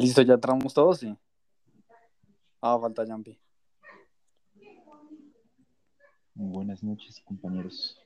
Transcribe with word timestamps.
Listo, 0.00 0.22
ya 0.22 0.32
entramos 0.34 0.72
todos, 0.72 1.00
sí. 1.00 1.14
Ah, 2.62 2.78
falta 2.80 3.04
Jumpy. 3.04 3.38
Buenas 6.34 6.82
noches, 6.82 7.20
compañeros. 7.20 8.00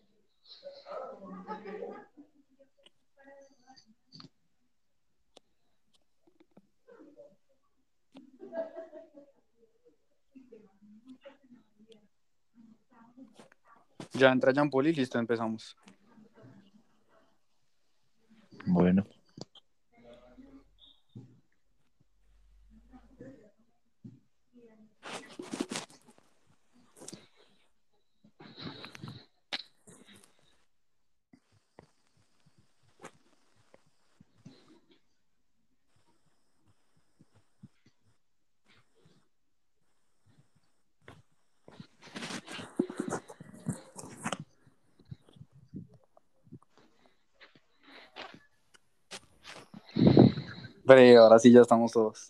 Ya 14.15 14.33
entra 14.33 14.53
y 14.89 14.95
listo, 14.95 15.19
empezamos. 15.21 15.77
Bueno, 18.67 19.07
Ahora 50.95 51.39
sí 51.39 51.51
ya 51.51 51.61
estamos 51.61 51.93
todos. 51.93 52.29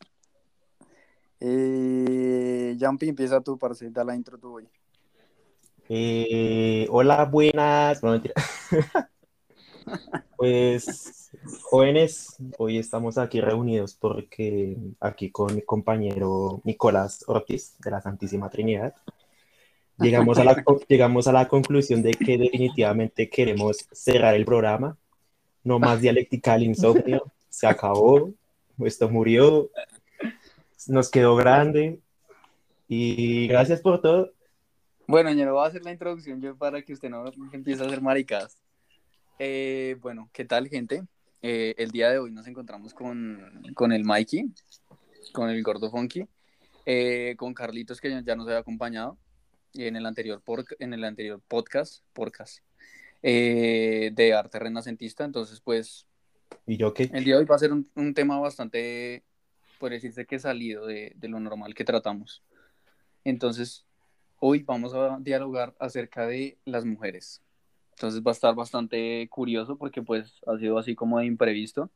Eh, 1.41 2.77
Jumpy, 2.80 3.08
empieza 3.11 3.41
tú, 3.41 3.58
parce, 3.58 3.91
da 3.91 4.05
la 4.05 4.14
intro 4.14 4.38
tú 4.38 4.55
hoy. 4.55 4.69
Eh, 5.88 6.86
hola, 6.91 7.27
buenas. 7.27 8.03
No, 8.03 8.12
mentira. 8.12 8.34
pues, 10.36 11.30
jóvenes, 11.62 12.36
hoy 12.56 12.78
estamos 12.78 13.19
aquí 13.19 13.41
reunidos 13.41 13.94
porque 13.94 14.78
aquí 15.00 15.31
con 15.31 15.55
mi 15.55 15.62
compañero 15.62 16.62
Nicolás 16.64 17.25
Ortiz 17.27 17.77
de 17.81 17.91
la 17.91 18.00
Santísima 18.00 18.48
Trinidad 18.48 18.94
llegamos 19.98 20.38
a 20.38 20.44
la, 20.44 20.64
llegamos 20.88 21.27
a 21.27 21.33
la 21.33 21.48
conclusión 21.48 22.03
de 22.03 22.12
que 22.12 22.38
definitivamente 22.38 23.28
queremos 23.28 23.86
cerrar 23.92 24.34
el 24.34 24.44
programa. 24.44 24.97
No 25.62 25.78
más 25.78 26.00
dialéctica 26.00 26.58
insomnio. 26.58 27.25
Se 27.48 27.66
acabó. 27.66 28.31
Esto 28.78 29.08
murió. 29.08 29.70
Nos 30.89 31.11
quedó 31.11 31.36
grande. 31.36 32.00
Y 32.89 33.47
gracias 33.48 33.81
por 33.81 34.00
todo. 34.00 34.33
Bueno, 35.06 35.31
yo 35.33 35.53
voy 35.53 35.64
a 35.64 35.69
hacer 35.69 35.84
la 35.84 35.92
introducción 35.92 36.41
yo 36.41 36.56
para 36.56 36.83
que 36.83 36.92
usted 36.92 37.11
no 37.11 37.25
empiece 37.53 37.83
a 37.83 37.86
hacer 37.86 38.00
maricadas. 38.00 38.58
Eh, 39.39 39.97
bueno, 40.00 40.31
¿qué 40.33 40.44
tal, 40.44 40.69
gente? 40.69 41.03
Eh, 41.42 41.75
el 41.77 41.91
día 41.91 42.11
de 42.11 42.19
hoy 42.19 42.31
nos 42.31 42.47
encontramos 42.47 42.94
con, 42.94 43.62
con 43.75 43.92
el 43.92 44.05
Mikey, 44.05 44.50
con 45.33 45.50
el 45.50 45.62
Gordo 45.62 45.91
Funky, 45.91 46.27
eh, 46.86 47.34
con 47.36 47.53
Carlitos, 47.53 48.00
que 48.00 48.22
ya 48.25 48.34
nos 48.34 48.47
había 48.47 48.61
acompañado 48.61 49.19
en 49.75 49.97
el 49.97 50.06
anterior, 50.06 50.41
por, 50.42 50.64
en 50.78 50.94
el 50.94 51.05
anterior 51.05 51.42
podcast, 51.47 52.03
podcast 52.12 52.61
eh, 53.22 54.11
de 54.14 54.33
arte 54.33 54.59
renacentista. 54.59 55.25
Entonces, 55.25 55.61
pues, 55.61 56.06
¿Y 56.66 56.77
yo 56.77 56.94
qué? 56.94 57.10
el 57.12 57.24
día 57.24 57.34
de 57.34 57.41
hoy 57.41 57.47
va 57.47 57.56
a 57.56 57.58
ser 57.58 57.72
un, 57.72 57.91
un 57.94 58.14
tema 58.14 58.38
bastante, 58.38 59.22
por 59.78 59.91
decirse 59.91 60.27
que 60.27 60.38
salido 60.38 60.86
de, 60.86 61.12
de 61.16 61.28
lo 61.28 61.41
normal 61.41 61.74
que 61.74 61.84
tratamos. 61.84 62.42
Entonces, 63.25 63.87
hoy 64.38 64.62
vamos 64.62 64.94
a 64.94 65.19
dialogar 65.20 65.75
acerca 65.78 66.26
de 66.26 66.59
las 66.65 66.84
mujeres. 66.84 67.42
Entonces 67.92 68.20
va 68.22 68.32
a 68.32 68.34
estar 68.34 68.54
bastante 68.54 69.28
curioso 69.31 69.76
porque 69.78 70.03
pues 70.03 70.41
ha 70.47 70.59
sido 70.59 70.78
así 70.78 70.94
como 70.94 71.19
de 71.19 71.26
imprevisto. 71.26 71.91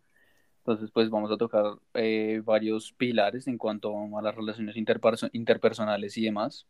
Entonces 0.59 0.91
pues 0.93 1.11
vamos 1.11 1.31
a 1.31 1.37
tocar 1.37 1.65
eh, 1.95 2.41
varios 2.45 2.93
pilares 2.93 3.49
en 3.49 3.59
cuanto 3.59 3.95
a 4.17 4.23
las 4.23 4.35
relaciones 4.35 4.77
interperso- 4.77 5.31
interpersonales 5.33 6.17
y 6.17 6.23
demás. 6.23 6.67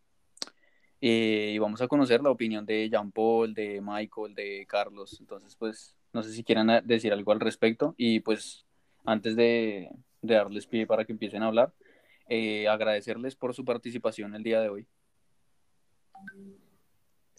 Eh, 1.00 1.53
y 1.55 1.59
vamos 1.59 1.81
a 1.82 1.88
conocer 1.88 2.22
la 2.22 2.31
opinión 2.31 2.65
de 2.65 2.88
Jean 2.88 3.12
Paul, 3.12 3.53
de 3.55 3.81
Michael, 3.82 4.34
de 4.34 4.66
Carlos. 4.66 5.19
Entonces 5.20 5.55
pues 5.56 5.94
no 6.12 6.22
sé 6.22 6.32
si 6.32 6.44
quieran 6.44 6.82
decir 6.84 7.12
algo 7.12 7.32
al 7.32 7.41
respecto. 7.41 7.94
Y 7.96 8.20
pues 8.20 8.66
antes 9.04 9.36
de, 9.36 9.91
de 10.22 10.34
darles 10.34 10.66
pie 10.66 10.86
para 10.86 11.04
que 11.04 11.12
empiecen 11.12 11.42
a 11.42 11.46
hablar, 11.46 11.72
eh, 12.28 12.69
agradecerles 12.69 13.36
por 13.36 13.54
su 13.54 13.64
participación 13.64 14.34
el 14.34 14.42
día 14.42 14.60
de 14.60 14.69
hoy. 14.69 14.86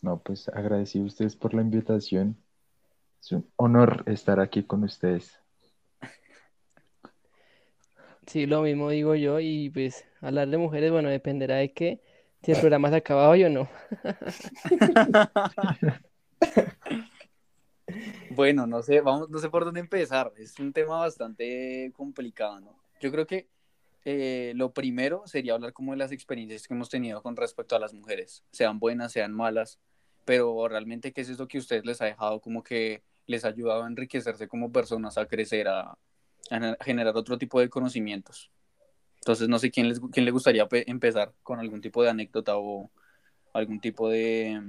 no, 0.02 0.22
pues 0.22 0.48
agradecido 0.50 1.04
a 1.04 1.08
ustedes 1.08 1.36
por 1.36 1.54
la 1.54 1.62
invitación. 1.62 2.38
Es 3.22 3.32
un 3.34 3.52
honor 3.58 4.04
estar 4.08 4.40
aquí 4.40 4.64
con 4.64 4.84
ustedes. 4.84 5.38
Sí, 8.26 8.46
lo 8.46 8.62
mismo 8.62 8.92
digo 8.92 9.16
yo 9.16 9.40
y 9.40 9.72
pues 9.72 10.06
hablar 10.22 10.48
de 10.50 10.58
mujeres, 10.58 10.92
bueno, 10.92 11.10
dependerá 11.10 11.56
de 11.56 11.74
que 11.74 12.00
si 12.44 12.52
el 12.52 12.60
programa 12.60 12.90
se 12.90 12.98
acaba 12.98 13.28
hoy 13.28 13.44
o 13.44 13.50
no. 13.50 13.68
Bueno, 18.40 18.66
no 18.66 18.82
sé, 18.82 19.02
vamos, 19.02 19.30
no 19.30 19.38
sé 19.40 19.50
por 19.50 19.66
dónde 19.66 19.82
empezar. 19.82 20.32
Es 20.38 20.58
un 20.60 20.72
tema 20.72 20.98
bastante 21.00 21.92
complicado, 21.94 22.62
¿no? 22.62 22.74
Yo 23.02 23.12
creo 23.12 23.28
que 23.28 23.50
eh, 24.06 24.54
lo 24.56 24.72
primero 24.72 25.24
sería 25.26 25.56
hablar 25.56 25.74
como 25.74 25.92
de 25.92 25.98
las 25.98 26.14
experiencias 26.14 26.66
que 26.66 26.74
hemos 26.74 26.88
tenido 26.90 27.22
con 27.22 27.36
respecto 27.36 27.76
a 27.76 27.80
las 27.80 27.94
mujeres, 27.94 28.46
sean 28.54 28.80
buenas, 28.80 29.12
sean 29.12 29.34
malas, 29.34 29.78
pero 30.24 30.70
realmente 30.70 31.12
qué 31.12 31.20
es 31.20 31.28
eso 31.28 31.50
que 31.50 31.58
ustedes 31.58 31.84
les 31.86 32.02
ha 32.02 32.06
dejado 32.06 32.40
como 32.40 32.64
que 32.64 33.04
les 33.28 33.44
ha 33.44 33.50
ayudado 33.50 33.84
a 33.84 33.88
enriquecerse 33.88 34.48
como 34.48 34.72
personas, 34.72 35.18
a 35.18 35.26
crecer, 35.26 35.68
a, 35.68 35.98
a 36.50 36.78
generar 36.86 37.18
otro 37.18 37.38
tipo 37.38 37.60
de 37.60 37.68
conocimientos. 37.68 38.52
Entonces, 39.16 39.50
no 39.50 39.60
sé 39.60 39.70
quién, 39.70 39.90
les, 39.90 40.00
quién 40.14 40.24
le 40.24 40.32
gustaría 40.32 40.66
pe- 40.66 40.90
empezar 40.90 41.34
con 41.44 41.60
algún 41.60 41.82
tipo 41.82 42.02
de 42.04 42.12
anécdota 42.12 42.54
o 42.56 42.90
algún 43.52 43.82
tipo 43.82 44.08
de, 44.08 44.62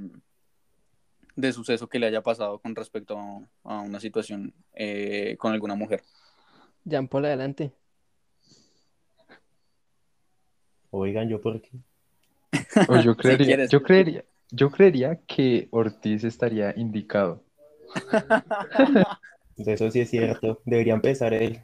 de 1.36 1.52
suceso 1.52 1.88
que 1.88 1.98
le 1.98 2.06
haya 2.06 2.22
pasado 2.22 2.58
con 2.58 2.74
respecto 2.74 3.18
a, 3.18 3.40
a 3.64 3.80
una 3.80 4.00
situación 4.00 4.52
eh, 4.74 5.36
con 5.38 5.52
alguna 5.52 5.74
mujer. 5.74 6.02
Jean 6.84 7.08
Paul, 7.08 7.26
adelante. 7.26 7.72
Oigan, 10.90 11.28
¿yo 11.28 11.40
por 11.40 11.60
qué? 11.60 11.70
O 12.88 13.00
yo 13.00 13.16
creería, 13.16 13.46
quieres. 13.46 13.70
yo 13.70 13.82
creería, 13.82 14.24
yo 14.50 14.70
creería 14.70 15.16
que 15.26 15.68
Ortiz 15.70 16.24
estaría 16.24 16.74
indicado. 16.76 17.42
Eso 19.56 19.90
sí 19.90 20.00
es 20.00 20.10
cierto. 20.10 20.60
Debería 20.64 20.94
empezar 20.94 21.34
él. 21.34 21.60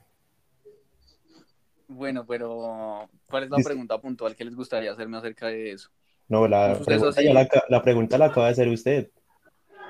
Bueno, 1.88 2.26
pero 2.26 3.08
¿cuál 3.30 3.44
es 3.44 3.50
la 3.50 3.56
Dice- 3.58 3.68
pregunta 3.70 3.98
puntual 4.00 4.36
que 4.36 4.44
les 4.44 4.54
gustaría 4.54 4.92
hacerme 4.92 5.16
acerca 5.16 5.46
de 5.46 5.72
eso? 5.72 5.88
No, 6.28 6.46
la 6.48 6.78
pregunta, 6.84 7.22
ya 7.22 7.32
la, 7.32 7.48
la 7.68 7.82
pregunta 7.82 8.18
la 8.18 8.26
acaba 8.26 8.46
de 8.46 8.52
hacer 8.52 8.68
usted. 8.68 9.10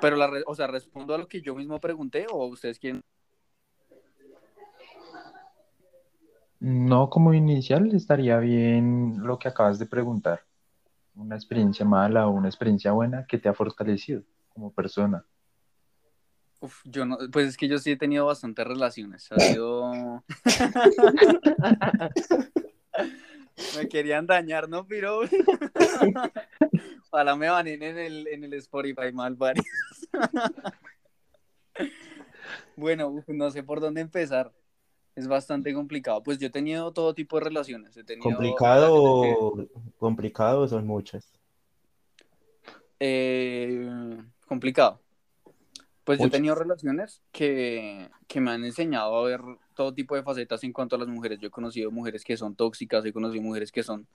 Pero 0.01 0.17
la, 0.17 0.27
re- 0.27 0.45
o 0.47 0.55
sea, 0.55 0.67
respondo 0.67 1.15
a 1.15 1.19
lo 1.19 1.29
que 1.29 1.41
yo 1.41 1.55
mismo 1.55 1.81
pregunté 1.81 2.27
o 2.31 2.47
ustedes 2.47 2.79
quieren. 2.79 3.03
No, 6.59 7.11
como 7.11 7.35
inicial 7.35 7.95
estaría 7.95 8.39
bien 8.39 9.23
lo 9.23 9.39
que 9.39 9.49
acabas 9.49 9.79
de 9.79 9.87
preguntar. 9.87 10.45
Una 11.15 11.37
experiencia 11.37 11.85
mala 11.85 12.27
o 12.27 12.31
una 12.31 12.49
experiencia 12.49 12.93
buena 12.93 13.27
que 13.27 13.39
te 13.39 13.49
ha 13.49 13.55
fortalecido 13.55 14.23
como 14.49 14.73
persona. 14.73 15.25
Uf, 16.61 16.81
yo 16.85 17.05
no, 17.05 17.19
pues 17.31 17.49
es 17.49 17.57
que 17.57 17.69
yo 17.69 17.79
sí 17.79 17.91
he 17.91 17.97
tenido 17.97 18.27
bastantes 18.27 18.67
relaciones. 18.67 19.31
Ha 19.31 19.41
sido. 19.41 20.25
me 23.77 23.89
querían 23.89 24.27
dañar, 24.27 24.69
¿no? 24.69 24.87
Pero. 24.87 25.21
Ojalá 27.11 27.37
me 27.37 27.49
banen 27.49 27.83
en 27.83 27.99
el, 27.99 28.27
en 28.29 28.45
el 28.45 28.53
Spotify 28.55 29.13
mal 29.13 29.35
varios. 29.37 29.65
bueno, 32.77 33.23
no 33.29 33.51
sé 33.51 33.63
por 33.63 33.81
dónde 33.81 34.01
empezar. 34.01 34.53
Es 35.15 35.27
bastante 35.29 35.73
complicado. 35.73 36.23
Pues 36.23 36.39
yo 36.39 36.49
he 36.49 36.51
tenido 36.51 36.93
todo 36.93 37.15
tipo 37.15 37.39
de 37.39 37.45
relaciones. 37.45 37.97
He 37.97 38.05
tenido 38.05 38.25
¿Complicado 38.29 39.23
que- 39.57 39.69
complicado 39.99 40.69
son 40.69 40.87
muchas? 40.87 41.33
Eh, 43.01 43.89
complicado. 44.47 45.01
Pues 46.07 46.21
yo 46.21 46.27
he 46.27 46.31
tenido 46.31 46.55
relaciones 46.55 47.21
que, 47.33 48.11
que 48.29 48.41
me 48.41 48.53
han 48.53 48.65
enseñado 48.65 49.17
a 49.17 49.25
ver 49.25 49.41
todo 49.75 49.93
tipo 49.93 50.15
de 50.15 50.23
facetas 50.23 50.63
en 50.63 50.73
cuanto 50.73 50.95
a 50.95 51.01
las 51.01 51.09
mujeres. 51.09 51.41
Yo 51.41 51.49
he 51.49 51.51
conocido 51.51 51.91
mujeres 51.91 52.23
que 52.23 52.37
son 52.37 52.55
tóxicas, 52.55 53.05
he 53.05 53.13
conocido 53.13 53.43
mujeres 53.43 53.73
que 53.73 53.83
son, 53.83 54.07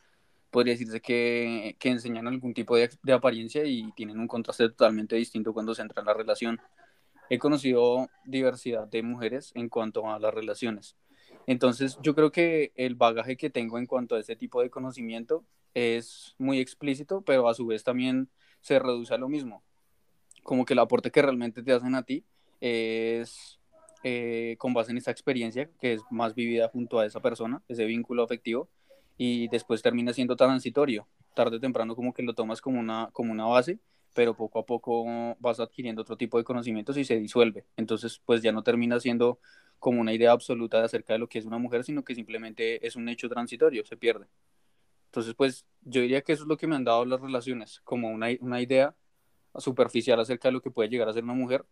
podría 0.51 0.73
decirse 0.73 1.01
que, 1.01 1.75
que 1.77 1.89
enseñan 1.89 2.29
algún 2.29 2.53
tipo 2.53 2.77
de, 2.77 2.89
de 3.03 3.11
apariencia 3.11 3.65
y 3.65 3.91
tienen 3.91 4.21
un 4.21 4.29
contraste 4.29 4.69
totalmente 4.69 5.17
distinto 5.17 5.53
cuando 5.53 5.75
se 5.75 5.81
entra 5.81 5.99
en 5.99 6.05
la 6.05 6.13
relación. 6.13 6.61
He 7.29 7.39
conocido 7.39 8.07
diversidad 8.23 8.87
de 8.87 9.03
mujeres 9.03 9.51
en 9.53 9.67
cuanto 9.67 10.09
a 10.09 10.17
las 10.17 10.33
relaciones. 10.33 10.95
Entonces, 11.45 11.99
yo 12.01 12.15
creo 12.15 12.31
que 12.31 12.71
el 12.77 12.95
bagaje 12.95 13.35
que 13.35 13.49
tengo 13.49 13.77
en 13.77 13.85
cuanto 13.85 14.15
a 14.15 14.19
este 14.21 14.37
tipo 14.37 14.61
de 14.61 14.69
conocimiento 14.69 15.43
es 15.73 16.35
muy 16.37 16.61
explícito, 16.61 17.21
pero 17.21 17.49
a 17.49 17.53
su 17.53 17.67
vez 17.67 17.83
también 17.83 18.29
se 18.61 18.79
reduce 18.79 19.13
a 19.13 19.17
lo 19.17 19.27
mismo. 19.27 19.61
Como 20.43 20.65
que 20.65 20.73
el 20.73 20.79
aporte 20.79 21.11
que 21.11 21.21
realmente 21.21 21.63
te 21.63 21.71
hacen 21.71 21.95
a 21.95 22.03
ti 22.03 22.23
es 22.59 23.59
eh, 24.03 24.55
con 24.57 24.73
base 24.73 24.91
en 24.91 24.97
esta 24.97 25.11
experiencia 25.11 25.69
que 25.79 25.93
es 25.93 26.01
más 26.09 26.33
vivida 26.33 26.69
junto 26.69 26.99
a 26.99 27.05
esa 27.05 27.19
persona, 27.19 27.61
ese 27.67 27.85
vínculo 27.85 28.23
afectivo, 28.23 28.69
y 29.17 29.47
después 29.49 29.81
termina 29.81 30.13
siendo 30.13 30.35
transitorio. 30.35 31.07
Tarde 31.35 31.57
o 31.57 31.59
temprano 31.59 31.95
como 31.95 32.13
que 32.13 32.23
lo 32.23 32.33
tomas 32.33 32.61
como 32.61 32.79
una, 32.79 33.09
como 33.13 33.31
una 33.31 33.45
base, 33.45 33.79
pero 34.13 34.35
poco 34.35 34.59
a 34.59 34.65
poco 34.65 35.05
vas 35.39 35.59
adquiriendo 35.59 36.01
otro 36.01 36.17
tipo 36.17 36.37
de 36.37 36.43
conocimientos 36.43 36.97
y 36.97 37.05
se 37.05 37.17
disuelve. 37.19 37.65
Entonces, 37.77 38.19
pues 38.25 38.41
ya 38.41 38.51
no 38.51 38.63
termina 38.63 38.99
siendo 38.99 39.39
como 39.79 40.01
una 40.01 40.13
idea 40.13 40.31
absoluta 40.31 40.83
acerca 40.83 41.13
de 41.13 41.19
lo 41.19 41.27
que 41.29 41.39
es 41.39 41.45
una 41.45 41.57
mujer, 41.57 41.83
sino 41.83 42.03
que 42.03 42.15
simplemente 42.15 42.85
es 42.85 42.95
un 42.95 43.07
hecho 43.09 43.29
transitorio, 43.29 43.85
se 43.85 43.97
pierde. 43.97 44.27
Entonces, 45.05 45.33
pues 45.35 45.65
yo 45.81 46.01
diría 46.01 46.21
que 46.21 46.33
eso 46.33 46.43
es 46.43 46.47
lo 46.47 46.57
que 46.57 46.67
me 46.67 46.75
han 46.75 46.83
dado 46.83 47.05
las 47.05 47.19
relaciones, 47.19 47.81
como 47.83 48.09
una, 48.09 48.27
una 48.39 48.61
idea 48.61 48.95
superficial 49.57 50.19
acerca 50.19 50.47
de 50.47 50.53
lo 50.53 50.61
que 50.61 50.71
puede 50.71 50.89
llegar 50.89 51.09
a 51.09 51.13
ser 51.13 51.23
una 51.23 51.33
mujer, 51.33 51.65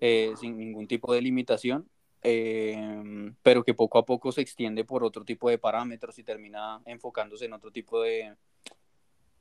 eh, 0.00 0.32
sin 0.38 0.56
ningún 0.56 0.86
tipo 0.86 1.12
de 1.12 1.20
limitación, 1.20 1.88
eh, 2.22 3.32
pero 3.42 3.64
que 3.64 3.74
poco 3.74 3.98
a 3.98 4.04
poco 4.04 4.32
se 4.32 4.40
extiende 4.40 4.84
por 4.84 5.04
otro 5.04 5.24
tipo 5.24 5.48
de 5.48 5.58
parámetros 5.58 6.18
y 6.18 6.24
termina 6.24 6.80
enfocándose 6.84 7.46
en 7.46 7.52
otro 7.52 7.70
tipo 7.70 8.02
de, 8.02 8.34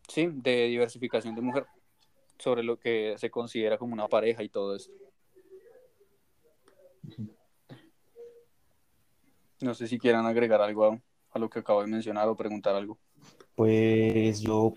sí, 0.08 0.30
de 0.32 0.68
diversificación 0.68 1.36
de 1.36 1.42
mujer, 1.42 1.66
sobre 2.38 2.64
lo 2.64 2.80
que 2.80 3.16
se 3.18 3.30
considera 3.30 3.78
como 3.78 3.94
una 3.94 4.08
pareja 4.08 4.44
y 4.44 4.50
todo 4.50 4.76
esto. 4.76 4.94
No 9.62 9.74
sé 9.74 9.88
si 9.88 9.98
quieran 9.98 10.26
agregar 10.26 10.62
algo 10.62 10.86
a, 10.86 11.02
a 11.32 11.40
lo 11.40 11.50
que 11.50 11.60
acabo 11.60 11.82
de 11.82 11.88
mencionar 11.88 12.28
o 12.28 12.36
preguntar 12.36 12.76
algo. 12.76 12.98
Pues 13.56 14.40
yo 14.40 14.74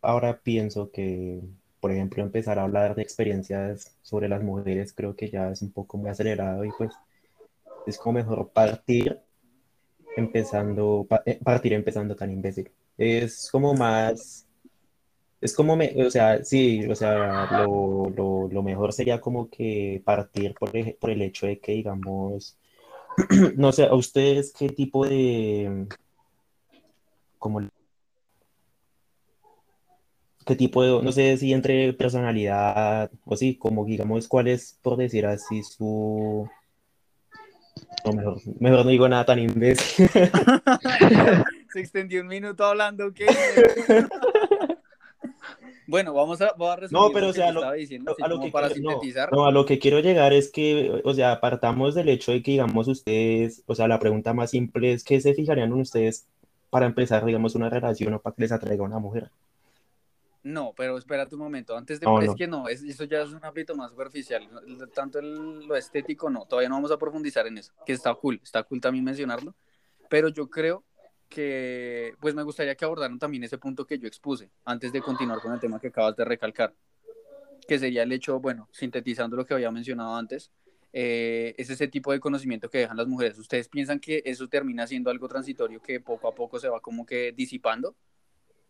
ahora 0.00 0.40
pienso 0.40 0.90
que, 0.90 1.42
por 1.80 1.92
ejemplo, 1.92 2.22
empezar 2.22 2.58
a 2.58 2.64
hablar 2.64 2.94
de 2.94 3.02
experiencias 3.02 3.96
sobre 4.02 4.28
las 4.28 4.42
mujeres 4.42 4.92
creo 4.92 5.14
que 5.16 5.30
ya 5.30 5.50
es 5.50 5.62
un 5.62 5.72
poco 5.72 5.98
muy 5.98 6.10
acelerado 6.10 6.64
y 6.64 6.70
pues 6.76 6.94
es 7.86 7.98
como 7.98 8.14
mejor 8.14 8.50
partir 8.50 9.20
empezando, 10.16 11.06
eh, 11.26 11.38
partir 11.42 11.72
empezando 11.74 12.16
tan 12.16 12.32
imbécil. 12.32 12.70
Es 12.98 13.50
como 13.50 13.74
más, 13.74 14.46
es 15.40 15.54
como, 15.54 15.76
me, 15.76 15.94
o 16.04 16.10
sea, 16.10 16.42
sí, 16.44 16.86
o 16.86 16.94
sea, 16.94 17.46
lo, 17.66 18.10
lo, 18.50 18.62
mejor 18.62 18.92
sería 18.92 19.20
como 19.20 19.48
que 19.50 20.02
partir 20.04 20.54
por 20.54 20.72
por 20.98 21.10
el 21.10 21.22
hecho 21.22 21.46
de 21.46 21.60
que, 21.60 21.72
digamos, 21.72 22.58
no 23.56 23.72
sé, 23.72 23.84
a 23.84 23.94
ustedes 23.94 24.52
qué 24.52 24.68
tipo 24.70 25.06
de, 25.06 25.86
como 27.38 27.60
qué 30.46 30.54
tipo 30.56 30.82
de, 30.82 31.02
no 31.02 31.12
sé 31.12 31.36
si 31.36 31.52
entre 31.52 31.92
personalidad 31.92 33.10
o 33.24 33.36
sí, 33.36 33.56
como 33.56 33.84
digamos, 33.84 34.28
cuál 34.28 34.46
es, 34.48 34.78
por 34.80 34.96
decir 34.96 35.26
así, 35.26 35.62
su... 35.62 36.48
No, 38.04 38.12
mejor, 38.12 38.38
mejor 38.60 38.84
no 38.84 38.90
digo 38.90 39.08
nada 39.08 39.24
tan 39.26 39.38
imbécil. 39.40 40.08
Se 41.72 41.80
extendió 41.80 42.20
un 42.22 42.28
minuto 42.28 42.64
hablando, 42.64 43.12
¿qué? 43.12 43.26
bueno, 45.88 46.14
vamos 46.14 46.40
a, 46.40 46.52
voy 46.56 46.68
a 46.68 46.76
resumir 46.76 47.02
No, 47.02 47.10
pero 47.12 47.28
o 47.28 47.32
sea, 47.32 47.46
que 47.48 47.52
lo- 47.52 47.60
estaba 47.60 47.74
diciendo, 47.74 48.12
así 48.12 48.22
a 48.22 48.28
lo 48.28 48.40
que 48.40 48.50
para 48.50 48.68
quiero- 48.68 48.90
sintetizar. 48.90 49.32
No, 49.32 49.46
a 49.46 49.50
lo 49.52 49.66
que 49.66 49.78
quiero 49.78 50.00
llegar 50.00 50.32
es 50.32 50.50
que, 50.50 51.00
o 51.04 51.14
sea, 51.14 51.40
partamos 51.40 51.94
del 51.94 52.08
hecho 52.08 52.32
de 52.32 52.42
que, 52.42 52.52
digamos, 52.52 52.88
ustedes, 52.88 53.62
o 53.66 53.74
sea, 53.74 53.88
la 53.88 53.98
pregunta 53.98 54.32
más 54.32 54.50
simple 54.50 54.92
es, 54.92 55.04
¿qué 55.04 55.20
se 55.20 55.34
fijarían 55.34 55.68
en 55.72 55.80
ustedes 55.80 56.26
para 56.70 56.86
empezar, 56.86 57.24
digamos, 57.24 57.54
una 57.54 57.68
relación 57.68 58.14
o 58.14 58.20
para 58.20 58.34
que 58.36 58.42
les 58.42 58.52
atraiga 58.52 58.84
una 58.84 58.98
mujer? 58.98 59.30
No, 60.46 60.72
pero 60.76 60.96
espérate 60.96 61.34
un 61.34 61.40
momento. 61.40 61.76
Antes 61.76 61.98
de. 61.98 62.06
No, 62.06 62.20
es 62.20 62.28
no. 62.28 62.36
que 62.36 62.46
no, 62.46 62.68
es- 62.68 62.82
eso 62.84 63.02
ya 63.02 63.22
es 63.22 63.30
un 63.30 63.44
ámbito 63.44 63.74
más 63.74 63.90
superficial. 63.90 64.48
Tanto 64.94 65.18
el- 65.18 65.66
lo 65.66 65.74
estético, 65.74 66.30
no. 66.30 66.46
Todavía 66.46 66.68
no 66.68 66.76
vamos 66.76 66.92
a 66.92 66.98
profundizar 66.98 67.48
en 67.48 67.58
eso. 67.58 67.72
Que 67.84 67.92
está 67.92 68.14
cool. 68.14 68.38
Está 68.42 68.62
cool 68.62 68.80
también 68.80 69.04
mencionarlo. 69.04 69.56
Pero 70.08 70.28
yo 70.28 70.48
creo 70.48 70.84
que. 71.28 72.14
Pues 72.20 72.34
me 72.36 72.44
gustaría 72.44 72.76
que 72.76 72.84
abordaran 72.84 73.18
también 73.18 73.42
ese 73.42 73.58
punto 73.58 73.84
que 73.84 73.98
yo 73.98 74.06
expuse. 74.06 74.48
Antes 74.64 74.92
de 74.92 75.00
continuar 75.02 75.40
con 75.40 75.52
el 75.52 75.58
tema 75.58 75.80
que 75.80 75.88
acabas 75.88 76.14
de 76.14 76.24
recalcar. 76.24 76.72
Que 77.66 77.80
sería 77.80 78.04
el 78.04 78.12
hecho, 78.12 78.38
bueno, 78.38 78.68
sintetizando 78.70 79.34
lo 79.36 79.44
que 79.44 79.54
había 79.54 79.70
mencionado 79.72 80.14
antes. 80.14 80.50
eh, 80.98 81.54
es 81.58 81.68
ese 81.68 81.88
tipo 81.88 82.10
de 82.12 82.20
conocimiento 82.20 82.70
que 82.70 82.78
dejan 82.78 82.96
las 82.96 83.06
mujeres. 83.06 83.36
¿Ustedes 83.38 83.68
piensan 83.68 83.98
que 84.00 84.22
eso 84.24 84.48
termina 84.48 84.86
siendo 84.86 85.10
algo 85.10 85.28
transitorio 85.28 85.82
que 85.82 86.00
poco 86.00 86.26
a 86.28 86.34
poco 86.34 86.58
se 86.58 86.68
va 86.70 86.80
como 86.80 87.04
que 87.04 87.32
disipando? 87.32 87.94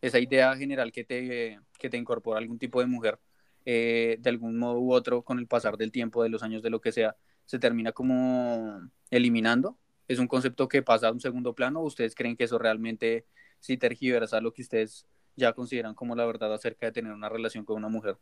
Esa 0.09 0.19
idea 0.19 0.57
general 0.57 0.93
que 0.93 1.05
te, 1.05 1.61
que 1.79 1.91
te 1.91 1.97
incorpora 1.97 2.39
algún 2.39 2.59
tipo 2.59 2.81
de 2.81 2.87
mujer, 2.87 3.19
eh, 3.65 4.17
de 4.21 4.31
algún 4.31 4.59
modo 4.59 4.81
u 4.81 4.93
otro, 4.93 5.23
con 5.23 5.39
el 5.39 5.47
pasar 5.47 5.77
del 5.77 5.93
tiempo, 5.93 6.23
de 6.23 6.29
los 6.29 6.43
años, 6.43 6.63
de 6.63 6.71
lo 6.71 6.81
que 6.81 6.93
sea, 6.93 7.17
se 7.45 7.59
termina 7.59 7.93
como 7.93 8.81
eliminando. 9.11 9.79
¿Es 10.09 10.19
un 10.19 10.29
concepto 10.29 10.69
que 10.69 10.83
pasa 10.83 11.09
a 11.09 11.13
un 11.13 11.21
segundo 11.21 11.55
plano? 11.55 11.81
¿O 11.81 11.85
¿Ustedes 11.85 12.15
creen 12.15 12.37
que 12.37 12.45
eso 12.45 12.59
realmente 12.59 13.27
sí 13.61 13.77
tergiversa 13.77 14.41
lo 14.41 14.53
que 14.53 14.63
ustedes 14.63 15.07
ya 15.37 15.53
consideran 15.53 15.95
como 15.95 16.15
la 16.17 16.25
verdad 16.27 16.53
acerca 16.55 16.87
de 16.87 16.93
tener 16.93 17.13
una 17.13 17.29
relación 17.29 17.65
con 17.65 17.77
una 17.77 17.89
mujer? 17.89 18.19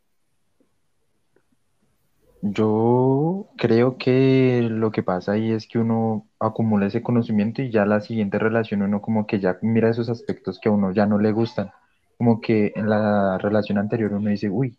Yo 2.47 3.49
creo 3.57 3.97
que 3.97 4.61
lo 4.69 4.91
que 4.91 5.01
pasa 5.01 5.31
ahí 5.31 5.51
es 5.51 5.67
que 5.67 5.79
uno 5.79 6.27
acumula 6.39 6.85
ese 6.85 7.01
conocimiento 7.01 7.63
y 7.63 7.71
ya 7.71 7.85
la 7.87 8.01
siguiente 8.01 8.37
relación 8.37 8.83
uno 8.83 9.01
como 9.01 9.25
que 9.25 9.39
ya 9.39 9.57
mira 9.63 9.89
esos 9.89 10.09
aspectos 10.09 10.59
que 10.59 10.69
a 10.69 10.71
uno 10.71 10.91
ya 10.91 11.07
no 11.07 11.17
le 11.17 11.31
gustan. 11.31 11.71
Como 12.17 12.41
que 12.41 12.71
en 12.75 12.87
la 12.89 13.39
relación 13.39 13.79
anterior 13.79 14.13
uno 14.13 14.29
dice, 14.29 14.49
uy, 14.49 14.77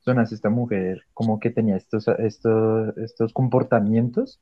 sonas 0.00 0.30
esta 0.32 0.50
mujer 0.50 1.04
como 1.14 1.40
que 1.40 1.50
tenía 1.50 1.76
estos, 1.76 2.06
estos, 2.18 2.96
estos 2.98 3.32
comportamientos 3.32 4.40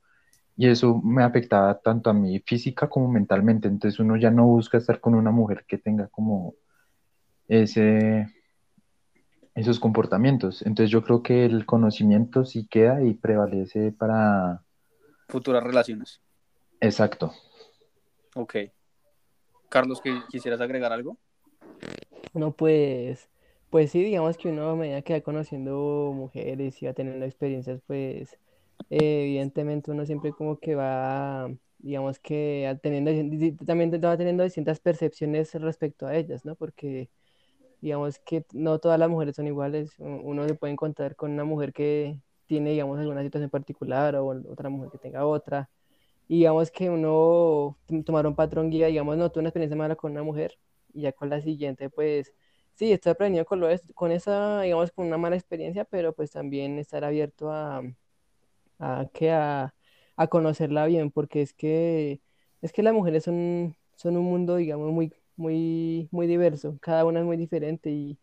y 0.57 0.67
eso 0.67 1.01
me 1.01 1.23
afectaba 1.23 1.79
tanto 1.79 2.09
a 2.09 2.13
mí 2.13 2.39
física 2.45 2.89
como 2.89 3.07
mentalmente. 3.09 3.69
Entonces 3.69 3.99
uno 4.01 4.17
ya 4.17 4.31
no 4.31 4.47
busca 4.47 4.77
estar 4.77 4.99
con 4.99 5.15
una 5.15 5.31
mujer 5.31 5.65
que 5.67 5.77
tenga 5.77 6.07
como 6.09 6.55
ese, 7.47 8.27
esos 9.55 9.79
comportamientos. 9.79 10.61
Entonces 10.61 10.91
yo 10.91 11.01
creo 11.03 11.23
que 11.23 11.45
el 11.45 11.65
conocimiento 11.65 12.45
sí 12.45 12.67
queda 12.67 13.01
y 13.03 13.13
prevalece 13.13 13.91
para... 13.91 14.61
Futuras 15.29 15.63
relaciones. 15.63 16.21
Exacto. 16.81 17.33
Ok. 18.35 18.55
Carlos, 19.69 20.01
¿que 20.01 20.21
¿quisieras 20.29 20.61
agregar 20.61 20.91
algo? 20.91 21.17
No, 22.33 22.51
pues, 22.51 23.29
pues 23.69 23.91
sí, 23.91 24.03
digamos 24.03 24.37
que 24.37 24.49
uno 24.49 24.69
a 24.71 24.75
medida 24.75 25.01
que 25.01 25.13
va 25.13 25.21
conociendo 25.21 26.11
mujeres 26.13 26.81
y 26.81 26.85
va 26.85 26.93
teniendo 26.93 27.25
experiencias, 27.25 27.81
pues 27.87 28.37
eh, 28.89 29.23
evidentemente 29.23 29.89
uno 29.91 30.05
siempre 30.05 30.31
como 30.33 30.59
que 30.59 30.75
va, 30.75 31.49
digamos 31.79 32.19
que 32.19 32.67
a- 32.67 32.77
teniendo, 32.77 33.11
también 33.65 33.91
va 34.03 34.17
teniendo 34.17 34.43
distintas 34.43 34.79
percepciones 34.81 35.53
respecto 35.55 36.07
a 36.07 36.15
ellas, 36.15 36.43
¿no? 36.45 36.55
Porque 36.55 37.09
digamos 37.85 38.19
que 38.19 38.45
no 38.53 38.79
todas 38.79 38.99
las 38.99 39.09
mujeres 39.09 39.35
son 39.37 39.47
iguales, 39.47 39.95
uno 39.99 40.47
se 40.47 40.55
puede 40.55 40.73
encontrar 40.73 41.15
con 41.15 41.31
una 41.31 41.43
mujer 41.45 41.73
que 41.73 42.19
tiene, 42.47 42.71
digamos, 42.71 42.99
alguna 42.99 43.23
situación 43.23 43.49
particular 43.51 44.15
o 44.17 44.27
otra 44.51 44.69
mujer 44.69 44.91
que 44.91 44.99
tenga 44.99 45.25
otra. 45.27 45.69
Y 46.27 46.37
digamos 46.39 46.71
que 46.71 46.89
uno 46.89 47.77
tomar 48.05 48.27
un 48.27 48.35
patrón 48.35 48.69
guía, 48.71 48.87
digamos, 48.87 49.17
no 49.17 49.31
tuve 49.31 49.41
una 49.41 49.49
experiencia 49.49 49.77
mala 49.77 49.95
con 49.95 50.11
una 50.13 50.23
mujer 50.23 50.57
y 50.93 51.01
ya 51.03 51.11
con 51.13 51.29
la 51.29 51.41
siguiente, 51.41 51.89
pues 51.89 52.33
sí, 52.75 52.91
estoy 52.91 53.11
aprendiendo 53.13 53.47
con, 53.47 53.59
lo 53.59 53.67
con 53.95 54.11
esa, 54.11 54.61
digamos, 54.61 54.91
con 54.91 55.07
una 55.07 55.17
mala 55.17 55.35
experiencia, 55.35 55.85
pero 55.85 56.13
pues 56.15 56.31
también 56.31 56.79
estar 56.79 57.03
abierto 57.05 57.51
a, 57.51 57.83
a, 58.79 59.07
que 59.13 59.31
a, 59.31 59.75
a 60.15 60.27
conocerla 60.27 60.85
bien, 60.85 61.11
porque 61.11 61.41
es 61.41 61.53
que, 61.53 62.21
es 62.61 62.73
que 62.73 62.83
las 62.83 62.93
mujeres 62.93 63.23
son, 63.23 63.75
son 63.95 64.17
un 64.17 64.25
mundo, 64.25 64.55
digamos, 64.57 64.91
muy, 64.91 65.13
muy, 65.35 66.07
muy 66.11 66.27
diverso, 66.27 66.77
cada 66.81 67.05
una 67.05 67.19
es 67.19 67.25
muy 67.25 67.37
diferente 67.37 67.89
y 67.89 68.17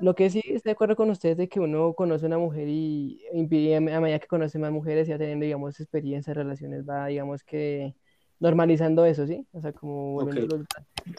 lo 0.00 0.14
que 0.14 0.30
sí 0.30 0.40
estoy 0.44 0.70
de 0.70 0.72
acuerdo 0.72 0.96
con 0.96 1.10
ustedes 1.10 1.36
de 1.36 1.48
que 1.48 1.58
uno 1.58 1.94
conoce 1.94 2.26
una 2.26 2.38
mujer 2.38 2.68
y, 2.68 3.20
y 3.32 3.72
a 3.72 3.76
a 3.78 4.00
medida 4.00 4.18
que 4.18 4.26
conoce 4.26 4.58
más 4.58 4.70
mujeres 4.70 5.08
y 5.08 5.12
va 5.12 5.18
teniendo, 5.18 5.44
digamos, 5.44 5.80
experiencias, 5.80 6.36
relaciones, 6.36 6.88
va, 6.88 7.06
digamos 7.06 7.42
que 7.42 7.94
normalizando 8.38 9.04
eso, 9.06 9.26
¿sí? 9.26 9.46
O 9.52 9.60
sea, 9.60 9.72
como 9.72 10.16
Ok. 10.16 10.24
volviéndolo, 10.24 10.64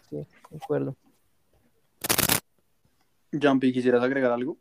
sí, 0.10 0.18
de 0.50 0.58
acuerdo. 0.58 0.96
Jumpy, 3.34 3.74
¿quisieras 3.74 4.04
agregar 4.04 4.32
algo? 4.32 4.58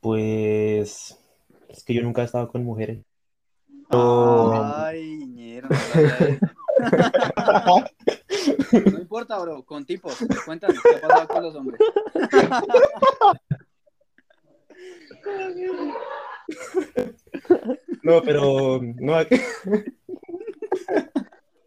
Pues 0.00 1.18
es 1.68 1.84
que 1.84 1.94
yo 1.94 2.02
nunca 2.02 2.22
he 2.22 2.24
estado 2.24 2.48
con 2.48 2.64
mujeres. 2.64 3.04
Oh. 3.90 4.52
Ay, 4.74 5.16
sabía 5.70 6.18
eso. 6.18 6.46
No 8.72 8.98
importa, 8.98 9.38
bro, 9.38 9.64
con 9.64 9.84
tipos. 9.84 10.16
Cuéntanos, 10.44 10.82
¿qué 10.82 10.96
ha 10.96 11.08
pasado 11.08 11.28
con 11.28 11.42
los 11.42 11.54
hombres? 11.54 11.80
No, 18.02 18.22
pero 18.22 18.80
no, 18.82 19.16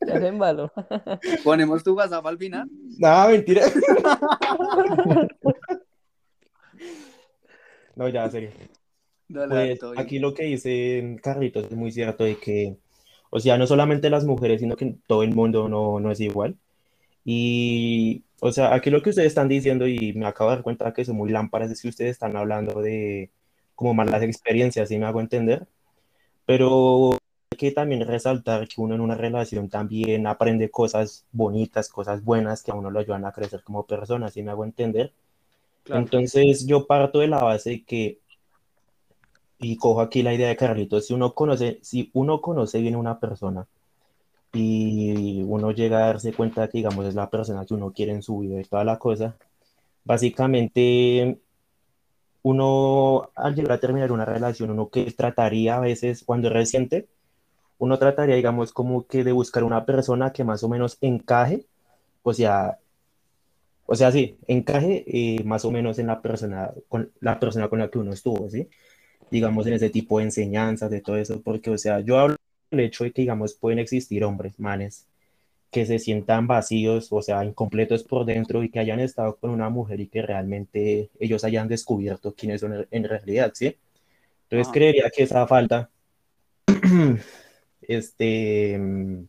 Ya 0.07 0.19
se 0.19 0.27
embaló. 0.27 0.71
¿Ponemos 1.43 1.83
tu 1.83 1.93
WhatsApp 1.93 2.25
al 2.25 2.38
final? 2.38 2.69
Nada, 2.98 3.27
mentira. 3.29 3.63
No, 7.95 8.07
ya, 8.07 8.24
en 8.24 8.31
serio. 8.31 8.51
Dale, 9.27 9.55
dale, 9.55 9.75
Pues 9.75 10.00
aquí 10.00 10.19
lo 10.19 10.33
que 10.33 10.43
dice 10.43 11.17
Carlitos 11.21 11.65
es 11.65 11.75
muy 11.75 11.91
cierto 11.91 12.24
de 12.24 12.38
que, 12.38 12.77
o 13.29 13.41
sea, 13.41 13.57
no 13.57 13.67
solamente 13.67 14.09
las 14.09 14.24
mujeres, 14.24 14.62
sino 14.62 14.77
que 14.77 14.95
todo 15.05 15.21
el 15.24 15.36
mundo 15.36 15.67
no, 15.67 16.00
no 16.00 16.09
es 16.09 16.21
igual. 16.21 16.55
Y, 17.25 18.23
o 18.39 18.51
sea, 18.51 18.73
aquí 18.73 18.89
lo 18.89 19.01
que 19.01 19.09
ustedes 19.09 19.27
están 19.27 19.47
diciendo, 19.47 19.88
y 19.88 20.13
me 20.13 20.25
acabo 20.25 20.49
de 20.49 20.57
dar 20.57 20.63
cuenta 20.63 20.93
que 20.93 21.05
son 21.05 21.17
muy 21.17 21.29
lámparas, 21.29 21.71
es 21.71 21.81
que 21.81 21.89
ustedes 21.89 22.11
están 22.11 22.35
hablando 22.35 22.81
de 22.81 23.29
como 23.75 23.93
malas 23.93 24.23
experiencias, 24.23 24.89
¿sí 24.89 24.97
me 24.97 25.05
hago 25.05 25.21
entender? 25.21 25.67
Pero 26.45 27.11
hay 27.13 27.57
que 27.57 27.71
también 27.71 28.05
resaltar 28.05 28.67
que 28.67 28.81
uno 28.81 28.95
en 28.95 29.01
una 29.01 29.15
relación 29.15 29.69
también 29.69 30.27
aprende 30.27 30.69
cosas 30.69 31.25
bonitas, 31.31 31.89
cosas 31.89 32.23
buenas 32.23 32.63
que 32.63 32.71
a 32.71 32.75
uno 32.75 32.91
lo 32.91 32.99
ayudan 32.99 33.25
a 33.25 33.31
crecer 33.31 33.63
como 33.63 33.85
persona, 33.85 34.29
¿sí 34.29 34.43
me 34.43 34.51
hago 34.51 34.65
entender? 34.65 35.13
Claro. 35.83 36.01
Entonces 36.01 36.65
yo 36.65 36.88
parto 36.88 37.19
de 37.19 37.27
la 37.27 37.41
base 37.41 37.83
que, 37.83 38.19
y 39.59 39.77
cojo 39.77 40.01
aquí 40.01 40.23
la 40.23 40.33
idea 40.33 40.49
de 40.49 40.57
Carlitos, 40.57 41.07
si 41.07 41.13
uno 41.13 41.33
conoce, 41.33 41.79
si 41.81 42.09
uno 42.13 42.41
conoce 42.41 42.79
bien 42.81 42.95
a 42.95 42.99
una 42.99 43.19
persona 43.19 43.67
y 44.53 45.43
uno 45.43 45.71
llega 45.71 45.99
a 45.99 46.07
darse 46.07 46.33
cuenta 46.33 46.67
que, 46.67 46.79
digamos, 46.79 47.05
es 47.05 47.15
la 47.15 47.29
persona 47.29 47.65
que 47.65 47.73
uno 47.73 47.91
quiere 47.93 48.13
en 48.13 48.23
su 48.23 48.39
vida 48.39 48.59
y 48.59 48.63
toda 48.65 48.83
la 48.83 48.97
cosa, 48.99 49.35
básicamente 50.03 51.39
uno 52.41 53.31
al 53.35 53.55
llegar 53.55 53.73
a 53.73 53.79
terminar 53.79 54.11
una 54.11 54.25
relación, 54.25 54.71
uno 54.71 54.89
que 54.89 55.11
trataría 55.11 55.77
a 55.77 55.79
veces 55.81 56.23
cuando 56.25 56.47
es 56.47 56.53
reciente, 56.53 57.07
uno 57.77 57.97
trataría, 57.99 58.35
digamos, 58.35 58.73
como 58.73 59.07
que 59.07 59.23
de 59.23 59.31
buscar 59.31 59.63
una 59.63 59.85
persona 59.85 60.33
que 60.33 60.43
más 60.43 60.63
o 60.63 60.69
menos 60.69 60.97
encaje, 61.01 61.65
o 62.23 62.33
sea, 62.33 62.79
o 63.85 63.95
sea, 63.95 64.11
sí, 64.11 64.37
encaje 64.47 65.03
eh, 65.07 65.43
más 65.43 65.65
o 65.65 65.71
menos 65.71 65.99
en 65.99 66.07
la 66.07 66.21
persona, 66.21 66.71
con 66.89 67.11
la 67.21 67.39
persona 67.39 67.69
con 67.69 67.79
la 67.79 67.89
que 67.89 67.99
uno 67.99 68.13
estuvo, 68.13 68.49
¿sí? 68.49 68.69
Digamos, 69.31 69.67
en 69.67 69.73
ese 69.73 69.89
tipo 69.89 70.19
de 70.19 70.25
enseñanzas, 70.25 70.91
de 70.91 71.01
todo 71.01 71.17
eso, 71.17 71.41
porque, 71.41 71.71
o 71.71 71.77
sea, 71.77 71.99
yo 72.01 72.19
hablo 72.19 72.38
del 72.71 72.81
hecho 72.81 73.03
de 73.03 73.11
que, 73.11 73.21
digamos, 73.23 73.53
pueden 73.55 73.79
existir 73.79 74.23
hombres, 74.23 74.59
manes, 74.59 75.07
que 75.71 75.85
se 75.85 75.99
sientan 75.99 76.47
vacíos, 76.47 77.09
o 77.11 77.21
sea, 77.21 77.45
incompletos 77.45 78.03
por 78.03 78.25
dentro 78.25 78.63
y 78.63 78.69
que 78.69 78.79
hayan 78.79 78.99
estado 78.99 79.38
con 79.38 79.51
una 79.51 79.69
mujer 79.69 79.99
y 80.01 80.07
que 80.07 80.21
realmente 80.21 81.09
ellos 81.19 81.43
hayan 81.43 81.67
descubierto 81.67 82.35
quiénes 82.35 82.61
son 82.61 82.88
en 82.91 83.03
realidad, 83.03 83.51
¿sí? 83.55 83.77
Entonces 84.49 84.69
Ajá. 84.69 84.73
creería 84.73 85.11
que 85.15 85.23
esa 85.23 85.47
falta, 85.47 85.91
este, 87.81 88.77
mm, 88.79 89.27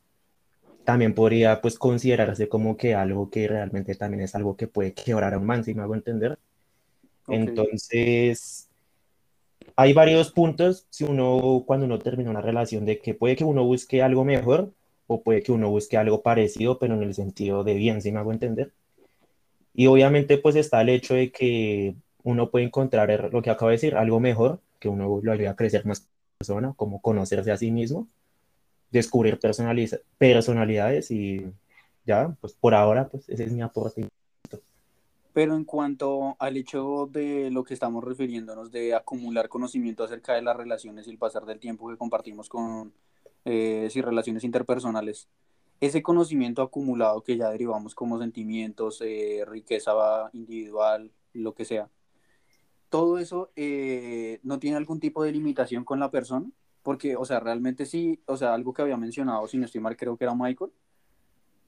también 0.85 1.15
podría, 1.15 1.61
pues, 1.61 1.79
considerarse 1.79 2.49
como 2.49 2.77
que 2.77 2.95
algo 2.95 3.31
que 3.31 3.49
realmente 3.49 3.95
también 3.97 4.23
es 4.23 4.35
algo 4.35 4.57
que 4.57 4.69
puede 4.69 4.95
quebrar 4.95 5.35
a 5.35 5.39
un 5.39 5.47
man, 5.47 5.65
si 5.65 5.75
me 5.75 5.83
hago 5.83 5.95
entender. 5.95 6.39
Ok. 7.27 7.35
Entonces, 7.35 8.70
hay 9.81 9.93
varios 9.95 10.31
puntos 10.33 10.87
si 10.91 11.05
uno, 11.05 11.65
cuando 11.67 11.87
uno 11.87 11.99
termina 11.99 12.31
una 12.31 12.41
relación, 12.43 12.85
de 12.85 12.99
que 13.01 13.15
puede 13.15 13.37
que 13.37 13.45
uno 13.45 13.65
busque 13.65 14.03
algo 14.03 14.25
mejor 14.25 14.73
o 15.07 15.23
puede 15.23 15.43
que 15.43 15.53
uno 15.53 15.71
busque 15.71 15.97
algo 15.97 16.23
parecido, 16.23 16.79
pero 16.79 16.95
en 16.95 17.03
el 17.03 17.15
sentido 17.15 17.65
de 17.65 17.75
bien, 17.75 18.03
si 18.03 18.13
me 18.13 18.19
hago 18.21 18.33
entender. 18.33 18.73
Y 19.75 19.87
obviamente 19.87 20.39
pues 20.39 20.57
está 20.57 20.81
el 20.83 20.89
hecho 20.91 21.15
de 21.15 21.31
que 21.33 21.95
uno 22.25 22.51
puede 22.51 22.67
encontrar 22.67 23.11
er- 23.11 23.31
lo 23.33 23.43
que 23.43 23.51
acabo 23.51 23.69
de 23.71 23.77
decir, 23.77 23.95
algo 23.97 24.21
mejor, 24.21 24.61
que 24.79 24.89
uno 24.89 25.21
lo 25.23 25.33
ayuda 25.33 25.51
a 25.53 25.57
crecer 25.57 25.87
más 25.87 26.09
persona, 26.39 26.75
como 26.77 27.01
conocerse 27.01 27.51
a 27.53 27.57
sí 27.57 27.71
mismo, 27.71 28.09
descubrir 28.91 29.39
personalidades 30.19 31.11
y 31.11 31.45
ya, 32.07 32.37
pues 32.41 32.55
por 32.55 32.75
ahora, 32.75 33.09
pues 33.09 33.29
ese 33.29 33.45
es 33.45 33.53
mi 33.53 33.63
aporte. 33.63 34.09
Pero 35.33 35.55
en 35.55 35.65
cuanto 35.65 36.37
al 36.39 36.57
hecho 36.57 37.09
de 37.11 37.51
lo 37.51 37.65
que 37.65 37.75
estamos 37.75 38.03
refiriéndonos 38.03 38.71
de 38.71 38.95
acumular 38.95 39.49
conocimiento 39.49 40.03
acerca 40.03 40.35
de 40.35 40.43
las 40.43 40.57
relaciones 40.57 41.07
y 41.07 41.11
el 41.11 41.19
pasar 41.19 41.47
del 41.47 41.61
tiempo 41.61 41.89
que 41.89 41.97
compartimos 41.97 42.49
con 42.49 42.93
eh, 43.45 43.89
relaciones 43.95 44.45
interpersonales, 44.45 45.29
ese 45.81 46.03
conocimiento 46.03 46.63
acumulado 46.63 47.23
que 47.23 47.37
ya 47.37 47.51
derivamos 47.51 47.95
como 47.95 48.19
sentimientos, 48.19 49.01
eh, 49.03 49.45
riqueza 49.47 49.93
individual, 50.33 51.11
lo 51.33 51.55
que 51.55 51.65
sea, 51.65 51.89
todo 52.91 53.19
eso 53.19 53.51
eh, 53.57 54.41
no 54.43 54.59
tiene 54.59 54.77
algún 54.77 55.01
tipo 55.01 55.23
de 55.23 55.33
limitación 55.33 55.85
con 55.85 56.01
la 56.01 56.11
persona, 56.11 56.51
porque, 56.83 57.17
o 57.17 57.25
sea, 57.25 57.41
realmente 57.41 57.87
sí, 57.87 58.21
o 58.27 58.37
sea, 58.37 58.53
algo 58.53 58.75
que 58.75 58.83
había 58.83 58.97
mencionado, 58.97 59.47
si 59.47 59.59
no 59.59 59.65
estoy 59.67 59.81
mal, 59.81 59.97
creo 59.97 60.17
que 60.17 60.25
era 60.25 60.35
Michael, 60.35 60.73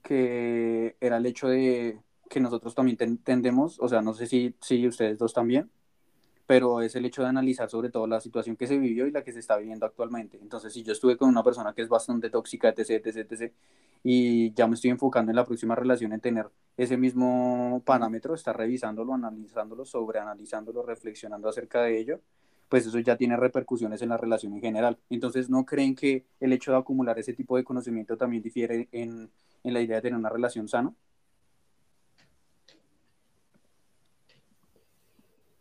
que 0.03 0.97
era 0.99 1.17
el 1.17 1.25
hecho 1.25 1.47
de 1.47 1.99
que 2.33 2.41
nosotros 2.41 2.75
también 2.75 2.97
ten- 2.97 3.19
tendemos, 3.19 3.79
o 3.81 3.89
sea, 3.89 4.01
no 4.03 4.13
sé 4.15 4.27
si, 4.27 4.55
si 4.61 4.87
ustedes 4.87 5.19
dos 5.19 5.33
también, 5.33 5.71
pero 6.45 6.81
es 6.81 6.95
el 6.95 7.05
hecho 7.05 7.23
de 7.23 7.29
analizar 7.29 7.69
sobre 7.69 7.89
todo 7.89 8.07
la 8.07 8.19
situación 8.21 8.57
que 8.57 8.67
se 8.67 8.77
vivió 8.77 9.07
y 9.07 9.11
la 9.11 9.23
que 9.23 9.31
se 9.33 9.39
está 9.39 9.57
viviendo 9.57 9.85
actualmente. 9.85 10.37
Entonces, 10.41 10.73
si 10.73 10.83
yo 10.83 10.91
estuve 10.93 11.17
con 11.17 11.29
una 11.29 11.43
persona 11.43 11.73
que 11.73 11.81
es 11.83 11.89
bastante 11.89 12.29
tóxica, 12.29 12.69
etc., 12.69 12.95
etc., 13.09 13.21
etc., 13.35 13.53
y 14.03 14.53
ya 14.53 14.67
me 14.67 14.75
estoy 14.75 14.91
enfocando 14.91 15.31
en 15.31 15.37
la 15.37 15.45
próxima 15.45 15.75
relación 15.75 16.13
en 16.13 16.19
tener 16.21 16.47
ese 16.77 16.97
mismo 16.97 17.81
parámetro, 17.85 18.35
estar 18.35 18.57
revisándolo, 18.57 19.13
analizándolo, 19.13 19.85
sobreanalizándolo, 19.85 20.83
reflexionando 20.83 21.47
acerca 21.49 21.81
de 21.83 21.99
ello, 21.99 22.21
pues 22.69 22.85
eso 22.85 22.99
ya 22.99 23.15
tiene 23.17 23.37
repercusiones 23.37 24.01
en 24.01 24.09
la 24.09 24.17
relación 24.17 24.53
en 24.53 24.61
general. 24.61 24.97
Entonces, 25.09 25.49
¿no 25.49 25.65
creen 25.65 25.95
que 25.95 26.25
el 26.39 26.53
hecho 26.53 26.71
de 26.71 26.77
acumular 26.77 27.17
ese 27.19 27.33
tipo 27.33 27.55
de 27.57 27.63
conocimiento 27.63 28.17
también 28.17 28.43
difiere 28.43 28.89
en, 28.91 29.31
en 29.63 29.73
la 29.73 29.81
idea 29.81 29.97
de 29.97 30.01
tener 30.03 30.17
una 30.19 30.29
relación 30.29 30.67
sana? 30.67 30.93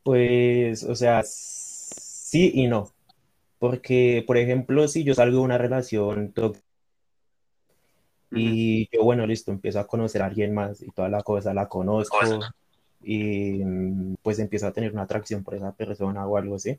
Pues, 0.02 0.84
o 0.84 0.94
sea, 0.94 1.22
sí 1.24 2.50
y 2.54 2.66
no. 2.66 2.90
Porque, 3.58 4.24
por 4.26 4.36
ejemplo, 4.36 4.88
si 4.88 5.04
yo 5.04 5.14
salgo 5.14 5.38
de 5.38 5.44
una 5.44 5.58
relación 5.58 6.32
y 8.32 8.88
yo, 8.90 9.04
bueno, 9.04 9.26
listo, 9.26 9.52
empiezo 9.52 9.78
a 9.78 9.86
conocer 9.86 10.22
a 10.22 10.26
alguien 10.26 10.54
más 10.54 10.82
y 10.82 10.90
toda 10.90 11.08
la 11.08 11.22
cosa, 11.22 11.54
la 11.54 11.68
conozco 11.68 12.40
y 13.02 13.62
mm, 13.64 14.16
pues 14.22 14.38
empiezo 14.38 14.66
a 14.66 14.72
tener 14.72 14.92
una 14.92 15.02
atracción 15.02 15.44
por 15.44 15.54
esa 15.54 15.72
persona 15.72 16.26
o 16.26 16.36
algo 16.36 16.56
así. 16.56 16.78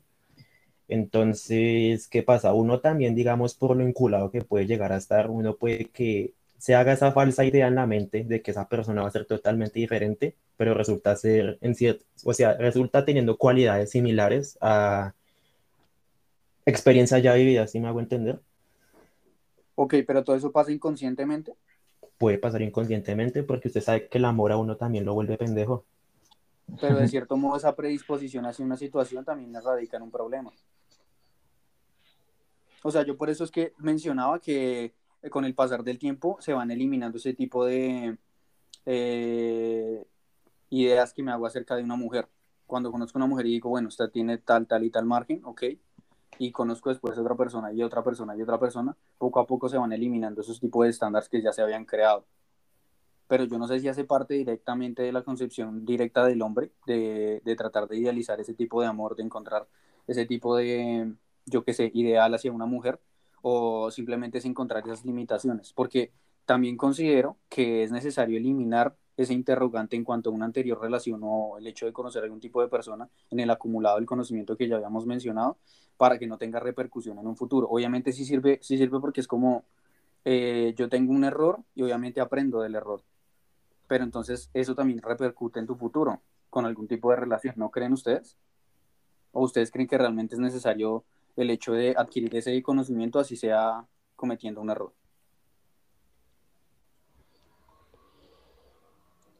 Entonces, 0.88 2.08
¿qué 2.08 2.22
pasa? 2.22 2.52
Uno 2.52 2.80
también, 2.80 3.14
digamos, 3.14 3.54
por 3.54 3.76
lo 3.76 3.84
vinculado 3.84 4.30
que 4.30 4.42
puede 4.42 4.66
llegar 4.66 4.92
a 4.92 4.96
estar, 4.98 5.30
uno 5.30 5.56
puede 5.56 5.86
que 5.86 6.34
se 6.58 6.74
haga 6.74 6.92
esa 6.92 7.12
falsa 7.12 7.44
idea 7.44 7.66
en 7.66 7.74
la 7.74 7.86
mente 7.86 8.24
de 8.24 8.42
que 8.42 8.50
esa 8.50 8.68
persona 8.68 9.02
va 9.02 9.08
a 9.08 9.12
ser 9.12 9.26
totalmente 9.26 9.78
diferente, 9.78 10.36
pero 10.56 10.74
resulta 10.74 11.14
ser 11.16 11.58
en 11.60 11.74
cierto, 11.74 12.04
o 12.24 12.32
sea, 12.32 12.54
resulta 12.54 13.04
teniendo 13.04 13.36
cualidades 13.36 13.90
similares 13.90 14.56
a 14.60 15.14
experiencias 16.66 17.22
ya 17.22 17.34
vividas, 17.34 17.70
¿sí 17.70 17.80
me 17.80 17.88
hago 17.88 18.00
entender? 18.00 18.40
Ok, 19.74 19.96
pero 20.06 20.22
todo 20.24 20.36
eso 20.36 20.52
pasa 20.52 20.72
inconscientemente. 20.72 21.54
Puede 22.18 22.38
pasar 22.38 22.62
inconscientemente 22.62 23.42
porque 23.42 23.68
usted 23.68 23.80
sabe 23.80 24.08
que 24.08 24.18
el 24.18 24.24
amor 24.24 24.52
a 24.52 24.56
uno 24.56 24.76
también 24.76 25.04
lo 25.04 25.14
vuelve 25.14 25.36
pendejo. 25.36 25.84
Pero 26.80 26.96
de 26.96 27.08
cierto 27.08 27.36
modo 27.36 27.56
esa 27.56 27.74
predisposición 27.74 28.46
hacia 28.46 28.64
una 28.64 28.76
situación 28.76 29.24
también 29.24 29.52
radica 29.62 29.96
en 29.96 30.04
un 30.04 30.10
problema. 30.10 30.52
O 32.82 32.90
sea, 32.90 33.02
yo 33.02 33.16
por 33.16 33.30
eso 33.30 33.44
es 33.44 33.50
que 33.50 33.72
mencionaba 33.78 34.38
que 34.38 34.92
con 35.30 35.44
el 35.44 35.54
pasar 35.54 35.84
del 35.84 35.98
tiempo 35.98 36.36
se 36.40 36.52
van 36.52 36.70
eliminando 36.70 37.18
ese 37.18 37.34
tipo 37.34 37.64
de 37.64 38.18
eh, 38.86 40.04
ideas 40.70 41.12
que 41.12 41.22
me 41.22 41.32
hago 41.32 41.46
acerca 41.46 41.76
de 41.76 41.82
una 41.82 41.96
mujer. 41.96 42.28
Cuando 42.66 42.90
conozco 42.90 43.18
a 43.18 43.20
una 43.20 43.26
mujer 43.26 43.46
y 43.46 43.52
digo, 43.52 43.70
bueno, 43.70 43.88
usted 43.88 44.10
tiene 44.10 44.38
tal, 44.38 44.66
tal 44.66 44.84
y 44.84 44.90
tal 44.90 45.04
margen, 45.04 45.42
ok, 45.44 45.62
y 46.38 46.50
conozco 46.50 46.88
después 46.88 47.16
a 47.16 47.20
otra 47.20 47.36
persona 47.36 47.72
y 47.72 47.82
otra 47.82 48.02
persona 48.02 48.36
y 48.36 48.42
otra 48.42 48.58
persona, 48.58 48.96
poco 49.18 49.40
a 49.40 49.46
poco 49.46 49.68
se 49.68 49.78
van 49.78 49.92
eliminando 49.92 50.40
esos 50.40 50.60
tipos 50.60 50.84
de 50.84 50.90
estándares 50.90 51.28
que 51.28 51.42
ya 51.42 51.52
se 51.52 51.62
habían 51.62 51.84
creado. 51.84 52.24
Pero 53.26 53.44
yo 53.44 53.58
no 53.58 53.66
sé 53.66 53.80
si 53.80 53.88
hace 53.88 54.04
parte 54.04 54.34
directamente 54.34 55.02
de 55.02 55.12
la 55.12 55.22
concepción 55.22 55.84
directa 55.86 56.26
del 56.26 56.42
hombre, 56.42 56.72
de, 56.86 57.40
de 57.44 57.56
tratar 57.56 57.88
de 57.88 57.96
idealizar 57.96 58.40
ese 58.40 58.54
tipo 58.54 58.80
de 58.82 58.88
amor, 58.88 59.16
de 59.16 59.22
encontrar 59.22 59.66
ese 60.06 60.26
tipo 60.26 60.56
de, 60.56 61.14
yo 61.46 61.64
qué 61.64 61.72
sé, 61.72 61.90
ideal 61.94 62.34
hacia 62.34 62.52
una 62.52 62.66
mujer, 62.66 63.00
o 63.46 63.90
simplemente 63.90 64.38
es 64.38 64.46
encontrar 64.46 64.82
esas 64.86 65.04
limitaciones, 65.04 65.74
porque 65.74 66.12
también 66.46 66.78
considero 66.78 67.36
que 67.50 67.82
es 67.82 67.92
necesario 67.92 68.38
eliminar 68.38 68.96
ese 69.18 69.34
interrogante 69.34 69.96
en 69.96 70.02
cuanto 70.02 70.30
a 70.30 70.32
una 70.32 70.46
anterior 70.46 70.80
relación 70.80 71.20
o 71.22 71.58
el 71.58 71.66
hecho 71.66 71.84
de 71.84 71.92
conocer 71.92 72.22
a 72.22 72.24
algún 72.24 72.40
tipo 72.40 72.62
de 72.62 72.68
persona 72.68 73.06
en 73.30 73.40
el 73.40 73.50
acumulado 73.50 73.96
del 73.96 74.06
conocimiento 74.06 74.56
que 74.56 74.66
ya 74.66 74.76
habíamos 74.76 75.04
mencionado 75.04 75.58
para 75.98 76.18
que 76.18 76.26
no 76.26 76.38
tenga 76.38 76.58
repercusión 76.58 77.18
en 77.18 77.26
un 77.26 77.36
futuro. 77.36 77.68
Obviamente 77.68 78.12
sí 78.12 78.24
sirve, 78.24 78.60
sí 78.62 78.78
sirve 78.78 78.98
porque 78.98 79.20
es 79.20 79.26
como 79.26 79.64
eh, 80.24 80.72
yo 80.74 80.88
tengo 80.88 81.12
un 81.12 81.24
error 81.24 81.60
y 81.74 81.82
obviamente 81.82 82.22
aprendo 82.22 82.62
del 82.62 82.76
error, 82.76 83.02
pero 83.86 84.04
entonces 84.04 84.48
eso 84.54 84.74
también 84.74 85.02
repercute 85.02 85.60
en 85.60 85.66
tu 85.66 85.76
futuro 85.76 86.22
con 86.48 86.64
algún 86.64 86.88
tipo 86.88 87.10
de 87.10 87.16
relación, 87.16 87.56
¿no 87.58 87.70
creen 87.70 87.92
ustedes? 87.92 88.38
¿O 89.32 89.42
ustedes 89.42 89.70
creen 89.70 89.86
que 89.86 89.98
realmente 89.98 90.34
es 90.34 90.40
necesario 90.40 91.04
el 91.36 91.50
hecho 91.50 91.72
de 91.72 91.94
adquirir 91.96 92.34
ese 92.36 92.62
conocimiento 92.62 93.18
así 93.18 93.36
sea 93.36 93.84
cometiendo 94.16 94.60
un 94.60 94.70
error? 94.70 94.92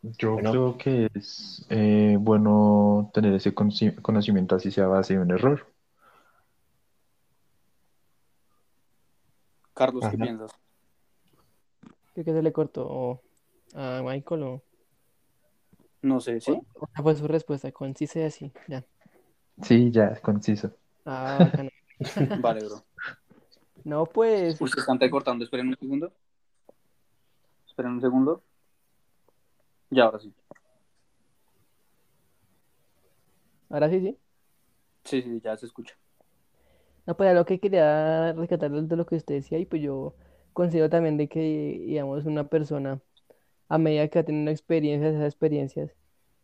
Yo 0.03 0.35
Bueno. 0.35 0.51
creo 0.51 0.79
que 0.79 1.09
es 1.15 1.67
eh, 1.71 2.17
bueno 2.21 3.11
tener 3.15 3.33
ese 3.35 3.55
conoci- 3.55 4.01
conocimiento 4.03 4.55
así 4.55 4.71
sea 4.71 4.87
base 4.87 5.15
de 5.15 5.21
un 5.21 5.31
error. 5.31 5.67
Carlos, 9.73 10.05
¿qué 10.11 10.17
piensas? 10.19 10.53
Creo 12.13 12.25
que 12.25 12.33
se 12.33 12.43
le 12.43 12.53
cortó 12.53 13.23
a 13.75 14.03
Michael 14.05 14.43
o, 14.45 14.63
No 16.03 16.21
sé, 16.21 16.41
¿sí? 16.41 16.53
o 16.53 16.87
esa 16.93 17.03
fue 17.03 17.17
su 17.17 17.27
respuesta, 17.27 17.73
concisa 17.73 18.21
y 18.21 18.23
así, 18.25 18.53
ya. 18.69 18.85
Sí, 19.63 19.91
ya, 19.91 20.09
es 20.09 20.21
conciso. 20.21 20.77
Ah, 21.07 21.39
bacano. 21.41 21.71
Vale, 22.41 22.65
bro. 22.65 22.85
No, 23.85 24.07
pues, 24.07 24.57
se 24.57 24.81
están 24.81 24.99
recortando, 24.99 25.45
esperen 25.45 25.69
un 25.69 25.77
segundo. 25.77 26.11
Esperen 27.67 27.93
un 27.93 28.01
segundo. 28.01 28.43
Ya, 29.91 30.05
ahora 30.05 30.19
sí. 30.21 30.33
ahora 33.69 33.91
sí, 33.91 34.01
sí. 34.01 34.19
Sí, 35.05 35.23
sí, 35.23 35.41
ya 35.45 35.55
se 35.57 35.67
escucha. 35.67 35.95
No, 37.07 37.17
pues 37.17 37.35
lo 37.35 37.45
que 37.45 37.61
quería 37.61 38.33
rescatar 38.33 38.71
de 38.71 38.97
lo 38.97 39.05
que 39.05 39.17
usted 39.17 39.35
decía, 39.35 39.59
y 39.59 39.67
pues 39.67 39.83
yo 39.83 40.15
considero 40.55 40.89
también 40.89 41.19
de 41.19 41.29
que, 41.29 41.83
digamos, 41.87 42.25
una 42.25 42.49
persona, 42.49 43.01
a 43.69 43.77
medida 43.77 44.09
que 44.09 44.21
va 44.21 44.25
teniendo 44.25 44.51
experiencias, 44.51 45.15
esas 45.15 45.27
experiencias, 45.27 45.95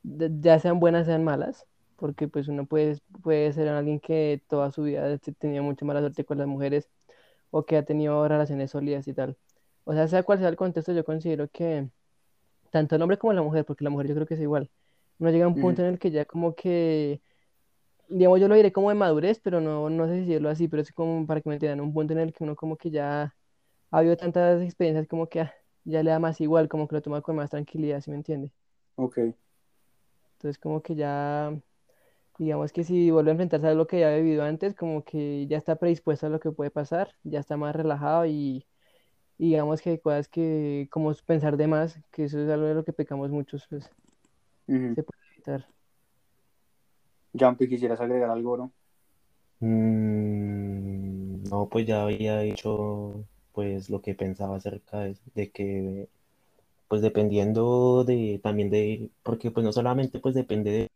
ya 0.03 0.59
sean 0.59 0.81
buenas, 0.81 1.07
sean 1.07 1.25
malas, 1.25 1.67
porque 2.01 2.29
pues 2.29 2.49
uno 2.49 2.67
puede, 2.67 2.99
puede 3.23 3.53
ser 3.53 3.69
alguien 3.69 4.01
que 4.01 4.43
toda 4.49 4.71
su 4.73 4.83
vida 4.85 5.19
tenía 5.39 5.63
mucha 5.63 5.85
mala 5.85 6.01
suerte 6.01 6.25
con 6.25 6.39
las 6.39 6.47
mujeres, 6.49 6.91
o 7.51 7.65
que 7.65 7.77
ha 7.77 7.85
tenido 7.85 8.27
relaciones 8.29 8.71
sólidas 8.73 9.07
y 9.09 9.15
tal. 9.15 9.37
O 9.85 9.93
sea, 9.95 10.09
sea 10.09 10.23
cual 10.23 10.39
sea 10.39 10.49
el 10.49 10.57
contexto, 10.57 10.93
yo 10.93 11.05
considero 11.05 11.49
que 11.49 11.89
tanto 12.71 12.97
el 12.97 13.03
hombre 13.03 13.19
como 13.19 13.33
la 13.35 13.43
mujer, 13.43 13.65
porque 13.65 13.85
la 13.85 13.91
mujer 13.91 14.09
yo 14.09 14.15
creo 14.15 14.27
que 14.27 14.35
es 14.35 14.41
igual, 14.41 14.71
uno 15.19 15.31
llega 15.31 15.45
a 15.45 15.49
un 15.49 15.55
punto 15.61 15.83
en 15.83 15.89
el 15.89 15.99
que 15.99 16.11
ya 16.11 16.25
como 16.25 16.55
que 16.55 17.21
digamos, 18.11 18.41
yo 18.41 18.49
lo 18.49 18.57
diré 18.57 18.73
como 18.73 18.89
de 18.89 18.97
madurez, 18.97 19.41
pero 19.41 19.61
no, 19.61 19.89
no 19.89 20.07
sé 20.07 20.15
si 20.15 20.21
decirlo 20.21 20.49
así, 20.51 20.69
pero 20.69 20.83
es 20.83 20.93
como 20.93 21.27
para 21.27 21.41
que 21.41 21.49
me 21.49 21.55
entiendan, 21.55 21.81
un 21.81 21.95
punto 21.95 22.13
en 22.13 22.19
el 22.19 22.33
que 22.33 22.45
uno 22.45 22.57
como 22.57 22.77
que 22.77 22.91
ya 22.91 23.35
ha 23.91 23.99
habido 23.99 24.17
tantas 24.17 24.63
experiencias 24.63 25.07
como 25.07 25.29
que 25.29 25.43
ah, 25.43 25.55
ya 25.85 26.03
le 26.03 26.11
da 26.11 26.19
más 26.19 26.41
igual, 26.41 26.69
como 26.69 26.89
que 26.89 26.97
lo 26.97 27.03
toma 27.03 27.23
con 27.23 27.37
más 27.37 27.51
tranquilidad, 27.51 28.01
¿sí 28.01 28.11
me 28.11 28.17
entiende? 28.17 28.53
Ok. 28.97 29.19
Entonces 30.33 30.59
como 30.59 30.83
que 30.83 30.95
ya, 30.95 31.55
digamos 32.41 32.73
que 32.73 32.85
si 32.85 33.11
vuelve 33.11 33.31
a 33.31 33.33
enfrentarse 33.33 33.67
a 33.67 33.75
lo 33.75 33.87
que 33.87 34.01
ya 34.01 34.09
ha 34.09 34.17
vivido 34.17 34.43
antes, 34.43 34.75
como 34.75 35.05
que 35.05 35.47
ya 35.47 35.59
está 35.59 35.77
predispuesto 35.77 36.27
a 36.27 36.31
lo 36.31 36.41
que 36.41 36.51
puede 36.51 36.71
pasar, 36.71 37.15
ya 37.23 37.39
está 37.39 37.59
más 37.59 37.77
relajado 37.77 38.25
y, 38.25 38.67
y 39.37 39.51
digamos 39.51 39.83
que 39.83 39.91
hay 39.91 39.99
cosas 39.99 40.29
que, 40.29 40.89
como 40.91 41.13
pensar 41.27 41.59
de 41.59 41.67
más, 41.67 42.01
que 42.11 42.25
eso 42.25 42.41
es 42.41 42.49
algo 42.49 42.65
de 42.65 42.75
lo 42.75 42.85
que 42.85 42.95
pecamos 42.95 43.31
muchos, 43.31 43.67
pues 43.69 43.91
se 44.67 45.03
puede 45.03 45.21
evitar. 45.35 45.67
Jumpy, 47.39 47.69
¿quisieras 47.69 48.01
agregar 48.01 48.31
algo, 48.31 48.53
bro? 48.53 48.71
Mm, 49.61 51.43
no, 51.51 51.69
pues 51.69 51.87
ya 51.87 52.05
había 52.05 52.41
dicho 52.41 53.23
pues 53.53 53.91
lo 53.91 54.01
que 54.01 54.15
pensaba 54.15 54.57
acerca 54.57 55.01
de, 55.01 55.17
de 55.35 55.51
que 55.51 56.09
pues 56.89 57.03
dependiendo 57.03 58.05
de 58.05 58.41
también 58.43 58.71
de 58.71 59.11
porque 59.23 59.51
pues 59.51 59.63
no 59.63 59.73
solamente 59.73 60.21
pues 60.21 60.35
depende 60.35 60.71
de 60.71 60.91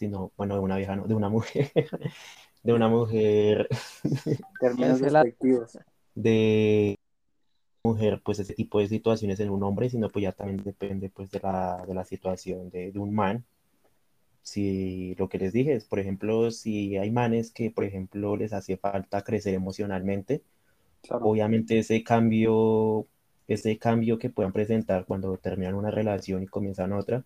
sino 0.00 0.32
bueno 0.38 0.56
de 0.56 0.60
una 0.62 0.78
vieja 0.78 0.96
no, 0.96 1.06
de 1.08 1.14
una 1.14 1.30
mujer 1.30 1.72
de 2.64 2.72
una 2.74 2.88
mujer 2.88 3.68
Términos 4.60 5.00
despectivos. 5.00 5.78
de 6.14 6.98
mujer 7.84 8.22
pues 8.24 8.38
ese 8.40 8.54
tipo 8.54 8.80
de 8.80 8.88
situaciones 8.88 9.40
en 9.40 9.50
un 9.50 9.62
hombre 9.64 9.90
sino 9.90 10.10
pues 10.10 10.24
ya 10.24 10.32
también 10.32 10.62
depende 10.64 11.10
pues 11.10 11.30
de 11.30 11.40
la, 11.40 11.84
de 11.86 11.94
la 11.94 12.04
situación 12.04 12.70
de, 12.70 12.92
de 12.92 12.98
un 13.00 13.14
man 13.14 13.44
si 14.42 15.14
lo 15.16 15.28
que 15.28 15.38
les 15.38 15.52
dije 15.52 15.74
es 15.74 15.84
por 15.84 15.98
ejemplo 16.00 16.50
si 16.50 16.96
hay 16.96 17.10
manes 17.10 17.52
que 17.52 17.70
por 17.70 17.84
ejemplo 17.84 18.36
les 18.36 18.52
hace 18.52 18.76
falta 18.76 19.22
crecer 19.22 19.54
emocionalmente 19.54 20.42
Claro. 21.02 21.26
obviamente 21.26 21.78
ese 21.78 22.04
cambio, 22.04 23.06
ese 23.48 23.78
cambio 23.78 24.18
que 24.18 24.30
puedan 24.30 24.52
presentar 24.52 25.06
cuando 25.06 25.36
terminan 25.38 25.74
una 25.76 25.90
relación 25.90 26.42
y 26.42 26.46
comienzan 26.48 26.92
otra, 26.92 27.24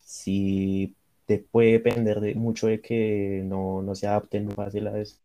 sí 0.00 0.94
te 1.26 1.38
puede 1.38 1.72
depender 1.72 2.20
de 2.20 2.34
mucho 2.34 2.66
de 2.66 2.80
que 2.80 3.42
no, 3.44 3.82
no 3.82 3.94
se 3.94 4.06
adapten 4.06 4.50
fácil 4.50 4.86
a 4.88 4.98
eso. 4.98 5.16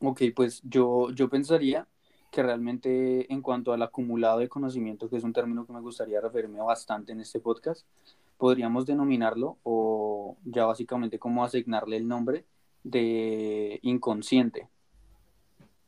Ok, 0.00 0.22
pues 0.34 0.60
yo, 0.64 1.10
yo 1.10 1.28
pensaría 1.28 1.86
que 2.30 2.42
realmente 2.42 3.32
en 3.32 3.40
cuanto 3.40 3.72
al 3.72 3.82
acumulado 3.82 4.40
de 4.40 4.48
conocimiento, 4.48 5.08
que 5.08 5.16
es 5.16 5.24
un 5.24 5.32
término 5.32 5.66
que 5.66 5.72
me 5.72 5.80
gustaría 5.80 6.20
referirme 6.20 6.60
bastante 6.60 7.12
en 7.12 7.20
este 7.20 7.40
podcast, 7.40 7.86
podríamos 8.36 8.84
denominarlo 8.84 9.56
o 9.62 10.36
ya 10.44 10.66
básicamente 10.66 11.18
como 11.18 11.44
asignarle 11.44 11.96
el 11.96 12.06
nombre 12.06 12.44
de 12.84 13.78
inconsciente. 13.82 14.68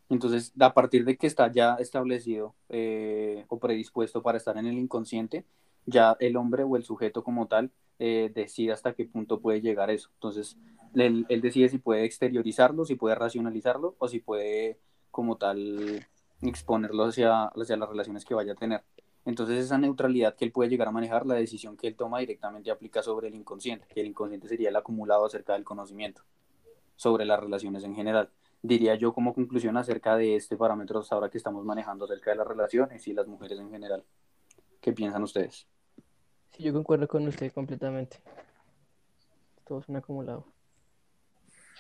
Entonces, 0.09 0.53
a 0.59 0.73
partir 0.73 1.05
de 1.05 1.19
que 1.19 1.27
está 1.27 1.53
ya 1.53 1.75
establecido 1.75 2.55
eh, 2.71 3.45
o 3.49 3.59
predispuesto 3.59 4.23
para 4.23 4.39
estar 4.39 4.57
en 4.57 4.67
el 4.67 4.79
inconsciente, 4.79 5.45
ya 5.89 6.17
el 6.21 6.37
hombre 6.37 6.63
o 6.65 6.77
el 6.77 6.85
sujeto 6.85 7.25
como 7.25 7.47
tal 7.47 7.71
eh, 7.99 8.31
decide 8.35 8.73
hasta 8.73 8.95
qué 8.95 9.05
punto 9.05 9.41
puede 9.41 9.61
llegar 9.61 9.91
eso. 9.91 10.11
Entonces, 10.15 10.57
él, 10.95 11.27
él 11.29 11.41
decide 11.41 11.69
si 11.69 11.79
puede 11.79 12.05
exteriorizarlo, 12.05 12.85
si 12.85 12.95
puede 12.95 13.15
racionalizarlo 13.15 13.97
o 13.99 14.09
si 14.09 14.21
puede 14.21 14.79
como 15.11 15.37
tal 15.37 16.07
exponerlo 16.43 17.05
hacia, 17.05 17.45
hacia 17.47 17.77
las 17.77 17.89
relaciones 17.89 18.25
que 18.25 18.35
vaya 18.35 18.53
a 18.53 18.57
tener. 18.57 18.83
Entonces 19.25 19.65
esa 19.65 19.79
neutralidad 19.79 20.37
que 20.37 20.45
él 20.45 20.53
puede 20.53 20.71
llegar 20.71 20.89
a 20.89 20.93
manejar, 20.93 21.27
la 21.27 21.35
decisión 21.35 21.77
que 21.77 21.89
él 21.89 21.97
toma 21.97 22.21
directamente 22.21 22.71
aplica 22.71 23.03
sobre 23.03 23.29
el 23.29 23.35
inconsciente, 23.35 23.87
que 23.93 24.01
el 24.01 24.07
inconsciente 24.07 24.49
sería 24.49 24.71
el 24.71 24.77
acumulado 24.77 25.27
acerca 25.27 25.53
del 25.53 25.65
conocimiento 25.65 26.23
sobre 26.97 27.25
las 27.27 27.39
relaciones 27.39 27.85
en 27.85 27.95
general. 27.95 28.31
Diría 28.63 28.95
yo 28.95 29.13
como 29.13 29.35
conclusión 29.35 29.77
acerca 29.77 30.17
de 30.17 30.37
este 30.37 30.57
parámetro 30.57 31.03
ahora 31.11 31.29
que 31.29 31.39
estamos 31.39 31.65
manejando 31.65 32.07
acerca 32.07 32.31
de 32.31 32.37
las 32.37 32.47
relaciones 32.47 33.07
y 33.07 33.13
las 33.13 33.27
mujeres 33.27 33.59
en 33.59 33.71
general. 33.71 34.05
¿Qué 34.81 34.93
piensan 34.93 35.23
ustedes? 35.23 35.67
Yo 36.59 36.73
concuerdo 36.73 37.07
con 37.07 37.27
usted 37.29 37.53
completamente. 37.53 38.19
Todo 39.65 39.79
es 39.79 39.89
un 39.89 39.97
acumulado. 39.97 40.45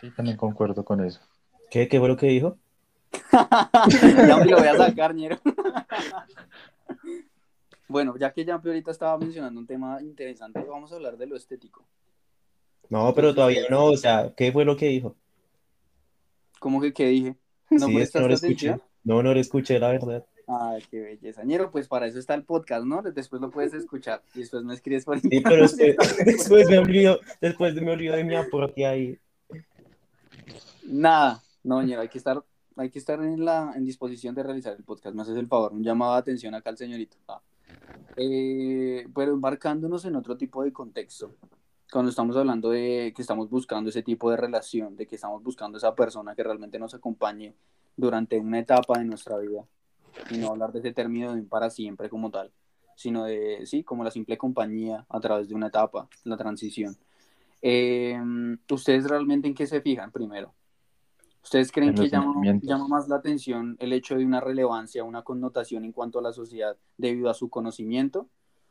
Sí, 0.01 0.11
también 0.12 0.37
concuerdo 0.37 0.85
con 0.85 1.05
eso. 1.05 1.21
¿Qué, 1.71 1.88
qué 1.88 1.99
fue 1.99 2.09
lo 2.09 2.17
que 2.17 2.27
dijo? 2.27 2.57
ya 3.33 4.37
me 4.38 4.47
lo 4.47 4.59
voy 4.59 4.69
a 4.69 4.77
sacar, 4.77 5.14
ñero. 5.14 5.38
bueno, 7.88 8.17
ya 8.17 8.33
que 8.33 8.45
Jampi 8.45 8.69
ahorita 8.69 8.93
estaba 8.93 9.19
mencionando 9.19 9.59
un 9.59 9.67
tema 9.67 10.01
interesante, 10.01 10.61
vamos 10.61 10.93
a 10.93 10.97
hablar 10.97 11.17
de 11.17 11.27
lo 11.27 11.37
estético. 11.37 11.85
No, 12.88 13.12
pero 13.14 13.35
todavía 13.35 13.62
no, 13.69 13.87
o 13.87 13.97
sea, 13.97 14.33
¿qué 14.37 14.53
fue 14.53 14.64
lo 14.64 14.77
que 14.77 14.87
dijo? 14.87 15.17
¿Cómo 16.61 16.81
que 16.81 16.93
qué 16.93 17.07
dije? 17.07 17.37
¿No 17.71 17.87
sí, 17.87 17.99
es 17.99 18.11
que 18.11 18.21
no 18.21 18.29
lo 18.29 18.35
escuché. 18.35 18.77
No, 19.05 19.23
no 19.23 19.35
lo 19.35 19.41
escuché, 19.41 19.79
la 19.79 19.88
verdad. 19.88 20.25
Ay, 20.51 20.83
qué 20.91 21.01
belleza. 21.01 21.45
Ñero, 21.45 21.71
pues 21.71 21.89
para 21.89 22.07
eso 22.07 22.19
está 22.19 22.33
el 22.33 22.43
podcast, 22.43 22.87
¿no? 22.87 23.03
Después 23.03 23.43
lo 23.43 23.51
puedes 23.51 23.75
escuchar 23.75 24.23
y 24.35 24.41
después 24.41 24.65
me 24.65 24.73
escribes 24.73 25.05
por 25.05 25.21
Sí, 25.21 25.29
pero 25.45 25.69
después, 25.69 25.97
después 26.25 26.71
me 26.71 26.79
olvido, 26.79 27.21
después 27.39 27.75
me 27.75 27.91
olvido 27.91 28.17
de 28.17 28.25
mi 28.25 28.35
aporte 28.35 28.87
ahí. 28.87 29.19
Nada, 30.85 31.43
no, 31.63 31.83
Ñero, 31.83 32.01
hay 32.01 32.09
que 32.09 32.17
estar, 32.17 32.43
hay 32.77 32.89
que 32.89 32.99
estar 32.99 33.23
en 33.23 33.45
la 33.45 33.75
en 33.77 33.85
disposición 33.85 34.35
de 34.35 34.43
realizar 34.43 34.75
el 34.75 34.85
podcast. 34.85 35.15
Me 35.15 35.21
haces 35.21 35.37
el 35.37 35.49
favor, 35.49 35.75
un 35.75 35.85
llamado 35.85 36.15
de 36.15 36.21
atención 36.21 36.55
acá 36.55 36.71
al 36.71 36.79
señorito. 36.79 37.19
Ah. 37.29 37.43
Eh, 38.17 39.07
pero 39.15 39.33
embarcándonos 39.33 40.07
en 40.07 40.17
otro 40.17 40.39
tipo 40.39 40.65
de 40.65 40.73
contexto, 40.73 41.35
cuando 41.93 42.09
estamos 42.09 42.39
hablando 42.39 42.71
de 42.71 43.13
que 43.15 43.21
estamos 43.21 43.51
buscando 43.51 43.91
ese 43.91 44.03
tipo 44.03 44.31
de 44.31 44.39
relación, 44.39 44.97
de 44.97 45.07
que 45.07 45.17
estamos 45.17 45.43
buscando 45.43 45.77
esa 45.77 45.95
persona 45.95 46.35
que 46.35 46.43
realmente 46.43 46.79
nos 46.79 46.95
acompañe 46.95 47.55
durante 47.97 48.39
una 48.39 48.61
etapa 48.61 48.99
de 48.99 49.05
nuestra 49.05 49.37
vida, 49.37 49.67
y 50.31 50.38
no 50.38 50.48
hablar 50.48 50.72
de 50.72 50.81
ese 50.81 50.92
término 50.92 51.33
de 51.33 51.40
un 51.40 51.48
para 51.48 51.70
siempre 51.70 52.09
como 52.09 52.31
tal, 52.31 52.52
sino 52.94 53.24
de, 53.24 53.64
sí, 53.66 53.85
como 53.85 54.04
la 54.04 54.11
simple 54.11 54.37
compañía 54.37 55.07
a 55.09 55.20
través 55.20 55.48
de 55.48 55.54
una 55.54 55.68
etapa, 55.68 56.09
la 56.24 56.37
transición. 56.37 56.96
Eh, 57.62 58.18
¿Ustedes 58.70 59.09
realmente 59.09 59.48
en 59.48 59.54
qué 59.54 59.66
se 59.66 59.81
fijan 59.81 60.12
primero? 60.12 60.54
¿Ustedes 61.42 61.72
creen 61.72 61.90
En 61.90 61.94
que 61.94 62.09
llama, 62.09 62.35
llama 62.61 62.88
más 62.88 63.09
la 63.09 63.16
atención 63.16 63.76
el 63.78 63.92
hecho 63.92 64.16
de 64.16 64.24
una 64.24 64.40
relevancia, 64.40 65.04
una 65.04 65.22
connotación 65.22 65.85
en 65.85 65.92
cuanto 65.92 66.18
a 66.18 66.22
la 66.22 66.33
sociedad 66.33 66.76
debido 66.96 67.31
a 67.31 67.35
su 67.35 67.48
conocimiento 67.48 68.28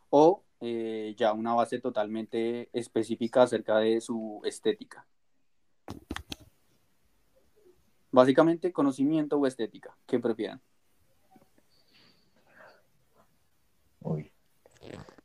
o 0.10 0.44
eh, 0.60 1.16
ya 1.18 1.34
una 1.34 1.54
base 1.54 1.80
totalmente 1.80 2.70
específica 2.74 3.44
acerca 3.44 3.80
de 3.80 4.02
su 4.02 4.42
estética? 4.44 5.06
Básicamente 8.12 8.72
conocimiento 8.72 9.38
o 9.38 9.48
estética, 9.48 9.98
¿qué 10.06 10.20
prefieran? 10.20 10.62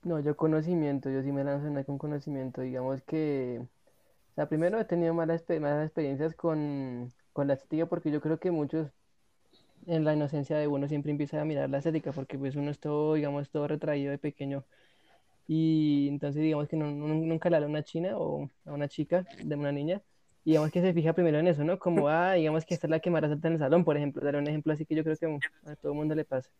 No, 0.04 0.18
yo 0.20 0.36
conocimiento, 0.36 1.10
yo 1.10 1.22
sí 1.22 1.30
me 1.32 1.44
lanzo 1.44 1.84
con 1.84 1.98
conocimiento. 1.98 2.60
Digamos 2.60 3.02
que, 3.02 3.60
o 3.62 4.34
sea, 4.34 4.48
primero 4.48 4.80
he 4.80 4.84
tenido 4.84 5.14
malas, 5.14 5.44
malas 5.48 5.86
experiencias 5.86 6.34
con, 6.34 7.12
con 7.32 7.46
la 7.48 7.54
estética 7.54 7.86
porque 7.86 8.10
yo 8.10 8.20
creo 8.20 8.38
que 8.38 8.50
muchos, 8.50 8.90
en 9.86 10.04
la 10.04 10.14
inocencia 10.14 10.56
de 10.58 10.68
uno 10.68 10.88
siempre 10.88 11.10
empieza 11.12 11.40
a 11.40 11.44
mirar 11.44 11.70
la 11.70 11.78
estética, 11.78 12.12
porque 12.12 12.38
pues 12.38 12.56
uno 12.56 12.70
es 12.70 12.80
todo, 12.80 13.14
digamos, 13.14 13.50
todo 13.50 13.68
retraído 13.68 14.10
de 14.10 14.18
pequeño. 14.18 14.64
Y 15.48 16.08
entonces 16.08 16.42
digamos 16.42 16.68
que 16.68 16.76
no, 16.76 16.90
no- 16.90 17.08
nunca 17.14 17.50
le 17.50 17.56
habla 17.56 17.66
a 17.66 17.70
una 17.70 17.82
china 17.84 18.18
o 18.18 18.50
a 18.66 18.72
una 18.72 18.88
chica 18.88 19.24
de 19.44 19.56
una 19.56 19.72
niña, 19.72 20.02
y 20.44 20.50
digamos 20.52 20.70
que 20.72 20.80
se 20.80 20.92
fija 20.94 21.12
primero 21.14 21.38
en 21.38 21.48
eso, 21.48 21.64
¿no? 21.64 21.78
Como, 21.78 22.08
ah, 22.08 22.34
digamos 22.34 22.64
que 22.66 22.74
esta 22.74 22.86
es 22.86 22.90
la 22.90 23.00
que 23.00 23.10
más 23.10 23.22
resalta 23.22 23.48
en 23.48 23.54
el 23.54 23.60
salón, 23.60 23.84
por 23.84 23.96
ejemplo, 23.96 24.24
dar 24.24 24.36
un 24.36 24.48
ejemplo 24.48 24.72
así 24.72 24.86
que 24.86 24.94
yo 24.96 25.04
creo 25.04 25.16
que 25.16 25.26
a 25.66 25.76
todo 25.76 25.92
el 25.92 25.98
mundo 25.98 26.14
le 26.14 26.24
pasa. 26.24 26.50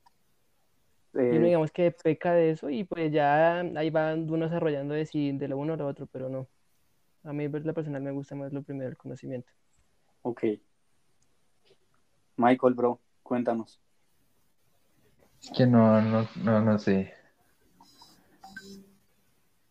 Y 1.15 1.19
uno 1.19 1.43
Eh, 1.43 1.45
digamos 1.47 1.71
que 1.73 1.91
peca 1.91 2.33
de 2.33 2.51
eso 2.51 2.71
y 2.71 2.85
pues 2.85 3.13
ya 3.13 3.61
ahí 3.61 3.91
va 3.91 4.15
uno 4.15 4.47
desarrollando 4.47 4.95
de, 4.95 5.07
si, 5.07 5.33
de 5.33 5.49
lo 5.49 5.59
uno 5.59 5.75
o 5.75 5.77
lo 5.77 5.87
otro, 5.87 6.07
pero 6.07 6.29
no. 6.29 6.49
A 7.25 7.33
mí 7.33 7.47
ver 7.49 7.65
lo 7.65 7.75
personal 7.75 8.03
me 8.03 8.11
gusta 8.13 8.35
más 8.35 8.53
lo 8.53 8.63
primero, 8.63 8.91
el 8.91 8.97
conocimiento. 8.97 9.53
ok. 10.23 10.45
Michael, 12.37 12.75
bro, 12.75 13.01
cuéntanos. 13.23 13.81
Es 15.41 15.51
que 15.51 15.67
no, 15.67 16.01
no, 16.01 16.27
no, 16.43 16.61
no 16.61 16.79
sé. 16.79 17.15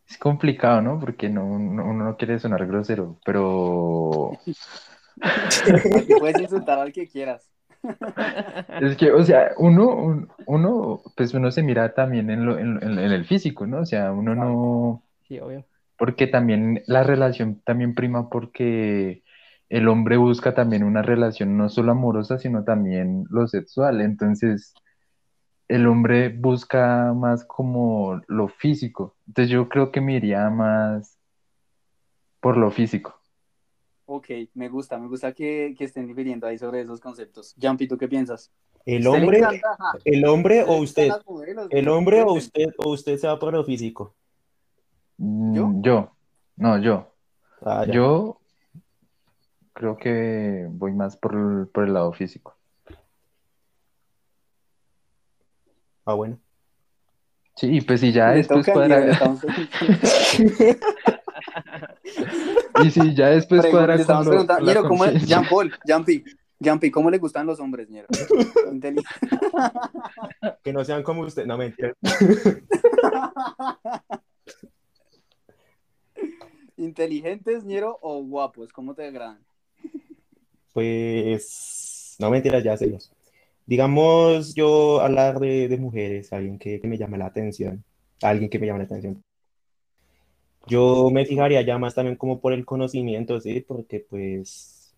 Es 0.08 0.17
complicado, 0.17 0.82
¿no? 0.82 0.99
Porque 0.99 1.30
no, 1.30 1.43
no- 1.58 1.86
uno 1.86 2.06
no 2.06 2.17
quiere 2.17 2.39
sonar 2.39 2.65
grosero, 2.67 3.19
pero 3.25 4.32
puedes 6.19 6.39
insultar 6.39 6.80
al 6.80 6.91
que 6.91 7.08
quieras. 7.08 7.51
Es 8.82 8.98
que, 8.98 9.12
o 9.12 9.24
sea, 9.24 9.52
uno, 9.58 9.89
un- 9.96 10.30
uno, 10.48 11.02
pues 11.15 11.34
uno 11.34 11.52
se 11.52 11.63
mira 11.63 11.94
también 11.94 12.30
en, 12.30 12.46
lo, 12.46 12.58
en, 12.58 12.82
en- 12.84 13.00
en 13.00 13.12
el 13.12 13.26
físico, 13.26 13.65
¿no? 13.67 13.80
O 13.82 13.86
sea, 13.86 14.12
uno 14.12 14.36
no, 14.36 15.04
Sí, 15.28 15.39
obvio. 15.39 15.65
porque 15.98 16.28
también 16.28 16.84
la 16.88 17.04
relación 17.04 17.62
también 17.65 17.96
prima 17.96 18.30
porque 18.30 19.24
el 19.70 19.88
hombre 19.88 20.17
busca 20.17 20.54
también 20.54 20.84
una 20.84 21.02
relación 21.02 21.58
no 21.58 21.70
solo 21.70 21.91
amorosa, 21.94 22.38
sino 22.38 22.63
también 22.63 23.26
lo 23.30 23.48
sexual. 23.48 24.02
Entonces, 24.02 24.74
el 25.70 25.88
hombre 25.88 26.30
busca 26.30 27.13
más 27.13 27.46
como 27.46 28.22
lo 28.28 28.48
físico. 28.50 29.15
Entonces, 29.28 29.52
yo 29.52 29.70
creo 29.70 29.91
que 29.91 30.02
me 30.02 30.15
iría 30.17 30.50
más 30.50 31.17
por 32.39 32.58
lo 32.58 32.72
físico. 32.72 33.21
Ok, 34.13 34.28
me 34.56 34.67
gusta, 34.67 34.97
me 34.97 35.08
gusta 35.08 35.32
que, 35.32 35.74
que 35.78 35.86
estén 35.86 36.06
difiriendo 36.06 36.45
ahí 36.45 36.58
sobre 36.58 36.82
esos 36.82 37.00
conceptos. 37.00 37.56
Jumpy, 37.62 37.88
¿tú 37.88 37.97
qué 37.97 38.10
piensas? 38.10 38.52
¿El 38.86 39.08
¿Usted 39.08 39.19
le 39.19 39.24
hombre, 39.24 39.38
encanta? 39.38 39.78
El 40.04 40.26
hombre 40.26 40.60
¿Usted 40.60 40.67
le 40.67 40.74
o 40.74 40.82
usted? 40.82 41.12
modelos? 41.26 41.67
¿El 41.69 41.88
hombre 41.88 42.21
o 42.21 42.34
usted 42.34 42.65
o 42.76 42.89
usted 42.89 43.17
se 43.17 43.28
va 43.28 43.39
por 43.39 43.54
lo 43.54 43.63
físico? 43.63 44.13
Mm, 45.15 45.56
¿Yo? 45.56 45.71
Yo, 45.76 46.12
no, 46.58 46.78
yo. 46.80 47.08
Ah. 47.62 47.86
Yo 47.89 48.41
creo 49.71 49.95
que 49.95 50.67
voy 50.69 50.91
más 50.91 51.15
por 51.15 51.34
el, 51.34 51.67
por 51.67 51.86
el 51.86 51.93
lado 51.93 52.12
físico. 52.12 52.58
Ah, 56.04 56.15
bueno. 56.15 56.38
Sí, 57.56 57.78
y 57.78 57.80
pues 57.80 58.02
si 58.02 58.12
ya 58.12 58.32
después 58.32 58.67
cuadra, 58.67 59.17
Estamos 62.88 62.98
y 62.98 63.02
si 63.10 63.15
ya 63.15 63.30
después 63.30 63.65
cuadra 63.67 63.96
le 63.96 64.02
estamos 64.02 64.26
con 64.26 64.36
lo- 64.36 64.46
preguntando, 64.46 64.67
Ñero, 64.70 64.88
¿cómo 64.88 65.06
es? 65.06 65.26
Jean 65.26 65.48
Paul, 65.48 65.72
Jumpy, 65.88 66.24
Jumpy, 66.63 66.91
¿cómo 66.91 67.10
le 67.10 67.17
gustan 67.17 67.48
los 67.48 67.60
hombres, 67.60 67.89
Ñero? 67.89 68.08
Que 70.63 70.74
no 70.74 70.84
sean 70.86 71.04
como 71.04 71.22
usted. 71.22 71.46
No, 71.46 71.58
mentira. 71.58 71.94
¿Inteligentes, 76.78 77.63
Ñero, 77.63 77.98
o 78.02 78.24
guapos? 78.24 78.72
¿Cómo 78.74 78.94
te 78.96 79.06
agradan? 79.06 79.39
Pues, 80.74 82.15
no 82.20 82.30
mentiras, 82.30 82.63
ya 82.63 82.78
serios. 82.78 83.12
Digamos, 83.65 84.54
yo 84.56 85.02
hablar 85.02 85.39
de, 85.39 85.67
de 85.67 85.78
mujeres, 85.78 86.34
alguien 86.34 86.58
que, 86.58 86.80
que 86.80 86.88
me 86.88 86.98
llame 86.98 87.17
la 87.17 87.28
atención, 87.28 87.84
alguien 88.22 88.50
que 88.50 88.60
me 88.60 88.67
llame 88.67 88.80
la 88.80 88.86
atención. 88.86 89.22
Yo 90.67 91.10
me 91.12 91.26
fijaría 91.26 91.62
ya 91.63 91.78
más 91.78 91.95
también 91.95 92.15
como 92.17 92.39
por 92.39 92.54
el 92.54 92.65
conocimiento, 92.65 93.39
¿sí? 93.41 93.62
Porque 93.62 94.00
pues, 94.10 94.93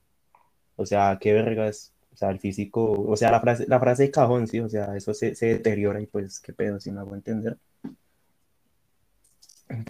o 0.78 0.86
sea, 0.86 1.17
qué 1.21 1.34
vergas, 1.34 1.93
o 2.13 2.17
sea, 2.17 2.32
el 2.32 2.39
físico, 2.39 2.91
o 2.93 3.17
sea, 3.17 3.32
la 3.32 3.41
frase, 3.41 3.65
la 3.67 3.80
frase 3.80 4.04
de 4.04 4.12
cajón, 4.12 4.47
¿sí? 4.47 4.60
O 4.62 4.69
sea, 4.69 4.95
eso 4.97 5.13
se, 5.13 5.36
se 5.36 5.47
deteriora 5.47 6.02
y 6.02 6.08
pues, 6.08 6.39
qué 6.41 6.54
pedo, 6.54 6.80
si 6.80 6.91
me 6.91 7.02
hago 7.02 7.15
entender. 7.15 7.58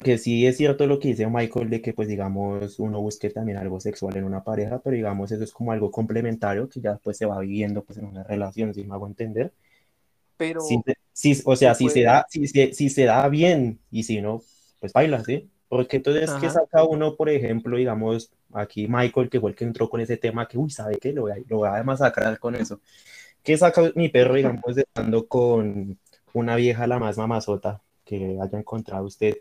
Que 0.03 0.17
sí 0.19 0.45
es 0.45 0.57
cierto 0.57 0.85
lo 0.87 0.99
que 0.99 1.09
dice 1.09 1.27
Michael 1.27 1.69
de 1.69 1.81
que 1.81 1.93
pues 1.93 2.07
digamos 2.07 2.79
uno 2.79 3.01
busque 3.01 3.29
también 3.31 3.57
algo 3.57 3.79
sexual 3.79 4.15
en 4.17 4.23
una 4.23 4.43
pareja, 4.43 4.79
pero 4.79 4.95
digamos 4.95 5.31
eso 5.31 5.43
es 5.43 5.51
como 5.51 5.71
algo 5.71 5.89
complementario 5.91 6.69
que 6.69 6.79
ya 6.81 6.97
pues 6.97 7.17
se 7.17 7.25
va 7.25 7.39
viviendo 7.39 7.83
pues 7.83 7.97
en 7.99 8.05
una 8.05 8.23
relación, 8.23 8.73
si 8.73 8.83
me 8.83 8.93
hago 8.93 9.07
entender. 9.07 9.51
Pero, 10.37 10.63
Sí, 10.67 10.81
sí, 11.13 11.41
o 11.45 11.55
sea, 11.55 11.73
se 11.73 11.75
si 11.75 11.89
se 11.89 12.01
puede- 12.01 12.03
da, 12.03 12.25
si 12.29 12.47
se, 12.47 12.73
si 12.73 12.89
se 12.89 13.03
da 13.05 13.27
bien 13.29 13.79
y 13.91 14.03
si 14.03 14.21
no, 14.21 14.41
pues 14.79 14.93
baila, 14.93 15.23
¿sí? 15.23 15.49
Porque 15.73 15.97
entonces, 15.97 16.29
¿qué 16.39 16.45
Ajá. 16.45 16.61
saca 16.61 16.83
uno, 16.83 17.15
por 17.15 17.29
ejemplo, 17.29 17.77
digamos, 17.77 18.31
aquí 18.53 18.87
Michael, 18.87 19.27
que 19.27 19.39
fue 19.39 19.49
el 19.49 19.55
que 19.55 19.63
entró 19.63 19.89
con 19.89 20.01
ese 20.01 20.17
tema, 20.17 20.47
que, 20.47 20.55
uy, 20.55 20.69
¿sabe 20.69 20.99
qué? 20.99 21.11
Lo 21.11 21.23
voy 21.23 21.31
a, 21.31 21.37
lo 21.47 21.57
voy 21.57 21.67
a 21.67 21.81
masacrar 21.81 22.37
con 22.37 22.53
eso. 22.53 22.79
¿Qué 23.41 23.57
saca 23.57 23.81
mi 23.95 24.09
perro, 24.09 24.35
digamos, 24.35 24.77
estando 24.77 25.27
con 25.27 25.97
una 26.31 26.55
vieja 26.57 26.85
la 26.85 26.99
más 26.99 27.17
mamazota 27.17 27.81
que 28.05 28.37
haya 28.39 28.59
encontrado 28.59 29.05
usted 29.05 29.37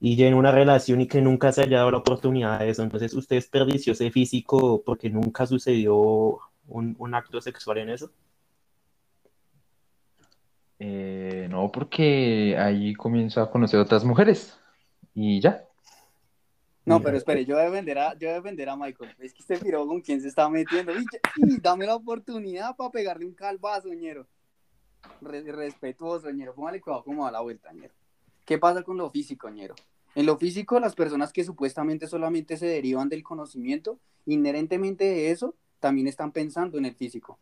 y 0.00 0.16
ya 0.16 0.26
en 0.26 0.34
una 0.34 0.50
relación 0.50 1.02
y 1.02 1.06
que 1.06 1.20
nunca 1.20 1.52
se 1.52 1.62
haya 1.62 1.76
dado 1.76 1.92
la 1.92 1.98
oportunidad 1.98 2.58
de 2.58 2.70
eso? 2.70 2.82
Entonces, 2.82 3.14
¿usted 3.14 3.36
desperdició 3.36 3.92
ese 3.92 4.10
físico 4.10 4.82
porque 4.84 5.08
nunca 5.08 5.46
sucedió 5.46 6.40
un, 6.66 6.96
un 6.98 7.14
acto 7.14 7.40
sexual 7.40 7.78
en 7.78 7.90
eso? 7.90 8.10
Eh, 10.80 11.46
no, 11.48 11.70
porque 11.70 12.56
ahí 12.58 12.92
comienzo 12.94 13.40
a 13.40 13.52
conocer 13.52 13.78
otras 13.78 14.04
mujeres 14.04 14.59
y 15.14 15.40
ya. 15.40 15.64
no, 16.84 17.00
pero 17.02 17.16
espere, 17.16 17.44
yo 17.44 17.56
voy 17.56 17.64
a 17.64 17.70
vender 17.70 17.98
a, 17.98 18.18
yo 18.18 18.28
voy 18.28 18.36
a 18.36 18.40
vender 18.40 18.68
a 18.68 18.76
Michael. 18.76 19.14
Es 19.18 19.32
que 19.32 19.40
este 19.40 19.58
piro 19.58 19.86
con 19.86 20.00
quién 20.00 20.20
se 20.20 20.28
está 20.28 20.48
metiendo. 20.48 20.92
Y, 20.98 21.04
y 21.36 21.60
dame 21.60 21.86
la 21.86 21.94
oportunidad 21.96 22.76
para 22.76 22.90
pegarle 22.90 23.26
un 23.26 23.34
calvazo, 23.34 23.88
Ñero. 23.88 24.26
Re- 25.20 25.52
respetuoso, 25.52 26.30
Ñero. 26.30 26.54
Póngale 26.54 26.80
cuidado 26.80 27.04
cómo 27.04 27.24
va 27.24 27.30
la 27.30 27.40
vuelta, 27.40 27.72
Ñero. 27.72 27.94
¿Qué 28.44 28.58
pasa 28.58 28.82
con 28.82 28.96
lo 28.96 29.10
físico, 29.10 29.48
Ñero? 29.50 29.74
En 30.14 30.26
lo 30.26 30.36
físico, 30.36 30.80
las 30.80 30.96
personas 30.96 31.32
que 31.32 31.44
supuestamente 31.44 32.08
solamente 32.08 32.56
se 32.56 32.66
derivan 32.66 33.08
del 33.08 33.22
conocimiento, 33.22 34.00
inherentemente 34.26 35.04
de 35.04 35.30
eso, 35.30 35.54
también 35.78 36.08
están 36.08 36.32
pensando 36.32 36.76
en 36.78 36.84
el 36.86 36.94
físico. 36.94 37.38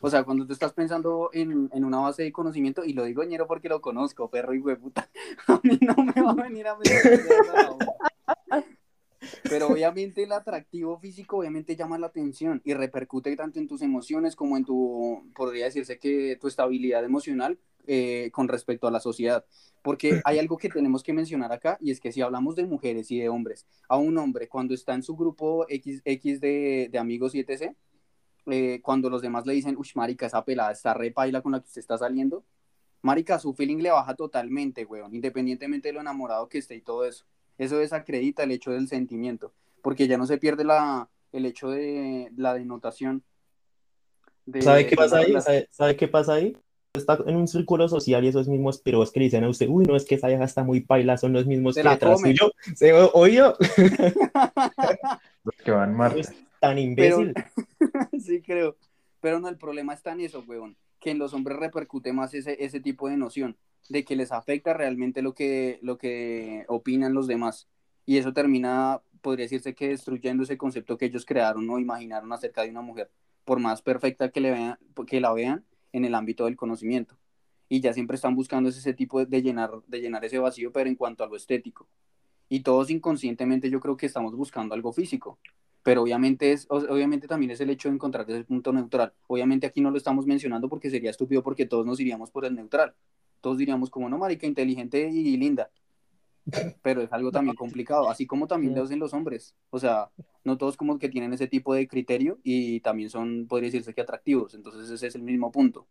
O 0.00 0.10
sea, 0.10 0.24
cuando 0.24 0.46
tú 0.46 0.52
estás 0.52 0.72
pensando 0.72 1.30
en, 1.32 1.70
en 1.72 1.84
una 1.84 1.98
base 1.98 2.22
de 2.22 2.32
conocimiento, 2.32 2.84
y 2.84 2.92
lo 2.92 3.04
digo 3.04 3.24
ñero 3.24 3.46
porque 3.46 3.68
lo 3.68 3.80
conozco, 3.80 4.30
perro 4.30 4.54
y 4.54 4.60
hueputa, 4.60 5.08
a 5.46 5.60
mí 5.62 5.78
no 5.80 5.94
me 5.96 6.22
va 6.22 6.32
a 6.32 6.34
venir 6.34 6.66
a 6.68 6.76
meter. 6.76 7.26
Pero 9.48 9.68
obviamente 9.68 10.22
el 10.22 10.32
atractivo 10.32 10.98
físico 10.98 11.38
obviamente 11.38 11.76
llama 11.76 11.98
la 11.98 12.08
atención 12.08 12.60
y 12.64 12.74
repercute 12.74 13.34
tanto 13.36 13.58
en 13.58 13.66
tus 13.66 13.82
emociones 13.82 14.36
como 14.36 14.56
en 14.56 14.64
tu, 14.64 15.30
podría 15.34 15.66
decirse 15.66 15.98
que 15.98 16.36
tu 16.40 16.48
estabilidad 16.48 17.04
emocional 17.04 17.58
eh, 17.86 18.30
con 18.32 18.48
respecto 18.48 18.86
a 18.86 18.90
la 18.90 19.00
sociedad. 19.00 19.44
Porque 19.82 20.20
hay 20.24 20.38
algo 20.38 20.58
que 20.58 20.68
tenemos 20.68 21.02
que 21.02 21.12
mencionar 21.12 21.52
acá 21.52 21.78
y 21.80 21.90
es 21.90 22.00
que 22.00 22.12
si 22.12 22.20
hablamos 22.20 22.56
de 22.56 22.66
mujeres 22.66 23.10
y 23.10 23.18
de 23.18 23.28
hombres, 23.28 23.66
a 23.88 23.96
un 23.96 24.18
hombre 24.18 24.48
cuando 24.48 24.74
está 24.74 24.94
en 24.94 25.02
su 25.02 25.16
grupo 25.16 25.66
X, 25.68 26.02
X 26.04 26.40
de, 26.40 26.88
de 26.90 26.98
amigos 26.98 27.34
y 27.34 27.40
etc., 27.40 27.74
eh, 28.46 28.80
cuando 28.82 29.10
los 29.10 29.22
demás 29.22 29.46
le 29.46 29.52
dicen, 29.54 29.76
uy, 29.76 29.88
marica, 29.94 30.26
esa 30.26 30.44
pelada 30.44 30.72
está 30.72 30.94
re 30.94 31.10
paila 31.10 31.40
con 31.42 31.52
la 31.52 31.60
que 31.60 31.66
usted 31.66 31.80
está 31.80 31.98
saliendo, 31.98 32.44
marica, 33.02 33.38
su 33.38 33.54
feeling 33.54 33.78
le 33.78 33.90
baja 33.90 34.14
totalmente, 34.14 34.84
weón, 34.84 35.14
independientemente 35.14 35.88
de 35.88 35.94
lo 35.94 36.00
enamorado 36.00 36.48
que 36.48 36.58
esté 36.58 36.74
y 36.76 36.80
todo 36.80 37.04
eso. 37.04 37.24
Eso 37.58 37.78
desacredita 37.78 38.42
el 38.42 38.50
hecho 38.52 38.70
del 38.72 38.88
sentimiento, 38.88 39.52
porque 39.82 40.06
ya 40.08 40.18
no 40.18 40.26
se 40.26 40.38
pierde 40.38 40.64
la, 40.64 41.08
el 41.32 41.46
hecho 41.46 41.70
de 41.70 42.30
la 42.36 42.54
denotación. 42.54 43.22
de- 44.46 44.62
¿Sabe 44.62 44.86
qué 44.86 44.96
pasa 44.96 45.18
ahí? 45.18 45.32
¿Sabe, 45.40 45.68
sabe 45.70 45.96
qué 45.96 46.08
pasa 46.08 46.34
ahí? 46.34 46.56
Está 46.94 47.18
en 47.26 47.36
un 47.36 47.46
círculo 47.46 47.88
social 47.88 48.24
y 48.24 48.28
esos 48.28 48.48
mismos 48.48 48.78
piros 48.80 49.12
que 49.12 49.20
le 49.20 49.24
dicen 49.26 49.44
a 49.44 49.50
usted, 49.50 49.68
uy, 49.68 49.84
no 49.84 49.96
es 49.96 50.04
que 50.06 50.14
esa 50.14 50.28
vieja 50.28 50.44
está 50.44 50.64
muy 50.64 50.80
paila, 50.80 51.18
son 51.18 51.32
los 51.34 51.44
mismos 51.46 51.74
Se 51.74 51.80
que 51.80 51.84
la 51.84 51.90
detrás 51.92 52.14
come. 52.16 52.30
suyo. 52.34 52.52
¿Se 52.74 52.92
oye? 52.92 53.42
Los 55.44 55.54
que 55.64 55.70
van 55.70 55.94
Marta. 55.94 56.32
Tan 56.60 56.78
imbécil. 56.78 57.34
sí, 58.20 58.42
creo. 58.42 58.76
Pero 59.20 59.40
no, 59.40 59.48
el 59.48 59.56
problema 59.56 59.94
está 59.94 60.12
en 60.12 60.20
eso, 60.20 60.44
weón. 60.46 60.76
Que 61.00 61.10
en 61.10 61.18
los 61.18 61.34
hombres 61.34 61.58
repercute 61.58 62.12
más 62.12 62.34
ese, 62.34 62.64
ese 62.64 62.80
tipo 62.80 63.08
de 63.08 63.16
noción, 63.16 63.56
de 63.88 64.04
que 64.04 64.16
les 64.16 64.32
afecta 64.32 64.74
realmente 64.74 65.22
lo 65.22 65.34
que, 65.34 65.78
lo 65.82 65.98
que 65.98 66.64
opinan 66.68 67.14
los 67.14 67.26
demás. 67.26 67.68
Y 68.04 68.18
eso 68.18 68.32
termina, 68.32 69.00
podría 69.20 69.44
decirse 69.44 69.74
que 69.74 69.88
destruyendo 69.88 70.44
ese 70.44 70.56
concepto 70.56 70.96
que 70.96 71.06
ellos 71.06 71.26
crearon 71.26 71.68
o 71.68 71.78
imaginaron 71.78 72.32
acerca 72.32 72.62
de 72.62 72.70
una 72.70 72.82
mujer, 72.82 73.10
por 73.44 73.58
más 73.58 73.82
perfecta 73.82 74.30
que, 74.30 74.40
le 74.40 74.50
vean, 74.52 74.78
que 75.06 75.20
la 75.20 75.32
vean 75.32 75.64
en 75.92 76.04
el 76.04 76.14
ámbito 76.14 76.44
del 76.44 76.56
conocimiento. 76.56 77.16
Y 77.68 77.80
ya 77.80 77.92
siempre 77.92 78.14
están 78.14 78.36
buscando 78.36 78.68
ese 78.70 78.94
tipo 78.94 79.24
de 79.24 79.42
llenar, 79.42 79.70
de 79.88 80.00
llenar 80.00 80.24
ese 80.24 80.38
vacío, 80.38 80.72
pero 80.72 80.88
en 80.88 80.94
cuanto 80.94 81.24
a 81.24 81.26
lo 81.26 81.36
estético. 81.36 81.88
Y 82.48 82.60
todos 82.60 82.90
inconscientemente 82.90 83.70
yo 83.70 83.80
creo 83.80 83.96
que 83.96 84.06
estamos 84.06 84.36
buscando 84.36 84.74
algo 84.74 84.92
físico 84.92 85.38
pero 85.86 86.02
obviamente, 86.02 86.50
es, 86.50 86.66
obviamente 86.68 87.28
también 87.28 87.52
es 87.52 87.60
el 87.60 87.70
hecho 87.70 87.88
de 87.88 87.94
encontrar 87.94 88.28
ese 88.28 88.42
punto 88.42 88.72
neutral. 88.72 89.12
Obviamente 89.28 89.68
aquí 89.68 89.80
no 89.80 89.92
lo 89.92 89.96
estamos 89.96 90.26
mencionando 90.26 90.68
porque 90.68 90.90
sería 90.90 91.10
estúpido 91.10 91.44
porque 91.44 91.64
todos 91.64 91.86
nos 91.86 92.00
iríamos 92.00 92.32
por 92.32 92.44
el 92.44 92.56
neutral. 92.56 92.92
Todos 93.40 93.56
diríamos 93.56 93.88
como, 93.88 94.08
no, 94.08 94.18
marica, 94.18 94.48
inteligente 94.48 95.08
y 95.08 95.36
linda. 95.36 95.70
Pero 96.82 97.02
es 97.02 97.12
algo 97.12 97.30
también 97.30 97.54
complicado, 97.54 98.10
así 98.10 98.26
como 98.26 98.48
también 98.48 98.74
lo 98.74 98.82
hacen 98.82 98.98
los 98.98 99.14
hombres. 99.14 99.54
O 99.70 99.78
sea, 99.78 100.10
no 100.42 100.58
todos 100.58 100.76
como 100.76 100.98
que 100.98 101.08
tienen 101.08 101.32
ese 101.32 101.46
tipo 101.46 101.72
de 101.72 101.86
criterio 101.86 102.40
y 102.42 102.80
también 102.80 103.08
son, 103.08 103.46
podría 103.46 103.68
decirse 103.68 103.94
que 103.94 104.00
atractivos. 104.00 104.54
Entonces 104.54 104.90
ese 104.90 105.06
es 105.06 105.14
el 105.14 105.22
mismo 105.22 105.52
punto. 105.52 105.86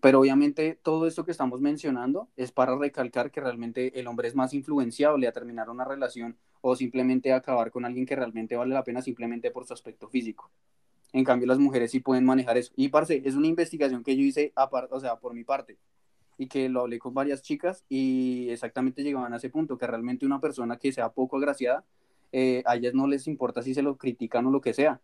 Pero 0.00 0.20
obviamente 0.20 0.78
todo 0.82 1.06
esto 1.06 1.24
que 1.24 1.30
estamos 1.30 1.60
mencionando 1.60 2.28
es 2.36 2.52
para 2.52 2.76
recalcar 2.76 3.30
que 3.30 3.40
realmente 3.40 3.98
el 3.98 4.06
hombre 4.06 4.28
es 4.28 4.34
más 4.34 4.52
influenciable 4.52 5.26
a 5.26 5.32
terminar 5.32 5.70
una 5.70 5.84
relación 5.84 6.36
o 6.60 6.76
simplemente 6.76 7.32
acabar 7.32 7.70
con 7.70 7.84
alguien 7.84 8.04
que 8.04 8.16
realmente 8.16 8.56
vale 8.56 8.74
la 8.74 8.84
pena 8.84 9.00
simplemente 9.00 9.50
por 9.50 9.66
su 9.66 9.72
aspecto 9.72 10.08
físico. 10.08 10.50
En 11.12 11.24
cambio, 11.24 11.46
las 11.46 11.58
mujeres 11.58 11.92
sí 11.92 12.00
pueden 12.00 12.24
manejar 12.26 12.58
eso. 12.58 12.72
Y, 12.76 12.88
parce, 12.88 13.22
es 13.24 13.36
una 13.36 13.46
investigación 13.46 14.04
que 14.04 14.16
yo 14.16 14.22
hice, 14.22 14.52
o 14.90 15.00
sea, 15.00 15.16
por 15.16 15.32
mi 15.32 15.44
parte, 15.44 15.78
y 16.36 16.48
que 16.48 16.68
lo 16.68 16.80
hablé 16.80 16.98
con 16.98 17.14
varias 17.14 17.40
chicas 17.40 17.84
y 17.88 18.48
exactamente 18.50 19.02
llegaban 19.02 19.32
a 19.32 19.36
ese 19.36 19.48
punto, 19.48 19.78
que 19.78 19.86
realmente 19.86 20.26
una 20.26 20.40
persona 20.40 20.76
que 20.76 20.92
sea 20.92 21.08
poco 21.10 21.38
agraciada, 21.38 21.84
eh, 22.32 22.62
a 22.66 22.76
ellas 22.76 22.92
no 22.92 23.06
les 23.06 23.26
importa 23.28 23.62
si 23.62 23.72
se 23.72 23.82
lo 23.82 23.96
critican 23.96 24.44
o 24.46 24.50
lo 24.50 24.60
que 24.60 24.74
sea 24.74 25.00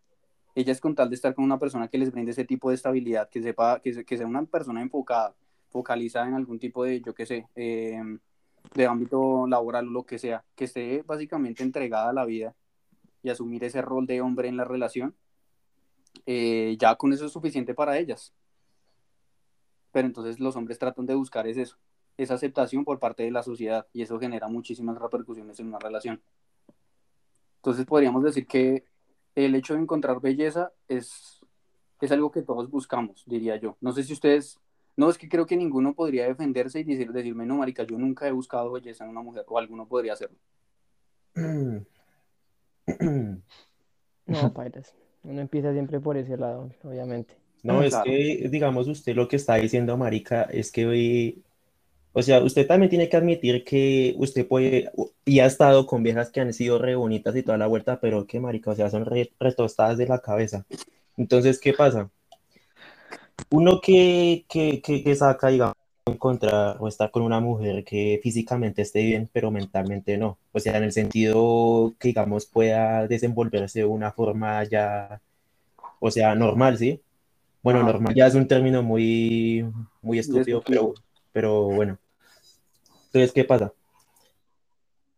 ellas 0.55 0.81
con 0.81 0.95
tal 0.95 1.09
de 1.09 1.15
estar 1.15 1.35
con 1.35 1.45
una 1.45 1.59
persona 1.59 1.89
que 1.89 1.99
les 1.99 2.11
brinde 2.11 2.33
ese 2.33 2.45
tipo 2.45 2.69
de 2.69 2.77
estabilidad, 2.77 3.29
que 3.29 3.43
sepa, 3.43 3.81
que, 3.81 4.05
que 4.05 4.17
sea 4.17 4.27
una 4.27 4.45
persona 4.45 4.83
enfocada, 4.83 5.35
focalizada 5.71 6.29
en 6.29 6.35
algún 6.35 6.59
tipo 6.59 6.85
de, 6.85 7.01
yo 7.01 7.15
qué 7.15 7.27
sé, 7.27 7.49
em, 7.55 8.19
de 8.75 8.87
ámbito 8.87 9.47
laboral 9.47 9.89
o 9.89 9.91
lo 9.91 10.05
que 10.05 10.19
sea, 10.19 10.45
que 10.55 10.65
esté 10.65 11.03
básicamente 11.03 11.63
entregada 11.63 12.11
a 12.11 12.13
la 12.13 12.25
vida 12.25 12.55
y 13.23 13.31
asumir 13.31 13.65
ese 13.65 13.83
rol 13.83 14.07
de 14.07 14.21
hombre 14.21 14.49
en 14.49 14.57
la 14.57 14.65
relación, 14.65 15.15
eh, 16.27 16.77
ya 16.79 16.97
con 16.97 17.13
eso 17.13 17.27
es 17.27 17.33
suficiente 17.33 17.75
para 17.75 17.99
ellas. 17.99 18.33
Pero 19.91 20.07
entonces 20.07 20.41
los 20.41 20.57
hombres 20.57 20.79
tratan 20.79 21.07
de 21.07 21.15
buscar 21.15 21.47
es 21.47 21.57
eso, 21.57 21.77
esa 22.17 22.35
aceptación 22.35 22.85
por 22.85 22.99
parte 22.99 23.23
de 23.23 23.31
la 23.31 23.43
sociedad 23.43 23.87
y 23.93 24.03
eso 24.03 24.19
genera 24.19 24.49
muchísimas 24.49 24.99
repercusiones 24.99 25.59
en 25.61 25.69
una 25.69 25.79
relación. 25.79 26.23
Entonces 27.57 27.87
podríamos 27.87 28.25
decir 28.25 28.47
que 28.47 28.85
el 29.35 29.55
hecho 29.55 29.75
de 29.75 29.81
encontrar 29.81 30.21
belleza 30.21 30.73
es, 30.89 31.41
es 32.01 32.13
algo 32.13 32.31
que 32.31 32.43
todos 32.43 32.71
buscamos, 32.71 33.25
diría 33.27 33.57
yo. 33.57 33.77
No 33.81 33.93
sé 33.93 34.03
si 34.03 34.13
ustedes, 34.13 34.59
no 34.97 35.09
es 35.09 35.19
que 35.19 35.29
creo 35.29 35.47
que 35.47 35.57
ninguno 35.57 35.95
podría 35.95 36.27
defenderse 36.27 36.81
y 36.81 36.85
decir, 36.85 37.13
decirme, 37.13 37.47
no, 37.47 37.57
marica, 37.57 37.85
yo 37.85 37.99
nunca 37.99 38.29
he 38.29 38.33
buscado 38.33 38.73
belleza 38.73 39.05
en 39.05 39.11
una 39.11 39.23
mujer, 39.23 39.45
o 39.49 39.59
alguno 39.59 39.87
podría 39.87 40.15
hacerlo. 40.15 40.39
No, 44.25 44.53
Pairas, 44.53 44.95
uno 45.25 45.41
empieza 45.41 45.73
siempre 45.73 45.99
por 45.99 46.17
ese 46.17 46.37
lado, 46.37 46.71
obviamente. 46.85 47.35
No, 47.63 47.83
es 47.83 47.95
que, 47.97 48.49
digamos, 48.51 48.89
usted 48.89 49.15
lo 49.15 49.29
que 49.29 49.37
está 49.37 49.57
diciendo, 49.57 49.97
marica, 49.97 50.43
es 50.45 50.73
que 50.73 50.87
hoy 50.87 51.43
o 52.15 52.23
sea, 52.23 52.43
usted 52.43 52.67
también 52.67 52.91
tiene 52.91 53.09
que 53.09 53.17
admitir 53.17 53.65
que 53.65 54.15
usted 54.19 54.47
puede, 54.47 54.91
y 55.25 55.41
ha 55.41 55.47
estado 55.47 55.87
con 55.87 56.03
viejas 56.03 56.31
que 56.31 56.41
han 56.41 56.53
sido 56.53 56.79
re 56.79 56.95
bonitas 56.95 57.35
y 57.37 57.43
toda 57.43 57.57
la 57.57 57.67
vuelta, 57.67 58.01
pero 58.01 58.27
que 58.27 58.39
marica, 58.39 58.73
o 58.73 58.75
sea, 58.75 58.91
son 58.91 59.07
re, 59.07 59.31
retostadas 59.41 59.97
de 59.97 60.07
la 60.07 60.21
cabeza. 60.21 60.67
Entonces, 61.17 61.59
¿qué 61.59 61.73
pasa? 61.73 62.11
Uno 63.51 63.81
que, 63.81 64.45
que, 64.49 64.83
que, 64.83 65.15
saca, 65.15 65.49
digamos, 65.49 65.75
encontrar 66.05 66.77
o 66.81 66.89
estar 66.89 67.11
con 67.11 67.23
una 67.23 67.41
mujer 67.41 67.83
que 67.85 68.21
físicamente 68.23 68.83
esté 68.83 69.03
bien, 69.05 69.31
pero 69.33 69.51
mentalmente 69.51 70.19
no. 70.19 70.39
O 70.53 70.61
sea, 70.61 70.77
en 70.77 70.85
el 70.85 70.93
sentido 70.93 71.95
que, 71.99 72.09
digamos, 72.09 72.45
pueda 72.45 73.07
desenvolverse 73.07 73.81
de 73.81 73.85
una 73.87 74.13
forma 74.13 74.65
ya, 74.65 75.21
o 75.99 76.11
sea, 76.11 76.35
normal, 76.35 76.77
¿sí? 76.77 77.01
Bueno, 77.63 77.83
normal 77.85 78.15
ya 78.15 78.27
es 78.27 78.35
un 78.35 78.49
término 78.49 78.83
muy, 78.83 79.65
muy 80.03 80.19
estúpido, 80.19 80.63
pero, 80.67 80.95
pero 81.33 81.65
bueno. 81.65 81.99
Entonces, 83.13 83.33
¿qué 83.35 83.45
pasa? 83.45 83.75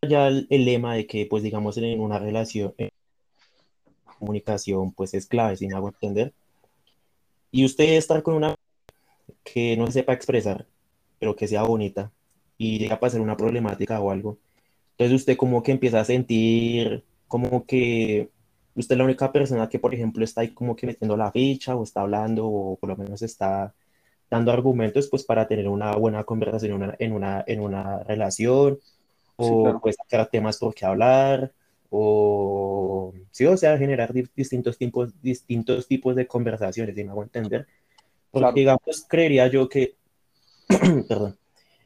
Ya 0.02 0.26
el, 0.26 0.46
lema 0.50 0.94
de 0.96 1.06
que, 1.06 1.26
pues, 1.26 1.44
digamos, 1.44 1.76
en 1.78 2.00
una 2.00 2.18
relación, 2.18 2.74
en 2.76 2.90
comunicación, 4.18 4.92
pues 4.92 5.14
es 5.14 5.26
clave, 5.26 5.56
si 5.56 5.68
me 5.68 5.76
hago 5.76 5.88
entender. 5.88 6.34
Y 7.52 7.64
usted 7.64 7.84
estar 7.96 8.22
con 8.24 8.34
una 8.34 8.56
que 9.44 9.76
no 9.76 9.90
sepa 9.92 10.12
expresar, 10.12 10.66
pero 11.20 11.36
que 11.36 11.46
sea 11.46 11.62
bonita, 11.62 12.10
y 12.58 12.78
llega 12.78 12.96
a 12.96 13.00
pasar 13.00 13.20
una 13.20 13.36
problemática 13.36 14.00
o 14.00 14.10
algo, 14.10 14.38
entonces 14.92 15.20
usted 15.20 15.36
como 15.36 15.62
que 15.62 15.72
empieza 15.72 16.00
a 16.00 16.04
sentir 16.04 17.04
como 17.28 17.66
que 17.66 18.30
usted 18.74 18.94
es 18.94 18.98
la 18.98 19.04
única 19.04 19.32
persona 19.32 19.68
que, 19.68 19.78
por 19.78 19.94
ejemplo, 19.94 20.24
está 20.24 20.42
ahí 20.42 20.50
como 20.54 20.76
que 20.76 20.86
metiendo 20.86 21.16
la 21.16 21.32
ficha 21.32 21.76
o 21.76 21.84
está 21.84 22.02
hablando 22.02 22.46
o 22.46 22.76
por 22.76 22.90
lo 22.90 22.96
menos 22.96 23.22
está 23.22 23.74
dando 24.30 24.52
argumentos 24.52 25.08
pues 25.08 25.24
para 25.24 25.46
tener 25.46 25.68
una 25.68 25.94
buena 25.96 26.24
conversación 26.24 26.72
en 26.72 26.82
una, 26.82 26.96
en 26.98 27.12
una, 27.12 27.44
en 27.46 27.60
una 27.60 28.02
relación 28.04 28.78
o 29.36 29.80
pues 29.80 29.96
sacar 29.96 30.28
temas 30.28 30.58
por 30.58 30.74
qué 30.74 30.86
hablar 30.86 31.52
o 31.90 33.12
sí, 33.30 33.46
o 33.46 33.56
sea, 33.56 33.78
generar 33.78 34.12
distintos 34.12 34.76
tipos, 34.76 35.12
distintos 35.22 35.86
tipos 35.86 36.16
de 36.16 36.26
conversaciones, 36.26 36.96
si 36.96 37.04
me 37.04 37.10
hago 37.10 37.22
entender. 37.22 37.68
Porque 38.32 38.60
digamos, 38.60 39.06
creería 39.08 39.46
yo 39.46 39.68
que, 39.68 39.94
perdón, 41.08 41.36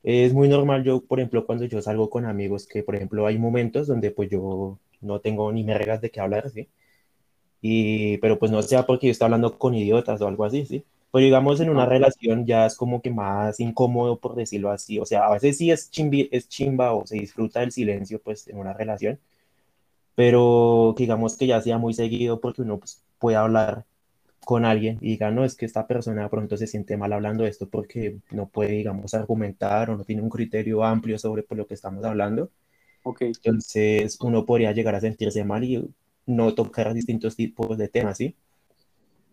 es 0.03 0.33
muy 0.33 0.49
normal 0.49 0.83
yo, 0.83 1.03
por 1.03 1.21
ejemplo, 1.21 1.45
cuando 1.45 1.67
yo 1.67 1.83
salgo 1.83 2.09
con 2.09 2.25
amigos, 2.25 2.67
que 2.67 2.83
por 2.83 2.97
ejemplo 2.97 3.27
hay 3.27 3.37
momentos 3.37 3.87
donde 3.87 4.11
pues 4.11 4.31
yo 4.31 4.79
no 5.03 5.21
tengo 5.21 5.53
ni 5.53 5.63
me 5.63 5.77
regas 5.77 6.01
de 6.01 6.11
qué 6.11 6.21
hablar, 6.21 6.49
¿sí? 6.49 6.69
Y, 7.61 8.17
pero 8.19 8.39
pues 8.39 8.51
no 8.51 8.63
sea 8.63 8.87
porque 8.87 9.09
yo 9.09 9.11
estoy 9.11 9.27
hablando 9.27 9.59
con 9.59 9.75
idiotas 9.75 10.23
o 10.23 10.29
algo 10.29 10.45
así, 10.47 10.65
¿sí? 10.65 10.85
Pero 11.11 11.25
digamos 11.25 11.61
en 11.61 11.71
una 11.71 11.87
relación 11.87 12.45
ya 12.47 12.67
es 12.67 12.77
como 12.77 13.01
que 13.01 13.11
más 13.11 13.61
incómodo, 13.61 14.19
por 14.21 14.35
decirlo 14.35 14.71
así. 14.71 14.99
O 14.99 15.07
sea, 15.07 15.27
a 15.27 15.33
veces 15.33 15.57
sí 15.59 15.71
es, 15.71 15.91
chimbi, 15.91 16.29
es 16.33 16.49
chimba 16.49 16.93
o 16.93 17.07
se 17.07 17.17
disfruta 17.17 17.61
del 17.61 17.73
silencio, 17.73 18.21
pues, 18.23 18.47
en 18.49 18.59
una 18.59 18.75
relación. 18.75 19.19
Pero 20.15 20.95
digamos 20.99 21.37
que 21.37 21.47
ya 21.47 21.61
sea 21.63 21.79
muy 21.79 21.95
seguido 21.95 22.41
porque 22.41 22.63
uno 22.63 22.79
pues, 22.79 23.03
puede 23.19 23.37
hablar 23.37 23.85
con 24.45 24.65
alguien 24.65 24.99
y 25.01 25.11
diga, 25.11 25.31
no, 25.31 25.45
es 25.45 25.55
que 25.55 25.67
esta 25.67 25.87
persona 25.87 26.29
pronto 26.31 26.57
se 26.57 26.67
siente 26.67 26.97
mal 26.97 27.13
hablando 27.13 27.45
de 27.45 27.51
esto 27.51 27.69
porque 27.69 28.19
no 28.31 28.49
puede, 28.49 28.73
digamos, 28.73 29.15
argumentar 29.15 29.91
o 29.91 29.97
no 29.97 30.05
tiene 30.05 30.23
un 30.23 30.31
criterio 30.31 30.85
amplio 30.85 31.19
sobre 31.19 31.43
por 31.43 31.59
lo 31.59 31.67
que 31.67 31.75
estamos 31.75 32.05
hablando. 32.05 32.51
Okay. 33.03 33.29
Entonces 33.29 34.19
uno 34.21 34.45
podría 34.47 34.73
llegar 34.73 34.95
a 34.95 35.01
sentirse 35.01 35.45
mal 35.45 35.65
y 35.65 35.87
no 36.27 36.55
tocar 36.55 36.95
distintos 36.95 37.37
tipos 37.37 37.77
de 37.77 37.89
temas, 37.89 38.19
¿sí? 38.19 38.35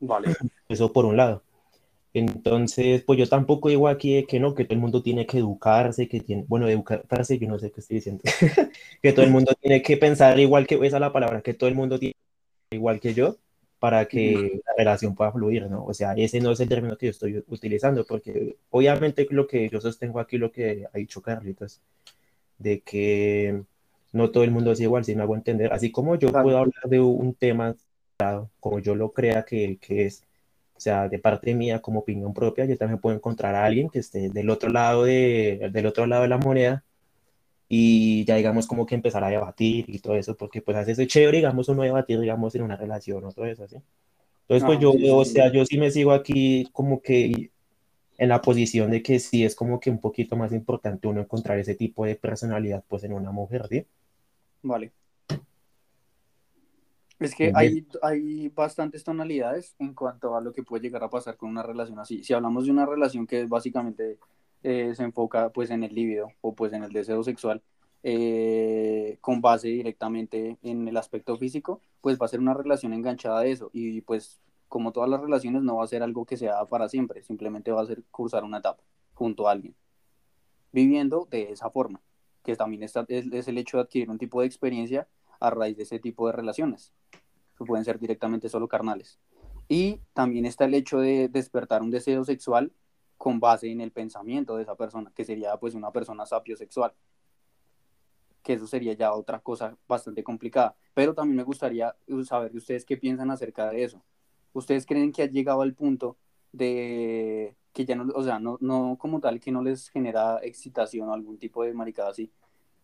Vale. 0.02 0.36
Eso 0.68 0.92
por 0.92 1.06
un 1.06 1.18
lado. 1.18 1.45
Entonces, 2.16 3.04
pues 3.04 3.20
yo 3.20 3.28
tampoco 3.28 3.68
digo 3.68 3.90
aquí 3.90 4.26
que 4.26 4.40
no, 4.40 4.56
que 4.56 4.64
todo 4.64 4.76
el 4.76 4.80
mundo 4.80 5.04
tiene 5.04 5.26
que 5.26 5.40
educarse, 5.40 6.08
que 6.08 6.22
tiene, 6.22 6.46
bueno, 6.48 6.70
educarse, 6.70 7.38
yo 7.38 7.50
no 7.50 7.60
sé 7.60 7.72
qué 7.72 7.82
estoy 7.82 7.96
diciendo, 7.96 8.24
que 9.02 9.12
todo 9.12 9.26
el 9.26 9.32
mundo 9.32 9.54
tiene 9.60 9.82
que 9.82 9.98
pensar 9.98 10.40
igual 10.40 10.66
que, 10.66 10.76
esa 10.76 10.96
es 10.96 11.02
la 11.02 11.12
palabra, 11.12 11.42
que 11.42 11.54
todo 11.54 11.68
el 11.68 11.76
mundo 11.76 12.00
tiene 12.00 12.16
igual 12.72 13.02
que 13.02 13.14
yo 13.14 13.36
para 13.80 14.06
que 14.06 14.62
la 14.66 14.74
relación 14.78 15.14
pueda 15.14 15.34
fluir, 15.34 15.70
¿no? 15.70 15.84
O 15.84 15.94
sea, 15.94 16.14
ese 16.14 16.40
no 16.40 16.52
es 16.52 16.60
el 16.62 16.70
término 16.70 16.98
que 16.98 17.08
yo 17.08 17.12
estoy 17.12 17.44
utilizando, 17.50 18.06
porque 18.06 18.56
obviamente 18.70 19.28
lo 19.32 19.46
que 19.46 19.68
yo 19.70 19.82
sostengo 19.82 20.22
aquí, 20.22 20.38
lo 20.38 20.54
que 20.54 20.88
ha 20.94 20.98
dicho 20.98 21.22
Carlitos, 21.22 21.82
de 22.58 22.80
que 22.80 23.62
no 24.14 24.32
todo 24.32 24.46
el 24.46 24.52
mundo 24.52 24.72
es 24.72 24.80
igual, 24.80 25.04
si 25.04 25.16
me 25.16 25.24
hago 25.24 25.36
entender, 25.36 25.74
así 25.74 25.92
como 25.92 26.16
yo 26.16 26.32
puedo 26.32 26.58
hablar 26.58 26.90
de 26.90 27.02
un 27.02 27.34
tema 27.34 27.76
como 28.62 28.80
yo 28.80 28.96
lo 28.96 29.12
crea 29.12 29.44
que, 29.44 29.78
que 29.82 30.06
es, 30.06 30.24
sea, 30.86 31.10
de 31.10 31.20
parte 31.20 31.54
mía 31.56 31.82
como 31.82 32.00
opinión 32.00 32.34
propia, 32.34 32.66
yo 32.66 32.78
también 32.78 33.00
puedo 33.00 33.16
encontrar 33.16 33.56
a 33.56 33.66
alguien 33.66 33.90
que 33.90 34.00
esté 34.00 34.30
del 34.30 34.50
otro 34.50 34.70
lado 34.70 35.04
de, 35.04 35.70
del 35.72 35.86
otro 35.86 36.06
lado 36.06 36.24
de 36.24 36.30
la 36.30 36.38
moneda 36.38 36.84
y 37.68 38.24
ya 38.26 38.36
digamos 38.36 38.68
como 38.68 38.86
que 38.86 38.96
empezar 38.96 39.24
a 39.24 39.30
debatir 39.30 39.86
y 39.88 40.00
todo 40.00 40.16
eso, 40.16 40.36
porque 40.38 40.62
pues 40.62 40.78
a 40.78 40.82
veces 40.82 41.00
es 41.00 41.08
chévere, 41.08 41.38
digamos, 41.38 41.68
uno 41.70 41.84
debatir, 41.84 42.20
digamos, 42.20 42.54
en 42.56 42.62
una 42.62 42.76
relación 42.76 43.24
o 43.26 43.32
todo 43.32 43.46
eso, 43.46 43.64
así. 43.64 43.78
Entonces, 44.48 44.66
pues 44.66 44.80
yo, 44.80 44.94
o 45.18 45.26
sea, 45.26 45.52
yo 45.52 45.66
sí 45.66 45.78
me 45.80 45.90
sigo 45.90 46.12
aquí 46.12 46.70
como 46.72 47.02
que 47.02 47.50
en 48.18 48.30
la 48.30 48.42
posición 48.42 48.92
de 48.92 49.02
que 49.02 49.20
sí 49.20 49.44
es 49.44 49.56
como 49.56 49.80
que 49.80 49.90
un 49.90 50.00
poquito 50.00 50.36
más 50.36 50.52
importante 50.54 51.08
uno 51.08 51.22
encontrar 51.22 51.58
ese 51.60 51.76
tipo 51.76 52.06
de 52.06 52.16
personalidad, 52.16 52.84
pues 52.88 53.04
en 53.04 53.14
una 53.14 53.32
mujer, 53.32 53.68
¿sí? 53.68 53.86
Vale. 54.62 54.92
Es 57.20 57.34
que 57.34 57.52
hay, 57.56 57.88
hay 58.02 58.50
bastantes 58.50 59.04
tonalidades 59.04 59.76
en 59.80 59.94
cuanto 59.94 60.36
a 60.36 60.42
lo 60.42 60.52
que 60.52 60.64
puede 60.64 60.84
llegar 60.84 61.04
a 61.04 61.10
pasar 61.10 61.38
con 61.38 61.50
una 61.50 61.64
relación 61.64 61.98
así. 62.00 62.24
Si 62.24 62.34
hablamos 62.34 62.66
de 62.66 62.72
una 62.72 62.86
relación 62.86 63.26
que 63.26 63.46
básicamente 63.46 64.20
eh, 64.64 64.94
se 64.96 65.04
enfoca 65.04 65.50
pues 65.50 65.70
en 65.70 65.84
el 65.84 65.96
líbido 65.96 66.32
o 66.42 66.54
pues 66.54 66.74
en 66.74 66.84
el 66.84 66.92
deseo 66.92 67.24
sexual, 67.24 67.62
eh, 68.04 69.18
con 69.22 69.42
base 69.42 69.70
directamente 69.70 70.58
en 70.62 70.88
el 70.88 70.98
aspecto 70.98 71.38
físico, 71.38 71.82
pues 72.02 72.20
va 72.20 72.26
a 72.26 72.30
ser 72.30 72.40
una 72.40 72.54
relación 72.54 72.94
enganchada 72.94 73.42
de 73.42 73.52
eso. 73.52 73.70
Y 73.72 74.02
pues 74.02 74.42
como 74.68 74.92
todas 74.92 75.10
las 75.10 75.22
relaciones 75.22 75.64
no 75.64 75.78
va 75.78 75.86
a 75.86 75.88
ser 75.88 76.04
algo 76.04 76.26
que 76.26 76.36
sea 76.36 76.66
para 76.66 76.90
siempre, 76.90 77.24
simplemente 77.24 77.72
va 77.72 77.82
a 77.82 77.86
ser 77.86 78.04
cursar 78.12 78.44
una 78.44 78.58
etapa 78.58 78.84
junto 79.14 79.48
a 79.48 79.52
alguien, 79.52 79.74
viviendo 80.74 81.28
de 81.32 81.52
esa 81.54 81.70
forma, 81.70 82.02
que 82.44 82.56
también 82.58 82.84
está, 82.84 83.06
es 83.08 83.48
el 83.48 83.58
hecho 83.58 83.78
de 83.78 83.84
adquirir 83.84 84.10
un 84.10 84.18
tipo 84.18 84.42
de 84.42 84.48
experiencia 84.48 85.08
a 85.40 85.50
raíz 85.50 85.78
de 85.78 85.84
ese 85.84 86.00
tipo 86.00 86.28
de 86.28 86.34
relaciones. 86.34 86.92
Que 87.58 87.66
pueden 87.66 87.86
ser 87.86 88.00
directamente 88.00 88.50
solo 88.50 88.68
carnales. 88.68 89.20
Y 89.68 90.00
también 90.14 90.46
está 90.46 90.66
el 90.66 90.74
hecho 90.74 91.00
de 91.00 91.30
despertar 91.30 91.82
un 91.82 91.92
deseo 91.92 92.24
sexual 92.24 92.72
con 93.18 93.40
base 93.40 93.72
en 93.72 93.82
el 93.82 93.92
pensamiento 93.92 94.56
de 94.56 94.64
esa 94.64 94.76
persona, 94.76 95.12
que 95.16 95.26
sería 95.26 95.58
pues 95.58 95.74
una 95.74 95.92
persona 95.92 96.26
sapiosexual. 96.26 96.94
Que 98.44 98.54
eso 98.54 98.68
sería 98.68 98.94
ya 98.94 99.14
otra 99.14 99.40
cosa 99.40 99.78
bastante 99.88 100.24
complicada. 100.24 100.76
Pero 100.94 101.14
también 101.14 101.38
me 101.38 101.44
gustaría 101.44 101.96
saber 102.26 102.52
de 102.52 102.58
ustedes 102.58 102.86
qué 102.86 102.98
piensan 102.98 103.32
acerca 103.32 103.70
de 103.70 103.84
eso. 103.84 104.04
¿Ustedes 104.54 104.86
creen 104.86 105.12
que 105.12 105.24
ha 105.24 105.28
llegado 105.28 105.62
al 105.62 105.74
punto 105.74 106.18
de 106.52 107.56
que 107.74 107.86
ya 107.86 107.96
no, 107.96 108.12
o 108.16 108.24
sea, 108.24 108.40
no, 108.40 108.58
no 108.62 108.98
como 108.98 109.20
tal 109.20 109.40
que 109.40 109.52
no 109.52 109.62
les 109.62 109.90
genera 109.90 110.40
excitación 110.42 111.10
o 111.10 111.14
algún 111.14 111.38
tipo 111.38 111.64
de 111.64 111.74
maricada 111.74 112.10
así, 112.10 112.32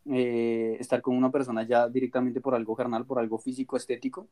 eh, 0.05 0.75
estar 0.79 1.01
con 1.01 1.15
una 1.15 1.31
persona 1.31 1.63
ya 1.63 1.87
directamente 1.87 2.41
por 2.41 2.55
algo 2.55 2.75
carnal, 2.75 3.05
por 3.05 3.19
algo 3.19 3.37
físico, 3.37 3.77
estético, 3.77 4.27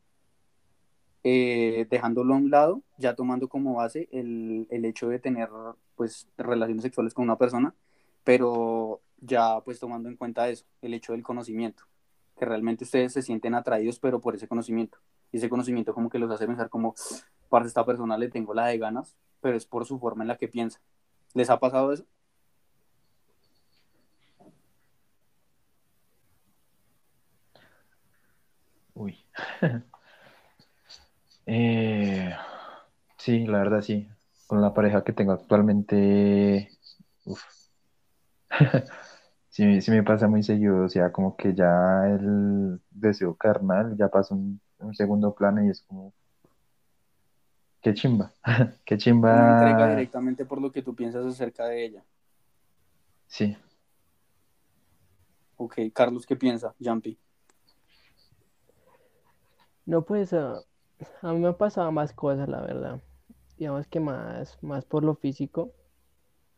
eh, 1.23 1.87
dejándolo 1.89 2.33
a 2.33 2.37
un 2.37 2.49
lado, 2.49 2.81
ya 2.97 3.15
tomando 3.15 3.49
como 3.49 3.75
base 3.75 4.07
el, 4.11 4.67
el, 4.69 4.85
hecho 4.85 5.09
de 5.09 5.19
tener 5.19 5.49
pues 5.95 6.29
relaciones 6.37 6.83
sexuales 6.83 7.13
con 7.13 7.25
una 7.25 7.37
persona, 7.37 7.75
pero 8.23 9.01
ya 9.21 9.61
pues 9.61 9.79
tomando 9.79 10.09
en 10.09 10.15
cuenta 10.15 10.49
eso, 10.49 10.65
el 10.81 10.93
hecho 10.93 11.13
del 11.13 11.23
conocimiento, 11.23 11.83
que 12.37 12.45
realmente 12.45 12.83
ustedes 12.85 13.13
se 13.13 13.21
sienten 13.21 13.55
atraídos 13.55 13.99
pero 13.99 14.21
por 14.21 14.35
ese 14.35 14.47
conocimiento, 14.47 14.99
y 15.31 15.37
ese 15.37 15.49
conocimiento 15.49 15.93
como 15.93 16.09
que 16.09 16.19
los 16.19 16.31
hace 16.31 16.47
pensar 16.47 16.69
como, 16.69 16.95
para 17.49 17.65
esta 17.65 17.85
persona 17.85 18.17
le 18.17 18.29
tengo 18.29 18.53
la 18.53 18.67
de 18.67 18.77
ganas, 18.77 19.17
pero 19.41 19.57
es 19.57 19.65
por 19.65 19.85
su 19.85 19.99
forma 19.99 20.23
en 20.23 20.29
la 20.29 20.37
que 20.37 20.47
piensa. 20.47 20.79
¿Les 21.33 21.49
ha 21.49 21.59
pasado 21.59 21.93
eso? 21.93 22.05
Uy. 28.93 29.17
eh, 31.51 32.35
sí, 33.17 33.47
la 33.47 33.59
verdad 33.59 33.81
sí. 33.81 34.07
Con 34.47 34.61
la 34.61 34.73
pareja 34.73 35.03
que 35.03 35.13
tengo 35.13 35.31
actualmente, 35.31 36.71
uf. 37.25 37.43
sí, 39.49 39.81
sí 39.81 39.91
me 39.91 40.03
pasa 40.03 40.27
muy 40.27 40.43
seguido, 40.43 40.85
o 40.85 40.89
sea, 40.89 41.11
como 41.11 41.35
que 41.35 41.53
ya 41.53 42.07
el 42.07 42.81
deseo 42.89 43.35
carnal 43.35 43.95
ya 43.97 44.09
pasa 44.09 44.35
un, 44.35 44.59
un 44.79 44.95
segundo 44.95 45.33
plano 45.35 45.63
y 45.63 45.69
es 45.69 45.81
como, 45.81 46.13
qué 47.81 47.93
chimba, 47.93 48.33
qué 48.85 48.97
chimba. 48.97 49.33
Una 49.33 49.53
entrega 49.53 49.89
directamente 49.89 50.45
por 50.45 50.61
lo 50.61 50.71
que 50.71 50.81
tú 50.81 50.95
piensas 50.95 51.25
acerca 51.25 51.65
de 51.65 51.85
ella. 51.85 52.03
Sí. 53.27 53.55
Ok, 55.57 55.77
Carlos, 55.93 56.25
¿qué 56.25 56.35
piensa, 56.35 56.73
Jumpy? 56.79 57.19
No, 59.85 60.05
pues 60.05 60.33
a, 60.33 60.61
a 61.21 61.33
mí 61.33 61.39
me 61.39 61.47
han 61.49 61.57
pasado 61.57 61.91
más 61.91 62.13
cosas, 62.13 62.47
la 62.49 62.61
verdad. 62.61 63.01
Digamos 63.57 63.87
que 63.87 63.99
más, 63.99 64.57
más 64.63 64.85
por 64.85 65.03
lo 65.03 65.15
físico, 65.15 65.71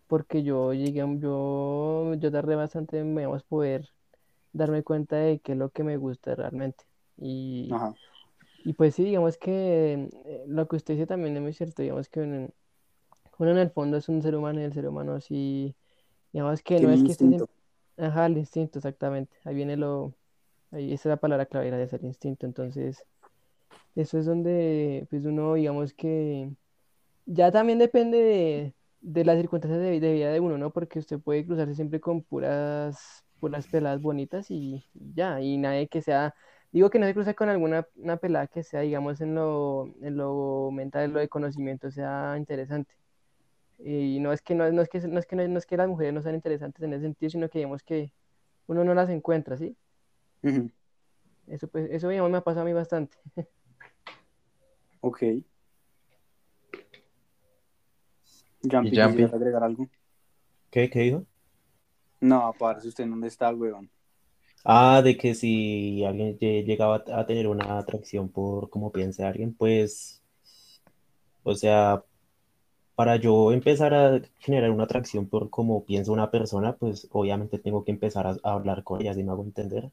porque 0.07 0.43
yo 0.43 0.73
llegué, 0.73 0.99
yo, 1.19 2.13
yo 2.15 2.31
tardé 2.31 2.55
bastante, 2.55 3.03
digamos, 3.03 3.43
poder 3.43 3.89
darme 4.53 4.83
cuenta 4.83 5.17
de 5.17 5.39
qué 5.39 5.53
es 5.53 5.57
lo 5.57 5.69
que 5.71 5.83
me 5.83 5.97
gusta 5.97 6.35
realmente. 6.35 6.85
Y, 7.17 7.69
Ajá. 7.69 7.95
y 8.65 8.73
pues 8.73 8.95
sí, 8.95 9.03
digamos 9.05 9.37
que 9.37 10.09
eh, 10.25 10.43
lo 10.47 10.67
que 10.67 10.77
usted 10.77 10.95
dice 10.95 11.07
también 11.07 11.35
es 11.37 11.41
muy 11.43 11.53
cierto, 11.53 11.81
digamos 11.81 12.09
que 12.09 12.21
uno, 12.21 12.49
uno 13.39 13.51
en 13.51 13.57
el 13.57 13.71
fondo 13.71 13.97
es 13.97 14.09
un 14.09 14.21
ser 14.21 14.35
humano 14.35 14.61
y 14.61 14.63
el 14.63 14.73
ser 14.73 14.87
humano 14.87 15.19
sí, 15.21 15.75
digamos 16.33 16.61
que 16.63 16.79
no 16.79 16.91
es 16.91 17.01
un 17.01 17.03
que 17.03 17.13
esté 17.13 17.25
instinto. 17.25 17.49
Ajá, 17.97 18.25
el 18.27 18.37
instinto, 18.37 18.79
exactamente. 18.79 19.37
Ahí 19.45 19.55
viene 19.55 19.77
lo, 19.77 20.13
ahí 20.71 20.93
esa 20.93 21.09
es 21.09 21.11
la 21.11 21.17
palabra 21.17 21.45
clave, 21.47 21.67
gracias 21.67 21.93
al 21.95 22.05
instinto. 22.05 22.45
Entonces, 22.45 23.05
eso 23.95 24.19
es 24.19 24.25
donde, 24.25 25.07
pues 25.09 25.25
uno, 25.25 25.55
digamos 25.55 25.93
que 25.93 26.51
ya 27.25 27.51
también 27.51 27.79
depende 27.79 28.17
de, 28.19 28.75
de 29.01 29.25
las 29.25 29.37
circunstancias 29.37 29.81
de, 29.81 29.99
de 29.99 30.13
vida 30.13 30.31
de 30.31 30.39
uno, 30.39 30.57
¿no? 30.57 30.71
Porque 30.73 30.99
usted 30.99 31.19
puede 31.19 31.45
cruzarse 31.45 31.75
siempre 31.75 31.99
con 32.01 32.23
puras, 32.23 33.25
puras 33.39 33.67
peladas 33.67 34.01
bonitas 34.01 34.51
y, 34.51 34.85
y 34.93 35.13
ya, 35.15 35.41
y 35.41 35.57
nadie 35.57 35.87
que 35.89 36.01
sea, 36.01 36.35
digo 36.71 36.89
que 36.89 36.99
no 36.99 37.05
se 37.07 37.13
cruce 37.13 37.35
con 37.35 37.49
alguna 37.49 37.87
una 37.95 38.17
pelada 38.17 38.47
que 38.47 38.63
sea, 38.63 38.81
digamos, 38.81 39.21
en 39.21 39.35
lo, 39.35 39.93
en 40.01 40.17
lo 40.17 40.71
mental, 40.71 41.05
en 41.05 41.13
lo 41.13 41.19
de 41.19 41.29
conocimiento, 41.29 41.91
sea 41.91 42.35
interesante. 42.37 42.93
Y 43.79 44.19
no 44.19 44.31
es 44.33 44.41
que 44.41 44.55
no, 44.55 44.71
no 44.71 44.81
es 44.81 44.89
que 44.89 44.99
no 45.07 45.19
es 45.19 45.25
que 45.25 45.35
no, 45.35 45.47
no 45.47 45.57
es 45.59 45.65
que 45.65 45.77
las 45.77 45.87
mujeres 45.89 46.13
no 46.13 46.21
sean 46.21 46.35
interesantes 46.35 46.83
en 46.83 46.93
ese 46.93 47.03
sentido, 47.03 47.29
sino 47.31 47.49
que 47.49 47.59
digamos 47.59 47.83
que 47.83 48.13
uno 48.67 48.83
no 48.85 48.93
las 48.95 49.09
encuentra, 49.09 49.57
¿sí? 49.57 49.77
Ujú. 50.43 50.71
Eso 51.47 51.67
pues, 51.67 51.89
eso 51.91 52.09
digamos 52.09 52.31
me 52.31 52.37
ha 52.37 52.41
pasado 52.43 52.61
a 52.63 52.65
mí 52.65 52.73
bastante. 52.73 53.17
Ok. 55.01 55.23
Jumpy, 58.63 58.89
Y 58.89 59.01
Jumpy. 59.01 59.11
¿quisieras 59.11 59.33
agregar 59.33 59.63
algo? 59.63 59.87
¿Qué, 60.71 60.89
qué 60.89 60.99
dijo? 61.01 61.25
No, 62.21 62.53
parce, 62.57 62.87
¿usted 62.87 63.03
en 63.03 63.11
dónde 63.11 63.27
está, 63.27 63.49
weón? 63.53 63.89
Ah, 64.63 65.01
de 65.03 65.17
que 65.17 65.33
si 65.35 66.03
alguien 66.05 66.37
lle- 66.39 66.63
llegaba 66.65 67.03
a 67.13 67.25
tener 67.25 67.47
una 67.47 67.77
atracción 67.79 68.29
por 68.29 68.69
cómo 68.69 68.91
piensa 68.91 69.27
alguien, 69.27 69.53
pues, 69.53 70.21
o 71.43 71.55
sea, 71.55 72.03
para 72.95 73.17
yo 73.17 73.51
empezar 73.53 73.93
a 73.95 74.21
generar 74.39 74.71
una 74.71 74.85
atracción 74.85 75.27
por 75.27 75.49
cómo 75.51 75.85
piensa 75.85 76.11
una 76.13 76.31
persona, 76.31 76.77
pues 76.77 77.07
obviamente 77.11 77.59
tengo 77.59 77.83
que 77.85 77.91
empezar 77.91 78.27
a, 78.27 78.37
a 78.43 78.53
hablar 78.53 78.83
con 78.83 79.01
ella, 79.01 79.13
si 79.13 79.23
me 79.23 79.31
hago 79.31 79.43
entender. 79.43 79.91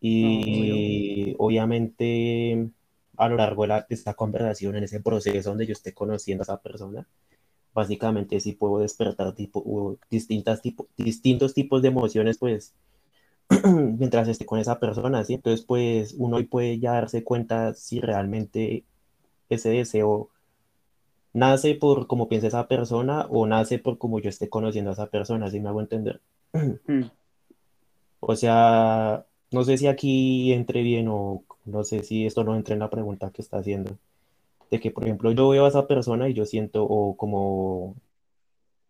Y 0.00 1.34
obviamente 1.38 2.70
a 3.16 3.28
lo 3.28 3.36
largo 3.36 3.62
de, 3.62 3.68
la- 3.68 3.80
de 3.88 3.94
esta 3.94 4.14
conversación, 4.14 4.76
en 4.76 4.84
ese 4.84 5.00
proceso 5.00 5.50
donde 5.50 5.66
yo 5.66 5.72
esté 5.72 5.94
conociendo 5.94 6.42
a 6.42 6.44
esa 6.44 6.60
persona, 6.62 7.06
básicamente 7.74 8.40
sí 8.40 8.52
puedo 8.54 8.78
despertar 8.80 9.34
tipo, 9.34 9.98
distintas 10.10 10.62
tipo, 10.62 10.88
distintos 10.96 11.54
tipos 11.54 11.82
de 11.82 11.88
emociones, 11.88 12.38
pues 12.38 12.74
mientras 13.64 14.28
esté 14.28 14.46
con 14.46 14.58
esa 14.60 14.80
persona, 14.80 15.24
¿sí? 15.24 15.34
Entonces, 15.34 15.64
pues 15.66 16.14
uno 16.18 16.38
puede 16.48 16.78
ya 16.80 16.92
darse 16.94 17.24
cuenta 17.24 17.74
si 17.74 18.00
realmente 18.00 18.84
ese 19.50 19.70
deseo 19.70 20.30
nace 21.34 21.74
por 21.74 22.06
cómo 22.06 22.28
piensa 22.28 22.46
esa 22.46 22.66
persona 22.68 23.26
o 23.28 23.46
nace 23.46 23.78
por 23.78 23.98
cómo 23.98 24.20
yo 24.20 24.30
esté 24.30 24.48
conociendo 24.48 24.90
a 24.90 24.94
esa 24.94 25.08
persona, 25.10 25.50
¿sí 25.50 25.60
me 25.60 25.68
hago 25.68 25.80
entender? 25.80 26.20
Mm. 26.88 27.10
O 28.20 28.36
sea, 28.36 29.26
no 29.50 29.64
sé 29.64 29.76
si 29.78 29.86
aquí 29.86 30.52
entre 30.52 30.82
bien 30.82 31.08
o 31.08 31.44
no 31.64 31.84
sé 31.84 32.02
si 32.02 32.26
esto 32.26 32.44
no 32.44 32.56
entra 32.56 32.74
en 32.74 32.80
la 32.80 32.90
pregunta 32.90 33.30
que 33.30 33.42
está 33.42 33.58
haciendo. 33.58 33.96
De 34.70 34.80
que, 34.80 34.90
por 34.90 35.04
ejemplo, 35.04 35.30
yo 35.32 35.48
veo 35.50 35.64
a 35.64 35.68
esa 35.68 35.86
persona 35.86 36.28
y 36.28 36.34
yo 36.34 36.46
siento, 36.46 36.84
o 36.84 37.16
como, 37.16 37.94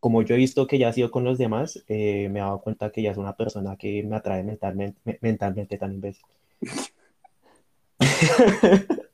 como 0.00 0.22
yo 0.22 0.34
he 0.34 0.38
visto 0.38 0.66
que 0.66 0.78
ya 0.78 0.88
ha 0.88 0.92
sido 0.92 1.10
con 1.10 1.24
los 1.24 1.38
demás, 1.38 1.84
eh, 1.88 2.28
me 2.30 2.38
he 2.38 2.42
dado 2.42 2.60
cuenta 2.60 2.90
que 2.90 3.00
ella 3.00 3.10
es 3.12 3.18
una 3.18 3.36
persona 3.36 3.76
que 3.76 4.02
me 4.02 4.16
atrae 4.16 4.42
mentalmente, 4.42 4.98
me- 5.04 5.18
mentalmente 5.20 5.76
tan 5.78 5.92
imbécil. 5.94 6.24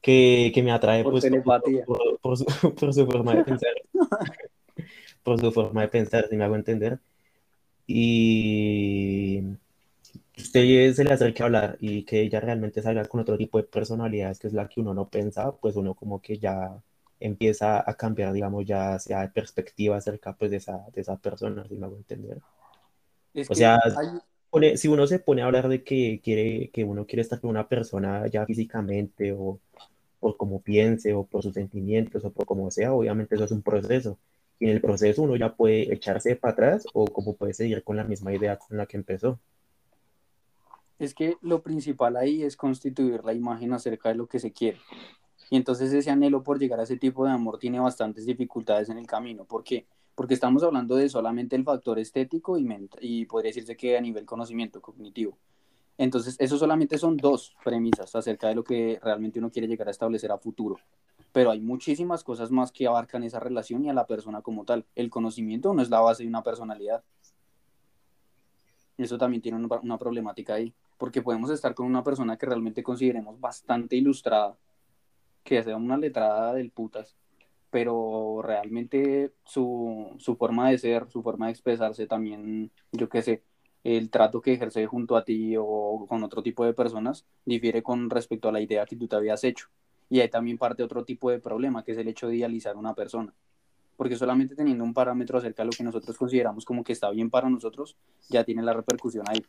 Que, 0.00 0.52
que 0.54 0.62
me 0.62 0.70
atrae 0.70 1.02
Por 1.02 1.12
pues 1.12 1.24
por- 1.84 2.20
por 2.20 2.36
su, 2.38 2.44
por 2.78 2.94
su 2.94 3.04
forma 3.06 3.34
de 3.34 3.44
pensar. 3.44 3.72
Por 5.24 5.40
su 5.40 5.52
forma 5.52 5.82
de 5.82 5.88
pensar, 5.88 6.26
si 6.30 6.36
me 6.36 6.44
hago 6.44 6.54
entender. 6.54 7.00
Y 7.86 9.42
usted 10.38 10.92
se 10.94 11.04
le 11.04 11.12
acerque 11.12 11.42
a 11.42 11.46
hablar 11.46 11.76
y 11.80 12.04
que 12.04 12.20
ella 12.22 12.40
realmente 12.40 12.82
salga 12.82 13.04
con 13.06 13.20
otro 13.20 13.36
tipo 13.38 13.58
de 13.58 13.64
personalidades, 13.64 14.38
que 14.38 14.46
es 14.48 14.52
la 14.54 14.68
que 14.68 14.80
uno 14.80 14.94
no 14.94 15.08
pensaba, 15.08 15.56
pues 15.58 15.76
uno 15.76 15.94
como 15.94 16.20
que 16.22 16.38
ya 16.38 16.82
empieza 17.20 17.88
a 17.88 17.94
cambiar, 17.96 18.32
digamos, 18.32 18.64
ya 18.66 18.98
sea 18.98 19.22
de 19.22 19.28
perspectiva 19.30 19.96
acerca 19.96 20.34
pues 20.36 20.50
de 20.50 20.58
esa, 20.58 20.78
de 20.92 21.00
esa 21.02 21.16
persona, 21.18 21.66
si 21.68 21.76
me 21.76 21.86
hago 21.86 21.96
entender. 21.96 22.40
Es 23.34 23.48
O 23.48 23.54
sea, 23.54 23.78
hay- 23.94 24.76
si 24.76 24.88
uno 24.88 25.06
se 25.06 25.18
pone 25.20 25.42
a 25.42 25.46
hablar 25.46 25.68
de 25.68 25.84
que 25.84 26.20
quiere, 26.22 26.70
que 26.72 26.84
uno 26.84 27.06
quiere 27.06 27.22
estar 27.22 27.40
con 27.40 27.50
una 27.50 27.68
persona 27.68 28.26
ya 28.28 28.46
físicamente 28.46 29.32
o 29.32 29.60
por 30.20 30.36
cómo 30.36 30.62
piense 30.62 31.14
o 31.14 31.26
por 31.26 31.42
sus 31.42 31.54
sentimientos 31.54 32.24
o 32.24 32.32
por 32.32 32.46
cómo 32.46 32.70
sea, 32.70 32.92
obviamente 32.94 33.34
eso 33.36 33.44
es 33.44 33.52
un 33.52 33.62
proceso. 33.62 34.18
Y 34.60 34.66
en 34.66 34.72
el 34.72 34.80
proceso 34.82 35.22
uno 35.22 35.36
ya 35.36 35.54
puede 35.56 35.92
echarse 35.94 36.36
para 36.36 36.52
atrás 36.54 36.86
o 36.94 37.06
como 37.06 37.36
puede 37.36 37.54
seguir 37.54 37.84
con 37.84 37.96
la 37.96 38.04
misma 38.04 38.34
idea 38.34 38.58
con 38.58 38.76
la 38.78 38.86
que 38.86 38.96
empezó. 38.98 39.40
Es 40.98 41.14
que 41.14 41.36
lo 41.40 41.62
principal 41.62 42.16
ahí 42.16 42.42
es 42.42 42.56
constituir 42.56 43.24
la 43.24 43.32
imagen 43.32 43.72
acerca 43.72 44.08
de 44.08 44.16
lo 44.16 44.26
que 44.26 44.40
se 44.40 44.52
quiere. 44.52 44.78
Y 45.50 45.56
entonces 45.56 45.92
ese 45.92 46.10
anhelo 46.10 46.42
por 46.42 46.58
llegar 46.58 46.80
a 46.80 46.82
ese 46.82 46.96
tipo 46.96 47.24
de 47.24 47.30
amor 47.30 47.58
tiene 47.58 47.80
bastantes 47.80 48.26
dificultades 48.26 48.88
en 48.88 48.98
el 48.98 49.06
camino. 49.06 49.44
¿Por 49.44 49.64
qué? 49.64 49.86
Porque 50.14 50.34
estamos 50.34 50.62
hablando 50.62 50.96
de 50.96 51.08
solamente 51.08 51.56
el 51.56 51.64
factor 51.64 51.98
estético 51.98 52.58
y, 52.58 52.68
y 53.00 53.24
podría 53.26 53.50
decirse 53.50 53.76
que 53.76 53.96
a 53.96 54.00
nivel 54.00 54.26
conocimiento 54.26 54.80
cognitivo. 54.82 55.38
Entonces, 55.96 56.36
eso 56.38 56.58
solamente 56.58 56.98
son 56.98 57.16
dos 57.16 57.56
premisas 57.64 58.14
acerca 58.14 58.48
de 58.48 58.54
lo 58.54 58.62
que 58.62 59.00
realmente 59.02 59.38
uno 59.40 59.50
quiere 59.50 59.66
llegar 59.66 59.88
a 59.88 59.90
establecer 59.90 60.30
a 60.30 60.38
futuro. 60.38 60.78
Pero 61.32 61.50
hay 61.50 61.60
muchísimas 61.60 62.22
cosas 62.22 62.50
más 62.50 62.70
que 62.70 62.86
abarcan 62.86 63.24
esa 63.24 63.40
relación 63.40 63.84
y 63.84 63.90
a 63.90 63.94
la 63.94 64.06
persona 64.06 64.42
como 64.42 64.64
tal. 64.64 64.86
El 64.94 65.10
conocimiento 65.10 65.74
no 65.74 65.82
es 65.82 65.90
la 65.90 66.00
base 66.00 66.22
de 66.22 66.28
una 66.28 66.42
personalidad. 66.42 67.02
Eso 68.96 69.18
también 69.18 69.42
tiene 69.42 69.58
una 69.58 69.98
problemática 69.98 70.54
ahí. 70.54 70.72
Porque 70.98 71.22
podemos 71.22 71.50
estar 71.50 71.74
con 71.74 71.86
una 71.86 72.04
persona 72.04 72.36
que 72.36 72.46
realmente 72.46 72.82
consideremos 72.82 73.40
bastante 73.40 73.96
ilustrada, 73.96 74.56
que 75.44 75.62
sea 75.62 75.76
una 75.76 75.96
letrada 75.96 76.52
del 76.54 76.70
putas, 76.70 77.16
pero 77.70 78.40
realmente 78.42 79.32
su, 79.44 80.14
su 80.18 80.36
forma 80.36 80.70
de 80.70 80.78
ser, 80.78 81.08
su 81.10 81.22
forma 81.22 81.46
de 81.46 81.52
expresarse 81.52 82.06
también, 82.06 82.70
yo 82.92 83.08
qué 83.08 83.22
sé, 83.22 83.42
el 83.84 84.10
trato 84.10 84.40
que 84.40 84.52
ejerce 84.52 84.86
junto 84.86 85.16
a 85.16 85.24
ti 85.24 85.54
o 85.58 86.04
con 86.08 86.22
otro 86.24 86.42
tipo 86.42 86.64
de 86.64 86.74
personas 86.74 87.24
difiere 87.44 87.82
con 87.82 88.10
respecto 88.10 88.48
a 88.48 88.52
la 88.52 88.60
idea 88.60 88.84
que 88.86 88.96
tú 88.96 89.06
te 89.06 89.16
habías 89.16 89.44
hecho. 89.44 89.68
Y 90.10 90.20
ahí 90.20 90.28
también 90.28 90.58
parte 90.58 90.82
otro 90.82 91.04
tipo 91.04 91.30
de 91.30 91.38
problema, 91.38 91.84
que 91.84 91.92
es 91.92 91.98
el 91.98 92.08
hecho 92.08 92.28
de 92.28 92.36
idealizar 92.36 92.74
a 92.74 92.78
una 92.78 92.94
persona. 92.94 93.32
Porque 93.96 94.16
solamente 94.16 94.54
teniendo 94.54 94.84
un 94.84 94.94
parámetro 94.94 95.38
acerca 95.38 95.62
de 95.62 95.66
lo 95.66 95.72
que 95.72 95.84
nosotros 95.84 96.16
consideramos 96.16 96.64
como 96.64 96.82
que 96.82 96.92
está 96.92 97.10
bien 97.10 97.30
para 97.30 97.50
nosotros, 97.50 97.96
ya 98.28 98.44
tiene 98.44 98.62
la 98.62 98.72
repercusión 98.72 99.24
ahí. 99.28 99.44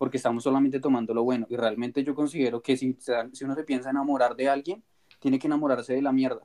Porque 0.00 0.16
estamos 0.16 0.44
solamente 0.44 0.80
tomando 0.80 1.12
lo 1.12 1.24
bueno. 1.24 1.46
Y 1.50 1.56
realmente 1.56 2.02
yo 2.02 2.14
considero 2.14 2.62
que 2.62 2.74
si, 2.74 2.96
si 3.32 3.44
uno 3.44 3.54
se 3.54 3.64
piensa 3.64 3.90
enamorar 3.90 4.34
de 4.34 4.48
alguien, 4.48 4.82
tiene 5.18 5.38
que 5.38 5.46
enamorarse 5.46 5.92
de 5.92 6.00
la 6.00 6.10
mierda. 6.10 6.40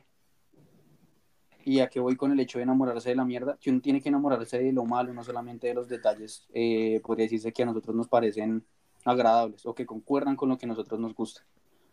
¿Y 1.63 1.79
a 1.79 1.87
qué 1.87 2.01
voy 2.01 2.17
con 2.17 2.33
el 2.33 2.39
hecho 2.41 2.59
de 2.59 2.63
enamorarse 2.63 3.11
de 3.11 3.15
la 3.15 3.23
mierda? 3.23 3.57
Que 3.61 3.69
uno 3.69 3.79
tiene 3.79 4.01
que 4.01 4.09
enamorarse 4.09 4.59
de 4.59 4.73
lo 4.73 4.83
malo, 4.83 5.13
no 5.13 5.23
solamente 5.23 5.67
de 5.67 5.73
los 5.73 5.87
detalles, 5.87 6.45
eh, 6.53 6.99
podría 7.01 7.27
decirse 7.27 7.53
que 7.53 7.63
a 7.63 7.65
nosotros 7.67 7.95
nos 7.95 8.09
parecen 8.09 8.65
agradables 9.05 9.65
o 9.65 9.73
que 9.73 9.85
concuerdan 9.85 10.35
con 10.35 10.49
lo 10.49 10.57
que 10.57 10.65
a 10.65 10.69
nosotros 10.69 10.99
nos 10.99 11.15
gusta. 11.15 11.45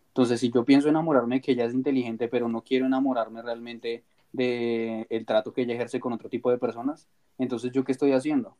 Entonces, 0.08 0.40
si 0.40 0.50
yo 0.50 0.64
pienso 0.64 0.88
enamorarme 0.88 1.36
de 1.36 1.42
que 1.42 1.52
ella 1.52 1.66
es 1.66 1.74
inteligente, 1.74 2.26
pero 2.26 2.48
no 2.48 2.62
quiero 2.64 2.86
enamorarme 2.86 3.40
realmente 3.40 4.02
de 4.32 5.06
el 5.10 5.24
trato 5.26 5.52
que 5.52 5.62
ella 5.62 5.74
ejerce 5.74 6.00
con 6.00 6.12
otro 6.12 6.28
tipo 6.28 6.50
de 6.50 6.58
personas, 6.58 7.08
entonces 7.38 7.70
yo 7.70 7.84
qué 7.84 7.92
estoy 7.92 8.12
haciendo? 8.12 8.56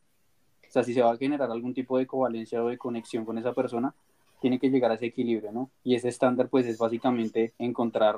O 0.73 0.75
sea, 0.75 0.85
si 0.85 0.95
se 0.95 1.03
va 1.03 1.13
a 1.13 1.19
generar 1.19 1.51
algún 1.51 1.75
tipo 1.75 1.99
de 1.99 2.07
covalencia 2.07 2.65
o 2.65 2.69
de 2.69 2.79
conexión 2.79 3.27
con 3.27 3.37
esa 3.37 3.53
persona, 3.53 3.95
tiene 4.41 4.59
que 4.59 4.71
llegar 4.71 4.91
a 4.91 4.95
ese 4.95 5.05
equilibrio, 5.05 5.53
¿no? 5.53 5.69
Y 5.85 5.97
ese 5.97 6.09
estándar, 6.09 6.49
pues, 6.49 6.65
es 6.65 6.79
básicamente 6.79 7.53
encontrar 7.59 8.17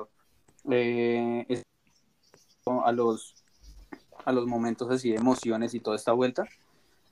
eh, 0.70 1.64
a 2.84 2.92
los 2.92 3.34
a 4.24 4.32
los 4.32 4.46
momentos 4.46 4.88
así 4.88 5.10
de 5.10 5.16
emociones 5.16 5.74
y 5.74 5.80
toda 5.80 5.96
esta 5.96 6.12
vuelta 6.12 6.46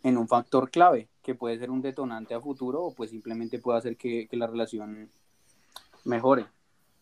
en 0.05 0.17
un 0.17 0.29
factor 0.29 0.71
clave 0.71 1.09
que 1.25 1.35
puede 1.35 1.59
ser 1.59 1.71
un 1.71 1.83
detonante 1.83 2.35
a 2.35 2.41
futuro 2.41 2.85
o 2.85 2.95
pues 2.95 3.11
simplemente 3.11 3.59
puede 3.59 3.79
hacer 3.79 3.97
que, 3.97 4.29
que 4.29 4.37
la 4.37 4.47
relación 4.47 5.11
mejore. 6.05 6.47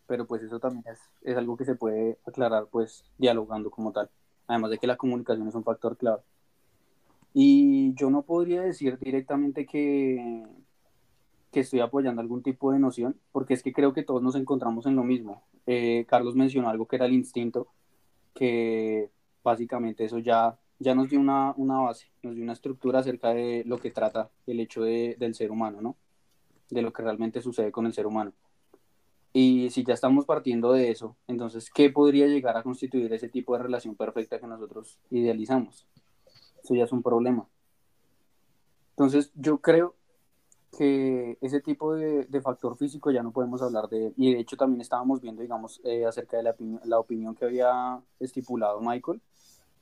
Pero 0.06 0.26
pues 0.26 0.42
eso 0.42 0.58
también 0.58 0.84
es, 0.88 0.98
es, 1.22 1.36
algo 1.36 1.58
que 1.58 1.66
se 1.66 1.74
puede 1.74 2.18
aclarar 2.26 2.66
pues 2.70 3.04
dialogando 3.18 3.70
como 3.70 3.92
tal. 3.92 4.08
Además 4.48 4.70
de 4.70 4.78
que 4.78 4.86
la 4.86 4.96
comunicación 4.96 5.46
es 5.46 5.54
un 5.54 5.62
factor 5.62 5.96
clave. 5.96 6.22
Y 7.32 7.94
yo 7.94 8.10
no 8.10 8.22
podría 8.22 8.62
decir 8.62 8.98
directamente 8.98 9.66
que, 9.66 10.44
que 11.52 11.60
estoy 11.60 11.80
apoyando 11.80 12.20
algún 12.20 12.42
tipo 12.42 12.72
de 12.72 12.78
noción, 12.78 13.16
porque 13.32 13.54
es 13.54 13.62
que 13.62 13.72
creo 13.72 13.92
que 13.92 14.02
todos 14.02 14.22
nos 14.22 14.34
encontramos 14.34 14.86
en 14.86 14.96
lo 14.96 15.04
mismo. 15.04 15.42
Eh, 15.66 16.04
Carlos 16.08 16.34
mencionó 16.34 16.68
algo 16.68 16.86
que 16.86 16.96
era 16.96 17.06
el 17.06 17.12
instinto, 17.12 17.68
que 18.34 19.10
básicamente 19.42 20.04
eso 20.04 20.18
ya, 20.18 20.58
ya 20.78 20.94
nos 20.94 21.08
dio 21.08 21.20
una, 21.20 21.54
una 21.56 21.78
base, 21.78 22.08
nos 22.22 22.34
dio 22.34 22.44
una 22.44 22.52
estructura 22.52 23.00
acerca 23.00 23.32
de 23.34 23.64
lo 23.66 23.78
que 23.78 23.90
trata 23.90 24.30
el 24.46 24.60
hecho 24.60 24.82
de, 24.82 25.16
del 25.18 25.34
ser 25.34 25.50
humano, 25.50 25.80
¿no? 25.80 25.96
De 26.70 26.82
lo 26.82 26.92
que 26.92 27.02
realmente 27.02 27.40
sucede 27.40 27.72
con 27.72 27.86
el 27.86 27.92
ser 27.92 28.06
humano. 28.06 28.32
Y 29.32 29.70
si 29.70 29.84
ya 29.84 29.94
estamos 29.94 30.24
partiendo 30.24 30.72
de 30.72 30.90
eso, 30.90 31.16
entonces, 31.28 31.70
¿qué 31.70 31.90
podría 31.90 32.26
llegar 32.26 32.56
a 32.56 32.64
constituir 32.64 33.12
ese 33.12 33.28
tipo 33.28 33.56
de 33.56 33.62
relación 33.62 33.94
perfecta 33.94 34.40
que 34.40 34.46
nosotros 34.46 34.98
idealizamos? 35.10 35.86
Eso 36.62 36.74
ya 36.74 36.84
es 36.84 36.92
un 36.92 37.02
problema. 37.02 37.46
Entonces, 38.90 39.32
yo 39.34 39.58
creo 39.58 39.96
que 40.76 41.38
ese 41.40 41.60
tipo 41.60 41.94
de, 41.94 42.24
de 42.26 42.40
factor 42.40 42.76
físico 42.76 43.10
ya 43.10 43.22
no 43.22 43.32
podemos 43.32 43.60
hablar 43.62 43.88
de 43.88 44.12
Y 44.16 44.34
de 44.34 44.40
hecho, 44.40 44.56
también 44.56 44.80
estábamos 44.80 45.20
viendo, 45.20 45.42
digamos, 45.42 45.80
eh, 45.84 46.06
acerca 46.06 46.36
de 46.36 46.44
la, 46.44 46.54
la, 46.84 46.98
opinión 46.98 47.34
que 47.34 47.44
había 47.44 48.00
estipulado 48.20 48.80
Michael. 48.80 49.20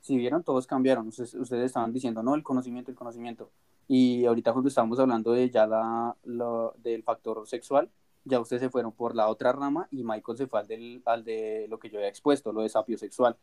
Si 0.01 0.17
vieron, 0.17 0.43
todos 0.43 0.65
cambiaron. 0.67 1.07
Ustedes, 1.07 1.35
ustedes 1.35 1.65
estaban 1.65 1.93
diciendo, 1.93 2.23
no, 2.23 2.35
el 2.35 2.43
conocimiento, 2.43 2.91
el 2.91 2.97
conocimiento. 2.97 3.51
Y 3.87 4.25
ahorita 4.25 4.53
cuando 4.53 4.69
estábamos 4.69 4.99
hablando 4.99 5.31
de 5.33 5.49
ya 5.49 5.67
la, 5.67 6.15
la, 6.23 6.71
del 6.77 7.03
factor 7.03 7.47
sexual, 7.47 7.89
ya 8.23 8.39
ustedes 8.39 8.61
se 8.61 8.69
fueron 8.69 8.91
por 8.91 9.15
la 9.15 9.27
otra 9.27 9.51
rama 9.51 9.87
y 9.91 10.03
Michael 10.03 10.37
se 10.37 10.47
fue 10.47 10.59
al, 10.59 10.67
del, 10.67 11.01
al 11.05 11.23
de 11.23 11.67
lo 11.69 11.79
que 11.79 11.89
yo 11.89 11.97
había 11.97 12.09
expuesto, 12.09 12.53
lo 12.53 12.61
de 12.61 12.69
sapio 12.69 12.97
sexual, 12.97 13.37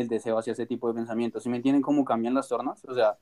el 0.00 0.08
deseo 0.08 0.38
hacia 0.38 0.52
ese 0.52 0.66
tipo 0.66 0.88
de 0.88 0.94
pensamientos. 0.94 1.42
¿Sí 1.42 1.48
me 1.48 1.56
entienden 1.56 1.82
cómo 1.82 2.04
cambian 2.04 2.34
las 2.34 2.48
tornas? 2.48 2.84
O 2.84 2.94
sea, 2.94 3.18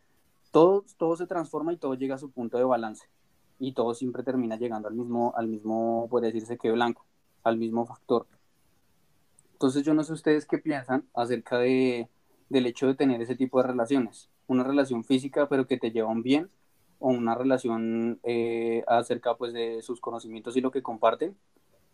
todo, 0.51 0.85
todo 0.97 1.17
se 1.17 1.27
transforma 1.27 1.73
y 1.73 1.77
todo 1.77 1.95
llega 1.95 2.15
a 2.15 2.19
su 2.19 2.31
punto 2.31 2.59
de 2.59 2.65
balance 2.65 3.07
y 3.59 3.73
todo 3.73 3.95
siempre 3.95 4.23
termina 4.23 4.57
llegando 4.57 4.89
al 4.89 4.95
mismo, 4.95 5.33
al 5.37 5.49
mismo, 5.49 6.07
puede 6.11 6.27
decirse 6.27 6.59
que 6.59 6.71
blanco, 6.71 7.07
al 7.43 7.57
mismo 7.57 7.87
factor. 7.87 8.27
Entonces 9.53 9.85
yo 9.85 9.95
no 9.95 10.05
sé 10.05 10.13
ustedes 10.13 10.45
qué 10.45 10.59
piensan 10.59 11.07
acerca 11.15 11.59
de, 11.59 12.09
del 12.51 12.67
hecho 12.67 12.87
de 12.87 12.95
tener 12.95 13.23
ese 13.23 13.37
tipo 13.37 13.61
de 13.61 13.69
relaciones. 13.69 14.29
Una 14.47 14.65
relación 14.65 15.05
física 15.05 15.49
pero 15.49 15.67
que 15.67 15.79
te 15.79 15.91
lleva 15.91 16.09
un 16.09 16.23
bien 16.23 16.51
o 16.99 17.09
una 17.09 17.35
relación 17.35 18.21
eh, 18.23 18.85
acerca 18.87 19.35
pues 19.37 19.53
de 19.53 19.81
sus 19.83 20.01
conocimientos 20.01 20.57
y 20.57 20.61
lo 20.61 20.71
que 20.71 20.83
comparten, 20.83 21.37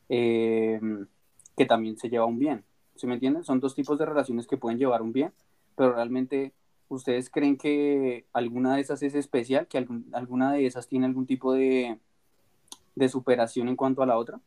eh, 0.08 0.80
que 1.56 1.66
también 1.66 1.96
se 1.96 2.08
lleva 2.08 2.26
un 2.26 2.38
bien. 2.38 2.64
¿Sí 3.02 3.08
me 3.08 3.14
entienden? 3.14 3.42
Son 3.42 3.58
dos 3.58 3.74
tipos 3.74 3.98
de 3.98 4.06
relaciones 4.06 4.46
que 4.46 4.56
pueden 4.56 4.78
llevar 4.78 5.02
un 5.02 5.12
bien, 5.12 5.32
pero 5.74 5.92
realmente 5.92 6.52
¿ustedes 6.86 7.28
creen 7.30 7.58
que 7.58 8.26
alguna 8.32 8.76
de 8.76 8.80
esas 8.80 9.02
es 9.02 9.16
especial, 9.16 9.66
que 9.66 9.76
algún, 9.76 10.06
alguna 10.12 10.52
de 10.52 10.66
esas 10.66 10.86
tiene 10.86 11.06
algún 11.06 11.26
tipo 11.26 11.52
de, 11.52 11.98
de 12.94 13.08
superación 13.08 13.66
en 13.66 13.74
cuanto 13.74 14.04
a 14.04 14.06
la 14.06 14.16
otra? 14.16 14.38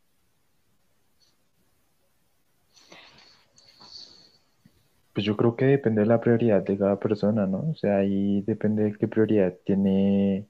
Pues 5.11 5.25
yo 5.25 5.35
creo 5.35 5.57
que 5.57 5.65
depende 5.65 5.99
de 5.99 6.07
la 6.07 6.21
prioridad 6.21 6.63
de 6.63 6.77
cada 6.77 6.97
persona, 6.97 7.45
¿no? 7.45 7.71
O 7.71 7.75
sea, 7.75 7.97
ahí 7.97 8.41
depende 8.43 8.85
de 8.85 8.93
qué 8.97 9.09
prioridad 9.09 9.53
tiene 9.65 10.47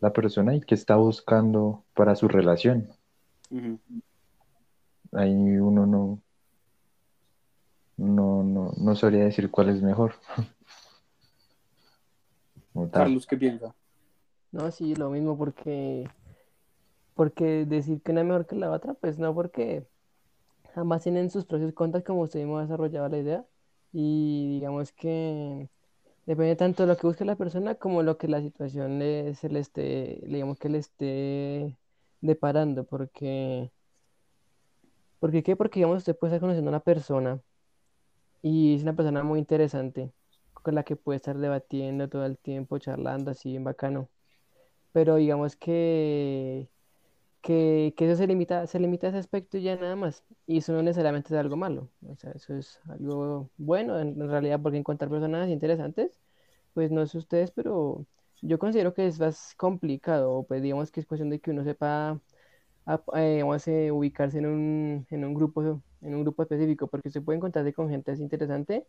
la 0.00 0.12
persona 0.12 0.56
y 0.56 0.60
qué 0.60 0.74
está 0.74 0.96
buscando 0.96 1.84
para 1.94 2.16
su 2.16 2.26
relación. 2.26 2.88
Uh 3.52 3.58
-huh. 3.58 3.78
Ahí 5.12 5.34
uno 5.34 5.86
no, 5.86 6.20
no, 7.98 8.44
no, 8.44 8.72
no 8.78 8.96
sabría 8.96 9.24
decir 9.24 9.50
cuál 9.50 9.68
es 9.68 9.82
mejor. 9.82 10.14
Carlos, 12.92 13.26
¿qué 13.26 13.36
piensa? 13.36 13.74
No, 14.52 14.70
sí, 14.70 14.94
lo 14.94 15.10
mismo, 15.10 15.36
porque, 15.36 16.08
porque 17.14 17.66
decir 17.66 18.00
que 18.00 18.12
una 18.12 18.20
es 18.20 18.26
mejor 18.26 18.46
que 18.46 18.54
la 18.54 18.70
otra, 18.70 18.94
pues 18.94 19.18
no, 19.18 19.34
porque 19.34 19.84
ambas 20.76 21.02
tienen 21.02 21.30
sus 21.30 21.44
pros 21.44 21.60
y 21.60 21.72
contras 21.72 22.04
como 22.04 22.22
usted 22.22 22.40
mismo 22.40 22.58
ha 22.58 22.62
desarrollado 22.62 23.08
la 23.08 23.18
idea. 23.18 23.44
Y 23.92 24.48
digamos 24.48 24.92
que 24.92 25.68
depende 26.24 26.54
tanto 26.54 26.84
de 26.84 26.86
lo 26.86 26.96
que 26.96 27.06
busque 27.06 27.24
la 27.24 27.36
persona 27.36 27.74
como 27.74 28.04
lo 28.04 28.16
que 28.16 28.28
la 28.28 28.40
situación 28.40 29.00
le, 29.00 29.34
se 29.34 29.48
le 29.48 29.58
esté, 29.58 30.20
digamos 30.24 30.58
que 30.58 30.68
le 30.68 30.78
esté 30.78 31.76
deparando, 32.20 32.84
porque, 32.84 33.72
porque 35.18 35.42
¿qué? 35.42 35.56
Porque 35.56 35.80
digamos 35.80 35.98
usted 35.98 36.16
puede 36.16 36.34
estar 36.34 36.40
conociendo 36.40 36.70
a 36.70 36.74
una 36.74 36.80
persona 36.80 37.40
y 38.42 38.74
es 38.74 38.82
una 38.82 38.94
persona 38.96 39.22
muy 39.22 39.38
interesante 39.38 40.12
con 40.54 40.74
la 40.74 40.84
que 40.84 40.96
puede 40.96 41.16
estar 41.16 41.38
debatiendo 41.38 42.08
todo 42.08 42.26
el 42.26 42.38
tiempo, 42.38 42.78
charlando 42.78 43.30
así 43.30 43.50
bien 43.50 43.64
bacano. 43.64 44.08
Pero 44.92 45.16
digamos 45.16 45.56
que, 45.56 46.68
que, 47.42 47.94
que, 47.96 48.06
eso 48.06 48.16
se 48.16 48.26
limita, 48.26 48.66
se 48.66 48.80
limita 48.80 49.08
a 49.08 49.10
ese 49.10 49.18
aspecto 49.18 49.58
y 49.58 49.62
ya 49.62 49.76
nada 49.76 49.96
más. 49.96 50.24
Y 50.46 50.58
eso 50.58 50.72
no 50.72 50.82
necesariamente 50.82 51.34
es 51.34 51.40
algo 51.40 51.56
malo. 51.56 51.90
O 52.06 52.16
sea, 52.16 52.32
eso 52.32 52.54
es 52.54 52.80
algo 52.88 53.50
bueno 53.58 53.98
en, 54.00 54.20
en 54.20 54.30
realidad 54.30 54.60
porque 54.62 54.78
encontrar 54.78 55.10
personas 55.10 55.48
interesantes, 55.48 56.20
pues 56.74 56.90
no 56.90 57.02
es 57.02 57.14
ustedes, 57.14 57.50
pero 57.52 58.06
yo 58.42 58.58
considero 58.58 58.94
que 58.94 59.06
es 59.06 59.18
más 59.20 59.54
complicado. 59.56 60.44
Pues 60.48 60.62
digamos 60.62 60.90
que 60.90 61.00
es 61.00 61.06
cuestión 61.06 61.30
de 61.30 61.40
que 61.40 61.50
uno 61.52 61.64
sepa 61.64 62.20
a, 62.86 63.02
eh, 63.16 63.42
eh, 63.66 63.90
ubicarse 63.92 64.38
en 64.38 64.46
un, 64.46 65.06
en 65.10 65.24
un 65.24 65.34
grupo 65.34 65.82
en 66.00 66.14
un 66.14 66.22
grupo 66.22 66.42
específico 66.42 66.86
porque 66.86 67.10
se 67.10 67.20
puede 67.20 67.36
encontrarse 67.36 67.72
con 67.72 67.88
gente 67.88 68.12
así 68.12 68.22
interesante 68.22 68.86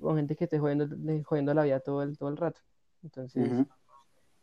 con 0.00 0.16
gente 0.16 0.36
que 0.36 0.44
esté 0.44 0.58
jodiendo, 0.58 0.88
jodiendo 1.24 1.54
la 1.54 1.64
vida 1.64 1.80
todo 1.80 2.02
el, 2.02 2.16
todo 2.18 2.28
el 2.30 2.36
rato. 2.36 2.60
Entonces, 3.02 3.50
uh 3.50 3.54
-huh. 3.54 3.66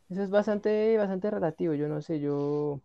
eso 0.09 0.24
es 0.24 0.30
bastante, 0.30 0.97
bastante 0.97 1.32
relativo. 1.32 1.74
Yo 1.74 1.88
no 1.88 2.01
sé, 2.01 2.20
yo. 2.20 2.36
O 2.36 2.82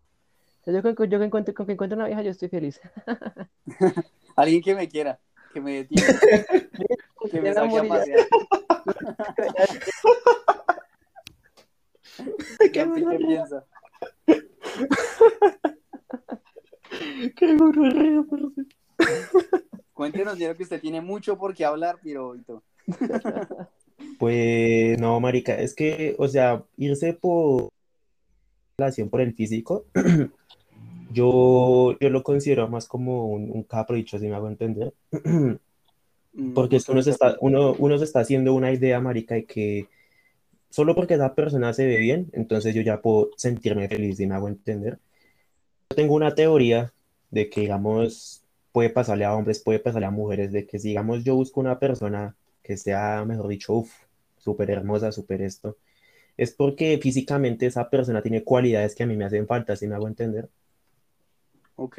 sea, 0.62 0.74
yo, 0.74 0.81
yo, 0.83 1.05
yo 1.05 1.18
que 1.18 1.24
encuentro, 1.24 1.55
con 1.55 1.66
que 1.66 1.72
encuentre 1.72 1.97
una 1.97 2.07
vieja, 2.07 2.22
yo 2.22 2.31
estoy 2.31 2.49
feliz. 2.49 2.81
Alguien 4.37 4.62
que 4.62 4.74
me 4.74 4.89
quiera, 4.89 5.18
que 5.53 5.61
me 5.61 5.85
detiene, 5.85 6.07
que 7.31 7.41
me 7.41 7.55
saque 7.55 7.78
a 7.78 7.85
pasear. 7.85 8.20
¿Qué, 12.59 12.70
¿Qué 12.70 12.87
piensa? 13.18 13.64
Qué. 17.37 17.57
Cuéntenos, 19.92 20.38
yo 20.38 20.57
que 20.57 20.62
usted 20.62 20.80
tiene 20.80 21.01
mucho 21.01 21.36
por 21.36 21.55
qué 21.55 21.64
hablar, 21.64 21.98
Piroito. 22.03 22.62
Pues 24.18 24.98
no, 24.98 25.20
marica, 25.20 25.59
es 25.61 25.74
que, 25.74 26.14
o 26.18 26.26
sea, 26.26 26.64
irse 26.78 27.12
por 27.12 27.70
relación 28.78 29.11
por 29.11 29.20
el 29.20 29.34
físico, 29.34 29.84
yo, 31.12 31.98
yo 31.98 32.11
lo 32.11 32.22
considero 32.22 32.68
más 32.68 32.86
como 32.86 33.26
un, 33.26 33.51
un 33.51 33.62
capricho, 33.62 34.18
si 34.18 34.26
me 34.26 34.34
hago 34.34 34.48
entender. 34.48 34.94
Porque 36.55 36.76
es 36.76 36.86
que 36.86 36.92
uno 36.92 37.03
se, 37.03 37.11
está, 37.11 37.36
uno, 37.40 37.74
uno 37.78 37.98
se 37.98 38.05
está 38.05 38.20
haciendo 38.20 38.55
una 38.55 38.72
idea, 38.72 39.01
marica, 39.01 39.34
de 39.34 39.44
que 39.44 39.88
solo 40.68 40.94
porque 40.94 41.14
esa 41.14 41.34
persona 41.34 41.72
se 41.72 41.84
ve 41.86 41.96
bien, 41.96 42.30
entonces 42.32 42.74
yo 42.74 42.82
ya 42.82 43.01
puedo 43.01 43.30
sentirme 43.36 43.88
feliz, 43.88 44.16
si 44.16 44.26
me 44.26 44.36
hago 44.36 44.48
entender. 44.48 44.98
Yo 45.90 45.96
tengo 45.96 46.14
una 46.14 46.34
teoría 46.34 46.92
de 47.30 47.51
que, 47.51 47.62
digamos, 47.62 48.44
puede 48.73 48.91
pasarle 48.91 49.25
a 49.25 49.35
hombres, 49.35 49.61
puede 49.61 49.79
pasarle 49.81 50.07
a 50.07 50.11
mujeres, 50.11 50.53
de 50.53 50.66
que 50.66 50.79
si, 50.79 50.89
digamos, 50.89 51.25
yo 51.25 51.35
busco 51.35 51.61
una 51.61 51.79
persona 51.79 52.37
que 52.62 52.77
sea, 52.77 53.25
mejor 53.25 53.49
dicho, 53.49 53.75
uff, 53.75 53.93
súper 54.39 54.71
hermosa, 54.71 55.12
súper 55.12 55.43
esto, 55.43 55.77
es 56.37 56.53
porque 56.53 56.99
físicamente 57.03 57.66
esa 57.66 57.91
persona 57.91 58.23
tiene 58.23 58.45
cualidades 58.45 58.95
que 58.95 59.03
a 59.03 59.07
mí 59.07 59.16
me 59.16 59.25
hacen 59.25 59.47
falta, 59.47 59.77
si 59.77 59.87
me 59.87 59.95
hago 59.95 60.09
entender. 60.09 60.49
Ok. 61.77 61.99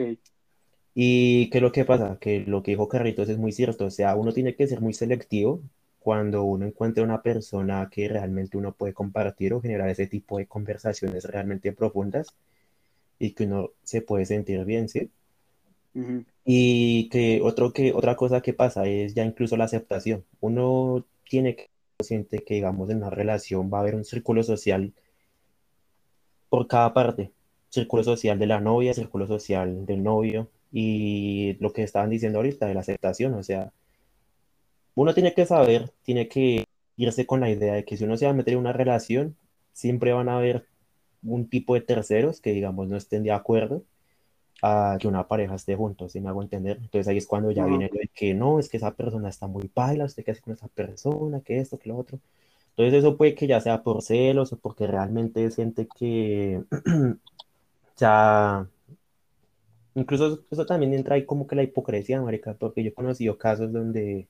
Y 0.93 1.49
qué 1.49 1.57
es 1.59 1.61
lo 1.61 1.71
que 1.71 1.85
pasa, 1.85 2.17
que 2.19 2.41
lo 2.41 2.63
que 2.63 2.71
dijo 2.71 2.87
Carritos 2.87 3.29
es 3.29 3.37
muy 3.37 3.51
cierto, 3.51 3.85
o 3.85 3.91
sea, 3.91 4.15
uno 4.15 4.33
tiene 4.33 4.55
que 4.55 4.67
ser 4.67 4.81
muy 4.81 4.93
selectivo 4.93 5.61
cuando 5.99 6.43
uno 6.43 6.65
encuentra 6.65 7.03
una 7.03 7.21
persona 7.21 7.87
que 7.91 8.07
realmente 8.09 8.57
uno 8.57 8.73
puede 8.73 8.93
compartir 8.93 9.53
o 9.53 9.61
generar 9.61 9.87
ese 9.89 10.07
tipo 10.07 10.39
de 10.39 10.47
conversaciones 10.47 11.25
realmente 11.25 11.71
profundas 11.73 12.33
y 13.19 13.33
que 13.33 13.43
uno 13.45 13.69
se 13.83 14.01
puede 14.01 14.25
sentir 14.25 14.65
bien, 14.65 14.89
¿sí? 14.89 15.11
Y 16.45 17.09
que, 17.09 17.41
otro 17.41 17.73
que 17.73 17.93
otra 17.93 18.15
cosa 18.15 18.41
que 18.41 18.53
pasa 18.53 18.87
es 18.87 19.13
ya 19.13 19.25
incluso 19.25 19.57
la 19.57 19.65
aceptación. 19.65 20.23
Uno 20.39 21.05
tiene 21.29 21.55
que 21.55 21.69
consciente 21.97 22.39
que, 22.39 22.55
digamos, 22.55 22.89
en 22.89 22.97
una 22.97 23.09
relación 23.09 23.71
va 23.71 23.77
a 23.77 23.81
haber 23.81 23.95
un 23.95 24.05
círculo 24.05 24.43
social 24.43 24.93
por 26.49 26.67
cada 26.67 26.93
parte. 26.93 27.31
Círculo 27.69 28.03
social 28.03 28.39
de 28.39 28.47
la 28.47 28.59
novia, 28.59 28.93
círculo 28.93 29.27
social 29.27 29.85
del 29.85 30.03
novio 30.03 30.49
y 30.71 31.57
lo 31.59 31.73
que 31.73 31.83
estaban 31.83 32.09
diciendo 32.09 32.39
ahorita 32.39 32.65
de 32.65 32.73
la 32.73 32.79
aceptación, 32.79 33.33
o 33.33 33.43
sea, 33.43 33.73
uno 34.95 35.13
tiene 35.13 35.33
que 35.33 35.45
saber, 35.45 35.91
tiene 36.03 36.27
que 36.27 36.65
irse 36.97 37.25
con 37.25 37.41
la 37.41 37.49
idea 37.49 37.73
de 37.73 37.85
que 37.85 37.97
si 37.97 38.03
uno 38.03 38.17
se 38.17 38.25
va 38.25 38.31
a 38.31 38.33
meter 38.35 38.53
en 38.53 38.59
una 38.59 38.73
relación, 38.73 39.35
siempre 39.73 40.13
van 40.13 40.29
a 40.29 40.37
haber 40.37 40.65
un 41.23 41.49
tipo 41.49 41.75
de 41.75 41.81
terceros 41.81 42.41
que, 42.41 42.51
digamos, 42.51 42.87
no 42.87 42.97
estén 42.97 43.23
de 43.23 43.31
acuerdo 43.31 43.83
a 44.61 44.97
que 44.99 45.07
una 45.07 45.27
pareja 45.27 45.55
esté 45.55 45.75
juntos, 45.75 46.11
si 46.11 46.21
me 46.21 46.29
hago 46.29 46.41
entender. 46.41 46.77
Entonces 46.77 47.07
ahí 47.07 47.17
es 47.17 47.25
cuando 47.25 47.51
ya 47.51 47.65
viene 47.65 47.89
de 47.91 48.09
que 48.13 48.33
no, 48.33 48.59
es 48.59 48.69
que 48.69 48.77
esa 48.77 48.93
persona 48.95 49.29
está 49.29 49.47
muy 49.47 49.67
paila, 49.67 50.05
usted 50.05 50.23
qué 50.23 50.31
hace 50.31 50.41
con 50.41 50.53
esa 50.53 50.67
persona, 50.67 51.41
que 51.41 51.59
esto, 51.59 51.79
que 51.79 51.89
lo 51.89 51.97
otro. 51.97 52.19
Entonces 52.69 52.99
eso 52.99 53.17
puede 53.17 53.35
que 53.35 53.47
ya 53.47 53.59
sea 53.59 53.83
por 53.83 54.01
celos 54.01 54.53
o 54.53 54.57
porque 54.57 54.87
realmente 54.87 55.49
siente 55.51 55.87
que 55.87 56.63
ya, 57.97 58.67
incluso 59.95 60.43
eso 60.51 60.65
también 60.65 60.93
entra 60.93 61.15
ahí 61.15 61.25
como 61.25 61.47
que 61.47 61.55
la 61.55 61.63
hipocresía, 61.63 62.21
marica, 62.21 62.53
porque 62.53 62.83
yo 62.83 62.89
he 62.89 62.93
conocido 62.93 63.37
casos 63.37 63.71
donde, 63.71 64.27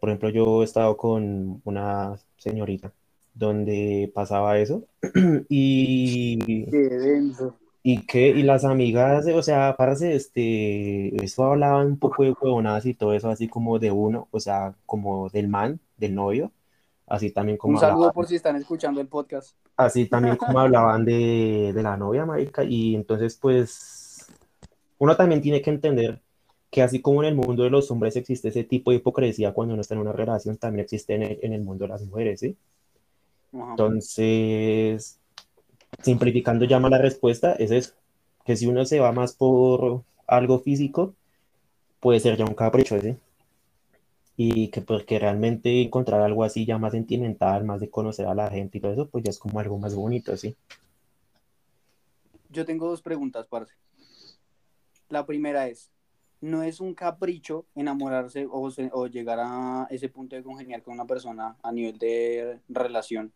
por 0.00 0.10
ejemplo, 0.10 0.28
yo 0.30 0.62
he 0.62 0.64
estado 0.64 0.96
con 0.96 1.62
una 1.64 2.16
señorita 2.36 2.92
donde 3.32 4.10
pasaba 4.14 4.58
eso 4.58 4.84
y 5.48 6.66
Qué 6.70 6.78
denso. 6.78 7.56
Y 7.88 8.04
que, 8.04 8.30
y 8.30 8.42
las 8.42 8.64
amigas, 8.64 9.26
o 9.32 9.42
sea, 9.44 9.76
parce, 9.76 10.16
este, 10.16 11.24
eso 11.24 11.44
hablaban 11.44 11.86
un 11.86 11.98
poco 12.00 12.24
de 12.24 12.32
huevonadas 12.32 12.84
y 12.84 12.94
todo 12.94 13.12
eso, 13.14 13.30
así 13.30 13.46
como 13.46 13.78
de 13.78 13.92
uno, 13.92 14.26
o 14.32 14.40
sea, 14.40 14.74
como 14.86 15.28
del 15.28 15.46
man, 15.46 15.78
del 15.96 16.12
novio, 16.12 16.50
así 17.06 17.30
también 17.30 17.56
como 17.56 17.74
Un 17.74 17.78
saludo 17.78 17.94
hablaban, 17.94 18.14
por 18.14 18.26
si 18.26 18.34
están 18.34 18.56
escuchando 18.56 19.00
el 19.00 19.06
podcast. 19.06 19.54
así 19.76 20.06
también 20.06 20.34
como 20.36 20.58
hablaban 20.58 21.04
de, 21.04 21.70
de 21.72 21.82
la 21.84 21.96
novia, 21.96 22.26
marica, 22.26 22.64
y 22.64 22.96
entonces, 22.96 23.36
pues, 23.40 24.26
uno 24.98 25.14
también 25.14 25.40
tiene 25.40 25.62
que 25.62 25.70
entender 25.70 26.20
que 26.72 26.82
así 26.82 27.00
como 27.00 27.22
en 27.22 27.28
el 27.28 27.34
mundo 27.36 27.62
de 27.62 27.70
los 27.70 27.88
hombres 27.92 28.16
existe 28.16 28.48
ese 28.48 28.64
tipo 28.64 28.90
de 28.90 28.96
hipocresía 28.96 29.52
cuando 29.54 29.74
uno 29.74 29.82
está 29.82 29.94
en 29.94 30.00
una 30.00 30.10
relación, 30.10 30.56
también 30.56 30.82
existe 30.82 31.14
en 31.14 31.22
el, 31.22 31.38
en 31.40 31.52
el 31.52 31.62
mundo 31.62 31.84
de 31.84 31.90
las 31.90 32.02
mujeres, 32.02 32.40
¿sí? 32.40 32.56
Entonces, 33.52 35.15
simplificando 36.02 36.64
ya 36.64 36.78
más 36.78 36.90
la 36.90 36.98
respuesta, 36.98 37.52
es 37.52 37.94
que 38.44 38.56
si 38.56 38.66
uno 38.66 38.84
se 38.84 39.00
va 39.00 39.12
más 39.12 39.34
por 39.34 40.02
algo 40.26 40.60
físico, 40.60 41.14
puede 42.00 42.20
ser 42.20 42.36
ya 42.36 42.44
un 42.44 42.54
capricho, 42.54 43.00
¿sí? 43.00 43.16
Y 44.36 44.68
que 44.68 44.82
porque 44.82 45.18
realmente 45.18 45.82
encontrar 45.82 46.20
algo 46.20 46.44
así 46.44 46.66
ya 46.66 46.78
más 46.78 46.92
sentimental, 46.92 47.64
más 47.64 47.80
de 47.80 47.90
conocer 47.90 48.26
a 48.26 48.34
la 48.34 48.50
gente 48.50 48.78
y 48.78 48.80
todo 48.80 48.92
eso, 48.92 49.08
pues 49.08 49.24
ya 49.24 49.30
es 49.30 49.38
como 49.38 49.58
algo 49.58 49.78
más 49.78 49.94
bonito, 49.94 50.36
¿sí? 50.36 50.54
Yo 52.50 52.64
tengo 52.64 52.88
dos 52.88 53.02
preguntas, 53.02 53.46
parce. 53.46 53.74
La 55.08 55.24
primera 55.24 55.68
es, 55.68 55.90
¿no 56.40 56.62
es 56.62 56.80
un 56.80 56.94
capricho 56.94 57.66
enamorarse 57.74 58.46
o, 58.46 58.70
o 58.92 59.06
llegar 59.06 59.38
a 59.40 59.86
ese 59.90 60.08
punto 60.08 60.36
de 60.36 60.42
congeniar 60.42 60.82
con 60.82 60.94
una 60.94 61.06
persona 61.06 61.56
a 61.62 61.72
nivel 61.72 61.98
de 61.98 62.60
relación 62.68 63.32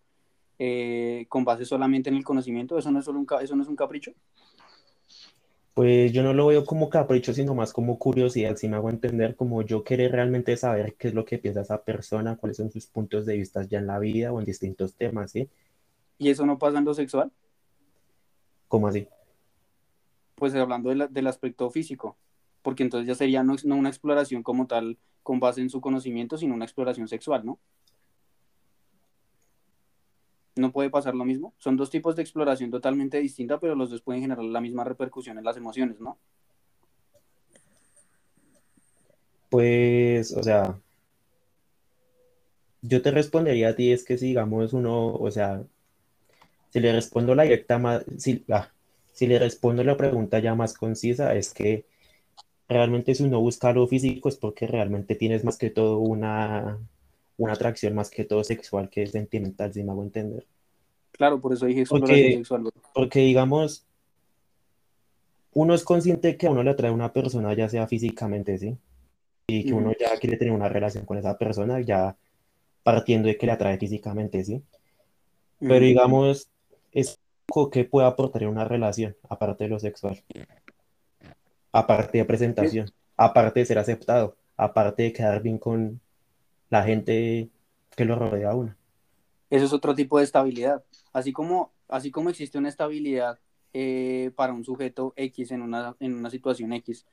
eh, 0.61 1.25
con 1.31 1.43
base 1.45 1.65
solamente 1.65 2.11
en 2.11 2.17
el 2.17 2.23
conocimiento? 2.25 2.77
¿Eso 2.79 2.91
no 2.91 2.99
es, 2.99 3.05
solo 3.07 3.19
un, 3.19 3.27
eso 3.41 3.57
no 3.57 3.63
es 3.63 3.69
un 3.69 3.77
capricho? 3.77 4.13
Pues 5.73 6.13
yo 6.13 6.23
no 6.23 6.35
lo 6.35 6.49
veo 6.49 6.65
como 6.67 6.91
capricho, 6.91 7.33
sino 7.33 7.55
más 7.55 7.73
como 7.73 7.99
curiosidad, 7.99 8.57
si 8.57 8.69
me 8.69 8.77
hago 8.77 8.91
entender, 8.91 9.37
como 9.37 9.63
yo 9.63 9.83
querer 9.83 10.13
realmente 10.13 10.55
saber 10.59 10.95
qué 10.99 11.09
es 11.09 11.15
lo 11.15 11.25
que 11.25 11.39
piensa 11.39 11.63
esa 11.63 11.83
persona, 11.83 12.37
cuáles 12.37 12.59
son 12.59 12.71
sus 12.71 12.87
puntos 12.87 13.25
de 13.25 13.39
vista 13.39 13.63
ya 13.63 13.79
en 13.79 13.87
la 13.87 13.99
vida 13.99 14.33
o 14.33 14.39
en 14.39 14.45
distintos 14.45 14.95
temas, 14.95 15.31
¿sí? 15.31 15.49
¿Y 16.19 16.29
eso 16.29 16.45
no 16.45 16.59
pasa 16.59 16.79
en 16.79 16.85
lo 16.85 16.93
sexual? 16.93 17.33
¿Cómo 18.69 18.89
así? 18.89 19.09
Pues 20.35 20.55
hablando 20.55 20.91
de 20.91 20.97
la- 20.97 21.07
del 21.09 21.27
aspecto 21.29 21.71
físico, 21.71 22.17
porque 22.63 22.83
entonces 22.83 23.09
ya 23.09 23.15
sería 23.15 23.43
no, 23.43 23.57
no 23.65 23.77
una 23.77 23.89
exploración 23.89 24.43
como 24.43 24.67
tal 24.67 24.99
con 25.23 25.41
base 25.41 25.63
en 25.63 25.71
su 25.71 25.81
conocimiento, 25.81 26.37
sino 26.37 26.55
una 26.55 26.65
exploración 26.67 27.09
sexual, 27.09 27.47
¿no? 27.47 27.59
¿No 30.57 30.73
puede 30.73 30.91
pasar 30.91 31.15
lo 31.15 31.25
mismo? 31.25 31.55
Son 31.59 31.77
dos 31.77 31.91
tipos 31.91 32.17
de 32.17 32.23
exploración 32.23 32.71
totalmente 32.71 33.19
distintas, 33.19 33.59
pero 33.61 33.75
los 33.75 33.91
dos 33.91 34.03
pueden 34.03 34.23
generar 34.23 34.45
la 34.45 34.61
misma 34.61 34.85
repercusión 34.85 35.39
en 35.39 35.45
las 35.45 35.57
emociones, 35.57 36.01
¿no? 36.01 36.19
Pues, 39.49 40.33
o 40.37 40.43
sea, 40.43 40.79
yo 42.83 43.03
te 43.03 43.11
respondería 43.11 43.71
a 43.71 43.77
ti, 43.77 43.93
es 43.93 44.05
que 44.05 44.17
si 44.17 44.29
digamos 44.29 44.73
uno, 44.73 45.15
o 45.15 45.31
sea, 45.31 45.63
si 46.71 46.81
le 46.81 46.93
respondo 46.93 47.35
la 47.35 47.43
directa 47.45 47.79
más, 47.79 48.05
si, 48.19 48.45
ah, 48.51 48.71
si 49.13 49.27
le 49.27 49.39
respondo 49.39 49.85
la 49.85 49.97
pregunta 49.97 50.39
ya 50.39 50.55
más 50.55 50.75
concisa, 50.75 51.35
es 51.35 51.53
que 51.53 51.85
realmente 52.69 53.15
si 53.15 53.25
uno 53.25 53.41
busca 53.41 53.73
lo 53.73 53.87
físico 53.87 54.29
es 54.29 54.37
porque 54.37 54.67
realmente 54.67 55.17
tienes 55.17 55.45
más 55.45 55.59
que 55.59 55.71
todo 55.71 55.99
una, 55.99 56.79
una 57.41 57.55
atracción 57.55 57.95
más 57.95 58.11
que 58.11 58.25
todo 58.25 58.45
sexual 58.45 58.91
que 58.91 59.07
sentimental, 59.07 59.73
si 59.73 59.83
me 59.83 59.93
hago 59.93 60.03
entender. 60.03 60.47
Claro, 61.13 61.41
por 61.41 61.55
eso 61.55 61.67
dije 61.67 61.81
exploración 61.81 62.19
Porque, 62.19 62.37
sexual. 62.37 62.63
güey. 62.63 62.73
porque 62.95 63.21
digamos, 63.21 63.87
uno 65.53 65.75
es 65.75 65.83
consciente 65.83 66.37
que 66.37 66.47
a 66.47 66.51
uno 66.51 66.63
le 66.63 66.71
atrae 66.71 66.91
una 66.91 67.13
persona, 67.13 67.55
ya 67.55 67.69
sea 67.69 67.87
físicamente, 67.87 68.59
¿sí? 68.59 68.77
Y 69.47 69.65
que 69.65 69.73
uno 69.73 69.93
ya 69.99 70.17
quiere 70.19 70.37
tener 70.37 70.53
una 70.53 70.69
relación 70.69 71.07
con 71.07 71.17
esa 71.17 71.37
persona, 71.39 71.81
ya 71.81 72.15
partiendo 72.83 73.29
de 73.29 73.39
que 73.39 73.47
le 73.47 73.53
atrae 73.53 73.79
físicamente, 73.79 74.45
¿sí? 74.45 74.63
Pero 75.59 75.85
digamos, 75.85 76.51
es 76.93 77.19
algo 77.49 77.71
que 77.71 77.85
puede 77.85 78.07
aportar 78.07 78.47
una 78.47 78.65
relación, 78.65 79.17
aparte 79.29 79.65
de 79.65 79.71
lo 79.71 79.79
sexual, 79.79 80.23
aparte 81.73 82.19
de 82.19 82.25
presentación, 82.27 82.91
aparte 83.17 83.61
de 83.61 83.67
ser 83.67 83.79
aceptado, 83.79 84.37
aparte 84.59 85.05
de 85.05 85.13
quedar 85.13 85.43
bien 85.43 85.59
con 85.59 86.01
la 86.71 86.83
gente 86.85 87.51
que 87.97 88.05
lo 88.05 88.17
rodea 88.17 88.51
a 88.51 88.55
uno. 88.55 88.75
Eso 89.51 89.65
es 89.65 89.73
otro 89.73 89.95
tipo 89.95 90.19
de 90.19 90.25
estabilidad. 90.25 90.83
Así 91.13 91.33
como, 91.33 91.73
así 91.89 92.11
como 92.11 92.31
existe 92.31 92.57
una 92.57 92.69
estabilidad 92.69 93.39
eh, 93.73 94.31
para 94.37 94.53
un 94.53 94.65
sujeto 94.65 95.13
X 95.17 95.51
en 95.51 95.63
una, 95.63 95.97
en 96.01 96.15
una 96.15 96.31
situación 96.31 96.73
X, 96.73 97.05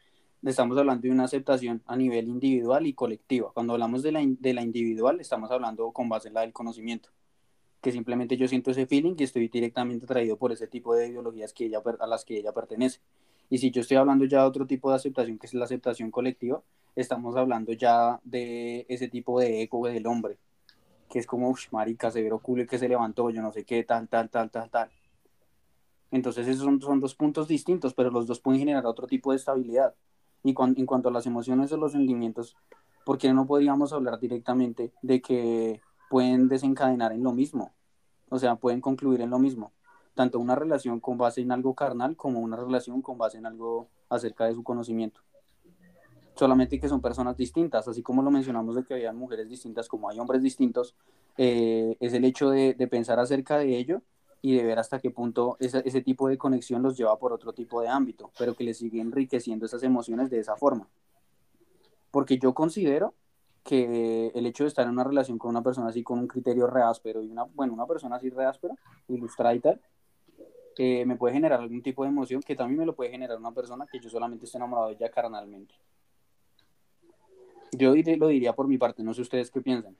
estamos 0.45 0.78
hablando 0.78 1.01
de 1.01 1.12
una 1.12 1.24
aceptación 1.24 1.82
a 1.88 1.95
nivel 1.95 2.28
individual 2.28 2.86
y 2.86 2.93
colectiva. 2.93 3.51
Cuando 3.53 3.74
hablamos 3.74 4.03
de 4.03 4.12
la, 4.12 4.22
de 4.24 4.53
la 4.53 4.62
individual, 4.62 5.20
estamos 5.20 5.49
hablando 5.51 5.91
con 5.91 6.08
base 6.08 6.28
en 6.28 6.36
la 6.36 6.41
del 6.41 6.53
conocimiento, 6.53 7.10
que 7.82 7.91
simplemente 7.91 8.38
yo 8.38 8.47
siento 8.47 8.72
ese 8.72 8.86
feeling 8.86 9.16
y 9.18 9.24
estoy 9.24 9.47
directamente 9.47 10.05
atraído 10.05 10.38
por 10.38 10.51
ese 10.51 10.68
tipo 10.68 10.95
de 10.95 11.08
ideologías 11.08 11.53
que 11.53 11.66
ella, 11.66 11.82
a 11.99 12.08
las 12.08 12.24
que 12.24 12.38
ella 12.38 12.53
pertenece. 12.53 12.99
Y 13.49 13.58
si 13.58 13.72
yo 13.72 13.82
estoy 13.82 13.97
hablando 13.97 14.26
ya 14.26 14.41
de 14.41 14.47
otro 14.47 14.68
tipo 14.68 14.89
de 14.91 14.97
aceptación, 14.97 15.39
que 15.39 15.47
es 15.47 15.53
la 15.53 15.66
aceptación 15.66 16.12
colectiva, 16.12 16.62
estamos 17.01 17.35
hablando 17.35 17.71
ya 17.73 18.19
de 18.23 18.85
ese 18.89 19.07
tipo 19.07 19.39
de 19.39 19.61
eco 19.61 19.87
del 19.87 20.07
hombre, 20.07 20.37
que 21.09 21.19
es 21.19 21.27
como, 21.27 21.49
uff, 21.49 21.71
marica, 21.71 22.11
severo 22.11 22.39
culo 22.39 22.65
que 22.67 22.77
se 22.79 22.89
levantó, 22.89 23.29
yo 23.29 23.41
no 23.41 23.51
sé 23.51 23.63
qué, 23.65 23.83
tal, 23.83 24.07
tal, 24.09 24.29
tal, 24.29 24.49
tal, 24.51 24.69
tal. 24.69 24.89
Entonces 26.11 26.47
esos 26.47 26.63
son, 26.63 26.81
son 26.81 26.99
dos 26.99 27.15
puntos 27.15 27.47
distintos, 27.47 27.93
pero 27.93 28.09
los 28.11 28.27
dos 28.27 28.39
pueden 28.39 28.59
generar 28.59 28.85
otro 28.85 29.07
tipo 29.07 29.31
de 29.31 29.37
estabilidad. 29.37 29.93
Y 30.43 30.53
cuan- 30.53 30.75
en 30.77 30.85
cuanto 30.85 31.09
a 31.09 31.11
las 31.11 31.25
emociones 31.25 31.71
o 31.71 31.77
los 31.77 31.91
sentimientos, 31.91 32.55
¿por 33.05 33.17
qué 33.17 33.33
no 33.33 33.45
podríamos 33.45 33.91
hablar 33.93 34.19
directamente 34.19 34.91
de 35.01 35.21
que 35.21 35.81
pueden 36.09 36.47
desencadenar 36.47 37.11
en 37.11 37.23
lo 37.23 37.33
mismo? 37.33 37.73
O 38.29 38.39
sea, 38.39 38.55
pueden 38.55 38.81
concluir 38.81 39.21
en 39.21 39.29
lo 39.29 39.39
mismo. 39.39 39.71
tanto 40.15 40.39
una 40.39 40.55
relación 40.55 40.99
con 40.99 41.19
base 41.19 41.41
en 41.41 41.51
algo 41.51 41.75
carnal 41.75 42.15
como 42.15 42.39
una 42.39 42.57
relación 42.57 43.03
con 43.03 43.19
base 43.19 43.37
en 43.37 43.45
algo 43.45 43.87
acerca 44.09 44.45
de 44.45 44.55
su 44.55 44.63
conocimiento. 44.63 45.21
Solamente 46.38 46.79
que 46.79 46.88
son 46.88 47.01
personas 47.01 47.35
distintas, 47.35 47.88
así 47.88 48.03
como 48.03 48.21
lo 48.21 48.29
mencionamos 48.29 48.75
de 48.75 48.83
que 48.83 48.93
había 48.93 49.11
mujeres 49.11 49.49
distintas 49.49 49.88
como 49.88 50.09
hay 50.09 50.19
hombres 50.19 50.43
distintos, 50.43 50.95
eh, 51.38 51.97
es 51.99 52.13
el 52.13 52.25
hecho 52.25 52.51
de, 52.51 52.75
de, 52.75 52.88
pensar 52.88 53.19
acerca 53.19 53.57
de 53.57 53.75
ello 53.75 54.03
y 54.41 54.55
de 54.55 54.63
ver 54.63 54.77
hasta 54.77 54.99
qué 54.99 55.09
punto 55.09 55.57
ese, 55.59 55.81
ese 55.83 56.01
tipo 56.01 56.27
de 56.27 56.38
conexión 56.38 56.83
los 56.83 56.95
lleva 56.95 57.17
por 57.17 57.33
otro 57.33 57.53
tipo 57.53 57.81
de 57.81 57.88
ámbito, 57.88 58.31
pero 58.38 58.53
que 58.55 58.63
les 58.63 58.77
sigue 58.77 59.01
enriqueciendo 59.01 59.65
esas 59.65 59.81
emociones 59.81 60.29
de 60.29 60.39
esa 60.39 60.55
forma. 60.55 60.88
Porque 62.11 62.38
yo 62.38 62.53
considero 62.53 63.15
que 63.63 64.31
el 64.33 64.45
hecho 64.45 64.63
de 64.63 64.69
estar 64.69 64.85
en 64.85 64.93
una 64.93 65.03
relación 65.03 65.38
con 65.38 65.49
una 65.49 65.61
persona 65.61 65.89
así 65.89 66.01
con 66.01 66.19
un 66.19 66.27
criterio 66.27 66.67
reáspero 66.67 67.21
y 67.21 67.29
una, 67.29 67.43
bueno, 67.43 67.73
una 67.73 67.85
persona 67.85 68.15
así 68.15 68.29
reáspera, 68.29 68.75
ilustrada 69.09 69.55
y 69.55 69.59
tal, 69.59 69.81
eh, 70.77 71.03
me 71.05 71.15
puede 71.15 71.33
generar 71.33 71.59
algún 71.59 71.81
tipo 71.81 72.03
de 72.03 72.09
emoción 72.09 72.41
que 72.41 72.55
también 72.55 72.79
me 72.79 72.85
lo 72.85 72.95
puede 72.95 73.09
generar 73.09 73.38
una 73.38 73.51
persona 73.51 73.85
que 73.91 73.99
yo 73.99 74.09
solamente 74.09 74.45
esté 74.45 74.57
enamorado 74.57 74.88
de 74.88 74.93
ella 74.93 75.09
carnalmente. 75.09 75.73
Yo 77.72 77.93
lo 77.95 78.28
diría 78.28 78.53
por 78.53 78.68
mi 78.68 78.78
parte, 78.78 79.03
no 79.03 79.13
sé 79.13 79.22
ustedes 79.22 79.51
qué 79.51 79.61
piensan. 79.61 79.95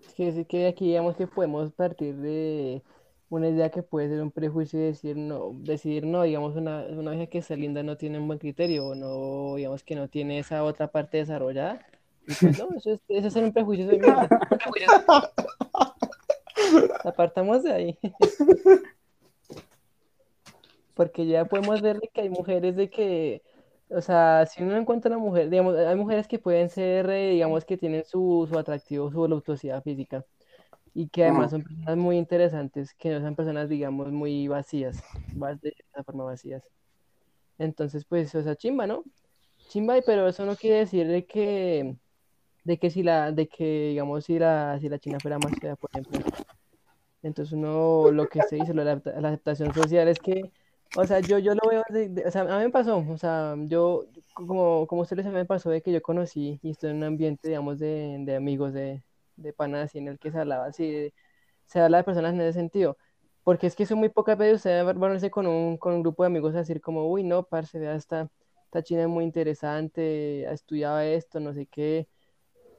Es 0.00 0.14
que, 0.14 0.46
que 0.46 0.66
aquí 0.66 0.88
digamos 0.88 1.16
que 1.16 1.26
podemos 1.26 1.72
partir 1.72 2.16
de 2.16 2.82
una 3.28 3.48
idea 3.48 3.70
que 3.70 3.82
puede 3.82 4.10
ser 4.10 4.22
un 4.22 4.30
prejuicio 4.30 4.78
y 4.78 4.82
decir 4.82 5.16
no, 5.16 5.52
decidir 5.54 6.04
no, 6.04 6.22
digamos, 6.22 6.54
una, 6.54 6.84
una 6.84 7.12
vieja 7.12 7.26
que 7.26 7.38
está 7.38 7.56
linda 7.56 7.82
no 7.82 7.96
tiene 7.96 8.18
un 8.18 8.26
buen 8.26 8.38
criterio, 8.38 8.88
o 8.88 8.94
no, 8.94 9.56
digamos 9.56 9.82
que 9.82 9.94
no 9.94 10.08
tiene 10.08 10.38
esa 10.38 10.64
otra 10.64 10.88
parte 10.88 11.16
desarrollada. 11.16 11.86
Y 12.28 12.34
pues 12.34 12.58
no, 12.58 12.68
eso 12.76 12.92
es, 12.92 13.00
eso 13.08 13.28
es 13.28 13.36
un 13.36 13.52
prejuicio 13.52 13.88
Apartamos 17.04 17.62
de 17.62 17.72
ahí. 17.72 17.98
Porque 20.94 21.26
ya 21.26 21.44
podemos 21.46 21.80
ver 21.82 22.00
que 22.12 22.22
hay 22.22 22.28
mujeres 22.28 22.76
de 22.76 22.90
que, 22.90 23.42
o 23.88 24.00
sea, 24.00 24.46
si 24.46 24.62
uno 24.62 24.76
encuentra 24.76 25.10
una 25.10 25.24
mujer, 25.24 25.50
digamos, 25.50 25.76
hay 25.76 25.96
mujeres 25.96 26.28
que 26.28 26.38
pueden 26.38 26.68
ser, 26.68 27.08
eh, 27.10 27.30
digamos, 27.32 27.64
que 27.64 27.76
tienen 27.78 28.04
su, 28.04 28.46
su 28.50 28.58
atractivo, 28.58 29.10
su 29.10 29.18
voluptuosidad 29.18 29.82
física 29.82 30.24
y 30.94 31.08
que 31.08 31.24
además 31.24 31.50
son 31.50 31.62
personas 31.62 31.96
muy 31.96 32.18
interesantes, 32.18 32.94
que 32.94 33.10
no 33.10 33.20
son 33.20 33.34
personas, 33.34 33.68
digamos, 33.68 34.12
muy 34.12 34.48
vacías, 34.48 35.02
de 35.62 35.74
esa 35.90 36.04
forma 36.04 36.24
vacías. 36.24 36.62
Entonces, 37.58 38.04
pues, 38.04 38.34
o 38.34 38.42
sea, 38.42 38.56
chimba, 38.56 38.86
¿no? 38.86 39.04
Chimba, 39.68 39.94
pero 40.04 40.28
eso 40.28 40.44
no 40.44 40.56
quiere 40.56 40.78
decir 40.78 41.06
de 41.06 41.24
que, 41.24 41.96
de 42.64 42.78
que 42.78 42.90
si 42.90 43.02
la, 43.02 43.32
de 43.32 43.48
que, 43.48 43.88
digamos, 43.90 44.24
si 44.24 44.38
la, 44.38 44.78
si 44.80 44.88
la 44.88 44.98
China 44.98 45.18
fuera 45.20 45.38
más 45.38 45.52
fea, 45.60 45.76
por 45.76 45.90
ejemplo. 45.92 46.20
Entonces 47.22 47.52
uno, 47.52 48.10
lo 48.10 48.28
que 48.28 48.42
se 48.42 48.56
dice, 48.56 48.74
la, 48.74 49.00
la 49.04 49.28
aceptación 49.28 49.72
social 49.72 50.08
es 50.08 50.18
que, 50.18 50.50
o 50.94 51.06
sea, 51.06 51.20
yo, 51.20 51.38
yo 51.38 51.54
lo 51.54 51.68
veo, 51.68 51.82
o 52.26 52.30
sea, 52.30 52.42
a 52.42 52.58
mí 52.58 52.64
me 52.64 52.70
pasó, 52.70 52.98
o 52.98 53.16
sea, 53.18 53.54
yo, 53.66 54.06
como, 54.34 54.86
como 54.86 55.02
ustedes 55.02 55.26
me 55.26 55.44
pasó 55.46 55.70
de 55.70 55.82
que 55.82 55.92
yo 55.92 56.02
conocí 56.02 56.60
y 56.62 56.70
estoy 56.70 56.90
en 56.90 56.96
un 56.98 57.04
ambiente, 57.04 57.48
digamos, 57.48 57.78
de, 57.78 58.18
de 58.20 58.36
amigos, 58.36 58.72
de, 58.74 59.02
de 59.36 59.52
panas 59.52 59.94
y 59.94 59.98
en 59.98 60.08
el 60.08 60.18
que 60.18 60.30
se 60.30 60.38
hablaba 60.38 60.66
así, 60.66 61.12
se 61.66 61.80
habla 61.80 61.98
de 61.98 62.04
personas 62.04 62.34
en 62.34 62.40
ese 62.42 62.54
sentido. 62.54 62.98
Porque 63.44 63.66
es 63.66 63.76
que 63.76 63.86
son 63.86 63.98
muy 63.98 64.08
pocas 64.10 64.38
veces 64.38 64.56
usted 64.58 64.86
va 64.86 64.90
a 65.16 65.30
con 65.30 65.46
un, 65.48 65.76
con 65.78 65.94
un 65.94 66.02
grupo 66.02 66.22
de 66.22 66.28
amigos 66.28 66.54
a 66.54 66.58
decir 66.58 66.80
como, 66.80 67.10
uy, 67.10 67.24
no, 67.24 67.44
parce, 67.44 67.78
vea, 67.78 67.94
esta, 67.96 68.30
esta 68.64 68.82
china 68.82 69.02
es 69.02 69.08
muy 69.08 69.24
interesante, 69.24 70.46
ha 70.48 70.52
estudiado 70.52 71.00
esto, 71.00 71.40
no 71.40 71.52
sé 71.54 71.66
qué. 71.66 72.08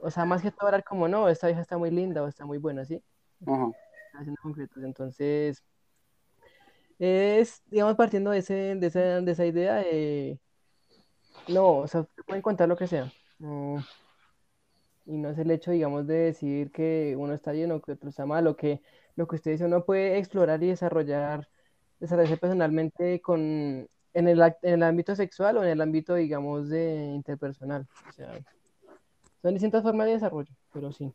O 0.02 0.12
sea, 0.12 0.26
más 0.26 0.42
que 0.44 0.52
todo 0.52 0.68
hablar 0.68 0.84
como, 0.84 1.08
no, 1.08 1.30
esta 1.30 1.48
vieja 1.48 1.62
está 1.62 1.78
muy 1.78 1.92
linda 1.92 2.24
o 2.24 2.28
está 2.28 2.46
muy 2.46 2.58
buena, 2.60 2.86
¿sí? 2.86 3.04
Haciendo 4.14 4.40
concretos. 4.42 4.84
Entonces, 4.84 5.64
es, 7.04 7.62
digamos, 7.70 7.96
partiendo 7.96 8.32
de, 8.32 8.40
ese, 8.40 8.54
de, 8.76 8.88
esa, 8.88 9.22
de 9.22 9.32
esa 9.32 9.46
idea, 9.46 9.76
de, 9.76 10.40
no, 11.50 11.80
o 11.80 11.88
sea, 11.88 12.08
pueden 12.26 12.42
contar 12.42 12.70
lo 12.70 12.78
que 12.78 12.88
sea. 12.88 13.12
Y 15.06 15.18
no 15.18 15.30
es 15.30 15.38
el 15.38 15.52
hecho, 15.52 15.72
digamos, 15.72 16.08
de 16.08 16.16
decir 16.16 16.72
que 16.72 17.16
uno 17.18 17.34
está 17.34 17.54
lleno, 17.54 17.82
que 17.82 17.92
otro 17.92 18.10
está 18.10 18.26
malo, 18.26 18.56
que 18.56 18.82
lo 19.16 19.28
que 19.28 19.36
usted 19.36 19.52
dice, 19.52 19.66
uno 19.66 19.84
puede 19.84 20.18
explorar 20.18 20.64
y 20.64 20.68
desarrollar, 20.68 21.50
desarrollarse 22.00 22.38
personalmente 22.38 23.20
con, 23.22 23.42
en, 24.14 24.28
el, 24.28 24.42
en 24.62 24.74
el 24.74 24.84
ámbito 24.84 25.14
sexual 25.16 25.58
o 25.58 25.64
en 25.64 25.70
el 25.70 25.82
ámbito, 25.82 26.16
digamos, 26.16 26.70
de 26.70 27.12
interpersonal. 27.14 27.86
O 28.08 28.12
sea, 28.14 28.40
son 29.42 29.54
distintas 29.54 29.84
formas 29.84 30.08
de 30.08 30.14
desarrollo, 30.14 30.54
pero 30.72 30.94
sí. 30.94 31.14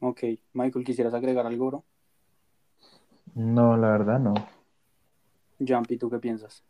Ok, 0.00 0.24
Michael, 0.54 0.84
¿quisieras 0.84 1.14
agregar 1.14 1.46
algo, 1.46 1.66
bro? 1.66 1.84
No, 3.34 3.76
la 3.76 3.90
verdad 3.90 4.18
no. 4.18 4.34
Jumpy, 5.58 5.96
¿tú 5.96 6.10
qué 6.10 6.18
piensas? 6.18 6.62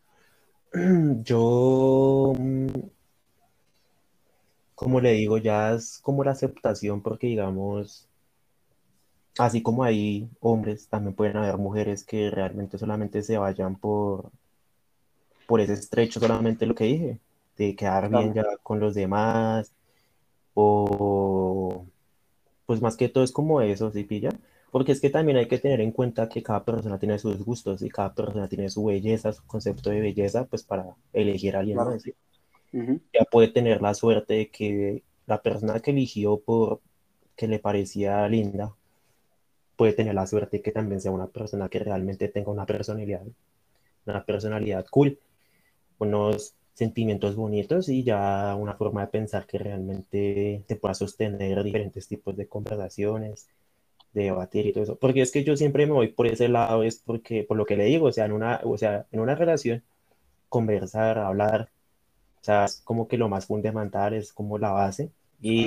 Yo 1.24 2.32
mm, 2.38 2.66
como 4.74 5.00
le 5.00 5.12
digo, 5.12 5.38
ya 5.38 5.74
es 5.74 6.00
como 6.02 6.24
la 6.24 6.32
aceptación, 6.32 7.02
porque 7.02 7.28
digamos, 7.28 8.08
así 9.38 9.62
como 9.62 9.84
hay 9.84 10.28
hombres, 10.40 10.88
también 10.88 11.14
pueden 11.14 11.36
haber 11.36 11.56
mujeres 11.58 12.04
que 12.04 12.30
realmente 12.30 12.78
solamente 12.78 13.22
se 13.22 13.38
vayan 13.38 13.76
por, 13.76 14.30
por 15.46 15.60
ese 15.60 15.74
estrecho, 15.74 16.20
solamente 16.20 16.66
lo 16.66 16.74
que 16.74 16.84
dije, 16.84 17.20
de 17.56 17.76
quedar 17.76 18.08
bien 18.08 18.34
ya 18.34 18.44
con 18.62 18.80
los 18.80 18.94
demás, 18.94 19.72
o 20.54 21.86
pues 22.66 22.80
más 22.82 22.96
que 22.96 23.08
todo 23.08 23.24
es 23.24 23.32
como 23.32 23.60
eso, 23.60 23.90
¿sí 23.92 24.04
pilla? 24.04 24.30
Porque 24.72 24.90
es 24.90 25.00
que 25.00 25.10
también 25.10 25.36
hay 25.36 25.46
que 25.46 25.58
tener 25.58 25.80
en 25.80 25.92
cuenta 25.92 26.28
que 26.28 26.42
cada 26.42 26.64
persona 26.64 26.98
tiene 26.98 27.18
sus 27.18 27.44
gustos 27.44 27.82
y 27.82 27.90
cada 27.90 28.12
persona 28.12 28.48
tiene 28.48 28.68
su 28.70 28.84
belleza, 28.86 29.32
su 29.32 29.46
concepto 29.46 29.90
de 29.90 30.00
belleza, 30.00 30.46
pues 30.46 30.64
para 30.64 30.96
elegir 31.12 31.54
a 31.54 31.60
alguien 31.60 31.76
más 31.76 32.02
ya 33.12 33.24
puede 33.30 33.48
tener 33.48 33.82
la 33.82 33.94
suerte 33.94 34.34
de 34.34 34.50
que 34.50 35.02
la 35.26 35.42
persona 35.42 35.78
que 35.80 35.90
eligió 35.90 36.38
por 36.38 36.80
que 37.36 37.46
le 37.46 37.58
parecía 37.58 38.26
linda 38.28 38.74
puede 39.76 39.92
tener 39.92 40.14
la 40.14 40.26
suerte 40.26 40.56
de 40.58 40.62
que 40.62 40.72
también 40.72 41.00
sea 41.00 41.12
una 41.12 41.26
persona 41.26 41.68
que 41.68 41.78
realmente 41.78 42.28
tenga 42.28 42.50
una 42.50 42.66
personalidad, 42.66 43.22
una 44.06 44.24
personalidad 44.24 44.86
cool, 44.90 45.18
unos 45.98 46.54
sentimientos 46.72 47.36
bonitos 47.36 47.88
y 47.88 48.02
ya 48.04 48.56
una 48.58 48.74
forma 48.74 49.02
de 49.02 49.08
pensar 49.08 49.46
que 49.46 49.58
realmente 49.58 50.64
te 50.66 50.76
pueda 50.76 50.94
sostener 50.94 51.62
diferentes 51.62 52.08
tipos 52.08 52.36
de 52.36 52.48
conversaciones, 52.48 53.48
de 54.12 54.24
debatir 54.24 54.66
y 54.66 54.72
todo 54.72 54.84
eso. 54.84 54.96
Porque 54.96 55.22
es 55.22 55.30
que 55.30 55.44
yo 55.44 55.56
siempre 55.56 55.86
me 55.86 55.92
voy 55.92 56.08
por 56.08 56.26
ese 56.26 56.48
lado, 56.48 56.82
es 56.82 56.98
porque, 56.98 57.44
por 57.44 57.56
lo 57.56 57.64
que 57.66 57.76
le 57.76 57.84
digo, 57.84 58.06
o 58.06 58.12
sea, 58.12 58.26
en 58.26 58.32
una, 58.32 58.60
o 58.64 58.76
sea, 58.76 59.06
en 59.10 59.20
una 59.20 59.34
relación, 59.34 59.82
conversar, 60.48 61.18
hablar, 61.18 61.70
o 62.40 62.44
sea, 62.44 62.64
es 62.64 62.80
como 62.84 63.08
que 63.08 63.16
lo 63.16 63.28
más 63.28 63.46
fundamental 63.46 64.14
es 64.14 64.32
como 64.32 64.58
la 64.58 64.70
base. 64.70 65.10
Y. 65.40 65.66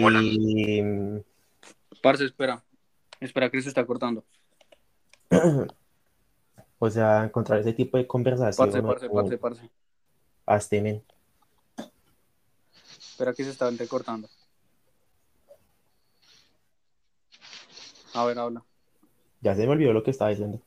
Parce, 2.01 2.25
espera. 2.25 2.63
Espera 3.19 3.49
que 3.49 3.61
se 3.61 3.69
está 3.69 3.85
cortando. 3.85 4.23
o 6.79 6.89
sea, 6.89 7.23
encontrar 7.23 7.59
ese 7.59 7.73
tipo 7.73 7.97
de 7.97 8.05
conversación. 8.05 8.69
Parce, 8.69 8.81
parce, 8.81 9.09
parce, 9.09 9.37
parce. 9.37 9.69
Astemen. 10.45 11.01
Espera 12.99 13.33
que 13.33 13.43
se 13.45 13.51
está 13.51 13.69
entrecortando. 13.69 14.29
A 18.15 18.23
ver, 18.23 18.39
habla. 18.39 18.63
Ya 19.41 19.55
se 19.55 19.65
me 19.65 19.73
olvidó 19.73 19.91
lo 19.91 20.01
que 20.01 20.11
estaba 20.11 20.29
diciendo. 20.29 20.61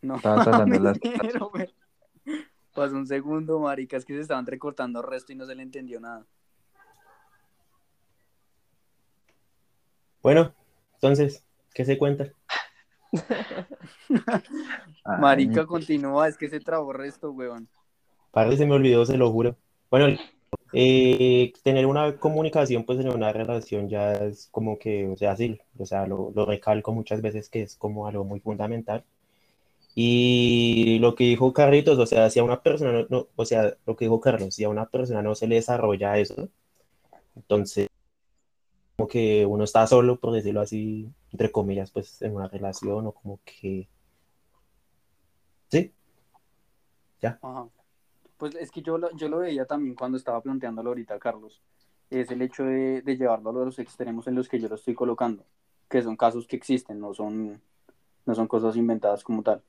No. 0.00 0.16
Estaba 0.16 0.34
tratando 0.44 0.80
las... 0.80 0.98
Pasó 2.74 2.96
un 2.96 3.06
segundo, 3.06 3.60
maricas, 3.60 4.04
que 4.04 4.14
se 4.14 4.20
estaban 4.20 4.46
recortando 4.46 5.00
el 5.00 5.06
resto 5.06 5.32
y 5.32 5.36
no 5.36 5.46
se 5.46 5.54
le 5.54 5.62
entendió 5.62 6.00
nada. 6.00 6.26
Bueno, 10.22 10.54
entonces, 10.94 11.44
¿qué 11.74 11.84
se 11.84 11.98
cuenta? 11.98 12.32
Marica, 15.20 15.66
continúa, 15.66 16.26
es 16.26 16.38
que 16.38 16.48
se 16.48 16.58
trabó 16.58 16.92
el 16.92 16.98
resto, 16.98 17.30
weón. 17.30 17.68
Padre, 18.32 18.56
se 18.56 18.66
me 18.66 18.72
olvidó, 18.72 19.04
se 19.04 19.18
lo 19.18 19.30
juro. 19.30 19.56
Bueno, 19.90 20.18
eh, 20.74 21.52
tener 21.62 21.86
una 21.86 22.18
comunicación, 22.18 22.84
pues 22.84 22.98
en 23.00 23.08
una 23.08 23.32
relación 23.32 23.88
ya 23.88 24.12
es 24.14 24.48
como 24.50 24.78
que, 24.78 25.06
o 25.08 25.16
sea, 25.16 25.36
sí, 25.36 25.60
o 25.78 25.86
sea, 25.86 26.06
lo, 26.06 26.32
lo 26.34 26.46
recalco 26.46 26.92
muchas 26.92 27.22
veces 27.22 27.48
que 27.48 27.62
es 27.62 27.76
como 27.76 28.06
algo 28.06 28.24
muy 28.24 28.40
fundamental 28.40 29.04
y 29.94 30.98
lo 31.00 31.14
que 31.14 31.24
dijo 31.24 31.52
Carlitos, 31.52 31.98
o 31.98 32.06
sea, 32.06 32.28
si 32.30 32.40
a 32.40 32.44
una 32.44 32.62
persona, 32.62 33.06
no, 33.08 33.28
o 33.36 33.44
sea, 33.44 33.76
lo 33.86 33.96
que 33.96 34.06
dijo 34.06 34.20
Carlos, 34.20 34.54
si 34.54 34.64
a 34.64 34.68
una 34.68 34.86
persona 34.86 35.22
no 35.22 35.34
se 35.36 35.46
le 35.46 35.56
desarrolla 35.56 36.18
eso, 36.18 36.48
entonces, 37.36 37.88
como 38.96 39.08
que 39.08 39.46
uno 39.46 39.64
está 39.64 39.86
solo, 39.86 40.18
por 40.18 40.32
decirlo 40.32 40.60
así, 40.60 41.08
entre 41.32 41.50
comillas, 41.52 41.90
pues 41.90 42.22
en 42.22 42.34
una 42.34 42.48
relación 42.48 43.06
o 43.06 43.12
como 43.12 43.40
que... 43.44 43.88
¿Sí? 45.70 45.92
Ya. 47.20 47.38
Pues 48.44 48.56
es 48.56 48.70
que 48.70 48.82
yo 48.82 48.98
lo, 48.98 49.10
yo 49.16 49.30
lo 49.30 49.38
veía 49.38 49.64
también 49.64 49.94
cuando 49.94 50.18
estaba 50.18 50.42
planteándolo 50.42 50.90
ahorita, 50.90 51.18
Carlos. 51.18 51.62
es 52.10 52.30
el 52.30 52.42
hecho 52.42 52.62
de, 52.62 53.00
de 53.00 53.16
llevarlo 53.16 53.48
a 53.48 53.64
los 53.64 53.78
extremos 53.78 54.26
en 54.26 54.34
los 54.34 54.50
que 54.50 54.60
yo 54.60 54.68
lo 54.68 54.74
estoy 54.74 54.92
colocando, 54.92 55.46
que 55.88 56.02
son 56.02 56.14
casos 56.14 56.46
que 56.46 56.56
existen, 56.56 57.00
no 57.00 57.14
son, 57.14 57.62
no 58.26 58.34
son 58.34 58.46
cosas 58.46 58.76
inventadas 58.76 59.24
como 59.24 59.42
tal. 59.42 59.62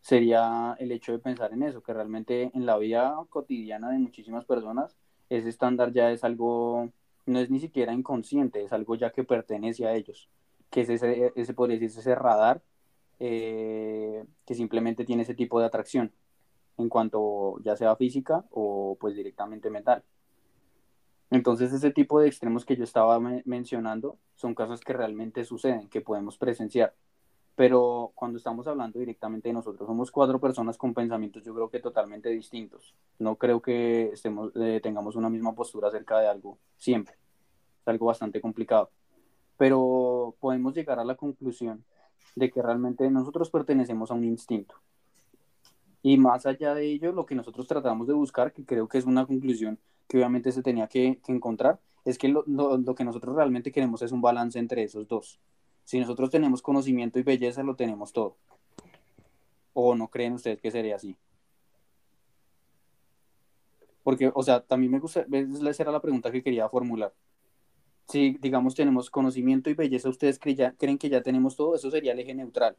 Sería 0.00 0.76
el 0.78 0.92
hecho 0.92 1.10
de 1.10 1.18
pensar 1.18 1.52
en 1.52 1.64
eso, 1.64 1.82
que 1.82 1.92
realmente 1.92 2.52
en 2.54 2.64
la 2.64 2.78
vida 2.78 3.12
cotidiana 3.28 3.90
de 3.90 3.98
muchísimas 3.98 4.44
personas 4.44 4.96
ese 5.28 5.48
estándar 5.48 5.92
ya 5.92 6.12
es 6.12 6.22
algo, 6.22 6.92
no 7.26 7.40
es 7.40 7.50
ni 7.50 7.58
siquiera 7.58 7.92
inconsciente, 7.92 8.62
es 8.62 8.72
algo 8.72 8.94
ya 8.94 9.10
que 9.10 9.24
pertenece 9.24 9.84
a 9.84 9.94
ellos, 9.94 10.28
que 10.70 10.82
es 10.82 10.90
ese, 10.90 11.32
ese 11.34 11.54
podría 11.54 11.76
decirse, 11.76 11.98
ese 11.98 12.14
radar 12.14 12.62
eh, 13.18 14.24
que 14.46 14.54
simplemente 14.54 15.04
tiene 15.04 15.24
ese 15.24 15.34
tipo 15.34 15.58
de 15.58 15.66
atracción 15.66 16.12
en 16.78 16.88
cuanto 16.88 17.58
ya 17.62 17.76
sea 17.76 17.96
física 17.96 18.44
o 18.50 18.96
pues 19.00 19.14
directamente 19.14 19.70
mental. 19.70 20.04
Entonces 21.30 21.72
ese 21.72 21.90
tipo 21.90 22.20
de 22.20 22.28
extremos 22.28 22.64
que 22.64 22.76
yo 22.76 22.84
estaba 22.84 23.18
mencionando 23.44 24.18
son 24.34 24.54
cosas 24.54 24.80
que 24.80 24.92
realmente 24.92 25.44
suceden, 25.44 25.88
que 25.88 26.00
podemos 26.00 26.38
presenciar. 26.38 26.94
Pero 27.56 28.12
cuando 28.14 28.36
estamos 28.36 28.66
hablando 28.66 28.98
directamente 28.98 29.48
de 29.48 29.54
nosotros, 29.54 29.86
somos 29.86 30.10
cuatro 30.10 30.38
personas 30.38 30.76
con 30.76 30.92
pensamientos 30.92 31.42
yo 31.42 31.54
creo 31.54 31.70
que 31.70 31.80
totalmente 31.80 32.28
distintos. 32.28 32.94
No 33.18 33.36
creo 33.36 33.62
que 33.62 34.10
estemos, 34.12 34.52
eh, 34.56 34.80
tengamos 34.82 35.16
una 35.16 35.30
misma 35.30 35.54
postura 35.54 35.88
acerca 35.88 36.20
de 36.20 36.28
algo 36.28 36.58
siempre. 36.76 37.14
Es 37.80 37.88
algo 37.88 38.06
bastante 38.06 38.40
complicado. 38.40 38.90
Pero 39.56 40.36
podemos 40.38 40.74
llegar 40.74 40.98
a 41.00 41.04
la 41.04 41.16
conclusión 41.16 41.84
de 42.34 42.50
que 42.50 42.62
realmente 42.62 43.10
nosotros 43.10 43.50
pertenecemos 43.50 44.10
a 44.10 44.14
un 44.14 44.24
instinto. 44.24 44.76
Y 46.06 46.18
más 46.18 46.46
allá 46.46 46.72
de 46.72 46.86
ello, 46.86 47.10
lo 47.10 47.26
que 47.26 47.34
nosotros 47.34 47.66
tratamos 47.66 48.06
de 48.06 48.12
buscar, 48.12 48.52
que 48.52 48.64
creo 48.64 48.86
que 48.86 48.96
es 48.96 49.06
una 49.06 49.26
conclusión 49.26 49.80
que 50.06 50.18
obviamente 50.18 50.52
se 50.52 50.62
tenía 50.62 50.86
que, 50.86 51.18
encontrar, 51.26 51.80
es 52.04 52.16
que 52.16 52.28
lo, 52.28 52.44
lo, 52.46 52.94
que 52.94 53.02
nosotros 53.02 53.34
realmente 53.34 53.72
queremos 53.72 54.02
es 54.02 54.12
un 54.12 54.20
balance 54.20 54.56
entre 54.56 54.84
esos 54.84 55.08
dos. 55.08 55.40
Si 55.82 55.98
nosotros 55.98 56.30
tenemos 56.30 56.62
conocimiento 56.62 57.18
y 57.18 57.24
belleza, 57.24 57.64
lo 57.64 57.74
tenemos 57.74 58.12
todo. 58.12 58.36
¿O 59.72 59.96
no 59.96 60.06
creen 60.06 60.34
ustedes 60.34 60.60
que 60.60 60.70
sería 60.70 60.94
así? 60.94 61.16
Porque, 64.04 64.30
o 64.32 64.44
sea, 64.44 64.60
también 64.60 64.92
me 64.92 65.00
gusta, 65.00 65.26
esa 65.68 65.82
era 65.82 65.90
la 65.90 66.00
pregunta 66.00 66.30
que 66.30 66.44
quería 66.44 66.68
formular. 66.68 67.12
Si, 68.06 68.38
digamos, 68.40 68.76
tenemos 68.76 69.10
conocimiento 69.10 69.70
y 69.70 69.74
belleza, 69.74 70.08
¿ustedes 70.08 70.38
creen 70.38 70.98
que 70.98 71.08
ya 71.08 71.20
tenemos 71.20 71.56
todo? 71.56 71.74
Eso 71.74 71.90
sería 71.90 72.12
el 72.12 72.20
eje 72.20 72.32
neutral. 72.32 72.76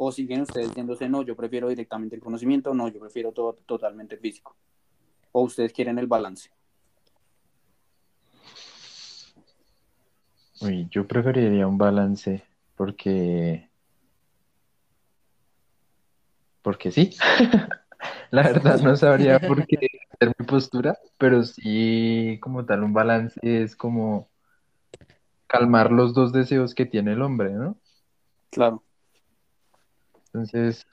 ¿O 0.00 0.12
siguen 0.12 0.42
ustedes 0.42 0.68
diciéndose, 0.68 1.08
no, 1.08 1.22
yo 1.22 1.34
prefiero 1.34 1.68
directamente 1.68 2.14
el 2.14 2.22
conocimiento, 2.22 2.72
no, 2.72 2.86
yo 2.86 3.00
prefiero 3.00 3.32
todo 3.32 3.54
totalmente 3.66 4.16
físico? 4.16 4.54
¿O 5.32 5.42
ustedes 5.42 5.72
quieren 5.72 5.98
el 5.98 6.06
balance? 6.06 6.50
Uy, 10.60 10.86
yo 10.88 11.04
preferiría 11.04 11.66
un 11.66 11.78
balance 11.78 12.44
porque... 12.76 13.68
Porque 16.62 16.92
sí. 16.92 17.16
La 18.30 18.42
verdad 18.44 18.80
no 18.80 18.94
sabría 18.94 19.40
por 19.40 19.66
qué 19.66 19.88
hacer 20.12 20.32
mi 20.38 20.46
postura, 20.46 20.96
pero 21.18 21.42
sí 21.42 22.38
como 22.40 22.64
tal 22.64 22.84
un 22.84 22.92
balance 22.92 23.40
es 23.42 23.74
como 23.74 24.28
calmar 25.48 25.90
los 25.90 26.14
dos 26.14 26.32
deseos 26.32 26.72
que 26.76 26.86
tiene 26.86 27.14
el 27.14 27.22
hombre, 27.22 27.50
¿no? 27.50 27.76
Claro. 28.50 28.84
Entonces, 30.38 30.86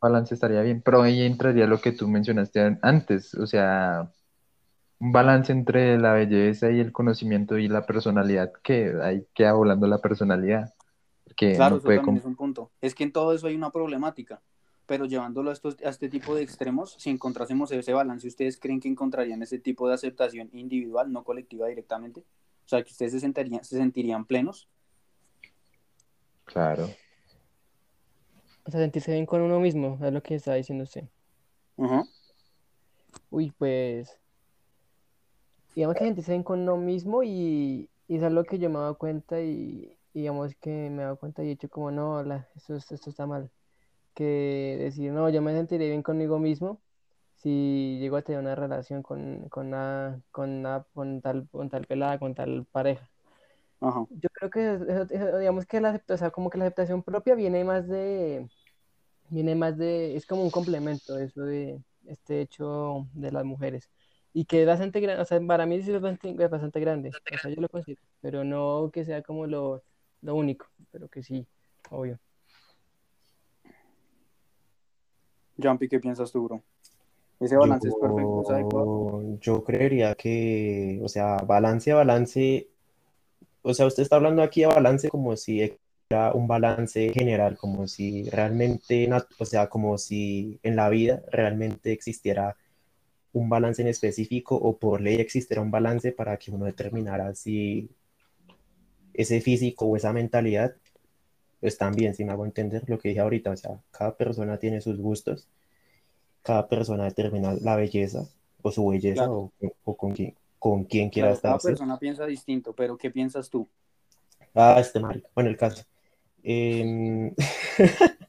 balance 0.00 0.34
estaría 0.34 0.60
bien, 0.62 0.82
pero 0.82 1.02
ahí 1.02 1.22
entraría 1.22 1.66
lo 1.66 1.80
que 1.80 1.92
tú 1.92 2.08
mencionaste 2.08 2.78
antes, 2.82 3.34
o 3.34 3.46
sea, 3.46 4.10
un 4.98 5.12
balance 5.12 5.52
entre 5.52 5.98
la 5.98 6.12
belleza 6.12 6.70
y 6.70 6.80
el 6.80 6.92
conocimiento 6.92 7.56
y 7.56 7.68
la 7.68 7.86
personalidad, 7.86 8.52
que 8.62 8.92
ahí 9.02 9.26
queda 9.34 9.52
volando 9.54 9.86
la 9.86 9.98
personalidad. 9.98 10.74
Que 11.36 11.54
claro, 11.54 11.76
eso 11.76 11.88
también 11.88 12.18
es 12.18 12.24
un 12.24 12.36
punto. 12.36 12.70
Es 12.80 12.94
que 12.94 13.04
en 13.04 13.12
todo 13.12 13.32
eso 13.32 13.46
hay 13.46 13.54
una 13.54 13.70
problemática, 13.70 14.42
pero 14.86 15.06
llevándolo 15.06 15.50
a, 15.50 15.52
estos, 15.54 15.76
a 15.84 15.88
este 15.88 16.08
tipo 16.08 16.34
de 16.34 16.42
extremos, 16.42 16.94
si 16.98 17.08
encontrásemos 17.10 17.72
ese 17.72 17.92
balance, 17.92 18.28
¿ustedes 18.28 18.58
creen 18.58 18.80
que 18.80 18.88
encontrarían 18.88 19.42
ese 19.42 19.58
tipo 19.58 19.88
de 19.88 19.94
aceptación 19.94 20.50
individual, 20.52 21.10
no 21.10 21.24
colectiva 21.24 21.68
directamente? 21.68 22.20
O 22.20 22.68
sea, 22.68 22.82
que 22.82 22.90
ustedes 22.90 23.12
se 23.12 23.20
sentirían, 23.20 23.64
se 23.64 23.76
sentirían 23.76 24.24
plenos. 24.24 24.68
Claro. 26.44 26.88
O 28.64 28.70
sea, 28.70 28.80
sentirse 28.80 29.12
bien 29.12 29.26
con 29.26 29.42
uno 29.42 29.58
mismo, 29.60 29.98
es 30.02 30.12
lo 30.12 30.22
que 30.22 30.36
está 30.36 30.54
diciendo 30.54 30.84
usted. 30.84 31.04
Uy, 33.30 33.52
pues 33.58 34.18
digamos 35.74 35.96
que 35.96 36.04
gente 36.04 36.22
se 36.22 36.32
ven 36.32 36.42
con 36.42 36.60
uno 36.60 36.76
mismo 36.76 37.22
y, 37.22 37.88
y 38.08 38.16
es 38.16 38.22
algo 38.22 38.44
que 38.44 38.58
yo 38.58 38.68
me 38.70 38.76
he 38.76 38.80
dado 38.80 38.98
cuenta 38.98 39.40
y, 39.40 39.96
digamos 40.14 40.54
que 40.56 40.70
me 40.90 41.02
he 41.02 41.04
dado 41.04 41.16
cuenta 41.16 41.42
y 41.42 41.46
he 41.46 41.48
dicho 41.50 41.68
como 41.68 41.90
no, 41.90 42.20
esto, 42.54 42.76
esto 42.76 43.10
está 43.10 43.26
mal. 43.26 43.50
Que 44.14 44.76
decir, 44.78 45.12
no, 45.12 45.28
yo 45.30 45.40
me 45.40 45.54
sentiré 45.54 45.88
bien 45.88 46.02
conmigo 46.02 46.38
mismo 46.38 46.80
si 47.36 47.98
llego 48.00 48.16
a 48.16 48.22
tener 48.22 48.40
una 48.40 48.54
relación 48.54 49.02
con, 49.02 49.48
con, 49.48 49.68
una, 49.68 50.20
con, 50.30 50.64
con, 50.92 51.20
tal, 51.22 51.48
con 51.50 51.70
tal 51.70 51.86
pelada, 51.86 52.18
con 52.18 52.34
tal 52.34 52.66
pareja. 52.70 53.08
Yo 54.10 54.28
creo 54.32 54.50
que, 54.50 55.38
digamos 55.38 55.66
que 55.66 55.80
la 55.80 55.88
aceptación, 55.88 56.30
como 56.30 56.50
que 56.50 56.58
la 56.58 56.64
aceptación 56.64 57.02
propia 57.02 57.34
viene 57.34 57.64
más 57.64 57.88
de, 57.88 58.48
viene 59.28 59.54
más 59.54 59.76
de, 59.76 60.14
es 60.16 60.26
como 60.26 60.42
un 60.42 60.50
complemento 60.50 61.18
eso 61.18 61.42
de 61.42 61.80
este 62.06 62.40
hecho 62.40 63.06
de 63.14 63.32
las 63.32 63.44
mujeres 63.44 63.90
y 64.32 64.44
que 64.44 64.62
es 64.62 64.66
bastante 64.66 65.00
grande, 65.00 65.22
o 65.22 65.24
sea, 65.24 65.40
para 65.40 65.66
mí 65.66 65.82
sí 65.82 65.92
es 65.92 66.00
bastante, 66.00 66.48
bastante 66.48 66.80
grande, 66.80 67.10
o 67.10 67.38
sea, 67.38 67.50
yo 67.50 67.60
lo 67.60 67.68
considero, 67.68 68.00
pero 68.20 68.44
no 68.44 68.90
que 68.92 69.04
sea 69.04 69.22
como 69.22 69.46
lo, 69.46 69.82
lo 70.22 70.34
único, 70.34 70.66
pero 70.90 71.08
que 71.08 71.22
sí, 71.22 71.46
obvio. 71.90 72.18
Jumpy, 75.62 75.88
¿qué 75.88 76.00
piensas 76.00 76.32
tú, 76.32 76.44
bro? 76.44 76.62
Ese 77.38 77.56
balance 77.56 77.88
es 77.88 77.94
perfecto, 77.94 78.44
¿sabes? 78.46 78.66
Yo 79.40 79.64
creería 79.64 80.14
que, 80.14 81.00
o 81.02 81.08
sea, 81.08 81.36
balance, 81.36 81.92
balance, 81.92 82.68
o 83.62 83.74
sea, 83.74 83.86
usted 83.86 84.02
está 84.02 84.16
hablando 84.16 84.42
aquí 84.42 84.62
de 84.62 84.66
balance 84.66 85.08
como 85.08 85.36
si 85.36 85.60
era 86.10 86.32
un 86.32 86.46
balance 86.46 87.12
general, 87.12 87.56
como 87.56 87.86
si 87.88 88.28
realmente, 88.30 89.08
o 89.38 89.44
sea, 89.44 89.68
como 89.68 89.98
si 89.98 90.58
en 90.62 90.76
la 90.76 90.88
vida 90.90 91.22
realmente 91.30 91.92
existiera 91.92 92.56
un 93.32 93.48
balance 93.48 93.82
en 93.82 93.88
específico 93.88 94.56
o 94.56 94.76
por 94.78 95.00
ley 95.00 95.16
existiera 95.16 95.62
un 95.62 95.70
balance 95.70 96.12
para 96.12 96.36
que 96.36 96.50
uno 96.50 96.66
determinara 96.66 97.34
si 97.34 97.90
ese 99.14 99.40
físico 99.40 99.86
o 99.86 99.96
esa 99.96 100.12
mentalidad 100.12 100.74
están 101.62 101.94
bien, 101.94 102.14
si 102.14 102.24
me 102.24 102.32
hago 102.32 102.44
entender 102.44 102.84
lo 102.88 102.98
que 102.98 103.10
dije 103.10 103.20
ahorita, 103.20 103.50
o 103.50 103.56
sea, 103.56 103.80
cada 103.90 104.16
persona 104.16 104.58
tiene 104.58 104.80
sus 104.80 104.98
gustos, 104.98 105.48
cada 106.42 106.68
persona 106.68 107.04
determina 107.04 107.54
la 107.54 107.76
belleza 107.76 108.26
o 108.62 108.70
su 108.72 108.86
belleza 108.88 109.30
o, 109.30 109.52
con 109.96 110.12
quién 110.12 110.34
con 110.62 110.84
quién 110.84 111.10
quiera 111.10 111.32
estar. 111.32 111.58
Cada 111.58 111.70
persona 111.70 111.98
piensa 111.98 112.24
distinto, 112.24 112.72
pero 112.72 112.96
¿qué 112.96 113.10
piensas 113.10 113.50
tú? 113.50 113.68
Ah, 114.54 114.76
este 114.78 115.00
mal. 115.00 115.26
Bueno, 115.34 115.50
el 115.50 115.56
caso. 115.56 115.82
Eh... 116.44 117.34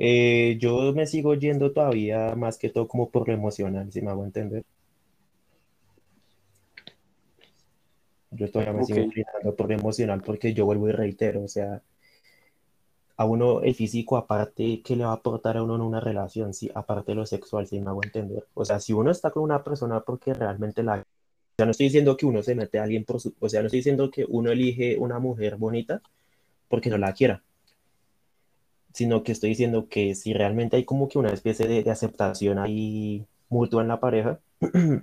Eh, 0.00 0.56
yo 0.60 0.92
me 0.92 1.06
sigo 1.06 1.34
yendo 1.34 1.72
todavía 1.72 2.36
más 2.36 2.56
que 2.56 2.68
todo 2.68 2.86
como 2.86 3.10
por 3.10 3.26
lo 3.26 3.34
emocional, 3.34 3.90
si 3.90 4.00
me 4.00 4.12
hago 4.12 4.24
entender. 4.24 4.64
Yo 8.30 8.48
todavía 8.48 8.74
me 8.74 8.84
sigo 8.84 9.00
inclinando 9.00 9.56
por 9.56 9.68
lo 9.68 9.74
emocional 9.74 10.22
porque 10.24 10.54
yo 10.54 10.66
vuelvo 10.66 10.88
y 10.88 10.92
reitero, 10.92 11.42
o 11.42 11.48
sea, 11.48 11.82
a 13.18 13.24
uno 13.26 13.60
el 13.62 13.74
físico 13.74 14.16
aparte, 14.16 14.80
¿qué 14.84 14.96
le 14.96 15.04
va 15.04 15.10
a 15.10 15.14
aportar 15.16 15.58
a 15.58 15.62
uno 15.62 15.74
en 15.74 15.82
una 15.82 16.00
relación? 16.00 16.54
Sí, 16.54 16.70
aparte 16.74 17.12
de 17.12 17.16
lo 17.16 17.26
sexual, 17.26 17.66
si 17.66 17.80
me 17.80 17.90
hago 17.90 18.02
entender. 18.02 18.46
O 18.54 18.64
sea, 18.64 18.80
si 18.80 18.92
uno 18.94 19.10
está 19.10 19.30
con 19.30 19.42
una 19.42 19.62
persona 19.62 20.00
porque 20.00 20.34
realmente 20.34 20.82
la... 20.82 20.94
O 21.00 21.04
sea, 21.58 21.66
no 21.66 21.72
estoy 21.72 21.86
diciendo 21.86 22.16
que 22.16 22.26
uno 22.26 22.42
se 22.42 22.54
mete 22.54 22.78
a 22.78 22.84
alguien 22.84 23.04
por 23.04 23.20
su... 23.20 23.34
O 23.40 23.48
sea, 23.48 23.60
no 23.60 23.66
estoy 23.66 23.80
diciendo 23.80 24.10
que 24.10 24.24
uno 24.28 24.50
elige 24.52 24.96
una 24.98 25.18
mujer 25.18 25.56
bonita 25.56 26.00
porque 26.68 26.90
no 26.90 26.98
la 26.98 27.12
quiera 27.12 27.42
sino 28.92 29.22
que 29.22 29.32
estoy 29.32 29.50
diciendo 29.50 29.88
que 29.88 30.14
si 30.14 30.32
realmente 30.32 30.76
hay 30.76 30.84
como 30.84 31.08
que 31.08 31.18
una 31.18 31.30
especie 31.30 31.66
de, 31.68 31.88
aceptación 31.90 32.58
ahí 32.58 33.26
mutua 33.48 33.82
en 33.82 33.88
la 33.88 34.00
pareja, 34.00 34.40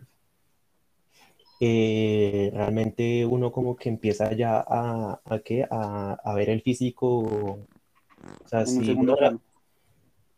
eh, 1.61 2.51
realmente 2.53 3.25
uno 3.25 3.51
como 3.51 3.75
que 3.75 3.89
empieza 3.89 4.33
ya 4.33 4.63
a, 4.67 5.21
a, 5.25 5.39
¿qué? 5.39 5.65
a, 5.69 6.33
ver 6.35 6.49
el 6.49 6.61
físico, 6.61 7.59
o 8.43 8.47
sea, 8.47 8.65
si 8.65 8.95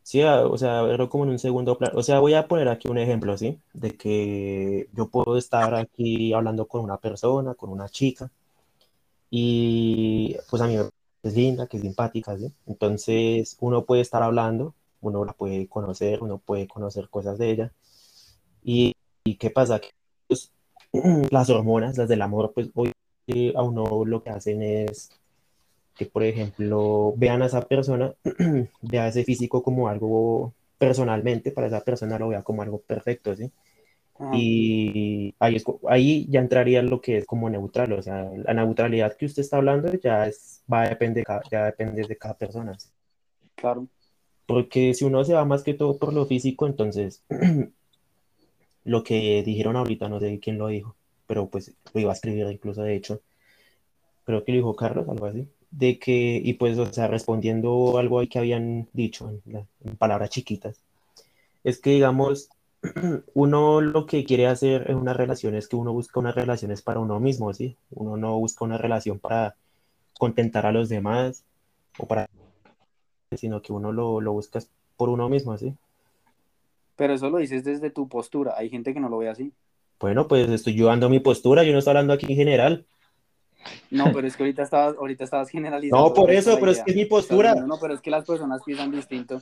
sí, 0.03 0.23
o 0.23 0.57
sea, 0.57 0.81
verlo 0.83 1.09
como 1.09 1.25
en 1.25 1.31
un 1.31 1.39
segundo 1.39 1.77
plano. 1.77 1.97
O 1.97 2.03
sea, 2.03 2.19
voy 2.19 2.33
a 2.33 2.47
poner 2.47 2.69
aquí 2.69 2.87
un 2.87 2.97
ejemplo, 2.97 3.37
¿sí? 3.37 3.59
De 3.73 3.95
que 3.97 4.87
yo 4.93 5.09
puedo 5.09 5.37
estar 5.37 5.75
aquí 5.75 6.33
hablando 6.33 6.67
con 6.67 6.81
una 6.81 6.97
persona, 6.97 7.55
con 7.55 7.69
una 7.69 7.89
chica, 7.89 8.31
y 9.29 10.35
pues 10.49 10.61
a 10.61 10.67
mí 10.67 10.75
es 11.23 11.35
linda, 11.35 11.67
que 11.67 11.77
es 11.77 11.83
simpática, 11.83 12.37
¿sí? 12.37 12.53
Entonces 12.65 13.57
uno 13.59 13.85
puede 13.85 14.01
estar 14.01 14.23
hablando, 14.23 14.73
uno 15.01 15.25
la 15.25 15.33
puede 15.33 15.67
conocer, 15.67 16.23
uno 16.23 16.37
puede 16.39 16.67
conocer 16.67 17.09
cosas 17.09 17.37
de 17.37 17.51
ella 17.51 17.73
¿Y, 18.63 18.93
y 19.23 19.35
qué 19.37 19.49
pasa? 19.49 19.79
Que, 19.79 19.91
pues, 20.27 20.51
las 21.31 21.49
hormonas, 21.49 21.97
las 21.97 22.09
del 22.09 22.21
amor, 22.21 22.51
pues 22.53 22.69
hoy 22.75 22.91
eh, 23.27 23.53
a 23.55 23.63
uno 23.63 24.03
lo 24.05 24.21
que 24.23 24.29
hacen 24.29 24.61
es 24.61 25.09
que, 25.97 26.05
por 26.05 26.23
ejemplo, 26.23 27.13
vean 27.17 27.41
a 27.41 27.47
esa 27.47 27.61
persona, 27.67 28.13
vea 28.81 29.07
ese 29.07 29.23
físico 29.23 29.63
como 29.63 29.89
algo 29.89 30.53
personalmente, 30.77 31.51
para 31.51 31.67
esa 31.67 31.81
persona 31.81 32.19
lo 32.19 32.29
vea 32.29 32.43
como 32.43 32.61
algo 32.61 32.79
perfecto, 32.81 33.35
¿sí? 33.35 33.51
Ah, 34.19 34.33
Y 34.33 35.35
ahí, 35.39 35.55
es, 35.57 35.65
ahí 35.89 36.27
ya 36.29 36.41
entraría 36.41 36.81
lo 36.81 37.01
que 37.01 37.17
es 37.17 37.25
como 37.25 37.49
neutral, 37.49 37.93
o 37.93 38.01
sea, 38.01 38.29
la 38.35 38.53
neutralidad 38.53 39.15
que 39.17 39.25
usted 39.25 39.41
está 39.43 39.57
hablando 39.57 39.93
ya 39.95 40.27
es, 40.27 40.63
va 40.71 40.83
a 40.83 40.89
depender, 40.89 41.21
de 41.21 41.25
cada- 41.25 41.43
ya 41.51 41.65
depende 41.65 42.03
de 42.07 42.17
cada 42.17 42.35
persona. 42.37 42.77
¿sí? 42.79 42.89
claro. 43.55 43.87
Porque 44.47 44.95
si 44.95 45.05
uno 45.05 45.23
se 45.23 45.35
va 45.35 45.45
más 45.45 45.61
que 45.61 45.75
todo 45.75 45.99
por 45.99 46.11
lo 46.11 46.25
físico, 46.25 46.65
entonces 46.65 47.23
lo 48.85 49.03
que 49.03 49.43
dijeron 49.43 49.75
ahorita, 49.75 50.09
no 50.09 50.19
sé 50.19 50.39
quién 50.39 50.57
lo 50.57 50.67
dijo, 50.69 50.95
pero 51.27 51.47
pues 51.47 51.75
lo 51.93 52.01
iba 52.01 52.11
a 52.11 52.15
escribir 52.15 52.47
incluso 52.51 52.81
de 52.81 52.95
hecho, 52.95 53.21
creo 54.25 54.43
que 54.43 54.51
lo 54.51 54.57
dijo 54.57 54.75
Carlos, 54.75 55.09
algo 55.09 55.25
así, 55.25 55.47
de 55.71 55.99
que, 55.99 56.41
y 56.43 56.53
pues, 56.55 56.77
o 56.79 56.91
sea, 56.91 57.07
respondiendo 57.07 57.97
algo 57.97 58.19
ahí 58.19 58.27
que 58.27 58.39
habían 58.39 58.87
dicho 58.93 59.29
en, 59.29 59.41
la- 59.53 59.65
en 59.85 59.95
palabras 59.97 60.29
chiquitas, 60.31 60.81
es 61.63 61.79
que 61.79 61.91
digamos, 61.91 62.49
uno 63.33 63.81
lo 63.81 64.05
que 64.05 64.23
quiere 64.25 64.47
hacer 64.47 64.89
en 64.91 64.97
una 64.97 65.13
relación 65.13 65.55
es 65.55 65.67
que 65.67 65.75
uno 65.75 65.93
busca 65.93 66.19
unas 66.19 66.35
relaciones 66.35 66.81
para 66.81 66.99
uno 66.99 67.19
mismo, 67.19 67.53
¿sí? 67.53 67.77
Uno 67.91 68.17
no 68.17 68.37
busca 68.39 68.65
una 68.65 68.77
relación 68.77 69.19
para 69.19 69.55
contentar 70.19 70.65
a 70.65 70.71
los 70.71 70.89
demás 70.89 71.43
o 71.99 72.07
para, 72.07 72.29
sino 73.35 73.61
que 73.61 73.73
uno 73.73 73.91
lo, 73.91 74.21
lo 74.21 74.33
busca 74.33 74.59
por 74.95 75.09
uno 75.09 75.29
mismo, 75.29 75.57
¿sí? 75.57 75.73
Pero 76.95 77.13
eso 77.13 77.29
lo 77.29 77.37
dices 77.37 77.63
desde 77.63 77.89
tu 77.89 78.07
postura. 78.07 78.55
Hay 78.57 78.69
gente 78.69 78.93
que 78.93 78.99
no 78.99 79.09
lo 79.09 79.19
ve 79.19 79.29
así. 79.29 79.51
Bueno, 79.99 80.27
pues 80.27 80.49
estoy 80.49 80.75
yo 80.75 80.87
dando 80.87 81.09
mi 81.09 81.19
postura, 81.19 81.63
yo 81.63 81.71
no 81.73 81.79
estoy 81.79 81.91
hablando 81.91 82.13
aquí 82.13 82.25
en 82.29 82.35
general. 82.35 82.85
No, 83.91 84.11
pero 84.13 84.27
es 84.27 84.35
que 84.35 84.43
ahorita 84.43 84.63
estabas, 84.63 84.95
ahorita 84.97 85.23
estabas 85.23 85.49
generalizando. 85.49 86.07
No, 86.07 86.13
por 86.13 86.31
eso, 86.31 86.57
pero 86.59 86.71
es 86.71 86.77
idea. 86.77 86.85
que 86.85 86.91
es 86.91 86.97
mi 86.97 87.05
postura. 87.05 87.55
no, 87.55 87.77
pero 87.79 87.93
es 87.93 88.01
que 88.01 88.11
las 88.11 88.25
personas 88.25 88.61
piensan 88.63 88.91
distinto. 88.91 89.41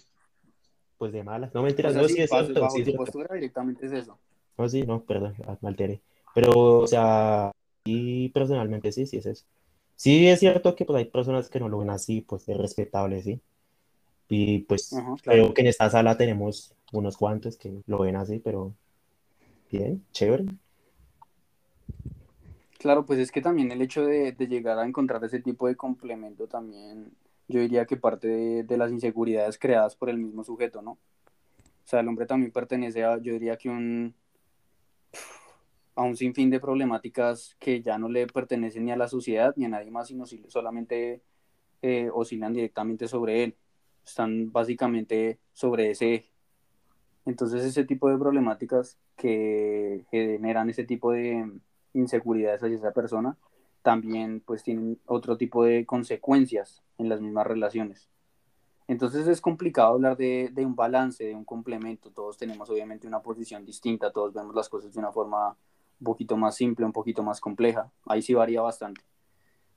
Pues 0.97 1.11
de 1.11 1.24
malas, 1.24 1.53
no 1.53 1.61
mentiras, 1.61 1.93
sea, 1.93 2.01
no, 2.01 2.07
sí, 2.07 2.22
es 2.22 2.30
bajo, 2.30 2.43
cierto, 2.43 2.61
bajo 2.61 2.74
sí 2.74 2.82
es 2.82 2.86
tu 2.86 2.91
cierto. 2.91 3.05
postura 3.05 3.36
directamente 3.36 3.86
es 3.86 3.91
eso. 3.91 4.18
No, 4.57 4.70
sí, 4.70 4.84
no, 4.84 5.01
perdón, 5.03 5.36
me 5.61 5.70
alteré. 5.70 6.01
Pero, 6.34 6.51
o 6.80 6.88
sea, 6.88 7.51
sí, 7.86 8.32
personalmente 8.34 8.91
sí, 8.91 9.05
sí 9.05 9.18
es 9.18 9.26
eso. 9.26 9.45
Sí 9.95 10.28
es 10.28 10.39
cierto 10.39 10.76
que 10.76 10.86
pues 10.86 10.97
hay 10.97 11.05
personas 11.05 11.49
que 11.49 11.59
no 11.59 11.70
lo 11.70 11.80
ven 11.80 11.89
así, 11.89 12.22
pues 12.22 12.47
es 12.47 12.57
respetable, 12.57 13.22
sí. 13.22 13.41
Y 14.30 14.59
pues 14.59 14.93
Ajá, 14.93 15.16
claro. 15.22 15.22
creo 15.24 15.53
que 15.53 15.61
en 15.61 15.68
esta 15.68 15.89
sala 15.89 16.18
tenemos 16.18 16.74
unos 16.91 17.18
cuantos 17.18 17.57
que 17.57 17.82
lo 17.88 17.99
ven 17.99 18.16
así, 18.16 18.39
pero 18.39 18.74
bien, 19.72 20.05
chévere. 20.11 20.45
Claro, 22.80 23.05
pues 23.05 23.19
es 23.19 23.32
que 23.32 23.41
también 23.41 23.71
el 23.71 23.82
hecho 23.82 24.05
de, 24.05 24.32
de 24.34 24.47
llegar 24.47 24.78
a 24.80 24.86
encontrar 24.86 25.23
ese 25.23 25.39
tipo 25.39 25.67
de 25.67 25.76
complemento 25.76 26.47
también, 26.47 27.11
yo 27.47 27.59
diría 27.61 27.86
que 27.86 27.97
parte 27.97 28.28
de, 28.63 28.78
las 28.78 28.91
inseguridades 28.91 29.57
creadas 29.57 29.95
por 29.95 30.09
el 30.09 30.17
mismo 30.17 30.43
sujeto, 30.43 30.82
¿no? 30.82 30.91
O 30.91 30.99
sea, 31.88 32.01
el 32.01 32.07
hombre 32.07 32.26
también 32.26 32.51
pertenece 32.51 33.03
a, 33.05 33.17
yo 33.19 33.34
diría 33.34 33.57
que 33.57 33.69
un, 33.69 34.15
a 35.95 36.03
un 36.03 36.15
sinfín 36.17 36.49
de 36.49 36.59
problemáticas 36.59 37.55
que 37.59 37.82
ya 37.82 37.97
no 37.97 38.09
le 38.09 38.28
pertenecen 38.28 38.86
ni 38.86 38.91
a 38.91 38.97
la 38.97 39.07
sociedad 39.07 39.53
ni 39.57 39.65
a 39.65 39.69
nadie 39.69 39.91
más, 39.91 40.07
sino 40.07 40.26
si- 40.26 40.43
solamente 40.49 41.21
eh, 41.82 42.09
oscilan 42.13 42.53
directamente 42.53 43.07
sobre 43.07 43.43
él. 43.45 43.57
Están 44.05 44.51
básicamente 44.51 45.39
sobre 45.53 45.91
ese 45.91 46.15
eje. 46.15 46.32
Entonces 47.26 47.63
ese 47.65 47.86
tipo 47.86 48.09
de 48.09 48.17
problemáticas 48.17 48.99
que 49.17 50.05
generan 50.11 50.69
ese 50.69 50.84
tipo 50.86 51.11
de 51.11 51.49
inseguridades 51.95 52.63
hacia 52.63 52.75
esa 52.75 52.91
persona 52.91 53.37
también 53.81 54.41
pues 54.45 54.63
tienen 54.63 54.99
otro 55.05 55.37
tipo 55.37 55.63
de 55.63 55.85
consecuencias 55.85 56.83
en 56.97 57.07
las 57.07 57.21
mismas 57.21 57.45
relaciones. 57.45 58.09
Entonces 58.87 59.27
es 59.27 59.41
complicado 59.41 59.93
hablar 59.93 60.17
de, 60.17 60.49
de 60.51 60.65
un 60.65 60.75
balance, 60.75 61.23
de 61.23 61.35
un 61.35 61.45
complemento. 61.45 62.11
Todos 62.11 62.37
tenemos 62.37 62.69
obviamente 62.69 63.07
una 63.07 63.21
posición 63.21 63.65
distinta, 63.65 64.11
todos 64.11 64.33
vemos 64.33 64.55
las 64.55 64.69
cosas 64.69 64.93
de 64.93 64.99
una 64.99 65.11
forma 65.11 65.57
un 65.99 66.03
poquito 66.03 66.37
más 66.37 66.55
simple, 66.55 66.85
un 66.85 66.93
poquito 66.93 67.23
más 67.23 67.39
compleja. 67.39 67.91
Ahí 68.05 68.21
sí 68.21 68.33
varía 68.33 68.61
bastante. 68.61 69.01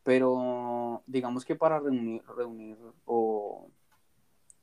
Pero 0.02 1.02
digamos 1.06 1.44
que 1.44 1.54
para 1.54 1.78
reunir, 1.78 2.22
reunir 2.36 2.78
o 3.04 3.70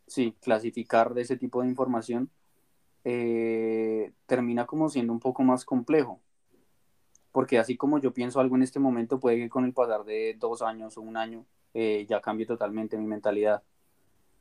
sí, 0.07 0.35
clasificar 0.41 1.13
de 1.13 1.21
ese 1.21 1.37
tipo 1.37 1.61
de 1.61 1.67
información, 1.67 2.29
eh, 3.03 4.11
termina 4.25 4.65
como 4.65 4.89
siendo 4.89 5.13
un 5.13 5.19
poco 5.19 5.43
más 5.43 5.65
complejo. 5.65 6.19
Porque 7.35 7.59
así 7.59 7.75
como 7.75 7.99
yo 7.99 8.13
pienso 8.13 8.39
algo 8.39 8.55
en 8.55 8.61
este 8.61 8.79
momento, 8.79 9.19
puede 9.19 9.35
que 9.35 9.49
con 9.49 9.65
el 9.65 9.73
pasar 9.73 10.05
de 10.05 10.37
dos 10.39 10.61
años 10.61 10.97
o 10.97 11.01
un 11.01 11.17
año 11.17 11.45
eh, 11.73 12.05
ya 12.07 12.21
cambie 12.21 12.45
totalmente 12.45 12.97
mi 12.97 13.05
mentalidad. 13.05 13.61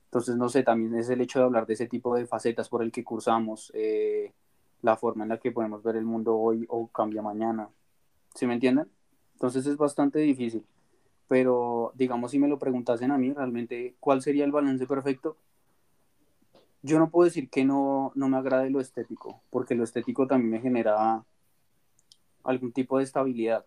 Entonces, 0.04 0.36
no 0.36 0.48
sé, 0.48 0.62
también 0.62 0.94
es 0.94 1.08
el 1.10 1.20
hecho 1.20 1.40
de 1.40 1.44
hablar 1.46 1.66
de 1.66 1.74
ese 1.74 1.88
tipo 1.88 2.14
de 2.14 2.24
facetas 2.24 2.68
por 2.68 2.84
el 2.84 2.92
que 2.92 3.02
cursamos, 3.02 3.72
eh, 3.74 4.32
la 4.80 4.96
forma 4.96 5.24
en 5.24 5.30
la 5.30 5.38
que 5.38 5.50
podemos 5.50 5.82
ver 5.82 5.96
el 5.96 6.04
mundo 6.04 6.36
hoy 6.36 6.66
o 6.68 6.86
cambia 6.86 7.20
mañana. 7.20 7.68
¿Sí 8.32 8.46
me 8.46 8.54
entienden? 8.54 8.88
Entonces 9.32 9.66
es 9.66 9.76
bastante 9.76 10.20
difícil. 10.20 10.64
Pero, 11.26 11.90
digamos, 11.96 12.30
si 12.30 12.38
me 12.38 12.46
lo 12.46 12.60
preguntasen 12.60 13.10
a 13.10 13.18
mí, 13.18 13.32
realmente, 13.32 13.96
¿cuál 13.98 14.22
sería 14.22 14.44
el 14.44 14.52
balance 14.52 14.86
perfecto? 14.86 15.36
Yo 16.82 17.00
no 17.00 17.10
puedo 17.10 17.24
decir 17.24 17.50
que 17.50 17.64
no, 17.64 18.12
no 18.14 18.28
me 18.28 18.36
agrade 18.36 18.70
lo 18.70 18.78
estético, 18.78 19.42
porque 19.50 19.74
lo 19.74 19.82
estético 19.82 20.28
también 20.28 20.52
me 20.52 20.60
genera 20.60 21.24
algún 22.44 22.72
tipo 22.72 22.98
de 22.98 23.04
estabilidad 23.04 23.64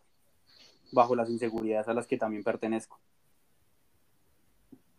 bajo 0.91 1.15
las 1.15 1.29
inseguridades 1.29 1.87
a 1.87 1.93
las 1.93 2.07
que 2.07 2.17
también 2.17 2.43
pertenezco. 2.43 2.99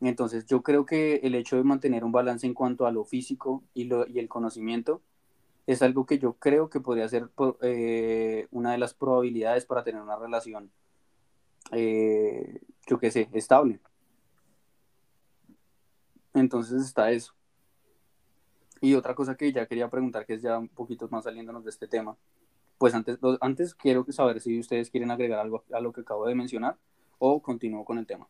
Entonces 0.01 0.47
yo 0.47 0.63
creo 0.63 0.87
que 0.87 1.17
el 1.17 1.35
hecho 1.35 1.57
de 1.57 1.65
mantener 1.65 2.05
un 2.05 2.13
balance 2.13 2.47
en 2.47 2.55
cuanto 2.55 2.87
a 2.87 2.93
lo 2.93 3.05
físico 3.05 3.65
y, 3.75 3.85
lo, 3.85 4.07
y 4.07 4.19
el 4.19 4.29
conocimiento 4.29 5.03
es 5.67 5.83
algo 5.83 6.07
que 6.07 6.19
yo 6.19 6.35
creo 6.35 6.71
que 6.71 6.81
podría 6.81 7.09
ser 7.09 7.29
eh, 7.63 8.47
una 8.51 8.73
de 8.73 8.79
las 8.79 8.95
probabilidades 8.95 9.67
para 9.67 9.85
tener 9.85 10.01
una 10.01 10.17
relación, 10.17 10.71
eh, 11.73 12.61
yo 12.87 12.99
qué 12.99 13.11
sé, 13.11 13.29
estable. 13.33 13.81
Entonces 16.33 16.83
está 16.83 17.11
eso. 17.11 17.35
Y 18.81 18.95
otra 18.95 19.15
cosa 19.15 19.37
que 19.37 19.53
ya 19.53 19.67
quería 19.67 19.91
preguntar, 19.91 20.25
que 20.25 20.35
es 20.35 20.43
ya 20.43 20.57
un 20.59 20.69
poquito 20.69 21.09
más 21.11 21.25
saliéndonos 21.25 21.65
de 21.65 21.71
este 21.71 21.89
tema, 21.89 22.17
pues 22.79 22.95
antes, 22.95 23.19
antes 23.41 23.75
quiero 23.75 24.05
saber 24.11 24.41
si 24.41 24.59
ustedes 24.59 24.91
quieren 24.91 25.11
agregar 25.11 25.41
algo 25.41 25.65
a 25.73 25.81
lo 25.81 25.93
que 25.93 26.01
acabo 26.03 26.27
de 26.27 26.35
mencionar 26.35 26.77
o 27.19 27.43
continúo 27.43 27.85
con 27.85 27.99
el 27.99 28.07
tema. 28.07 28.29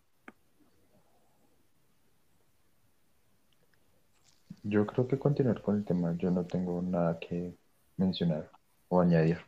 Yo 4.62 4.86
creo 4.86 5.06
que 5.06 5.18
continuar 5.18 5.62
con 5.62 5.76
el 5.76 5.84
tema, 5.84 6.14
yo 6.18 6.30
no 6.30 6.44
tengo 6.44 6.82
nada 6.82 7.18
que 7.18 7.54
mencionar 7.96 8.50
o 8.88 9.00
añadir. 9.00 9.38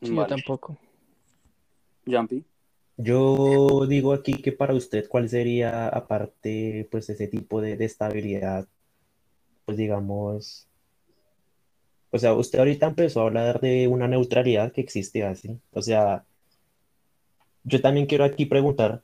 Sí, 0.00 0.14
yo 0.14 0.26
tampoco. 0.26 0.78
Jumpy. 2.06 2.44
Yo 2.96 3.86
digo 3.86 4.12
aquí 4.12 4.34
que 4.34 4.52
para 4.52 4.74
usted, 4.74 5.08
¿cuál 5.08 5.28
sería, 5.28 5.88
aparte, 5.88 6.88
pues, 6.90 7.08
ese 7.08 7.26
tipo 7.26 7.60
de, 7.60 7.76
de 7.76 7.84
estabilidad? 7.84 8.68
Pues, 9.64 9.78
digamos, 9.78 10.68
o 12.12 12.18
sea, 12.18 12.34
usted 12.34 12.58
ahorita 12.58 12.86
empezó 12.86 13.20
a 13.20 13.24
hablar 13.24 13.60
de 13.60 13.88
una 13.88 14.06
neutralidad 14.06 14.70
que 14.72 14.82
existe 14.82 15.24
así. 15.24 15.58
O 15.72 15.80
sea, 15.80 16.24
yo 17.64 17.80
también 17.80 18.06
quiero 18.06 18.24
aquí 18.24 18.44
preguntar 18.44 19.02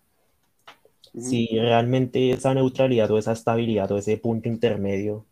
si 1.18 1.48
realmente 1.58 2.30
esa 2.30 2.52
neutralidad 2.52 3.10
o 3.10 3.18
esa 3.18 3.32
estabilidad 3.32 3.90
o 3.90 3.96
ese 3.98 4.18
punto 4.18 4.50
intermedio 4.50 5.24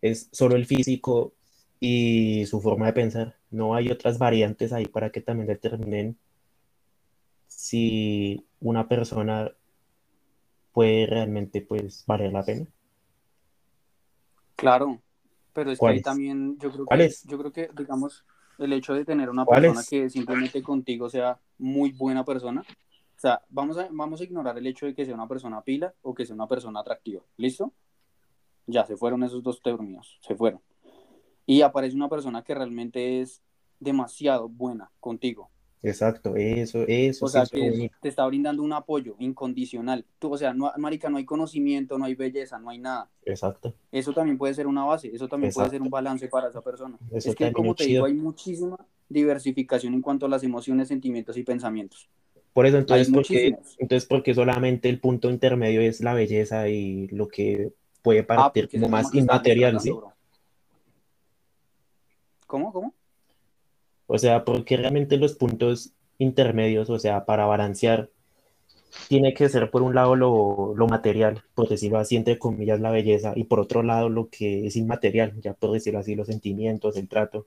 es 0.00 0.30
solo 0.32 0.56
el 0.56 0.64
físico 0.64 1.34
y 1.80 2.46
su 2.46 2.62
forma 2.62 2.86
de 2.86 2.94
pensar. 2.94 3.36
No 3.50 3.74
hay 3.74 3.90
otras 3.90 4.18
variantes 4.18 4.72
ahí 4.72 4.86
para 4.86 5.10
que 5.10 5.20
también 5.20 5.48
determinen 5.48 6.16
si 7.46 8.46
una 8.58 8.88
persona 8.88 9.52
puede 10.72 11.04
realmente 11.06 11.60
pues 11.60 12.04
valer 12.06 12.32
la 12.32 12.42
pena. 12.42 12.66
Claro, 14.56 14.98
pero 15.52 15.70
es 15.70 15.78
que 15.78 15.86
ahí 15.86 16.02
también 16.02 16.58
yo 16.58 16.70
creo 16.70 16.86
que, 16.86 17.10
yo 17.26 17.38
creo 17.38 17.52
que, 17.52 17.70
digamos, 17.76 18.24
el 18.58 18.72
hecho 18.72 18.94
de 18.94 19.04
tener 19.04 19.30
una 19.30 19.44
persona 19.44 19.82
que 19.88 20.10
simplemente 20.10 20.62
contigo 20.62 21.08
sea 21.08 21.38
muy 21.58 21.92
buena 21.92 22.24
persona, 22.24 22.62
o 22.62 23.20
sea, 23.20 23.42
vamos 23.48 23.76
a, 23.78 23.88
vamos 23.90 24.20
a 24.20 24.24
ignorar 24.24 24.56
el 24.58 24.66
hecho 24.66 24.86
de 24.86 24.94
que 24.94 25.04
sea 25.04 25.14
una 25.14 25.26
persona 25.26 25.60
pila 25.62 25.92
o 26.02 26.14
que 26.14 26.24
sea 26.24 26.34
una 26.34 26.46
persona 26.46 26.80
atractiva, 26.80 27.22
¿listo? 27.36 27.72
Ya, 28.66 28.84
se 28.84 28.96
fueron 28.96 29.24
esos 29.24 29.42
dos 29.42 29.60
términos, 29.62 30.18
se 30.20 30.36
fueron. 30.36 30.60
Y 31.46 31.62
aparece 31.62 31.96
una 31.96 32.08
persona 32.08 32.42
que 32.42 32.54
realmente 32.54 33.20
es 33.20 33.42
demasiado 33.80 34.48
buena 34.48 34.90
contigo. 35.00 35.50
Exacto, 35.82 36.34
eso, 36.36 36.84
eso. 36.88 37.26
O 37.26 37.28
sea, 37.28 37.44
que 37.46 37.70
bonito. 37.70 37.96
te 38.00 38.08
está 38.08 38.26
brindando 38.26 38.62
un 38.62 38.72
apoyo 38.72 39.14
incondicional. 39.18 40.04
Tú, 40.18 40.32
o 40.32 40.36
sea, 40.36 40.52
no, 40.52 40.72
marica, 40.76 41.08
no 41.08 41.18
hay 41.18 41.24
conocimiento, 41.24 41.98
no 41.98 42.04
hay 42.04 42.14
belleza, 42.14 42.58
no 42.58 42.70
hay 42.70 42.78
nada. 42.78 43.08
Exacto. 43.24 43.74
Eso 43.92 44.12
también 44.12 44.38
puede 44.38 44.54
ser 44.54 44.66
una 44.66 44.84
base, 44.84 45.14
eso 45.14 45.28
también 45.28 45.52
puede 45.52 45.70
ser 45.70 45.80
un 45.80 45.90
balance 45.90 46.26
para 46.28 46.48
esa 46.48 46.60
persona. 46.62 46.98
Eso 47.12 47.30
es 47.30 47.36
que, 47.36 47.52
como 47.52 47.74
te 47.74 47.84
chido. 47.84 48.06
digo, 48.06 48.06
hay 48.06 48.14
muchísima 48.14 48.76
diversificación 49.08 49.94
en 49.94 50.02
cuanto 50.02 50.26
a 50.26 50.28
las 50.28 50.42
emociones, 50.42 50.88
sentimientos 50.88 51.36
y 51.36 51.44
pensamientos. 51.44 52.08
Por 52.52 52.66
eso, 52.66 52.78
entonces, 52.78 53.08
porque, 53.12 53.56
entonces, 53.78 54.08
porque 54.08 54.34
solamente 54.34 54.88
el 54.88 54.98
punto 54.98 55.30
intermedio 55.30 55.80
es 55.80 56.00
la 56.00 56.12
belleza 56.14 56.68
y 56.68 57.06
lo 57.08 57.28
que 57.28 57.72
puede 58.02 58.20
Ah, 58.20 58.26
partir 58.26 58.68
como 58.68 58.88
más 58.88 59.14
inmaterial. 59.14 59.78
¿Cómo? 62.48 62.72
¿Cómo? 62.72 62.94
O 64.08 64.18
sea, 64.18 64.44
porque 64.44 64.76
realmente 64.76 65.18
los 65.18 65.34
puntos 65.34 65.92
intermedios, 66.16 66.90
o 66.90 66.98
sea, 66.98 67.26
para 67.26 67.46
balancear, 67.46 68.08
tiene 69.06 69.34
que 69.34 69.48
ser 69.50 69.70
por 69.70 69.82
un 69.82 69.94
lado 69.94 70.16
lo, 70.16 70.72
lo 70.74 70.88
material, 70.88 71.44
por 71.54 71.68
decirlo 71.68 71.98
así, 71.98 72.16
entre 72.16 72.38
comillas, 72.38 72.80
la 72.80 72.90
belleza, 72.90 73.34
y 73.36 73.44
por 73.44 73.60
otro 73.60 73.82
lado 73.82 74.08
lo 74.08 74.30
que 74.30 74.66
es 74.66 74.76
inmaterial, 74.76 75.38
ya 75.42 75.52
por 75.52 75.72
decirlo 75.72 76.00
así, 76.00 76.14
los 76.14 76.26
sentimientos, 76.26 76.96
el 76.96 77.06
trato. 77.06 77.46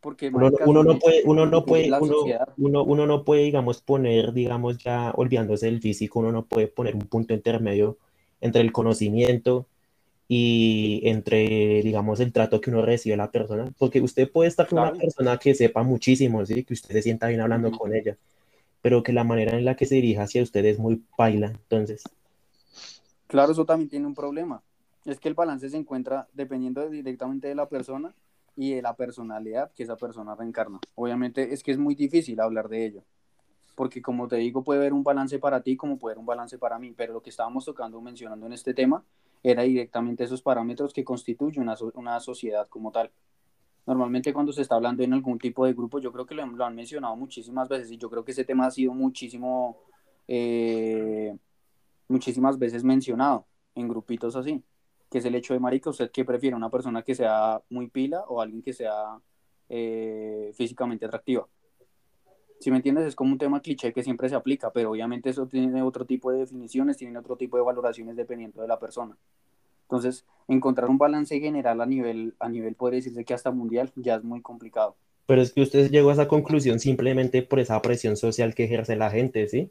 Porque, 0.00 0.28
Uno, 0.28 0.50
uno 0.66 0.82
no 0.82 0.98
puede, 0.98 1.22
uno 1.24 1.46
no 1.46 1.64
puede, 1.64 1.88
uno, 2.00 2.24
uno, 2.58 2.84
uno 2.84 3.06
no 3.06 3.24
puede, 3.24 3.42
digamos, 3.44 3.82
poner, 3.82 4.32
digamos, 4.32 4.78
ya 4.78 5.12
olvidándose 5.16 5.66
del 5.66 5.80
físico, 5.80 6.18
uno 6.18 6.32
no 6.32 6.44
puede 6.46 6.66
poner 6.66 6.96
un 6.96 7.06
punto 7.06 7.32
intermedio 7.32 7.96
entre 8.40 8.60
el 8.60 8.72
conocimiento 8.72 9.66
y 10.28 11.02
entre, 11.04 11.82
digamos, 11.82 12.20
el 12.20 12.32
trato 12.32 12.60
que 12.60 12.70
uno 12.70 12.82
recibe 12.82 13.14
a 13.14 13.18
la 13.18 13.30
persona, 13.30 13.72
porque 13.78 14.00
usted 14.00 14.30
puede 14.30 14.48
estar 14.48 14.68
con 14.68 14.78
una 14.80 14.90
Claro. 14.90 15.04
persona 15.06 15.38
que 15.38 15.54
sepa 15.54 15.82
muchísimo, 15.82 16.44
¿sí? 16.46 16.64
Que 16.64 16.74
usted 16.74 16.92
se 16.94 17.02
sienta 17.02 17.28
bien 17.28 17.40
hablando 17.40 17.70
con 17.72 17.94
ella, 17.94 18.16
pero 18.82 19.02
que 19.02 19.12
la 19.12 19.24
manera 19.24 19.58
en 19.58 19.64
la 19.64 19.76
que 19.76 19.86
se 19.86 19.96
dirija 19.96 20.24
hacia 20.24 20.42
usted 20.42 20.64
es 20.66 20.78
muy 20.78 20.96
paila, 21.16 21.48
entonces, 21.48 22.02
Claro, 23.26 23.52
eso 23.52 23.64
también 23.64 23.88
tiene 23.88 24.06
un 24.06 24.14
problema. 24.14 24.62
Es 25.04 25.20
que 25.20 25.28
el 25.28 25.34
balance 25.34 25.68
se 25.68 25.76
encuentra 25.76 26.28
dependiendo 26.32 26.80
de- 26.82 26.90
directamente 26.90 27.48
de 27.48 27.54
la 27.54 27.68
persona 27.68 28.14
y 28.56 28.74
de 28.74 28.82
la 28.82 28.94
personalidad 28.96 29.70
que 29.72 29.82
esa 29.82 29.96
persona 29.96 30.34
reencarna. 30.34 30.80
Obviamente 30.94 31.52
es 31.52 31.62
que 31.62 31.72
es 31.72 31.78
muy 31.78 31.94
difícil 31.94 32.40
hablar 32.40 32.68
de 32.68 32.86
ello, 32.86 33.02
porque 33.76 34.02
como 34.02 34.28
te 34.28 34.36
digo, 34.36 34.64
puede 34.64 34.80
haber 34.80 34.92
un 34.92 35.04
balance 35.04 35.38
para 35.38 35.62
ti 35.62 35.76
como 35.76 35.98
puede 35.98 36.12
haber 36.12 36.20
un 36.20 36.26
balance 36.26 36.58
para 36.58 36.78
mí, 36.78 36.92
pero 36.96 37.14
lo 37.14 37.22
que 37.22 37.30
estábamos 37.30 37.64
tocando, 37.64 38.00
mencionando 38.00 38.46
en 38.46 38.52
este 38.54 38.74
tema, 38.74 39.04
era 39.50 39.62
directamente 39.62 40.24
esos 40.24 40.42
parámetros 40.42 40.92
que 40.92 41.04
constituyen 41.04 41.62
una, 41.62 41.76
una 41.94 42.18
sociedad 42.18 42.66
como 42.68 42.90
tal. 42.90 43.12
Normalmente 43.86 44.32
cuando 44.32 44.52
se 44.52 44.62
está 44.62 44.74
hablando 44.74 45.04
en 45.04 45.12
algún 45.12 45.38
tipo 45.38 45.64
de 45.64 45.72
grupo, 45.72 46.00
yo 46.00 46.12
creo 46.12 46.26
que 46.26 46.34
lo, 46.34 46.44
lo 46.44 46.64
han 46.64 46.74
mencionado 46.74 47.14
muchísimas 47.14 47.68
veces 47.68 47.92
y 47.92 47.96
yo 47.96 48.10
creo 48.10 48.24
que 48.24 48.32
ese 48.32 48.44
tema 48.44 48.66
ha 48.66 48.70
sido 48.72 48.92
muchísimo, 48.92 49.78
eh, 50.26 51.36
muchísimas 52.08 52.58
veces 52.58 52.82
mencionado 52.82 53.46
en 53.76 53.88
grupitos 53.88 54.34
así, 54.34 54.64
que 55.08 55.18
es 55.18 55.24
el 55.24 55.36
hecho 55.36 55.54
de, 55.54 55.60
marica, 55.60 55.90
¿usted 55.90 56.10
qué 56.10 56.24
prefiere? 56.24 56.56
¿Una 56.56 56.70
persona 56.70 57.02
que 57.02 57.14
sea 57.14 57.62
muy 57.70 57.88
pila 57.88 58.24
o 58.26 58.40
alguien 58.40 58.62
que 58.62 58.72
sea 58.72 59.20
eh, 59.68 60.52
físicamente 60.56 61.06
atractiva? 61.06 61.46
Si 62.58 62.70
me 62.70 62.76
entiendes, 62.78 63.06
es 63.06 63.14
como 63.14 63.32
un 63.32 63.38
tema 63.38 63.60
cliché 63.60 63.92
que 63.92 64.02
siempre 64.02 64.28
se 64.28 64.34
aplica, 64.34 64.72
pero 64.72 64.90
obviamente 64.92 65.30
eso 65.30 65.46
tiene 65.46 65.82
otro 65.82 66.04
tipo 66.06 66.32
de 66.32 66.38
definiciones, 66.38 66.96
tiene 66.96 67.18
otro 67.18 67.36
tipo 67.36 67.56
de 67.56 67.62
valoraciones 67.62 68.16
dependiendo 68.16 68.62
de 68.62 68.68
la 68.68 68.78
persona. 68.78 69.16
Entonces, 69.82 70.24
encontrar 70.48 70.90
un 70.90 70.98
balance 70.98 71.38
general 71.38 71.80
a 71.80 71.86
nivel, 71.86 72.34
a 72.40 72.48
nivel 72.48 72.74
podría 72.74 72.96
decirse 72.98 73.24
que 73.24 73.34
hasta 73.34 73.50
mundial 73.52 73.92
ya 73.94 74.16
es 74.16 74.24
muy 74.24 74.42
complicado. 74.42 74.96
pero 75.26 75.42
es 75.42 75.52
que 75.52 75.60
usted 75.62 75.90
llegó 75.90 76.10
a 76.10 76.12
esa 76.14 76.28
conclusión 76.28 76.78
simplemente 76.78 77.42
por 77.42 77.60
esa 77.60 77.80
presión 77.82 78.16
social 78.16 78.54
que 78.54 78.64
ejerce 78.64 78.96
la 78.96 79.10
gente, 79.10 79.48
¿sí? 79.48 79.70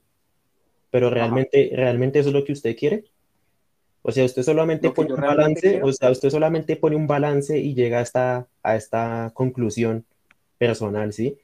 Pero 0.92 1.08
Ajá. 1.08 1.16
realmente, 1.16 1.72
realmente 1.74 2.20
eso 2.20 2.30
es 2.30 2.36
lo 2.36 2.44
que 2.46 2.54
usted 2.54 2.76
quiere. 2.78 3.06
O 4.02 4.12
sea, 4.12 4.24
usted 4.26 4.44
solamente 4.44 4.92
pone 4.92 5.14
un 5.14 5.20
realmente 5.20 5.42
balance, 5.44 5.70
quiero. 5.72 5.88
o 5.88 5.94
sea, 5.94 6.12
usted 6.12 6.30
solamente 6.30 6.76
pone 6.76 6.96
un 6.96 7.08
balance 7.08 7.58
y 7.58 7.74
llega 7.74 8.00
a 8.00 8.02
esta, 8.02 8.48
a 8.64 8.76
esta 8.76 9.32
conclusión 9.34 10.06
personal, 10.58 11.12
¿sí? 11.12 11.38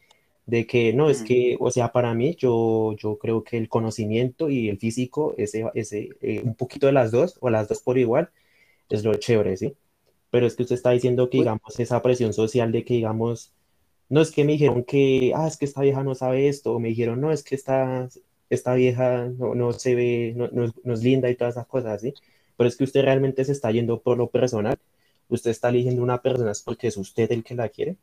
De 0.46 0.66
que 0.68 0.94
no, 0.94 1.10
es 1.10 1.24
que, 1.24 1.58
o 1.60 1.72
sea, 1.72 1.92
para 1.92 2.14
mí, 2.14 2.36
yo, 2.36 2.96
yo 2.98 3.18
creo 3.18 3.44
que 3.44 3.58
el 3.58 3.70
conocimiento 3.70 4.50
y 4.50 4.70
el 4.70 4.78
físico, 4.80 5.36
ese, 5.38 5.66
ese, 5.76 6.10
eh, 6.22 6.42
un 6.44 6.56
poquito 6.56 6.88
de 6.88 6.94
las 6.94 7.12
dos, 7.12 7.38
o 7.42 7.50
las 7.50 7.68
dos 7.70 7.82
por 7.82 7.98
igual, 7.98 8.30
es 8.90 9.04
lo 9.04 9.14
chévere, 9.16 9.58
¿sí? 9.58 9.76
Pero 10.32 10.48
es 10.48 10.56
que 10.56 10.64
usted 10.64 10.76
está 10.76 10.92
diciendo 10.92 11.30
que, 11.30 11.40
digamos, 11.40 11.80
esa 11.80 12.02
presión 12.02 12.34
social 12.34 12.72
de 12.72 12.84
que, 12.86 12.96
digamos, 12.96 13.54
no 14.10 14.22
es 14.22 14.32
que 14.32 14.44
me 14.46 14.54
dijeron 14.54 14.84
que, 14.84 15.34
ah, 15.36 15.48
es 15.48 15.58
que 15.58 15.66
esta 15.66 15.82
vieja 15.82 16.04
no 16.04 16.16
sabe 16.16 16.48
esto, 16.50 16.74
o 16.76 16.80
me 16.80 16.90
dijeron, 16.90 17.22
no, 17.22 17.32
es 17.32 17.44
que 17.44 17.56
esta, 17.56 18.10
esta 18.50 18.74
vieja 18.76 19.28
no, 19.38 19.56
no 19.56 19.74
se 19.74 19.96
ve, 19.96 20.34
no, 20.36 20.50
no 20.52 20.74
no 20.84 20.94
es 20.94 21.04
linda 21.04 21.30
y 21.30 21.36
todas 21.36 21.56
esas 21.56 21.68
cosas, 21.68 22.02
¿sí? 22.02 22.14
Pero 22.58 22.68
es 22.68 22.76
que 22.78 22.84
usted 22.84 23.04
realmente 23.04 23.46
se 23.46 23.54
está 23.54 23.72
yendo 23.72 24.02
por 24.02 24.18
lo 24.18 24.30
personal, 24.30 24.78
usted 25.30 25.52
está 25.52 25.70
eligiendo 25.70 26.04
una 26.04 26.22
persona 26.22 26.52
es 26.52 26.62
porque 26.62 26.88
es 26.88 26.98
usted 26.98 27.32
el 27.32 27.44
que 27.44 27.56
la 27.56 27.70
quiere, 27.70 27.98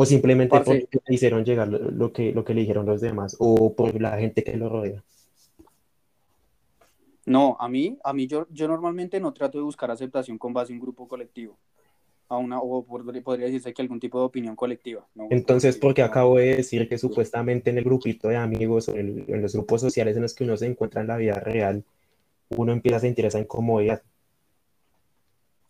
o 0.00 0.06
simplemente 0.06 0.50
Parce. 0.56 0.80
porque 0.82 0.98
le 1.08 1.14
hicieron 1.16 1.44
llegar 1.44 1.66
lo, 1.66 1.78
lo 1.90 2.12
que, 2.12 2.30
lo 2.32 2.44
que 2.44 2.54
le 2.54 2.60
dijeron 2.60 2.86
los 2.86 3.00
demás, 3.00 3.34
o 3.40 3.74
por 3.74 4.00
la 4.00 4.16
gente 4.16 4.44
que 4.44 4.56
lo 4.56 4.68
rodea. 4.68 5.02
No, 7.26 7.56
a 7.58 7.68
mí, 7.68 7.98
a 8.04 8.12
mí 8.12 8.26
yo, 8.28 8.46
yo 8.50 8.68
normalmente 8.68 9.18
no 9.18 9.32
trato 9.32 9.58
de 9.58 9.64
buscar 9.64 9.90
aceptación 9.90 10.38
con 10.38 10.52
base 10.52 10.72
en 10.72 10.78
un 10.78 10.82
grupo 10.82 11.08
colectivo. 11.08 11.58
A 12.28 12.36
una, 12.36 12.60
o 12.60 12.84
por- 12.84 13.22
podría 13.22 13.46
decirse 13.46 13.72
que 13.74 13.82
algún 13.82 13.98
tipo 13.98 14.20
de 14.20 14.26
opinión 14.26 14.54
colectiva. 14.54 15.04
¿no? 15.16 15.26
Entonces, 15.30 15.74
Colectivo, 15.74 15.80
porque 15.88 16.02
no. 16.02 16.06
acabo 16.08 16.36
de 16.38 16.56
decir 16.56 16.88
que 16.88 16.96
supuestamente 16.96 17.70
en 17.70 17.78
el 17.78 17.84
grupito 17.84 18.28
de 18.28 18.36
amigos 18.36 18.88
o 18.88 18.96
en, 18.96 19.24
en 19.26 19.42
los 19.42 19.52
grupos 19.54 19.80
sociales 19.80 20.14
en 20.14 20.22
los 20.22 20.32
que 20.34 20.44
uno 20.44 20.56
se 20.56 20.66
encuentra 20.66 21.00
en 21.00 21.08
la 21.08 21.16
vida 21.16 21.34
real, 21.40 21.82
uno 22.50 22.72
empieza 22.72 22.98
a 22.98 23.00
sentir 23.00 23.24
esa 23.26 23.40
incomodidad. 23.40 24.02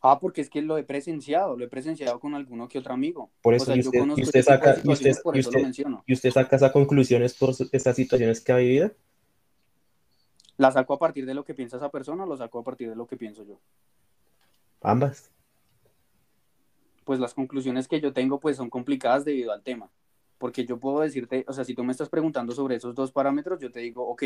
Ah, 0.00 0.20
porque 0.20 0.40
es 0.40 0.48
que 0.48 0.62
lo 0.62 0.78
he 0.78 0.84
presenciado, 0.84 1.56
lo 1.56 1.64
he 1.64 1.68
presenciado 1.68 2.20
con 2.20 2.34
alguno 2.34 2.68
que 2.68 2.78
otro 2.78 2.94
amigo. 2.94 3.30
Por 3.42 3.54
O 3.54 3.56
eso, 3.56 3.66
sea, 3.66 3.76
y 3.76 3.82
yo 3.82 3.88
usted, 3.88 3.98
conozco 3.98 4.20
y 4.20 4.24
usted 4.24 4.42
saca, 4.42 4.76
y 4.82 4.88
usted, 4.92 5.16
por 5.22 5.36
y 5.36 5.40
eso 5.40 5.50
lo 5.50 5.56
usted, 5.56 5.62
menciono. 5.64 6.04
y 6.06 6.12
usted 6.12 6.30
saca 6.30 6.56
esas 6.56 6.70
conclusiones 6.72 7.34
por 7.34 7.50
esas 7.72 7.96
situaciones 7.96 8.40
que 8.40 8.52
ha 8.52 8.56
vivido. 8.56 8.92
¿La 10.56 10.70
saco 10.70 10.94
a 10.94 10.98
partir 10.98 11.26
de 11.26 11.34
lo 11.34 11.44
que 11.44 11.54
piensa 11.54 11.76
esa 11.76 11.88
persona 11.88 12.24
o 12.24 12.26
lo 12.26 12.36
saco 12.36 12.60
a 12.60 12.64
partir 12.64 12.88
de 12.88 12.96
lo 12.96 13.06
que 13.06 13.16
pienso 13.16 13.44
yo? 13.44 13.60
Ambas. 14.82 15.30
Pues 17.04 17.18
las 17.20 17.34
conclusiones 17.34 17.88
que 17.88 18.00
yo 18.00 18.12
tengo 18.12 18.38
pues 18.38 18.56
son 18.56 18.70
complicadas 18.70 19.24
debido 19.24 19.52
al 19.52 19.62
tema. 19.62 19.90
Porque 20.36 20.64
yo 20.64 20.78
puedo 20.78 21.00
decirte, 21.00 21.44
o 21.48 21.52
sea, 21.52 21.64
si 21.64 21.74
tú 21.74 21.82
me 21.82 21.90
estás 21.90 22.08
preguntando 22.08 22.52
sobre 22.52 22.76
esos 22.76 22.94
dos 22.94 23.10
parámetros, 23.10 23.58
yo 23.60 23.72
te 23.72 23.80
digo, 23.80 24.06
ok, 24.08 24.22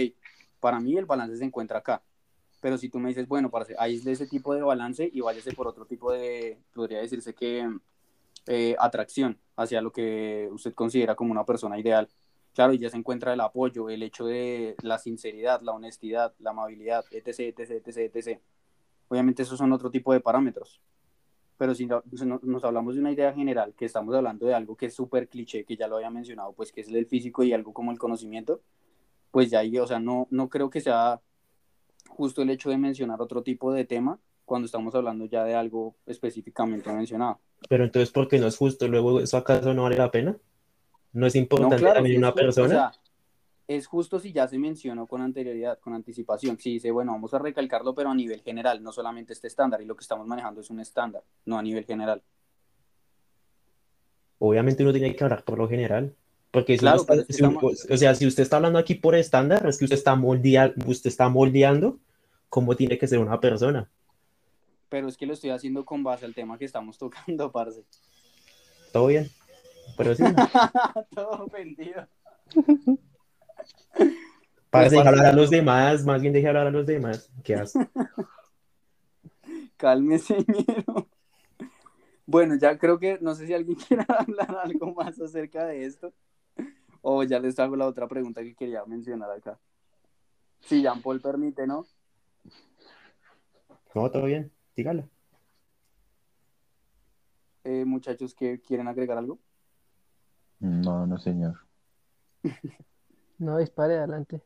para 0.61 0.79
mí 0.81 0.97
el 0.99 1.07
balance 1.07 1.37
se 1.39 1.45
encuentra 1.45 1.79
acá. 1.79 2.03
Pero 2.63 2.79
si 2.79 2.89
tú 2.91 3.01
me 3.01 3.11
dices, 3.11 3.29
bueno, 3.29 3.51
parce, 3.51 3.77
aísle 3.79 4.13
ese 4.13 4.29
tipo 4.29 4.55
de 4.55 4.63
balance 4.63 5.11
y 5.13 5.21
váyase 5.21 5.53
por 5.53 5.69
otro 5.69 5.85
tipo 5.87 6.13
de, 6.13 6.59
podría 6.75 7.01
decirse 7.01 7.35
que, 7.35 7.69
eh, 8.47 8.77
atracción 8.79 9.39
hacia 9.57 9.83
lo 9.83 9.93
que 9.93 10.49
usted 10.53 10.75
considera 10.75 11.15
como 11.17 11.33
una 11.33 11.45
persona 11.45 11.79
ideal. 11.79 12.09
Claro, 12.55 12.73
y 12.75 12.79
ya 12.79 12.91
se 12.91 12.97
encuentra 12.99 13.33
el 13.35 13.41
apoyo, 13.41 13.91
el 13.91 14.03
hecho 14.03 14.27
de 14.27 14.77
la 14.83 14.99
sinceridad, 14.99 15.63
la 15.63 15.73
honestidad, 15.73 16.35
la 16.39 16.51
amabilidad, 16.51 17.05
etc, 17.13 17.41
etc, 17.59 17.71
etc, 17.87 17.99
etc. 18.15 18.41
Obviamente 19.09 19.43
esos 19.43 19.59
son 19.59 19.73
otro 19.73 19.91
tipo 19.91 20.13
de 20.13 20.21
parámetros. 20.21 20.81
Pero 21.59 21.75
si 21.75 21.87
no- 21.87 22.03
si 22.15 22.27
no- 22.27 22.41
nos 22.43 22.65
hablamos 22.65 22.95
de 22.95 23.01
una 23.01 23.13
idea 23.13 23.33
general, 23.33 23.75
que 23.77 23.87
estamos 23.87 24.15
hablando 24.15 24.47
de 24.47 24.55
algo 24.55 24.77
que 24.77 24.87
es 24.87 24.95
súper 24.95 25.29
cliché, 25.29 25.65
que 25.65 25.77
ya 25.77 25.89
lo 25.89 25.97
había 25.97 26.11
mencionado, 26.11 26.53
pues 26.55 26.73
que 26.73 26.81
es 26.83 26.89
el 26.89 27.07
físico 27.07 27.45
y 27.45 27.53
algo 27.53 27.73
como 27.73 27.93
el 27.93 27.99
conocimiento, 27.99 28.61
pues 29.31 29.51
ya 29.51 29.61
ahí, 29.61 29.79
o 29.79 29.87
sea, 29.87 30.01
no, 30.01 30.29
no 30.31 30.49
creo 30.49 30.71
que 30.71 30.81
sea 30.81 31.21
justo 32.13 32.43
el 32.43 32.51
hecho 32.51 32.71
de 32.71 32.79
mencionar 32.79 33.21
otro 33.21 33.43
tipo 33.43 33.73
de 33.73 33.85
tema 33.85 34.19
cuando 34.45 34.67
estamos 34.67 34.95
hablando 34.95 35.27
ya 35.27 35.45
de 35.45 35.55
algo 35.55 35.97
específicamente 36.07 36.93
mencionado. 36.93 37.41
Pero 37.69 37.85
entonces, 37.85 38.11
¿por 38.11 38.29
qué 38.29 38.39
no 38.39 38.47
es 38.49 38.57
justo? 38.57 38.89
Luego, 38.89 39.21
¿eso 39.21 39.37
acaso 39.37 39.73
no 39.75 39.85
vale 39.85 39.97
la 39.97 40.11
pena? 40.11 40.37
¿No 41.13 41.27
es 41.27 41.35
No, 41.35 41.41
importante 41.41 41.77
claro, 41.77 41.95
también 41.95 42.19
una 42.19 42.33
justo, 42.33 42.43
persona? 42.43 42.67
o 42.67 42.69
sea, 42.69 42.93
es 43.69 43.87
justo 43.87 44.19
si 44.19 44.33
ya 44.33 44.49
se 44.49 44.59
mencionó 44.59 45.07
con 45.07 45.23
anterioridad, 45.23 45.79
con 45.79 45.95
anticipación. 45.95 46.59
Sí, 46.59 46.75
dice, 46.75 46.91
bueno, 46.91 47.13
vamos 47.13 47.33
a 47.35 47.39
recalcarlo, 47.39 47.95
pero 47.95 48.11
a 48.11 48.15
nivel 48.15 48.43
general, 48.43 48.83
no 48.83 48.93
solamente 48.93 49.33
este 49.33 49.47
estándar, 49.47 49.81
y 49.83 49.87
lo 49.87 49.97
que 49.97 50.03
estamos 50.03 50.27
manejando 50.27 50.61
es 50.61 50.71
un 50.71 50.81
estándar, 50.81 51.23
no 51.47 51.59
a 51.59 51.63
nivel 51.63 51.85
general. 51.85 52.23
Obviamente 54.39 54.83
uno 54.83 54.93
tiene 54.93 55.15
que 55.15 55.25
hablar 55.25 55.45
por 55.45 55.59
lo 55.59 55.69
general. 55.69 56.15
Porque 56.53 56.75
si 56.75 56.81
Claro, 56.81 57.01
está- 57.01 57.25
si 57.33 57.43
o 57.43 57.97
sea, 57.97 58.15
si 58.15 58.27
usted 58.27 58.43
está 58.43 58.57
hablando 58.57 58.79
aquí 58.79 58.95
por 58.95 59.15
estándar, 59.15 59.67
es 59.67 59.79
que 59.79 59.87
usted 59.87 59.97
está 59.97 60.15
moldea- 60.15 60.75
usted 60.87 61.09
está 61.09 61.29
moldeando 61.31 61.99
cómo 62.51 62.77
tiene 62.77 62.99
que 62.99 63.09
ser 63.09 63.19
una 63.19 63.41
persona. 63.41 63.91
Pero 64.91 65.09
es 65.09 65.17
que 65.17 65.25
lo 65.25 65.33
estoy 65.33 65.49
haciendo 65.51 65.87
con 65.87 66.03
base 66.05 66.27
al 66.27 66.35
tema 66.35 66.59
que 66.59 66.67
estamos 66.67 66.99
tocando, 66.99 67.51
parce. 67.51 67.83
Todo 68.93 69.07
bien. 69.07 69.31
Pero 69.97 70.15
sí, 70.15 70.23
Todo 71.15 71.31
ofendido. 71.47 72.07
para 74.71 74.85
Pues, 74.85 74.91
dejar 74.91 75.09
hablar 75.09 75.25
a 75.27 75.29
parce, 75.31 75.37
los 75.41 75.51
demás, 75.51 76.05
más 76.05 76.21
bien 76.21 76.35
deje 76.35 76.49
hablar 76.49 76.67
a 76.67 76.71
los 76.71 76.87
demás. 76.87 77.31
¿Qué 77.43 77.55
hace? 77.55 77.79
Cálmese, 79.79 80.37
ñero. 80.47 81.09
Bueno, 82.27 82.57
ya 82.57 82.79
creo 82.79 82.99
que 82.99 83.19
no 83.21 83.35
sé 83.35 83.47
si 83.47 83.55
alguien 83.55 83.77
quiere 83.77 84.05
hablar 84.09 84.55
algo 84.65 84.93
más 84.95 85.19
acerca 85.21 85.65
de 85.67 85.87
esto. 85.87 86.13
O 87.03 87.23
ya 87.25 87.39
les 87.39 87.59
hago 87.59 87.77
la 87.77 87.87
otra 87.87 88.09
pregunta 88.09 88.43
que 88.43 88.55
quería 88.55 88.85
mencionar 88.85 89.31
acá. 89.31 89.59
Si 90.61 90.81
Jean 90.81 91.03
Paul 91.03 91.21
permite, 91.21 91.67
¿no? 91.67 91.85
No, 93.95 94.11
todo 94.11 94.25
bien, 94.25 94.51
dígalo. 94.77 95.09
Eh, 97.65 97.85
muchachos 97.85 98.35
que 98.35 98.61
quieren 98.61 98.89
agregar 98.89 99.19
algo. 99.19 99.39
No, 100.61 101.07
no, 101.07 101.19
señor. 101.19 101.59
No, 103.39 103.59
dispare 103.59 103.99
adelante. 103.99 104.41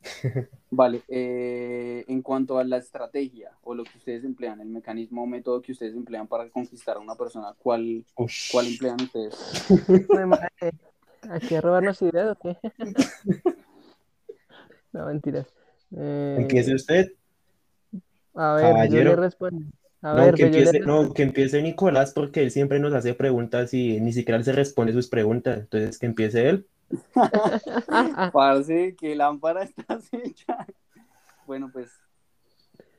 Vale, 0.70 1.02
eh, 1.08 2.06
en 2.08 2.22
cuanto 2.22 2.58
a 2.58 2.64
la 2.64 2.78
estrategia 2.78 3.52
o 3.62 3.74
lo 3.74 3.84
que 3.84 3.98
ustedes 3.98 4.24
emplean, 4.24 4.62
el 4.62 4.68
mecanismo 4.68 5.24
o 5.24 5.26
método 5.26 5.60
que 5.60 5.72
ustedes 5.72 5.94
emplean 5.94 6.26
para 6.26 6.48
conquistar 6.48 6.96
a 6.96 7.00
una 7.00 7.16
persona, 7.16 7.54
¿cuál, 7.58 8.02
Ush. 8.16 8.50
cuál 8.50 8.66
emplean 8.68 8.96
ustedes? 9.02 9.34
¿Aquí 11.28 11.54
a 11.54 11.60
robarnos 11.60 12.00
ideas 12.02 12.36
o 12.36 12.38
qué? 12.40 12.56
No, 14.92 15.06
mentiras. 15.06 15.46
Eh, 15.96 16.36
Empiece 16.40 16.74
usted. 16.74 17.12
a 18.34 18.54
ver, 18.54 18.90
yo 18.90 19.04
le 19.04 19.14
respondo. 19.16 19.70
A 20.02 20.14
No, 20.14 20.24
ver, 20.24 20.34
que 20.34 20.46
pues 20.46 20.52
le 20.52 20.58
empiece, 20.58 20.80
no, 20.80 21.14
que 21.14 21.22
empiece 21.22 21.62
Nicolás 21.62 22.12
porque 22.12 22.42
él 22.42 22.50
siempre 22.50 22.80
nos 22.80 22.92
hace 22.94 23.14
preguntas 23.14 23.72
y 23.72 24.00
ni 24.00 24.12
siquiera 24.12 24.38
él 24.38 24.44
se 24.44 24.52
responde 24.52 24.92
sus 24.92 25.08
preguntas. 25.08 25.58
Entonces 25.60 25.98
que 25.98 26.06
empiece 26.06 26.48
él. 26.48 26.66
Parce, 28.32 28.96
que 28.96 29.14
lámpara 29.14 29.62
estás 29.64 30.08
hecha. 30.12 30.66
Bueno, 31.46 31.70
pues. 31.72 31.90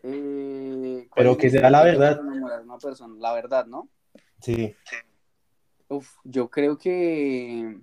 eh, 0.03 1.07
¿cuál 1.09 1.25
Pero 1.25 1.37
que 1.37 1.49
sea 1.49 1.69
la 1.69 1.83
verdad. 1.83 2.17
para 2.17 2.29
enamorar 2.29 2.59
a 2.59 2.63
una 2.63 2.77
persona? 2.77 3.15
La 3.19 3.33
verdad, 3.33 3.65
¿no? 3.65 3.89
Sí. 4.39 4.73
Uf, 5.89 6.09
yo 6.23 6.49
creo 6.49 6.77
que. 6.77 7.81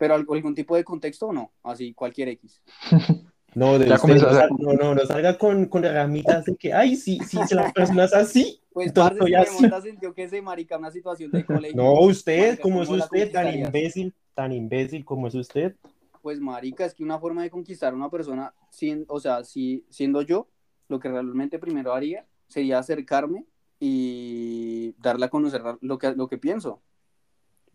¿Pero 0.00 0.14
algún 0.14 0.54
tipo 0.54 0.74
de 0.76 0.82
contexto 0.82 1.26
o 1.26 1.32
no? 1.34 1.52
Así, 1.62 1.92
cualquier 1.92 2.28
X. 2.30 2.62
No, 3.52 3.80
de 3.80 3.88
Ya 3.88 3.96
usted, 3.96 4.02
comenzó 4.02 4.30
no, 4.30 4.38
a 4.38 4.48
no, 4.60 4.72
no, 4.74 4.94
no 4.94 5.06
salga 5.06 5.36
con, 5.36 5.66
con 5.66 5.82
ramitas 5.82 6.44
de 6.44 6.54
que, 6.54 6.72
ay, 6.72 6.94
sí, 6.94 7.18
sí, 7.26 7.36
si 7.48 7.54
la 7.56 7.72
persona 7.72 8.04
es 8.04 8.14
así. 8.14 8.60
Pues, 8.72 8.86
Entonces, 8.86 9.18
parce, 9.18 9.32
ya 9.32 10.42
marica, 10.42 10.78
una 10.78 10.92
situación 10.92 11.32
de 11.32 11.44
colegio. 11.44 11.74
No, 11.74 11.94
usted, 11.94 12.50
Marica, 12.50 12.62
como 12.62 12.80
es 12.80 12.86
¿cómo 12.86 12.98
la 12.98 13.04
usted, 13.06 13.32
tan 13.32 13.52
imbécil, 13.52 14.14
tan 14.34 14.52
imbécil 14.52 15.04
como 15.04 15.26
es 15.26 15.34
usted. 15.34 15.74
Pues, 16.22 16.38
marica, 16.38 16.84
es 16.84 16.94
que 16.94 17.02
una 17.02 17.18
forma 17.18 17.42
de 17.42 17.50
conquistar 17.50 17.92
a 17.92 17.96
una 17.96 18.08
persona, 18.08 18.54
sin, 18.70 19.04
o 19.08 19.18
sea, 19.18 19.42
si, 19.42 19.84
siendo 19.90 20.22
yo, 20.22 20.46
lo 20.86 21.00
que 21.00 21.08
realmente 21.08 21.58
primero 21.58 21.92
haría 21.92 22.24
sería 22.46 22.78
acercarme 22.78 23.46
y 23.80 24.94
darle 24.98 25.26
a 25.26 25.28
conocer 25.28 25.60
lo 25.80 25.98
que, 25.98 26.12
lo 26.12 26.28
que 26.28 26.38
pienso. 26.38 26.80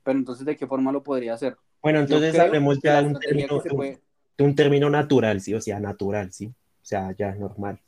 Pero 0.03 0.19
entonces, 0.19 0.45
¿de 0.45 0.55
qué 0.55 0.67
forma 0.67 0.93
lo 0.93 1.03
podría 1.03 1.33
hacer? 1.33 1.57
Bueno, 1.85 1.99
entonces 1.99 2.39
hablemos 2.39 2.79
ya 2.81 2.99
de 2.99 3.05
un 3.09 3.19
término, 3.19 3.61
de 4.37 4.43
un 4.43 4.55
término 4.55 4.89
natural, 4.89 5.39
sí, 5.39 5.53
o 5.53 5.61
sea, 5.61 5.79
natural, 5.79 6.31
sí. 6.33 6.47
O 6.47 6.51
sea, 6.81 7.11
ya 7.15 7.35
normal. 7.35 7.79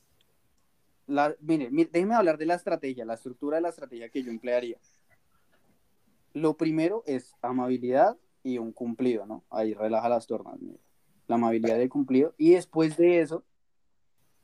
La, 1.08 1.36
mire, 1.40 1.72
mi- 1.72 1.86
déjeme 1.86 2.14
hablar 2.14 2.38
de 2.38 2.46
la 2.46 2.54
estrategia, 2.54 3.06
la 3.06 3.16
estructura 3.16 3.58
de 3.58 3.62
la 3.64 3.70
estrategia 3.70 4.10
que 4.10 4.22
yo 4.22 4.30
emplearía. 4.30 4.78
Lo 6.36 6.56
primero 6.56 7.02
es 7.08 7.34
amabilidad 7.42 8.16
y 8.44 8.60
un 8.60 8.72
cumplido, 8.72 9.26
¿no? 9.26 9.44
Ahí 9.50 9.74
relaja 9.74 10.08
las 10.10 10.28
tornas, 10.28 10.60
mire. 10.62 10.78
La 11.26 11.36
amabilidad 11.38 11.80
y 11.80 11.82
el 11.82 11.90
cumplido. 11.90 12.36
Y 12.38 12.52
después 12.52 12.98
de 12.98 13.22
eso, 13.22 13.44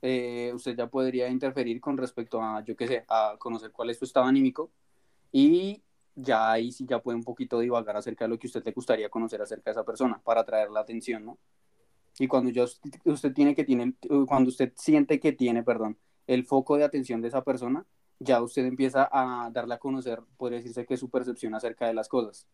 eh, 0.01 0.51
usted 0.56 0.76
ya 0.76 0.88
podría 0.88 1.30
interferir 1.30 1.80
con 1.80 1.95
respecto 1.95 2.41
a, 2.41 2.64
yo 2.66 2.76
qué 2.76 2.88
sé, 2.88 3.06
a 3.08 3.36
conocer 3.38 3.72
cuál 3.72 3.91
es 3.91 3.99
su 3.99 4.06
estado 4.06 4.26
anímico. 4.26 4.72
Y 5.32 5.84
ya 6.16 6.51
ahí 6.51 6.72
sí 6.72 6.86
ya 6.88 6.99
puede 6.99 7.18
un 7.18 7.24
poquito 7.24 7.59
divagar 7.59 7.97
acerca 7.97 8.26
de 8.26 8.30
lo 8.30 8.39
que 8.39 8.47
usted 8.47 8.64
le 8.64 8.72
gustaría 8.72 9.09
conocer 9.09 9.41
acerca 9.41 9.70
de 9.70 9.72
esa 9.74 9.84
persona 9.84 10.22
para 10.24 10.41
atraer 10.41 10.70
la 10.70 10.82
atención, 10.82 11.26
¿no? 11.26 11.38
Y 12.20 12.28
cuando 12.28 12.51
ya 12.51 12.64
usted, 12.64 12.91
usted 13.05 13.34
tiene 13.34 13.55
que 13.55 13.64
tiene, 13.64 13.95
cuando 14.28 14.49
usted 14.49 14.72
siente 14.76 15.20
que 15.20 15.32
tiene, 15.32 15.64
perdón, 15.64 15.97
el 16.28 16.45
foco 16.45 16.78
de 16.78 16.84
atención 16.84 17.22
de 17.22 17.30
esa 17.30 17.43
persona, 17.43 17.86
ya 18.20 18.41
usted 18.41 18.66
empieza 18.66 19.09
a 19.11 19.49
darle 19.51 19.74
a 19.76 19.80
conocer, 19.80 20.22
podría 20.38 20.59
decirse 20.59 20.86
que 20.86 20.97
su 20.97 21.09
percepción 21.09 21.55
acerca 21.55 21.88
de 21.88 21.93
las 21.93 22.07
cosas. 22.07 22.47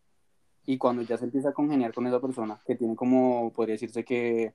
Y 0.65 0.77
cuando 0.77 1.01
ya 1.01 1.17
se 1.17 1.25
empieza 1.25 1.49
a 1.49 1.53
congeniar 1.53 1.93
con 1.93 2.07
esa 2.07 2.19
persona, 2.19 2.61
que 2.65 2.75
tiene 2.75 2.95
como, 2.95 3.51
podría 3.53 3.73
decirse 3.73 4.05
que 4.05 4.53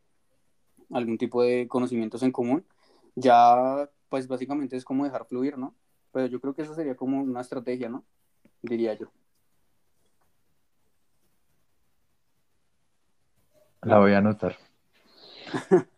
algún 0.91 1.19
tipo 1.19 1.43
de 1.43 1.69
conocimientos 1.69 2.23
en 2.23 2.33
común, 2.33 2.67
ya 3.15 3.89
pues 4.09 4.29
básicamente 4.29 4.77
es 4.77 4.85
como 4.85 5.05
dejar 5.05 5.27
fluir, 5.27 5.59
¿no? 5.59 5.75
Pero 6.13 6.27
yo 6.27 6.41
creo 6.41 6.55
que 6.55 6.63
eso 6.63 6.75
sería 6.75 6.95
como 6.97 7.21
una 7.21 7.41
estrategia, 7.41 7.89
¿no? 7.89 8.05
Diría 8.65 8.95
yo. 8.95 9.07
La 13.83 13.99
voy 13.99 14.13
a 14.13 14.19
anotar. 14.19 14.57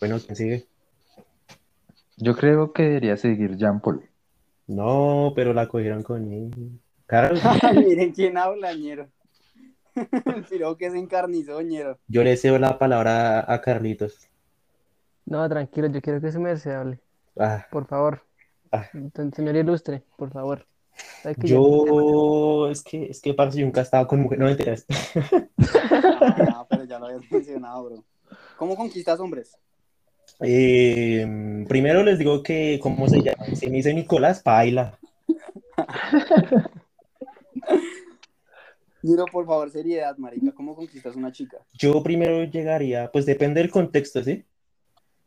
Bueno, 0.00 0.18
¿quién 0.20 0.36
sigue? 0.36 0.66
Yo 2.18 2.36
creo 2.36 2.74
que 2.74 2.82
debería 2.82 3.16
seguir 3.16 3.56
Jean 3.56 3.80
Paul. 3.80 4.06
No, 4.66 5.32
pero 5.34 5.54
la 5.54 5.66
cogieron 5.68 6.02
con 6.02 6.30
él. 6.30 6.78
Carlos, 7.06 7.40
Miren 7.74 8.12
quién 8.12 8.36
habla, 8.36 8.74
ñero. 8.74 9.08
El 9.94 10.44
piro 10.44 10.76
que 10.76 10.90
se 10.90 10.98
encarnizó, 10.98 11.62
ñero. 11.62 11.98
yo 12.08 12.22
le 12.22 12.36
cedo 12.36 12.58
la 12.58 12.78
palabra 12.78 13.50
a 13.50 13.60
Carlitos. 13.62 14.28
No, 15.24 15.48
tranquilo, 15.48 15.86
yo 15.86 16.02
quiero 16.02 16.20
que 16.20 16.30
se 16.32 16.38
me 16.38 16.50
hable, 16.50 17.00
Ah, 17.38 17.66
por 17.70 17.86
favor. 17.86 18.20
Ah. 18.74 18.90
Entonces, 18.94 19.34
señor 19.36 19.56
ilustre, 19.56 20.02
por 20.16 20.30
favor. 20.30 20.66
Que 21.22 21.48
yo- 21.48 21.86
yo, 21.86 22.70
es 22.70 22.82
que, 22.82 23.06
es 23.06 23.20
que, 23.20 23.34
parce, 23.34 23.58
yo 23.58 23.64
nunca 23.66 23.80
he 23.80 23.82
estado 23.84 24.06
con 24.06 24.20
mujeres, 24.20 24.38
no 24.40 24.46
me 24.46 24.52
enteras. 24.52 24.86
Ah, 26.52 26.66
pero 26.68 26.84
ya 26.84 26.98
lo 26.98 27.06
habías 27.06 27.22
mencionado, 27.30 27.84
bro. 27.84 28.04
¿Cómo 28.56 28.76
conquistas 28.76 29.18
hombres? 29.20 29.56
Eh, 30.40 31.64
primero 31.68 32.02
les 32.02 32.18
digo 32.18 32.42
que, 32.42 32.78
¿cómo 32.82 33.08
se 33.08 33.20
llama? 33.22 33.44
Si 33.54 33.66
me 33.68 33.76
dice 33.76 33.92
Nicolás, 33.94 34.42
paila. 34.42 34.98
Ñero, 39.02 39.26
por 39.26 39.44
favor, 39.46 39.70
seriedad, 39.70 40.16
marica. 40.16 40.52
¿Cómo 40.52 40.74
conquistas 40.74 41.14
una 41.14 41.30
chica? 41.30 41.58
Yo 41.74 42.02
primero 42.02 42.42
llegaría, 42.44 43.10
pues 43.12 43.26
depende 43.26 43.60
del 43.60 43.70
contexto, 43.70 44.22
¿sí? 44.24 44.44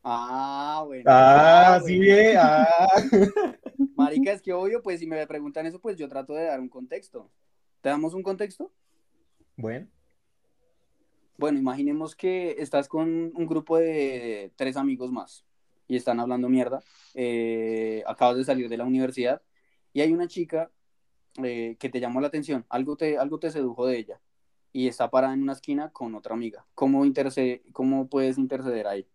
Ah, 0.10 0.84
bueno. 0.86 1.04
Ah, 1.12 1.82
sí, 1.86 2.00
ve, 2.00 2.38
ah. 2.38 2.88
Marica, 3.96 4.32
es 4.32 4.42
que 4.42 4.54
obvio, 4.54 4.82
pues 4.82 5.02
si 5.02 5.06
me 5.08 5.28
preguntan 5.28 5.66
eso, 5.66 5.82
pues 5.82 5.98
yo 5.98 6.08
trato 6.08 6.34
de 6.34 6.46
dar 6.46 6.62
un 6.62 6.70
contexto. 6.70 7.30
¿Te 7.82 7.90
damos 7.90 8.14
un 8.14 8.24
contexto? 8.24 8.72
Bueno, 9.58 9.88
Bueno, 11.38 11.60
imaginemos 11.60 12.16
que 12.16 12.56
estás 12.60 12.88
con 12.88 13.10
un 13.36 13.46
grupo 13.48 13.78
de 13.78 14.54
tres 14.56 14.78
amigos 14.78 15.12
más 15.12 15.44
y 15.90 15.98
están 15.98 16.22
hablando 16.22 16.48
mierda. 16.48 16.82
eh, 17.14 18.02
acabas 18.08 18.38
de 18.38 18.46
salir 18.46 18.70
de 18.70 18.78
la 18.78 18.86
universidad 18.86 19.42
y 19.92 20.00
hay 20.02 20.14
una 20.14 20.28
chica 20.30 20.72
eh, 21.44 21.76
que 21.80 21.90
te 21.90 22.00
llamó 22.00 22.22
la 22.22 22.28
atención, 22.28 22.66
algo 22.70 22.96
te, 22.96 23.18
algo 23.18 23.40
te 23.40 23.52
sedujo 23.52 23.86
de 23.88 23.98
ella 23.98 24.22
y 24.72 24.88
está 24.88 25.10
parada 25.10 25.34
en 25.34 25.42
una 25.44 25.54
esquina 25.54 25.90
con 25.92 26.16
otra 26.16 26.34
amiga. 26.34 26.66
¿Cómo, 26.76 27.04
interce- 27.06 27.62
cómo 27.74 28.08
puedes 28.08 28.38
interceder 28.38 28.88
ahí? 28.88 29.06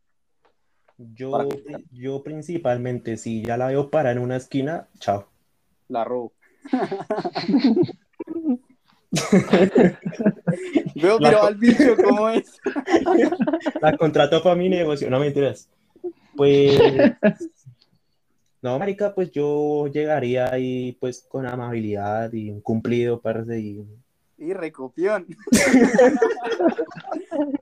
Yo, 1.15 1.49
yo 1.91 2.23
principalmente, 2.23 3.16
si 3.16 3.43
ya 3.43 3.57
la 3.57 3.69
veo 3.69 3.91
para 3.91 4.12
en 4.12 4.19
una 4.19 4.37
esquina, 4.37 4.89
chao. 4.99 5.29
La 5.89 6.05
robo. 6.05 6.33
Veo, 10.95 11.19
pero 11.19 11.43
al 11.45 11.57
bicho, 11.57 11.97
¿cómo 12.03 12.31
es? 12.31 12.59
La 13.81 13.95
contrato 13.97 14.43
para 14.43 14.57
mi 14.57 14.69
negocio, 14.70 15.11
no 15.11 15.20
mentiras. 15.20 15.69
Pues, 16.35 16.81
no, 18.62 18.79
marica, 18.79 19.15
pues 19.15 19.31
yo 19.31 19.87
llegaría 19.89 20.51
ahí 20.51 20.97
pues 21.01 21.27
con 21.29 21.47
amabilidad 21.47 22.33
y 22.33 22.51
un 22.51 22.62
cumplido, 22.62 23.20
parce, 23.20 23.59
y 23.59 23.85
Y 24.39 24.55
recopión. 24.55 25.27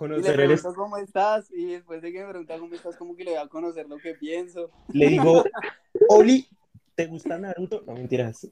Y 0.00 0.04
le 0.04 0.14
conocer 0.14 0.40
el... 0.40 0.46
preguntas 0.46 0.74
cómo 0.74 0.96
estás 0.96 1.50
y 1.50 1.66
después 1.66 2.00
de 2.02 2.12
que 2.12 2.24
me 2.24 2.28
preguntas 2.28 2.60
cómo 2.60 2.74
estás, 2.74 2.96
como 2.96 3.16
que 3.16 3.24
le 3.24 3.32
voy 3.32 3.40
a 3.40 3.48
conocer 3.48 3.88
lo 3.88 3.98
que 3.98 4.14
pienso. 4.14 4.70
Le 4.92 5.08
digo, 5.08 5.44
Oli, 6.08 6.46
¿te 6.94 7.06
gusta 7.06 7.38
Naruto? 7.38 7.82
No 7.86 7.94
mentiras. 7.94 8.46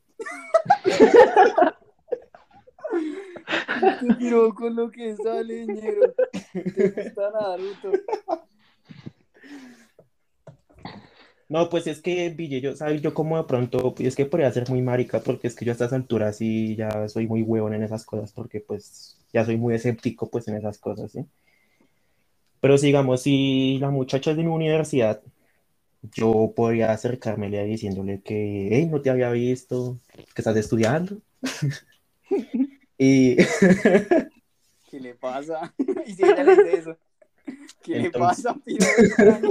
Te 4.01 4.15
tiró 4.19 4.55
con 4.55 4.75
lo 4.75 4.91
que 4.91 5.15
sale, 5.17 5.67
ñero. 5.67 6.15
Te 6.53 6.91
gusta 6.91 7.31
Naruto. 7.31 7.93
No, 11.49 11.69
pues 11.69 11.87
es 11.87 12.03
que, 12.03 12.29
Ville, 12.31 12.61
yo, 12.61 12.75
¿sabes? 12.75 13.01
Yo 13.01 13.15
como 13.15 13.37
de 13.37 13.45
pronto, 13.45 13.95
es 13.99 14.17
que 14.17 14.27
podría 14.27 14.51
ser 14.51 14.69
muy 14.69 14.83
marica, 14.83 15.21
porque 15.21 15.47
es 15.47 15.55
que 15.55 15.65
yo 15.65 15.71
a 15.71 15.75
estas 15.75 15.93
alturas 15.93 16.39
sí 16.39 16.75
ya 16.75 17.09
soy 17.09 17.29
muy 17.29 17.43
huevón 17.43 17.73
en 17.73 17.85
esas 17.85 18.05
cosas, 18.05 18.33
porque 18.33 18.59
pues 18.59 19.16
ya 19.33 19.45
soy 19.45 19.57
muy 19.57 19.75
escéptico 19.75 20.31
pues 20.31 20.49
en 20.49 20.57
esas 20.57 20.79
cosas, 20.79 21.13
¿sí? 21.13 21.25
Pero 22.61 22.79
sigamos, 22.79 23.23
si 23.23 23.79
la 23.81 23.91
muchacha 23.91 24.31
es 24.31 24.37
de 24.37 24.43
mi 24.45 24.51
universidad, 24.51 25.21
yo 26.15 26.53
podría 26.55 26.93
acercármele 26.93 27.65
diciéndole 27.65 28.21
que, 28.23 28.69
hey, 28.71 28.87
no 28.91 29.01
te 29.03 29.11
había 29.11 29.31
visto, 29.31 29.99
que 30.15 30.41
estás 30.41 30.57
estudiando. 30.57 31.19
y 32.99 33.37
¿Qué 34.91 35.01
le 35.01 35.15
pasa? 35.15 35.75
y 36.07 36.13
si 36.15 36.23
ella 36.25 36.45
le 36.45 36.57
dice 36.57 36.79
eso, 36.79 36.97
¿qué 37.83 37.93
le 37.99 38.07
Entonces- 38.07 38.45
pasa, 38.45 38.59
piro 38.65 38.87
extraño? 38.99 39.51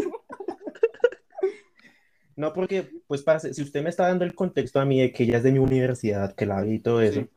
no, 2.37 2.51
porque, 2.53 2.89
pues, 3.07 3.21
parce, 3.21 3.53
si 3.53 3.61
usted 3.61 3.81
me 3.83 3.89
está 3.89 4.07
dando 4.07 4.25
el 4.25 4.35
contexto 4.35 4.79
a 4.79 4.85
mí 4.85 4.99
de 4.99 5.11
que 5.11 5.23
ella 5.23 5.37
es 5.37 5.43
de 5.43 5.51
mi 5.53 5.59
universidad, 5.59 6.33
que 6.35 6.45
la 6.45 6.61
vi 6.61 6.75
y 6.75 6.79
todo 6.79 7.01
eso, 7.01 7.21
Sí. 7.21 7.27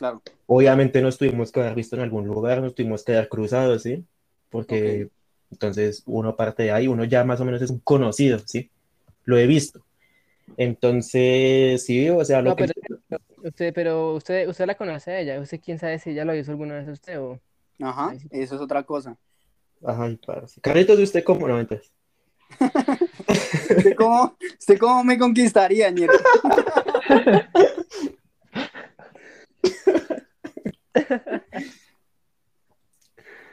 Claro, 0.00 0.22
obviamente 0.46 1.02
nos 1.02 1.18
tuvimos 1.18 1.52
que 1.52 1.60
haber 1.60 1.74
visto 1.74 1.94
en 1.94 2.00
algún 2.00 2.26
lugar, 2.26 2.62
nos 2.62 2.74
tuvimos 2.74 3.04
que 3.04 3.12
haber 3.12 3.28
cruzado, 3.28 3.78
¿sí? 3.78 4.02
Porque 4.48 5.10
entonces 5.50 6.02
uno 6.06 6.34
parte 6.36 6.62
de 6.62 6.70
ahí, 6.72 6.88
uno 6.88 7.04
ya 7.04 7.22
más 7.22 7.38
o 7.42 7.44
menos 7.44 7.60
es 7.60 7.68
un 7.68 7.80
conocido, 7.80 8.38
¿sí? 8.46 8.70
Lo 9.24 9.36
he 9.36 9.46
visto. 9.46 9.84
Entonces, 10.56 11.84
sí, 11.84 12.08
o 12.08 12.24
sea, 12.24 12.40
lo 12.40 12.48
No, 12.48 12.56
que... 12.56 12.64
pero 12.64 13.20
usted, 13.44 13.74
pero 13.74 14.14
usted, 14.14 14.48
usted 14.48 14.66
la 14.66 14.74
conoce 14.74 15.10
a 15.10 15.20
ella. 15.20 15.38
¿Usted 15.38 15.60
quién 15.62 15.78
sabe 15.78 15.98
si 15.98 16.10
ella 16.12 16.24
lo 16.24 16.34
hizo 16.34 16.50
alguna 16.50 16.76
vez 16.76 16.88
a 16.88 16.92
usted 16.92 17.20
o? 17.20 17.38
ajá, 17.78 18.14
eso 18.30 18.54
es 18.54 18.60
otra 18.62 18.82
cosa. 18.84 19.18
Ay, 19.84 20.18
parce. 20.24 20.62
Carlitos, 20.62 20.96
¿de 20.96 21.04
usted 21.04 21.24
cómo? 21.24 21.46
No, 21.46 21.60
entonces. 21.60 21.92
¿Usted 23.76 23.94
cómo, 23.96 24.34
usted 24.58 24.78
cómo 24.78 25.04
me 25.04 25.18
conquistaría, 25.18 25.90
ñero? 25.90 26.14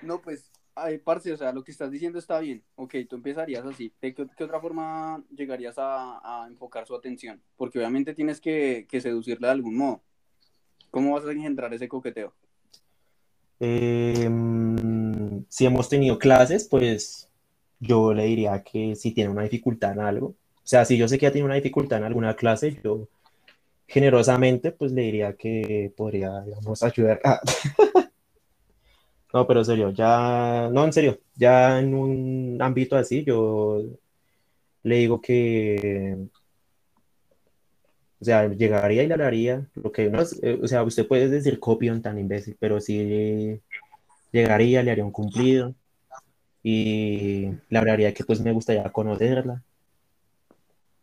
No, 0.01 0.21
pues, 0.21 0.51
ay, 0.75 0.99
parce, 0.99 1.33
o 1.33 1.37
sea, 1.37 1.51
lo 1.51 1.63
que 1.63 1.71
estás 1.71 1.91
diciendo 1.91 2.19
está 2.19 2.39
bien. 2.39 2.63
Ok, 2.75 2.95
tú 3.09 3.15
empezarías 3.15 3.65
así. 3.65 3.91
¿De 4.01 4.13
qué, 4.13 4.43
otra 4.43 4.59
forma 4.61 5.23
llegarías 5.35 5.75
a, 5.77 6.45
enfocar 6.47 6.85
su 6.85 6.95
atención? 6.95 7.41
Porque 7.55 7.79
obviamente 7.79 8.13
tienes 8.13 8.39
que, 8.39 8.85
que 8.89 9.01
seducirla 9.01 9.47
de 9.47 9.53
algún 9.53 9.75
modo. 9.77 10.01
¿Cómo 10.91 11.13
vas 11.13 11.25
a 11.25 11.31
engendrar 11.31 11.73
ese 11.73 11.87
coqueteo? 11.87 12.33
Mm, 13.59 15.39
si 15.49 15.65
hemos 15.65 15.89
tenido 15.89 16.19
clases, 16.19 16.67
pues 16.67 17.29
yo 17.79 18.13
le 18.13 18.25
diría 18.25 18.63
que 18.63 18.95
si 18.95 19.11
tiene 19.11 19.29
una 19.29 19.43
dificultad 19.43 19.93
en 19.93 19.99
algo, 20.01 20.27
o 20.27 20.69
sea, 20.69 20.85
si 20.85 20.97
yo 20.97 21.07
sé 21.07 21.17
que 21.17 21.25
ya 21.25 21.31
tiene 21.31 21.45
una 21.45 21.55
dificultad 21.55 21.99
en 21.99 22.05
alguna 22.05 22.35
clase, 22.35 22.79
yo 22.83 23.07
generosamente 23.87 24.71
pues 24.71 24.91
le 24.91 25.03
diría 25.03 25.33
que 25.35 25.91
podría, 25.95 26.43
ayudar. 26.81 27.21
Ah. 27.23 27.41
No, 29.33 29.45
pero 29.45 29.59
en 29.59 29.65
serio, 29.65 29.89
ya, 29.91 30.69
no, 30.71 30.85
en 30.85 30.93
serio, 30.93 31.19
ya 31.35 31.79
en 31.79 31.93
un 31.93 32.57
ámbito 32.61 32.95
así, 32.95 33.23
yo 33.25 33.81
le 34.83 34.95
digo 34.97 35.21
que, 35.21 36.17
o 38.19 38.25
sea, 38.25 38.47
llegaría 38.47 39.03
y 39.03 39.07
le 39.07 39.13
hablaría, 39.13 39.67
lo 39.75 39.91
que 39.91 40.09
no 40.09 40.21
es- 40.21 40.39
eh, 40.43 40.59
o 40.61 40.67
sea, 40.67 40.83
usted 40.83 41.07
puede 41.07 41.29
decir 41.29 41.59
copión 41.59 42.01
tan 42.01 42.17
imbécil, 42.17 42.55
pero 42.59 42.79
sí 42.81 43.61
llegaría, 44.31 44.83
le 44.83 44.91
haría 44.91 45.05
un 45.05 45.11
cumplido 45.11 45.75
y 46.63 47.49
le 47.69 47.79
hablaría 47.79 48.13
que 48.13 48.23
pues 48.25 48.41
me 48.41 48.53
gustaría 48.53 48.89
conocerla. 48.91 49.63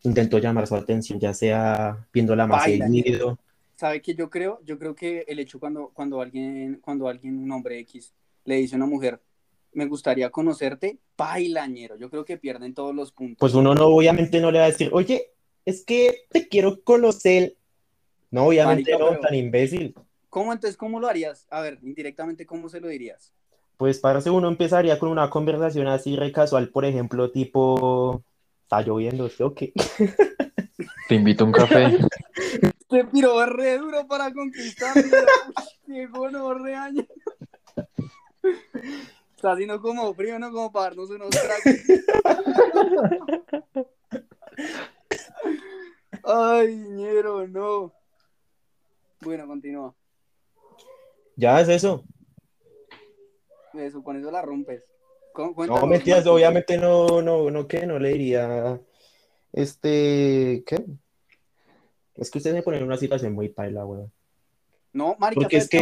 Intento 0.05 0.39
llamar 0.39 0.66
su 0.66 0.76
atención, 0.76 1.18
ya 1.18 1.32
sea 1.32 2.06
viéndola 2.12 2.47
más 2.47 2.64
Baila, 2.64 2.86
seguido. 2.86 3.39
¿Sabe 3.74 4.02
qué 4.02 4.14
yo 4.14 4.31
creo? 4.31 4.60
Yo 4.64 4.78
creo 4.78 4.94
que 4.94 5.24
el 5.26 5.39
hecho 5.39 5.59
cuando, 5.59 5.90
cuando 5.94 6.20
alguien, 6.20 6.78
cuando 6.82 7.09
alguien, 7.09 7.39
un 7.39 7.51
hombre 7.51 7.78
X, 7.81 8.12
le 8.44 8.56
dice 8.56 8.74
a 8.74 8.76
una 8.76 8.86
mujer, 8.86 9.20
me 9.72 9.86
gustaría 9.86 10.31
conocerte, 10.31 10.98
bailañero. 11.16 11.97
Yo 11.97 12.10
creo 12.10 12.24
que 12.24 12.36
pierden 12.36 12.74
todos 12.74 12.94
los 12.94 13.12
puntos. 13.12 13.39
Pues 13.40 13.55
uno 13.55 13.74
no, 13.74 13.86
obviamente 13.86 14.40
no 14.40 14.51
le 14.51 14.59
va 14.59 14.66
a 14.66 14.70
decir, 14.70 14.90
oye, 14.93 15.31
es 15.64 15.85
que 15.85 16.26
te 16.31 16.48
quiero 16.48 16.82
conocer. 16.85 17.56
No, 18.31 18.47
obviamente 18.47 18.93
Marica, 18.93 19.12
no, 19.12 19.20
tan 19.20 19.35
imbécil. 19.35 19.94
¿Cómo 20.28 20.52
entonces, 20.52 20.76
cómo 20.76 21.01
lo 21.01 21.09
harías? 21.09 21.47
A 21.48 21.60
ver, 21.62 21.78
indirectamente, 21.82 22.44
¿cómo 22.44 22.68
se 22.68 22.81
lo 22.81 22.89
dirías? 22.89 23.32
Pues 23.78 23.98
parece 23.98 24.31
uno 24.31 24.48
empezaría 24.48 24.98
con 24.98 25.09
una 25.09 25.31
conversación 25.31 25.86
así 25.86 26.14
re 26.14 26.31
casual, 26.31 26.68
por 26.68 26.85
ejemplo, 26.85 27.31
tipo, 27.31 28.22
está 28.65 28.81
lloviendo, 28.82 29.28
¿sí 29.28 29.43
o 29.43 29.55
qué? 29.55 29.73
Te 31.09 31.15
invito 31.15 31.45
a 31.45 31.47
un 31.47 31.53
café. 31.53 31.99
Este 32.95 33.05
piro 33.07 33.43
es 33.43 33.49
re 33.49 33.78
duro 33.78 34.07
para 34.07 34.32
conquistarme. 34.32 35.03
Qué 35.86 36.07
gonorrea, 36.07 36.91
ñero. 36.91 37.09
Está 39.35 39.53
haciendo 39.53 39.81
como 39.81 40.15
frío, 40.15 40.39
¿no? 40.39 40.53
Como 40.53 40.70
para 40.70 40.91
darnos 40.91 41.11
unos 41.11 41.31
tragos. 41.31 41.65
Ay, 46.23 46.77
ñero, 46.77 47.49
no. 47.49 47.93
Bueno, 49.23 49.47
continúa. 49.49 49.93
Ya 51.36 51.61
es 51.61 51.69
eso. 51.69 52.05
Eso, 53.73 54.05
con 54.05 54.16
eso 54.16 54.31
la 54.31 54.43
rompes. 54.43 54.85
No, 55.69 55.86
mentiras, 55.86 56.27
obviamente 56.27 56.77
no, 56.78 57.20
no, 57.23 57.51
no, 57.51 57.66
¿qué? 57.66 57.86
No 57.86 57.98
le 57.98 58.11
diría, 58.11 58.81
este, 59.52 60.62
¿qué? 60.66 60.85
Es 62.16 62.31
que 62.31 62.39
ustedes 62.39 62.55
me 62.55 62.62
ponen 62.62 62.81
en 62.81 62.86
una 62.86 62.97
situación 62.97 63.32
muy 63.32 63.48
paila, 63.48 63.85
weón. 63.85 64.12
No, 64.93 65.16
marica, 65.19 65.40
Porque 65.43 65.56
es 65.56 65.69
que- 65.69 65.78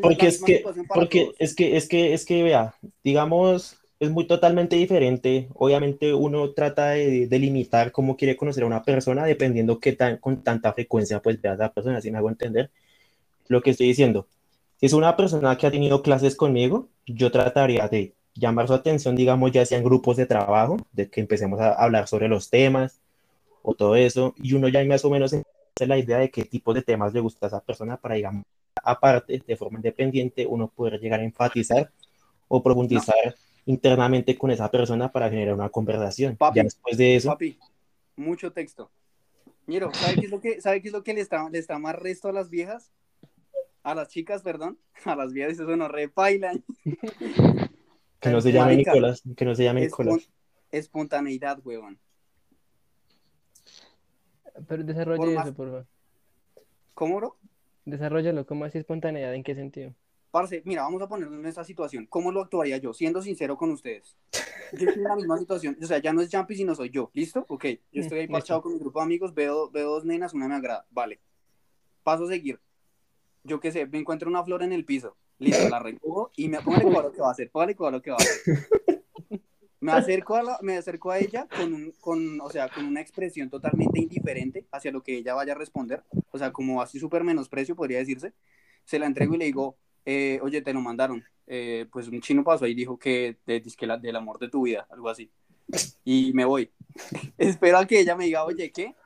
Porque 0.00 0.26
es 0.28 0.42
que, 0.42 0.64
porque 0.94 1.20
todos. 1.24 1.36
es 1.38 1.54
que, 1.54 1.76
es 1.76 1.88
que, 1.88 2.14
es 2.14 2.24
que, 2.24 2.42
vea, 2.42 2.74
digamos, 3.04 3.78
es 4.00 4.10
muy 4.10 4.26
totalmente 4.26 4.76
diferente. 4.76 5.48
Obviamente 5.54 6.14
uno 6.14 6.52
trata 6.52 6.90
de, 6.90 7.26
de 7.26 7.38
limitar 7.38 7.92
cómo 7.92 8.16
quiere 8.16 8.36
conocer 8.36 8.62
a 8.62 8.66
una 8.66 8.82
persona 8.82 9.26
dependiendo 9.26 9.78
qué 9.78 9.92
tan, 9.92 10.16
con 10.18 10.42
tanta 10.42 10.72
frecuencia 10.72 11.20
pues 11.20 11.40
vea 11.40 11.52
a 11.52 11.56
la 11.56 11.72
persona, 11.72 12.00
si 12.00 12.10
me 12.10 12.16
hago 12.18 12.30
entender 12.30 12.70
lo 13.48 13.60
que 13.60 13.70
estoy 13.70 13.88
diciendo. 13.88 14.26
Si 14.80 14.86
es 14.86 14.92
una 14.94 15.16
persona 15.16 15.56
que 15.56 15.66
ha 15.66 15.70
tenido 15.70 16.02
clases 16.02 16.34
conmigo, 16.36 16.88
yo 17.06 17.30
trataría 17.30 17.88
de 17.88 18.14
llamar 18.36 18.66
su 18.66 18.74
atención, 18.74 19.16
digamos, 19.16 19.52
ya 19.52 19.64
sea 19.66 19.78
en 19.78 19.84
grupos 19.84 20.16
de 20.16 20.26
trabajo, 20.26 20.76
de 20.92 21.08
que 21.08 21.20
empecemos 21.20 21.60
a 21.60 21.72
hablar 21.72 22.08
sobre 22.08 22.28
los 22.28 22.50
temas 22.50 23.00
o 23.62 23.74
todo 23.74 23.96
eso, 23.96 24.34
y 24.38 24.54
uno 24.54 24.68
ya 24.68 24.84
más 24.84 25.04
o 25.04 25.10
menos 25.10 25.32
hace 25.32 25.86
la 25.86 25.98
idea 25.98 26.18
de 26.18 26.30
qué 26.30 26.44
tipo 26.44 26.72
de 26.72 26.82
temas 26.82 27.12
le 27.12 27.20
gusta 27.20 27.46
a 27.46 27.48
esa 27.48 27.60
persona 27.60 27.96
para, 27.96 28.14
digamos, 28.14 28.44
aparte, 28.82 29.42
de 29.44 29.56
forma 29.56 29.78
independiente, 29.78 30.46
uno 30.46 30.68
poder 30.68 31.00
llegar 31.00 31.20
a 31.20 31.24
enfatizar 31.24 31.90
o 32.48 32.62
profundizar 32.62 33.34
internamente 33.64 34.38
con 34.38 34.50
esa 34.50 34.70
persona 34.70 35.10
para 35.10 35.28
generar 35.28 35.54
una 35.54 35.68
conversación. 35.68 36.36
Papi, 36.36 36.58
ya 36.58 36.62
después 36.62 36.96
de 36.96 37.16
eso, 37.16 37.30
Papi, 37.30 37.58
mucho 38.14 38.52
texto. 38.52 38.90
Ñero, 39.66 39.92
¿sabe 39.92 40.14
qué 40.14 40.26
es 40.26 40.30
lo 40.30 40.40
que, 40.40 40.60
sabe 40.60 40.80
qué 40.80 40.88
es 40.88 40.94
lo 40.94 41.02
que 41.02 41.14
le 41.14 41.20
está, 41.20 41.48
le 41.50 41.58
está 41.58 41.78
más 41.78 41.96
resto 41.96 42.28
a 42.28 42.32
las 42.32 42.50
viejas? 42.50 42.92
A 43.82 43.94
las 43.94 44.08
chicas, 44.08 44.42
perdón. 44.42 44.78
A 45.04 45.16
las 45.16 45.32
viejas, 45.32 45.54
eso 45.54 45.76
no 45.76 45.88
repailan. 45.88 46.64
que 48.30 48.34
no 48.34 48.40
se 48.40 48.52
llame 48.52 48.72
Marica, 48.72 48.92
Nicolás, 48.92 49.22
que 49.36 49.44
no 49.44 49.54
se 49.54 49.64
llame 49.64 49.80
Nicolás. 49.82 50.14
Espon- 50.14 50.28
espontaneidad, 50.70 51.58
huevón. 51.64 51.98
Pero 54.68 54.84
desarrolle 54.84 55.16
Por 55.18 55.28
eso, 55.28 55.38
más- 55.38 55.52
por 55.52 55.66
favor. 55.68 55.86
¿Cómo, 56.94 57.16
bro? 57.16 57.36
Desarrollalo, 57.84 58.46
¿cómo 58.46 58.64
así 58.64 58.78
espontaneidad? 58.78 59.34
¿En 59.34 59.44
qué 59.44 59.54
sentido? 59.54 59.94
Parce, 60.30 60.62
mira, 60.64 60.82
vamos 60.82 61.00
a 61.02 61.08
ponernos 61.08 61.38
en 61.38 61.46
esta 61.46 61.64
situación. 61.64 62.06
¿Cómo 62.06 62.32
lo 62.32 62.42
actuaría 62.42 62.78
yo? 62.78 62.92
Siendo 62.92 63.22
sincero 63.22 63.56
con 63.56 63.70
ustedes. 63.70 64.16
Yo 64.72 64.88
estoy 64.88 65.02
en 65.02 65.08
la 65.08 65.16
misma 65.16 65.38
situación. 65.38 65.76
O 65.80 65.86
sea, 65.86 65.98
ya 65.98 66.12
no 66.12 66.20
es 66.20 66.28
Jumpy, 66.30 66.56
sino 66.56 66.74
soy 66.74 66.90
yo. 66.90 67.10
¿Listo? 67.14 67.44
Ok. 67.48 67.64
Yo 67.92 68.02
estoy 68.02 68.20
ahí 68.20 68.28
parchado 68.28 68.60
con 68.62 68.72
mi 68.72 68.78
grupo 68.78 68.98
de 68.98 69.04
amigos, 69.04 69.32
veo, 69.34 69.70
veo 69.70 69.90
dos 69.90 70.04
nenas, 70.04 70.34
una 70.34 70.48
me 70.48 70.56
agrada. 70.56 70.86
Vale. 70.90 71.20
Paso 72.02 72.24
a 72.24 72.28
seguir. 72.28 72.60
Yo 73.44 73.60
qué 73.60 73.70
sé, 73.70 73.86
me 73.86 73.98
encuentro 73.98 74.28
una 74.28 74.42
flor 74.44 74.62
en 74.62 74.72
el 74.72 74.84
piso. 74.84 75.16
Listo, 75.38 75.68
la 75.70 75.78
recojo 75.78 76.30
y 76.36 76.48
me 76.48 76.60
póngale 76.60 76.84
cuidado 76.84 77.02
lo 77.08 77.12
que 77.12 77.20
va 77.20 77.28
a 77.28 77.32
hacer. 77.32 77.50
Póngale 77.50 77.74
cuidado 77.76 77.92
lo 77.96 78.02
que 78.02 78.10
va 78.10 78.16
a 78.18 78.22
hacer. 78.22 78.68
Me 79.78 79.92
acerco 79.92 80.34
a, 80.34 80.42
la- 80.42 80.58
me 80.62 80.76
acerco 80.78 81.10
a 81.10 81.18
ella 81.18 81.46
con, 81.54 81.72
un, 81.72 81.92
con, 82.00 82.40
o 82.40 82.50
sea, 82.50 82.68
con 82.68 82.86
una 82.86 83.00
expresión 83.02 83.50
totalmente 83.50 84.00
indiferente 84.00 84.66
hacia 84.72 84.90
lo 84.90 85.02
que 85.02 85.18
ella 85.18 85.34
vaya 85.34 85.52
a 85.52 85.56
responder. 85.56 86.02
O 86.32 86.38
sea, 86.38 86.50
como 86.50 86.80
así 86.82 86.98
súper 86.98 87.22
menosprecio, 87.22 87.76
podría 87.76 87.98
decirse. 87.98 88.32
Se 88.84 88.98
la 88.98 89.06
entrego 89.06 89.34
y 89.34 89.38
le 89.38 89.44
digo, 89.44 89.76
eh, 90.06 90.40
oye, 90.42 90.62
te 90.62 90.72
lo 90.72 90.80
mandaron. 90.80 91.22
Eh, 91.46 91.86
pues 91.92 92.08
un 92.08 92.20
chino 92.22 92.42
pasó 92.42 92.64
ahí 92.64 92.72
y 92.72 92.74
dijo 92.74 92.98
que 92.98 93.36
de, 93.46 93.60
dizque 93.60 93.86
la- 93.86 93.98
del 93.98 94.16
amor 94.16 94.38
de 94.40 94.48
tu 94.48 94.62
vida, 94.62 94.86
algo 94.90 95.08
así. 95.10 95.30
Y 96.04 96.32
me 96.32 96.46
voy. 96.46 96.70
Espero 97.38 97.78
a 97.78 97.86
que 97.86 98.00
ella 98.00 98.16
me 98.16 98.24
diga, 98.24 98.44
oye, 98.44 98.72
¿qué? 98.72 98.96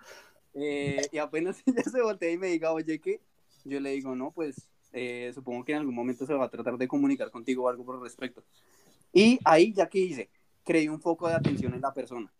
Eh, 0.54 1.02
y 1.12 1.18
apenas 1.18 1.62
ella 1.66 1.82
se 1.82 2.00
voltea 2.00 2.30
y 2.30 2.38
me 2.38 2.46
diga, 2.46 2.72
oye, 2.72 3.00
¿qué? 3.00 3.20
Yo 3.64 3.80
le 3.80 3.90
digo, 3.90 4.14
no, 4.14 4.30
pues 4.30 4.69
eh, 4.92 5.30
supongo 5.34 5.64
que 5.64 5.72
en 5.72 5.78
algún 5.78 5.94
momento 5.94 6.26
se 6.26 6.34
va 6.34 6.46
a 6.46 6.50
tratar 6.50 6.76
de 6.76 6.88
comunicar 6.88 7.30
contigo 7.30 7.68
algo 7.68 7.84
por 7.84 8.00
respecto. 8.02 8.42
Y 9.12 9.38
ahí, 9.44 9.72
ya 9.72 9.88
que 9.88 9.98
hice, 9.98 10.30
creé 10.64 10.88
un 10.88 11.00
foco 11.00 11.28
de 11.28 11.34
atención 11.34 11.74
en 11.74 11.80
la 11.80 11.92
persona. 11.92 12.32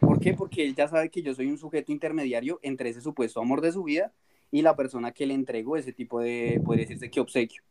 ¿Por 0.00 0.20
qué? 0.20 0.34
Porque 0.34 0.64
él 0.64 0.74
ya 0.74 0.88
sabe 0.88 1.10
que 1.10 1.22
yo 1.22 1.34
soy 1.34 1.46
un 1.46 1.58
sujeto 1.58 1.92
intermediario 1.92 2.58
entre 2.62 2.90
ese 2.90 3.00
supuesto 3.00 3.40
amor 3.40 3.60
de 3.60 3.72
su 3.72 3.84
vida 3.84 4.12
y 4.50 4.62
la 4.62 4.76
persona 4.76 5.12
que 5.12 5.26
le 5.26 5.34
entregó 5.34 5.76
ese 5.76 5.92
tipo 5.92 6.20
de, 6.20 6.60
podría 6.64 6.84
decirse 6.84 7.10
que 7.10 7.20
obsequio. 7.20 7.62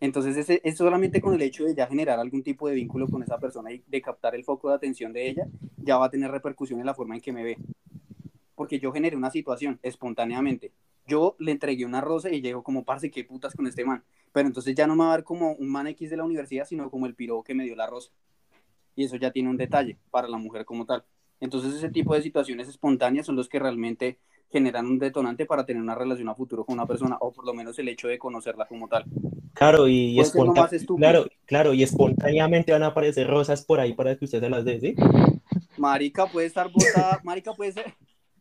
Entonces, 0.00 0.36
ese, 0.36 0.60
es 0.62 0.76
solamente 0.76 1.20
con 1.20 1.34
el 1.34 1.42
hecho 1.42 1.64
de 1.64 1.74
ya 1.74 1.86
generar 1.86 2.20
algún 2.20 2.42
tipo 2.42 2.68
de 2.68 2.74
vínculo 2.74 3.08
con 3.08 3.22
esa 3.22 3.38
persona 3.38 3.72
y 3.72 3.82
de 3.86 4.00
captar 4.00 4.34
el 4.34 4.44
foco 4.44 4.68
de 4.68 4.76
atención 4.76 5.12
de 5.12 5.28
ella, 5.28 5.46
ya 5.76 5.98
va 5.98 6.06
a 6.06 6.10
tener 6.10 6.30
repercusión 6.30 6.78
en 6.78 6.86
la 6.86 6.94
forma 6.94 7.16
en 7.16 7.20
que 7.20 7.32
me 7.32 7.42
ve. 7.42 7.58
Porque 8.54 8.78
yo 8.78 8.92
generé 8.92 9.16
una 9.16 9.30
situación 9.30 9.78
espontáneamente. 9.82 10.72
Yo 11.08 11.34
le 11.38 11.52
entregué 11.52 11.84
una 11.84 12.00
rosa 12.00 12.30
y 12.30 12.40
llego 12.40 12.62
como, 12.62 12.84
parce, 12.84 13.10
qué 13.10 13.24
putas 13.24 13.54
con 13.54 13.66
este 13.66 13.84
man. 13.84 14.04
Pero 14.30 14.46
entonces 14.46 14.74
ya 14.74 14.86
no 14.86 14.94
me 14.94 15.04
va 15.04 15.14
a 15.14 15.16
ver 15.16 15.24
como 15.24 15.52
un 15.52 15.68
man 15.68 15.86
X 15.88 16.10
de 16.10 16.18
la 16.18 16.24
universidad, 16.24 16.66
sino 16.66 16.90
como 16.90 17.06
el 17.06 17.14
piro 17.14 17.42
que 17.42 17.54
me 17.54 17.64
dio 17.64 17.74
la 17.74 17.86
rosa. 17.86 18.12
Y 18.94 19.04
eso 19.04 19.16
ya 19.16 19.30
tiene 19.30 19.48
un 19.48 19.56
detalle 19.56 19.96
para 20.10 20.28
la 20.28 20.36
mujer 20.36 20.64
como 20.64 20.84
tal. 20.84 21.04
Entonces, 21.40 21.74
ese 21.74 21.88
tipo 21.88 22.14
de 22.14 22.22
situaciones 22.22 22.68
espontáneas 22.68 23.26
son 23.26 23.36
los 23.36 23.48
que 23.48 23.58
realmente 23.58 24.18
generan 24.50 24.86
un 24.86 24.98
detonante 24.98 25.46
para 25.46 25.64
tener 25.64 25.82
una 25.82 25.94
relación 25.94 26.28
a 26.28 26.34
futuro 26.34 26.64
con 26.64 26.74
una 26.74 26.86
persona, 26.86 27.16
o 27.20 27.32
por 27.32 27.44
lo 27.44 27.54
menos 27.54 27.78
el 27.78 27.88
hecho 27.88 28.08
de 28.08 28.18
conocerla 28.18 28.66
como 28.66 28.88
tal. 28.88 29.04
Claro, 29.54 29.88
y, 29.88 30.16
claro, 30.98 31.26
claro, 31.44 31.74
y 31.74 31.82
espontáneamente 31.82 32.72
van 32.72 32.82
a 32.82 32.88
aparecer 32.88 33.26
rosas 33.26 33.64
por 33.64 33.80
ahí 33.80 33.92
para 33.92 34.16
que 34.16 34.24
usted 34.24 34.40
se 34.40 34.48
las 34.48 34.64
dé, 34.64 34.80
¿sí? 34.80 34.94
Marica 35.76 36.26
puede 36.26 36.46
estar 36.46 36.70
botada, 36.70 37.20
marica 37.24 37.52
puede 37.52 37.72
ser, 37.72 37.94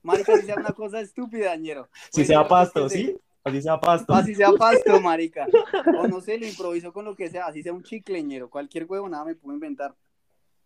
marica 0.07 0.37
si 0.37 0.45
sea 0.45 0.55
una 0.55 0.71
cosa 0.71 1.01
estúpida, 1.01 1.55
ñero. 1.55 1.89
Si 2.05 2.11
Puede 2.11 2.27
sea 2.27 2.39
ser 2.39 2.47
pasto, 2.47 2.89
¿sí? 2.89 3.17
Así 3.43 3.61
sea 3.61 3.79
pasto. 3.79 4.13
Así 4.13 4.35
sea 4.35 4.51
pasto, 4.51 4.99
marica. 5.01 5.47
O 5.99 6.07
no 6.07 6.21
sé, 6.21 6.37
lo 6.37 6.47
improviso 6.47 6.91
con 6.91 7.05
lo 7.05 7.15
que 7.15 7.29
sea, 7.29 7.45
así 7.45 7.61
sea 7.61 7.73
un 7.73 7.83
chicleñero, 7.83 8.49
cualquier 8.49 8.85
huevo, 8.85 9.07
nada 9.07 9.25
me 9.25 9.35
puedo 9.35 9.53
inventar. 9.53 9.93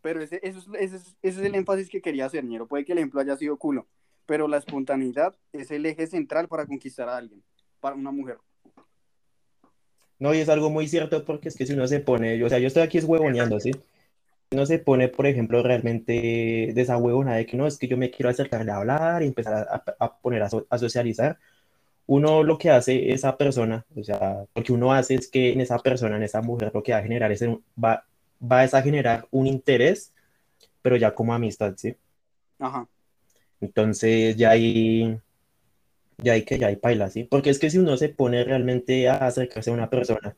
Pero 0.02 0.22
ese, 0.22 0.40
eso 0.42 0.60
es, 0.60 0.66
ese, 0.80 0.96
es, 0.96 1.16
ese 1.22 1.40
es 1.42 1.46
el 1.46 1.56
énfasis 1.56 1.90
que 1.90 2.02
quería 2.02 2.26
hacer, 2.26 2.44
ñero. 2.44 2.68
Puede 2.68 2.86
que 2.86 2.94
el 2.94 3.00
ejemplo 3.00 3.20
haya 3.20 3.38
sido 3.38 3.58
culo, 3.58 3.88
pero 4.26 4.48
la 4.48 4.58
espontaneidad 4.58 5.36
es 5.54 5.70
el 5.72 5.86
eje 5.86 6.08
central 6.08 6.48
para 6.48 6.66
conquistar 6.66 7.10
a 7.10 7.18
alguien, 7.18 7.44
para 7.80 7.96
una 7.96 8.12
mujer. 8.12 8.38
No, 10.18 10.34
y 10.34 10.38
es 10.38 10.50
algo 10.50 10.70
muy 10.70 10.88
cierto 10.88 11.26
porque 11.26 11.50
es 11.50 11.56
que 11.56 11.66
si 11.66 11.74
uno 11.74 11.88
se 11.88 12.00
pone, 12.00 12.44
o 12.44 12.50
sea, 12.50 12.60
yo 12.60 12.68
estoy 12.68 12.84
aquí 12.84 13.00
es 13.00 13.06
huevoneando, 13.06 13.60
¿sí? 13.60 13.72
No 14.52 14.66
se 14.66 14.80
pone, 14.80 15.08
por 15.08 15.26
ejemplo, 15.28 15.64
realmente 15.64 16.12
de 16.14 16.82
esa 16.82 16.98
huevona 16.98 17.36
de 17.36 17.46
que 17.46 17.56
no, 17.56 17.68
es 17.68 17.78
que 17.78 17.88
yo 17.88 17.96
me 17.98 18.12
quiero 18.12 18.30
acercarle 18.30 18.72
a 18.72 18.78
hablar 18.78 19.24
y 19.24 19.28
empezar 19.28 19.66
a, 20.00 20.18
poner 20.20 20.44
a, 20.44 20.50
so- 20.50 20.68
a 20.70 20.78
socializar. 20.78 21.38
Uno 22.08 22.44
lo 22.44 22.58
que 22.58 22.72
hace 22.72 23.14
esa 23.14 23.38
persona, 23.38 23.86
o 23.96 24.04
sea, 24.04 24.46
lo 24.56 24.64
que 24.64 24.74
uno 24.74 24.94
hace 24.94 25.16
es 25.16 25.30
que 25.30 25.54
en 25.54 25.62
esa 25.62 25.80
persona, 25.80 26.18
en 26.18 26.24
esa 26.24 26.42
mujer, 26.42 26.72
lo 26.74 26.84
que 26.84 26.94
va 26.94 27.00
a 27.00 27.04
generar 27.04 27.32
es, 27.32 27.42
un- 27.44 27.64
va, 27.84 28.06
va 28.42 28.62
a 28.64 28.82
generar 28.84 29.28
un 29.32 29.48
interés, 29.48 30.14
pero 30.82 30.98
ya 30.98 31.16
como 31.16 31.34
amistad, 31.34 31.76
¿sí? 31.78 31.96
Ajá. 32.60 32.88
Entonces 33.62 34.36
ya 34.36 34.52
hay, 34.52 35.18
ya 36.18 36.34
hay 36.34 36.46
que, 36.46 36.58
ya 36.60 36.68
hay 36.68 36.76
paila, 36.78 37.10
¿sí? 37.10 37.24
Porque 37.24 37.50
es 37.50 37.60
que 37.60 37.70
si 37.70 37.78
uno 37.78 37.98
se 37.98 38.10
pone 38.10 38.44
realmente 38.44 39.10
a 39.10 39.16
acercarse 39.28 39.72
a 39.72 39.74
una 39.74 39.90
persona 39.90 40.36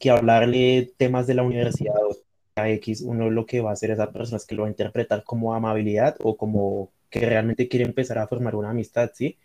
que 0.00 0.10
hablarle 0.10 0.92
temas 0.98 1.26
de 1.28 1.34
la 1.34 1.44
universidad 1.44 1.96
o 2.04 2.16
a 2.56 2.70
X, 2.70 3.02
uno 3.02 3.30
lo 3.30 3.46
que 3.46 3.60
va 3.60 3.70
a 3.70 3.72
hacer 3.74 3.90
esa 3.90 4.10
persona 4.10 4.38
es 4.38 4.46
que 4.46 4.54
lo 4.54 4.62
va 4.62 4.68
a 4.68 4.70
interpretar 4.70 5.22
como 5.24 5.54
amabilidad 5.54 6.16
o 6.20 6.36
como 6.36 6.90
que 7.10 7.20
realmente 7.20 7.68
quiere 7.68 7.84
empezar 7.84 8.18
a 8.18 8.26
formar 8.26 8.56
una 8.56 8.70
amistad, 8.70 9.10
¿sí? 9.14 9.36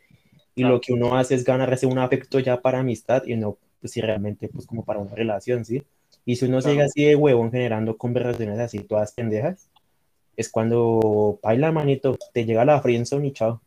Y 0.56 0.62
Claro. 0.62 0.76
lo 0.76 0.82
que 0.82 0.94
uno 0.94 1.16
hace 1.16 1.36
es 1.36 1.44
ganarse 1.44 1.86
un 1.86 2.00
afecto 2.00 2.40
ya 2.40 2.62
para 2.62 2.80
amistad 2.80 3.24
y 3.26 3.36
no, 3.36 3.58
pues 3.80 3.92
si 3.94 4.02
realmente, 4.02 4.48
pues 4.48 4.66
como 4.66 4.84
para 4.84 5.00
una 5.00 5.14
relación, 5.14 5.66
¿sí? 5.66 5.84
Y 6.26 6.38
si 6.38 6.46
uno 6.46 6.62
sigue 6.62 6.76
Claro. 6.76 6.88
así 6.88 7.06
de 7.06 7.16
huevón 7.16 7.52
generando 7.52 7.98
conversaciones 7.98 8.60
así 8.60 8.80
todas 8.80 9.12
pendejas, 9.14 9.70
es 10.38 10.50
cuando 10.50 11.40
baila, 11.44 11.72
manito, 11.72 12.18
te 12.34 12.46
llega 12.46 12.66
la 12.66 12.82
friendzone 12.82 13.28
y 13.28 13.32
chao. 13.34 13.62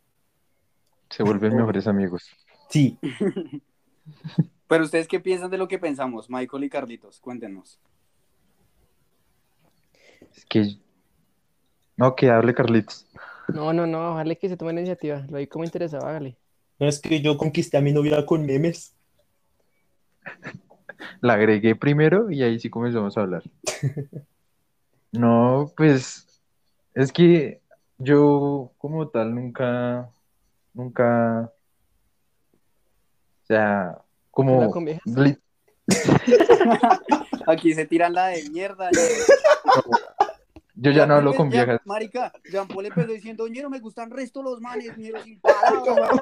Se 1.09 1.23
vuelven 1.23 1.55
mejores 1.57 1.87
amigos. 1.87 2.29
Sí, 2.69 2.97
Pero 4.67 4.83
ustedes 4.83 5.07
qué 5.07 5.19
piensan 5.19 5.51
de 5.51 5.57
lo 5.59 5.67
que 5.67 5.77
pensamos, 5.77 6.29
Michael 6.29 6.63
y 6.63 6.69
Carlitos, 6.69 7.19
cuéntenos. 7.19 7.79
Es 10.35 10.45
que. 10.45 10.77
No, 11.97 12.15
que 12.15 12.29
hable 12.29 12.53
Carlitos. 12.53 13.05
No, 13.47 13.73
no, 13.73 13.85
no, 13.87 14.11
ojalá 14.11 14.35
que 14.35 14.49
se 14.49 14.57
tome 14.57 14.73
la 14.73 14.81
iniciativa. 14.81 15.25
Lo 15.29 15.37
vi 15.37 15.47
como 15.47 15.63
interesado, 15.63 16.05
hágale. 16.05 16.35
no 16.79 16.87
es 16.87 16.99
que 16.99 17.21
yo 17.21 17.37
conquisté 17.37 17.77
a 17.77 17.81
mi 17.81 17.93
novia 17.93 18.25
con 18.25 18.45
memes. 18.45 18.93
La 21.21 21.33
agregué 21.33 21.75
primero 21.75 22.31
y 22.31 22.41
ahí 22.43 22.59
sí 22.59 22.69
comenzamos 22.69 23.17
a 23.17 23.21
hablar. 23.21 23.43
No, 25.11 25.71
pues 25.77 26.27
es 26.93 27.11
que 27.11 27.61
yo 27.97 28.71
como 28.77 29.07
tal 29.07 29.33
nunca, 29.33 30.09
nunca, 30.73 31.51
o 33.43 33.45
sea, 33.45 33.97
como 34.31 34.73
Aquí 37.47 37.73
se 37.73 37.85
tiran 37.85 38.13
la 38.13 38.27
de 38.27 38.49
mierda. 38.49 38.89
ñero. 38.91 39.25
Yo 40.75 40.91
ya 40.91 41.05
no 41.05 41.15
hablo 41.15 41.33
con 41.33 41.49
viejas. 41.49 41.79
Marica, 41.85 42.31
Jean 42.51 42.67
Paul 42.67 42.85
empezó 42.87 43.11
diciendo, 43.11 43.47
ñero, 43.47 43.69
me 43.69 43.79
gustan 43.79 44.09
resto 44.11 44.43
los 44.43 44.59
manes, 44.61 44.97
ñero, 44.97 45.21
sin 45.23 45.39
palabras. 45.39 46.21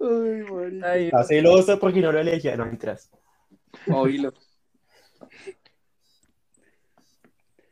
Ay, 0.00 0.42
marica. 0.50 0.90
Ay, 0.90 1.04
Está 1.06 1.24
celoso 1.24 1.78
porque 1.78 2.00
no 2.00 2.12
lo 2.12 2.18
elegía, 2.18 2.56
no 2.56 2.66
mentiras. 2.66 3.10
Oílo. 3.88 4.32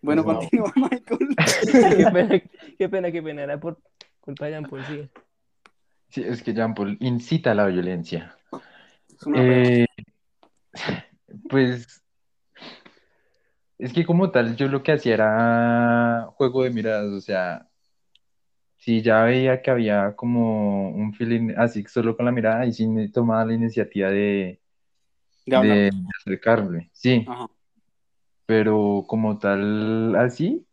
Bueno, 0.03 0.23
No. 0.23 0.35
continúa, 0.39 0.73
Michael. 0.77 1.19
qué 1.97 2.07
pena, 2.13 2.43
qué 2.79 2.89
pena, 2.89 3.13
qué 3.13 3.23
pena. 3.23 3.43
Era 3.43 3.61
por 3.61 3.79
culpa 4.21 4.47
de 4.47 4.53
Jean 4.53 4.65
Paul, 4.65 4.85
sigue. 4.87 5.11
Sí, 6.09 6.23
es 6.25 6.43
que 6.43 6.55
Jean 6.55 6.75
Paul 6.75 6.97
incita 7.01 7.51
a 7.53 7.55
la 7.55 7.67
violencia. 7.67 8.37
Es 9.15 9.27
una. 9.27 9.43
Eh, 9.43 9.87
pues 11.49 12.03
es 13.79 13.93
que 13.93 14.05
como 14.05 14.31
tal 14.31 14.57
yo 14.57 14.69
lo 14.69 14.83
que 14.83 14.93
hacía 14.93 15.15
era 15.15 16.27
juego 16.35 16.65
de 16.65 16.71
miradas, 16.71 17.11
o 17.13 17.21
sea, 17.21 17.67
si 18.77 19.03
ya 19.03 19.25
veía 19.25 19.63
que 19.63 19.71
había 19.71 20.15
como 20.17 20.91
un 20.91 21.13
feeling 21.15 21.55
así 21.57 21.85
solo 21.85 22.17
con 22.17 22.27
la 22.27 22.33
mirada 22.33 22.67
y 22.67 22.73
sí 22.73 22.87
me 22.87 23.09
tomaba 23.09 23.45
la 23.45 23.55
iniciativa 23.55 24.11
de, 24.11 24.61
De 25.47 25.57
hablar. 25.57 25.77
de 25.79 25.91
acercarme, 26.19 26.91
sí, 26.93 27.25
Ajá. 27.29 27.47
pero 28.47 29.05
como 29.07 29.39
tal 29.39 30.15
así, 30.17 30.67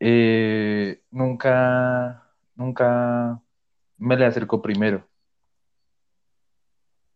eh, 0.00 1.02
nunca, 1.10 2.30
nunca 2.54 3.40
me 3.98 4.16
le 4.16 4.26
acercó 4.26 4.60
primero. 4.60 5.06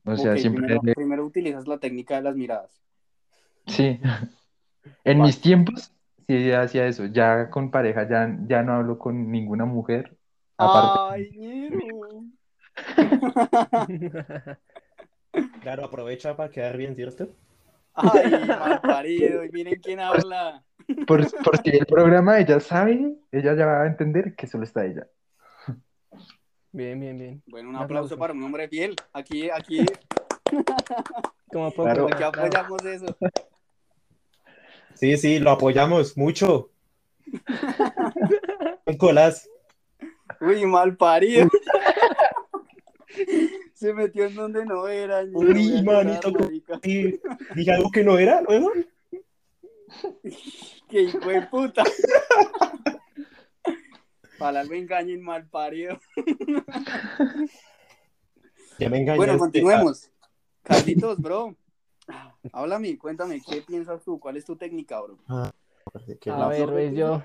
O 0.04 0.16
sea, 0.16 0.36
siempre... 0.36 0.66
primero, 0.66 0.94
primero 0.94 1.24
utilizas 1.24 1.66
la 1.66 1.78
técnica 1.78 2.16
de 2.16 2.22
las 2.22 2.36
miradas. 2.36 2.80
Sí, 3.66 4.00
en 5.04 5.20
mis 5.20 5.40
tiempos 5.40 5.92
sí 6.26 6.52
hacía 6.52 6.86
eso, 6.86 7.06
ya 7.06 7.50
con 7.50 7.70
pareja 7.70 8.08
ya, 8.08 8.36
ya 8.46 8.62
no 8.62 8.74
hablo 8.74 8.98
con 8.98 9.30
ninguna 9.30 9.64
mujer, 9.64 10.16
aparte, 10.56 11.14
Ay. 11.14 11.70
Claro, 15.62 15.84
aprovecha 15.84 16.36
para 16.36 16.50
quedar 16.50 16.76
bien, 16.76 16.96
¿cierto? 16.96 17.28
Ay, 17.94 18.30
mal 18.46 18.80
parido. 18.82 19.44
Y 19.44 19.50
miren 19.50 19.80
quién 19.80 20.00
habla. 20.00 20.62
por, 21.06 21.30
por 21.42 21.58
si 21.58 21.70
el 21.70 21.86
programa 21.86 22.38
ella 22.38 22.60
sabe, 22.60 23.16
ella 23.30 23.54
ya 23.54 23.66
va 23.66 23.82
a 23.82 23.86
entender 23.86 24.34
que 24.34 24.46
solo 24.46 24.64
está 24.64 24.84
ella. 24.84 25.06
Bien, 26.72 26.98
bien, 27.00 27.18
bien. 27.18 27.42
Bueno, 27.46 27.68
un 27.70 27.76
Un 27.76 27.82
aplauso 27.82 28.14
aplauso. 28.14 28.18
para 28.18 28.32
un 28.32 28.42
hombre 28.42 28.68
fiel. 28.68 28.94
Aquí, 29.12 29.50
aquí, 29.50 29.84
Como 31.52 31.70
poco, 31.72 31.82
Claro. 31.84 32.06
aquí 32.06 32.14
claro. 32.16 32.28
apoyamos 32.44 32.84
eso. 32.84 33.16
Sí, 34.94 35.16
sí, 35.16 35.38
lo 35.40 35.50
apoyamos 35.50 36.16
mucho. 36.16 36.70
Nicolás, 38.86 39.48
Uy, 40.40 40.64
mal 40.66 40.96
parido. 40.96 41.48
Se 43.74 43.92
metió 43.92 44.24
en 44.26 44.34
donde 44.34 44.64
no 44.64 44.86
era. 44.88 45.22
Uy, 45.32 45.82
manito, 45.82 46.32
dije 46.82 47.72
algo 47.72 47.90
que 47.90 48.04
no 48.04 48.18
era 48.18 48.40
luego. 48.42 48.70
Qué 50.88 51.02
hijo 51.02 51.18
de 51.28 51.42
puta. 51.42 51.82
Para 54.40 54.64
me 54.64 54.78
engañen 54.78 55.20
mal 55.22 55.46
parido. 55.46 55.98
Ya 58.78 58.88
me 58.88 58.96
engañaste. 58.96 59.16
Bueno, 59.18 59.38
continuemos. 59.38 60.10
Carlitos, 60.62 61.20
bro. 61.20 61.54
Háblame, 62.50 62.96
cuéntame, 62.96 63.42
¿qué 63.46 63.60
piensas 63.60 64.02
tú? 64.02 64.18
¿Cuál 64.18 64.38
es 64.38 64.46
tu 64.46 64.56
técnica, 64.56 64.98
bro? 65.02 65.18
Ah, 65.28 65.52
A 66.26 66.48
ver, 66.48 66.70
pues 66.70 66.94
yo, 66.94 67.22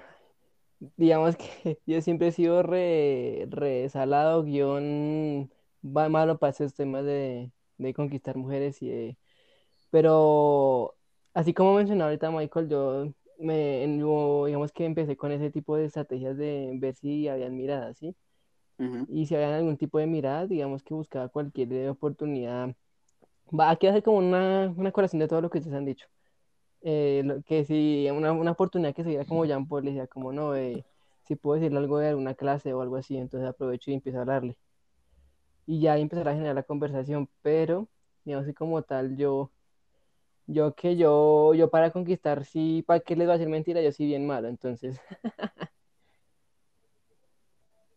digamos 0.98 1.38
que 1.38 1.80
yo 1.86 2.02
siempre 2.02 2.28
he 2.28 2.32
sido 2.34 2.62
re, 2.62 3.48
re 3.50 3.88
salado, 3.88 4.44
guion 4.44 5.50
va 5.82 6.10
malo 6.10 6.38
para 6.38 6.52
esos 6.52 6.74
temas 6.74 7.06
de, 7.06 7.50
de 7.78 7.94
conquistar 7.94 8.36
mujeres 8.36 8.82
y 8.82 8.90
de- 8.90 9.18
Pero, 9.92 10.96
así 11.34 11.54
como 11.54 11.76
mencionaba 11.76 12.10
ahorita 12.10 12.32
Michael, 12.32 12.68
yo, 12.68 13.14
me, 13.40 13.84
en- 13.84 13.98
digamos 14.00 14.72
que 14.72 14.86
empecé 14.86 15.18
con 15.18 15.32
ese 15.32 15.52
tipo 15.52 15.76
de 15.78 15.86
estrategias 15.86 16.38
de 16.38 16.72
ver 16.80 16.96
si 16.96 17.28
habían 17.28 17.56
miradas, 17.58 17.98
¿sí? 17.98 18.16
Y 19.08 19.28
si 19.28 19.36
había 19.36 19.58
algún 19.58 19.78
tipo 19.78 20.00
de 20.00 20.08
mirada, 20.08 20.48
digamos 20.48 20.84
que 20.84 20.94
buscaba 20.94 21.30
cualquier 21.30 21.90
oportunidad. 21.90 22.76
Va, 23.58 23.72
aquí 23.72 23.88
hace 23.88 24.04
como 24.04 24.18
una, 24.20 24.74
una 24.78 24.92
colación 24.92 25.20
de 25.20 25.28
todo 25.28 25.42
lo 25.42 25.50
que 25.50 25.60
ustedes 25.60 25.78
han 25.78 25.86
dicho. 25.86 26.08
Eh, 26.82 27.24
lo- 27.26 27.44
que 27.44 27.66
si 27.66 28.10
una, 28.12 28.32
una 28.34 28.52
oportunidad 28.54 28.96
que 28.96 29.04
se 29.04 29.10
diera 29.10 29.26
como 29.26 29.46
Jean 29.46 29.68
Paul, 29.68 29.86
le 29.86 29.92
decía 29.92 30.08
como 30.08 30.34
no, 30.34 30.56
eh, 30.56 30.86
si 31.24 31.36
puedo 31.36 31.56
decirle 31.60 31.80
algo 31.80 32.00
de 32.00 32.10
alguna 32.10 32.36
clase 32.36 32.74
o 32.74 32.82
algo 32.82 32.98
así, 32.98 33.18
entonces 33.18 33.50
aprovecho 33.50 33.92
y 33.92 33.96
empiezo 33.96 34.20
a 34.20 34.22
hablarle. 34.24 34.58
Y 35.66 35.82
ya 35.82 35.98
empezar 35.98 36.28
a 36.28 36.34
generar 36.34 36.56
la 36.56 36.64
conversación, 36.64 37.30
pero 37.42 37.90
digamos 38.24 38.46
que 38.48 38.54
como 38.54 38.84
tal, 38.84 39.18
yo, 39.18 39.52
yo 40.48 40.76
que 40.76 40.96
yo, 40.98 41.54
yo 41.54 41.70
para 41.70 41.92
conquistar, 41.92 42.46
sí, 42.46 42.84
¿para 42.86 43.00
qué 43.02 43.16
les 43.16 43.28
voy 43.28 43.36
a 43.36 43.38
decir 43.38 43.50
mentira? 43.50 43.82
Yo 43.82 43.92
sí 43.92 44.06
bien 44.06 44.26
malo, 44.28 44.48
entonces. 44.48 45.00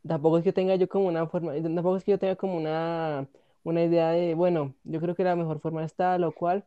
Tampoco 0.06 0.38
es 0.38 0.44
que 0.44 0.52
tenga 0.52 0.74
yo 0.76 0.88
como 0.88 1.08
una 1.08 1.26
forma, 1.26 1.52
tampoco 1.54 1.96
es 1.96 2.04
que 2.04 2.12
yo 2.12 2.18
tenga 2.18 2.36
como 2.36 2.56
una, 2.56 3.28
una 3.62 3.82
idea 3.84 4.10
de, 4.10 4.34
bueno, 4.34 4.74
yo 4.84 5.00
creo 5.00 5.14
que 5.14 5.24
la 5.24 5.36
mejor 5.36 5.60
forma 5.60 5.84
está, 5.84 6.16
lo 6.18 6.32
cual, 6.32 6.64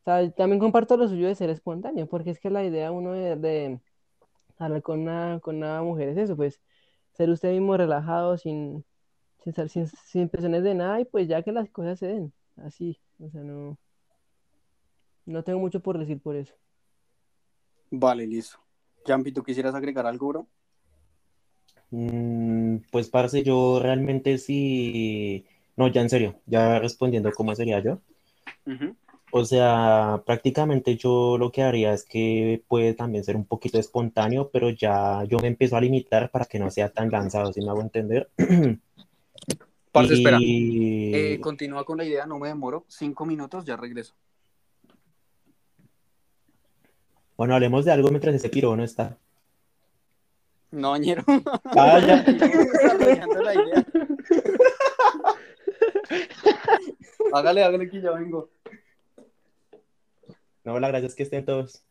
o 0.00 0.04
sea, 0.04 0.30
también 0.32 0.58
comparto 0.60 0.96
lo 0.96 1.08
suyo 1.08 1.28
de 1.28 1.34
ser 1.36 1.50
espontáneo, 1.50 2.08
porque 2.08 2.30
es 2.30 2.40
que 2.40 2.50
la 2.50 2.64
idea 2.64 2.90
uno 2.90 3.12
de, 3.12 3.36
de 3.36 3.80
hablar 4.58 4.82
con 4.82 5.00
una, 5.00 5.40
con 5.42 5.56
una 5.58 5.82
mujer 5.82 6.10
es 6.10 6.18
eso, 6.18 6.36
pues, 6.36 6.60
ser 7.12 7.30
usted 7.30 7.52
mismo 7.52 7.76
relajado, 7.76 8.38
sin, 8.38 8.84
sin, 9.44 9.54
sin, 9.68 9.86
sin 9.88 10.28
presiones 10.28 10.62
de 10.64 10.74
nada, 10.74 11.00
y 11.00 11.04
pues 11.06 11.28
ya 11.28 11.42
que 11.42 11.52
las 11.52 11.70
cosas 11.70 11.98
se 11.98 12.06
den, 12.08 12.32
así, 12.56 13.00
o 13.20 13.30
sea, 13.30 13.42
no, 13.42 13.78
no 15.30 15.42
tengo 15.42 15.58
mucho 15.58 15.80
por 15.80 15.98
decir 15.98 16.20
por 16.20 16.36
eso. 16.36 16.54
Vale, 17.90 18.26
listo. 18.26 18.58
Jampi, 19.06 19.32
¿tú 19.32 19.42
quisieras 19.42 19.74
agregar 19.74 20.06
algo, 20.06 20.28
bro? 20.28 20.46
Mm, 21.90 22.78
pues, 22.90 23.08
parce, 23.08 23.42
yo 23.42 23.80
realmente 23.80 24.38
sí. 24.38 25.44
No, 25.76 25.88
ya 25.88 26.02
en 26.02 26.10
serio, 26.10 26.40
ya 26.46 26.78
respondiendo 26.78 27.32
cómo 27.32 27.54
sería 27.54 27.80
yo. 27.80 28.00
O 29.32 29.44
sea, 29.44 30.22
prácticamente 30.26 30.96
yo 30.96 31.38
lo 31.38 31.52
que 31.52 31.62
haría 31.62 31.92
es 31.92 32.04
que 32.04 32.62
puede 32.66 32.94
también 32.94 33.22
ser 33.24 33.36
un 33.36 33.44
poquito 33.44 33.78
espontáneo, 33.78 34.50
pero 34.52 34.70
ya 34.70 35.24
yo 35.24 35.38
me 35.38 35.48
empiezo 35.48 35.76
a 35.76 35.80
limitar 35.80 36.30
para 36.30 36.44
que 36.46 36.58
no 36.58 36.70
sea 36.70 36.90
tan 36.90 37.10
lanzado, 37.10 37.52
si 37.52 37.60
me 37.60 37.70
hago 37.70 37.80
entender. 37.80 38.28
Parce, 39.92 40.14
espera. 40.14 40.38
Y 40.40 41.12
Eh, 41.12 41.40
continúa 41.40 41.84
con 41.84 41.98
la 41.98 42.04
idea, 42.04 42.26
no 42.26 42.38
me 42.38 42.48
demoro. 42.48 42.84
Cinco 42.88 43.24
minutos, 43.24 43.64
ya 43.64 43.76
regreso. 43.76 44.14
Bueno, 47.40 47.54
hablemos 47.54 47.86
de 47.86 47.92
algo 47.92 48.10
mientras 48.10 48.34
ese 48.34 48.50
piro 48.50 48.76
no 48.76 48.84
está. 48.84 49.16
No, 50.72 50.94
ñero. 50.98 51.24
Ah, 51.64 51.98
ya. 51.98 52.22
Desarrollando 52.22 53.42
la 53.42 53.54
idea. 53.54 53.86
hágale, 57.32 57.64
hágale 57.64 57.88
que 57.88 58.02
ya 58.02 58.10
vengo. 58.10 58.50
No, 60.64 60.78
la 60.78 60.88
gracia 60.88 61.06
es 61.06 61.14
que 61.14 61.22
estén 61.22 61.46
todos. 61.46 61.82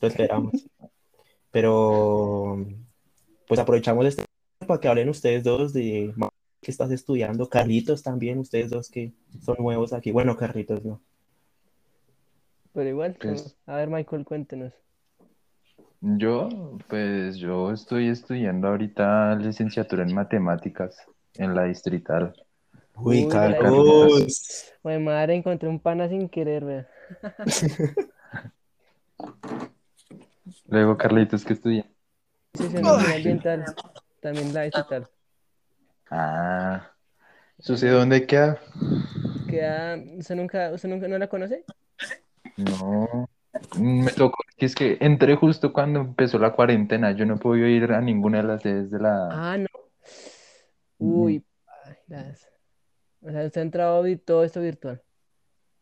Lo 0.00 0.08
esperamos. 0.08 0.66
Pero, 1.50 2.66
pues 3.46 3.60
aprovechamos 3.60 4.06
este 4.06 4.24
para 4.66 4.80
que 4.80 4.88
hablen 4.88 5.10
ustedes 5.10 5.44
dos 5.44 5.74
de 5.74 6.14
que 6.62 6.70
estás 6.70 6.90
estudiando. 6.92 7.50
Carlitos 7.50 8.02
también, 8.02 8.38
ustedes 8.38 8.70
dos 8.70 8.88
que 8.88 9.12
son 9.44 9.56
nuevos 9.58 9.92
aquí. 9.92 10.12
Bueno, 10.12 10.34
Carlitos 10.34 10.82
no. 10.82 11.02
Pero 12.76 12.90
igual, 12.90 13.16
Pues- 13.18 13.56
a 13.64 13.76
ver, 13.76 13.88
Michael, 13.88 14.26
cuéntenos. 14.26 14.74
Yo, 16.02 16.76
pues 16.90 17.38
yo 17.38 17.72
estoy 17.72 18.08
estudiando 18.08 18.68
ahorita 18.68 19.34
licenciatura 19.36 20.02
en 20.02 20.14
matemáticas 20.14 20.94
en 21.36 21.54
la 21.54 21.64
distrital. 21.64 22.34
Uy, 22.96 23.24
Uy, 23.24 23.28
Carlos. 23.30 24.74
Pues 24.82 25.00
madre, 25.00 25.36
encontré 25.36 25.70
un 25.70 25.80
pana 25.80 26.06
sin 26.06 26.28
querer, 26.28 26.66
vea. 26.66 26.86
Luego, 30.68 30.98
Carlitos, 30.98 31.46
¿qué 31.46 31.54
estudia? 31.54 31.86
Sociología 32.52 33.16
ambiental, 33.16 33.64
también 34.20 34.52
la 34.52 34.64
digital. 34.64 35.08
Ah, 36.10 36.92
¿eso 37.58 37.74
sé 37.74 37.88
dónde 37.88 38.26
queda? 38.26 38.60
Queda, 39.48 39.96
¿usted 40.18 40.34
nunca, 40.36 40.72
usted 40.74 40.90
nunca 40.90 41.08
no 41.08 41.16
la 41.16 41.26
conoce? 41.26 41.64
No, 42.56 43.28
me 43.78 44.10
tocó, 44.12 44.42
es 44.58 44.74
que 44.74 44.98
entré 45.00 45.36
justo 45.36 45.72
cuando 45.72 46.00
empezó 46.00 46.38
la 46.38 46.52
cuarentena, 46.52 47.12
yo 47.12 47.26
no 47.26 47.36
podido 47.38 47.66
ir 47.66 47.92
a 47.92 48.00
ninguna 48.00 48.38
de 48.38 48.44
las 48.44 48.62
sedes 48.62 48.90
de 48.90 48.98
la... 48.98 49.28
Ah, 49.30 49.58
no. 49.58 49.66
Uy, 50.98 51.44
las- 52.06 52.48
O 53.22 53.30
sea, 53.30 53.44
usted 53.44 53.60
ha 53.60 53.64
entrado 53.64 54.06
y 54.06 54.16
todo 54.16 54.44
esto 54.44 54.60
virtual. 54.60 55.02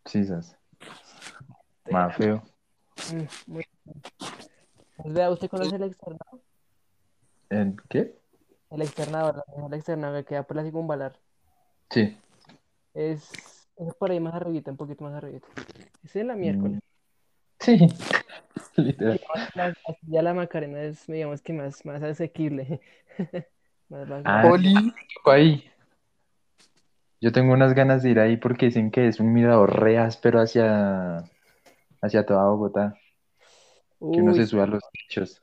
Sí, 0.07 0.25
sas. 0.25 0.57
Más 1.91 2.17
feo. 2.17 2.43
Mm, 3.13 3.53
muy 3.53 3.67
bien. 3.85 4.03
Pues 4.97 5.15
vea, 5.15 5.31
¿usted 5.31 5.49
conoce 5.49 5.77
el 5.77 5.83
externado? 5.85 6.41
¿En 7.51 7.77
qué? 7.89 8.19
El 8.71 8.83
externado, 8.83 9.33
la- 9.57 9.67
el 9.67 9.75
externado 9.75 10.17
que 10.17 10.25
queda 10.25 10.43
por 10.43 10.57
la 10.57 10.63
circunvalar. 10.65 11.19
Sí. 11.91 12.17
Es 12.95 13.64
por 13.99 14.11
ahí 14.11 14.21
más 14.21 14.35
arribita, 14.35 14.71
un 14.71 14.77
poquito 14.77 15.05
más 15.05 15.15
arribita. 15.15 15.47
Es 16.03 16.15
en 16.17 16.29
la 16.29 16.37
miércoles. 16.37 16.81
Sí, 17.61 17.79
literal. 18.77 19.21
La- 19.55 19.75
ya 20.03 20.23
la 20.23 20.35
Macarena 20.35 20.83
es, 20.83 21.07
digamos 21.07 21.43
que 21.43 21.53
más, 21.53 21.85
más 21.85 22.03
asequible. 22.03 22.81
Más 23.89 24.09
Ah. 24.25 24.43
Oli. 24.47 24.93
Ahí. 25.27 25.71
Yo 27.21 27.33
tengo 27.33 27.53
unas 27.53 27.75
ganas 27.75 28.03
de 28.03 28.11
ir 28.11 28.19
ahí 28.19 28.37
porque 28.37 28.67
dicen 28.67 28.91
que 28.91 29.07
es 29.09 29.21
un 29.21 29.33
mirador 29.33 29.81
re 29.81 29.99
áspero 29.99 30.41
hacia, 30.41 31.25
hacia 32.03 32.27
toda 32.27 32.49
Bogotá, 32.49 32.99
que 34.01 34.21
uno 34.21 34.35
se 34.35 34.47
sube 34.47 34.63
a 34.63 34.67
los 34.67 34.83
techos. 34.91 35.43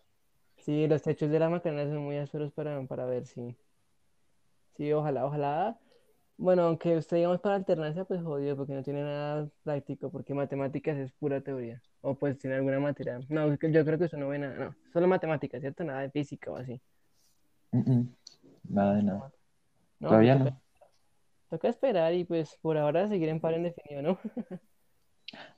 Sí, 0.57 0.87
los 0.87 1.01
techos 1.01 1.29
de 1.29 1.39
la 1.39 1.49
Macarena 1.49 1.85
son 1.85 1.99
muy 2.03 2.17
ásperos 2.17 2.51
para, 2.51 2.81
para 2.83 3.05
ver, 3.05 3.25
sí. 3.25 3.55
Sí, 4.75 4.91
ojalá, 4.91 5.25
ojalá. 5.25 5.79
Bueno, 6.37 6.63
aunque 6.63 6.97
usted 6.97 7.17
digamos 7.17 7.39
para 7.39 7.55
alternancia, 7.55 8.03
pues 8.05 8.21
jodido, 8.23 8.57
porque 8.57 8.73
no 8.73 8.83
tiene 8.83 9.03
nada 9.03 9.47
práctico, 9.63 10.09
porque 10.11 10.33
matemáticas 10.33 10.97
es 10.97 11.11
pura 11.13 11.41
teoría. 11.41 11.81
O 12.01 12.15
pues 12.15 12.37
tiene 12.39 12.55
alguna 12.55 12.79
materia. 12.79 13.19
No, 13.29 13.47
yo 13.53 13.57
creo 13.85 13.97
que 13.99 14.05
eso 14.05 14.17
no 14.17 14.29
ve 14.29 14.39
nada, 14.39 14.55
no, 14.55 14.75
solo 14.91 15.07
matemáticas, 15.07 15.61
¿cierto? 15.61 15.83
Nada 15.83 16.01
de 16.01 16.09
física 16.11 16.51
o 16.51 16.57
así. 16.57 16.81
Nada 18.67 18.95
de 18.95 19.03
nada. 19.03 19.31
No, 19.99 20.09
Todavía 20.09 20.33
pues 20.33 20.43
no. 20.45 20.45
toca, 20.45 20.61
toca 21.49 21.69
esperar 21.69 22.13
y 22.13 22.25
pues 22.25 22.57
por 22.61 22.77
ahora 22.77 23.07
seguir 23.07 23.29
en 23.29 23.39
paro 23.39 23.57
indefinido, 23.57 24.01
¿no? 24.01 24.19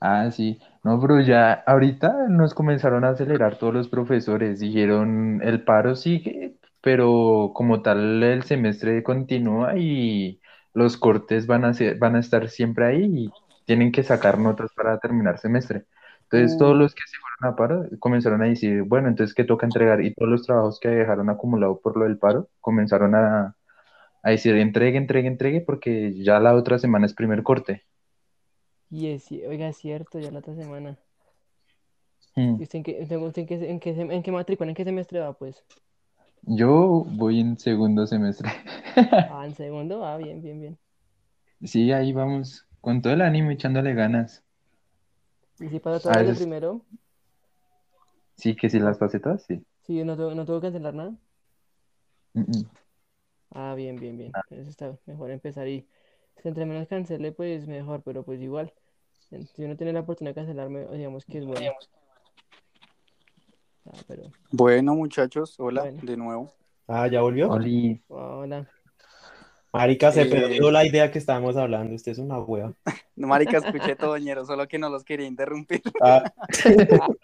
Ah, 0.00 0.30
sí. 0.30 0.58
No, 0.84 1.00
pero 1.00 1.20
ya 1.20 1.52
ahorita 1.52 2.28
nos 2.28 2.54
comenzaron 2.54 3.04
a 3.04 3.10
acelerar 3.10 3.58
todos 3.58 3.74
los 3.74 3.88
profesores. 3.88 4.60
Dijeron, 4.60 5.40
el 5.42 5.64
paro 5.64 5.96
sigue, 5.96 6.56
pero 6.80 7.52
como 7.54 7.82
tal 7.82 8.22
el 8.22 8.42
semestre 8.44 9.02
continúa 9.02 9.76
y 9.76 10.40
los 10.74 10.96
cortes 10.98 11.46
van 11.46 11.64
a 11.64 11.74
ser, 11.74 11.98
van 11.98 12.16
a 12.16 12.20
estar 12.20 12.48
siempre 12.50 12.86
ahí 12.86 13.04
y 13.26 13.32
tienen 13.66 13.92
que 13.92 14.02
sacar 14.02 14.38
notas 14.38 14.72
para 14.74 14.98
terminar 14.98 15.38
semestre. 15.38 15.86
Entonces 16.24 16.58
todos 16.58 16.74
Uh. 16.74 16.78
los 16.78 16.94
que 16.94 17.02
se 17.06 17.16
fueron 17.18 17.54
a 17.54 17.56
paro 17.56 17.98
comenzaron 18.00 18.42
a 18.42 18.46
decir, 18.46 18.82
bueno, 18.82 19.08
entonces 19.08 19.34
qué 19.34 19.44
toca 19.44 19.66
entregar 19.66 20.02
y 20.02 20.14
todos 20.14 20.30
los 20.30 20.44
trabajos 20.46 20.80
que 20.80 20.88
dejaron 20.88 21.30
acumulado 21.30 21.80
por 21.80 21.96
lo 21.96 22.04
del 22.04 22.18
paro 22.18 22.48
comenzaron 22.60 23.14
a, 23.14 23.56
a 24.22 24.30
decir, 24.30 24.56
entregue, 24.56 24.98
entregue, 24.98 25.28
entregue, 25.28 25.60
porque 25.60 26.14
ya 26.22 26.40
la 26.40 26.54
otra 26.54 26.78
semana 26.78 27.06
es 27.06 27.14
primer 27.14 27.42
corte. 27.42 27.84
Y 28.90 29.08
es, 29.08 29.30
oiga, 29.30 29.68
es 29.68 29.76
cierto, 29.76 30.18
ya 30.20 30.30
la 30.30 30.38
otra 30.38 30.54
semana. 30.54 30.96
Mm. 32.36 32.56
¿Y 32.60 32.62
usted 32.64 32.78
en 32.78 32.82
qué, 32.84 32.98
usted- 33.02 33.16
usted 33.18 33.42
en 33.42 33.46
qué, 33.48 33.70
en 33.70 33.80
qué, 33.80 33.90
en 34.16 34.22
qué 34.22 34.32
matrícula, 34.32 34.70
en 34.70 34.74
qué 34.76 34.84
semestre 34.84 35.20
va, 35.20 35.32
pues? 35.34 35.64
Yo 36.46 37.04
voy 37.16 37.40
en 37.40 37.58
segundo 37.58 38.06
semestre. 38.06 38.50
Ah, 39.30 39.44
en 39.46 39.54
segundo, 39.54 40.04
ah, 40.04 40.16
bien, 40.16 40.40
bien, 40.40 40.60
bien. 40.60 40.78
Sí, 41.62 41.90
ahí 41.92 42.12
vamos, 42.12 42.66
con 42.80 43.02
todo 43.02 43.12
el 43.12 43.22
ánimo, 43.22 43.50
echándole 43.50 43.94
ganas. 43.94 44.44
¿Y 45.58 45.68
si 45.68 45.80
pasó 45.80 46.10
de 46.10 46.16
veces- 46.20 46.38
primero? 46.38 46.82
Sí, 48.36 48.54
que 48.56 48.68
si 48.68 48.78
las 48.78 48.98
pasé 48.98 49.20
todas, 49.20 49.44
sí. 49.44 49.64
Sí, 49.86 50.02
no 50.04 50.16
tuvo, 50.16 50.34
no 50.34 50.44
tuvo 50.44 50.60
que 50.60 50.66
cancelar 50.66 50.94
nada. 50.94 51.14
Mm, 52.34 52.40
mm. 52.40 52.66
Ah, 53.50 53.74
bien, 53.76 53.96
bien, 53.96 54.16
bien. 54.18 54.32
Eso 54.50 54.70
está 54.70 54.96
mejor 55.06 55.30
empezar 55.30 55.68
y 55.68 55.86
es 56.36 56.42
que 56.42 56.48
entre 56.48 56.66
menos 56.66 56.88
cancele, 56.88 57.32
pues 57.32 57.66
mejor, 57.66 58.02
pero 58.02 58.24
pues 58.24 58.40
igual. 58.40 58.72
Si 59.54 59.64
uno 59.64 59.76
tiene 59.76 59.92
la 59.92 60.00
oportunidad 60.00 60.34
de 60.34 60.40
cancelarme, 60.40 60.86
digamos 60.92 61.24
que 61.24 61.38
es 61.38 61.44
bueno. 61.44 61.72
Ah, 63.86 63.92
pero 64.06 64.22
Bueno, 64.50 64.94
muchachos, 64.94 65.54
hola 65.58 65.82
Bueno. 65.82 66.00
de 66.02 66.16
nuevo. 66.16 66.54
Ah, 66.88 67.06
¿ya 67.08 67.20
volvió? 67.22 67.50
Oli, 67.50 68.02
hola. 68.08 68.68
Marica, 69.72 70.12
se 70.12 70.22
Eh. 70.22 70.26
perdió 70.26 70.70
la 70.70 70.86
idea 70.86 71.10
que 71.10 71.18
estábamos 71.18 71.56
hablando. 71.56 71.94
Usted 71.94 72.12
es 72.12 72.18
una 72.18 72.38
hueva. 72.38 72.72
No, 73.16 73.28
marica, 73.28 73.58
escuché 73.58 73.94
todo, 73.94 74.16
ñero, 74.18 74.44
solo 74.44 74.66
que 74.66 74.76
no 74.78 74.88
los 74.90 75.04
quería 75.04 75.26
interrumpir. 75.26 75.82
Ah, 76.00 76.24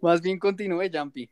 Más 0.00 0.20
bien 0.20 0.38
continúe, 0.38 0.88
Jampi. 0.92 1.28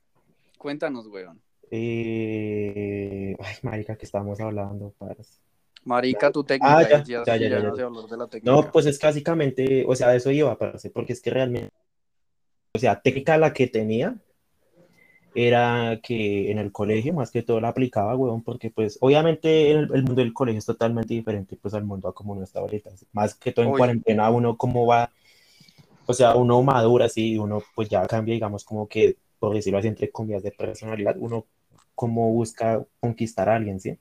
Cuéntanos, 0.59 1.07
weón. 1.07 1.41
Eh, 1.71 3.37
Ay, 3.39 3.55
marica, 3.63 3.97
que 3.97 4.07
estamos 4.07 4.41
hablando, 4.41 4.93
parce? 4.99 5.41
Marica, 5.85 6.31
tu 6.31 6.43
técnica. 6.45 6.79
Ah, 6.79 6.83
ya, 6.83 7.03
ya, 7.05 7.25
ya, 7.25 7.37
ya, 7.37 7.61
no 7.61 7.69
ya. 7.71 7.75
sé 7.77 7.83
hablar 7.83 8.05
de 8.07 8.17
la 8.17 8.27
técnica. 8.29 8.51
No, 8.53 8.71
pues 8.73 8.87
es 8.87 9.01
básicamente, 9.01 9.85
o 9.87 9.95
sea, 9.95 10.15
eso 10.15 10.31
iba, 10.31 10.57
parce, 10.57 10.91
porque 10.91 11.13
es 11.13 11.21
que 11.21 11.31
realmente, 11.31 11.73
sea, 12.83 13.01
técnica 13.01 13.39
la 13.39 13.53
que 13.53 13.67
tenía 13.67 14.17
era 15.35 15.99
que 16.03 16.51
en 16.51 16.59
el 16.59 16.73
colegio 16.73 17.15
más 17.15 17.31
que 17.31 17.43
todo 17.43 17.61
la 17.61 17.69
aplicaba, 17.69 18.17
weón, 18.17 18.43
porque 18.43 18.71
pues 18.71 18.99
obviamente 19.01 19.71
el, 19.71 19.89
el 19.95 20.03
mundo 20.03 20.17
del 20.17 20.35
colegio 20.35 20.59
es 20.59 20.67
totalmente 20.67 21.15
diferente 21.15 21.57
pues 21.57 21.73
al 21.75 21.85
mundo 21.85 22.13
como 22.13 22.35
uno 22.35 22.45
está 22.45 22.61
ahorita, 22.61 22.91
más 23.13 23.35
que 23.35 23.53
todo 23.53 23.65
en 23.65 23.71
Oye. 23.71 23.79
cuarentena 23.79 24.31
uno 24.31 24.57
cómo 24.57 24.87
va, 24.87 25.11
o 26.07 26.13
sea, 26.13 26.35
uno 26.35 26.63
madura 26.63 27.07
así, 27.07 27.39
uno 27.39 27.63
pues 27.75 27.89
ya 27.89 28.07
cambia, 28.07 28.35
digamos, 28.35 28.65
como 28.65 28.87
que, 28.87 29.17
por 29.39 29.55
decirlo 29.55 29.79
así, 29.79 29.89
entre 29.89 30.11
comillas, 30.11 30.43
de 30.43 30.53
personalidad, 30.53 31.17
uno 31.19 31.47
como 31.95 32.31
busca 32.33 32.85
conquistar 33.01 33.49
a 33.49 33.57
alguien, 33.57 33.81
¿sí? 33.81 33.97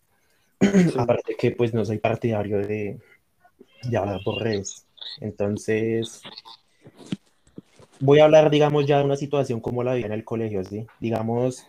Aparte 0.97 1.35
que 1.37 1.51
pues 1.51 1.73
no 1.73 1.85
soy 1.85 1.99
partidario 1.99 2.57
de, 2.57 2.99
de 3.83 3.97
hablar 3.97 4.19
por 4.23 4.41
redes. 4.41 4.85
Entonces, 5.19 6.21
voy 8.01 8.19
a 8.19 8.25
hablar, 8.25 8.49
digamos, 8.49 8.85
ya 8.85 8.97
de 8.97 9.05
una 9.05 9.15
situación 9.15 9.59
como 9.59 9.83
la 9.83 9.93
vi 9.93 10.03
en 10.03 10.11
el 10.11 10.23
colegio, 10.23 10.63
¿sí? 10.63 10.85
Digamos, 10.99 11.65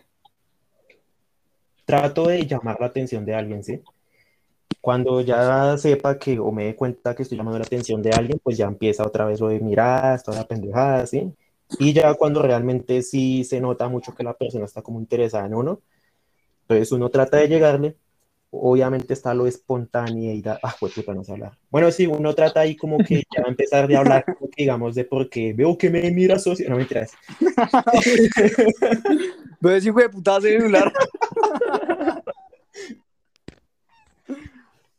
trato 1.85 2.27
de 2.27 2.45
llamar 2.45 2.77
la 2.79 2.87
atención 2.87 3.25
de 3.25 3.35
alguien, 3.35 3.63
¿sí? 3.63 3.81
Cuando 4.81 5.21
ya 5.21 5.77
sepa 5.77 6.17
que 6.19 6.39
o 6.39 6.51
me 6.51 6.65
dé 6.65 6.75
cuenta 6.75 7.15
que 7.15 7.23
estoy 7.23 7.37
llamando 7.37 7.59
la 7.59 7.65
atención 7.65 8.01
de 8.01 8.11
alguien, 8.11 8.39
pues 8.43 8.57
ya 8.57 8.65
empieza 8.65 9.05
otra 9.05 9.25
vez 9.25 9.39
lo 9.39 9.47
de 9.47 9.59
mirar, 9.59 10.21
toda 10.21 10.39
la 10.39 10.47
pendejada, 10.47 11.05
¿sí? 11.05 11.31
Y 11.79 11.93
ya 11.93 12.13
cuando 12.15 12.41
realmente 12.41 13.01
sí 13.01 13.43
se 13.43 13.61
nota 13.61 13.87
mucho 13.87 14.13
que 14.13 14.23
la 14.23 14.33
persona 14.33 14.65
está 14.65 14.81
como 14.81 14.99
interesada 14.99 15.45
en 15.45 15.55
uno, 15.55 15.81
entonces 16.61 16.91
uno 16.91 17.09
trata 17.09 17.37
de 17.37 17.47
llegarle, 17.47 17.95
obviamente 18.53 19.13
está 19.13 19.33
lo 19.33 19.47
espontaneidad, 19.47 20.59
ah, 20.61 20.75
pues 20.79 20.93
puta, 20.93 21.13
no 21.13 21.23
sé 21.23 21.31
hablar. 21.31 21.57
Bueno, 21.71 21.91
sí, 21.91 22.05
uno 22.05 22.35
trata 22.35 22.61
ahí 22.61 22.75
como 22.75 22.99
que 22.99 23.23
ya 23.35 23.41
va 23.41 23.47
a 23.47 23.51
empezar 23.51 23.87
de 23.87 23.97
hablar, 23.97 24.23
como 24.25 24.49
que, 24.49 24.63
digamos, 24.63 24.95
de 24.95 25.05
por 25.05 25.29
qué 25.29 25.53
veo 25.53 25.77
que 25.77 25.89
me 25.89 26.11
mira 26.11 26.37
socio, 26.37 26.69
no 26.69 26.75
me 26.75 26.83
interesa. 26.83 27.17
¿Ves, 29.59 29.85
hijo 29.85 29.99
de 29.99 30.09
puta 30.09 30.39
celular? 30.39 30.93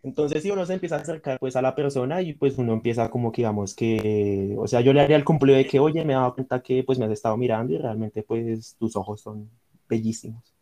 Entonces, 0.02 0.43
si 0.43 0.51
uno 0.51 0.66
se 0.66 0.74
empieza 0.74 0.97
a 0.97 1.01
acercar 1.01 1.39
pues 1.39 1.56
a 1.56 1.62
la 1.62 1.74
persona 1.74 2.20
y 2.20 2.35
pues 2.35 2.59
uno 2.59 2.74
empieza 2.74 3.09
como 3.09 3.32
que 3.32 3.43
digamos 3.43 3.74
que, 3.74 4.55
o 4.59 4.66
sea, 4.66 4.82
yo 4.82 4.93
le 4.93 5.01
haría 5.01 5.16
el 5.16 5.24
cumplido 5.24 5.56
de 5.56 5.66
que, 5.66 5.78
oye, 5.78 6.05
me 6.05 6.12
he 6.12 6.16
dado 6.16 6.35
cuenta 6.35 6.60
que 6.60 6.85
pues 6.85 6.98
me 6.98 7.06
has 7.06 7.12
estado 7.12 7.36
mirando 7.36 7.72
y 7.72 7.78
realmente 7.78 8.22
pues 8.22 8.76
tus 8.78 8.97
ojos 8.97 9.22
son 9.22 9.48
bellísimos. 9.89 10.55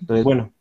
Entonces, 0.00 0.24
bueno, 0.24 0.52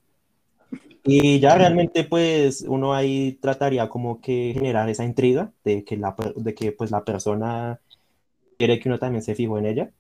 y 1.08 1.40
ya 1.40 1.56
realmente 1.56 2.04
pues 2.04 2.66
uno 2.68 2.96
ahí 2.96 3.34
trataría 3.40 3.88
como 3.90 4.20
que 4.20 4.52
generar 4.56 4.90
esa 4.90 5.06
intriga 5.06 5.52
de 5.64 5.84
que, 5.84 5.98
la, 5.98 6.16
de 6.36 6.56
que 6.56 6.72
pues 6.72 6.90
la 6.90 7.04
persona 7.04 7.80
quiere 8.58 8.80
que 8.80 8.90
uno 8.90 8.98
también 8.98 9.22
se 9.22 9.36
fijo 9.36 9.60
en 9.60 9.68
ella 9.68 9.92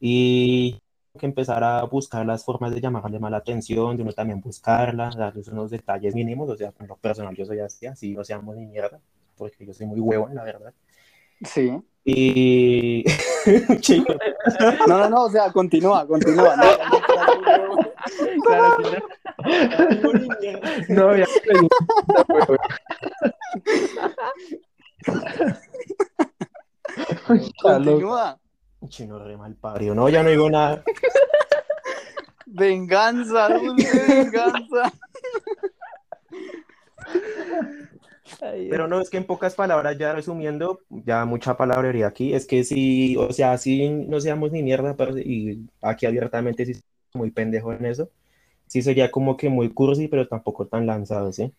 y 0.00 0.80
que 1.16 1.26
empezar 1.26 1.62
a 1.62 1.84
buscar 1.84 2.26
las 2.26 2.44
formas 2.44 2.74
de 2.74 2.80
llamarle 2.80 3.20
más 3.20 3.30
la 3.30 3.38
atención, 3.38 3.96
de 3.96 4.02
uno 4.02 4.12
también 4.12 4.40
buscarla, 4.40 5.10
darles 5.16 5.46
unos 5.48 5.70
detalles 5.70 6.14
mínimos, 6.14 6.48
o 6.50 6.56
sea, 6.56 6.72
con 6.72 6.88
lo 6.88 6.96
personal 6.96 7.34
yo 7.36 7.44
soy 7.44 7.60
así, 7.60 7.86
así 7.86 8.12
no 8.12 8.24
seamos 8.24 8.56
ni 8.56 8.66
mierda, 8.66 8.98
porque 9.36 9.64
yo 9.64 9.72
soy 9.72 9.86
muy 9.86 10.00
huevón, 10.00 10.34
la 10.34 10.44
verdad. 10.44 10.72
Sí. 11.44 11.72
Y... 12.04 13.04
No, 14.88 14.98
no, 14.98 15.08
no, 15.08 15.24
o 15.24 15.30
sea, 15.30 15.52
continúa, 15.52 16.06
continúa. 16.06 16.56
No, 16.56 16.64
no, 17.36 17.58
no, 17.58 17.58
no, 17.58 17.76
no. 17.76 17.92
Claro, 18.42 18.76
claro. 18.82 19.08
No, 20.88 21.16
ya 21.16 21.26
loco. 21.48 22.56
Continúa. 27.60 28.38
Chino 28.88 29.18
re 29.18 29.36
mal 29.36 29.54
parido, 29.56 29.94
no, 29.94 30.08
ya 30.08 30.22
no 30.22 30.30
digo 30.30 30.48
nada. 30.50 30.82
Venganza, 32.46 33.48
dulce 33.50 34.04
venganza. 34.08 34.92
Pero 38.40 38.86
no, 38.88 39.00
es 39.00 39.10
que 39.10 39.16
en 39.16 39.24
pocas 39.26 39.54
palabras, 39.54 39.98
ya 39.98 40.12
resumiendo, 40.12 40.80
ya 40.90 41.24
mucha 41.24 41.56
palabrería 41.56 42.06
aquí, 42.06 42.34
es 42.34 42.46
que 42.46 42.64
si, 42.64 43.16
o 43.16 43.32
sea, 43.32 43.58
si 43.58 43.88
no 43.88 44.20
seamos 44.20 44.52
ni 44.52 44.62
mierda, 44.62 44.96
y 45.24 45.66
aquí 45.82 46.06
abiertamente 46.06 46.64
sí 46.66 46.74
soy 46.74 46.82
muy 47.14 47.30
pendejo 47.30 47.72
en 47.72 47.86
eso, 47.86 48.10
sí 48.66 48.82
sería 48.82 49.10
como 49.10 49.36
que 49.36 49.48
muy 49.50 49.70
cursi, 49.72 50.08
pero 50.08 50.28
tampoco 50.28 50.66
tan 50.68 50.86
lanzado, 50.86 51.32
¿sí? 51.32 51.54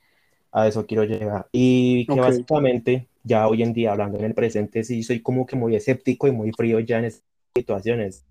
A 0.51 0.67
eso 0.67 0.85
quiero 0.87 1.03
llegar. 1.05 1.49
Y 1.53 2.09
que 2.09 2.19
Ok. 2.19 2.19
básicamente, 2.21 3.09
ya 3.23 3.47
hoy 3.47 3.63
en 3.63 3.73
día, 3.73 3.91
hablando 3.93 4.19
en 4.19 4.25
el 4.25 4.35
presente, 4.35 4.83
sí 4.83 5.03
soy 5.03 5.21
como 5.21 5.45
que 5.47 5.55
muy 5.57 5.75
escéptico 5.75 6.27
y 6.27 6.31
muy 6.33 6.51
frío 6.53 6.79
ya 6.81 6.99
en 6.99 7.05
esas 7.05 7.23
situaciones. 7.55 8.25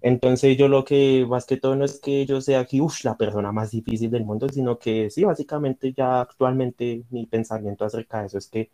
Entonces 0.00 0.56
yo 0.58 0.68
lo 0.68 0.84
que 0.84 1.24
más 1.26 1.46
que 1.46 1.56
todo 1.56 1.76
no 1.76 1.84
es 1.86 1.98
que 2.00 2.26
yo 2.26 2.40
sea 2.42 2.60
aquí, 2.60 2.80
uff, 2.80 3.04
la 3.04 3.16
persona 3.16 3.52
más 3.52 3.70
difícil 3.70 4.10
del 4.10 4.24
mundo, 4.24 4.48
sino 4.50 4.78
que 4.78 5.08
sí, 5.10 5.24
básicamente 5.24 5.92
ya 5.94 6.20
actualmente 6.20 7.04
mi 7.10 7.24
pensamiento 7.26 7.84
acerca 7.86 8.20
de 8.20 8.26
eso 8.26 8.36
es 8.38 8.48
que 8.48 8.70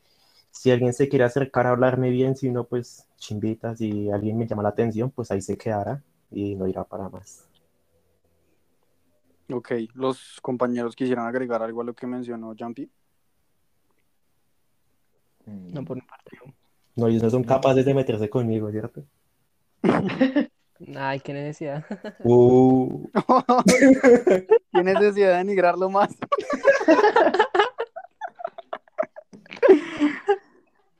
si 0.53 0.71
alguien 0.73 0.93
se 0.95 1.09
quiere 1.09 1.25
acercar 1.27 1.67
a 1.67 1.71
hablarme 1.71 2.11
bien, 2.11 2.37
si 2.37 2.51
no, 2.51 2.65
pues 2.67 3.07
chimbita, 3.19 3.77
si 3.77 4.11
alguien 4.11 4.39
me 4.39 4.47
llama 4.49 4.63
la 4.65 4.71
atención, 4.71 5.11
pues 5.13 5.31
ahí 5.33 5.41
se 5.43 5.57
quedará 5.59 6.03
y 6.31 6.55
no 6.55 6.67
irá 6.67 6.85
para 6.85 7.09
más. 7.09 7.49
Ok, 9.53 9.73
los 9.95 10.39
compañeros 10.41 10.95
quisieran 10.95 11.27
agregar 11.27 11.63
algo 11.63 11.81
a 11.81 11.85
lo 11.85 11.95
que 11.95 12.07
mencionó 12.07 12.55
Jumpy. 12.59 12.91
No, 15.47 15.85
por 15.85 15.97
mi 15.97 16.03
parte. 16.03 16.39
no. 16.95 17.09
Ellos 17.09 17.23
no 17.23 17.31
son 17.31 17.43
capaces 17.43 17.85
de 17.85 17.95
meterse 17.95 18.31
conmigo, 18.31 18.71
¿cierto? 18.71 19.03
Ay, 20.97 21.21
qué 21.21 21.33
necesidad. 21.33 21.85
Uh, 22.25 23.07
¿Qué 24.73 24.83
necesidad 24.83 25.33
de 25.33 25.37
denigrarlo 25.39 25.91
más? 25.91 26.17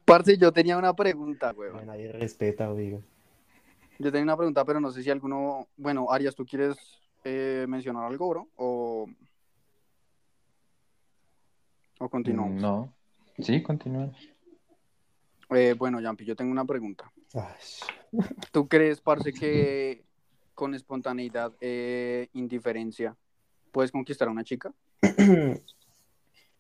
Parce, 0.05 0.37
yo 0.37 0.53
tenía 0.53 0.77
una 0.77 0.95
pregunta, 0.95 1.53
weón. 1.57 1.87
nadie 1.87 2.11
respeta, 2.13 2.71
oiga. 2.71 2.99
Yo 4.01 4.11
tenía 4.11 4.25
una 4.25 4.37
pregunta, 4.37 4.65
pero 4.65 4.81
no 4.81 4.91
sé 4.91 5.03
si 5.03 5.11
alguno. 5.11 5.69
Bueno, 5.77 6.11
Arias, 6.11 6.35
¿tú 6.35 6.47
quieres 6.47 6.75
eh, 7.23 7.67
mencionar 7.69 8.07
algo, 8.07 8.31
bro? 8.31 8.49
O. 8.57 9.07
O 11.99 12.09
continuamos. 12.09 12.63
No. 12.63 12.95
Sí, 13.39 13.63
continúa. 13.63 14.11
Eh, 15.51 15.75
bueno, 15.77 15.99
Jumpy, 16.03 16.25
yo 16.25 16.35
tengo 16.35 16.51
una 16.51 16.65
pregunta. 16.65 17.13
Ay, 17.35 18.13
¿Tú 18.53 18.67
crees, 18.69 19.03
parce, 19.03 19.35
que 19.35 20.03
con 20.55 20.75
espontaneidad, 20.75 21.53
eh, 21.61 22.29
indiferencia, 22.33 23.15
puedes 23.71 23.93
conquistar 23.93 24.29
a 24.29 24.31
una 24.31 24.45
chica? 24.45 24.73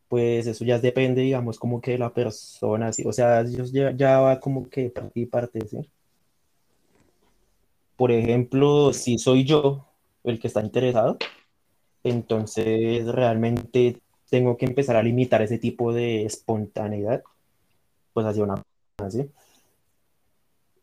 Pues 0.09 0.49
eso 0.49 0.65
ya 0.65 0.81
depende, 0.81 1.21
digamos, 1.21 1.57
como 1.57 1.81
que 1.81 1.93
de 1.93 1.99
la 1.99 2.12
persona, 2.12 2.93
¿sí? 2.93 3.05
O 3.07 3.12
sea, 3.12 3.43
ellos 3.43 3.71
ya, 3.71 3.93
ya 3.93 4.19
va 4.19 4.41
como 4.41 4.69
que 4.69 4.91
parte 4.91 5.21
y 5.21 5.27
parte, 5.27 5.61
¿sí? 5.69 5.89
Por 8.01 8.12
ejemplo, 8.12 8.94
si 8.94 9.18
soy 9.18 9.44
yo 9.44 9.85
el 10.24 10.40
que 10.40 10.47
está 10.47 10.62
interesado, 10.62 11.18
entonces 12.02 13.06
realmente 13.06 14.01
tengo 14.31 14.56
que 14.56 14.64
empezar 14.64 14.97
a 14.97 15.02
limitar 15.02 15.43
ese 15.43 15.59
tipo 15.59 15.93
de 15.93 16.24
espontaneidad, 16.24 17.22
pues 18.14 18.24
hacia 18.24 18.44
una 18.44 18.64
persona, 18.97 19.10
¿sí? 19.10 19.31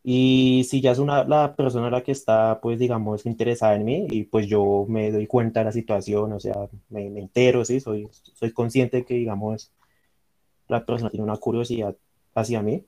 Y 0.04 0.66
si 0.70 0.80
ya 0.80 0.92
es 0.92 1.00
una, 1.00 1.24
la 1.24 1.56
persona 1.56 1.90
la 1.90 2.04
que 2.04 2.12
está, 2.12 2.60
pues 2.62 2.78
digamos, 2.78 3.26
interesada 3.26 3.74
en 3.74 3.86
mí 3.86 4.06
y 4.12 4.26
pues 4.26 4.46
yo 4.46 4.86
me 4.88 5.12
doy 5.12 5.26
cuenta 5.26 5.62
de 5.62 5.66
la 5.66 5.72
situación, 5.72 6.34
o 6.34 6.40
sea, 6.40 6.70
me, 6.90 7.10
me 7.10 7.22
entero, 7.22 7.66
¿sí? 7.66 7.80
Soy, 7.80 8.08
soy 8.12 8.52
consciente 8.52 9.06
que, 9.06 9.16
digamos, 9.16 9.72
la 10.68 10.86
persona 10.86 11.10
tiene 11.10 11.24
una 11.24 11.38
curiosidad 11.38 11.96
hacia 12.36 12.62
mí, 12.62 12.86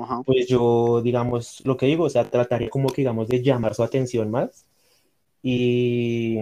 Ajá. 0.00 0.22
pues 0.24 0.46
yo, 0.46 1.00
digamos, 1.02 1.62
lo 1.64 1.76
que 1.76 1.86
digo, 1.86 2.04
o 2.04 2.10
sea, 2.10 2.24
trataría 2.24 2.70
como 2.70 2.88
que, 2.88 3.02
digamos, 3.02 3.28
de 3.28 3.42
llamar 3.42 3.74
su 3.74 3.82
atención 3.82 4.30
más 4.30 4.66
y... 5.42 6.38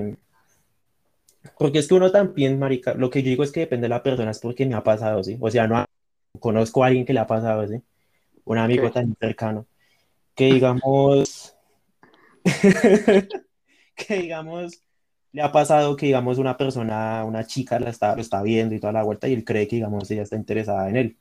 Porque 1.58 1.78
es 1.78 1.88
que 1.88 1.94
uno 1.94 2.10
también, 2.10 2.58
marica, 2.58 2.94
lo 2.94 3.08
que 3.08 3.22
yo 3.22 3.30
digo 3.30 3.44
es 3.44 3.52
que 3.52 3.60
depende 3.60 3.84
de 3.84 3.90
la 3.90 4.02
persona, 4.02 4.32
es 4.32 4.40
porque 4.40 4.66
me 4.66 4.74
ha 4.74 4.82
pasado, 4.82 5.22
¿sí? 5.22 5.38
O 5.40 5.50
sea, 5.50 5.68
no 5.68 5.84
conozco 6.40 6.82
a 6.82 6.88
alguien 6.88 7.06
que 7.06 7.12
le 7.12 7.20
ha 7.20 7.26
pasado, 7.26 7.66
¿sí? 7.68 7.80
Un 8.44 8.58
amigo 8.58 8.90
tan 8.90 9.14
cercano 9.18 9.66
que 10.36 10.52
digamos, 10.52 11.56
que 13.96 14.14
digamos, 14.20 14.82
le 15.32 15.42
ha 15.42 15.50
pasado 15.50 15.96
que 15.96 16.06
digamos 16.06 16.38
una 16.38 16.56
persona, 16.56 17.24
una 17.24 17.46
chica 17.46 17.80
la 17.80 17.90
está, 17.90 18.14
lo 18.14 18.20
está 18.20 18.42
viendo 18.42 18.74
y 18.74 18.80
toda 18.80 18.92
la 18.92 19.02
vuelta 19.02 19.28
y 19.28 19.32
él 19.32 19.44
cree 19.44 19.66
que 19.66 19.76
digamos 19.76 20.08
ella 20.10 20.22
está 20.22 20.36
interesada 20.36 20.88
en 20.90 20.96
él. 20.96 21.16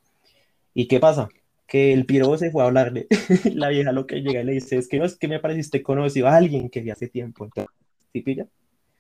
¿Y 0.74 0.88
qué 0.88 1.00
pasa? 1.00 1.30
Que 1.68 1.94
el 1.94 2.06
piro 2.06 2.38
se 2.38 2.52
fue 2.52 2.62
a 2.64 2.68
hablarle, 2.68 3.08
la 3.56 3.70
vieja 3.70 3.92
lo 3.92 4.06
que 4.06 4.22
llega 4.22 4.42
y 4.42 4.46
le 4.46 4.52
dice 4.54 4.78
es 4.78 4.88
que 4.88 5.00
no, 5.00 5.06
es 5.06 5.18
que 5.18 5.28
me 5.28 5.40
pareciste 5.40 5.82
conocido 5.82 6.28
a 6.28 6.36
alguien 6.36 6.70
que 6.70 6.82
vi 6.82 6.92
hace 6.92 7.08
tiempo, 7.08 7.46
entonces, 7.46 7.74
¿sí 8.14 8.22
pilla? 8.22 8.46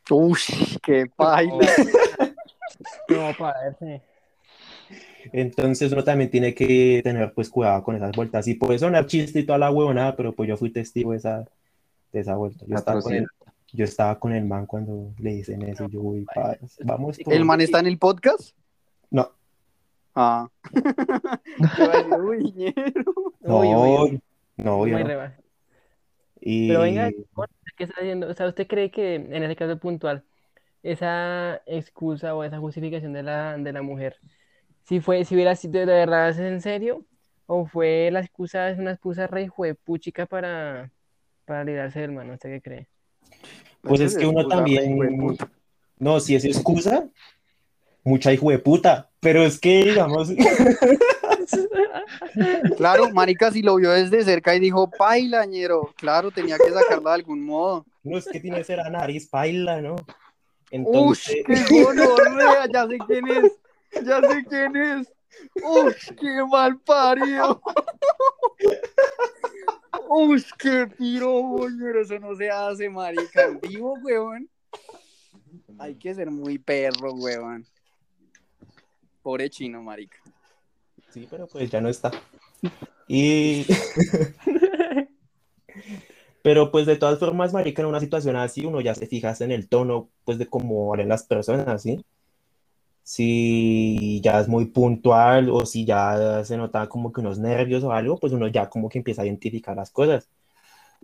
Uy, 0.09 0.37
qué 0.83 1.05
paila. 1.15 1.67
No, 3.09 3.31
parece. 3.37 4.01
Entonces 5.31 5.91
uno 5.91 6.03
también 6.03 6.29
tiene 6.29 6.53
que 6.53 7.01
tener 7.03 7.33
pues 7.33 7.49
cuidado 7.49 7.83
con 7.83 7.95
esas 7.95 8.11
vueltas. 8.15 8.47
Y 8.47 8.55
puede 8.55 8.77
sonar 8.79 9.07
chiste 9.07 9.39
y 9.39 9.43
toda 9.45 9.57
la 9.57 9.71
huevonada, 9.71 10.15
pero 10.15 10.33
pues 10.33 10.47
yo 10.49 10.57
fui 10.57 10.69
testigo 10.71 11.11
de 11.11 11.17
esa, 11.17 11.45
de 12.11 12.19
esa 12.19 12.35
vuelta. 12.35 12.65
Yo 12.67 12.75
estaba, 12.75 13.01
con 13.01 13.13
el, 13.13 13.27
yo 13.73 13.85
estaba 13.85 14.19
con 14.19 14.33
el 14.33 14.45
man 14.45 14.65
cuando 14.65 15.13
le 15.19 15.35
dicen 15.35 15.61
eso. 15.63 15.87
Yo, 15.87 16.01
uy, 16.01 16.25
pa, 16.33 16.57
vamos. 16.83 17.17
por- 17.17 17.33
¿El 17.33 17.45
man 17.45 17.61
está 17.61 17.79
en 17.79 17.87
el 17.87 17.97
podcast? 17.97 18.55
No, 19.09 19.31
Ah. 20.15 20.47
Uy, 22.17 22.73
no, 23.41 23.59
Uy, 23.59 23.67
uy, 23.67 23.97
uy. 23.99 24.21
no, 24.55 24.87
yo 24.87 24.99
no. 24.99 25.31
Y 26.39 26.69
Pero 26.69 26.81
venga, 26.81 27.11
¿qué 27.75 27.83
está 27.83 27.99
haciendo? 27.99 28.29
O 28.29 28.33
sea, 28.33 28.47
¿usted 28.47 28.67
cree 28.67 28.91
que 28.91 29.15
en 29.15 29.43
ese 29.43 29.55
caso 29.55 29.77
puntual, 29.77 30.23
esa 30.83 31.61
excusa 31.65 32.35
o 32.35 32.43
esa 32.43 32.59
justificación 32.59 33.13
de 33.13 33.23
la, 33.23 33.57
de 33.57 33.73
la 33.73 33.81
mujer, 33.81 34.17
si 34.83 35.01
fue, 35.01 35.25
si 35.25 35.35
hubiera 35.35 35.55
sido 35.55 35.79
de 35.79 35.85
verdad 35.85 36.29
es 36.29 36.37
en 36.37 36.61
serio, 36.61 37.03
o 37.47 37.65
fue 37.65 38.09
la 38.11 38.21
excusa, 38.21 38.69
es 38.69 38.79
una 38.79 38.91
excusa 38.91 39.27
re 39.27 39.49
puchica 39.83 40.25
para, 40.27 40.91
para 41.45 41.63
librarse 41.63 42.01
del 42.01 42.11
man, 42.11 42.29
¿usted 42.29 42.49
qué 42.51 42.61
cree? 42.61 42.87
pues 43.81 44.01
es 44.01 44.17
que 44.17 44.25
uno 44.25 44.47
también, 44.47 44.97
no, 45.99 46.19
si 46.19 46.35
es 46.35 46.45
excusa, 46.45 47.07
mucha 48.05 48.31
hijo 48.31 48.51
de 48.51 48.59
puta, 48.59 49.09
pero 49.19 49.43
es 49.43 49.59
que 49.59 49.83
digamos, 49.83 50.29
Claro, 52.77 53.11
marica, 53.11 53.51
si 53.51 53.61
lo 53.61 53.75
vio 53.75 53.91
desde 53.91 54.23
cerca 54.23 54.55
y 54.55 54.59
dijo, 54.59 54.89
paila, 54.89 55.45
ñero. 55.45 55.93
Claro, 55.97 56.31
tenía 56.31 56.57
que 56.57 56.71
sacarla 56.71 57.11
de 57.11 57.15
algún 57.15 57.45
modo. 57.45 57.85
no 58.03 58.17
es 58.17 58.25
que 58.25 58.39
tiene 58.39 58.57
que 58.57 58.63
ser 58.63 58.79
a 58.79 58.89
nariz 58.89 59.27
paila, 59.27 59.81
¿no? 59.81 59.95
Uy, 59.95 60.03
Entonces, 60.71 61.43
qué 61.45 61.83
gonorrea, 61.83 62.67
ya 62.73 62.87
sé 62.87 62.97
quién 63.07 63.27
es. 63.27 63.51
Ya 64.03 64.21
sé 64.21 64.45
quién 64.49 64.75
es. 64.75 65.13
Uy, 65.63 65.93
qué 66.19 66.43
mal 66.49 66.79
parido. 66.79 67.61
Uy, 70.09 70.43
qué 70.57 70.87
piro, 70.97 71.69
ñero. 71.69 72.01
Eso 72.01 72.19
no 72.19 72.35
se 72.35 72.49
hace, 72.49 72.89
marica. 72.89 73.45
En 73.45 73.59
vivo, 73.61 73.93
weón. 74.03 74.49
Hay 75.79 75.95
que 75.95 76.13
ser 76.13 76.31
muy 76.31 76.57
perro, 76.57 77.13
weón. 77.13 77.65
Pobre 79.25 79.49
chino, 79.49 79.81
marica. 79.81 80.17
sí, 81.09 81.25
pero 81.27 81.47
pues 81.47 81.67
ya 81.71 81.81
no 81.81 81.89
está. 81.89 82.11
Y 83.07 83.65
Pero 86.43 86.69
pues 86.71 86.85
de 86.85 86.95
todas 86.95 87.17
formas, 87.17 87.51
marica, 87.51 87.81
en 87.81 87.87
una 87.87 87.99
situación 87.99 88.35
así, 88.35 88.63
uno 88.67 88.81
ya 88.81 88.93
se 88.93 89.07
fija 89.07 89.33
en 89.39 89.51
el 89.51 89.67
tono, 89.67 90.09
pues 90.25 90.37
de 90.37 90.45
cómo 90.45 90.93
hablan 90.93 91.09
las 91.09 91.23
personas, 91.23 91.81
¿sí? 91.81 92.05
Si 93.01 94.21
ya 94.21 94.41
es 94.41 94.47
muy 94.47 94.65
puntual 94.65 95.49
o 95.49 95.65
si 95.65 95.85
ya 95.85 96.43
se 96.45 96.55
nota 96.55 96.87
como 96.87 97.11
que 97.11 97.21
unos 97.21 97.39
nervios 97.39 97.83
o 97.83 97.91
algo, 97.91 98.19
pues 98.19 98.31
uno 98.31 98.47
ya 98.47 98.69
como 98.69 98.89
que 98.89 98.99
empieza 98.99 99.23
a 99.23 99.25
identificar 99.25 99.75
las 99.75 99.89
cosas. 99.89 100.29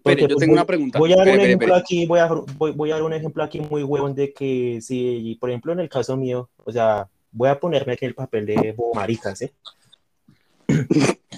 Porque, 0.03 0.21
yo 0.21 0.27
pues, 0.27 0.37
tengo 0.41 0.51
voy- 0.51 0.59
una 0.59 0.67
pregunta. 0.67 0.99
Voy 0.99 1.11
a 1.13 1.15
dar 1.15 1.25
un 1.25 1.33
espere, 1.33 1.47
ejemplo 1.47 1.75
espere. 1.75 1.81
aquí, 1.81 2.05
voy 2.05 2.19
a, 2.19 2.27
voy, 2.27 2.71
voy 2.73 2.91
a 2.91 2.93
dar 2.93 3.03
un 3.03 3.13
ejemplo 3.13 3.43
aquí 3.43 3.61
muy 3.61 3.81
huevón 3.81 4.13
de 4.13 4.31
que 4.31 4.77
si, 4.79 5.35
por 5.41 5.49
ejemplo, 5.49 5.73
en 5.73 5.79
el 5.79 5.89
caso 5.89 6.15
mío, 6.15 6.51
o 6.63 6.71
sea, 6.71 7.09
voy 7.31 7.49
a 7.49 7.59
ponerme 7.59 7.93
aquí 7.93 8.05
el 8.05 8.15
papel 8.15 8.45
de 8.45 8.75
marica, 8.93 9.35
¿sí? 9.35 9.51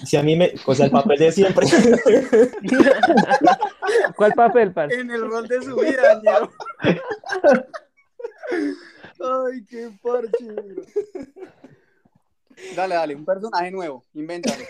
Si 0.04 0.16
a 0.16 0.22
mí 0.22 0.36
me, 0.36 0.54
o 0.66 0.74
sea, 0.74 0.86
el 0.86 0.92
papel 0.92 1.18
de 1.18 1.32
siempre. 1.32 1.66
¿Cuál 4.16 4.32
papel, 4.32 4.72
parce? 4.72 5.00
En 5.00 5.10
el 5.10 5.22
rol 5.22 5.48
de 5.48 5.62
su 5.62 5.76
vida. 5.76 6.20
Ay, 9.20 9.64
qué 9.68 9.90
parche. 10.02 10.54
Dale, 12.76 12.94
dale, 12.94 13.16
un 13.16 13.24
personaje 13.24 13.70
nuevo, 13.70 14.04
invéntalo. 14.14 14.64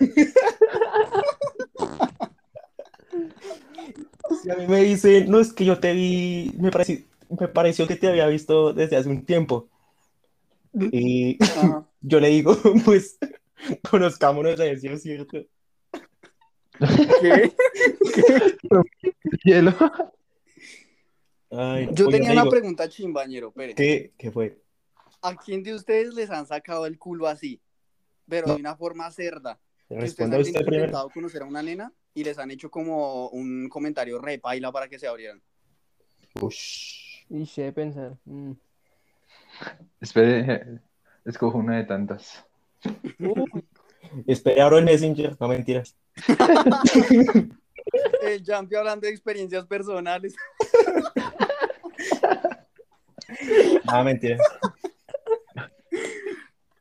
Si 4.43 4.51
a 4.51 4.57
mí 4.57 4.67
me 4.67 4.83
dicen, 4.83 5.31
no 5.31 5.41
es 5.41 5.53
que 5.53 5.65
yo 5.65 5.79
te 5.79 5.93
vi, 5.93 6.53
me 6.59 6.71
pareció, 6.71 6.99
me 7.29 7.49
pareció 7.49 7.87
que 7.87 7.97
te 7.97 8.09
había 8.09 8.27
visto 8.27 8.73
desde 8.73 8.97
hace 8.97 9.09
un 9.09 9.25
tiempo. 9.25 9.69
Y 10.75 11.39
Ajá. 11.43 11.89
yo 12.01 12.21
le 12.21 12.29
digo, 12.29 12.57
pues, 12.85 13.19
conozcámonos 13.89 14.59
a 14.61 14.65
ver 14.65 14.79
si 14.81 14.89
es 14.89 15.03
cierto. 15.03 15.39
¿Qué? 17.21 17.53
Hielo. 19.45 19.73
Ay, 21.51 21.89
Yo 21.93 22.09
tenía 22.09 22.33
una 22.33 22.43
digo, 22.43 22.51
pregunta 22.51 22.89
chimbañero, 22.89 23.49
espere. 23.49 23.75
¿qué, 23.75 24.13
qué 24.19 24.31
fue? 24.33 24.59
¿A 25.23 25.37
quién 25.37 25.63
de 25.63 25.75
ustedes 25.75 26.15
les 26.15 26.31
han 26.31 26.47
sacado 26.47 26.87
el 26.87 26.99
culo 26.99 27.29
así? 27.29 27.61
Pero 28.29 28.49
de 28.49 28.61
una 28.61 28.77
forma 28.77 29.11
cerda. 29.11 29.61
Que 29.89 29.95
ustedes 29.95 30.17
Responda 30.17 30.37
han 30.37 30.43
usted 30.43 30.61
primero. 30.63 30.85
intentado 30.85 31.11
conocer 31.11 31.43
a 31.43 31.45
una 31.45 31.63
nena 31.63 31.93
y 32.15 32.25
les 32.25 32.39
han 32.39 32.51
hecho 32.51 32.71
como 32.71 33.29
un 33.29 33.69
comentario 33.69 34.19
re 34.21 34.39
paila 34.39 34.73
para 34.73 34.89
que 34.89 34.99
se 34.99 35.07
abrieran. 35.07 35.41
Ush. 36.41 37.25
Y 37.31 37.47
sé 37.47 37.73
pensar. 37.73 38.19
mm. 38.25 38.53
Espere, 40.01 40.81
escojo 41.25 41.59
una 41.59 41.77
de 41.77 41.85
tantas. 41.85 42.45
Uy, 43.19 43.65
Espere, 44.27 44.61
abro 44.61 44.79
el 44.79 44.85
Messenger, 44.85 45.37
no 45.41 45.49
mentiras. 45.49 45.97
El 48.23 48.43
Jumpy 48.47 48.77
hablando 48.77 49.07
de 49.07 49.13
experiencias 49.13 49.67
personales. 49.67 50.35
No, 53.85 54.05
mentiras. 54.05 54.41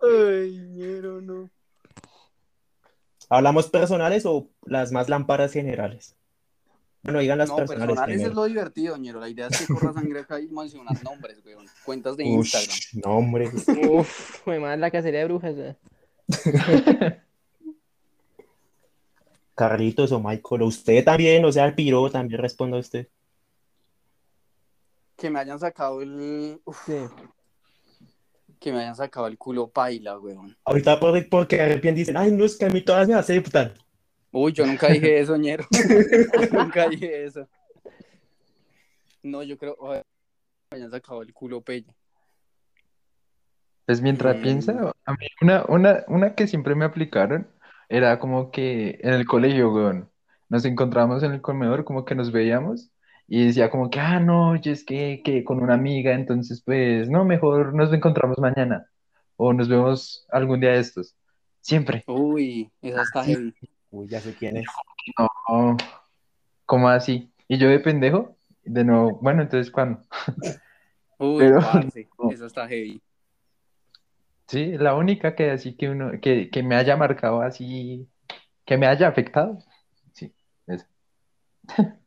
Ay, 0.02 0.58
ñero, 0.72 1.22
no. 1.22 1.50
¿Hablamos 3.30 3.70
personales 3.70 4.26
o 4.26 4.50
las 4.66 4.91
más 4.91 5.10
lámparas 5.10 5.54
generales? 5.54 6.16
Bueno, 7.04 7.20
digan 7.20 7.38
las 7.38 7.50
no, 7.50 7.58
personales 7.58 7.96
personales 7.96 8.22
es 8.22 8.34
lo 8.34 8.46
divertido, 8.46 8.96
ñero. 8.98 9.20
La 9.20 9.28
idea 9.28 9.48
es 9.48 9.60
que 9.60 9.74
corra 9.74 9.92
sangre 9.92 10.22
acá 10.22 10.40
y 10.40 10.48
mencionar 10.48 11.04
nombres, 11.04 11.38
weón. 11.46 11.66
Cuentas 11.86 12.16
de 12.16 12.24
Instagram. 12.24 12.70
Ush, 12.70 12.96
no, 13.04 13.18
hombre. 13.18 13.52
uf, 13.90 14.08
fue 14.44 14.58
más 14.60 14.80
la 14.80 14.90
cacería 14.90 15.20
de 15.20 15.26
brujas. 15.26 15.56
¿eh? 15.58 15.76
Carlitos 19.56 20.12
o 20.14 20.20
Michael, 20.20 20.62
o 20.62 20.66
usted 20.68 21.04
también, 21.04 21.44
o 21.46 21.52
sea, 21.52 21.66
el 21.66 21.76
piro 21.76 22.10
también 22.10 22.42
responda 22.42 22.78
usted. 22.78 23.08
Que 25.18 25.30
me 25.30 25.40
hayan 25.40 25.60
sacado 25.60 26.02
el. 26.02 26.60
uf, 26.64 26.86
Sí. 26.86 26.94
que 28.60 28.72
me 28.72 28.80
hayan 28.80 28.96
sacado 28.96 29.28
el 29.28 29.38
culo 29.38 29.68
paila, 29.68 30.18
weón. 30.18 30.58
Ahorita 30.64 31.00
por, 31.00 31.30
porque 31.30 31.58
de 31.58 31.68
repente 31.68 32.00
dicen, 32.00 32.16
ay, 32.18 32.32
no 32.32 32.46
es 32.46 32.56
que 32.58 32.66
a 32.66 32.70
mí 32.70 32.82
todas 32.82 33.08
me 33.10 33.14
aceptan. 33.14 33.74
Uy, 34.34 34.51
yo 34.51 34.65
nunca 34.65 34.88
dije 34.88 35.19
eso, 35.19 35.38
ñero. 35.38 35.65
nunca 36.51 36.89
dije 36.89 37.23
eso. 37.26 37.47
No, 39.22 39.43
yo 39.43 39.57
creo. 39.57 39.76
ojalá 39.80 40.03
Me 40.72 40.77
hayan 40.77 40.91
sacado 40.91 41.22
el 41.22 41.34
culo 41.34 41.61
pelle. 41.61 41.93
Pues 43.85 44.01
mientras 44.01 44.35
Mm. 44.38 44.41
piensa, 44.41 44.93
a 45.05 45.11
mí 45.14 45.27
una, 45.41 45.65
una, 45.68 46.03
una 46.07 46.35
que 46.35 46.47
siempre 46.47 46.73
me 46.76 46.85
aplicaron 46.85 47.47
era 47.89 48.18
como 48.19 48.49
que 48.49 48.97
en 49.03 49.14
el 49.14 49.26
colegio, 49.26 49.72
weón, 49.73 50.10
nos 50.49 50.65
encontrábamos 50.65 51.22
en 51.23 51.34
el 51.34 51.41
comedor, 51.41 51.84
como 51.84 52.05
que 52.05 52.15
nos 52.15 52.31
veíamos 52.31 52.89
y 53.27 53.45
decía 53.45 53.69
como 53.69 53.89
que, 53.89 53.99
ah, 53.99 54.19
no, 54.19 54.55
yo 54.55 54.72
es 54.72 54.84
que, 54.84 55.22
que 55.23 55.43
con 55.43 55.61
una 55.61 55.73
amiga, 55.76 56.14
entonces 56.14 56.61
pues, 56.65 57.10
no, 57.10 57.23
mejor 57.26 57.73
nos 57.76 57.93
encontramos 57.93 58.38
mañana 58.39 58.88
o 59.35 59.53
nos 59.53 59.68
vemos 59.69 60.26
algún 60.31 60.60
día 60.60 60.72
de 60.72 60.80
estos. 60.80 61.15
Siempre. 61.61 62.03
Uy, 62.07 62.72
esa 62.81 63.01
está 63.03 63.23
Sí. 63.23 63.31
heavy. 63.34 63.53
Uy, 63.94 64.07
ya 64.07 64.20
sé 64.20 64.34
quién 64.34 64.57
es. 64.57 64.65
No, 65.20 65.78
¿cómo 66.65 66.90
así? 66.90 67.32
Y 67.48 67.60
yo 67.60 67.70
de 67.70 67.80
pendejo, 67.80 68.36
de 68.64 68.84
nuevo, 68.84 69.20
bueno, 69.22 69.44
entonces, 69.44 69.72
¿cuándo? 69.72 70.02
Uy, 71.20 71.38
Pero- 71.38 71.60
parce, 71.60 72.10
no. 72.18 72.32
esa 72.32 72.48
está 72.48 72.68
heavy. 72.68 72.99
Sí, 74.48 74.78
la 74.80 74.95
única 74.95 75.36
que 75.36 75.52
así 75.52 75.76
que 75.76 75.90
uno, 75.90 76.11
que, 76.20 76.49
que 76.49 76.64
me 76.64 76.76
haya 76.76 76.98
marcado 76.98 77.44
así, 77.44 78.10
que 78.65 78.78
me 78.78 78.88
haya 78.88 79.07
afectado. 79.07 79.60
Sí, 80.11 80.34
esa. 80.68 80.88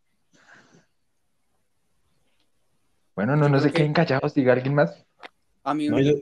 Bueno, 3.15 3.35
no, 3.35 3.47
Yo 3.47 3.49
no 3.49 3.61
se 3.61 3.69
que- 3.69 3.79
queden 3.79 3.95
callados, 3.95 4.35
diga 4.35 4.53
alguien 4.53 4.75
más. 4.75 5.07
A 5.65 5.73
mí 5.73 5.89
No, 5.89 5.99
yo- 6.01 6.21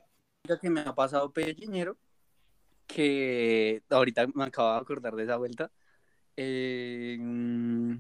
que 0.61 0.71
me 0.71 0.81
ha 0.83 0.95
pasado 0.95 1.33
pelleñero, 1.33 1.97
que 2.87 3.83
ahorita 3.91 4.27
me 4.35 4.45
acabo 4.45 4.73
de 4.73 4.79
acordar 4.79 5.15
de 5.15 5.25
esa 5.25 5.37
vuelta. 5.37 5.71
eh, 6.37 7.17
mm, 7.19 7.97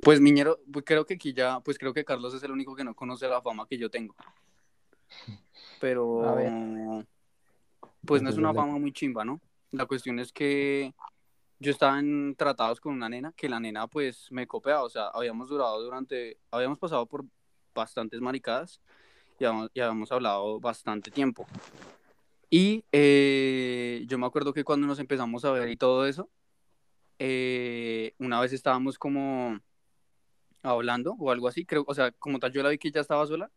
pues 0.00 0.20
Miñero, 0.20 0.60
pues 0.72 0.84
creo 0.84 1.06
que 1.06 1.14
aquí 1.14 1.32
ya, 1.32 1.60
pues 1.60 1.78
creo 1.78 1.94
que 1.94 2.04
Carlos 2.04 2.34
es 2.34 2.42
el 2.42 2.52
único 2.52 2.76
que 2.76 2.84
no 2.84 2.94
conoce 2.94 3.28
la 3.28 3.42
fama 3.42 3.66
que 3.68 3.78
yo 3.78 3.90
tengo. 3.90 4.14
Pero 5.80 6.36
pues 8.04 8.22
no 8.22 8.30
es 8.30 8.36
una 8.36 8.54
fama 8.54 8.78
muy 8.78 8.92
chimba, 8.92 9.24
¿no? 9.24 9.40
La 9.72 9.86
cuestión 9.86 10.18
es 10.18 10.32
que 10.32 10.94
yo 11.58 11.70
estaba 11.70 11.98
en 11.98 12.34
tratados 12.36 12.80
con 12.80 12.92
una 12.94 13.08
nena, 13.08 13.32
que 13.32 13.48
la 13.48 13.58
nena 13.58 13.86
pues 13.88 14.30
me 14.30 14.46
copeaba, 14.46 14.84
o 14.84 14.90
sea, 14.90 15.08
habíamos 15.08 15.48
durado 15.48 15.82
durante, 15.82 16.38
habíamos 16.50 16.78
pasado 16.78 17.06
por 17.06 17.24
bastantes 17.74 18.20
maricadas 18.20 18.80
y 19.38 19.44
habíamos, 19.44 19.70
y 19.74 19.80
habíamos 19.80 20.12
hablado 20.12 20.60
bastante 20.60 21.10
tiempo. 21.10 21.46
Y 22.50 22.84
eh, 22.92 24.04
yo 24.06 24.18
me 24.18 24.26
acuerdo 24.26 24.52
que 24.52 24.64
cuando 24.64 24.86
nos 24.86 24.98
empezamos 24.98 25.44
a 25.44 25.50
ver 25.50 25.68
y 25.68 25.76
todo 25.76 26.06
eso, 26.06 26.30
eh, 27.18 28.14
una 28.18 28.40
vez 28.40 28.52
estábamos 28.52 28.98
como 28.98 29.58
hablando 30.62 31.16
o 31.18 31.30
algo 31.30 31.48
así, 31.48 31.64
creo, 31.64 31.84
o 31.86 31.94
sea, 31.94 32.12
como 32.12 32.38
tal 32.38 32.52
yo 32.52 32.62
la 32.62 32.70
vi 32.70 32.78
que 32.78 32.88
ella 32.88 33.00
estaba 33.00 33.26
sola 33.26 33.50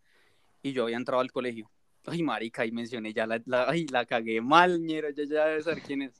y 0.63 0.73
yo 0.73 0.83
había 0.83 0.97
entrado 0.97 1.21
al 1.21 1.31
colegio. 1.31 1.69
Ay, 2.05 2.23
marica, 2.23 2.65
y 2.65 2.71
mencioné 2.71 3.13
ya 3.13 3.27
la, 3.27 3.41
la, 3.45 3.69
ay, 3.69 3.85
la 3.87 4.05
cagué 4.05 4.41
mal, 4.41 4.81
ñero, 4.81 5.09
ya 5.11 5.23
ya 5.25 5.45
debe 5.45 5.61
saber 5.63 5.83
quién 5.83 6.03
es. 6.03 6.13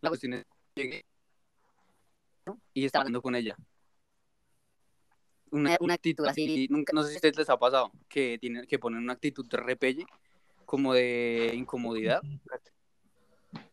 La 0.00 0.10
cuestión 0.10 0.34
es, 0.34 0.46
llegué 0.74 1.04
y 2.74 2.84
estaba 2.84 3.02
hablando 3.02 3.22
con 3.22 3.34
ella. 3.34 3.56
Una, 5.50 5.76
una 5.80 5.94
actitud 5.94 6.26
así, 6.26 6.66
nunca, 6.70 6.92
no 6.92 7.02
sé 7.02 7.10
si 7.10 7.14
a 7.14 7.18
ustedes 7.18 7.38
les 7.38 7.50
ha 7.50 7.58
pasado, 7.58 7.92
que, 8.08 8.38
tienen, 8.38 8.66
que 8.66 8.78
ponen 8.78 9.02
una 9.02 9.14
actitud 9.14 9.46
de 9.46 9.56
repelle, 9.56 10.06
como 10.64 10.94
de 10.94 11.52
incomodidad. 11.54 12.22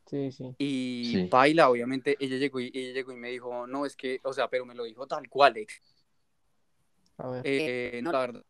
Sí, 0.06 0.31
sí. 0.31 0.56
Y 0.57 1.11
Sí. 1.14 1.27
baila, 1.30 1.69
obviamente, 1.69 2.15
ella 2.19 2.38
llegó, 2.38 2.60
y, 2.60 2.72
ella 2.73 2.93
llegó 2.93 3.11
y 3.11 3.18
me 3.18 3.31
dijo, 3.31 3.68
no, 3.68 3.85
es 3.85 3.95
que, 3.95 4.19
o 4.23 4.34
sea, 4.34 4.47
pero 4.49 4.65
me 4.65 4.76
lo 4.76 4.84
dijo 4.84 5.06
tal 5.07 5.27
cual, 5.27 5.57
ex. 5.57 5.81
A 7.18 7.30
ver. 7.30 7.41
Eh, 7.45 7.99
no, 8.03 8.11
la 8.11 8.19
verdad, 8.19 8.43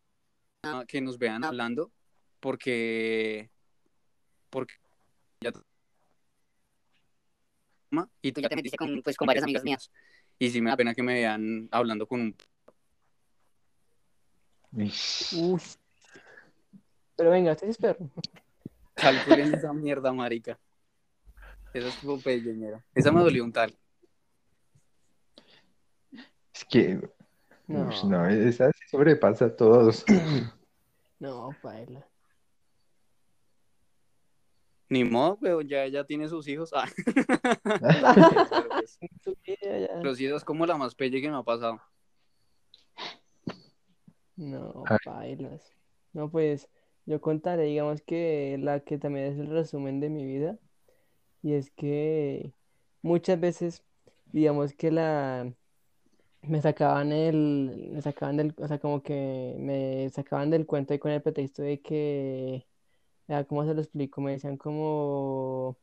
que 0.87 1.01
nos 1.01 1.17
vean 1.17 1.43
hablando, 1.43 1.91
porque, 2.39 3.49
porque 4.49 4.73
ya 5.41 5.51
y 8.21 8.31
tú 8.31 8.41
ya 8.41 8.49
te 8.49 8.55
metiste 8.55 8.77
con, 8.77 9.01
pues, 9.01 9.15
con 9.15 9.25
varias 9.27 9.43
amigas 9.43 9.63
mías. 9.63 9.91
Y 10.37 10.49
sí 10.49 10.61
me 10.61 10.69
da 10.69 10.77
pena 10.77 10.93
que 10.93 11.03
me 11.03 11.13
vean 11.13 11.67
hablando 11.71 12.07
con 12.07 12.21
un... 12.21 12.35
Uy. 14.75 14.93
Pero 17.15 17.29
venga, 17.29 17.53
este 17.53 17.69
es 17.69 17.77
perro. 17.77 18.09
Calculen 18.93 19.53
esa 19.55 19.73
mierda, 19.73 20.11
marica. 20.11 20.59
Esa 21.73 21.87
es 21.87 21.99
tipo 21.99 22.19
pequeñera. 22.19 22.83
Esa 22.93 23.11
me 23.11 23.21
dolió 23.21 23.43
un 23.43 23.51
tal. 23.51 23.75
Es 26.53 26.65
que, 26.69 27.01
No, 27.67 28.29
esa 28.29 28.71
sí 28.71 28.79
sobrepasa 28.89 29.45
a 29.45 29.55
todos. 29.55 30.05
no, 31.19 31.55
baila. 31.61 32.07
Ni 34.87 35.03
modo, 35.03 35.37
weón, 35.41 35.67
ya 35.67 35.83
ella 35.83 36.05
tiene 36.05 36.29
sus 36.29 36.47
hijos. 36.47 36.71
Ah. 36.73 36.87
Pero, 39.23 40.01
pues, 40.01 40.17
sí, 40.17 40.25
esa 40.25 40.35
es 40.35 40.43
como 40.43 40.65
la 40.65 40.77
más 40.77 40.95
pelle 40.95 41.21
que 41.21 41.29
me 41.29 41.37
ha 41.37 41.43
pasado. 41.43 41.81
No, 44.35 44.99
bailas. 45.03 45.73
No, 46.13 46.29
pues 46.29 46.69
yo 47.05 47.21
contaré, 47.21 47.63
digamos 47.63 48.01
que 48.01 48.57
la 48.61 48.81
que 48.81 48.97
también 48.97 49.27
es 49.27 49.39
el 49.39 49.47
resumen 49.49 49.99
de 49.99 50.09
mi 50.09 50.25
vida. 50.25 50.57
Y 51.43 51.53
es 51.53 51.71
que 51.71 52.53
muchas 53.01 53.39
veces, 53.39 53.83
digamos 54.27 54.73
que 54.73 54.91
la 54.91 55.53
me 56.43 56.61
sacaban 56.61 57.11
el, 57.11 57.89
me 57.93 58.01
sacaban 58.01 58.37
del, 58.37 58.55
o 58.59 58.67
sea, 58.67 58.79
como 58.79 59.03
que 59.03 59.55
me 59.59 60.09
sacaban 60.11 60.49
del 60.51 60.65
cuento 60.67 60.93
y 60.93 60.99
con 60.99 61.11
el 61.11 61.21
pretexto 61.21 61.63
de 61.63 61.81
que, 61.81 62.67
ah, 63.29 63.45
¿cómo 63.45 63.65
se 63.65 63.73
lo 63.73 63.81
explico? 63.81 64.21
Me 64.21 64.33
decían 64.33 64.57
como, 64.57 65.77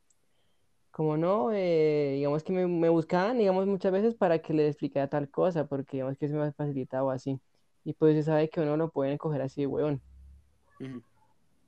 como 0.90 1.16
no, 1.16 1.52
eh, 1.52 2.12
digamos 2.16 2.42
que 2.44 2.52
me, 2.52 2.66
me 2.66 2.88
buscaban, 2.88 3.38
digamos, 3.38 3.66
muchas 3.66 3.92
veces 3.92 4.14
para 4.14 4.40
que 4.40 4.54
les 4.54 4.68
explicara 4.70 5.08
tal 5.08 5.30
cosa, 5.30 5.66
porque 5.66 5.98
digamos 5.98 6.18
que 6.18 6.28
se 6.28 6.34
me 6.34 6.52
facilitaba 6.52 7.14
así. 7.14 7.40
Y 7.84 7.94
pues 7.94 8.14
se 8.16 8.22
sabe 8.22 8.48
que 8.48 8.60
uno 8.60 8.76
lo 8.76 8.90
pueden 8.90 9.18
coger 9.18 9.42
así 9.42 9.62
de 9.62 9.66
huevón. 9.66 10.00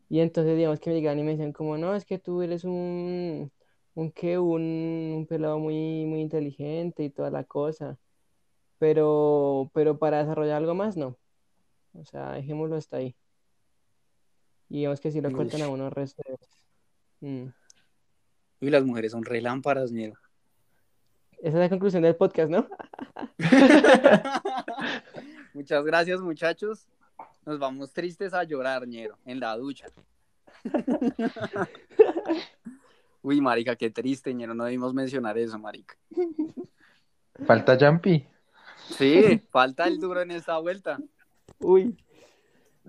Y 0.08 0.20
entonces, 0.20 0.56
digamos 0.56 0.80
que 0.80 0.90
me 0.90 0.96
llegan 0.96 1.18
y 1.18 1.22
me 1.22 1.32
decían 1.32 1.52
como, 1.52 1.76
no, 1.78 1.94
es 1.94 2.04
que 2.04 2.18
tú 2.18 2.42
eres 2.42 2.64
un, 2.64 3.50
un 3.94 4.12
qué, 4.12 4.38
un, 4.38 4.62
un 5.16 5.26
pelado 5.26 5.58
muy, 5.58 6.04
muy 6.06 6.20
inteligente 6.20 7.04
y 7.04 7.10
toda 7.10 7.30
la 7.30 7.44
cosa. 7.44 7.98
Pero, 8.78 9.70
pero 9.72 9.98
para 9.98 10.18
desarrollar 10.18 10.56
algo 10.56 10.74
más, 10.74 10.96
no. 10.96 11.16
O 11.94 12.04
sea, 12.04 12.32
dejémoslo 12.32 12.76
hasta 12.76 12.98
ahí. 12.98 13.16
Y 14.68 14.78
digamos 14.78 15.00
que 15.00 15.10
si 15.10 15.20
lo 15.20 15.32
cortan 15.32 15.62
a 15.62 15.68
Uy. 15.68 15.74
uno 15.74 15.86
el 15.86 15.92
resto 15.92 16.22
de 16.24 16.32
veces. 16.32 16.64
Mm. 17.20 17.46
Y 18.60 18.70
las 18.70 18.84
mujeres 18.84 19.12
son 19.12 19.24
re 19.24 19.40
lámparas, 19.40 19.92
ñero. 19.92 20.14
Esa 21.38 21.48
es 21.48 21.54
la 21.54 21.68
conclusión 21.68 22.02
del 22.02 22.16
podcast, 22.16 22.50
¿no? 22.50 22.66
Muchas 25.54 25.84
gracias, 25.84 26.20
muchachos. 26.20 26.86
Nos 27.46 27.58
vamos 27.58 27.92
tristes 27.92 28.34
a 28.34 28.42
llorar, 28.42 28.86
ñero, 28.86 29.16
en 29.24 29.38
la 29.40 29.56
ducha. 29.56 29.86
Uy, 33.22 33.40
marica, 33.40 33.76
qué 33.76 33.88
triste, 33.88 34.34
ñero. 34.34 34.52
No 34.54 34.64
debimos 34.64 34.92
mencionar 34.92 35.38
eso, 35.38 35.58
marica. 35.58 35.96
Falta 37.46 37.78
Jumpy. 37.78 38.26
Sí, 38.90 39.40
falta 39.50 39.86
el 39.86 39.98
duro 39.98 40.20
en 40.20 40.32
esta 40.32 40.58
vuelta. 40.58 40.98
Uy, 41.60 41.96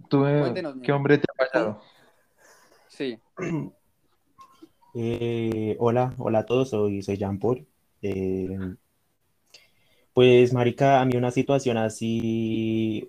¿Tú, 0.10 0.26
eh, 0.26 0.40
Cuéntenos, 0.42 0.76
qué 0.82 0.92
hombre 0.92 1.18
te 1.18 1.26
ha 1.32 1.46
fallado? 1.46 1.82
Sí. 2.88 3.20
Eh, 4.98 5.76
hola, 5.80 6.14
hola 6.18 6.40
a 6.40 6.46
todos, 6.46 6.70
soy, 6.70 7.02
soy 7.02 7.18
Jean 7.18 7.38
Paul. 7.38 7.68
Eh, 8.02 8.76
pues, 10.16 10.54
marica, 10.54 11.02
a 11.02 11.06
mí 11.06 11.18
una 11.18 11.32
situación 11.32 11.78
así, 11.78 13.08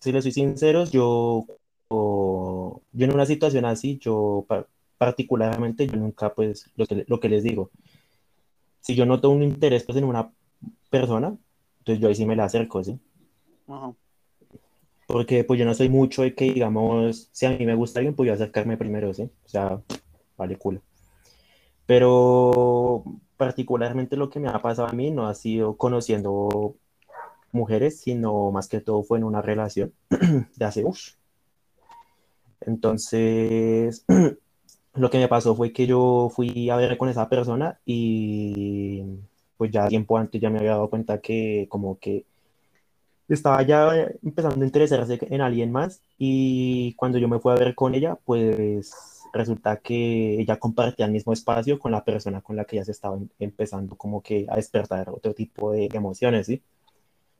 si 0.00 0.12
les 0.12 0.22
soy 0.24 0.32
sinceros, 0.32 0.92
yo, 0.92 1.46
yo 2.92 3.04
en 3.06 3.14
una 3.14 3.26
situación 3.26 3.64
así, 3.64 3.98
yo 3.98 4.44
pa- 4.48 4.66
particularmente, 4.98 5.86
yo 5.86 5.96
nunca, 5.96 6.34
pues, 6.34 6.70
lo 6.76 6.86
que, 6.86 7.04
lo 7.08 7.20
que 7.20 7.28
les 7.28 7.42
digo, 7.42 7.70
si 8.80 8.94
yo 8.94 9.04
noto 9.06 9.30
un 9.30 9.42
interés, 9.42 9.82
pues, 9.84 9.98
en 9.98 10.04
una 10.04 10.30
persona, 10.90 11.36
entonces 11.78 12.00
yo 12.02 12.08
ahí 12.08 12.14
sí 12.14 12.26
me 12.26 12.36
la 12.36 12.44
acerco, 12.44 12.84
¿sí? 12.84 12.98
Ajá. 13.68 13.94
Porque, 15.06 15.44
pues, 15.44 15.58
yo 15.60 15.66
no 15.66 15.74
soy 15.74 15.88
mucho 15.88 16.22
de 16.22 16.34
que, 16.34 16.46
digamos, 16.52 17.28
si 17.32 17.46
a 17.46 17.50
mí 17.50 17.66
me 17.66 17.74
gusta 17.74 18.00
alguien, 18.00 18.14
pues, 18.14 18.26
yo 18.28 18.32
acercarme 18.34 18.76
primero, 18.76 19.12
¿sí? 19.12 19.22
O 19.44 19.48
sea, 19.48 19.80
vale, 20.36 20.56
culo. 20.56 20.80
Pero 21.86 23.04
particularmente 23.36 24.16
lo 24.16 24.30
que 24.30 24.40
me 24.40 24.48
ha 24.48 24.60
pasado 24.62 24.88
a 24.88 24.92
mí 24.92 25.10
no 25.10 25.26
ha 25.26 25.34
sido 25.34 25.76
conociendo 25.76 26.76
mujeres, 27.52 28.00
sino 28.00 28.50
más 28.50 28.68
que 28.68 28.80
todo 28.80 29.02
fue 29.02 29.18
en 29.18 29.24
una 29.24 29.42
relación 29.42 29.92
de 30.56 30.64
hace 30.64 30.84
uff. 30.84 31.14
Entonces, 32.60 34.04
lo 34.94 35.10
que 35.10 35.18
me 35.18 35.28
pasó 35.28 35.54
fue 35.54 35.72
que 35.72 35.86
yo 35.86 36.30
fui 36.34 36.70
a 36.70 36.76
ver 36.76 36.96
con 36.96 37.08
esa 37.08 37.28
persona 37.28 37.78
y 37.84 39.02
pues 39.56 39.70
ya 39.70 39.88
tiempo 39.88 40.18
antes 40.18 40.40
ya 40.40 40.50
me 40.50 40.58
había 40.58 40.72
dado 40.72 40.90
cuenta 40.90 41.20
que 41.20 41.66
como 41.68 41.98
que 41.98 42.26
estaba 43.28 43.62
ya 43.62 44.08
empezando 44.22 44.62
a 44.62 44.66
interesarse 44.66 45.18
en 45.20 45.40
alguien 45.40 45.72
más 45.72 46.02
y 46.18 46.94
cuando 46.94 47.18
yo 47.18 47.28
me 47.28 47.38
fui 47.38 47.52
a 47.52 47.56
ver 47.56 47.74
con 47.74 47.94
ella, 47.94 48.16
pues 48.24 49.13
resulta 49.34 49.78
que 49.78 50.40
ella 50.40 50.58
compartía 50.58 51.06
el 51.06 51.12
mismo 51.12 51.32
espacio 51.32 51.78
con 51.78 51.92
la 51.92 52.04
persona 52.04 52.40
con 52.40 52.56
la 52.56 52.64
que 52.64 52.76
ya 52.76 52.84
se 52.84 52.92
estaba 52.92 53.16
em- 53.16 53.28
empezando 53.38 53.96
como 53.96 54.22
que 54.22 54.46
a 54.48 54.56
despertar 54.56 55.10
otro 55.10 55.34
tipo 55.34 55.72
de 55.72 55.88
emociones, 55.92 56.46
¿sí? 56.46 56.62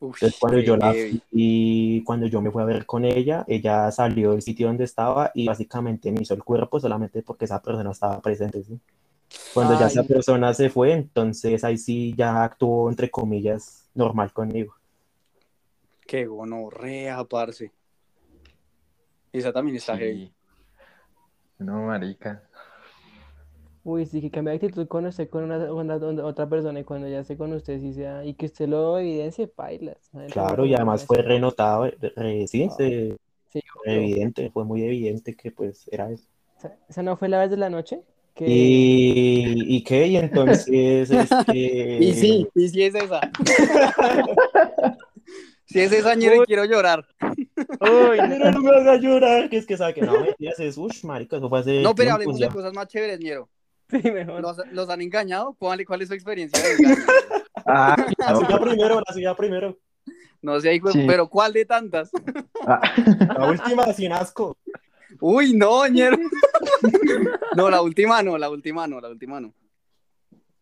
Uf, 0.01 0.15
Entonces 0.21 0.39
cuando 0.41 0.61
yo 0.61 0.77
la 0.77 0.95
y 1.33 2.03
cuando 2.05 2.27
yo 2.27 2.41
me 2.41 2.51
fui 2.51 2.63
a 2.63 2.67
ver 2.67 2.87
con 2.87 3.05
ella, 3.05 3.45
ella 3.49 3.91
salió 3.91 4.33
del 4.33 4.43
sitio 4.43 4.69
donde 4.69 4.85
estaba 4.85 5.31
y 5.35 5.47
básicamente 5.47 6.11
me 6.13 6.23
hizo 6.23 6.35
el 6.35 6.45
cuerpo 6.45 6.81
solamente 6.81 7.23
porque 7.23 7.45
esa 7.47 7.61
persona 7.61 7.91
estaba 7.91 8.21
presente, 8.21 8.63
¿sí? 8.63 8.79
Cuando 9.53 9.75
ya 9.75 9.87
esa 9.87 10.01
Ay. 10.01 10.09
persona 10.09 10.55
se 10.55 10.71
fue, 10.71 10.93
entonces 10.93 11.65
ahí 11.65 11.79
sí 11.79 12.15
ya 12.17 12.45
actuó 12.45 12.91
entre 12.91 13.11
comillas 13.11 13.89
normal 13.95 14.33
conmigo. 14.33 14.75
Qué 16.07 16.27
gonorrea, 16.27 17.25
parce. 17.25 17.73
Esa 19.33 19.53
también 19.53 19.77
está 19.77 19.97
heavy. 19.97 20.33
No, 21.59 21.87
marica. 21.87 22.43
uy, 23.85 24.07
sí, 24.07 24.21
que 24.21 24.31
cambia 24.31 24.53
de 24.53 24.57
actitud 24.57 24.87
cuando 24.89 25.11
esté 25.11 25.29
con 25.29 25.45
una, 25.45 25.73
una- 25.73 25.97
una- 25.97 26.25
otra 26.25 26.49
persona 26.49 26.81
y 26.81 26.85
cuando 26.85 27.09
ya 27.09 27.21
esté 27.21 27.37
con 27.37 27.53
usted, 27.53 27.79
sí 27.81 27.93
sea, 27.93 28.25
y 28.25 28.35
que 28.35 28.47
usted 28.47 28.69
lo 28.69 28.99
evidencie, 28.99 29.51
bailas. 29.57 29.99
¿sabes? 30.11 30.33
Claro, 30.33 30.65
y 30.67 30.75
además 30.75 31.05
fue 31.05 31.19
renotado, 31.23 31.91
re- 32.17 32.47
sí, 32.47 32.69
Ah, 32.71 32.75
se- 32.77 33.17
Sí, 33.53 33.61
obvio. 33.85 33.93
evidente, 34.01 34.51
fue 34.51 34.65
muy 34.65 34.83
evidente 34.83 35.37
que 35.37 35.53
pues 35.53 35.89
era 35.93 36.11
eso. 36.11 36.25
¿Esa, 36.59 36.77
esa 36.89 37.03
no 37.05 37.17
fue 37.17 37.29
la 37.29 37.39
vez 37.39 37.51
de 37.51 37.57
la 37.57 37.71
noche? 37.71 38.01
Que... 38.35 38.47
¿Y, 38.49 39.77
y 39.77 39.85
qué? 39.85 40.09
Y 40.09 40.17
entonces, 40.17 40.67
este... 41.11 41.99
Y 42.01 42.15
sí, 42.15 42.49
y 42.55 42.69
sí 42.69 42.83
es 42.83 42.95
esa. 42.97 43.21
si 45.67 45.81
es 45.81 45.93
esa, 45.93 46.15
ñero, 46.17 46.43
y 46.43 46.47
quiero 46.47 46.65
llorar. 46.65 47.07
Uy, 47.81 48.19
no. 48.19 48.29
Pero 48.29 48.51
no 48.53 48.61
me 48.61 48.71
hagas 48.77 49.01
llorar, 49.01 49.49
que 49.51 49.57
es 49.59 49.67
que 49.67 49.77
sabe 49.77 49.95
que 49.95 50.03
no, 50.03 50.13
mentiras, 50.21 50.59
es, 50.61 50.77
ush, 50.79 51.05
marica, 51.05 51.37
eso 51.37 51.49
fue 51.49 51.61
hace 51.61 51.83
No, 51.83 51.95
pero 51.95 52.13
hablemos 52.13 52.39
de 52.39 52.49
cosas 52.49 52.73
más 52.73 52.87
chéveres, 52.89 53.19
ñero. 53.21 53.49
Sí, 53.91 54.11
mejor. 54.11 54.41
¿Los, 54.41 54.57
los 54.73 54.89
han 54.89 55.03
engañado? 55.03 55.55
¿Cuál, 55.59 55.85
cuál 55.85 56.03
es 56.03 56.09
su 56.09 56.15
experiencia 56.15 56.61
de 56.63 56.73
engaño? 56.75 56.97
Ah, 57.67 57.97
La 58.19 58.35
suya 58.37 58.59
primero, 58.59 59.01
la 59.07 59.15
suya 59.15 59.35
primero. 59.35 59.79
No 60.43 60.61
sé, 60.61 60.75
hijo, 60.75 60.91
Sí. 60.91 61.05
pero 61.07 61.29
¿cuál 61.29 61.55
de 61.55 61.65
tantas? 61.65 62.11
Ah, 62.67 62.81
La 63.39 63.49
última, 63.49 63.91
sin 63.95 64.13
asco. 64.13 64.59
Uy, 65.21 65.55
no, 65.55 65.87
ñero. 65.87 66.19
No, 67.57 67.71
la 67.71 67.81
última 67.81 68.23
no, 68.23 68.37
la 68.37 68.51
última 68.51 68.87
no, 68.87 69.01
la 69.01 69.09
última 69.09 69.41
no. 69.41 69.55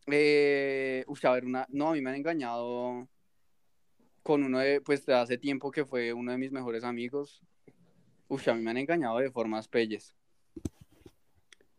Eh, 0.07 1.05
uy, 1.07 1.19
a 1.23 1.31
ver, 1.33 1.45
una. 1.45 1.67
No, 1.71 1.89
a 1.91 1.93
mí 1.95 2.01
me 2.01 2.11
han 2.11 2.17
engañado 2.17 3.09
con 4.23 4.43
uno 4.45 4.59
de, 4.59 4.81
pues 4.81 5.05
de 5.07 5.15
hace 5.15 5.39
tiempo 5.39 5.71
que 5.71 5.85
fue 5.85 6.13
uno 6.13 6.33
de 6.33 6.39
mis 6.39 6.53
mejores 6.53 6.85
amigos. 6.85 7.43
Uy, 8.29 8.41
a 8.47 8.55
mí 8.55 8.63
me 8.63 8.71
han 8.71 8.79
engañado 8.79 9.19
de 9.19 9.31
formas 9.31 9.69
pelles. 9.69 10.15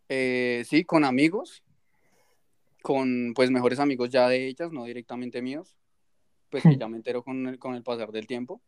Eh, 0.10 0.64
sí, 0.68 0.84
con 0.84 1.06
amigos, 1.06 1.64
con 2.82 3.34
pues 3.34 3.50
mejores 3.50 3.80
amigos 3.80 4.10
ya 4.10 4.28
de 4.28 4.48
ellas, 4.48 4.72
no 4.72 4.84
directamente 4.84 5.42
míos, 5.42 5.78
pues 6.50 6.64
que 6.64 6.78
ya 6.78 6.88
me 6.88 6.98
entero 6.98 7.24
con 7.24 7.48
el, 7.48 7.58
con 7.58 7.74
el 7.74 7.82
pasar 7.82 8.12
del 8.12 8.28
tiempo, 8.28 8.62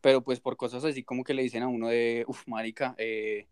pero 0.00 0.22
pues 0.22 0.40
por 0.40 0.56
cosas 0.56 0.84
así 0.84 1.02
como 1.02 1.24
que 1.24 1.32
le 1.32 1.42
dicen 1.42 1.62
a 1.62 1.68
uno 1.68 1.88
de, 1.88 2.24
uff, 2.26 2.46
marica, 2.48 2.94
eh, 2.98 3.46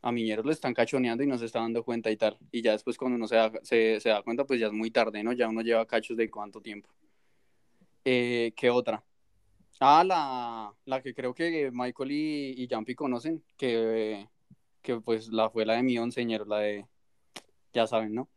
a 0.00 0.12
Miñeros 0.12 0.46
le 0.46 0.52
están 0.52 0.72
cachoneando 0.72 1.22
y 1.22 1.26
no 1.26 1.36
se 1.36 1.44
está 1.44 1.58
dando 1.58 1.84
cuenta 1.84 2.10
y 2.10 2.16
tal, 2.16 2.38
y 2.50 2.62
ya 2.62 2.72
después 2.72 2.96
cuando 2.96 3.16
uno 3.16 3.28
se 3.28 3.36
da, 3.36 3.52
se, 3.62 4.00
se 4.00 4.08
da 4.08 4.22
cuenta, 4.22 4.44
pues 4.46 4.60
ya 4.60 4.68
es 4.68 4.72
muy 4.72 4.90
tarde, 4.90 5.22
¿no? 5.22 5.32
Ya 5.32 5.48
uno 5.48 5.60
lleva 5.60 5.84
cachos 5.86 6.16
de 6.16 6.30
cuánto 6.30 6.62
tiempo. 6.62 6.88
Eh, 8.04 8.52
¿Qué 8.56 8.70
otra? 8.70 9.04
Ah, 9.80 10.04
la, 10.04 10.74
la 10.84 11.02
que 11.02 11.14
creo 11.14 11.34
que 11.34 11.70
Michael 11.72 12.10
y, 12.12 12.62
y 12.62 12.68
Jumpy 12.70 12.94
conocen, 12.94 13.42
que, 13.56 14.28
que 14.80 15.00
pues 15.00 15.28
la 15.28 15.50
fue 15.50 15.66
la 15.66 15.74
de 15.74 15.82
mi 15.82 15.98
onceñero, 15.98 16.44
la 16.44 16.58
de, 16.58 16.86
ya 17.72 17.86
saben, 17.86 18.14
¿no? 18.14 18.28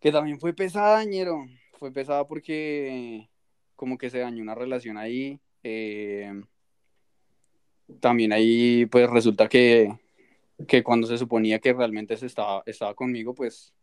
Que 0.00 0.10
también 0.10 0.40
fue 0.40 0.52
pesada, 0.54 1.04
ñero. 1.04 1.46
Fue 1.78 1.92
pesada 1.92 2.26
porque 2.26 3.28
como 3.76 3.98
que 3.98 4.10
se 4.10 4.18
dañó 4.20 4.42
una 4.42 4.54
relación 4.54 4.96
ahí. 4.96 5.40
eh, 5.62 6.32
también 8.00 8.32
ahí 8.32 8.86
pues 8.86 9.08
resulta 9.10 9.48
que, 9.48 9.98
que 10.66 10.82
cuando 10.82 11.06
se 11.06 11.18
suponía 11.18 11.58
que 11.58 11.72
realmente 11.72 12.16
se 12.16 12.26
estaba, 12.26 12.62
estaba 12.66 12.94
conmigo, 12.94 13.34
pues 13.34 13.74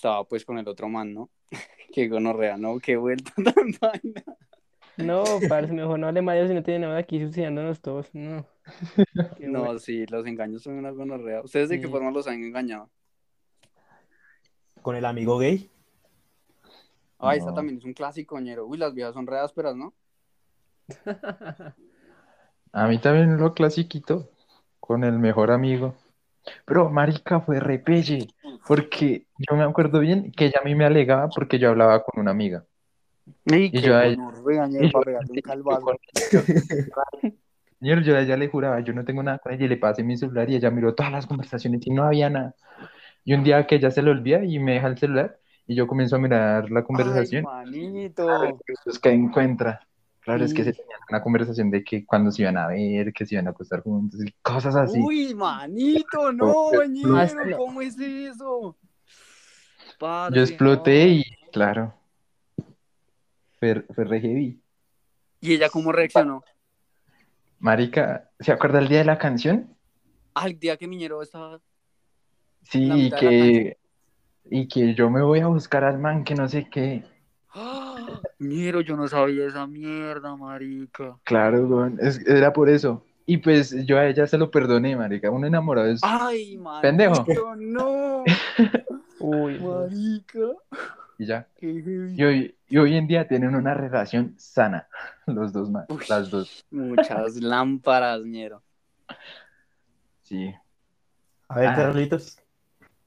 estaba 0.00 0.24
pues 0.24 0.44
con 0.44 0.58
el 0.58 0.66
otro 0.66 0.88
man, 0.88 1.12
¿no? 1.14 1.30
Qué 1.92 2.08
gonorrea, 2.08 2.56
¿no? 2.56 2.78
Qué 2.78 2.96
vuelta 2.96 3.32
tan 3.36 3.72
vaina. 3.80 4.24
No, 4.96 5.24
parce, 5.48 5.72
mejor 5.72 5.98
no 5.98 6.08
hable 6.08 6.22
Mario 6.22 6.48
si 6.48 6.54
no 6.54 6.62
tiene 6.62 6.80
nada 6.86 6.98
aquí 6.98 7.18
suicidándonos 7.20 7.80
todos. 7.80 8.08
No. 8.14 8.46
Qué 9.36 9.46
No, 9.46 9.60
bueno. 9.64 9.78
sí, 9.78 10.06
los 10.06 10.26
engaños 10.26 10.62
son 10.62 10.74
una 10.74 10.90
gonorrea. 10.90 11.42
¿Ustedes 11.42 11.68
de 11.68 11.80
qué 11.80 11.88
forma 11.88 12.10
los 12.10 12.26
han 12.26 12.42
engañado? 12.42 12.90
Con 14.82 14.96
el 14.96 15.04
amigo 15.04 15.38
gay. 15.38 15.70
Ah, 17.18 17.36
esa 17.36 17.46
No. 17.46 17.54
también 17.54 17.78
es 17.78 17.84
un 17.84 17.92
clásico, 17.92 18.38
ñero. 18.40 18.66
Uy, 18.66 18.78
las 18.78 18.94
viejas 18.94 19.14
son 19.14 19.26
re 19.26 19.38
ásperas, 19.38 19.76
¿no? 19.76 19.94
a 22.72 22.86
mí 22.88 22.98
también 22.98 23.36
lo 23.36 23.54
clasiquito 23.54 24.30
con 24.80 25.04
el 25.04 25.18
mejor 25.18 25.50
amigo. 25.50 25.94
Pero 26.64 26.88
marica 26.90 27.40
fue 27.40 27.60
repelle, 27.60 28.28
porque 28.66 29.26
yo 29.38 29.56
me 29.56 29.64
acuerdo 29.64 30.00
bien 30.00 30.32
que 30.32 30.46
ella 30.46 30.60
a 30.60 30.64
mí 30.64 30.74
me 30.74 30.84
alegaba 30.84 31.28
porque 31.28 31.58
yo 31.58 31.70
hablaba 31.70 32.02
con 32.02 32.20
una 32.20 32.30
amiga. 32.30 32.64
Y 33.72 33.80
yo 33.80 33.96
a 33.96 34.06
ella- 34.06 34.16
Y 34.82 34.90
yo- 38.04 38.16
a 38.16 38.20
ella 38.20 38.36
le 38.36 38.48
juraba, 38.48 38.80
yo 38.80 38.92
no 38.92 39.04
tengo 39.04 39.22
nada 39.22 39.38
con 39.38 39.52
ella 39.52 39.64
y 39.64 39.68
le 39.68 39.76
pasé 39.76 40.02
mi 40.02 40.16
celular 40.16 40.50
y 40.50 40.56
ella 40.56 40.70
miró 40.70 40.94
todas 40.94 41.12
las 41.12 41.26
conversaciones 41.26 41.86
y 41.86 41.90
no 41.90 42.04
había 42.04 42.28
nada. 42.28 42.54
Y 43.24 43.34
un 43.34 43.42
día 43.42 43.66
que 43.66 43.76
ella 43.76 43.90
se 43.90 44.02
le 44.02 44.10
olvida 44.10 44.44
y 44.44 44.58
me 44.58 44.72
deja 44.74 44.88
el 44.88 44.98
celular 44.98 45.38
y 45.66 45.74
yo 45.74 45.86
comienzo 45.86 46.16
a 46.16 46.18
mirar 46.18 46.70
la 46.70 46.82
conversación, 46.84 47.46
Ay, 47.48 47.64
manito. 47.64 48.58
pues 48.84 48.98
que 48.98 49.10
encuentra. 49.10 49.80
Claro, 50.20 50.44
es 50.44 50.52
que 50.52 50.64
se 50.64 50.72
tenían 50.74 51.00
una 51.08 51.22
conversación 51.22 51.70
de 51.70 51.82
que 51.82 52.04
cuando 52.04 52.30
se 52.30 52.42
iban 52.42 52.58
a 52.58 52.66
ver, 52.68 53.12
que 53.12 53.24
se 53.24 53.34
iban 53.34 53.46
a 53.46 53.50
acostar 53.50 53.82
juntos 53.82 54.20
y 54.24 54.30
cosas 54.42 54.76
así. 54.76 54.98
Uy, 55.00 55.34
manito, 55.34 56.32
no, 56.32 56.70
Yo- 56.72 56.84
ñero, 56.84 57.16
Hasta- 57.16 57.56
¿cómo 57.56 57.80
es 57.80 57.98
eso? 57.98 58.76
Parce, 59.98 60.36
Yo 60.36 60.42
exploté 60.42 61.06
no. 61.06 61.12
y 61.12 61.24
claro, 61.52 61.94
fue, 63.58 63.82
fue 63.94 64.04
re 64.04 64.20
heavy. 64.20 64.62
¿Y 65.40 65.54
ella 65.54 65.68
cómo 65.70 65.90
reaccionó? 65.90 66.42
Marica, 67.58 68.30
¿se 68.40 68.52
acuerda 68.52 68.78
el 68.78 68.88
día 68.88 68.98
de 68.98 69.04
la 69.04 69.18
canción? 69.18 69.74
Al 70.34 70.58
día 70.58 70.76
que 70.76 70.86
Miñero 70.86 71.22
estaba. 71.22 71.60
Sí, 72.62 73.06
y 73.06 73.10
que, 73.10 73.78
y 74.44 74.68
que 74.68 74.94
yo 74.94 75.10
me 75.10 75.22
voy 75.22 75.40
a 75.40 75.46
buscar 75.48 75.84
al 75.84 75.98
man 75.98 76.24
que 76.24 76.34
no 76.34 76.48
sé 76.48 76.68
qué. 76.70 77.04
¡Ah! 77.54 77.89
Miero, 78.38 78.80
yo 78.80 78.96
no 78.96 79.06
sabía 79.08 79.46
esa 79.46 79.66
mierda, 79.66 80.34
marica. 80.36 81.16
Claro, 81.24 81.66
weón, 81.66 81.98
es- 82.00 82.26
era 82.26 82.52
por 82.52 82.68
eso. 82.68 83.04
Y 83.26 83.36
pues 83.38 83.70
yo 83.86 83.98
a 83.98 84.06
ella 84.06 84.26
se 84.26 84.38
lo 84.38 84.50
perdoné, 84.50 84.96
marica. 84.96 85.30
Un 85.30 85.44
enamorado 85.44 85.88
es... 85.88 86.00
Ay, 86.02 86.56
manito, 86.56 86.82
Pendejo. 86.82 87.56
no. 87.56 88.24
Uy. 89.20 89.58
Marica. 89.60 90.38
Y 91.18 91.26
ya. 91.26 91.46
Y 91.60 92.22
hoy, 92.24 92.54
y 92.68 92.78
hoy 92.78 92.96
en 92.96 93.06
día 93.06 93.28
tienen 93.28 93.54
una 93.54 93.74
relación 93.74 94.34
sana, 94.38 94.88
los 95.26 95.52
dos, 95.52 95.68
Uy. 95.88 95.98
las 96.08 96.30
dos. 96.30 96.64
Muchas 96.70 97.36
lámparas, 97.42 98.22
ñero. 98.24 98.62
Sí, 100.22 100.52
A 101.48 101.58
ver, 101.58 101.68
Ah. 101.68 101.74
Carlitos. 101.76 102.38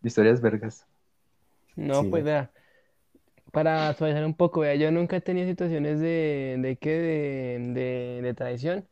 historias 0.04 0.42
vergas. 0.42 0.86
No, 1.76 2.02
Sí. 2.02 2.08
pues 2.10 2.24
vea, 2.24 2.52
para 3.54 3.94
suavizar 3.94 4.26
un 4.26 4.34
poco, 4.34 4.62
vea, 4.62 4.74
yo 4.74 4.90
nunca 4.90 5.18
he 5.18 5.22
tenido 5.22 5.48
situaciones 5.48 6.00
de, 6.00 6.58
de 6.60 6.76
qué, 6.78 6.90
de, 6.90 7.60
de, 7.80 8.22
de 8.24 8.34
traición, 8.34 8.90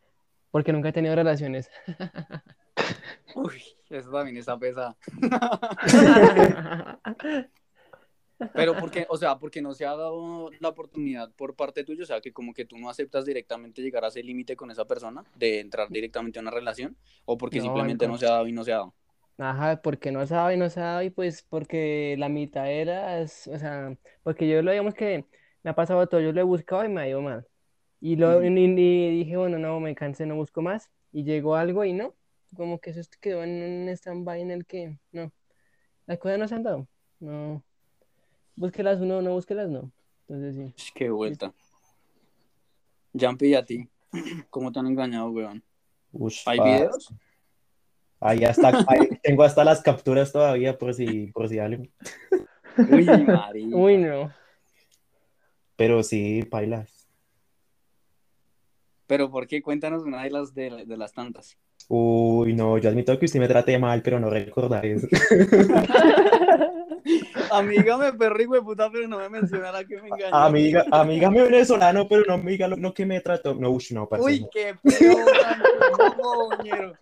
porque 0.51 0.71
nunca 0.71 0.89
he 0.89 0.93
tenido 0.93 1.15
relaciones. 1.15 1.71
Uy, 3.35 3.59
eso 3.89 4.11
también 4.11 4.37
está 4.37 4.59
pesada. 4.59 4.95
Pero 8.53 8.75
porque, 8.75 9.07
o 9.09 9.17
sea, 9.17 9.39
porque 9.39 9.63
no 9.63 9.73
se 9.73 9.85
ha 9.85 9.95
dado 9.95 10.51
la 10.59 10.69
oportunidad 10.69 11.31
por 11.31 11.55
parte 11.55 11.83
tuya, 11.83 12.03
o 12.03 12.05
sea, 12.05 12.21
que 12.21 12.31
como 12.31 12.53
que 12.53 12.65
tú 12.65 12.77
no 12.77 12.87
aceptas 12.87 13.25
directamente 13.25 13.81
llegar 13.81 14.05
a 14.05 14.09
ese 14.09 14.21
límite 14.21 14.55
con 14.55 14.69
esa 14.69 14.85
persona, 14.85 15.23
de 15.35 15.59
entrar 15.59 15.89
directamente 15.89 16.37
a 16.37 16.43
una 16.43 16.51
relación, 16.51 16.95
o 17.25 17.35
porque 17.35 17.57
No, 17.57 17.63
simplemente 17.63 18.07
no 18.07 18.17
se 18.17 18.27
ha 18.27 18.31
dado 18.31 18.47
y 18.47 18.51
no 18.51 18.63
se 18.63 18.73
ha 18.73 18.77
dado. 18.77 18.93
Ajá, 19.41 19.81
porque 19.81 20.11
no 20.11 20.27
sabe, 20.27 20.55
no 20.55 20.69
sabe, 20.69 21.05
y 21.05 21.09
pues 21.09 21.41
porque 21.41 22.15
la 22.19 22.29
mitad 22.29 22.71
era, 22.71 23.19
es- 23.21 23.47
o 23.47 23.57
sea, 23.57 23.97
porque 24.21 24.47
yo 24.47 24.61
lo 24.61 24.69
digamos 24.69 24.93
que 24.93 25.25
me 25.63 25.71
ha 25.71 25.75
pasado 25.75 26.05
todo, 26.07 26.21
yo 26.21 26.31
lo 26.31 26.39
he 26.41 26.43
buscado 26.43 26.85
y 26.85 26.89
me 26.89 27.01
ha 27.01 27.07
ido 27.09 27.21
mal. 27.21 27.47
Y, 27.99 28.17
lo, 28.17 28.37
Ujú. 28.37 28.45
y, 28.45 28.47
y 28.49 29.09
dije, 29.17 29.37
bueno, 29.37 29.57
no, 29.57 29.79
me 29.79 29.95
cansé, 29.95 30.27
no 30.27 30.35
busco 30.35 30.61
más. 30.61 30.91
Y 31.11 31.23
llegó 31.23 31.55
algo 31.55 31.83
y 31.85 31.93
no, 31.93 32.13
como 32.55 32.79
que 32.79 32.91
eso 32.91 33.01
quedó 33.19 33.43
en 33.43 33.83
un 33.83 33.89
stand-by 33.89 34.41
en 34.41 34.51
el 34.51 34.65
que, 34.67 34.99
no, 35.11 35.31
las 36.05 36.19
cosas 36.19 36.37
no 36.37 36.47
se 36.47 36.55
han 36.55 36.63
dado. 36.63 36.87
No, 37.19 37.63
búsquelas 38.55 38.99
uno, 39.01 39.23
no 39.23 39.33
búsquelas 39.33 39.69
no. 39.69 39.91
Entonces 40.27 40.73
sí. 40.75 40.91
Qué 40.93 41.09
vuelta. 41.09 41.51
Jumpy, 43.13 43.47
¿y 43.47 43.55
a 43.55 43.65
ti? 43.65 43.89
¿Cómo 44.51 44.71
te 44.71 44.79
han 44.79 44.87
engañado, 44.87 45.31
weón? 45.31 45.63
Ush, 46.11 46.43
¿Hay 46.45 46.59
videos? 46.59 47.11
Ahí 48.21 48.45
hasta, 48.45 48.69
ahí 48.87 49.09
tengo 49.23 49.43
hasta 49.43 49.63
las 49.63 49.81
capturas 49.81 50.31
todavía 50.31 50.77
por 50.77 50.93
si, 50.93 51.27
por 51.27 51.49
si 51.49 51.59
algo. 51.59 51.83
Uy. 52.77 53.07
Uy, 53.73 53.97
no. 53.97 54.31
Pero 55.75 56.03
sí, 56.03 56.43
pailas. 56.43 57.07
Pero 59.07 59.29
¿por 59.29 59.47
qué? 59.47 59.61
Cuéntanos 59.61 60.03
una 60.03 60.23
de 60.23 60.29
las, 60.29 60.53
de, 60.53 60.85
de 60.85 60.97
las 60.97 61.11
tantas. 61.11 61.57
Uy, 61.89 62.53
no, 62.53 62.77
yo 62.77 62.89
admito 62.89 63.17
que 63.19 63.25
usted 63.25 63.39
me 63.39 63.47
trate 63.47 63.77
mal, 63.77 64.01
pero 64.01 64.19
no 64.19 64.29
recordar 64.29 64.85
eso. 64.85 65.07
Amiga, 67.51 67.97
me 67.97 68.13
perro, 68.13 68.41
hijo 68.41 68.53
de 68.53 68.61
puta, 68.61 68.89
pero 68.89 69.07
no 69.09 69.17
me 69.17 69.27
menciona 69.27 69.73
la 69.73 69.83
que 69.83 70.01
me 70.01 70.07
engañó. 70.07 70.33
Amiga, 70.33 70.85
amiga 70.91 71.29
me 71.29 71.43
venezolano, 71.43 72.07
pero 72.07 72.23
no 72.27 72.37
me 72.37 72.51
diga 72.51 72.69
lo, 72.69 72.77
lo 72.77 72.93
que 72.93 73.05
me 73.05 73.19
trató. 73.19 73.55
No, 73.55 73.71
ush, 73.71 73.91
no, 73.91 74.07
parce, 74.07 74.23
Uy, 74.23 74.41
no. 74.41 74.49
qué 74.53 74.73
man, 74.83 74.93
no, 76.17 76.93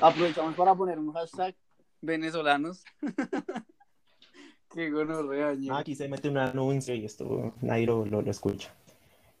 Aprovechamos 0.00 0.54
para 0.54 0.74
poner 0.74 0.98
un 0.98 1.12
hashtag 1.12 1.54
venezolanos. 2.00 2.84
qué 4.74 4.90
gonorrea, 4.90 5.54
ñero. 5.54 5.76
Aquí 5.76 5.94
se 5.94 6.08
mete 6.08 6.28
un 6.28 6.38
anuncio 6.38 6.94
y 6.94 7.04
esto 7.04 7.54
nadie 7.60 7.86
lo, 7.86 8.06
lo, 8.06 8.22
lo 8.22 8.30
escucha. 8.30 8.74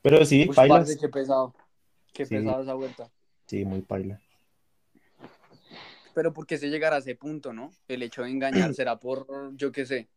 Pero 0.02 0.24
sí, 0.24 0.46
Uy, 0.48 0.54
pailas. 0.54 0.80
parce, 0.80 0.98
qué 0.98 1.08
pesado. 1.08 1.54
Qué 2.12 2.24
Sí. 2.26 2.36
pesado 2.36 2.62
esa 2.62 2.74
vuelta. 2.74 3.10
Sí, 3.46 3.64
muy 3.64 3.82
paila. 3.82 4.20
Pero 6.14 6.32
¿por 6.32 6.46
qué 6.46 6.58
se 6.58 6.68
llegará 6.70 6.96
a 6.96 6.98
ese 6.98 7.14
punto, 7.14 7.52
no? 7.52 7.70
El 7.88 8.02
hecho 8.02 8.22
de 8.22 8.30
engañar 8.30 8.52
será 8.74 8.98
por, 8.98 9.26
yo 9.56 9.72
qué 9.72 9.86
sé, 9.86 10.08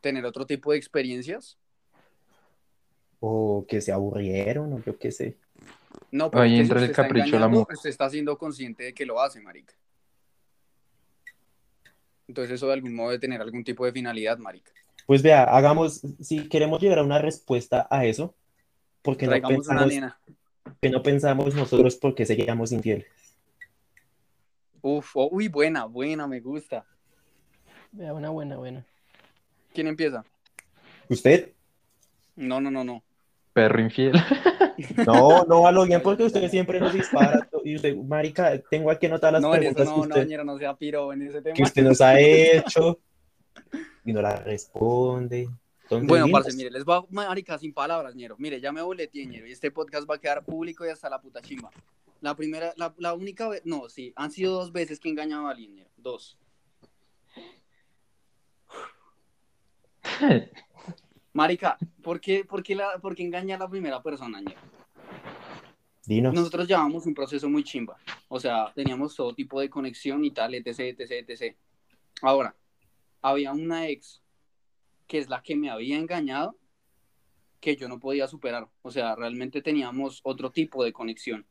tener 0.00 0.24
otro 0.24 0.46
tipo 0.46 0.72
de 0.72 0.78
experiencias. 0.78 1.58
O 3.20 3.64
que 3.68 3.80
se 3.80 3.92
aburrieron, 3.92 4.72
o 4.72 4.82
yo 4.82 4.98
qué 4.98 5.12
sé. 5.12 5.36
No, 6.10 6.30
pero 6.30 6.42
Ahí 6.42 6.52
es 6.52 6.56
que 6.56 6.62
entra 6.62 6.78
si 6.78 6.84
el 6.84 6.90
usted 6.90 7.02
está 7.02 7.08
capricho 7.08 7.38
la 7.38 7.48
mujer. 7.48 7.74
Usted 7.74 7.90
está 7.90 8.10
siendo 8.10 8.36
consciente 8.36 8.84
de 8.84 8.94
que 8.94 9.06
lo 9.06 9.20
hace, 9.20 9.40
marica. 9.40 9.74
Entonces 12.28 12.54
eso 12.54 12.66
de 12.66 12.74
algún 12.74 12.94
modo 12.94 13.10
debe 13.10 13.20
tener 13.20 13.40
algún 13.40 13.64
tipo 13.64 13.84
de 13.84 13.92
finalidad, 13.92 14.38
marica. 14.38 14.72
Pues 15.06 15.22
vea, 15.22 15.44
hagamos, 15.44 16.02
si 16.20 16.48
queremos 16.48 16.80
llegar 16.80 16.98
a 16.98 17.02
una 17.04 17.18
respuesta 17.18 17.86
a 17.90 18.04
eso, 18.04 18.34
porque 19.02 19.26
no 19.26 19.40
pensamos, 19.40 19.92
que 20.80 20.90
no 20.90 21.02
pensamos 21.02 21.54
nosotros 21.54 21.96
por 21.96 22.14
qué 22.14 22.24
seríamos 22.24 22.72
infieles. 22.72 23.06
Uf, 24.80 25.16
oh, 25.16 25.28
uy, 25.30 25.48
buena, 25.48 25.84
buena, 25.84 26.26
me 26.26 26.40
gusta. 26.40 26.84
Vea, 27.90 28.12
una 28.14 28.30
buena, 28.30 28.56
buena. 28.56 28.84
¿Quién 29.74 29.86
empieza? 29.86 30.24
¿Usted? 31.08 31.52
No, 32.36 32.60
no, 32.60 32.70
no, 32.70 32.84
no. 32.84 33.02
Perro 33.52 33.80
infiel. 33.80 34.12
No, 35.06 35.44
no 35.44 35.66
a 35.66 35.72
lo 35.72 35.84
bien 35.84 36.02
porque 36.02 36.24
usted 36.24 36.48
siempre 36.50 36.80
nos 36.80 36.92
dispara. 36.92 37.48
Y 37.64 37.76
usted, 37.76 37.96
marica, 37.96 38.58
tengo 38.70 38.90
aquí 38.90 39.06
anotadas 39.06 39.34
las 39.34 39.42
No, 39.42 39.54
en 39.54 39.62
eso 39.64 39.74
preguntas 39.74 39.86
no, 39.86 40.02
que, 40.02 40.08
no, 40.08 40.14
usted, 40.14 40.28
ñero, 40.28 40.44
no 40.44 40.58
sea 40.58 40.76
piro 40.76 41.12
en 41.12 41.22
ese 41.22 41.42
tema. 41.42 41.54
que 41.54 41.62
usted 41.62 41.82
nos 41.82 42.00
ha 42.00 42.18
hecho 42.18 42.98
y 44.04 44.12
no 44.12 44.22
la 44.22 44.36
responde. 44.36 45.48
Entonces, 45.84 46.08
Bueno, 46.08 46.26
parce, 46.30 46.56
mire, 46.56 46.70
les 46.70 46.84
va, 46.84 47.04
marica, 47.10 47.58
sin 47.58 47.72
palabras, 47.72 48.14
ñero. 48.14 48.36
Mire, 48.38 48.60
ya 48.60 48.72
me 48.72 48.82
boleteé, 48.82 49.26
ñero, 49.26 49.46
y 49.46 49.52
este 49.52 49.70
podcast 49.70 50.08
va 50.08 50.14
a 50.16 50.18
quedar 50.18 50.44
público 50.44 50.86
y 50.86 50.88
hasta 50.88 51.10
la 51.10 51.20
puta 51.20 51.40
chimba. 51.42 51.70
La 52.20 52.34
primera, 52.36 52.72
la, 52.76 52.94
la 52.98 53.14
única 53.14 53.48
vez, 53.48 53.62
no, 53.64 53.88
sí, 53.88 54.12
han 54.16 54.30
sido 54.30 54.54
dos 54.54 54.72
veces 54.72 55.00
que 55.00 55.08
he 55.08 55.10
engañado 55.10 55.48
a 55.48 55.50
alguien, 55.50 55.74
ñero, 55.74 55.90
dos. 55.96 56.38
Marica, 61.34 61.78
¿por 62.02 62.20
qué, 62.20 62.44
por 62.44 62.62
qué, 62.62 62.74
la, 62.74 62.98
por 63.00 63.14
qué 63.14 63.22
engañar 63.22 63.60
a 63.60 63.64
la 63.64 63.70
primera 63.70 64.02
persona? 64.02 64.40
Dinos. 66.04 66.34
Nosotros 66.34 66.68
llevábamos 66.68 67.06
un 67.06 67.14
proceso 67.14 67.48
muy 67.48 67.64
chimba. 67.64 67.96
O 68.28 68.38
sea, 68.38 68.72
teníamos 68.74 69.14
todo 69.14 69.34
tipo 69.34 69.60
de 69.60 69.70
conexión 69.70 70.24
y 70.24 70.30
tal, 70.30 70.54
etc, 70.54 70.98
etc, 70.98 71.28
etc. 71.28 71.56
Ahora, 72.20 72.54
había 73.22 73.52
una 73.52 73.88
ex 73.88 74.22
que 75.06 75.18
es 75.18 75.28
la 75.28 75.42
que 75.42 75.56
me 75.56 75.70
había 75.70 75.98
engañado 75.98 76.56
que 77.60 77.76
yo 77.76 77.88
no 77.88 78.00
podía 78.00 78.26
superar. 78.26 78.68
O 78.82 78.90
sea, 78.90 79.14
realmente 79.14 79.62
teníamos 79.62 80.20
otro 80.24 80.50
tipo 80.50 80.84
de 80.84 80.92
conexión. 80.92 81.46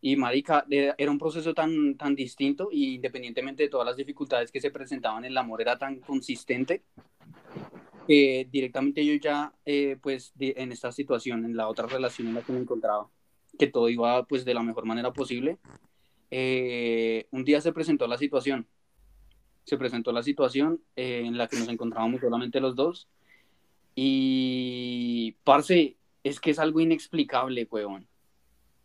Y 0.00 0.14
marica, 0.14 0.64
era 0.70 0.94
era 0.96 1.10
un 1.10 1.18
proceso 1.18 1.52
tan, 1.52 1.96
tan 1.96 2.14
distinto 2.14 2.68
y 2.70 2.94
independientemente 2.94 3.64
de 3.64 3.68
todas 3.68 3.86
las 3.86 3.96
dificultades 3.96 4.52
que 4.52 4.60
se 4.60 4.70
presentaban, 4.70 5.24
el 5.24 5.36
amor 5.36 5.60
era 5.60 5.76
tan 5.76 5.98
consistente 5.98 6.84
que 8.08 8.48
directamente 8.50 9.04
yo 9.04 9.14
ya, 9.16 9.52
eh, 9.66 9.98
pues, 10.00 10.32
en 10.38 10.72
esta 10.72 10.90
situación, 10.92 11.44
en 11.44 11.54
la 11.54 11.68
otra 11.68 11.86
relación 11.86 12.28
en 12.28 12.34
la 12.34 12.42
que 12.42 12.52
me 12.52 12.60
encontraba, 12.60 13.10
que 13.58 13.66
todo 13.66 13.90
iba, 13.90 14.24
pues, 14.24 14.46
de 14.46 14.54
la 14.54 14.62
mejor 14.62 14.86
manera 14.86 15.12
posible, 15.12 15.58
eh, 16.30 17.28
un 17.32 17.44
día 17.44 17.60
se 17.60 17.70
presentó 17.70 18.06
la 18.06 18.16
situación. 18.16 18.66
Se 19.64 19.76
presentó 19.76 20.10
la 20.12 20.22
situación 20.22 20.82
eh, 20.96 21.24
en 21.26 21.36
la 21.36 21.48
que 21.48 21.58
nos 21.58 21.68
encontrábamos 21.68 22.22
solamente 22.22 22.60
los 22.60 22.74
dos. 22.74 23.08
Y, 23.94 25.36
parce, 25.44 25.98
es 26.24 26.40
que 26.40 26.52
es 26.52 26.58
algo 26.58 26.80
inexplicable, 26.80 27.68
weón. 27.70 28.08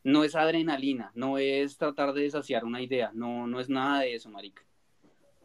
No 0.03 0.25
es 0.25 0.35
adrenalina, 0.35 1.13
no 1.15 1.37
es 1.37 1.77
tratar 1.77 2.11
de 2.11 2.23
desaciar 2.23 2.65
una 2.65 2.81
idea, 2.81 3.11
no, 3.13 3.47
no 3.47 3.61
es 3.61 3.69
nada 3.69 4.01
de 4.01 4.15
eso, 4.15 4.29
marica. 4.29 4.65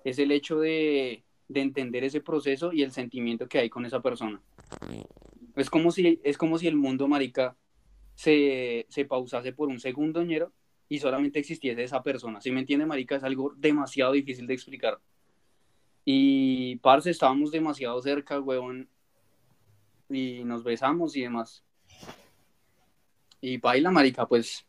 Es 0.03 0.19
el 0.19 0.33
hecho 0.33 0.59
de, 0.59 1.23
de 1.49 1.63
entender 1.63 2.05
ese 2.05 2.21
proceso 2.21 2.73
y 2.73 2.83
el 2.83 2.93
sentimiento 2.93 3.49
que 3.49 3.59
hay 3.59 3.71
con 3.71 3.87
esa 3.87 4.01
persona. 4.01 4.41
Es 5.57 5.71
como 5.71 5.91
si, 5.91 6.21
es 6.23 6.39
como 6.39 6.59
si 6.59 6.69
el 6.69 6.77
mundo, 6.77 7.09
marica, 7.09 7.57
se, 8.15 8.87
se 8.89 9.05
pausase 9.07 9.53
por 9.53 9.69
un 9.69 9.81
segundo, 9.81 10.23
ñero, 10.23 10.53
y 10.89 10.99
solamente 10.99 11.39
existiese 11.39 11.83
esa 11.83 12.03
persona. 12.03 12.41
¿Sí 12.41 12.53
me 12.53 12.61
entiende, 12.61 12.87
marica? 12.87 13.17
Es 13.17 13.25
algo 13.25 13.53
demasiado 13.57 14.13
difícil 14.13 14.47
de 14.47 14.55
explicar. 14.55 15.01
Y, 16.05 16.77
parce, 16.77 17.11
estábamos 17.11 17.51
demasiado 17.51 18.01
cerca, 18.01 18.41
weón, 18.41 18.89
y 20.09 20.45
nos 20.45 20.65
besamos 20.65 21.17
y 21.17 21.23
demás. 21.23 21.65
Y 23.41 23.59
baila, 23.59 23.91
marica, 23.91 24.27
pues, 24.27 24.67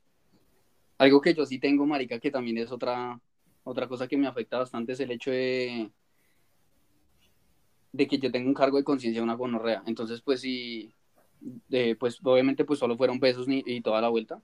algo 0.97 1.21
que 1.21 1.33
yo 1.33 1.45
sí 1.45 1.59
tengo, 1.59 1.85
marica, 1.85 2.19
que 2.19 2.31
también 2.31 2.57
es 2.57 2.71
otra, 2.71 3.19
otra 3.63 3.87
cosa 3.87 4.07
que 4.07 4.17
me 4.17 4.27
afecta 4.27 4.59
bastante, 4.59 4.93
es 4.93 4.99
el 4.99 5.11
hecho 5.11 5.31
de, 5.31 5.89
de 7.91 8.07
que 8.07 8.19
yo 8.19 8.31
tengo 8.31 8.47
un 8.47 8.53
cargo 8.53 8.77
de 8.77 8.83
conciencia, 8.83 9.23
una 9.23 9.35
gonorrea. 9.35 9.83
Entonces, 9.85 10.21
pues, 10.21 10.41
sí, 10.41 10.93
pues, 11.99 12.19
obviamente, 12.23 12.65
pues, 12.65 12.79
solo 12.79 12.97
fueron 12.97 13.19
besos 13.19 13.47
ni- 13.47 13.63
y 13.65 13.81
toda 13.81 14.01
la 14.01 14.09
vuelta 14.09 14.41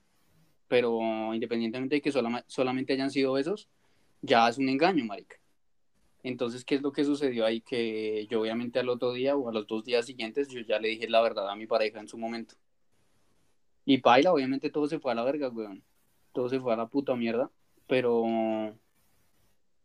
pero 0.68 1.00
independientemente 1.34 1.96
de 1.96 2.02
que 2.02 2.12
solama- 2.12 2.44
solamente 2.48 2.94
hayan 2.94 3.12
sido 3.12 3.34
besos, 3.34 3.70
ya 4.22 4.50
es 4.50 4.58
un 4.58 4.70
engaño, 4.70 5.06
marica. 5.06 5.38
Entonces, 6.24 6.66
¿qué 6.66 6.76
es 6.76 6.82
lo 6.82 6.92
que 6.92 7.06
sucedió 7.06 7.46
ahí? 7.46 7.62
Que 7.62 8.26
yo 8.30 8.42
obviamente 8.42 8.80
al 8.80 8.90
otro 8.90 9.14
día 9.14 9.36
o 9.36 9.48
a 9.48 9.54
los 9.54 9.68
dos 9.68 9.84
días 9.84 10.08
siguientes, 10.08 10.50
yo 10.50 10.62
ya 10.62 10.80
le 10.80 10.88
dije 10.90 11.08
la 11.08 11.22
verdad 11.22 11.48
a 11.50 11.56
mi 11.56 11.68
pareja 11.68 12.00
en 12.00 12.08
su 12.08 12.18
momento. 12.18 12.56
Y 13.86 14.00
paila, 14.00 14.34
obviamente 14.34 14.72
todo 14.72 14.88
se 14.88 15.00
fue 15.00 15.12
a 15.12 15.16
la 15.16 15.24
verga, 15.24 15.50
weón. 15.50 15.84
Todo 16.34 16.50
se 16.50 16.60
fue 16.60 16.74
a 16.74 16.78
la 16.78 16.88
puta 16.88 17.16
mierda, 17.16 17.52
pero... 17.86 18.26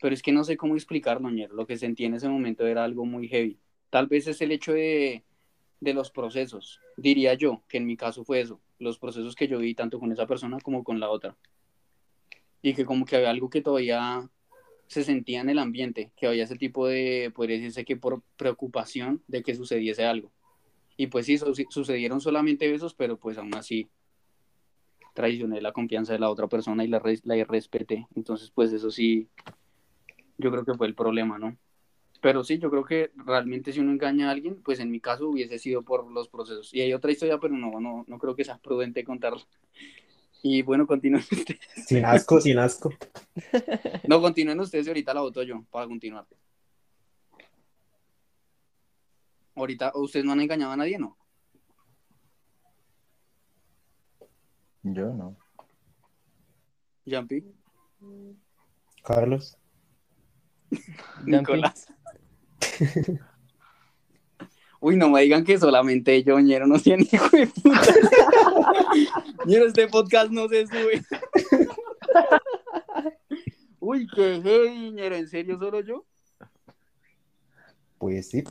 Pero 0.00 0.14
es 0.14 0.22
que 0.22 0.32
no 0.32 0.44
sé 0.44 0.56
cómo 0.56 0.74
explicarlo, 0.76 1.30
ñero. 1.30 1.54
Lo 1.54 1.66
que 1.66 1.76
sentí 1.76 2.04
en 2.04 2.14
ese 2.14 2.28
momento 2.28 2.66
era 2.66 2.84
algo 2.84 3.04
muy 3.04 3.28
heavy. 3.28 3.58
Tal 3.90 4.06
vez 4.06 4.26
es 4.26 4.40
el 4.40 4.52
hecho 4.52 4.72
de, 4.72 5.24
de 5.80 5.94
los 5.94 6.10
procesos. 6.10 6.80
Diría 6.96 7.34
yo 7.34 7.62
que 7.68 7.76
en 7.78 7.86
mi 7.86 7.96
caso 7.96 8.24
fue 8.24 8.40
eso. 8.40 8.60
Los 8.78 8.98
procesos 8.98 9.34
que 9.34 9.46
yo 9.48 9.58
vi 9.58 9.74
tanto 9.74 9.98
con 10.00 10.10
esa 10.12 10.26
persona 10.26 10.58
como 10.62 10.84
con 10.84 11.00
la 11.00 11.10
otra. 11.10 11.36
Y 12.62 12.74
que 12.74 12.84
como 12.84 13.04
que 13.04 13.16
había 13.16 13.30
algo 13.30 13.50
que 13.50 13.62
todavía 13.62 14.28
se 14.86 15.04
sentía 15.04 15.40
en 15.40 15.50
el 15.50 15.58
ambiente, 15.58 16.10
que 16.16 16.26
había 16.26 16.44
ese 16.44 16.56
tipo 16.56 16.86
de, 16.86 17.30
podría 17.34 17.56
decirse 17.56 17.84
que 17.84 17.96
por 17.96 18.22
preocupación 18.36 19.22
de 19.28 19.42
que 19.42 19.54
sucediese 19.54 20.04
algo. 20.04 20.32
Y 20.96 21.06
pues 21.06 21.26
sí, 21.26 21.38
su- 21.38 21.54
sucedieron 21.70 22.20
solamente 22.20 22.70
besos, 22.70 22.94
pero 22.94 23.16
pues 23.18 23.38
aún 23.38 23.54
así 23.54 23.88
traicioné 25.14 25.60
la 25.60 25.72
confianza 25.72 26.12
de 26.12 26.18
la 26.18 26.30
otra 26.30 26.48
persona 26.48 26.84
y 26.84 26.88
la, 26.88 27.02
la 27.24 27.44
respeté. 27.44 28.06
Entonces 28.14 28.50
pues 28.50 28.72
eso 28.72 28.90
sí, 28.90 29.28
yo 30.40 30.50
creo 30.50 30.64
que 30.64 30.74
fue 30.74 30.86
el 30.86 30.94
problema, 30.94 31.38
¿no? 31.38 31.56
Pero 32.20 32.44
sí, 32.44 32.58
yo 32.58 32.70
creo 32.70 32.84
que 32.84 33.12
realmente 33.16 33.72
si 33.72 33.80
uno 33.80 33.92
engaña 33.92 34.28
a 34.28 34.32
alguien, 34.32 34.62
pues 34.62 34.78
en 34.80 34.90
mi 34.90 35.00
caso 35.00 35.28
hubiese 35.28 35.58
sido 35.58 35.82
por 35.82 36.10
los 36.10 36.28
procesos. 36.28 36.72
Y 36.74 36.80
hay 36.82 36.92
otra 36.92 37.12
historia, 37.12 37.38
pero 37.38 37.54
no, 37.54 37.80
no, 37.80 38.04
no 38.06 38.18
creo 38.18 38.36
que 38.36 38.44
sea 38.44 38.58
prudente 38.58 39.04
contarla. 39.04 39.42
Y 40.42 40.62
bueno, 40.62 40.86
continúen 40.86 41.22
ustedes. 41.30 41.60
Sin 41.86 42.04
asco, 42.04 42.40
sin 42.40 42.58
asco. 42.58 42.92
No, 44.06 44.20
continúen 44.20 44.60
ustedes 44.60 44.86
y 44.86 44.90
ahorita 44.90 45.14
la 45.14 45.20
voto 45.20 45.42
yo 45.42 45.64
para 45.70 45.86
continuar. 45.86 46.26
Ahorita, 49.54 49.92
¿ustedes 49.94 50.24
no 50.24 50.32
han 50.32 50.40
engañado 50.40 50.72
a 50.72 50.76
nadie, 50.76 50.98
no? 50.98 51.16
Yo 54.82 55.12
no. 55.12 55.36
Jumpy, 57.06 57.44
Carlos. 59.02 59.59
Nicolás. 61.24 61.86
Uy, 64.80 64.96
no 64.96 65.10
me 65.10 65.20
digan 65.20 65.44
que 65.44 65.58
solamente 65.58 66.22
yo, 66.22 66.40
ñero, 66.40 66.66
no 66.66 66.78
sean 66.78 67.00
hijo 67.00 67.28
de 67.36 67.46
puta. 67.46 67.80
ñero, 69.46 69.66
este 69.66 69.88
podcast 69.88 70.30
no 70.30 70.48
se 70.48 70.66
sube. 70.66 71.02
Uy, 73.78 74.06
qué 74.14 74.40
heavy, 74.42 74.90
ñero, 74.92 75.16
¿en 75.16 75.28
serio 75.28 75.58
solo 75.58 75.80
yo? 75.80 76.06
Pues 77.98 78.30
sí. 78.30 78.42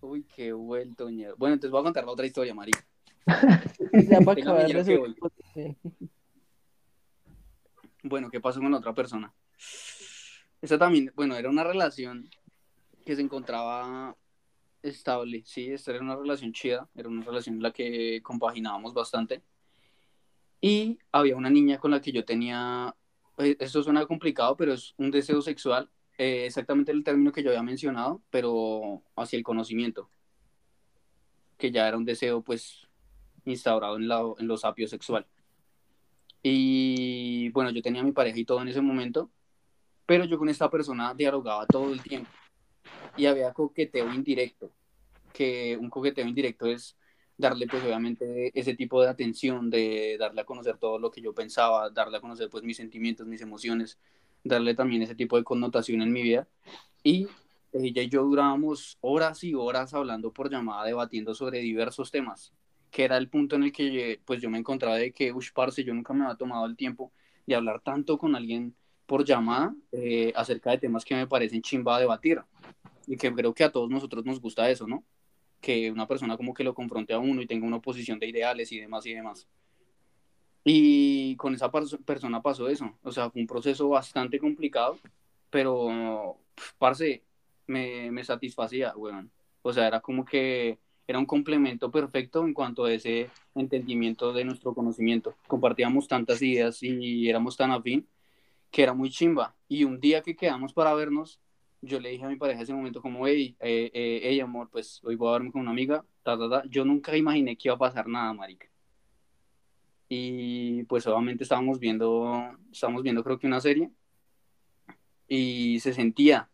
Uy, 0.00 0.24
qué 0.34 0.54
vuelto, 0.54 1.10
ñero. 1.10 1.34
Bueno, 1.36 1.54
entonces 1.54 1.70
voy 1.70 1.80
a 1.80 1.84
contar 1.84 2.04
la 2.06 2.12
otra 2.12 2.24
historia, 2.24 2.54
marica. 2.54 2.82
Ya 3.92 4.20
para 4.22 4.40
acabar 4.40 4.84
de. 4.84 5.76
Bueno, 8.02 8.30
¿qué 8.30 8.40
pasó 8.40 8.60
con 8.60 8.70
la 8.70 8.78
otra 8.78 8.94
persona? 8.94 9.34
Esa 10.60 10.78
también, 10.78 11.12
bueno, 11.14 11.36
era 11.36 11.48
una 11.48 11.64
relación 11.64 12.28
que 13.04 13.16
se 13.16 13.22
encontraba 13.22 14.16
estable, 14.82 15.42
sí, 15.44 15.70
esta 15.70 15.92
era 15.92 16.02
una 16.02 16.16
relación 16.16 16.52
chida, 16.52 16.88
era 16.94 17.08
una 17.08 17.24
relación 17.24 17.56
en 17.56 17.62
la 17.62 17.72
que 17.72 18.20
compaginábamos 18.22 18.94
bastante. 18.94 19.42
Y 20.60 20.98
había 21.12 21.36
una 21.36 21.50
niña 21.50 21.78
con 21.78 21.90
la 21.92 22.00
que 22.00 22.12
yo 22.12 22.24
tenía, 22.24 22.94
eh, 23.38 23.56
esto 23.60 23.82
suena 23.82 24.06
complicado, 24.06 24.56
pero 24.56 24.72
es 24.72 24.94
un 24.98 25.10
deseo 25.10 25.40
sexual, 25.40 25.90
eh, 26.18 26.46
exactamente 26.46 26.90
el 26.90 27.04
término 27.04 27.30
que 27.32 27.42
yo 27.42 27.50
había 27.50 27.62
mencionado, 27.62 28.22
pero 28.30 29.02
hacia 29.16 29.36
el 29.36 29.44
conocimiento, 29.44 30.10
que 31.56 31.70
ya 31.70 31.86
era 31.86 31.96
un 31.96 32.04
deseo 32.04 32.42
pues 32.42 32.88
instaurado 33.44 33.96
en, 33.96 34.08
la, 34.08 34.22
en 34.38 34.48
lo 34.48 34.56
sapio 34.56 34.88
sexual. 34.88 35.26
Y 36.42 37.50
bueno, 37.50 37.70
yo 37.70 37.82
tenía 37.82 38.00
a 38.00 38.04
mi 38.04 38.12
pareja 38.12 38.38
y 38.38 38.44
todo 38.44 38.62
en 38.62 38.68
ese 38.68 38.80
momento, 38.80 39.30
pero 40.08 40.24
yo 40.24 40.38
con 40.38 40.48
esta 40.48 40.70
persona 40.70 41.12
dialogaba 41.12 41.66
todo 41.66 41.92
el 41.92 42.00
tiempo. 42.00 42.30
Y 43.14 43.26
había 43.26 43.52
coqueteo 43.52 44.10
indirecto, 44.14 44.70
que 45.34 45.76
un 45.78 45.90
coqueteo 45.90 46.26
indirecto 46.26 46.64
es 46.64 46.96
darle 47.36 47.66
pues 47.66 47.84
obviamente 47.84 48.50
ese 48.58 48.74
tipo 48.74 49.02
de 49.02 49.10
atención, 49.10 49.68
de 49.68 50.16
darle 50.18 50.40
a 50.40 50.44
conocer 50.46 50.78
todo 50.78 50.98
lo 50.98 51.10
que 51.10 51.20
yo 51.20 51.34
pensaba, 51.34 51.90
darle 51.90 52.16
a 52.16 52.20
conocer 52.22 52.48
pues 52.48 52.64
mis 52.64 52.78
sentimientos, 52.78 53.26
mis 53.26 53.42
emociones, 53.42 53.98
darle 54.42 54.74
también 54.74 55.02
ese 55.02 55.14
tipo 55.14 55.36
de 55.36 55.44
connotación 55.44 56.00
en 56.00 56.10
mi 56.10 56.22
vida. 56.22 56.48
Y 57.02 57.28
ella 57.74 58.00
y 58.00 58.08
yo 58.08 58.22
durábamos 58.24 58.96
horas 59.02 59.44
y 59.44 59.52
horas 59.52 59.92
hablando 59.92 60.32
por 60.32 60.50
llamada, 60.50 60.86
debatiendo 60.86 61.34
sobre 61.34 61.58
diversos 61.58 62.10
temas, 62.10 62.54
que 62.90 63.04
era 63.04 63.18
el 63.18 63.28
punto 63.28 63.56
en 63.56 63.64
el 63.64 63.72
que 63.72 64.22
pues 64.24 64.40
yo 64.40 64.48
me 64.48 64.56
encontraba 64.56 64.96
de 64.96 65.12
que, 65.12 65.34
uff, 65.34 65.52
parce, 65.52 65.84
yo 65.84 65.92
nunca 65.92 66.14
me 66.14 66.24
había 66.24 66.36
tomado 66.36 66.64
el 66.64 66.76
tiempo 66.76 67.12
de 67.46 67.56
hablar 67.56 67.82
tanto 67.82 68.16
con 68.16 68.34
alguien 68.34 68.74
por 69.08 69.24
llamada 69.24 69.74
eh, 69.90 70.32
acerca 70.36 70.70
de 70.70 70.78
temas 70.78 71.02
que 71.02 71.14
me 71.14 71.26
parecen 71.26 71.62
chimba 71.62 71.96
a 71.96 72.00
debatir. 72.00 72.42
Y 73.06 73.16
que 73.16 73.32
creo 73.32 73.54
que 73.54 73.64
a 73.64 73.72
todos 73.72 73.88
nosotros 73.88 74.22
nos 74.26 74.38
gusta 74.38 74.68
eso, 74.68 74.86
¿no? 74.86 75.02
Que 75.62 75.90
una 75.90 76.06
persona 76.06 76.36
como 76.36 76.52
que 76.52 76.62
lo 76.62 76.74
confronte 76.74 77.14
a 77.14 77.18
uno 77.18 77.40
y 77.40 77.46
tenga 77.46 77.66
una 77.66 77.78
oposición 77.78 78.18
de 78.18 78.28
ideales 78.28 78.70
y 78.70 78.78
demás 78.78 79.06
y 79.06 79.14
demás. 79.14 79.48
Y 80.62 81.36
con 81.36 81.54
esa 81.54 81.70
persona 81.70 82.42
pasó 82.42 82.68
eso. 82.68 82.98
O 83.02 83.10
sea, 83.10 83.30
fue 83.30 83.40
un 83.40 83.46
proceso 83.46 83.88
bastante 83.88 84.38
complicado, 84.38 84.98
pero, 85.48 86.36
parce, 86.76 87.22
me, 87.66 88.10
me 88.10 88.22
satisfacía, 88.24 88.94
weón. 88.94 89.30
O 89.62 89.72
sea, 89.72 89.86
era 89.86 90.00
como 90.00 90.26
que 90.26 90.78
era 91.06 91.18
un 91.18 91.24
complemento 91.24 91.90
perfecto 91.90 92.44
en 92.44 92.52
cuanto 92.52 92.84
a 92.84 92.92
ese 92.92 93.30
entendimiento 93.54 94.34
de 94.34 94.44
nuestro 94.44 94.74
conocimiento. 94.74 95.34
Compartíamos 95.46 96.06
tantas 96.08 96.42
ideas 96.42 96.82
y 96.82 97.26
éramos 97.26 97.56
tan 97.56 97.70
afín 97.70 98.06
que 98.70 98.82
era 98.82 98.94
muy 98.94 99.10
chimba. 99.10 99.56
Y 99.68 99.84
un 99.84 100.00
día 100.00 100.22
que 100.22 100.36
quedamos 100.36 100.72
para 100.72 100.94
vernos, 100.94 101.40
yo 101.80 102.00
le 102.00 102.10
dije 102.10 102.24
a 102.24 102.28
mi 102.28 102.36
pareja 102.36 102.62
ese 102.62 102.74
momento 102.74 103.00
como, 103.00 103.26
hey, 103.26 103.56
eh, 103.60 103.90
eh 103.94 104.42
amor, 104.42 104.68
pues 104.70 105.00
hoy 105.04 105.16
voy 105.16 105.28
a 105.28 105.32
verme 105.32 105.52
con 105.52 105.62
una 105.62 105.70
amiga, 105.70 106.04
ta, 106.22 106.38
ta, 106.38 106.48
ta. 106.48 106.62
Yo 106.68 106.84
nunca 106.84 107.16
imaginé 107.16 107.56
que 107.56 107.68
iba 107.68 107.74
a 107.74 107.78
pasar 107.78 108.08
nada, 108.08 108.32
marica. 108.32 108.68
Y 110.08 110.84
pues 110.84 111.06
obviamente 111.06 111.44
estábamos 111.44 111.78
viendo, 111.78 112.56
estábamos 112.72 113.02
viendo 113.02 113.22
creo 113.22 113.38
que 113.38 113.46
una 113.46 113.60
serie 113.60 113.90
y 115.28 115.78
se 115.80 115.92
sentía 115.92 116.48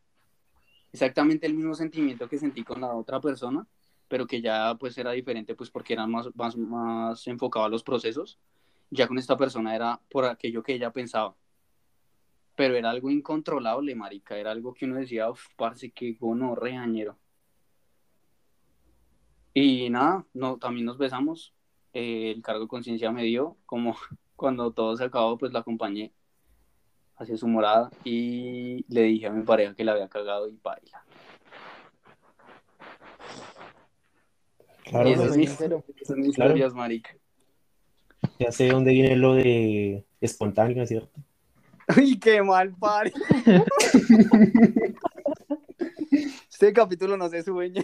exactamente 0.93 1.47
el 1.47 1.55
mismo 1.55 1.75
sentimiento 1.75 2.29
que 2.29 2.39
sentí 2.39 2.65
con 2.65 2.81
la 2.81 2.95
otra 2.95 3.21
persona, 3.21 3.67
pero 4.09 4.27
que 4.27 4.41
ya 4.43 4.75
pues 4.79 4.99
era 4.99 5.13
diferente 5.13 5.55
pues 5.55 5.71
porque 5.71 5.93
era 5.93 6.07
más, 6.07 6.35
más, 6.35 6.57
más 6.57 7.27
enfocado 7.29 7.67
a 7.67 7.69
los 7.69 7.85
procesos. 7.85 8.41
Ya 8.91 9.07
con 9.07 9.19
esta 9.19 9.37
persona 9.37 9.75
era 9.75 10.01
por 10.11 10.25
aquello 10.25 10.63
que 10.63 10.75
ella 10.75 10.93
pensaba 10.93 11.37
pero 12.57 12.77
era 12.77 12.91
algo 12.91 13.11
incontrolable, 13.11 13.95
marica, 13.95 14.37
era 14.37 14.53
algo 14.53 14.75
que 14.75 14.85
uno 14.85 14.97
decía, 14.97 15.31
uff, 15.31 15.47
parce, 15.57 15.91
que 15.91 16.13
gono 16.13 16.55
reañero. 16.55 17.19
Y 19.53 19.89
nada, 19.91 20.25
no, 20.35 20.59
también 20.59 20.87
nos 20.87 20.99
besamos, 20.99 21.55
eh, 21.93 22.33
el 22.35 22.43
cargo 22.43 22.63
de 22.63 22.69
conciencia 22.69 23.11
me 23.13 23.25
dio, 23.25 23.57
como 23.67 23.97
cuando 24.37 24.73
todo 24.73 24.97
se 24.97 25.05
acabó, 25.05 25.39
pues 25.39 25.53
la 25.53 25.61
acompañé 25.61 26.13
hacia 27.17 27.37
su 27.37 27.47
morada 27.47 27.91
y 28.03 28.85
le 28.89 29.03
dije 29.03 29.27
a 29.27 29.31
mi 29.31 29.45
pareja 29.45 29.75
que 29.75 29.85
la 29.85 29.93
había 29.93 30.09
cagado 30.09 30.49
y 30.49 30.59
baila. 30.63 31.05
Claro, 34.83 35.09
eso 35.09 35.19
pues, 35.23 35.31
son 35.31 35.39
mis 35.39 35.57
claro. 35.57 35.85
historias, 36.51 36.75
marica. 36.75 37.17
ya 38.39 38.53
sé 38.53 38.69
dónde 38.69 38.93
viene 38.93 39.17
lo 39.17 39.35
de 39.35 40.05
espontáneo, 40.21 40.85
¿cierto? 40.87 41.21
Uy, 41.97 42.19
qué 42.19 42.43
mal, 42.43 42.75
pare. 42.75 43.13
este 46.51 46.73
capítulo 46.73 47.17
no 47.17 47.29
se 47.29 47.43
sueña. 47.43 47.83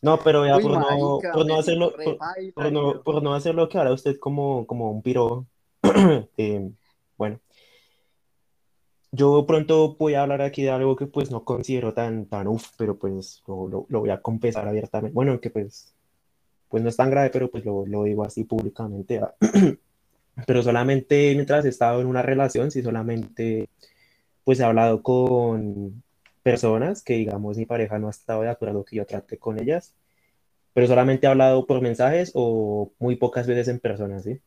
No, 0.00 0.18
pero 0.18 0.46
ya 0.46 0.56
Uy, 0.56 0.62
por, 0.62 0.72
no, 0.72 1.18
por 1.32 1.46
no 1.46 1.58
hacerlo, 1.58 1.92
por, 1.92 2.18
por 2.54 2.72
no, 2.72 3.02
por 3.02 3.22
no 3.22 3.34
hacerlo 3.34 3.68
que 3.68 3.78
ahora 3.78 3.92
usted 3.92 4.18
como, 4.18 4.66
como 4.66 4.90
un 4.90 5.02
piro, 5.02 5.46
eh, 6.36 6.70
bueno, 7.16 7.40
yo 9.12 9.46
pronto 9.46 9.94
voy 9.96 10.14
a 10.14 10.22
hablar 10.22 10.42
aquí 10.42 10.62
de 10.62 10.70
algo 10.70 10.96
que 10.96 11.06
pues 11.06 11.30
no 11.30 11.44
considero 11.44 11.94
tan, 11.94 12.26
tan 12.26 12.48
uff, 12.48 12.70
pero 12.76 12.98
pues 12.98 13.42
lo, 13.46 13.68
lo, 13.68 13.86
lo 13.88 14.00
voy 14.00 14.10
a 14.10 14.20
confesar 14.20 14.66
abiertamente, 14.66 15.14
bueno, 15.14 15.40
que 15.40 15.50
pues, 15.50 15.94
pues 16.68 16.82
no 16.82 16.88
es 16.88 16.96
tan 16.96 17.10
grave, 17.10 17.30
pero 17.30 17.50
pues 17.50 17.64
lo, 17.64 17.86
lo 17.86 18.04
digo 18.04 18.24
así 18.24 18.44
públicamente, 18.44 19.20
¿va? 19.20 19.34
pero 20.46 20.62
solamente 20.62 21.34
mientras 21.34 21.64
he 21.64 21.68
estado 21.68 22.00
en 22.00 22.06
una 22.06 22.22
relación, 22.22 22.70
sí 22.70 22.82
solamente 22.82 23.68
pues 24.44 24.60
he 24.60 24.64
hablado 24.64 25.02
con 25.02 26.02
personas 26.42 27.02
que 27.02 27.14
digamos 27.14 27.56
mi 27.58 27.66
pareja 27.66 27.98
no 27.98 28.08
ha 28.08 28.10
estado 28.10 28.42
de 28.42 28.50
acuerdo 28.50 28.84
que 28.84 28.96
yo 28.96 29.06
trate 29.06 29.38
con 29.38 29.60
ellas, 29.60 29.94
pero 30.74 30.86
solamente 30.86 31.26
he 31.26 31.30
hablado 31.30 31.66
por 31.66 31.80
mensajes 31.82 32.32
o 32.34 32.92
muy 32.98 33.16
pocas 33.16 33.46
veces 33.46 33.68
en 33.68 33.80
persona, 33.80 34.20
¿sí? 34.20 34.40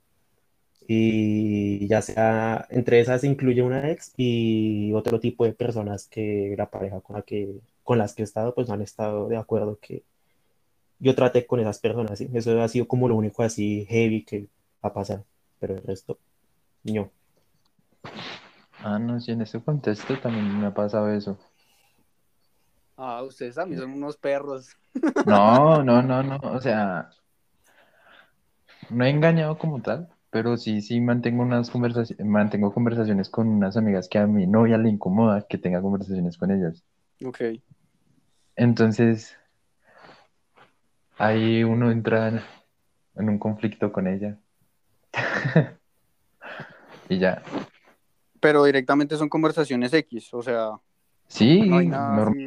Y 0.88 1.88
ya 1.88 2.02
sea, 2.02 2.68
entre 2.70 3.00
esas 3.00 3.24
incluye 3.24 3.62
una 3.64 3.90
ex 3.92 4.14
y 4.18 4.94
otro 4.94 5.20
tipo 5.20 5.46
de 5.46 5.54
personas 5.54 6.08
que 6.08 6.54
la 6.58 6.70
pareja 6.70 7.02
con 7.02 7.16
la 7.16 7.24
que, 7.24 7.50
con 7.84 7.98
las 7.98 8.14
que 8.14 8.22
he 8.24 8.26
estado, 8.26 8.54
pues 8.54 8.68
no 8.68 8.76
han 8.76 8.82
estado 8.84 9.28
de 9.28 9.38
acuerdo 9.38 9.80
que 9.80 10.04
yo 11.00 11.16
trate 11.16 11.46
con 11.46 11.60
esas 11.60 11.80
personas, 11.80 12.20
¿sí? 12.20 12.30
Eso 12.34 12.62
ha 12.62 12.68
sido 12.68 12.88
como 12.88 13.08
lo 13.10 13.16
único 13.16 13.44
así 13.44 13.86
heavy 13.90 14.24
que 14.24 14.48
ha 14.82 14.94
pasado, 14.94 15.26
pero 15.60 15.76
el 15.76 15.84
resto, 15.84 16.18
no. 16.84 17.12
Ah, 18.84 19.00
no, 19.00 19.20
sí, 19.20 19.32
en 19.32 19.42
este 19.42 19.60
contexto 19.62 20.18
también 20.20 20.60
me 20.60 20.68
ha 20.68 20.74
pasado 20.74 21.10
eso. 21.10 21.38
Ah, 22.98 23.24
ustedes 23.24 23.58
a 23.58 23.66
mí 23.66 23.76
son 23.76 23.92
unos 23.92 24.18
perros. 24.18 24.70
No, 25.26 25.84
no, 25.84 26.02
no, 26.04 26.22
no, 26.22 26.38
o 26.44 26.62
sea, 26.62 27.10
no 28.90 29.04
he 29.06 29.10
engañado 29.10 29.58
como 29.58 29.82
tal, 29.82 30.10
pero 30.30 30.58
sí, 30.58 30.82
sí 30.82 31.02
mantengo 31.02 31.44
unas 31.44 31.70
conversaciones, 31.70 32.26
mantengo 32.26 32.74
conversaciones 32.74 33.30
con 33.30 33.48
unas 33.48 33.78
amigas 33.78 34.08
que 34.08 34.20
a 34.20 34.28
mi 34.28 34.48
novia 34.48 34.78
le 34.78 34.90
incomoda 34.90 35.46
que 35.48 35.58
tenga 35.58 35.82
conversaciones 35.82 36.38
con 36.38 36.52
ellas. 36.52 36.84
Ok. 37.26 37.42
Entonces, 38.56 39.38
ahí 41.18 41.64
uno 41.64 41.92
entra 41.92 42.30
en, 42.30 42.42
en 43.16 43.30
un 43.30 43.40
conflicto 43.40 43.92
con 43.92 44.08
ella. 44.08 44.40
Y 47.10 47.20
ya. 47.20 47.42
Pero 48.40 48.64
directamente 48.64 49.16
son 49.18 49.30
conversaciones 49.30 49.94
X, 49.94 50.34
o 50.34 50.42
sea, 50.42 50.72
Sí, 51.28 51.70
no 51.70 51.78
hay 51.78 51.88
nada 51.88 52.24
así. 52.30 52.38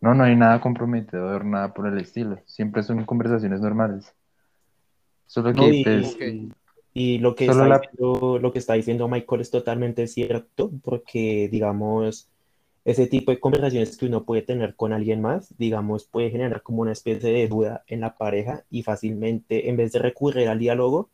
no, 0.00 0.14
no 0.14 0.24
hay 0.24 0.36
nada 0.36 0.60
comprometedor, 0.60 1.44
nada 1.44 1.72
por 1.72 1.86
el 1.86 1.98
estilo. 1.98 2.38
Siempre 2.46 2.82
son 2.82 3.04
conversaciones 3.04 3.60
normales. 3.60 4.14
Solo 5.26 5.52
No, 5.52 5.62
que, 5.62 5.70
y, 5.74 5.84
pues, 5.84 6.16
y 6.94 7.18
lo 7.18 7.34
que 7.34 7.46
Solo 7.46 7.64
está 7.64 7.68
la- 7.68 7.80
diciendo, 7.80 8.38
lo 8.38 8.52
que 8.52 8.58
está 8.58 8.74
diciendo 8.74 9.08
Michael 9.08 9.40
es 9.40 9.50
totalmente 9.50 10.06
cierto, 10.06 10.70
porque 10.84 11.48
digamos, 11.50 12.28
ese 12.84 13.06
tipo 13.08 13.32
de 13.32 13.40
conversaciones 13.40 13.96
que 13.96 14.06
uno 14.06 14.24
puede 14.24 14.42
tener 14.42 14.76
con 14.76 14.92
alguien 14.92 15.20
más, 15.20 15.52
digamos, 15.58 16.04
puede 16.04 16.30
generar 16.30 16.62
como 16.62 16.82
una 16.82 16.92
especie 16.92 17.30
de 17.32 17.48
duda 17.48 17.82
en 17.88 18.00
la 18.00 18.16
pareja 18.16 18.64
y 18.70 18.84
fácilmente, 18.84 19.68
en 19.68 19.76
vez 19.76 19.92
de 19.92 19.98
recurrir 19.98 20.48
al 20.48 20.60
diálogo, 20.60 21.10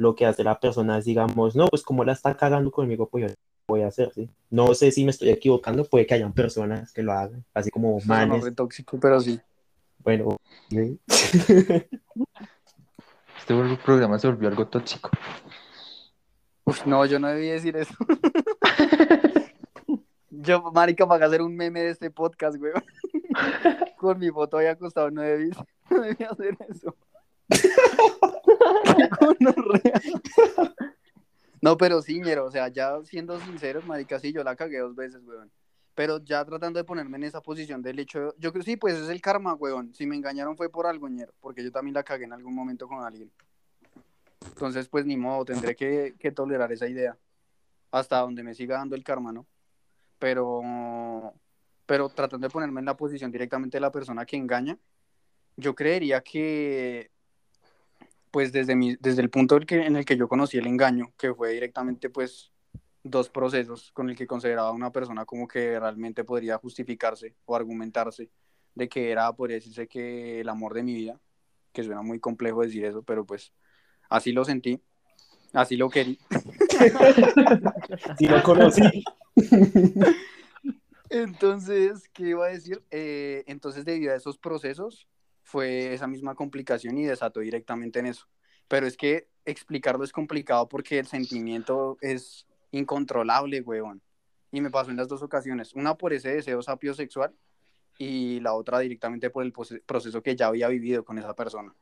lo 0.00 0.14
que 0.14 0.24
hace 0.24 0.42
la 0.42 0.58
persona 0.58 0.96
es, 0.96 1.04
digamos, 1.04 1.54
no, 1.54 1.66
pues 1.66 1.82
como 1.82 2.04
la 2.04 2.12
está 2.12 2.34
cagando 2.34 2.70
conmigo, 2.70 3.06
pues 3.06 3.24
yo 3.24 3.28
lo 3.28 3.34
voy 3.68 3.82
a 3.82 3.88
hacer, 3.88 4.10
¿sí? 4.14 4.30
No 4.48 4.72
sé 4.72 4.90
si 4.92 5.04
me 5.04 5.10
estoy 5.10 5.28
equivocando, 5.28 5.84
puede 5.84 6.06
que 6.06 6.14
hayan 6.14 6.32
personas 6.32 6.90
que 6.94 7.02
lo 7.02 7.12
hagan, 7.12 7.44
así 7.52 7.70
como 7.70 8.00
manes, 8.06 8.42
re 8.42 8.52
tóxico, 8.52 8.98
pero 8.98 9.20
sí. 9.20 9.38
bueno, 9.98 10.38
¿sí? 10.70 10.98
este 13.38 13.54
programa 13.84 14.18
se 14.18 14.28
volvió 14.28 14.48
algo 14.48 14.66
tóxico. 14.66 15.10
Uf, 16.64 16.86
no, 16.86 17.04
yo 17.04 17.18
no 17.18 17.28
debí 17.28 17.48
decir 17.48 17.76
eso. 17.76 17.94
Yo, 20.30 20.62
marica, 20.72 21.06
para 21.06 21.26
hacer 21.26 21.42
un 21.42 21.54
meme 21.54 21.80
de 21.80 21.90
este 21.90 22.10
podcast, 22.10 22.56
güey. 22.56 22.72
Con 23.98 24.18
mi 24.18 24.30
foto 24.30 24.56
ahí 24.56 24.66
acostado, 24.68 25.10
no 25.10 25.20
debí, 25.20 25.50
no 25.90 26.00
debí 26.00 26.24
hacer 26.24 26.56
eso. 26.70 26.96
No, 31.62 31.76
pero 31.76 32.00
sí, 32.00 32.20
ñero, 32.20 32.46
o 32.46 32.50
sea, 32.50 32.68
ya 32.68 32.98
siendo 33.04 33.38
sinceros, 33.40 33.84
marica, 33.84 34.18
sí, 34.18 34.32
yo 34.32 34.42
la 34.42 34.56
cagué 34.56 34.78
dos 34.78 34.94
veces, 34.94 35.22
weón. 35.24 35.50
Pero 35.94 36.18
ya 36.18 36.44
tratando 36.44 36.78
de 36.78 36.84
ponerme 36.84 37.18
en 37.18 37.24
esa 37.24 37.42
posición 37.42 37.82
del 37.82 37.98
hecho, 37.98 38.34
yo 38.38 38.52
creo 38.52 38.64
sí, 38.64 38.76
pues 38.76 38.94
es 38.94 39.10
el 39.10 39.20
karma, 39.20 39.54
weón. 39.54 39.92
Si 39.92 40.06
me 40.06 40.16
engañaron 40.16 40.56
fue 40.56 40.70
por 40.70 40.86
algo, 40.86 41.08
ñero, 41.08 41.34
porque 41.40 41.62
yo 41.62 41.70
también 41.70 41.94
la 41.94 42.02
cagué 42.02 42.24
en 42.24 42.32
algún 42.32 42.54
momento 42.54 42.88
con 42.88 43.04
alguien. 43.04 43.30
Entonces, 44.46 44.88
pues 44.88 45.04
ni 45.04 45.18
modo, 45.18 45.44
tendré 45.44 45.76
que, 45.76 46.14
que 46.18 46.32
tolerar 46.32 46.72
esa 46.72 46.88
idea. 46.88 47.18
Hasta 47.90 48.20
donde 48.20 48.42
me 48.42 48.54
siga 48.54 48.78
dando 48.78 48.96
el 48.96 49.04
karma, 49.04 49.32
¿no? 49.32 49.46
Pero, 50.18 50.62
pero 51.84 52.08
tratando 52.08 52.46
de 52.46 52.52
ponerme 52.52 52.80
en 52.80 52.86
la 52.86 52.96
posición 52.96 53.30
directamente 53.30 53.76
de 53.76 53.82
la 53.82 53.90
persona 53.90 54.24
que 54.24 54.36
engaña, 54.36 54.78
yo 55.56 55.74
creería 55.74 56.22
que, 56.22 57.10
pues 58.30 58.52
desde, 58.52 58.76
mi, 58.76 58.96
desde 59.00 59.22
el 59.22 59.30
punto 59.30 59.56
en 59.56 59.96
el, 59.96 60.04
que, 60.04 60.16
yo 60.16 60.28
conocí 60.28 60.58
el 60.58 60.66
engaño, 60.66 61.12
que 61.16 61.34
fue 61.34 61.52
directamente, 61.52 62.10
pues, 62.10 62.52
dos 63.02 63.30
procesos 63.30 63.90
con 63.92 64.10
el 64.10 64.16
que 64.16 64.26
consideraba 64.26 64.68
a 64.68 64.72
una 64.72 64.92
persona 64.92 65.24
como 65.24 65.48
que 65.48 65.80
realmente 65.80 66.22
podría 66.22 66.58
justificarse 66.58 67.34
o 67.46 67.56
argumentarse 67.56 68.30
de 68.74 68.88
que 68.88 69.10
era, 69.10 69.32
podría 69.32 69.56
decirse 69.56 69.88
que 69.88 70.40
el 70.40 70.48
amor 70.48 70.74
de 70.74 70.82
mi 70.82 70.94
vida, 70.94 71.18
que 71.72 71.82
suena 71.82 72.02
muy 72.02 72.20
complejo 72.20 72.62
decir 72.62 72.84
eso, 72.84 73.02
pero 73.02 73.24
pues 73.24 73.52
así 74.08 74.32
lo 74.32 74.44
sentí, 74.44 74.82
así 75.52 75.76
lo 75.76 75.88
querí. 75.88 76.18
Sí 78.18 78.26
lo 78.26 78.42
conocí. 78.42 78.82
Entonces, 81.10 82.08
¿qué 82.12 82.28
iba 82.28 82.46
a 82.46 82.50
decir? 82.50 82.82
Eh, 82.90 83.42
entonces, 83.48 83.84
debido 83.84 84.12
a 84.12 84.16
esos 84.16 84.38
procesos, 84.38 85.08
fue 85.50 85.92
esa 85.92 86.06
misma 86.06 86.34
complicación 86.34 86.96
y 86.96 87.04
desató 87.04 87.40
directamente 87.40 87.98
en 87.98 88.06
eso. 88.06 88.26
Pero 88.68 88.86
es 88.86 88.96
que 88.96 89.28
explicarlo 89.44 90.04
es 90.04 90.12
complicado 90.12 90.68
porque 90.68 91.00
el 91.00 91.06
sentimiento 91.06 91.98
es 92.00 92.46
incontrolable, 92.70 93.60
weón. 93.60 94.00
Y 94.52 94.60
me 94.60 94.70
pasó 94.70 94.90
en 94.90 94.96
las 94.96 95.08
dos 95.08 95.22
ocasiones. 95.22 95.74
Una 95.74 95.94
por 95.94 96.12
ese 96.12 96.34
deseo 96.34 96.62
sapiosexual 96.62 97.34
y 97.98 98.40
la 98.40 98.54
otra 98.54 98.78
directamente 98.78 99.28
por 99.28 99.44
el 99.44 99.52
proceso 99.52 100.22
que 100.22 100.36
ya 100.36 100.46
había 100.46 100.68
vivido 100.68 101.04
con 101.04 101.18
esa 101.18 101.34
persona. 101.34 101.74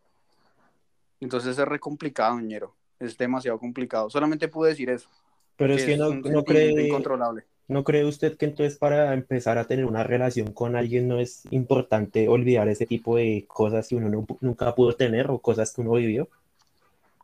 Entonces 1.20 1.59
es 1.59 1.69
re 1.69 1.78
complicado, 1.78 2.40
ñero. 2.40 2.74
Es 2.99 3.19
demasiado 3.19 3.59
complicado. 3.59 4.09
Solamente 4.09 4.49
pude 4.49 4.70
decir 4.70 4.89
eso. 4.89 5.09
Pero 5.57 5.74
es 5.74 5.85
que 5.85 5.97
no, 5.97 6.15
no 6.15 6.43
cree, 6.45 6.86
incontrolable. 6.86 7.45
¿No 7.69 7.85
cree 7.85 8.07
usted 8.07 8.39
que 8.39 8.47
entonces 8.47 8.78
para 8.78 9.12
empezar 9.12 9.59
a 9.59 9.66
tener 9.66 9.85
una 9.85 10.03
relación 10.03 10.53
con 10.53 10.74
alguien 10.74 11.07
no 11.07 11.20
es 11.20 11.43
importante 11.51 12.27
olvidar 12.27 12.66
ese 12.69 12.86
tipo 12.86 13.16
de 13.16 13.45
cosas 13.47 13.89
que 13.89 13.97
uno 13.97 14.27
nunca 14.40 14.74
pudo 14.74 14.95
tener 14.95 15.31
o 15.31 15.39
cosas 15.39 15.74
que 15.74 15.82
uno 15.82 15.93
vivió? 15.93 16.28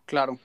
Claro. 0.05 0.39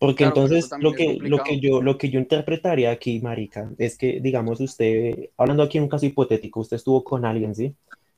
Porque 0.00 0.24
entonces 0.24 0.70
lo 0.80 0.94
que, 0.94 1.18
lo, 1.20 1.44
que 1.44 1.60
yo, 1.60 1.80
lo 1.80 1.96
que 1.96 2.08
yo 2.08 2.18
interpretaría 2.18 2.90
aquí, 2.90 3.20
Marica, 3.20 3.70
es 3.78 3.96
que, 3.96 4.18
digamos, 4.20 4.58
usted, 4.58 5.28
hablando 5.36 5.62
aquí 5.62 5.78
en 5.78 5.84
un 5.84 5.90
caso 5.90 6.06
hipotético, 6.06 6.60
usted 6.60 6.78
estuvo 6.78 7.04
con 7.04 7.24
alguien, 7.24 7.54
¿sí? 7.54 7.74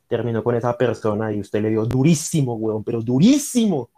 Terminó 0.08 0.42
con 0.42 0.54
esa 0.54 0.78
persona 0.78 1.32
y 1.32 1.40
usted 1.40 1.60
le 1.60 1.70
dio 1.70 1.84
durísimo, 1.84 2.54
weón, 2.54 2.84
pero 2.84 3.02
durísimo. 3.02 3.90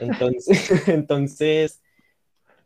Entonces, 0.00 0.88
entonces 0.88 1.80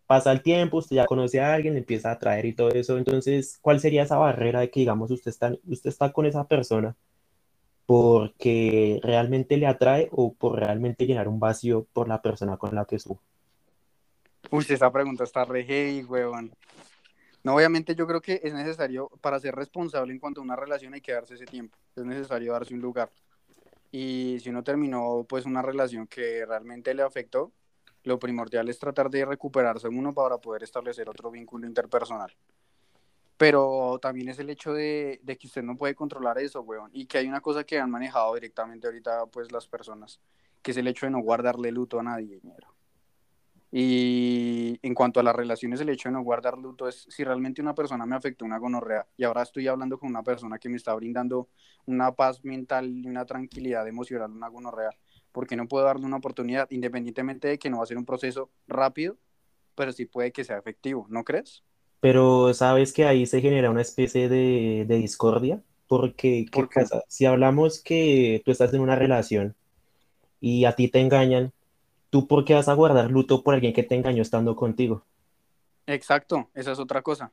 pasa 0.07 0.33
el 0.33 0.43
tiempo, 0.43 0.79
usted 0.79 0.97
ya 0.97 1.07
conoce 1.07 1.41
a 1.41 1.55
alguien, 1.55 1.77
empieza 1.77 2.11
a 2.11 2.13
atraer 2.13 2.47
y 2.47 2.55
todo 2.55 2.71
eso. 2.71 2.97
Entonces, 2.99 3.59
¿cuál 3.61 3.81
sería 3.81 4.05
esa 4.05 4.19
barrera 4.19 4.61
de 4.61 4.71
que, 4.71 4.81
digamos, 4.81 5.11
usted 5.11 5.31
está, 5.31 5.53
usted 5.67 5.91
está 5.91 6.13
con 6.13 6.27
esa 6.27 6.47
persona 6.47 6.97
porque 7.87 9.01
realmente 9.03 9.57
le 9.57 9.67
atrae 9.67 10.09
o 10.11 10.35
por 10.35 10.59
realmente 10.59 11.07
llenar 11.07 11.29
un 11.29 11.39
vacío 11.39 11.87
por 11.93 12.09
la 12.09 12.23
persona 12.23 12.57
con 12.57 12.75
la 12.75 12.85
que 12.85 12.97
estuvo? 12.97 13.21
Uy, 14.51 14.65
esa 14.69 14.93
pregunta 14.93 15.25
está 15.25 15.45
re 15.45 15.65
heavy, 15.65 16.05
weón. 16.05 16.53
No, 17.43 17.55
obviamente 17.55 17.95
yo 17.95 18.07
creo 18.07 18.21
que 18.21 18.41
es 18.43 18.53
necesario, 18.55 19.09
para 19.21 19.39
ser 19.39 19.55
responsable 19.55 20.13
en 20.13 20.19
cuanto 20.19 20.41
a 20.41 20.45
una 20.45 20.57
relación 20.57 20.95
hay 20.95 21.01
que 21.01 21.13
darse 21.13 21.35
ese 21.35 21.47
tiempo, 21.47 21.77
es 21.95 22.05
necesario 22.05 22.53
darse 22.53 22.75
un 22.75 22.81
lugar. 22.81 23.11
Y 23.93 24.39
si 24.41 24.51
uno 24.51 24.65
terminó 24.65 25.25
pues 25.29 25.47
una 25.47 25.63
relación 25.63 26.09
que 26.09 26.45
realmente 26.45 26.93
le 26.93 27.03
afectó, 27.03 27.53
lo 28.07 28.21
primordial 28.21 28.69
es 28.69 28.79
tratar 28.79 29.11
de 29.11 29.25
recuperarse 29.25 29.89
uno 29.89 30.15
para 30.15 30.39
poder 30.39 30.63
establecer 30.63 31.09
otro 31.09 31.29
vínculo 31.29 31.67
interpersonal. 31.67 32.33
Pero 33.37 33.99
también 34.01 34.29
es 34.29 34.39
el 34.39 34.49
hecho 34.49 34.73
de, 34.73 35.21
que 35.27 35.47
usted 35.47 35.63
no 35.63 35.77
puede 35.77 35.97
controlar 35.97 36.39
eso, 36.39 36.63
weón. 36.63 36.89
Y 36.93 37.07
que 37.07 37.19
hay 37.19 37.27
una 37.27 37.41
cosa 37.41 37.65
que 37.65 37.81
han 37.81 37.91
manejado 37.91 38.35
directamente 38.35 38.87
ahorita 38.87 39.27
pues 39.27 39.51
las 39.51 39.67
personas, 39.67 40.21
que 40.63 40.71
es 40.71 40.77
el 40.77 40.87
hecho 40.87 41.07
de 41.07 41.11
no 41.11 41.19
guardarle 41.19 41.73
luto 41.73 41.99
a 41.99 42.05
nadie, 42.05 42.39
dinero. 42.41 42.69
Y 43.73 44.79
en 44.83 44.95
cuanto 44.95 45.19
a 45.19 45.25
las 45.25 45.35
relaciones, 45.35 45.81
el 45.81 45.89
hecho 45.89 46.09
de 46.09 46.13
no 46.13 46.23
guardar 46.23 46.57
luto 46.57 46.87
es 46.87 47.07
si 47.11 47.25
realmente 47.25 47.61
una 47.61 47.75
persona 47.75 48.07
me 48.07 48.15
afectó 48.15 48.45
una 48.45 48.59
gonorrea 48.59 49.07
y 49.17 49.25
ahora 49.25 49.43
estoy 49.43 49.67
hablando 49.67 49.99
con 49.99 50.09
una 50.09 50.23
persona 50.23 50.59
que 50.59 50.69
me 50.69 50.77
está 50.77 50.95
brindando 50.95 51.49
una 51.87 52.13
paz 52.13 52.45
mental 52.45 52.89
y 52.89 53.09
una 53.09 53.27
tranquilidad 53.27 53.87
emocional, 53.89 54.31
una 54.31 54.49
gonorrea, 54.49 54.91
porque 55.37 55.55
no 55.55 55.69
puedo 55.69 55.85
darle 55.85 56.07
una 56.07 56.17
oportunidad, 56.17 56.67
independientemente 56.71 57.47
de 57.47 57.59
que 57.59 57.69
no 57.69 57.77
va 57.77 57.83
a 57.83 57.87
ser 57.87 57.99
un 57.99 58.07
proceso 58.07 58.49
rápido, 58.67 59.19
pero 59.75 59.93
sí 59.93 60.07
puede 60.07 60.33
que 60.33 60.45
sea 60.45 60.57
efectivo, 60.57 61.07
¿no 61.11 61.25
crees? 61.25 61.63
Pero 62.01 62.55
sabes 62.55 62.95
que 62.95 63.05
ahí 63.05 63.27
se 63.27 63.43
genera 63.43 63.69
una 63.69 63.83
especie 63.83 64.31
de, 64.31 64.87
discordia, 64.89 65.63
porque 65.89 66.47
¿qué 66.51 66.67
pasa? 66.75 67.05
Si 67.09 67.27
hablamos 67.27 67.83
que 67.83 68.41
tú 68.47 68.51
estás 68.51 68.73
en 68.73 68.81
una 68.81 68.97
relación 68.97 69.55
y 70.41 70.65
a 70.65 70.73
ti 70.73 70.89
te 70.89 71.01
engañan, 71.01 71.53
¿tú 72.09 72.27
por 72.27 72.47
qué 72.47 72.55
vas 72.55 72.69
a 72.69 72.73
guardar 72.73 73.11
luto 73.11 73.43
por 73.43 73.53
alguien 73.53 73.75
que 73.75 73.83
te 73.83 73.95
engañó 73.95 74.23
estando 74.23 74.57
contigo? 74.57 75.05
Exacto, 75.87 76.49
esa 76.55 76.73
es 76.73 76.79
otra 76.79 77.03
cosa. 77.03 77.31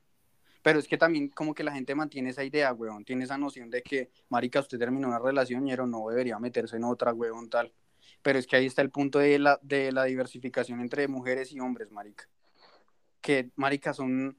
Pero 0.61 0.77
es 0.77 0.89
que 0.89 0.97
también 0.97 1.29
como 1.29 1.53
que 1.53 1.63
la 1.63 1.71
gente 1.71 1.95
mantiene 1.95 2.31
esa 2.31 2.43
idea, 2.43 2.73
weón, 2.73 3.05
tiene 3.05 3.23
esa 3.23 3.37
noción 3.37 3.69
de 3.69 3.81
que, 3.81 4.11
marica, 4.27 4.59
usted 4.59 4.77
terminó 4.77 5.07
una 5.07 5.19
relación, 5.19 5.65
y 5.65 5.73
no 5.73 6.09
debería 6.09 6.37
meterse 6.37 6.75
en 6.75 6.83
otra, 6.83 7.13
weón, 7.13 7.49
tal. 7.49 7.71
Pero 8.21 8.39
es 8.39 8.47
que 8.47 8.55
ahí 8.55 8.65
está 8.65 8.81
el 8.81 8.89
punto 8.89 9.19
de 9.19 9.39
la, 9.39 9.59
de 9.61 9.91
la 9.91 10.05
diversificación 10.05 10.81
entre 10.81 11.07
mujeres 11.07 11.51
y 11.51 11.59
hombres, 11.59 11.91
marica. 11.91 12.27
Que, 13.21 13.49
marica, 13.55 13.93
son 13.93 14.37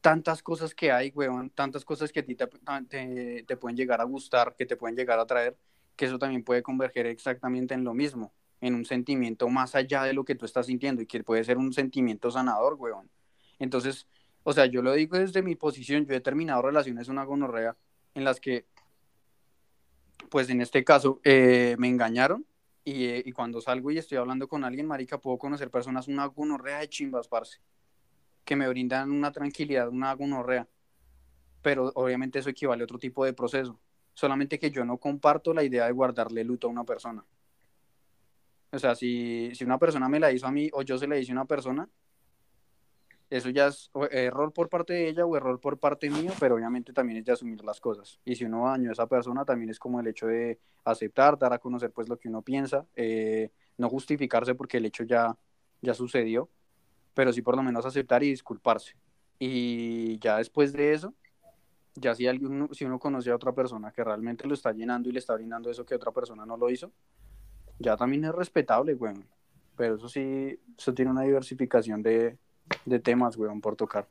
tantas 0.00 0.42
cosas 0.42 0.74
que 0.74 0.92
hay, 0.92 1.10
weón, 1.14 1.50
tantas 1.50 1.84
cosas 1.84 2.12
que 2.12 2.20
a 2.20 2.24
ti 2.24 2.34
te, 2.34 2.46
te, 2.88 3.44
te 3.46 3.56
pueden 3.56 3.76
llegar 3.76 4.00
a 4.00 4.04
gustar, 4.04 4.54
que 4.56 4.66
te 4.66 4.76
pueden 4.76 4.96
llegar 4.96 5.18
a 5.18 5.26
traer, 5.26 5.56
que 5.96 6.06
eso 6.06 6.18
también 6.18 6.44
puede 6.44 6.62
converger 6.62 7.06
exactamente 7.06 7.74
en 7.74 7.84
lo 7.84 7.94
mismo 7.94 8.32
en 8.60 8.74
un 8.74 8.84
sentimiento 8.84 9.48
más 9.48 9.74
allá 9.74 10.02
de 10.04 10.12
lo 10.12 10.24
que 10.24 10.34
tú 10.34 10.44
estás 10.44 10.66
sintiendo 10.66 11.02
y 11.02 11.06
que 11.06 11.22
puede 11.22 11.44
ser 11.44 11.58
un 11.58 11.72
sentimiento 11.72 12.30
sanador, 12.30 12.74
weón. 12.74 13.10
Entonces, 13.58 14.06
o 14.42 14.52
sea, 14.52 14.66
yo 14.66 14.82
lo 14.82 14.92
digo 14.92 15.18
desde 15.18 15.42
mi 15.42 15.56
posición, 15.56 16.06
yo 16.06 16.14
he 16.14 16.20
terminado 16.20 16.62
relaciones 16.62 17.08
una 17.08 17.24
gonorrea 17.24 17.76
en 18.14 18.24
las 18.24 18.40
que, 18.40 18.66
pues 20.30 20.48
en 20.50 20.60
este 20.60 20.84
caso, 20.84 21.20
eh, 21.24 21.76
me 21.78 21.88
engañaron 21.88 22.46
y, 22.86 23.06
eh, 23.06 23.22
y, 23.26 23.32
cuando 23.32 23.60
salgo 23.60 23.90
y 23.90 23.98
estoy 23.98 24.16
hablando 24.16 24.46
con 24.46 24.62
alguien, 24.62 24.86
marica, 24.86 25.18
puedo 25.18 25.38
conocer 25.38 25.72
personas 25.72 26.06
una 26.06 26.24
gonorrea 26.26 26.78
de 26.78 26.88
chimbas, 26.88 27.26
parce, 27.26 27.58
que 28.44 28.54
me 28.54 28.68
brindan 28.68 29.10
una 29.10 29.32
tranquilidad, 29.32 29.88
una 29.88 30.14
gonorrea. 30.14 30.68
Pero 31.62 31.90
obviamente 31.96 32.38
eso 32.38 32.48
equivale 32.48 32.82
a 32.82 32.84
otro 32.84 32.96
tipo 33.00 33.24
de 33.24 33.32
proceso. 33.32 33.80
Solamente 34.14 34.60
que 34.60 34.70
yo 34.70 34.84
no 34.84 34.98
comparto 34.98 35.52
la 35.52 35.64
idea 35.64 35.86
de 35.86 35.90
guardarle 35.90 36.44
luto 36.44 36.68
a 36.68 36.70
una 36.70 36.84
persona. 36.84 37.26
O 38.70 38.78
sea, 38.78 38.94
si, 38.94 39.50
una 39.62 39.78
persona 39.78 40.08
me 40.08 40.20
la 40.20 40.30
hizo 40.30 40.46
a 40.46 40.52
mí 40.52 40.70
o 40.72 40.82
yo 40.82 40.96
se 40.96 41.08
la 41.08 41.18
hice 41.18 41.32
a 41.32 41.34
una 41.34 41.44
persona, 41.44 41.88
eso 43.28 43.50
ya 43.50 43.68
es 43.68 43.90
error 44.10 44.52
por 44.52 44.68
parte 44.68 44.92
de 44.92 45.08
ella 45.08 45.26
o 45.26 45.36
error 45.36 45.60
por 45.60 45.78
parte 45.78 46.08
mío, 46.08 46.32
pero 46.38 46.54
obviamente 46.54 46.92
también 46.92 47.18
es 47.18 47.24
de 47.24 47.32
asumir 47.32 47.64
las 47.64 47.80
cosas. 47.80 48.20
Y 48.24 48.36
si 48.36 48.44
uno 48.44 48.66
dañó 48.66 48.90
a 48.90 48.92
esa 48.92 49.06
persona, 49.06 49.44
también 49.44 49.70
es 49.70 49.78
como 49.78 49.98
el 49.98 50.06
hecho 50.06 50.26
de 50.26 50.60
aceptar, 50.84 51.36
dar 51.36 51.52
a 51.52 51.58
conocer 51.58 51.90
pues 51.90 52.08
lo 52.08 52.18
que 52.18 52.28
uno 52.28 52.42
piensa, 52.42 52.86
eh, 52.94 53.50
no 53.78 53.88
justificarse 53.88 54.54
porque 54.54 54.76
el 54.76 54.84
hecho 54.84 55.02
ya, 55.02 55.36
ya 55.82 55.94
sucedió, 55.94 56.48
pero 57.14 57.32
sí 57.32 57.42
por 57.42 57.56
lo 57.56 57.62
menos 57.62 57.84
aceptar 57.84 58.22
y 58.22 58.28
disculparse. 58.30 58.94
Y 59.38 60.18
ya 60.20 60.38
después 60.38 60.72
de 60.72 60.92
eso, 60.92 61.12
ya 61.96 62.14
si, 62.14 62.28
alguien, 62.28 62.68
si 62.72 62.84
uno 62.84 62.98
conoce 62.98 63.30
a 63.30 63.34
otra 63.34 63.52
persona 63.52 63.90
que 63.90 64.04
realmente 64.04 64.46
lo 64.46 64.54
está 64.54 64.72
llenando 64.72 65.08
y 65.08 65.12
le 65.12 65.18
está 65.18 65.34
brindando 65.34 65.68
eso 65.70 65.84
que 65.84 65.94
otra 65.94 66.12
persona 66.12 66.46
no 66.46 66.56
lo 66.56 66.70
hizo, 66.70 66.92
ya 67.78 67.96
también 67.96 68.24
es 68.24 68.32
respetable, 68.32 68.94
weón. 68.94 69.26
Pero 69.76 69.96
eso 69.96 70.08
sí, 70.08 70.58
eso 70.78 70.94
tiene 70.94 71.10
una 71.10 71.22
diversificación 71.22 72.02
de, 72.02 72.38
temas, 73.02 73.36
weón, 73.36 73.60
por 73.60 73.76
tocar. 73.76 74.06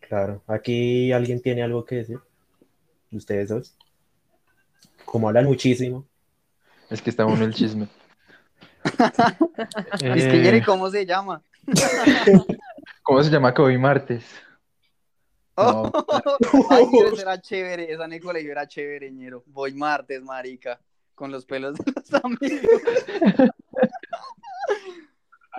Claro, 0.00 0.42
aquí 0.46 1.12
alguien 1.12 1.40
tiene 1.40 1.62
algo 1.62 1.84
que 1.84 1.96
decir. 1.96 2.20
Ustedes 3.10 3.48
dos. 3.48 3.76
Como 5.04 5.28
hablan 5.28 5.46
muchísimo. 5.46 6.06
Es 6.90 7.02
que 7.02 7.10
está 7.10 7.24
bueno 7.24 7.44
el 7.44 7.54
chisme. 7.54 7.88
es 10.02 10.24
que, 10.26 10.62
¿cómo 10.64 10.90
se 10.90 11.04
llama? 11.04 11.42
¿Cómo 13.02 13.22
se 13.22 13.30
llama 13.30 13.52
que 13.52 13.62
hoy 13.62 13.78
martes? 13.78 14.24
Oh, 15.56 15.90
Ay, 16.70 16.86
esa 17.12 17.22
era 17.22 17.40
chévere, 17.40 17.92
esa 17.92 18.06
Nicolai 18.06 18.46
era 18.46 18.68
chévere, 18.68 19.10
ñero. 19.10 19.42
Voy 19.46 19.72
martes, 19.72 20.22
marica 20.22 20.78
con 21.16 21.32
los 21.32 21.44
pelos 21.44 21.76
de 21.78 21.92
los 21.92 22.14
amigos. 22.22 22.70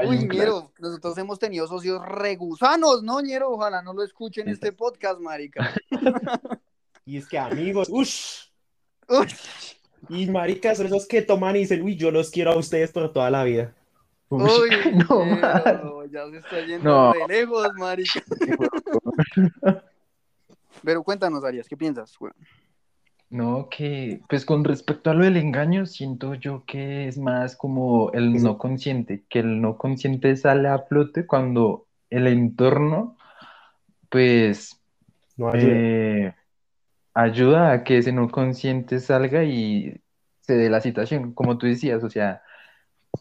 Uy, 0.05 0.27
Ñero, 0.27 0.71
nosotros 0.79 1.17
hemos 1.17 1.39
tenido 1.39 1.67
socios 1.67 2.05
regusanos, 2.05 3.03
¿no, 3.03 3.21
Ñero? 3.21 3.51
Ojalá 3.51 3.81
no 3.81 3.93
lo 3.93 4.03
escuchen 4.03 4.47
este 4.49 4.71
podcast, 4.71 5.19
marica. 5.19 5.73
Y 7.05 7.15
es 7.15 7.25
que 7.29 7.39
amigos, 7.39 7.87
ush. 7.89 8.49
Y 10.09 10.27
maricas 10.27 10.77
son 10.77 10.87
esos 10.87 11.07
que 11.07 11.21
toman 11.21 11.55
y 11.55 11.59
dicen, 11.59 11.81
uy, 11.81 11.95
yo 11.95 12.11
los 12.11 12.29
quiero 12.29 12.51
a 12.51 12.57
ustedes 12.57 12.91
por 12.91 13.13
toda 13.13 13.29
la 13.29 13.45
vida. 13.45 13.73
Uy, 14.27 14.41
no, 15.09 16.05
ya 16.05 16.29
se 16.29 16.37
está 16.37 16.65
yendo 16.65 17.13
de 17.13 17.27
lejos, 17.33 17.69
marica. 17.77 18.21
Pero 20.83 21.01
cuéntanos, 21.01 21.45
Arias, 21.45 21.67
¿qué 21.69 21.77
piensas, 21.77 22.17
güey? 22.17 22.33
No, 23.29 23.67
que 23.69 24.21
pues 24.29 24.45
con 24.45 24.63
respecto 24.63 25.09
a 25.09 25.13
lo 25.13 25.25
del 25.25 25.35
engaño, 25.35 25.85
siento 25.85 26.33
yo 26.33 26.63
que 26.65 27.07
es 27.07 27.17
más 27.17 27.57
como 27.57 28.11
el 28.13 28.41
no 28.41 28.57
consciente, 28.57 29.25
que 29.29 29.39
el 29.39 29.61
no 29.61 29.77
consciente 29.77 30.35
sale 30.37 30.69
a 30.69 30.79
flote 30.79 31.25
cuando 31.25 31.85
el 32.09 32.27
entorno 32.27 33.17
pues 34.09 34.79
no 35.35 35.49
ayuda. 35.49 35.73
Eh, 35.75 36.35
ayuda 37.13 37.71
a 37.71 37.83
que 37.83 37.97
ese 37.97 38.13
no 38.13 38.29
consciente 38.29 38.99
salga 38.99 39.43
y 39.43 39.99
se 40.39 40.55
dé 40.55 40.69
la 40.69 40.79
situación, 40.79 41.33
como 41.33 41.57
tú 41.57 41.67
decías, 41.67 42.03
o 42.05 42.09
sea, 42.09 42.41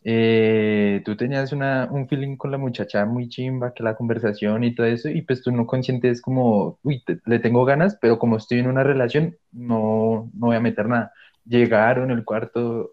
eh, 0.05 1.03
tú 1.05 1.17
tenías 1.17 1.53
una, 1.53 1.89
un 1.91 2.09
feeling 2.09 2.37
con 2.37 2.51
la 2.51 2.59
muchacha 2.59 3.05
muy 3.07 3.29
chimba, 3.29 3.73
que 3.75 3.83
la 3.83 3.97
conversación 3.97 4.65
y 4.65 4.75
todo 4.75 4.87
eso, 4.87 5.09
y 5.09 5.23
pues 5.23 5.43
tú 5.43 5.51
no 5.53 5.67
conscientes 5.67 6.21
como, 6.23 6.79
uy, 6.83 7.03
te- 7.05 7.21
le 7.27 7.39
tengo 7.39 7.65
ganas, 7.65 7.97
pero 8.01 8.19
como 8.19 8.37
estoy 8.37 8.59
en 8.61 8.69
una 8.69 8.83
relación, 8.85 9.37
no, 9.53 10.31
no 10.35 10.47
voy 10.47 10.57
a 10.57 10.61
meter 10.61 10.87
nada. 10.89 11.13
Llegaron 11.45 12.11
el 12.11 12.25
cuarto, 12.25 12.93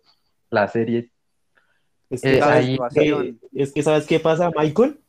la 0.49 0.67
serie, 0.67 1.09
Es 2.09 2.21
que, 2.21 2.37
Eh, 2.37 2.39
¿sabes 2.41 2.65
ahí- 2.65 3.37
es 3.53 3.73
que 3.73 3.81
¿sabes 3.83 4.05
qué 4.05 4.19
pasa, 4.19 4.51
Michael? 4.55 4.99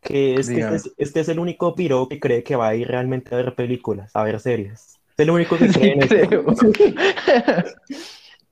Que 0.00 0.34
es 0.36 0.48
que 0.48 0.60
este, 0.60 0.74
es, 0.76 0.92
este 0.98 1.20
es 1.20 1.28
el 1.30 1.38
único 1.38 1.74
piro 1.74 2.08
que 2.08 2.20
cree 2.20 2.42
que 2.44 2.56
va 2.56 2.68
a 2.68 2.74
ir 2.74 2.86
realmente 2.88 3.34
a 3.34 3.38
ver 3.38 3.54
películas, 3.54 4.14
a 4.14 4.22
ver 4.22 4.38
series. 4.38 4.98
Es 5.16 5.18
el 5.18 5.30
único 5.30 5.56
que 5.58 5.68
cree 5.72 5.92
en 5.92 6.02
eso. 6.02 6.54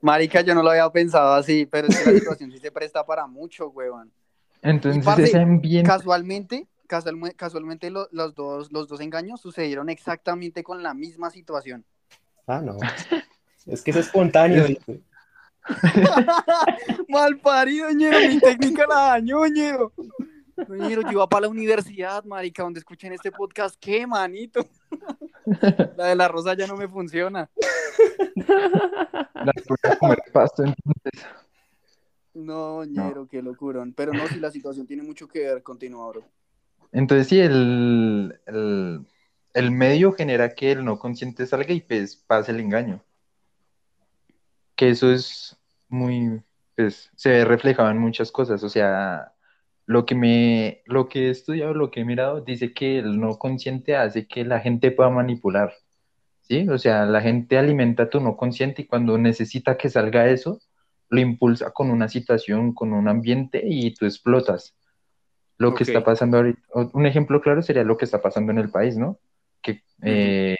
Marica, 0.03 0.41
yo 0.41 0.53
no 0.53 0.61
lo 0.61 0.69
había 0.71 0.89
pensado 0.89 1.33
así, 1.33 1.65
pero 1.65 1.87
es 1.87 1.97
que 1.97 2.11
la 2.11 2.19
situación 2.19 2.51
sí 2.51 2.57
se 2.59 2.71
presta 2.71 3.05
para 3.05 3.25
mucho, 3.25 3.69
weón. 3.69 4.11
Entonces 4.61 5.03
parce, 5.03 5.23
ese 5.23 5.39
ambiente, 5.39 5.87
Casualmente, 5.89 6.67
casualme- 6.87 7.33
casualmente 7.35 7.89
lo- 7.89 8.09
los, 8.11 8.35
dos, 8.35 8.71
los 8.71 8.87
dos 8.89 8.99
engaños 8.99 9.39
sucedieron 9.39 9.89
exactamente 9.89 10.61
con 10.61 10.83
la 10.83 10.93
misma 10.93 11.29
situación. 11.29 11.85
Ah, 12.47 12.59
no. 12.61 12.77
Es 13.65 13.81
que 13.81 13.91
es 13.91 13.97
espontáneo. 13.97 14.65
dice. 14.67 15.01
Mal 17.07 17.37
parido, 17.39 17.89
ñero, 17.91 18.19
mi 18.27 18.39
técnica 18.39 18.85
la 18.87 18.95
dañó, 18.95 19.45
ñero. 19.47 19.93
Ñero, 20.69 21.01
yo 21.03 21.11
iba 21.13 21.27
para 21.29 21.43
la 21.43 21.47
universidad, 21.47 22.23
marica, 22.25 22.63
donde 22.63 22.79
escuchen 22.79 23.13
este 23.13 23.31
podcast, 23.31 23.75
¿qué, 23.79 24.05
manito? 24.05 24.65
La 25.97 26.07
de 26.07 26.15
la 26.15 26.27
rosa 26.27 26.53
ya 26.55 26.67
no 26.67 26.75
me 26.75 26.87
funciona. 26.87 27.49
la 28.35 29.53
a 29.91 29.95
comer 29.97 30.19
pasto, 30.31 30.63
entonces, 30.63 31.25
No, 32.33 32.83
ñero, 32.85 33.27
qué 33.27 33.41
locurón. 33.41 33.93
Pero 33.93 34.13
no, 34.13 34.27
si 34.27 34.39
la 34.39 34.51
situación 34.51 34.87
tiene 34.87 35.03
mucho 35.03 35.27
que 35.27 35.39
ver, 35.39 35.63
continúa, 35.63 36.07
bro. 36.09 36.23
entonces 36.91 37.27
sí, 37.27 37.39
el, 37.39 38.39
el, 38.45 39.05
el 39.53 39.71
medio 39.71 40.13
genera 40.13 40.53
que 40.55 40.71
el 40.71 40.85
no 40.85 40.97
consciente 40.99 41.45
salga 41.45 41.73
y 41.73 41.81
pues 41.81 42.15
pase 42.15 42.51
el 42.51 42.59
engaño. 42.59 43.03
Que 44.75 44.89
eso 44.89 45.11
es 45.11 45.55
muy, 45.89 46.41
pues, 46.75 47.11
se 47.15 47.29
ve 47.29 47.45
reflejado 47.45 47.91
en 47.91 47.99
muchas 47.99 48.31
cosas, 48.31 48.63
o 48.63 48.69
sea, 48.69 49.32
lo 49.85 50.05
que 50.05 50.15
me, 50.15 50.81
lo 50.85 51.09
que 51.09 51.27
he 51.27 51.29
estudiado, 51.31 51.73
lo 51.73 51.91
que 51.91 52.01
he 52.01 52.05
mirado, 52.05 52.41
dice 52.41 52.73
que 52.73 52.99
el 52.99 53.19
no 53.19 53.37
consciente 53.37 53.95
hace 53.95 54.27
que 54.27 54.45
la 54.45 54.59
gente 54.59 54.91
pueda 54.91 55.09
manipular, 55.09 55.73
¿sí? 56.41 56.67
O 56.69 56.77
sea, 56.79 57.05
la 57.05 57.21
gente 57.21 57.57
alimenta 57.57 58.09
tu 58.09 58.19
no 58.21 58.37
consciente 58.37 58.83
y 58.83 58.87
cuando 58.87 59.17
necesita 59.17 59.77
que 59.77 59.89
salga 59.89 60.27
eso, 60.29 60.59
lo 61.09 61.21
impulsa 61.21 61.71
con 61.71 61.91
una 61.91 62.09
situación, 62.09 62.73
con 62.73 62.93
un 62.93 63.07
ambiente 63.09 63.61
y 63.65 63.93
tú 63.95 64.05
explotas. 64.05 64.75
Lo 65.57 65.73
que 65.73 65.83
está 65.83 66.03
pasando 66.03 66.37
ahorita, 66.37 66.61
un 66.93 67.05
ejemplo 67.05 67.41
claro 67.41 67.61
sería 67.61 67.83
lo 67.83 67.97
que 67.97 68.05
está 68.05 68.21
pasando 68.21 68.51
en 68.51 68.59
el 68.59 68.69
país, 68.71 68.97
¿no? 68.97 69.19
Que, 69.61 69.81
eh, 70.03 70.55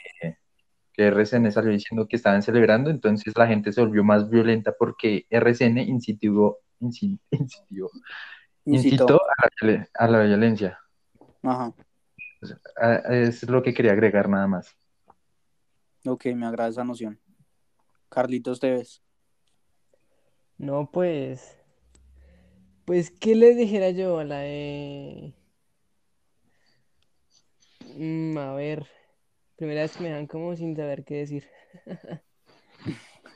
que 0.93 1.07
RCN 1.07 1.51
salió 1.51 1.71
diciendo 1.71 2.07
que 2.07 2.15
estaban 2.15 2.43
celebrando, 2.43 2.89
entonces 2.91 3.33
la 3.35 3.47
gente 3.47 3.71
se 3.73 3.81
volvió 3.81 4.03
más 4.03 4.29
violenta 4.29 4.73
porque 4.77 5.25
RCN 5.29 5.81
incitó, 5.83 6.59
inci- 6.79 7.19
incitó, 8.65 9.03
incitó 9.03 9.21
a 9.21 9.65
la, 9.65 9.87
a 9.93 10.07
la 10.07 10.23
violencia. 10.23 10.79
Ajá. 11.41 11.73
Es 13.09 13.43
lo 13.49 13.61
que 13.63 13.73
quería 13.73 13.93
agregar 13.93 14.27
nada 14.27 14.47
más. 14.47 14.75
Ok, 16.05 16.25
me 16.35 16.45
agrada 16.45 16.69
esa 16.69 16.83
noción. 16.83 17.19
Carlitos 18.09 18.59
Tevez. 18.59 19.01
No, 20.57 20.89
pues. 20.91 21.57
Pues, 22.85 23.11
¿qué 23.11 23.35
les 23.35 23.55
dijera 23.57 23.91
yo 23.91 24.19
a 24.19 24.25
la 24.25 24.39
de. 24.39 25.33
Mm, 27.95 28.37
a 28.37 28.53
ver. 28.55 28.85
Primera 29.55 29.81
vez 29.81 29.95
que 29.95 30.03
me 30.03 30.09
dejan 30.09 30.27
como 30.27 30.55
sin 30.55 30.75
saber 30.75 31.03
qué 31.03 31.15
decir. 31.15 31.47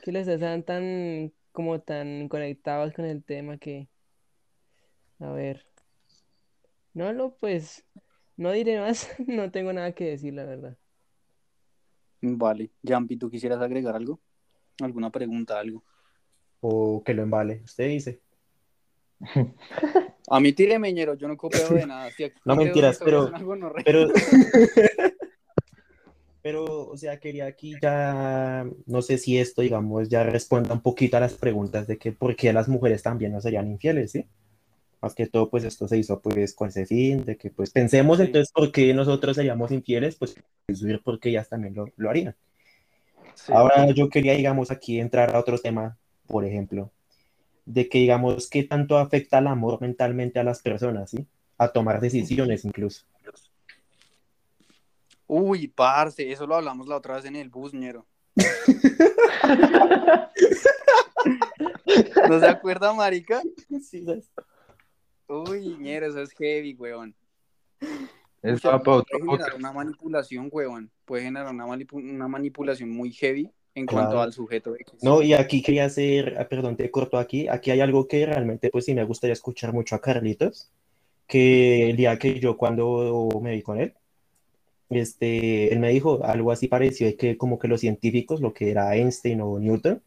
Que 0.02 0.12
los 0.12 0.28
están 0.28 0.62
tan. 0.62 1.32
como 1.52 1.80
tan 1.80 2.28
conectados 2.28 2.92
con 2.94 3.04
el 3.04 3.24
tema 3.24 3.58
que. 3.58 3.88
A 5.20 5.32
ver. 5.32 5.66
No, 6.94 7.12
no, 7.12 7.34
pues. 7.38 7.84
No 8.36 8.52
diré 8.52 8.80
más. 8.80 9.08
No 9.26 9.50
tengo 9.50 9.72
nada 9.72 9.92
que 9.92 10.04
decir, 10.04 10.34
la 10.34 10.44
verdad. 10.44 10.76
Vale. 12.20 12.70
Jampi, 12.84 13.16
¿tú 13.16 13.30
quisieras 13.30 13.60
agregar 13.60 13.94
algo? 13.94 14.20
¿Alguna 14.80 15.10
pregunta, 15.10 15.58
algo? 15.58 15.82
O 16.60 17.02
que 17.04 17.14
lo 17.14 17.22
embale. 17.22 17.60
Usted 17.64 17.88
dice. 17.88 18.20
A 20.30 20.40
mí 20.40 20.52
tíreme, 20.52 20.92
ñero, 20.92 21.14
yo 21.14 21.26
no 21.26 21.36
copio 21.36 21.68
de 21.70 21.86
nada. 21.86 22.10
Si 22.10 22.30
No, 22.44 22.56
mentiras, 22.56 23.00
no 23.00 23.72
Pero, 23.84 24.08
pero, 26.42 26.64
o 26.88 26.96
sea, 26.96 27.18
quería 27.18 27.46
aquí 27.46 27.76
ya, 27.80 28.66
no 28.86 29.02
sé 29.02 29.18
si 29.18 29.38
esto, 29.38 29.62
digamos, 29.62 30.08
ya 30.08 30.22
responda 30.22 30.74
un 30.74 30.80
poquito 30.80 31.16
a 31.16 31.20
las 31.20 31.34
preguntas 31.34 31.86
de 31.86 31.98
que 31.98 32.12
por 32.12 32.36
qué 32.36 32.52
las 32.52 32.68
mujeres 32.68 33.02
también 33.02 33.32
no 33.32 33.40
serían 33.40 33.68
infieles, 33.68 34.12
¿sí? 34.12 34.26
Más 35.00 35.14
que 35.14 35.26
todo, 35.26 35.48
pues 35.48 35.64
esto 35.64 35.86
se 35.86 35.96
hizo 35.96 36.20
pues 36.20 36.54
con 36.54 36.68
ese 36.68 36.86
fin, 36.86 37.24
de 37.24 37.36
que 37.36 37.50
pues 37.50 37.70
pensemos 37.70 38.18
entonces 38.18 38.50
por 38.52 38.72
qué 38.72 38.92
nosotros 38.94 39.36
seríamos 39.36 39.70
infieles, 39.70 40.16
pues 40.16 40.34
subir 40.74 41.00
porque 41.04 41.28
ellas 41.28 41.48
también 41.48 41.74
lo, 41.74 41.86
lo 41.96 42.10
harían. 42.10 42.34
Sí. 43.34 43.52
Ahora 43.54 43.88
yo 43.92 44.08
quería, 44.08 44.34
digamos, 44.34 44.72
aquí 44.72 44.98
entrar 44.98 45.34
a 45.34 45.38
otro 45.38 45.58
tema, 45.58 45.96
por 46.26 46.44
ejemplo, 46.44 46.90
de 47.64 47.88
que, 47.88 47.98
digamos, 47.98 48.50
qué 48.50 48.64
tanto 48.64 48.98
afecta 48.98 49.38
el 49.38 49.46
amor 49.46 49.80
mentalmente 49.80 50.40
a 50.40 50.44
las 50.44 50.62
personas, 50.62 51.10
¿sí? 51.10 51.26
A 51.58 51.68
tomar 51.68 52.00
decisiones 52.00 52.64
incluso. 52.64 53.04
Uy, 55.28 55.68
parce, 55.68 56.32
eso 56.32 56.46
lo 56.46 56.56
hablamos 56.56 56.88
la 56.88 56.96
otra 56.96 57.16
vez 57.16 57.26
en 57.26 57.36
el 57.36 57.50
bus, 57.50 57.74
ñero. 57.74 58.06
¿No 62.28 62.40
se 62.40 62.46
acuerda, 62.46 62.92
marica? 62.94 63.42
Sí. 63.82 64.06
Uy, 65.28 65.76
ñero, 65.78 66.06
eso 66.06 66.22
es 66.22 66.32
heavy, 66.32 66.74
weón. 66.74 67.14
Eso 68.42 68.54
Pucha, 68.54 68.70
va 68.70 68.82
para 68.82 68.96
otro 68.98 69.18
puede 69.18 69.38
generar 69.38 69.56
una 69.56 69.72
manipulación, 69.72 70.48
weón. 70.50 70.90
Puede 71.04 71.24
generar 71.24 71.52
una, 71.52 71.66
una 71.66 72.28
manipulación 72.28 72.90
muy 72.90 73.12
heavy 73.12 73.50
en 73.74 73.86
cuanto 73.86 74.20
al 74.20 74.32
sujeto 74.32 74.74
X. 74.74 75.02
No, 75.02 75.22
y 75.22 75.34
aquí 75.34 75.62
quería 75.62 75.84
hacer, 75.84 76.36
ah, 76.38 76.48
perdón, 76.48 76.76
te 76.76 76.90
corto 76.90 77.18
aquí, 77.18 77.46
aquí 77.48 77.70
hay 77.70 77.80
algo 77.80 78.08
que 78.08 78.26
realmente 78.26 78.70
pues 78.70 78.86
sí 78.86 78.94
me 78.94 79.04
gustaría 79.04 79.32
escuchar 79.32 79.72
mucho 79.72 79.94
a 79.94 80.00
Carlitos, 80.00 80.70
que 81.26 81.90
el 81.90 81.96
día 81.96 82.18
que 82.18 82.40
yo 82.40 82.56
cuando 82.56 83.28
me 83.42 83.52
vi 83.52 83.62
con 83.62 83.78
él, 83.78 83.94
este, 84.90 85.72
él 85.72 85.80
me 85.80 85.90
dijo 85.90 86.24
algo 86.24 86.50
así 86.50 86.68
parecido, 86.68 87.14
que 87.16 87.36
como 87.36 87.58
que 87.58 87.68
los 87.68 87.80
científicos, 87.80 88.40
lo 88.40 88.54
que 88.54 88.70
era 88.70 88.96
Einstein 88.96 89.40
o 89.42 89.58
Newton, 89.58 90.02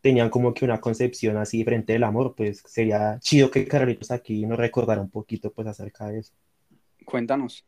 tenían 0.00 0.30
como 0.30 0.54
que 0.54 0.64
una 0.64 0.80
concepción 0.80 1.36
así 1.36 1.64
frente 1.64 1.92
del 1.94 2.04
amor, 2.04 2.34
pues 2.36 2.62
sería 2.66 3.18
chido 3.20 3.50
que 3.50 3.66
Carlitos 3.66 4.10
aquí 4.10 4.46
nos 4.46 4.58
recordara 4.58 5.00
un 5.02 5.10
poquito 5.10 5.52
pues 5.52 5.68
acerca 5.68 6.08
de 6.08 6.20
eso. 6.20 6.32
Cuéntanos. 7.04 7.64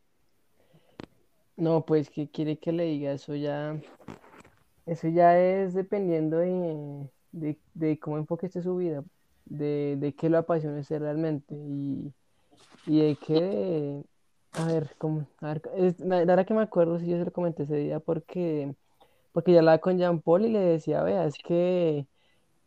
No, 1.57 1.85
pues, 1.85 2.09
¿qué 2.09 2.27
quiere 2.29 2.57
que 2.57 2.71
le 2.71 2.85
diga? 2.85 3.11
Eso 3.11 3.35
ya, 3.35 3.79
eso 4.85 5.07
ya 5.07 5.39
es 5.39 5.73
dependiendo 5.73 6.37
de, 6.37 7.09
de, 7.31 7.59
de 7.73 7.99
cómo 7.99 8.17
enfoque 8.17 8.47
usted 8.47 8.61
su 8.61 8.75
vida, 8.77 9.03
de, 9.45 9.95
de 9.99 10.13
qué 10.15 10.29
lo 10.29 10.37
apasiona 10.39 10.79
usted 10.79 10.99
realmente 10.99 11.55
y, 11.55 12.13
y 12.87 13.01
de 13.01 13.17
qué, 13.17 14.03
a 14.53 14.65
ver, 14.65 14.95
cómo, 14.99 15.27
a 15.41 15.47
ver, 15.53 15.61
es- 15.77 15.99
la 16.01 16.17
verdad 16.25 16.45
que 16.47 16.53
me 16.53 16.61
acuerdo 16.63 16.99
si 16.99 17.07
yo 17.07 17.17
se 17.19 17.25
lo 17.25 17.33
comenté 17.33 17.63
ese 17.63 17.77
día 17.77 17.99
porque, 17.99 18.75
porque 19.33 19.53
yo 19.53 19.59
hablaba 19.59 19.79
con 19.79 19.97
Jean 19.99 20.21
Paul 20.21 20.45
y 20.45 20.49
le 20.51 20.59
decía, 20.59 21.03
vea, 21.03 21.25
es 21.25 21.39
que, 21.39 22.07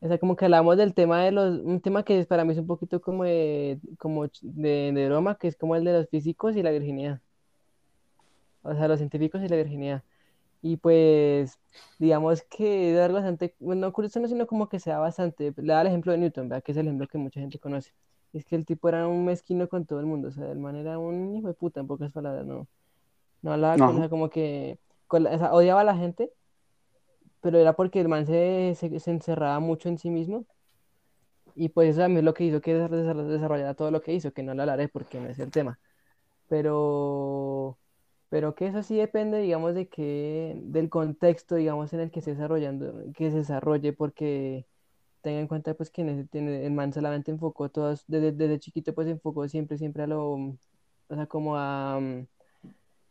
o 0.03 0.09
sea, 0.09 0.19
como 0.19 0.37
que 0.37 0.47
hablamos 0.47 0.77
del 0.79 0.95
tema 0.95 1.25
de 1.25 1.33
los, 1.33 1.61
un 1.61 1.81
tema 1.81 2.05
que 2.05 2.25
para 2.27 2.45
mí 2.45 2.53
es 2.53 2.59
un 2.59 2.67
poquito 2.69 3.01
como 3.01 3.25
de, 3.25 3.81
como 3.99 4.27
de, 4.43 4.93
de 4.93 5.07
broma, 5.09 5.37
que 5.39 5.49
es 5.49 5.57
como 5.57 5.77
el 5.77 5.85
de 5.85 5.93
los 5.95 6.09
físicos 6.11 6.57
y 6.57 6.63
la 6.63 6.73
virginidad 6.73 7.23
o 8.63 8.75
sea, 8.75 8.89
los 8.89 8.99
científicos 8.99 9.43
y 9.43 9.49
la 9.49 9.57
virginidad. 9.57 10.03
Y 10.63 10.77
pues, 10.77 11.61
digamos 11.99 12.43
que 12.45 12.95
es 12.95 13.01
algo 13.01 13.17
bastante, 13.17 13.55
bueno, 13.61 13.83
no 13.89 13.93
curioso, 13.93 14.21
no, 14.21 14.29
sino 14.29 14.47
como 14.47 14.69
que 14.69 14.81
sea 14.81 14.99
bastante, 14.99 15.53
le 15.57 15.73
da 15.73 15.83
el 15.83 15.89
ejemplo 15.89 16.13
de 16.13 16.19
Newton, 16.19 16.49
¿verdad? 16.49 16.63
Que 16.65 16.73
es 16.73 16.79
el 16.79 16.87
ejemplo 16.87 17.09
que 17.09 17.19
mucha 17.19 17.41
gente 17.41 17.59
conoce. 17.59 17.93
Es 18.33 18.45
que 18.47 18.57
el 18.57 18.65
tipo 18.67 18.89
era 18.89 19.09
un 19.09 19.25
mezquino 19.25 19.69
con 19.69 19.87
todo 19.87 20.01
el 20.01 20.07
mundo, 20.07 20.29
o 20.29 20.33
sea, 20.33 20.51
el 20.53 20.59
man 20.59 20.77
era 20.77 20.99
un 20.99 21.37
hijo 21.37 21.49
de 21.49 21.55
puta, 21.55 21.81
en 21.81 21.87
pocas 21.89 22.13
palabras, 22.13 22.47
no, 22.47 22.67
no 23.43 23.53
hablaba 23.53 23.79
con, 23.79 23.83
Ajá. 23.83 23.97
o 23.97 24.01
sea, 24.01 24.09
como 24.11 24.31
que, 24.31 24.79
con 25.09 25.25
la- 25.25 25.33
o 25.35 25.39
sea, 25.39 25.53
odiaba 25.55 25.83
a 25.83 25.85
la 25.85 25.97
gente, 25.97 26.33
pero 27.43 27.59
era 27.59 27.75
porque 27.75 28.01
el 28.01 28.09
man 28.09 28.27
se, 28.27 28.75
se, 28.77 29.01
se 29.01 29.11
encerraba 29.13 29.61
mucho 29.61 29.89
en 29.91 29.99
sí 29.99 30.11
mismo. 30.11 30.47
Y 31.55 31.69
pues 31.69 31.91
eso 31.91 32.05
a 32.05 32.09
mí 32.09 32.17
es 32.19 32.25
lo 32.25 32.35
que 32.35 32.45
hizo 32.45 32.61
que 32.61 32.75
desar- 32.77 33.17
desarrollara 33.27 33.75
todo 33.75 33.91
lo 33.91 34.01
que 34.03 34.15
hizo, 34.15 34.33
que 34.33 34.43
no 34.43 34.55
lo 34.55 34.63
hablaré 34.63 34.89
porque 34.89 35.21
no 35.21 35.29
es 35.29 35.39
el 35.39 35.51
tema. 35.51 35.79
Pero, 36.49 37.79
pero 38.31 38.55
que 38.55 38.69
eso 38.69 38.83
sí 38.83 38.97
depende, 38.97 39.41
digamos, 39.41 39.75
de 39.75 39.89
que, 39.89 40.57
del 40.65 40.91
contexto, 40.91 41.57
digamos, 41.57 41.93
en 41.95 42.01
el 42.01 42.11
que 42.11 42.21
esté 42.21 42.33
desarrollando, 42.33 42.95
que 43.15 43.31
se 43.31 43.39
desarrolle, 43.39 43.93
porque, 43.95 44.67
tenga 45.23 45.41
en 45.41 45.49
cuenta 45.49 45.75
pues 45.75 45.91
que 45.91 46.03
en 46.03 46.29
tiene, 46.29 46.67
el 46.67 46.73
man 46.73 46.93
solamente 46.93 47.31
enfocó 47.33 47.71
todos, 47.71 48.05
desde, 48.09 48.33
desde 48.33 48.61
chiquito 48.61 48.95
pues 48.95 49.09
enfocó 49.09 49.49
siempre, 49.49 49.79
siempre 49.79 50.05
a 50.05 50.07
lo, 50.09 50.33
o 50.35 50.59
sea, 51.15 51.27
como 51.27 51.57
a, 51.57 52.01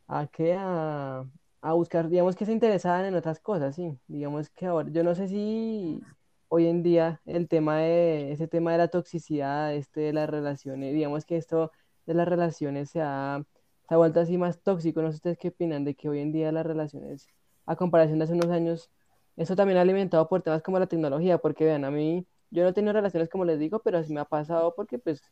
a 0.08 0.26
qué, 0.28 0.54
a, 0.58 1.24
a 1.62 1.72
buscar, 1.74 2.08
digamos 2.08 2.34
que 2.36 2.44
se 2.44 2.52
interesaban 2.52 3.04
en 3.04 3.14
otras 3.14 3.38
cosas, 3.40 3.76
sí, 3.76 3.96
digamos 4.08 4.50
que 4.50 4.66
ahora, 4.66 4.90
yo 4.90 5.04
no 5.04 5.14
sé 5.14 5.28
si 5.28 6.00
hoy 6.48 6.66
en 6.66 6.82
día 6.82 7.22
el 7.24 7.48
tema 7.48 7.78
de, 7.78 8.32
ese 8.32 8.48
tema 8.48 8.72
de 8.72 8.78
la 8.78 8.88
toxicidad, 8.88 9.72
este 9.74 10.00
de 10.00 10.12
las 10.12 10.28
relaciones, 10.28 10.92
digamos 10.92 11.24
que 11.24 11.36
esto 11.36 11.70
de 12.04 12.14
las 12.14 12.26
relaciones 12.26 12.90
se 12.90 13.00
ha, 13.00 13.44
se 13.88 13.94
ha 13.94 13.96
vuelto 13.96 14.20
así 14.20 14.36
más 14.36 14.60
tóxico, 14.60 15.02
no 15.02 15.12
sé 15.12 15.16
ustedes 15.16 15.38
qué 15.38 15.48
opinan 15.48 15.84
de 15.84 15.94
que 15.94 16.08
hoy 16.08 16.18
en 16.18 16.32
día 16.32 16.50
las 16.50 16.66
relaciones, 16.66 17.28
a 17.64 17.76
comparación 17.76 18.18
de 18.18 18.24
hace 18.24 18.34
unos 18.34 18.50
años, 18.50 18.90
eso 19.36 19.54
también 19.54 19.78
ha 19.78 19.82
alimentado 19.82 20.28
por 20.28 20.42
temas 20.42 20.62
como 20.62 20.80
la 20.80 20.88
tecnología, 20.88 21.38
porque 21.38 21.64
vean, 21.64 21.84
a 21.84 21.92
mí, 21.92 22.26
yo 22.50 22.64
no 22.64 22.70
he 22.70 22.72
tenido 22.72 22.92
relaciones 22.92 23.28
como 23.28 23.44
les 23.44 23.60
digo, 23.60 23.78
pero 23.78 23.98
así 23.98 24.12
me 24.12 24.20
ha 24.20 24.24
pasado 24.24 24.74
porque 24.74 24.98
pues 24.98 25.22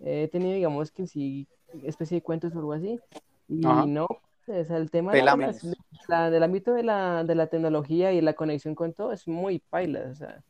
he 0.00 0.28
tenido, 0.28 0.54
digamos 0.54 0.92
que 0.92 1.06
sí, 1.06 1.48
especie 1.82 2.18
de 2.18 2.22
cuentos 2.22 2.54
o 2.54 2.58
algo 2.58 2.74
así, 2.74 3.00
y 3.48 3.64
Ajá. 3.64 3.86
no, 3.86 4.06
o 4.46 4.64
sea, 4.64 4.76
el 4.76 4.90
tema 4.90 5.12
de 5.12 5.22
la 5.22 6.30
del 6.30 6.42
ámbito 6.42 6.74
de 6.74 6.82
la, 6.82 7.24
de 7.24 7.34
la 7.34 7.46
tecnología 7.46 8.12
y 8.12 8.20
la 8.20 8.34
conexión 8.34 8.74
con 8.74 8.92
todo 8.92 9.12
es 9.12 9.28
muy 9.28 9.60
paila, 9.60 10.08
o 10.10 10.14
sea, 10.14 10.42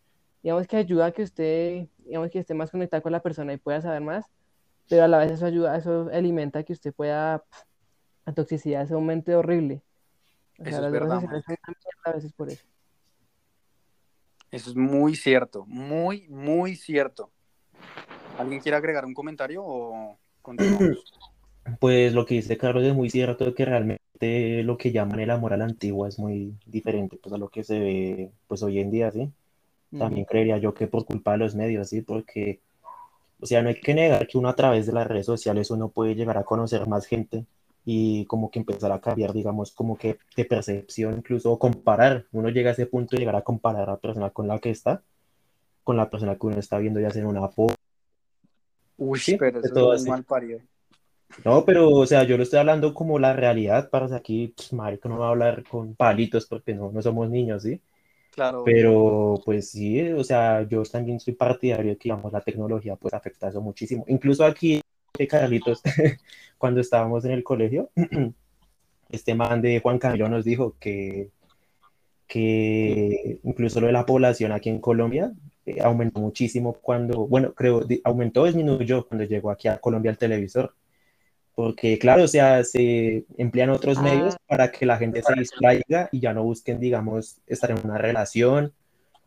digamos 0.43 0.67
que 0.67 0.77
ayuda 0.77 1.07
a 1.07 1.13
que 1.13 1.23
usted, 1.23 1.89
digamos 1.99 2.31
que 2.31 2.39
esté 2.39 2.55
más 2.55 2.71
conectado 2.71 3.03
con 3.03 3.13
la 3.13 3.21
persona 3.21 3.53
y 3.53 3.59
pueda 3.59 3.81
saber 3.81 4.01
más, 4.01 4.27
pero 4.89 5.05
a 5.05 5.09
la 5.09 5.19
vez 5.19 5.33
eso 5.33 5.47
ayuda, 5.47 5.77
eso 5.77 6.09
alimenta 6.13 6.61
a 6.61 6.63
que 6.63 6.73
usted 6.73 6.93
pueda, 6.93 7.45
la 8.25 8.33
toxicidad 8.35 8.87
se 8.87 8.95
aumente 8.95 9.35
horrible. 9.35 9.83
O 10.59 10.63
Eso 10.63 10.71
sea, 10.71 10.79
es 10.79 10.83
las 10.83 10.93
verdad, 10.93 11.23
a 12.05 12.13
veces 12.13 12.33
por 12.33 12.51
eso. 12.51 12.65
Eso 14.51 14.71
es 14.71 14.77
muy 14.77 15.15
cierto, 15.17 15.65
muy, 15.67 16.29
muy 16.29 16.77
cierto. 16.77 17.31
¿Alguien 18.39 18.61
quiere 18.61 18.77
agregar 18.77 19.05
un 19.07 19.15
comentario 19.15 19.63
o 19.65 20.19
continuamos? 20.43 21.13
Pues 21.79 22.13
lo 22.13 22.27
que 22.27 22.35
dice 22.35 22.57
Carlos 22.57 22.85
es 22.85 22.95
muy 22.95 23.09
cierto 23.09 23.55
que 23.55 23.65
realmente 23.65 24.63
lo 24.63 24.77
que 24.77 24.93
llaman 24.93 25.21
el 25.21 25.31
amor 25.31 25.53
a 25.53 25.57
la 25.57 25.65
antigua 25.65 26.09
es 26.09 26.19
muy 26.19 26.55
diferente 26.67 27.17
pues, 27.17 27.33
a 27.33 27.39
lo 27.39 27.49
que 27.49 27.63
se 27.65 27.79
ve 27.79 28.33
pues 28.47 28.63
hoy 28.63 28.81
en 28.81 28.91
día, 28.91 29.11
¿sí? 29.11 29.31
También 29.97 30.25
creería 30.25 30.57
yo 30.57 30.73
que 30.73 30.87
por 30.87 31.05
culpa 31.05 31.33
de 31.33 31.39
los 31.39 31.55
medios, 31.55 31.91
¿sí? 31.91 32.01
Porque, 32.01 32.61
o 33.41 33.47
sea, 33.47 33.63
no 33.63 33.69
hay 33.69 33.79
que 33.79 33.93
negar 33.93 34.27
que 34.27 34.39
uno 34.39 34.49
a 34.49 34.57
través 34.57 34.87
de 34.87 34.93
las 34.93 35.07
redes 35.07 35.27
sociales 35.27 35.71
uno 35.71 35.91
puede 35.91 36.15
llegar 36.15 36.39
a 36.39 36.45
conocer 36.45 36.87
más 36.87 37.05
gente 37.07 37.45
y 37.85 38.25
como 38.27 38.51
que 38.51 38.61
empezar 38.61 38.91
a 38.91 39.01
cambiar, 39.01 39.33
digamos, 39.33 39.73
como 39.73 39.99
que 39.99 40.19
de 40.35 40.45
percepción, 40.47 41.19
incluso 41.19 41.59
comparar. 41.59 42.27
Uno 42.33 42.49
llega 42.49 42.71
a 42.71 42.73
ese 42.73 42.87
punto 42.87 43.17
de 43.17 43.21
llegar 43.21 43.37
a 43.37 43.43
comparar 43.43 43.89
a 43.89 43.93
la 43.93 43.99
persona 43.99 44.31
con 44.31 44.49
la 44.49 44.59
que 44.59 44.71
está, 44.71 45.03
con 45.85 45.97
la 45.97 46.09
persona 46.09 46.37
que 46.37 46.47
uno 46.47 46.59
está 46.59 46.79
viendo 46.79 46.99
ya 47.01 47.11
sea 47.11 47.23
en 47.23 47.29
una 47.29 47.49
foto. 47.49 47.75
Uy, 48.97 49.19
Sí, 49.19 49.37
pero 49.37 49.61
eso 49.61 49.93
es 49.93 50.03
un 50.03 50.09
mal 50.09 50.25
parido. 50.25 50.61
No, 51.45 51.65
pero, 51.65 51.91
o 51.91 52.07
sea, 52.07 52.25
yo 52.25 52.37
lo 52.37 52.43
estoy 52.43 52.59
hablando 52.59 52.95
como 52.95 53.19
la 53.19 53.33
realidad, 53.33 53.91
para 53.91 54.15
aquí, 54.15 54.53
pues, 54.57 54.73
marico, 54.73 55.09
no 55.09 55.19
va 55.19 55.29
a 55.29 55.31
hablar 55.31 55.65
con 55.65 55.95
palitos 55.95 56.47
porque 56.47 56.75
no, 56.75 56.91
no 56.93 57.03
somos 57.03 57.29
niños, 57.31 57.63
¿sí? 57.63 57.81
Claro, 58.31 58.63
Pero, 58.65 59.41
pues 59.45 59.71
sí, 59.71 60.01
o 60.13 60.25
sea, 60.25 60.63
yo 60.63 60.83
también 60.85 61.21
soy 61.21 61.35
partidario 61.35 61.93
que, 61.99 62.05
digamos, 62.05 62.33
la 62.33 62.41
tecnología, 62.41 62.97
pues, 62.97 63.13
afecta 63.15 63.49
eso 63.49 63.61
muchísimo. 63.61 64.05
Incluso 64.09 64.45
aquí, 64.45 64.81
eh, 65.19 65.27
Carlitos, 65.27 65.83
cuando 66.59 66.81
estábamos 66.81 67.25
en 67.25 67.33
el 67.33 67.45
colegio, 67.45 67.91
este 69.11 69.35
man 69.35 69.61
de 69.61 69.81
Juan 69.81 69.99
Camilo 69.99 70.29
nos 70.29 70.45
dijo 70.45 70.77
que, 70.81 71.31
que 72.27 73.41
incluso 73.45 73.81
lo 73.81 73.89
de 73.89 73.93
la 73.93 74.07
población 74.07 74.53
aquí 74.53 74.71
en 74.71 74.81
Colombia 74.81 75.33
eh, 75.67 75.81
aumentó 75.83 76.21
muchísimo 76.21 76.73
cuando, 76.73 77.27
bueno, 77.27 77.53
creo, 77.55 77.87
aumentó 78.05 78.47
disminuyó 78.47 79.07
cuando 79.07 79.25
llegó 79.25 79.51
aquí 79.51 79.69
a 79.69 79.79
Colombia 79.79 80.11
el 80.11 80.19
televisor. 80.19 80.75
Porque, 81.55 81.99
claro, 81.99 82.25
o 82.25 82.29
sea, 82.29 82.65
se 82.65 83.25
emplean 83.37 83.71
otros 83.71 83.99
Ah. 83.99 84.03
medios 84.03 84.37
para 84.47 84.73
que 84.73 84.87
la 84.87 84.97
gente 84.97 85.23
se 85.23 85.35
distraiga 85.39 86.09
y 86.11 86.21
ya 86.21 86.33
no 86.33 86.43
busquen, 86.45 86.81
digamos, 86.81 87.37
estar 87.47 87.71
en 87.71 87.79
una 87.85 87.99
relación 87.99 88.73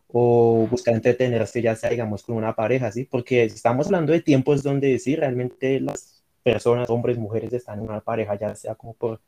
o 0.08 0.66
buscar 0.70 0.94
entretenerse, 0.94 1.62
ya 1.62 1.76
sea, 1.76 1.90
digamos, 1.90 2.22
con 2.22 2.36
una 2.36 2.54
pareja, 2.54 2.90
¿sí? 2.90 3.04
Porque 3.04 3.44
estamos 3.44 3.86
hablando 3.86 4.12
de 4.12 4.20
tiempos 4.22 4.62
donde 4.62 4.98
sí, 4.98 5.14
realmente 5.16 5.80
las 5.80 6.24
personas, 6.42 6.88
hombres, 6.90 7.18
mujeres, 7.18 7.52
están 7.52 7.78
en 7.80 7.84
una 7.88 8.00
pareja, 8.00 8.36
ya 8.38 8.54
sea 8.54 8.74
como 8.74 8.94
por, 8.94 9.20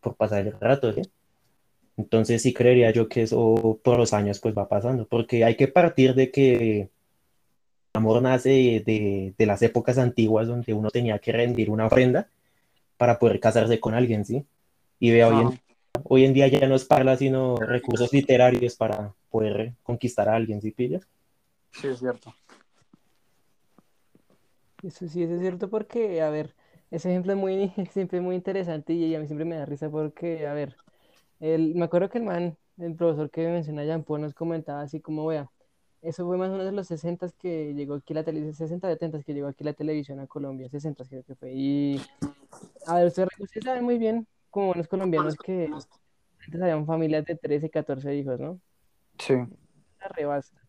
por 0.00 0.14
pasar 0.16 0.46
el 0.46 0.58
rato, 0.60 0.92
¿sí? 0.92 1.02
Entonces 1.96 2.40
sí 2.42 2.52
creería 2.54 2.90
yo 2.90 3.08
que 3.08 3.22
eso 3.22 3.78
por 3.82 3.98
los 3.98 4.12
años 4.14 4.40
pues 4.40 4.56
va 4.56 4.68
pasando, 4.68 5.06
porque 5.06 5.44
hay 5.44 5.56
que 5.56 5.68
partir 5.68 6.14
de 6.14 6.30
que 6.30 6.88
amor 7.94 8.22
nace 8.22 8.48
de, 8.50 8.82
de- 8.86 9.34
de 9.36 9.46
las 9.46 9.62
épocas 9.62 9.98
antiguas 9.98 10.46
donde 10.48 10.72
uno 10.74 10.90
tenía 10.90 11.18
que 11.18 11.32
rendir 11.32 11.70
una 11.70 11.86
ofrenda 11.86 12.28
para 12.96 13.18
poder 13.18 13.40
casarse 13.40 13.80
con 13.80 13.94
alguien, 13.94 14.24
¿sí? 14.24 14.44
Y 15.00 15.10
vea, 15.10 15.28
hoy 15.28 15.40
en, 15.40 15.60
hoy 16.04 16.24
en 16.24 16.32
día 16.32 16.48
ya 16.48 16.66
no 16.68 16.74
es 16.74 16.84
parla, 16.84 17.16
sino 17.16 17.56
recursos 17.56 18.12
literarios 18.12 18.76
para 18.76 19.12
poder 19.30 19.72
conquistar 19.82 20.28
a 20.28 20.36
alguien, 20.36 20.60
¿sí 20.62 20.70
pillas? 20.70 21.06
Sí, 21.72 21.88
es 21.88 21.98
cierto. 21.98 22.34
Eso 24.82 25.06
sí, 25.08 25.22
eso 25.22 25.34
es 25.34 25.40
cierto 25.40 25.68
porque, 25.70 26.22
a 26.22 26.30
ver, 26.30 26.54
ese 26.90 27.10
ejemplo 27.10 27.32
es 27.32 27.38
muy, 27.38 27.72
siempre 27.92 28.20
muy 28.20 28.36
interesante 28.36 28.92
y 28.92 29.14
a 29.14 29.20
mí 29.20 29.26
siempre 29.26 29.44
me 29.44 29.56
da 29.56 29.66
risa 29.66 29.90
porque, 29.90 30.46
a 30.46 30.54
ver, 30.54 30.76
el, 31.40 31.74
me 31.74 31.84
acuerdo 31.84 32.08
que 32.10 32.18
el 32.18 32.24
man, 32.24 32.56
el 32.78 32.94
profesor 32.94 33.30
que 33.30 33.46
menciona 33.48 33.84
Jean 33.84 34.04
Paul 34.04 34.22
nos 34.22 34.34
comentaba 34.34 34.82
así 34.82 35.00
como, 35.00 35.26
vea, 35.26 35.50
eso 36.02 36.26
fue 36.26 36.36
más 36.36 36.48
o 36.48 36.52
menos 36.52 36.66
de 36.66 36.72
los 36.72 36.86
60 36.88 37.28
que 37.38 37.72
llegó 37.74 37.94
aquí 37.94 38.12
la 38.12 38.24
televisión, 38.24 38.54
60, 38.54 38.88
70 38.88 39.22
que 39.22 39.34
llegó 39.34 39.46
aquí 39.48 39.62
la 39.64 39.72
televisión 39.72 40.18
a 40.20 40.26
Colombia, 40.26 40.68
60 40.68 41.04
creo 41.04 41.22
que 41.22 41.34
fue. 41.36 41.52
Y, 41.52 42.00
a 42.86 42.96
ver, 42.96 43.06
ustedes 43.06 43.28
ustedes 43.38 43.64
saben 43.64 43.84
muy 43.84 43.98
bien, 43.98 44.26
como 44.50 44.66
buenos 44.68 44.88
colombianos, 44.88 45.36
que 45.36 45.70
antes 46.44 46.60
habían 46.60 46.86
familias 46.86 47.24
de 47.24 47.36
13, 47.36 47.70
14 47.70 48.14
hijos, 48.16 48.40
¿no? 48.40 48.60
Sí. 49.18 49.34
La 49.34 50.08
rebasta. 50.08 50.60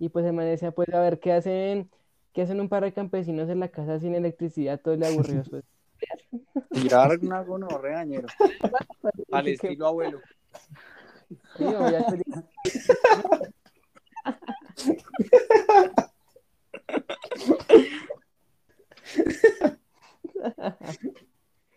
Y 0.00 0.08
pues 0.08 0.26
el 0.26 0.32
man 0.32 0.46
decía, 0.46 0.72
pues 0.72 0.88
a 0.92 0.98
ver, 1.00 1.20
¿qué 1.20 1.32
hacen, 1.32 1.88
qué 2.32 2.42
hacen 2.42 2.60
un 2.60 2.68
par 2.68 2.82
de 2.82 2.92
campesinos 2.92 3.48
en 3.48 3.60
la 3.60 3.68
casa 3.68 4.00
sin 4.00 4.14
electricidad, 4.16 4.80
todos 4.80 4.98
le 4.98 5.06
aburridos? 5.06 5.48
Pues, 5.48 5.64
Tirar 6.72 7.16
una 7.22 7.42
gonorrea, 7.42 8.04
ñero. 8.04 8.26
Al 9.32 9.46
estilo 9.46 9.86
abuelo. 9.86 10.20
Sí, 11.56 11.64
o 11.64 11.90
ya 11.90 12.10
sería- 12.10 12.44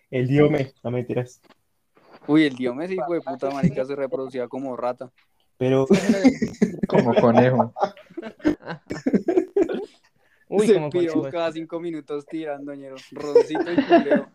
El 0.10 0.28
diome, 0.28 0.74
no 0.84 0.92
mentiras. 0.92 1.42
Uy, 2.28 2.46
el 2.46 2.56
Diomedes, 2.56 2.92
hijo 2.92 3.14
de 3.14 3.22
puta 3.22 3.50
marica, 3.50 3.86
se 3.86 3.96
reproducía 3.96 4.48
como 4.48 4.76
rata. 4.76 5.12
Pero 5.58 5.88
Como 6.88 7.14
conejo. 7.16 7.74
Uy, 10.50 10.68
se 10.68 10.76
como 10.76 11.30
cada 11.30 11.52
cinco 11.52 11.80
minutos 11.80 12.26
tirando, 12.26 12.74
ñero. 12.74 12.96
Roncito 13.12 13.72
y 13.72 13.76
culeo. 13.84 14.30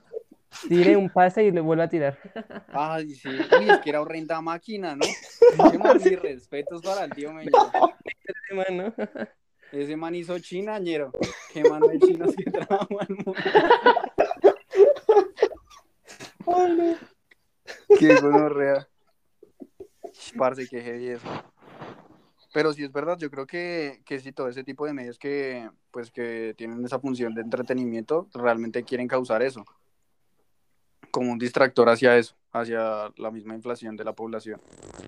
Tire 0.68 0.96
un 0.96 1.08
pase 1.08 1.44
y 1.44 1.50
le 1.50 1.60
vuelve 1.60 1.84
a 1.84 1.88
tirar. 1.88 2.18
Ay, 2.72 3.14
sí. 3.14 3.28
Uy, 3.28 3.70
es 3.70 3.78
que 3.78 3.90
era 3.90 4.00
horrenda 4.00 4.40
máquina, 4.40 4.96
¿no? 4.96 5.04
Qué 5.70 6.10
mis 6.10 6.22
respetos 6.22 6.82
para 6.82 7.04
el 7.04 7.12
tío 7.12 7.32
man, 7.32 7.46
¿no? 8.72 8.94
Ese 9.72 9.96
man 9.96 10.14
hizo 10.14 10.38
China, 10.38 10.78
ñero. 10.78 11.10
Qué 11.52 11.62
mano 11.64 11.86
de 11.88 11.98
chinos 11.98 12.34
que 12.36 12.50
trajo 12.50 12.86
al 13.00 13.08
mundo. 13.08 13.34
Qué 17.98 18.14
gonorrea. 18.20 18.88
Parce, 20.36 20.68
qué 20.68 20.82
heavy 20.82 21.08
eso. 21.08 21.26
Pero 22.52 22.72
sí 22.74 22.84
es 22.84 22.92
verdad, 22.92 23.16
yo 23.18 23.30
creo 23.30 23.46
que, 23.46 24.02
que 24.04 24.20
sí, 24.20 24.32
todo 24.32 24.48
ese 24.48 24.62
tipo 24.62 24.84
de 24.84 24.92
medios 24.92 25.18
que, 25.18 25.70
pues, 25.90 26.10
que 26.10 26.54
tienen 26.56 26.84
esa 26.84 26.98
función 26.98 27.34
de 27.34 27.40
entretenimiento 27.40 28.28
realmente 28.34 28.84
quieren 28.84 29.08
causar 29.08 29.42
eso. 29.42 29.64
Como 31.12 31.30
un 31.30 31.39
distractor 31.39 31.90
hacia 31.90 32.16
eso, 32.16 32.34
hacia 32.52 33.12
la 33.18 33.30
misma 33.30 33.55
inflación 33.55 33.97
de 33.97 34.02
la 34.02 34.14
población. 34.14 34.60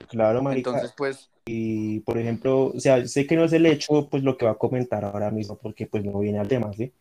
claro, 0.09 0.43
marica. 0.43 0.70
Entonces, 0.70 0.94
pues, 0.97 1.31
Y, 1.47 2.01
por 2.01 2.18
ejemplo, 2.18 2.66
o 2.66 2.78
sea, 2.78 3.06
sé 3.09 3.26
que 3.26 3.36
no 3.36 3.44
es 3.44 3.52
el 3.55 3.64
hecho, 3.64 4.06
pues, 4.10 4.22
lo 4.22 4.36
que 4.36 4.44
va 4.44 4.52
a 4.52 4.59
comentar 4.59 5.02
ahora 5.05 5.31
mismo, 5.31 5.56
porque, 5.56 5.86
pues, 5.86 6.05
no 6.05 6.18
viene 6.18 6.39
al 6.39 6.47
tema, 6.47 6.72
¿sí? 6.74 6.93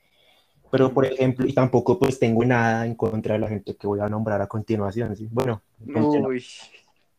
Pero, 0.72 0.94
por 0.94 1.06
ejemplo, 1.06 1.46
y 1.46 1.54
tampoco, 1.54 2.00
pues, 2.00 2.18
tengo 2.18 2.44
nada 2.46 2.86
en 2.86 2.96
contra 2.96 3.34
de 3.34 3.40
la 3.40 3.50
gente 3.50 3.76
que 3.76 3.88
voy 3.88 4.00
a 4.00 4.08
nombrar 4.08 4.42
a 4.42 4.48
continuación, 4.48 5.16
¿sí? 5.16 5.28
Bueno, 5.30 5.62
uy, 5.86 6.44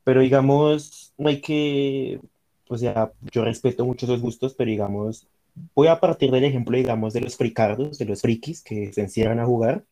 pero, 0.05 0.21
digamos, 0.23 1.13
no 1.19 1.29
hay 1.29 1.41
que, 1.41 2.19
o 2.69 2.79
sea, 2.79 3.13
yo 3.31 3.45
respeto 3.45 3.85
mucho 3.85 4.07
esos 4.07 4.23
gustos, 4.23 4.55
pero, 4.55 4.71
digamos, 4.71 5.27
voy 5.75 5.89
a 5.89 6.01
partir 6.01 6.31
del 6.31 6.45
ejemplo, 6.45 6.77
digamos, 6.77 7.13
de 7.13 7.21
los 7.21 7.37
fricardos, 7.37 7.99
de 7.99 8.07
los 8.07 8.23
frikis 8.23 8.63
que 8.63 8.93
se 8.93 9.03
encierran 9.03 9.39
a 9.39 9.47
jugar, 9.47 9.85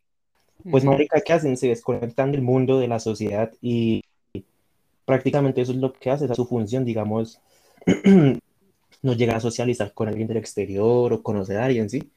pues, 0.71 0.85
marica, 0.85 1.21
¿qué 1.21 1.33
hacen? 1.33 1.57
Se 1.57 1.69
desconectan 1.69 2.33
del 2.33 2.43
mundo, 2.43 2.79
de 2.79 2.89
la 2.89 2.99
sociedad, 2.99 3.53
y 3.61 4.05
prácticamente 5.05 5.61
eso 5.61 5.73
es 5.73 5.79
lo 5.79 5.93
que 5.93 6.11
hace, 6.11 6.25
esa 6.25 6.35
es 6.35 6.37
su 6.37 6.47
función, 6.47 6.85
digamos, 6.85 7.41
no 9.03 9.13
llegan 9.15 9.37
a 9.37 9.41
socializar 9.41 9.93
con 9.93 10.09
alguien 10.09 10.29
del 10.29 10.37
exterior 10.37 11.13
o 11.13 11.23
conocer 11.23 11.59
a 11.59 11.65
alguien, 11.65 11.91
¿sí? 11.91 12.11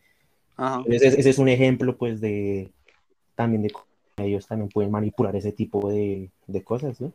Ajá. 0.55 0.77
Entonces, 0.85 1.15
ese 1.17 1.29
es 1.29 1.39
un 1.39 1.49
ejemplo, 1.49 1.97
pues, 1.97 2.21
de 2.21 2.69
también 3.35 3.63
de 3.63 3.69
cómo 3.71 3.85
ellos 4.17 4.47
también 4.47 4.69
pueden 4.69 4.91
manipular 4.91 5.35
ese 5.35 5.51
tipo 5.51 5.89
de, 5.89 6.29
de 6.47 6.63
cosas, 6.63 7.01
¿no? 7.01 7.11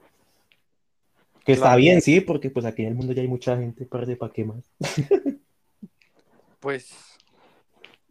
Que 1.44 1.52
está 1.52 1.68
Claro. 1.68 1.78
bien, 1.78 2.02
sí, 2.02 2.20
porque 2.20 2.50
pues 2.50 2.66
aquí 2.66 2.82
en 2.82 2.88
el 2.88 2.94
mundo 2.94 3.14
ya 3.14 3.22
hay 3.22 3.28
mucha 3.28 3.56
gente, 3.56 3.86
parce, 3.86 4.16
¿para 4.16 4.32
qué 4.32 4.44
más? 4.44 4.64
Pues, 6.60 6.90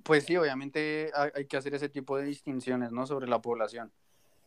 pues 0.10 0.24
sí, 0.26 0.36
obviamente 0.38 1.12
hay, 1.14 1.46
que 1.46 1.56
hacer 1.56 1.76
ese 1.76 1.88
tipo 1.88 2.18
de 2.18 2.24
distinciones, 2.24 2.92
¿no? 2.92 3.06
Sobre 3.06 3.28
la 3.28 3.44
población. 3.44 3.92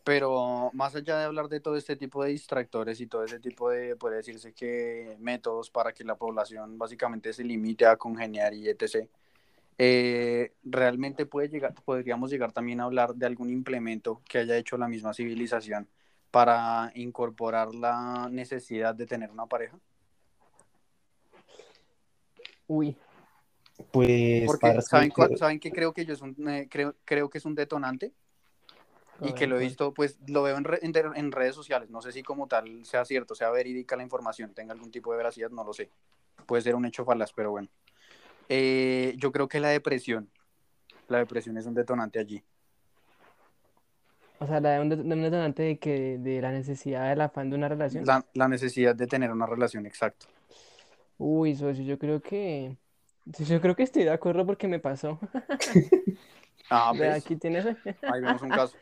Pero 0.03 0.73
más 0.75 0.97
allá 0.97 1.17
de 1.19 1.25
hablar 1.25 1.49
de 1.49 1.61
todo 1.61 1.77
este 1.77 1.95
tipo 1.95 2.25
de 2.25 2.31
distractores 2.31 3.01
y 3.01 3.07
todo 3.07 3.23
ese 3.25 3.39
tipo 3.39 3.71
de, 3.71 3.95
puede 3.95 4.17
decirse 4.17 4.53
que 4.55 5.17
métodos 5.21 5.71
para 5.71 5.93
que 5.93 6.03
la 6.03 6.17
población 6.17 6.79
básicamente 6.79 7.33
se 7.33 7.45
limite 7.45 7.87
a 7.87 7.97
congeniar 7.97 8.55
y 8.55 8.69
etc. 8.69 9.09
eh, 9.79 10.53
realmente 10.65 11.27
puede 11.27 11.49
llegar, 11.49 11.75
podríamos 11.85 12.33
llegar 12.33 12.51
también 12.51 12.81
a 12.81 12.85
hablar 12.85 13.15
de 13.15 13.27
algún 13.27 13.49
implemento 13.49 14.21
que 14.29 14.39
haya 14.39 14.57
hecho 14.57 14.77
la 14.77 14.89
misma 14.89 15.15
civilización 15.15 15.89
para 16.33 16.91
incorporar 16.97 17.73
la 17.73 18.29
necesidad 18.33 18.97
de 18.97 19.07
tener 19.07 19.31
una 19.31 19.47
pareja. 19.47 19.79
Uy, 22.67 22.97
Pues, 23.91 24.45
Porque 24.47 24.81
¿saben, 24.83 25.09
que- 25.11 25.15
cuál- 25.15 25.37
¿saben 25.37 25.61
que 25.61 25.71
creo 25.71 25.93
que 25.93 26.05
yo 26.05 26.15
es 26.15 26.21
un, 26.23 26.37
eh, 26.49 26.69
creo, 26.71 26.95
creo 27.05 27.29
que 27.31 27.39
es 27.39 27.45
un 27.45 27.55
detonante? 27.55 28.13
y 29.25 29.35
que 29.35 29.47
lo 29.47 29.57
he 29.57 29.61
visto, 29.61 29.95
pues 29.95 30.19
lo 30.27 30.43
veo 30.43 30.57
en, 30.57 30.65
re- 30.65 30.81
en, 30.83 30.91
de- 30.91 31.13
en 31.15 31.31
redes 31.31 31.55
sociales. 31.55 31.89
No 31.91 32.03
sé 32.03 32.11
si 32.11 32.25
como 32.25 32.49
tal 32.49 32.85
sea 32.85 33.05
cierto, 33.05 33.37
sea 33.37 33.51
verídica 33.51 33.95
la 33.95 34.03
información, 34.03 34.53
tenga 34.53 34.73
algún 34.73 34.91
tipo 34.91 35.13
de 35.13 35.19
veracidad, 35.19 35.49
no 35.51 35.63
lo 35.63 35.73
sé. 35.73 35.91
Puede 36.45 36.63
ser 36.63 36.75
un 36.75 36.87
hecho 36.87 37.05
falaz, 37.05 37.33
pero 37.33 37.53
bueno. 37.53 37.69
Eh, 38.49 39.15
yo 39.19 39.31
creo 39.31 39.47
que 39.47 39.61
la 39.61 39.69
depresión, 39.69 40.29
la 41.07 41.19
depresión 41.19 41.57
es 41.57 41.67
un 41.67 41.75
detonante 41.75 42.19
allí. 42.19 42.43
O 44.41 44.47
sea, 44.49 44.59
la 44.61 44.71
de 44.73 44.81
un, 44.81 44.89
det- 44.91 44.97
de 45.05 45.15
un 45.15 45.23
detonante 45.23 45.63
de 45.63 45.79
que 45.79 46.19
de 46.19 46.43
la 46.43 46.51
necesidad 46.51 47.09
del 47.09 47.21
afán 47.21 47.49
de 47.49 47.55
una 47.57 47.69
relación. 47.69 48.05
La, 48.05 48.27
la 48.35 48.49
necesidad 48.49 48.97
de 48.97 49.07
tener 49.07 49.31
una 49.31 49.47
relación 49.47 49.87
exacta. 49.87 50.27
Uy, 51.17 51.55
socio, 51.55 51.85
yo 51.85 51.97
creo 51.97 52.21
que 52.21 52.77
yo 53.25 53.61
creo 53.61 53.77
que 53.77 53.83
estoy 53.83 54.05
de 54.05 54.11
acuerdo 54.11 54.47
porque 54.47 54.69
me 54.69 54.79
pasó. 54.81 55.19
Ah, 56.71 56.93
¿ves? 56.99 57.25
aquí 57.25 57.37
tienes. 57.37 57.67
Ahí 58.03 58.21
vemos 58.21 58.41
un 58.43 58.51
caso. 58.51 58.77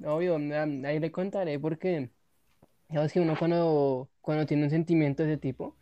Obvio, 0.04 0.36
ahí 0.36 0.98
le 0.98 1.12
contaré 1.12 1.58
porque, 1.58 2.10
digamos 2.88 3.12
que 3.12 3.20
uno 3.20 3.36
cuando, 3.38 4.08
cuando 4.20 4.46
tiene 4.46 4.64
un 4.64 4.70
sentimiento 4.70 5.22
de 5.22 5.32
ese 5.32 5.40
tipo, 5.40 5.76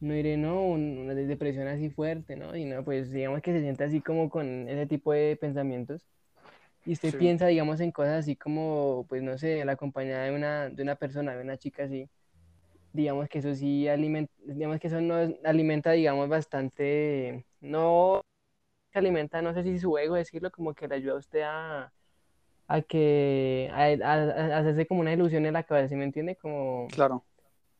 no 0.00 0.14
diré, 0.14 0.36
no, 0.36 0.62
un- 0.66 0.98
una 0.98 1.14
de- 1.14 1.26
depresión 1.26 1.66
así 1.68 1.90
fuerte, 1.90 2.36
¿no? 2.36 2.56
Y 2.56 2.64
no, 2.64 2.84
pues 2.84 3.10
digamos 3.10 3.42
que 3.42 3.52
se 3.52 3.60
siente 3.60 3.84
así 3.84 4.00
como 4.00 4.30
con 4.30 4.68
ese 4.68 4.86
tipo 4.86 5.12
de 5.12 5.36
pensamientos. 5.36 6.06
Y 6.86 6.92
usted 6.92 7.10
Sí. 7.12 7.18
piensa, 7.18 7.46
digamos, 7.48 7.80
en 7.80 7.92
cosas 7.92 8.14
así 8.20 8.36
como, 8.36 9.06
pues 9.08 9.22
no 9.22 9.38
sé, 9.38 9.64
la 9.64 9.76
compañía 9.76 10.20
de 10.22 10.32
una, 10.32 10.68
de 10.70 10.82
una 10.82 10.96
persona, 10.96 11.34
de 11.36 11.42
una 11.42 11.56
chica 11.58 11.84
así. 11.84 12.08
Digamos 12.94 13.28
que 13.28 13.40
eso 13.40 13.54
sí 13.56 13.88
alimenta, 13.88 14.32
digamos 14.46 14.78
que 14.80 14.86
eso 14.86 15.00
no 15.00 15.18
es- 15.18 15.34
alimenta, 15.44 15.90
digamos, 15.92 16.28
bastante, 16.28 17.44
no 17.60 18.22
que 18.92 18.98
alimenta, 19.00 19.42
no 19.42 19.52
sé 19.54 19.64
si 19.64 19.78
su 19.80 19.98
ego 19.98 20.14
decirlo, 20.14 20.50
como 20.52 20.74
que 20.74 20.88
le 20.88 20.94
ayuda 20.96 21.14
a 21.14 21.18
usted 21.18 21.42
a, 21.42 21.92
a 22.68 22.82
que, 22.82 23.68
a, 23.72 23.84
a- 24.08 24.56
a 24.56 24.58
hacerse 24.60 24.86
como 24.86 25.00
una 25.00 25.12
ilusión 25.12 25.44
en 25.46 25.54
la 25.54 25.64
cabeza, 25.64 25.88
¿sí 25.90 25.96
me 25.96 26.04
entiende? 26.04 26.36
Como, 26.36 26.86
Claro. 26.88 27.24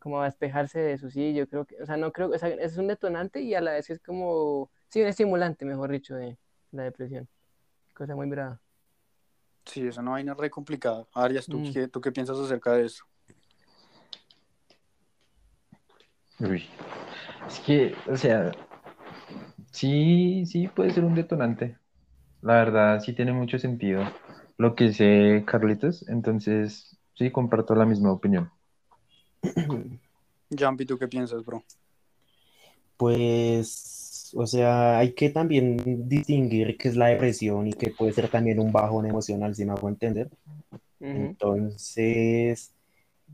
como 0.01 0.21
a 0.21 0.25
despejarse 0.27 0.81
de 0.81 0.95
eso, 0.95 1.11
sí, 1.11 1.33
yo 1.35 1.49
creo 1.49 1.65
que, 1.65 1.81
o 1.83 1.87
sea, 1.87 1.97
no 1.97 2.13
creo, 2.13 2.31
o 2.31 2.39
sea, 2.39 2.49
es 2.51 2.77
un 2.77 2.89
detonante 2.89 3.41
y 3.41 3.55
a 3.55 3.61
la 3.61 3.73
vez 3.75 3.91
es 3.91 4.01
como, 4.01 4.71
sí, 4.89 5.01
un 5.03 5.09
estimulante, 5.09 5.65
mejor 5.65 5.93
dicho, 5.93 6.17
de 6.17 6.37
la 6.73 6.85
depresión. 6.85 7.29
Cosa 7.95 8.17
muy 8.17 8.29
brava. 8.29 8.61
Sí, 9.67 9.87
es 9.87 9.97
una 9.97 10.13
vaina 10.13 10.35
re 10.35 10.51
complicada. 10.51 11.07
Arias, 11.15 11.47
¿tú, 11.47 11.59
Mm. 11.59 11.73
qué, 11.73 11.89
¿tú 11.89 12.01
qué 12.01 12.13
piensas 12.13 12.39
acerca 12.39 12.73
de 12.73 12.87
eso? 12.87 13.05
Uy. 16.41 16.65
Es 17.47 17.61
que, 17.61 17.95
o 18.11 18.17
sea, 18.17 18.53
sí, 19.71 20.45
sí 20.47 20.69
puede 20.69 20.91
ser 20.91 21.05
un 21.05 21.15
detonante. 21.15 21.79
La 22.43 22.55
verdad, 22.55 23.01
sí 23.01 23.13
tiene 23.13 23.33
mucho 23.33 23.59
sentido 23.59 24.03
lo 24.59 24.75
que 24.75 24.85
dice 24.85 25.45
Carlitos. 25.47 26.09
Entonces, 26.09 26.99
sí, 27.15 27.31
comparto 27.31 27.75
la 27.75 27.87
misma 27.87 28.13
opinión. 28.13 28.51
Jumpy, 30.59 30.87
¿tú 30.87 30.99
qué 30.99 31.09
piensas, 31.09 31.45
bro? 31.45 31.65
Pues, 32.97 34.33
o 34.37 34.47
sea, 34.47 34.99
hay 34.99 35.13
que 35.13 35.31
también 35.31 36.09
distinguir 36.09 36.77
qué 36.77 36.89
es 36.89 36.97
la 36.97 37.07
depresión 37.09 37.67
y 37.67 37.73
que 37.73 37.91
puede 37.91 38.13
ser 38.13 38.29
también 38.29 38.61
un 38.61 38.73
bajón 38.73 39.07
emocional, 39.07 39.55
si 39.55 39.65
me 39.65 39.73
hago 39.73 39.89
entender. 39.89 40.31
Entonces, 41.01 42.74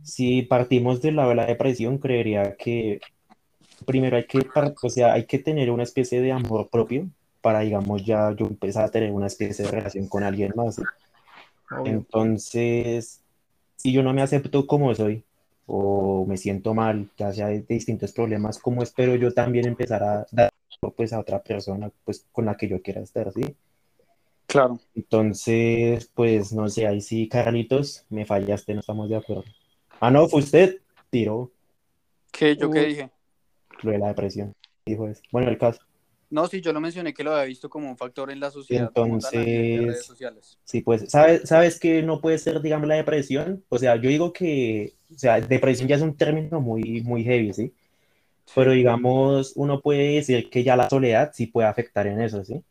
si 0.02 0.42
partimos 0.42 1.00
de 1.00 1.12
la 1.12 1.46
depresión, 1.46 1.98
creería 1.98 2.56
que 2.56 3.00
primero 3.86 4.16
hay 4.16 4.24
que, 4.24 4.46
o 4.82 4.90
sea, 4.90 5.12
hay 5.12 5.26
que 5.26 5.38
tener 5.38 5.70
una 5.70 5.82
especie 5.82 6.20
de 6.20 6.32
amor 6.32 6.68
propio 6.68 7.08
para, 7.40 7.60
digamos, 7.60 8.04
ya 8.04 8.34
yo 8.36 8.46
empezar 8.46 8.84
a 8.84 8.90
tener 8.90 9.10
una 9.12 9.26
especie 9.26 9.64
de 9.64 9.70
relación 9.70 10.08
con 10.08 10.22
alguien 10.22 10.52
más. 10.54 10.80
Entonces, 11.84 13.22
si 13.76 13.92
yo 13.92 14.02
no 14.02 14.12
me 14.12 14.22
acepto 14.22 14.66
como 14.66 14.94
soy 14.94 15.22
o 15.66 16.26
me 16.26 16.36
siento 16.36 16.74
mal, 16.74 17.08
ya 17.16 17.32
sea 17.32 17.48
de 17.48 17.60
distintos 17.62 18.12
problemas, 18.12 18.58
¿cómo 18.58 18.82
espero 18.82 19.14
yo 19.14 19.32
también 19.32 19.66
empezar 19.66 20.02
a 20.02 20.26
dar 20.30 20.50
pues 20.96 21.12
a 21.12 21.20
otra 21.20 21.42
persona 21.42 21.90
pues 22.04 22.26
con 22.32 22.46
la 22.46 22.56
que 22.56 22.68
yo 22.68 22.82
quiera 22.82 23.00
estar, 23.00 23.32
¿sí? 23.32 23.54
Claro. 24.46 24.80
Entonces, 24.94 26.10
pues 26.12 26.52
no 26.52 26.68
sé, 26.68 26.86
ahí 26.86 27.00
sí, 27.00 27.28
Carlitos, 27.28 28.04
me 28.10 28.26
fallaste, 28.26 28.74
no 28.74 28.80
estamos 28.80 29.08
de 29.08 29.16
acuerdo. 29.16 29.44
Ah, 30.00 30.10
no, 30.10 30.28
fue 30.28 30.40
usted, 30.40 30.80
tiró 31.10 31.50
¿Qué, 32.32 32.56
¿Yo 32.56 32.70
qué 32.70 32.86
dije? 32.86 33.10
lo 33.82 33.90
de 33.92 33.98
la 33.98 34.08
depresión, 34.08 34.54
dijo 34.86 35.06
eso. 35.08 35.20
Bueno, 35.30 35.50
el 35.50 35.58
caso, 35.58 35.80
No, 36.30 36.46
sí, 36.46 36.60
yo 36.60 36.72
lo 36.72 36.80
mencioné 36.80 37.12
que 37.12 37.24
lo 37.24 37.32
había 37.32 37.44
visto 37.44 37.68
como 37.68 37.88
un 37.90 37.96
factor 37.98 38.30
en 38.30 38.40
la 38.40 38.50
sociedad. 38.50 38.90
tal, 38.92 39.04
Entonces- 39.06 39.32
redes 39.86 40.06
sociales. 40.06 40.58
sí, 40.64 40.80
pues, 40.80 41.10
¿sabes, 41.10 41.42
sabes 41.48 41.78
que 41.78 42.02
no 42.02 42.20
puede 42.20 42.38
ser, 42.38 42.60
digamos, 42.62 42.88
la 42.88 42.94
depresión? 42.94 43.64
O 43.68 43.78
sea, 43.78 43.96
yo 43.96 44.08
digo 44.08 44.32
que, 44.32 44.94
o 45.14 45.18
sea, 45.18 45.40
depresión 45.40 45.88
ya 45.88 45.96
es 45.96 46.02
un 46.02 46.16
término 46.16 46.60
muy, 46.60 47.02
muy 47.02 47.24
heavy, 47.24 47.52
¿sí? 47.52 47.74
Pero 48.54 48.72
digamos, 48.72 49.52
uno 49.56 49.80
puede 49.80 50.14
decir 50.16 50.50
que 50.50 50.64
ya 50.64 50.76
la 50.76 50.88
soledad 50.88 51.30
sí 51.34 51.46
puede 51.46 51.68
afectar 51.68 52.06
en 52.06 52.20
eso, 52.20 52.44
¿sí? 52.44 52.62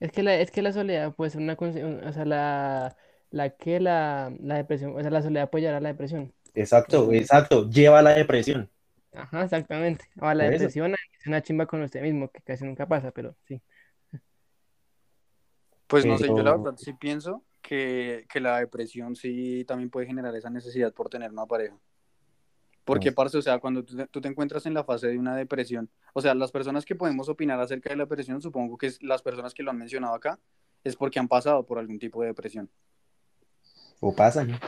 Es 0.00 0.10
que 0.12 0.22
la, 0.22 0.34
es 0.36 0.50
que 0.50 0.62
la 0.62 0.72
soledad 0.72 1.14
puede 1.14 1.30
ser 1.30 1.42
una, 1.42 1.54
o 1.54 2.12
sea, 2.12 2.24
la, 2.24 2.96
la 3.30 3.50
que 3.50 3.80
la, 3.80 4.32
la 4.40 4.56
depresión, 4.56 4.96
o 4.96 5.00
sea, 5.00 5.10
la 5.10 5.22
soledad 5.22 5.50
puede 5.50 5.62
llevar 5.62 5.76
a 5.76 5.80
la 5.80 5.88
depresión. 5.90 6.32
Exacto, 6.54 7.12
exacto, 7.12 7.68
lleva 7.68 8.00
a 8.00 8.02
la 8.02 8.10
depresión. 8.14 8.68
Ajá, 9.12 9.44
exactamente. 9.44 10.04
O 10.20 10.26
a 10.26 10.34
la 10.34 10.44
Por 10.44 10.54
eso. 10.54 10.62
depresión 10.64 10.94
es 11.18 11.26
una 11.26 11.42
chimba 11.42 11.66
con 11.66 11.82
usted 11.82 12.02
mismo, 12.02 12.28
que 12.30 12.40
casi 12.42 12.64
nunca 12.64 12.86
pasa, 12.86 13.10
pero 13.10 13.34
sí. 13.46 13.60
Pues 15.86 16.06
no 16.06 16.16
sé, 16.18 16.28
yo 16.28 16.42
la 16.42 16.56
verdad 16.56 16.74
sí 16.76 16.92
pienso 16.92 17.44
que, 17.60 18.24
que 18.32 18.40
la 18.40 18.58
depresión 18.60 19.16
sí 19.16 19.64
también 19.66 19.90
puede 19.90 20.06
generar 20.06 20.34
esa 20.36 20.48
necesidad 20.50 20.92
por 20.92 21.08
tener 21.08 21.30
una 21.32 21.46
pareja. 21.46 21.76
Porque, 22.84 23.10
No. 23.10 23.14
parce, 23.16 23.36
o 23.38 23.42
sea, 23.42 23.58
cuando 23.58 23.84
tú 23.84 23.96
te, 23.96 24.06
tú 24.06 24.20
te 24.20 24.28
encuentras 24.28 24.66
en 24.66 24.74
la 24.74 24.84
fase 24.84 25.08
de 25.08 25.18
una 25.18 25.36
depresión, 25.36 25.90
o 26.14 26.20
sea, 26.20 26.34
las 26.34 26.50
personas 26.50 26.84
que 26.84 26.94
podemos 26.94 27.28
opinar 27.28 27.60
acerca 27.60 27.90
de 27.90 27.96
la 27.96 28.04
depresión, 28.04 28.40
supongo 28.40 28.78
que 28.78 28.86
es 28.86 29.02
las 29.02 29.22
personas 29.22 29.52
que 29.52 29.62
lo 29.62 29.70
han 29.70 29.78
mencionado 29.78 30.14
acá, 30.14 30.38
es 30.84 30.96
porque 30.96 31.18
han 31.18 31.28
pasado 31.28 31.66
por 31.66 31.78
algún 31.78 31.98
tipo 31.98 32.20
de 32.22 32.28
depresión. 32.28 32.70
O 34.00 34.14
pasa, 34.14 34.44
¿no? 34.44 34.58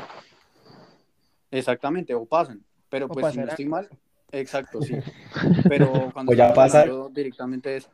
Exactamente, 1.50 2.14
o 2.14 2.24
pasan. 2.24 2.62
Pero 2.88 3.06
O 3.06 3.09
pues 3.09 3.32
si 3.32 3.38
no 3.38 3.46
estoy 3.46 3.66
mal, 3.66 3.88
exacto, 4.30 4.82
sí. 4.82 4.94
Pero 5.68 6.10
cuando 6.12 6.32
ya 6.34 6.52
pasan. 6.52 6.82
hablando 6.82 7.09
directamente 7.09 7.70
de, 7.70 7.84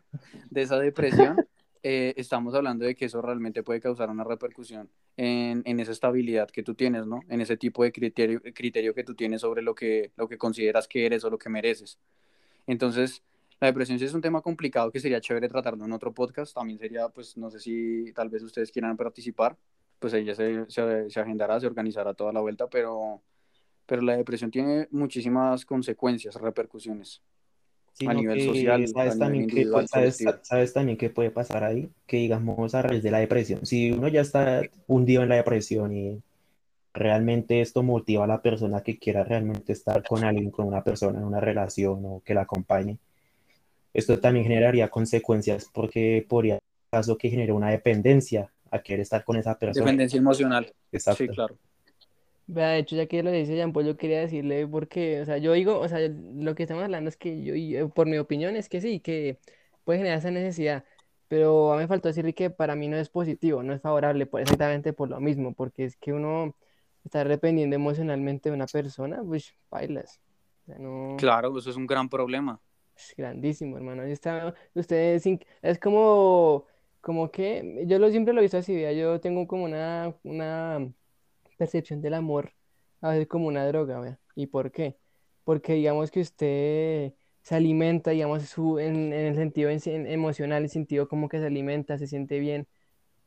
de 0.50 0.62
esa 0.62 0.78
depresión, 0.78 1.36
eh, 1.82 2.14
estamos 2.16 2.54
hablando 2.54 2.84
de 2.84 2.94
que 2.94 3.04
eso 3.04 3.22
realmente 3.22 3.62
puede 3.62 3.80
causar 3.80 4.10
una 4.10 4.24
repercusión 4.24 4.90
en, 5.16 5.62
en 5.64 5.80
esa 5.80 5.92
estabilidad 5.92 6.50
que 6.50 6.62
tú 6.62 6.74
tienes, 6.74 7.06
¿no? 7.06 7.20
En 7.28 7.40
ese 7.40 7.56
tipo 7.56 7.84
de 7.84 7.92
criterio, 7.92 8.42
criterio 8.54 8.94
que 8.94 9.04
tú 9.04 9.14
tienes 9.14 9.42
sobre 9.42 9.62
lo 9.62 9.74
que, 9.74 10.10
lo 10.16 10.28
que 10.28 10.38
consideras 10.38 10.88
que 10.88 11.06
eres 11.06 11.24
o 11.24 11.30
lo 11.30 11.38
que 11.38 11.48
mereces. 11.48 11.98
Entonces, 12.66 13.22
la 13.60 13.68
depresión 13.68 13.98
sí 13.98 14.04
es 14.04 14.14
un 14.14 14.20
tema 14.20 14.40
complicado 14.40 14.90
que 14.92 15.00
sería 15.00 15.20
chévere 15.20 15.48
tratarlo 15.48 15.84
en 15.84 15.92
otro 15.92 16.12
podcast. 16.12 16.54
También 16.54 16.78
sería, 16.78 17.08
pues, 17.08 17.36
no 17.36 17.50
sé 17.50 17.58
si 17.58 18.12
tal 18.12 18.28
vez 18.28 18.42
ustedes 18.42 18.70
quieran 18.70 18.96
participar, 18.96 19.56
pues 19.98 20.14
ahí 20.14 20.24
ya 20.24 20.34
se, 20.34 20.64
se, 20.68 21.10
se 21.10 21.20
agendará, 21.20 21.58
se 21.60 21.66
organizará 21.66 22.14
toda 22.14 22.32
la 22.32 22.40
vuelta, 22.40 22.66
pero, 22.68 23.22
pero 23.86 24.02
la 24.02 24.16
depresión 24.16 24.50
tiene 24.50 24.88
muchísimas 24.90 25.64
consecuencias, 25.64 26.34
repercusiones. 26.36 27.22
Sino 27.92 28.14
nivel 28.14 28.40
social, 28.42 28.84
a 28.84 28.86
sabes 28.86 29.14
nivel 29.14 29.18
también 29.18 29.46
que, 29.46 29.52
individual, 29.54 29.88
sabes, 29.88 30.24
sabes 30.42 30.72
también 30.72 30.96
qué 30.96 31.10
puede 31.10 31.32
pasar 31.32 31.64
ahí, 31.64 31.90
que 32.06 32.18
digamos 32.18 32.74
a 32.74 32.82
raíz 32.82 33.02
de 33.02 33.10
la 33.10 33.18
depresión, 33.18 33.66
si 33.66 33.90
uno 33.90 34.06
ya 34.06 34.20
está 34.20 34.62
hundido 34.86 35.24
en 35.24 35.30
la 35.30 35.34
depresión 35.34 35.92
y 35.92 36.22
realmente 36.94 37.60
esto 37.60 37.82
motiva 37.82 38.24
a 38.24 38.28
la 38.28 38.40
persona 38.40 38.82
que 38.82 38.98
quiera 38.98 39.24
realmente 39.24 39.72
estar 39.72 40.02
con 40.06 40.22
alguien, 40.24 40.50
con 40.50 40.66
una 40.66 40.84
persona 40.84 41.18
en 41.18 41.24
una 41.24 41.40
relación 41.40 42.04
o 42.04 42.22
que 42.24 42.34
la 42.34 42.42
acompañe. 42.42 42.98
Esto 43.92 44.18
también 44.20 44.46
generaría 44.46 44.88
consecuencias 44.88 45.68
porque 45.72 46.24
podría 46.28 46.58
caso 46.90 47.18
que 47.18 47.30
genere 47.30 47.52
una 47.52 47.70
dependencia 47.70 48.50
a 48.70 48.80
querer 48.80 49.00
estar 49.00 49.24
con 49.24 49.36
esa 49.36 49.58
persona. 49.58 49.84
Dependencia 49.84 50.18
emocional. 50.18 50.72
Exacto. 50.92 51.24
Sí, 51.24 51.28
claro. 51.28 51.56
Vea, 52.46 52.68
de 52.70 52.78
hecho, 52.78 52.96
ya 52.96 53.06
que 53.06 53.22
lo 53.22 53.30
dice 53.30 53.54
Jean 53.54 53.72
Paul, 53.74 53.84
yo 53.86 53.96
quería 53.96 54.20
decirle 54.20 54.66
porque, 54.66 55.20
o 55.20 55.24
sea, 55.26 55.36
yo 55.36 55.52
digo, 55.52 55.78
o 55.78 55.86
sea, 55.88 55.98
lo 56.08 56.54
que 56.54 56.62
estamos 56.62 56.82
hablando 56.82 57.10
es 57.10 57.16
que 57.18 57.42
yo, 57.42 57.54
eh, 57.54 57.88
por 57.94 58.06
mi 58.06 58.16
opinión, 58.16 58.56
es 58.56 58.70
que 58.70 58.80
sí, 58.80 59.00
que 59.00 59.38
puede 59.84 59.98
generar 59.98 60.18
esa 60.18 60.30
necesidad, 60.30 60.84
pero 61.28 61.72
a 61.72 61.76
mí 61.76 61.82
me 61.82 61.88
faltó 61.88 62.08
decirle 62.08 62.32
que 62.34 62.48
para 62.48 62.74
mí 62.74 62.88
no 62.88 62.96
es 62.96 63.10
positivo, 63.10 63.62
no 63.62 63.74
es 63.74 63.82
favorable, 63.82 64.24
por 64.24 64.40
exactamente 64.40 64.94
por 64.94 65.10
lo 65.10 65.20
mismo, 65.20 65.52
porque 65.52 65.84
es 65.84 65.96
que 65.96 66.14
uno 66.14 66.56
está 67.04 67.22
dependiendo 67.24 67.76
emocionalmente 67.76 68.48
de 68.48 68.54
una 68.56 68.66
persona, 68.66 69.22
pues, 69.22 69.54
bailas. 69.70 70.18
O 70.62 70.66
sea, 70.66 70.78
no, 70.78 71.16
Claro, 71.18 71.56
eso 71.58 71.68
es 71.68 71.76
un 71.76 71.86
gran 71.86 72.08
problema. 72.08 72.60
es 72.96 73.14
grandísimo, 73.16 73.76
hermano. 73.76 74.02
Ahí 74.02 74.12
Está, 74.12 74.54
ustedes, 74.74 75.22
sin- 75.22 75.40
es 75.62 75.78
como, 75.78 76.64
como 77.08 77.30
que, 77.32 77.84
yo 77.88 78.10
siempre 78.10 78.34
lo 78.34 78.40
he 78.40 78.44
visto 78.44 78.58
así, 78.58 78.76
vea, 78.76 78.92
yo 78.92 79.20
tengo 79.20 79.46
como 79.48 79.64
una, 79.64 80.14
una 80.24 80.92
percepción 81.58 82.00
del 82.02 82.14
amor 82.14 82.52
a 83.00 83.10
veces 83.10 83.28
como 83.28 83.48
una 83.48 83.66
droga, 83.66 84.00
¿vea? 84.00 84.20
¿Y 84.36 84.46
por 84.48 84.70
qué? 84.72 84.98
Porque 85.44 85.74
digamos 85.74 86.10
que 86.10 86.20
usted 86.20 87.14
se 87.42 87.54
alimenta, 87.56 88.10
digamos, 88.12 88.44
su, 88.44 88.78
en, 88.78 89.12
en 89.12 89.26
el 89.26 89.36
sentido 89.36 89.70
en- 89.70 89.80
en 89.86 90.06
emocional, 90.08 90.64
el 90.64 90.70
sentido 90.70 91.08
como 91.08 91.28
que 91.28 91.38
se 91.40 91.46
alimenta, 91.46 91.98
se 91.98 92.06
siente 92.08 92.38
bien. 92.40 92.68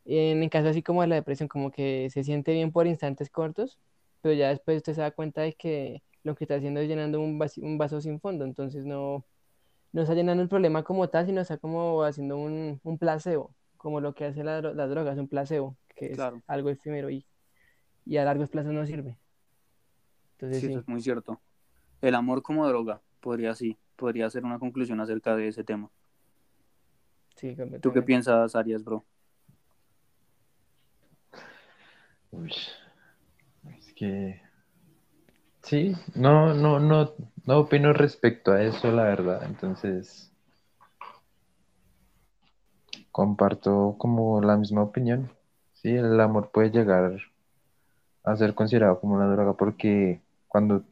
En 0.05 0.43
el 0.43 0.49
caso 0.49 0.69
así 0.69 0.83
como 0.83 1.01
de 1.01 1.07
la 1.07 1.15
depresión, 1.15 1.49
como 1.49 1.71
que 1.71 2.09
se 2.11 2.23
siente 2.23 2.53
bien 2.53 2.71
por 2.71 2.87
instantes 2.87 3.29
cortos, 3.29 3.79
pero 4.21 4.33
ya 4.35 4.49
después 4.49 4.77
usted 4.77 4.93
se 4.95 5.01
da 5.01 5.11
cuenta 5.11 5.41
de 5.41 5.53
que 5.53 6.03
lo 6.23 6.35
que 6.35 6.45
está 6.45 6.55
haciendo 6.55 6.79
es 6.81 6.87
llenando 6.89 7.21
un 7.21 7.39
vasi- 7.39 7.61
un 7.63 7.77
vaso 7.77 8.01
sin 8.01 8.19
fondo, 8.19 8.45
entonces 8.45 8.85
no, 8.85 9.25
no 9.93 10.01
está 10.01 10.13
llenando 10.15 10.43
el 10.43 10.49
problema 10.49 10.83
como 10.83 11.09
tal, 11.09 11.25
sino 11.27 11.41
está 11.41 11.57
como 11.57 12.03
haciendo 12.03 12.37
un, 12.37 12.79
un 12.83 12.97
placebo, 12.97 13.55
como 13.81 13.99
lo 14.01 14.13
que 14.13 14.25
hace 14.25 14.43
la, 14.43 14.61
dro- 14.61 14.73
la 14.75 14.87
droga, 14.87 15.11
es 15.13 15.17
un 15.19 15.27
placebo, 15.27 15.77
que 15.95 16.13
es 16.13 16.17
Claro. 16.17 16.41
algo 16.47 16.69
efímero 16.69 17.09
y, 17.09 17.25
y 18.05 18.17
a 18.17 18.25
largos 18.25 18.49
plazos 18.49 18.73
no 18.73 18.85
sirve. 18.85 19.17
Entonces 20.33 20.59
Sí, 20.59 20.67
sí, 20.67 20.73
eso 20.73 20.79
es 20.79 20.87
muy 20.87 21.01
cierto. 21.01 21.41
El 22.01 22.15
amor 22.15 22.43
como 22.43 22.67
droga, 22.67 23.01
podría 23.21 23.55
sí, 23.55 23.77
podría 23.95 24.29
ser 24.29 24.45
una 24.45 24.59
conclusión 24.59 24.99
acerca 25.01 25.35
de 25.35 25.47
ese 25.49 25.63
tema. 25.63 25.89
sí, 27.35 27.55
¿Tú 27.81 27.91
qué 27.93 28.01
piensas, 28.01 28.55
Arias, 28.55 28.83
bro? 28.83 29.03
Uy, 32.31 32.51
es 33.79 33.93
que 33.93 34.41
sí, 35.63 35.93
no, 36.15 36.53
no, 36.53 36.79
no, 36.79 37.13
no 37.45 37.59
opino 37.59 37.93
respecto 37.93 38.51
a 38.51 38.61
eso, 38.63 38.91
la 38.91 39.03
verdad. 39.03 39.43
Entonces, 39.45 40.30
comparto 43.11 43.95
como 43.97 44.41
la 44.41 44.57
misma 44.57 44.83
opinión. 44.83 45.29
Sí, 45.73 45.89
el 45.95 46.19
amor 46.19 46.51
puede 46.51 46.69
llegar 46.71 47.17
a 48.23 48.35
ser 48.35 48.53
considerado 48.53 48.99
como 48.99 49.15
una 49.15 49.27
droga 49.27 49.53
porque 49.53 50.21
cuando 50.47 50.83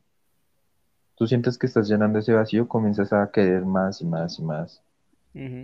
tú 1.15 1.27
sientes 1.27 1.57
que 1.57 1.67
estás 1.67 1.87
llenando 1.87 2.19
ese 2.19 2.33
vacío, 2.33 2.67
comienzas 2.67 3.11
a 3.13 3.29
querer 3.31 3.65
más 3.65 4.01
y 4.01 4.05
más 4.05 4.39
y 4.39 4.43
más. 4.43 4.81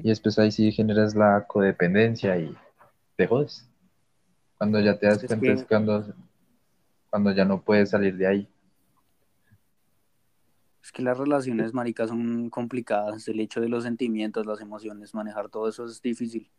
Y 0.04 0.10
después 0.10 0.38
ahí 0.38 0.52
sí 0.52 0.72
generas 0.72 1.16
la 1.16 1.46
codependencia 1.48 2.38
y 2.38 2.56
te 3.16 3.26
jodes. 3.28 3.68
Cuando 4.58 4.80
ya 4.80 4.98
te 4.98 5.08
das 5.08 5.24
Es 5.24 5.28
cuenta 5.28 5.46
que- 5.48 5.54
es 5.54 5.64
cuando, 5.66 6.06
cuando 7.10 7.32
ya 7.32 7.46
no 7.46 7.62
puedes 7.62 7.90
salir 7.90 8.16
de 8.18 8.28
ahí. 8.28 8.48
Es 10.86 10.92
que 10.92 11.02
las 11.02 11.18
relaciones, 11.18 11.74
maricas, 11.74 12.10
son 12.10 12.52
complicadas. 12.52 13.28
El 13.28 13.40
hecho 13.40 13.60
de 13.60 13.70
los 13.70 13.86
sentimientos, 13.86 14.46
las 14.46 14.62
emociones, 14.62 15.16
manejar 15.16 15.50
todo 15.50 15.68
eso 15.68 15.86
es 15.86 16.00
difícil. 16.00 16.52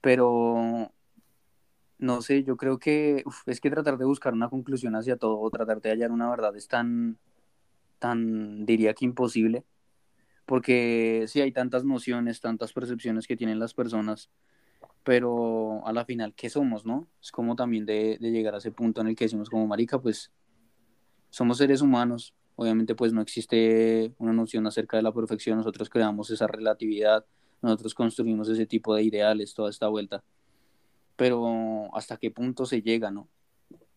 Pero, 0.00 0.92
no 1.98 2.20
sé, 2.20 2.42
yo 2.42 2.56
creo 2.56 2.80
que 2.80 3.22
uf, 3.24 3.46
es 3.46 3.60
que 3.60 3.70
tratar 3.70 3.96
de 3.96 4.06
buscar 4.06 4.32
una 4.32 4.48
conclusión 4.50 4.96
hacia 4.96 5.16
todo 5.18 5.38
o 5.38 5.50
tratar 5.50 5.80
de 5.80 5.90
hallar 5.90 6.10
una 6.10 6.28
verdad 6.28 6.56
es 6.56 6.66
tan, 6.66 7.16
tan, 8.00 8.66
diría 8.66 8.92
que 8.92 9.04
imposible. 9.04 9.64
Porque 10.44 11.26
sí 11.28 11.40
hay 11.40 11.52
tantas 11.52 11.84
nociones, 11.84 12.40
tantas 12.40 12.72
percepciones 12.72 13.28
que 13.28 13.36
tienen 13.36 13.60
las 13.60 13.72
personas, 13.72 14.30
pero 15.04 15.86
a 15.86 15.92
la 15.92 16.04
final, 16.04 16.34
¿qué 16.34 16.50
somos, 16.50 16.84
no? 16.84 17.06
Es 17.22 17.30
como 17.30 17.54
también 17.54 17.86
de, 17.86 18.18
de 18.20 18.32
llegar 18.32 18.56
a 18.56 18.58
ese 18.58 18.72
punto 18.72 19.00
en 19.00 19.06
el 19.06 19.14
que 19.14 19.26
decimos 19.26 19.48
como 19.48 19.68
marica, 19.68 20.00
pues 20.00 20.32
somos 21.30 21.58
seres 21.58 21.82
humanos, 21.82 22.34
obviamente 22.62 22.94
pues 22.94 23.12
no 23.12 23.20
existe 23.20 24.14
una 24.18 24.32
noción 24.32 24.66
acerca 24.66 24.96
de 24.96 25.02
la 25.02 25.12
perfección, 25.12 25.58
nosotros 25.58 25.90
creamos 25.90 26.30
esa 26.30 26.46
relatividad, 26.46 27.24
nosotros 27.60 27.94
construimos 27.94 28.48
ese 28.48 28.66
tipo 28.66 28.94
de 28.94 29.02
ideales, 29.02 29.54
toda 29.54 29.70
esta 29.70 29.88
vuelta, 29.88 30.24
pero 31.16 31.94
hasta 31.94 32.16
qué 32.16 32.30
punto 32.30 32.64
se 32.66 32.82
llega, 32.82 33.10
¿no? 33.10 33.28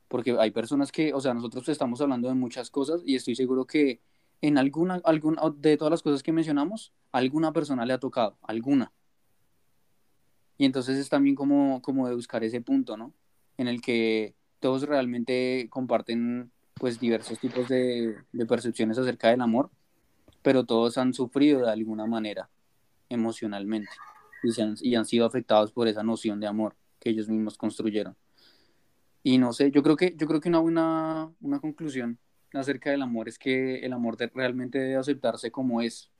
Porque 0.08 0.36
hay 0.40 0.52
personas 0.52 0.92
que, 0.92 1.14
o 1.14 1.22
sea, 1.22 1.34
nosotros 1.34 1.68
estamos 1.70 2.02
hablando 2.02 2.28
de 2.28 2.36
muchas 2.36 2.70
cosas 2.70 3.02
y 3.06 3.16
estoy 3.16 3.36
seguro 3.36 3.66
que 3.66 4.02
en 4.42 4.58
alguna, 4.58 5.02
alguna 5.04 5.42
de 5.56 5.78
todas 5.78 5.92
las 5.92 6.04
cosas 6.04 6.22
que 6.22 6.32
mencionamos, 6.32 6.94
alguna 7.12 7.54
persona 7.54 7.86
le 7.86 7.94
ha 7.94 8.00
tocado, 8.00 8.38
alguna. 8.42 8.92
Y 10.58 10.66
entonces 10.66 10.98
es 10.98 11.10
también 11.10 11.36
como, 11.36 11.82
como 11.82 12.08
de 12.08 12.16
buscar 12.16 12.44
ese 12.44 12.62
punto, 12.62 12.98
¿no? 12.98 13.14
En 13.58 13.68
el 13.68 13.82
que 13.82 14.36
todos 14.60 14.84
realmente 14.84 15.68
comparten 15.70 16.52
pues 16.78 17.00
diversos 17.00 17.40
tipos 17.40 17.68
de, 17.68 18.16
de 18.32 18.46
percepciones 18.46 18.98
acerca 18.98 19.30
del 19.30 19.42
amor, 19.42 19.70
pero 20.42 20.64
todos 20.64 20.98
han 20.98 21.14
sufrido 21.14 21.62
de 21.62 21.72
alguna 21.72 22.06
manera 22.06 22.50
emocionalmente 23.10 23.92
y, 24.44 24.52
se 24.52 24.62
han, 24.62 24.76
y 24.82 24.96
han 24.96 25.06
sido 25.06 25.26
afectados 25.26 25.72
por 25.72 25.88
esa 25.88 26.04
noción 26.04 26.40
de 26.40 26.48
amor 26.48 26.76
que 27.00 27.10
ellos 27.10 27.28
mismos 27.30 27.58
construyeron. 27.58 28.16
Y 29.24 29.38
no 29.38 29.54
sé, 29.54 29.72
yo 29.72 29.82
creo 29.82 29.96
que, 29.96 30.14
yo 30.16 30.28
creo 30.28 30.40
que 30.40 30.50
una 30.50 30.60
buena 30.60 31.32
una 31.42 31.60
conclusión 31.60 32.20
acerca 32.54 32.92
del 32.92 33.02
amor 33.02 33.28
es 33.28 33.40
que 33.40 33.80
el 33.80 33.94
amor 33.94 34.18
de- 34.18 34.28
realmente 34.28 34.78
debe 34.80 34.98
aceptarse 34.98 35.52
como 35.52 35.82
es. 35.82 36.12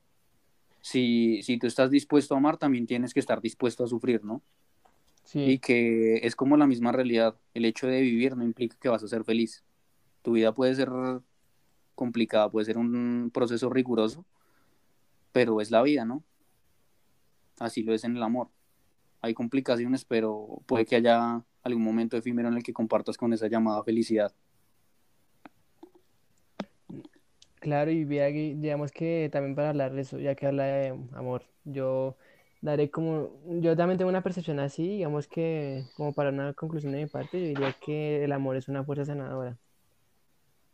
Si, 0.80 1.42
si 1.42 1.58
tú 1.58 1.66
estás 1.66 1.90
dispuesto 1.90 2.34
a 2.34 2.38
amar, 2.38 2.56
también 2.58 2.86
tienes 2.86 3.12
que 3.14 3.20
estar 3.20 3.40
dispuesto 3.40 3.84
a 3.84 3.88
sufrir, 3.88 4.24
¿no? 4.24 4.42
Y 5.34 5.58
que 5.58 6.18
es 6.18 6.36
como 6.36 6.56
la 6.56 6.66
misma 6.66 6.92
realidad. 6.92 7.36
El 7.54 7.64
hecho 7.64 7.86
de 7.88 8.00
vivir 8.00 8.36
no 8.36 8.44
implica 8.44 8.76
que 8.80 8.88
vas 8.88 9.02
a 9.02 9.08
ser 9.08 9.24
feliz. 9.24 9.64
Tu 10.26 10.32
vida 10.32 10.52
puede 10.52 10.74
ser 10.74 10.90
complicada, 11.94 12.50
puede 12.50 12.66
ser 12.66 12.78
un 12.78 13.30
proceso 13.32 13.70
riguroso, 13.70 14.24
pero 15.30 15.60
es 15.60 15.70
la 15.70 15.82
vida, 15.82 16.04
¿no? 16.04 16.24
Así 17.60 17.84
lo 17.84 17.94
es 17.94 18.02
en 18.02 18.16
el 18.16 18.22
amor. 18.24 18.48
Hay 19.20 19.34
complicaciones, 19.34 20.04
pero 20.04 20.62
puede 20.66 20.84
que 20.84 20.96
haya 20.96 21.44
algún 21.62 21.84
momento 21.84 22.16
efímero 22.16 22.48
en 22.48 22.56
el 22.56 22.64
que 22.64 22.72
compartas 22.72 23.16
con 23.16 23.32
esa 23.34 23.46
llamada 23.46 23.84
felicidad. 23.84 24.34
claro, 27.60 27.92
y 27.92 28.04
digamos 28.04 28.90
que 28.90 29.28
también 29.30 29.54
para 29.54 29.68
hablar 29.68 29.92
de 29.92 30.00
eso, 30.00 30.18
ya 30.18 30.34
que 30.34 30.48
habla 30.48 30.64
de 30.64 30.88
amor, 31.12 31.44
yo 31.62 32.16
daré 32.62 32.90
como, 32.90 33.30
yo 33.60 33.76
también 33.76 33.96
tengo 33.96 34.08
una 34.08 34.24
percepción 34.24 34.58
así, 34.58 34.88
digamos 34.88 35.28
que 35.28 35.84
como 35.96 36.12
para 36.12 36.30
una 36.30 36.52
conclusión 36.52 36.90
de 36.94 37.04
mi 37.04 37.06
parte, 37.06 37.40
yo 37.40 37.46
diría 37.46 37.76
que 37.80 38.24
el 38.24 38.32
amor 38.32 38.56
es 38.56 38.66
una 38.66 38.82
fuerza 38.82 39.04
sanadora. 39.04 39.56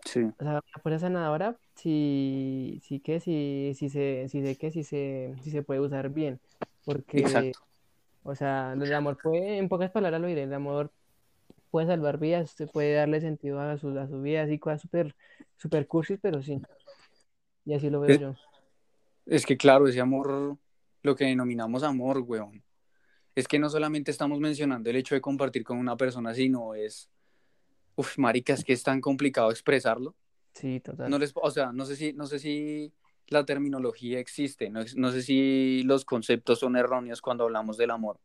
Sí, 0.05 0.21
O 0.39 0.45
sea, 0.45 0.53
una 0.55 0.83
fuerza 0.83 0.99
sanadora, 1.07 1.57
sí, 1.77 2.81
sí 2.85 3.01
que, 3.01 3.21
sí, 3.21 3.73
sí 3.77 3.89
se, 3.89 4.27
sí 4.29 4.43
sé 4.43 4.57
que 4.57 4.71
sí 4.73 4.83
se, 4.85 5.35
sí 5.43 5.51
se 5.51 5.63
puede 5.63 5.81
usar 5.81 6.11
bien, 6.11 6.41
porque, 6.85 7.21
exacto. 7.21 7.61
o 8.25 8.35
sea, 8.35 8.73
el 8.73 8.93
amor 8.95 9.19
puede, 9.23 9.59
en 9.59 9.69
pocas 9.69 9.91
palabras 9.93 10.21
lo 10.21 10.27
diré, 10.27 10.45
el 10.45 10.55
amor 10.55 10.93
puede 11.71 11.87
salvar 11.87 12.19
vidas, 12.19 12.51
usted 12.51 12.69
puede 12.71 12.95
darle 12.95 13.21
sentido 13.21 13.61
a 13.61 13.79
su, 13.79 13.97
a 13.99 14.09
su 14.09 14.21
vida, 14.23 14.43
así 14.43 14.59
cosas 14.59 14.83
súper, 14.83 15.15
súper 15.57 15.87
cursis, 15.87 16.19
pero 16.21 16.43
sí, 16.43 16.61
y 17.65 17.75
así 17.75 17.91
lo 17.91 18.01
veo 18.01 18.13
Es, 18.13 18.21
yo. 18.21 18.35
es 19.27 19.47
que 19.47 19.57
claro, 19.57 19.87
ese 19.89 20.01
amor, 20.01 20.59
lo 21.03 21.17
que 21.17 21.27
denominamos 21.27 21.85
amor, 21.85 22.19
weón, 22.27 22.65
es 23.35 23.49
que 23.49 23.59
no 23.61 23.71
solamente 23.71 24.11
estamos 24.11 24.41
mencionando 24.41 24.91
el 24.91 24.97
hecho 24.97 25.15
de 25.15 25.21
compartir 25.21 25.65
con 25.65 25.79
una 25.79 25.97
persona, 25.97 26.35
sino 26.35 26.75
es, 26.75 27.11
uf, 27.97 28.19
marica, 28.19 28.55
es 28.55 28.65
que 28.65 28.73
es 28.73 28.83
tan 28.83 29.01
complicado 29.01 29.51
expresarlo. 29.51 30.15
Sí, 30.53 30.81
total. 30.81 31.11
No 31.11 31.19
les, 31.19 31.33
o 31.35 31.51
sea, 31.51 31.73
no 31.73 31.85
sé 31.85 31.97
si, 31.97 32.13
no 32.13 32.27
sé 32.27 32.39
si 32.39 32.93
la 33.29 33.45
terminología 33.45 34.19
existe, 34.19 34.71
no, 34.71 34.81
no 34.97 35.11
sé 35.11 35.23
si 35.23 35.83
los 35.85 36.05
conceptos 36.05 36.61
son 36.61 36.77
erróneos 36.77 37.23
cuando 37.23 37.45
hablamos 37.45 37.77
del 37.77 37.91
amor, 37.91 38.21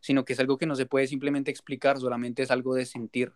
sino 0.00 0.24
que 0.24 0.34
es 0.34 0.40
algo 0.40 0.58
que 0.58 0.66
no 0.66 0.76
se 0.76 0.86
puede 0.86 1.06
simplemente 1.06 1.50
explicar, 1.50 1.98
solamente 1.98 2.42
es 2.42 2.50
algo 2.50 2.74
de 2.74 2.86
sentir. 2.86 3.32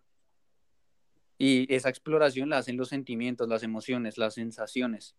Y 1.37 1.73
esa 1.73 1.89
exploración 1.89 2.49
la 2.49 2.57
hacen 2.57 2.77
los 2.77 2.89
sentimientos, 2.89 3.47
las 3.47 3.63
emociones, 3.63 4.17
las 4.17 4.33
sensaciones. 4.33 5.15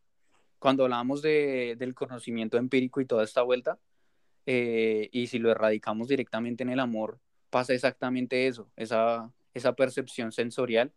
Cuando 0.58 0.84
hablamos 0.84 1.22
de, 1.22 1.76
del 1.78 1.94
conocimiento 1.94 2.58
empírico 2.58 3.00
y 3.00 3.06
toda 3.06 3.24
esta 3.24 3.42
vuelta, 3.42 3.78
eh, 4.46 5.08
y 5.12 5.26
si 5.28 5.38
lo 5.38 5.50
erradicamos 5.50 6.08
directamente 6.08 6.62
en 6.62 6.70
el 6.70 6.80
amor, 6.80 7.18
pasa 7.48 7.72
exactamente 7.72 8.46
eso, 8.46 8.70
esa, 8.76 9.32
esa 9.54 9.74
percepción 9.74 10.32
sensorial 10.32 10.92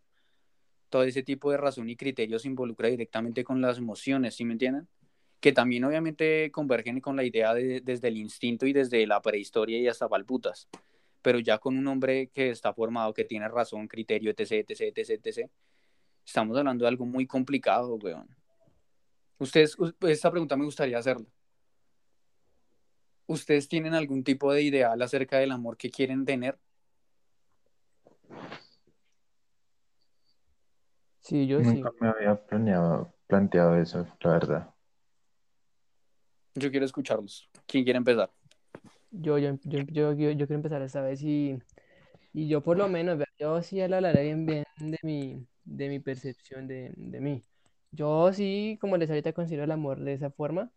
todo 0.94 1.02
ese 1.02 1.24
tipo 1.24 1.50
de 1.50 1.56
razón 1.56 1.90
y 1.90 1.96
criterio 1.96 2.38
se 2.38 2.46
involucra 2.46 2.88
directamente 2.88 3.42
con 3.42 3.60
las 3.60 3.78
emociones, 3.78 4.36
¿sí 4.36 4.44
me 4.44 4.52
entienden? 4.52 4.86
Que 5.40 5.52
también 5.52 5.82
obviamente 5.82 6.52
convergen 6.52 7.00
con 7.00 7.16
la 7.16 7.24
idea 7.24 7.52
de, 7.52 7.80
desde 7.80 8.06
el 8.06 8.16
instinto 8.16 8.64
y 8.64 8.72
desde 8.72 9.04
la 9.04 9.20
prehistoria 9.20 9.76
y 9.76 9.88
hasta 9.88 10.08
palputas, 10.08 10.68
pero 11.20 11.40
ya 11.40 11.58
con 11.58 11.76
un 11.76 11.88
hombre 11.88 12.28
que 12.28 12.50
está 12.50 12.72
formado, 12.72 13.12
que 13.12 13.24
tiene 13.24 13.48
razón, 13.48 13.88
criterio, 13.88 14.30
etc., 14.30 14.52
etc., 14.68 14.96
etc., 14.96 15.10
etc., 15.26 15.50
estamos 16.24 16.56
hablando 16.56 16.84
de 16.84 16.90
algo 16.90 17.06
muy 17.06 17.26
complicado, 17.26 17.96
weón. 17.96 18.28
Ustedes, 19.38 19.76
esta 20.02 20.30
pregunta 20.30 20.56
me 20.56 20.64
gustaría 20.64 20.98
hacerla. 20.98 21.26
¿Ustedes 23.26 23.66
tienen 23.66 23.94
algún 23.94 24.22
tipo 24.22 24.52
de 24.52 24.62
ideal 24.62 25.02
acerca 25.02 25.38
del 25.38 25.50
amor 25.50 25.76
que 25.76 25.90
quieren 25.90 26.24
tener? 26.24 26.56
Sí, 31.24 31.46
yo 31.48 31.58
Nunca 31.58 31.90
sí. 31.90 31.90
me 32.00 32.08
había 32.08 32.36
planeado, 32.46 33.12
planteado 33.26 33.76
eso, 33.76 34.06
la 34.20 34.30
verdad. 34.30 34.74
Yo 36.54 36.70
quiero 36.70 36.86
escucharlos. 36.86 37.48
¿Quién 37.66 37.84
quiere 37.84 37.98
empezar? 37.98 38.30
Yo, 39.10 39.38
yo, 39.38 39.58
yo, 39.64 39.80
yo, 39.82 40.12
yo, 40.12 40.30
yo 40.32 40.46
quiero 40.46 40.54
empezar 40.56 40.82
esta 40.82 41.00
vez 41.02 41.22
y, 41.22 41.56
y 42.32 42.48
yo 42.48 42.62
por 42.62 42.76
lo 42.78 42.88
menos, 42.88 43.18
yo 43.38 43.62
sí 43.62 43.80
hablaré 43.80 44.24
bien, 44.24 44.46
bien 44.46 44.64
de 44.78 44.98
mi, 45.02 45.46
de 45.64 45.88
mi 45.88 46.00
percepción 46.00 46.66
de, 46.68 46.92
de 46.96 47.20
mí. 47.20 47.44
Yo 47.92 48.32
sí, 48.32 48.78
como 48.80 48.96
les 48.96 49.10
ahorita 49.10 49.32
considero 49.32 49.64
el 49.64 49.70
amor 49.72 50.00
de 50.00 50.14
esa 50.14 50.30
forma 50.30 50.72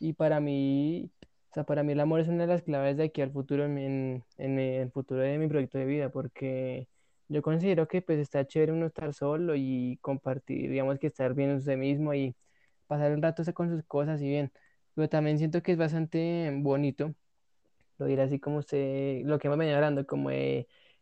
y 0.00 0.12
para 0.14 0.40
mí, 0.40 1.10
o 1.50 1.54
sea, 1.54 1.64
para 1.64 1.82
mí 1.82 1.92
el 1.92 2.00
amor 2.00 2.20
es 2.20 2.28
una 2.28 2.42
de 2.44 2.48
las 2.48 2.62
claves 2.62 2.96
de 2.96 3.04
aquí 3.04 3.22
al 3.22 3.32
futuro, 3.32 3.64
en, 3.64 3.78
en, 3.78 4.24
en 4.38 4.58
el 4.60 4.90
futuro 4.92 5.20
de 5.20 5.38
mi 5.38 5.48
proyecto 5.48 5.78
de 5.78 5.86
vida, 5.86 6.10
porque 6.10 6.88
yo 7.30 7.42
considero 7.42 7.88
que 7.88 8.02
pues 8.02 8.18
está 8.20 8.46
chévere 8.46 8.72
uno 8.72 8.86
estar 8.88 9.14
solo 9.14 9.54
y 9.56 9.98
compartir, 10.02 10.70
digamos 10.70 10.98
que 11.00 11.08
estar 11.08 11.34
bien 11.34 11.52
usted 11.56 11.78
mismo 11.78 12.14
y 12.14 12.36
pasar 12.88 13.12
el 13.12 13.22
rato 13.22 13.44
con 13.54 13.70
sus 13.70 13.84
cosas 13.86 14.20
y 14.22 14.28
bien, 14.28 14.52
pero 14.94 15.08
también 15.10 15.38
siento 15.38 15.62
que 15.62 15.72
es 15.72 15.78
bastante 15.78 16.52
bonito 16.62 17.14
lo 17.98 18.06
diré 18.06 18.22
así 18.22 18.40
como 18.40 18.58
usted, 18.58 19.22
lo 19.24 19.38
que 19.38 19.48
hemos 19.48 19.58
venido 19.58 19.76
hablando, 19.76 20.06
como 20.06 20.30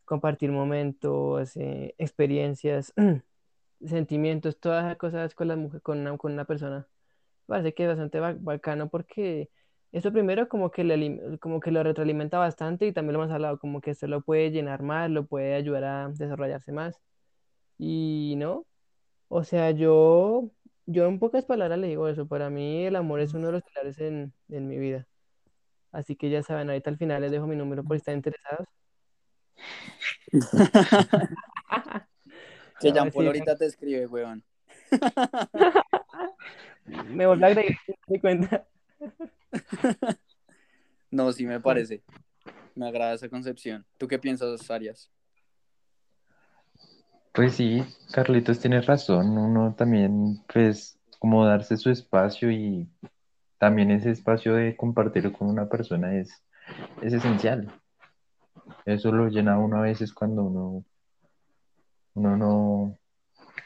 compartir 0.05 0.51
momentos, 0.53 1.57
eh, 1.57 1.95
experiencias, 1.99 2.93
sentimientos, 3.87 4.59
todas 4.61 4.85
esas 4.87 4.99
cosas 4.99 5.35
con 5.35 5.49
la 5.49 5.57
mujer, 5.57 5.83
con 5.83 5.99
una, 6.01 6.17
con 6.19 6.33
una 6.33 6.45
persona. 6.45 6.89
Parece 7.47 7.75
que 7.75 7.85
es 7.85 7.89
bastante 7.91 8.21
ba- 8.21 8.37
bacano 8.41 8.91
porque 8.91 9.51
eso 9.93 10.13
primero 10.13 10.49
como 10.49 10.71
que, 10.71 10.85
le, 10.85 11.39
como 11.39 11.61
que 11.61 11.71
lo 11.71 11.83
retroalimenta 11.83 12.39
bastante 12.39 12.87
y 12.87 12.93
también 12.93 13.15
lo 13.17 13.23
hemos 13.23 13.35
hablado, 13.35 13.59
como 13.59 13.81
que 13.81 13.93
esto 13.93 14.07
lo 14.07 14.23
puede 14.23 14.51
llenar 14.51 14.83
más, 14.83 15.11
lo 15.11 15.27
puede 15.27 15.55
ayudar 15.55 15.85
a 15.85 16.09
desarrollarse 16.09 16.73
más. 16.73 17.01
Y 17.79 18.35
no, 18.39 18.67
o 19.29 19.45
sea, 19.45 19.71
yo, 19.73 20.51
yo 20.87 21.07
en 21.07 21.19
pocas 21.19 21.45
palabras 21.47 21.79
le 21.79 21.89
digo 21.89 22.09
eso, 22.09 22.27
para 22.29 22.51
mí 22.51 22.85
el 22.87 22.97
amor 22.97 23.21
es 23.21 23.35
uno 23.35 23.49
de 23.49 23.53
los 23.55 23.63
pilares 23.63 23.99
en, 24.01 24.33
en 24.49 24.69
mi 24.69 24.79
vida. 24.79 25.07
Así 25.93 26.17
que 26.17 26.31
ya 26.31 26.43
saben, 26.43 26.71
ahorita 26.71 26.91
al 26.91 26.99
final 26.99 27.23
les 27.23 27.33
dejo 27.33 27.47
mi 27.47 27.57
número 27.57 27.85
por 27.85 27.97
si 27.97 27.99
están 27.99 28.17
interesados. 28.17 28.69
Que 32.81 32.91
Jean 32.93 33.11
Paul 33.11 33.27
ahorita 33.27 33.57
te 33.57 33.67
escribe, 33.67 34.07
weón. 34.07 34.45
me 37.09 37.27
volví 37.27 37.45
a 37.45 37.47
agregar 37.49 37.77
mi 38.07 38.21
cuenta. 38.21 38.67
No, 41.11 41.33
sí 41.33 41.47
me 41.47 41.59
parece. 41.59 42.03
Me 42.75 42.87
agrada 42.87 43.15
esa 43.15 43.29
concepción. 43.29 43.87
¿Tú 43.97 44.07
qué 44.07 44.19
piensas, 44.19 44.71
Arias? 44.71 45.11
Pues 47.33 47.55
sí, 47.55 47.83
Carlitos 48.13 48.61
tiene 48.61 48.81
razón. 48.83 49.39
Uno 49.39 49.75
también, 49.75 50.43
pues, 50.53 50.99
como 51.19 51.47
darse 51.47 51.77
su 51.77 51.91
espacio 51.91 52.51
y 52.51 52.89
también 53.59 53.91
ese 53.91 54.11
espacio 54.11 54.55
de 54.55 54.77
compartir 54.77 55.33
con 55.33 55.49
una 55.49 55.69
persona 55.69 56.15
es, 56.17 56.43
es 57.03 57.13
esencial. 57.13 57.73
Eso 58.85 59.11
lo 59.13 59.29
llena 59.29 59.59
uno 59.59 59.79
a 59.79 59.83
veces 59.83 60.13
cuando 60.13 60.45
uno, 60.45 60.85
uno 62.15 62.37
no, 62.37 62.99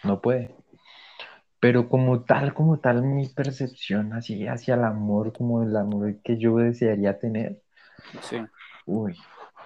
no 0.04 0.20
puede. 0.20 0.54
Pero 1.62 1.88
como 1.88 2.24
tal, 2.24 2.54
como 2.54 2.80
tal, 2.80 3.02
mi 3.04 3.28
percepción 3.28 4.12
así 4.14 4.46
hacia 4.48 4.74
el 4.74 4.84
amor, 4.84 5.32
como 5.32 5.62
el 5.62 5.76
amor 5.76 6.16
que 6.24 6.36
yo 6.38 6.56
desearía 6.58 7.18
tener, 7.20 7.62
Sí. 8.22 8.38
uy, 8.86 9.16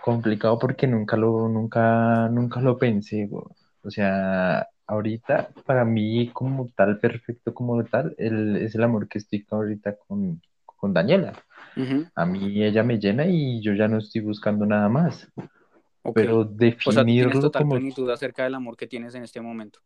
complicado 0.04 0.58
porque 0.58 0.86
nunca 0.86 1.16
lo, 1.16 1.48
nunca, 1.48 2.28
nunca 2.28 2.60
lo 2.60 2.78
pensé, 2.78 3.26
güey. 3.26 3.44
O 3.82 3.90
sea, 3.90 4.68
ahorita 4.86 5.48
para 5.64 5.84
mí 5.84 6.30
como 6.34 6.68
tal, 6.76 7.00
perfecto 7.00 7.54
como 7.54 7.82
tal, 7.84 8.14
el, 8.18 8.56
es 8.56 8.74
el 8.74 8.82
amor 8.84 9.08
que 9.08 9.18
estoy 9.18 9.46
ahorita 9.50 9.96
con, 10.06 10.42
con 10.64 10.92
Daniela. 10.92 11.32
Ujú, 11.76 12.06
A 12.14 12.26
mí 12.26 12.62
ella 12.62 12.82
me 12.82 12.98
llena 12.98 13.26
y 13.26 13.62
yo 13.62 13.72
ya 13.74 13.88
no 13.88 13.98
estoy 13.98 14.20
buscando 14.20 14.66
nada 14.66 14.88
más. 14.88 15.28
Ok. 16.02 16.14
Pero 16.14 16.40
O 16.40 16.44
sea, 16.92 17.04
tienes 17.04 17.16
definirlo 17.16 17.40
total 17.40 17.62
como 17.62 17.74
plenitud 17.76 18.10
acerca 18.10 18.44
del 18.44 18.54
amor 18.54 18.76
que 18.76 18.86
tienes 18.86 19.14
en 19.14 19.22
este 19.24 19.40
momento. 19.40 19.80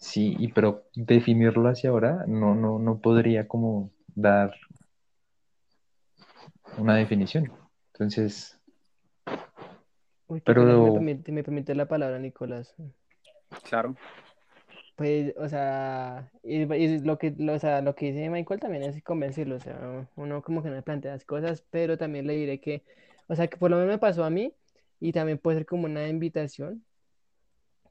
Sí, 0.00 0.34
y 0.38 0.48
pero 0.52 0.84
definirlo 0.94 1.68
hacia 1.68 1.90
ahora 1.90 2.24
no, 2.26 2.54
no, 2.54 2.78
no 2.78 2.98
podría 2.98 3.46
como 3.46 3.92
dar 4.14 4.54
una 6.76 6.96
definición. 6.96 7.52
Entonces, 7.92 8.58
Uy, 10.26 10.36
me 10.36 10.42
pero 10.42 10.92
permite, 10.94 11.32
me 11.32 11.42
permite 11.42 11.74
la 11.74 11.86
palabra, 11.86 12.18
Nicolás. 12.18 12.74
Claro. 13.68 13.96
Pues, 14.94 15.34
o 15.36 15.48
sea, 15.48 16.30
y, 16.42 16.72
y 16.72 16.98
lo 17.00 17.18
que, 17.18 17.34
lo, 17.36 17.54
o 17.54 17.58
sea, 17.58 17.80
lo 17.80 17.94
que 17.94 18.12
dice 18.12 18.30
Michael 18.30 18.60
también 18.60 18.84
es 18.84 19.02
convencerlo, 19.02 19.56
o 19.56 19.60
sea, 19.60 20.06
uno 20.16 20.42
como 20.42 20.62
que 20.62 20.68
no 20.68 20.76
le 20.76 20.82
plantea 20.82 21.12
las 21.12 21.24
cosas, 21.24 21.64
pero 21.70 21.96
también 21.98 22.26
le 22.26 22.36
diré 22.36 22.60
que, 22.60 22.84
o 23.26 23.34
sea, 23.34 23.48
que 23.48 23.56
por 23.56 23.70
lo 23.70 23.76
menos 23.78 23.90
me 23.90 23.98
pasó 23.98 24.24
a 24.24 24.30
mí 24.30 24.52
y 25.00 25.12
también 25.12 25.38
puede 25.38 25.58
ser 25.58 25.66
como 25.66 25.86
una 25.86 26.06
invitación, 26.06 26.84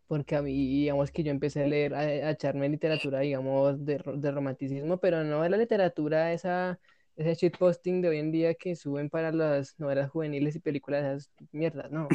porque 0.09 0.35
a 0.35 0.41
mí, 0.41 0.53
digamos 0.53 1.11
que 1.11 1.23
yo 1.23 1.31
empecé 1.31 1.63
a 1.63 1.67
leer, 1.67 1.93
a, 1.93 1.99
a 1.99 2.31
echarme 2.31 2.67
literatura, 2.67 3.19
digamos, 3.19 3.85
de, 3.85 4.01
de 4.17 4.31
romanticismo, 4.31 4.99
pero 4.99 5.23
no 5.23 5.43
de 5.43 5.49
la 5.51 5.57
literatura, 5.57 6.33
esa, 6.33 6.79
ese 7.15 7.35
shitposting 7.35 8.01
de 8.01 8.09
hoy 8.09 8.17
en 8.17 8.31
día 8.31 8.55
que 8.55 8.75
suben 8.75 9.11
para 9.11 9.31
las 9.31 9.79
novelas 9.79 10.09
juveniles 10.09 10.55
y 10.55 10.59
películas 10.61 11.03
de 11.03 11.15
esas 11.17 11.31
mierdas, 11.51 11.91
no. 11.91 12.07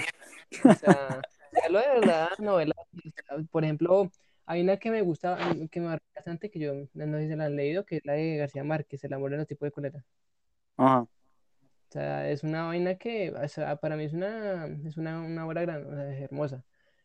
O 0.64 0.74
sea, 0.74 1.23
leerlo 1.52 1.78
de 1.78 1.89
verdad, 2.00 2.28
novelas, 2.40 2.76
por 3.52 3.62
ejemplo, 3.62 4.10
hay 4.47 4.62
una 4.62 4.76
que 4.78 4.90
me 4.90 5.02
gusta, 5.02 5.36
mm, 5.55 5.68
que 5.68 5.81
me 5.81 5.86
marca 5.86 6.05
bastante, 6.16 6.50
que 6.50 6.58
yo 6.58 6.74
no 6.94 7.18
sé 7.18 7.28
si 7.28 7.36
la 7.36 7.44
han 7.47 7.55
leído, 7.56 7.84
que 7.84 7.98
es 7.98 8.05
la 8.05 8.14
de 8.14 8.39
García 8.39 8.64
Márquez, 8.64 9.05
El 9.05 9.12
amor 9.14 9.32
en 9.32 9.39
los 9.39 9.47
tipos 9.47 9.68
de 9.68 9.73
cólera. 9.73 10.05
Ajá. 10.76 11.06
O 11.90 11.92
sea, 11.92 12.28
es 12.31 12.42
una 12.42 12.64
vaina 12.66 12.97
que, 12.97 13.31
o 13.31 13.48
sea, 13.48 13.76
para 13.76 13.97
mí 13.97 14.05
es 14.05 14.12
una, 14.12 14.66
es 14.66 14.97
una, 14.97 15.20
una 15.23 15.47
obra 15.47 15.62
gran, 15.62 15.86
o 15.86 15.94
sea, 15.94 16.12
es 16.12 16.23
hermosa. 16.23 16.64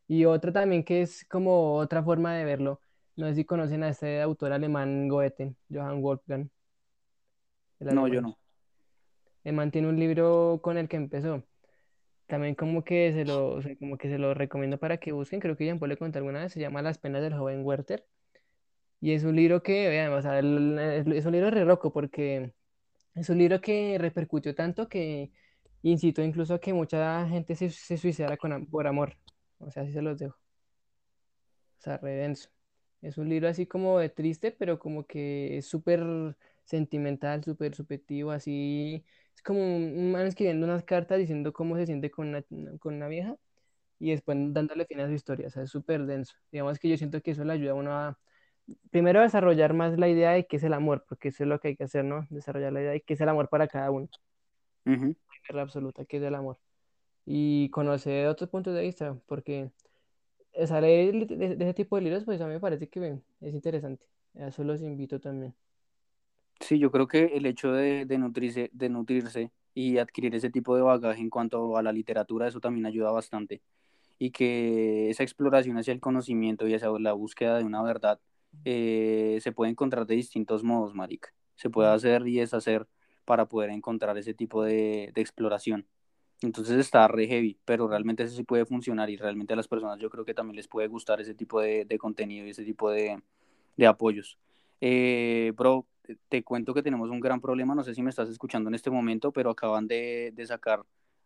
Y 0.09 0.25
otra 0.25 0.51
también 0.51 0.83
que 0.83 1.03
es 1.03 1.23
como 1.25 1.75
otra 1.75 2.03
forma 2.03 2.33
de 2.35 2.43
verlo. 2.43 2.81
No 3.15 3.27
sé 3.27 3.35
si 3.35 3.45
conocen 3.45 3.83
a 3.83 3.89
este 3.89 4.21
autor 4.21 4.51
alemán 4.51 5.07
Goethe, 5.07 5.55
Johann 5.71 6.01
Wolfgang, 6.01 6.49
No, 7.79 8.07
yo 8.07 8.21
no. 8.21 8.37
El 9.43 9.53
man 9.53 9.71
tiene 9.71 9.87
un 9.87 9.99
libro 9.99 10.59
con 10.63 10.77
el 10.77 10.87
que 10.89 10.97
empezó. 10.97 11.43
También 12.27 12.55
como 12.55 12.83
que 12.83 13.13
se 13.13 13.25
lo, 13.25 13.49
o 13.55 13.61
sea, 13.61 13.75
como 13.77 13.97
que 13.97 14.09
se 14.09 14.17
lo 14.17 14.33
recomiendo 14.33 14.79
para 14.79 14.97
que 14.97 15.11
busquen, 15.11 15.39
creo 15.39 15.55
que 15.55 15.65
ya 15.67 15.75
le 15.75 15.97
conté 15.97 16.17
alguna 16.19 16.41
vez, 16.41 16.53
se 16.53 16.59
llama 16.59 16.81
Las 16.81 16.97
penas 16.97 17.21
del 17.21 17.35
joven 17.35 17.63
Werther. 17.65 18.05
Y 19.01 19.13
es 19.13 19.23
un 19.23 19.35
libro 19.35 19.63
que, 19.63 19.89
vean, 19.89 20.11
o 20.13 20.21
sea, 20.21 20.39
el- 20.39 20.77
el- 20.79 21.13
es 21.13 21.25
un 21.25 21.33
libro 21.33 21.51
re 21.51 21.65
loco 21.65 21.93
porque 21.93 22.53
es 23.15 23.29
un 23.29 23.37
libro 23.39 23.61
que 23.61 23.97
repercutió 23.99 24.55
tanto 24.55 24.89
que 24.89 25.31
incitó 25.83 26.23
incluso 26.23 26.55
a 26.55 26.59
que 26.59 26.73
mucha 26.73 27.27
gente 27.29 27.55
se, 27.55 27.69
se 27.69 27.97
suicidara 27.97 28.37
con, 28.37 28.65
por 28.67 28.87
amor. 28.87 29.17
O 29.59 29.71
sea, 29.71 29.83
así 29.83 29.93
se 29.93 30.01
los 30.01 30.17
dejo. 30.17 30.37
O 31.79 31.81
sea, 31.81 31.97
re 31.97 32.11
denso. 32.11 32.49
Es 33.01 33.17
un 33.17 33.29
libro 33.29 33.47
así 33.47 33.65
como 33.65 33.99
de 33.99 34.09
triste, 34.09 34.51
pero 34.51 34.79
como 34.79 35.05
que 35.05 35.57
es 35.57 35.67
súper 35.67 36.01
sentimental, 36.65 37.43
súper 37.43 37.75
subjetivo, 37.75 38.31
así. 38.31 39.05
Es 39.35 39.41
como 39.41 39.61
un 39.61 40.11
man 40.11 40.27
escribiendo 40.27 40.65
unas 40.65 40.83
cartas 40.83 41.17
diciendo 41.19 41.53
cómo 41.53 41.77
se 41.77 41.85
siente 41.85 42.11
con 42.11 42.27
una, 42.29 42.43
con 42.79 42.95
una 42.95 43.07
vieja 43.07 43.37
y 43.99 44.11
después 44.11 44.37
dándole 44.53 44.85
fin 44.85 45.01
a 45.01 45.07
su 45.07 45.13
historia. 45.13 45.47
O 45.47 45.51
sea, 45.51 45.63
es 45.63 45.71
súper 45.71 46.05
denso. 46.05 46.35
Digamos 46.51 46.79
que 46.79 46.89
yo 46.89 46.97
siento 46.97 47.21
que 47.21 47.31
eso 47.31 47.43
le 47.45 47.53
ayuda 47.53 47.71
a 47.71 47.75
uno 47.75 47.93
a, 47.93 48.19
primero, 48.91 49.19
a 49.21 49.23
desarrollar 49.23 49.73
más 49.73 49.97
la 49.99 50.09
idea 50.09 50.31
de 50.33 50.47
qué 50.47 50.57
es 50.57 50.63
el 50.63 50.73
amor, 50.73 51.05
porque 51.09 51.29
eso 51.29 51.43
es 51.43 51.49
lo 51.49 51.59
que 51.59 51.69
hay 51.69 51.77
que 51.77 51.85
hacer, 51.85 52.05
¿no? 52.05 52.27
Desarrollar 52.31 52.73
la 52.73 52.81
idea 52.81 52.91
de 52.93 53.01
qué 53.01 53.15
es 53.15 53.21
el 53.21 53.29
amor 53.29 53.49
para 53.49 53.67
cada 53.67 53.91
uno, 53.91 54.09
Ujú. 54.85 55.15
la 55.49 55.61
absoluta, 55.63 56.05
qué 56.05 56.17
es 56.17 56.23
el 56.23 56.35
amor. 56.35 56.57
Y 57.29 57.69
conocer 57.71 58.27
otros 58.27 58.49
puntos 58.51 58.75
de 58.75 58.81
vista, 58.83 59.15
porque 59.27 59.71
leer 60.81 61.15
li- 61.15 61.25
de, 61.25 61.55
de 61.57 61.65
ese 61.65 61.73
tipo 61.73 61.95
de 61.97 62.03
libros, 62.03 62.25
pues 62.25 62.41
a 62.41 62.47
mí 62.47 62.53
me 62.53 62.59
parece 62.59 62.89
que 62.89 63.19
es 63.41 63.53
interesante. 63.55 64.05
A 64.35 64.47
eso 64.49 64.63
los 64.63 64.81
invito 64.81 65.19
también. 65.19 65.55
Sí, 66.59 66.77
yo 66.79 66.91
creo 66.91 67.07
que 67.07 67.25
el 67.37 67.45
hecho 67.45 67.71
de, 67.71 68.05
de 68.05 68.17
nutrirse, 68.17 68.69
de 68.73 68.89
nutrirse 68.89 69.51
y 69.73 69.97
adquirir 69.97 70.35
ese 70.35 70.49
tipo 70.49 70.75
de 70.75 70.81
bagaje 70.81 71.21
en 71.21 71.29
cuanto 71.29 71.77
a 71.77 71.83
la 71.83 71.93
literatura, 71.93 72.47
eso 72.47 72.59
también 72.59 72.85
ayuda 72.85 73.11
bastante. 73.11 73.61
y 74.19 74.31
que 74.31 75.09
esa 75.11 75.23
exploración 75.23 75.77
hacia 75.77 75.93
el 75.93 76.01
conocimiento 76.01 76.67
y 76.67 76.75
hacia 76.75 76.89
la 76.99 77.13
búsqueda 77.13 77.57
de 77.59 77.65
una 77.65 77.83
verdad 77.83 78.19
eh, 78.65 79.39
se 79.43 79.51
puede 79.53 79.71
encontrar 79.71 80.07
de 80.07 80.15
distintos 80.15 80.63
modos, 80.63 80.95
marica. 80.95 81.29
Se 81.55 81.69
puede 81.71 81.89
hacer 81.89 82.27
y 82.27 82.37
deshacer 82.39 82.87
para 83.25 83.47
poder 83.47 83.71
encontrar 83.71 84.17
ese 84.17 84.33
tipo 84.35 84.63
de, 84.63 85.11
de 85.15 85.21
exploración. 85.21 85.87
Entonces 86.41 86.77
está 86.77 87.07
re 87.07 87.27
heavy, 87.27 87.57
pero 87.65 87.87
realmente 87.87 88.23
eso 88.23 88.35
sí 88.35 88.43
puede 88.43 88.65
funcionar 88.65 89.09
y 89.09 89.17
realmente 89.17 89.53
a 89.53 89.57
las 89.57 89.67
personas 89.67 89.99
yo 89.99 90.09
creo 90.09 90.23
que 90.23 90.33
también 90.33 90.55
les 90.55 90.67
puede 90.67 90.87
gustar 90.87 91.19
ese 91.19 91.33
tipo 91.33 91.59
de, 91.59 91.85
de 91.85 91.97
contenido 91.97 92.47
y 92.47 92.51
ese 92.51 92.63
tipo 92.63 92.89
de, 92.89 93.21
de 93.75 93.87
apoyos. 93.87 94.37
Eh, 94.79 95.51
bro, 95.57 95.85
te 96.29 96.43
cuento 96.43 96.73
que 96.73 96.81
tenemos 96.81 97.09
un 97.09 97.19
gran 97.19 97.41
problema, 97.41 97.75
no 97.75 97.83
sé 97.83 97.93
si 97.93 98.01
me 98.01 98.09
estás 98.09 98.29
escuchando 98.29 98.69
en 98.69 98.75
este 98.75 98.89
momento, 98.89 99.31
pero 99.33 99.49
acaban 99.49 99.87
de, 99.87 100.31
de 100.33 100.47
sacar 100.47 100.83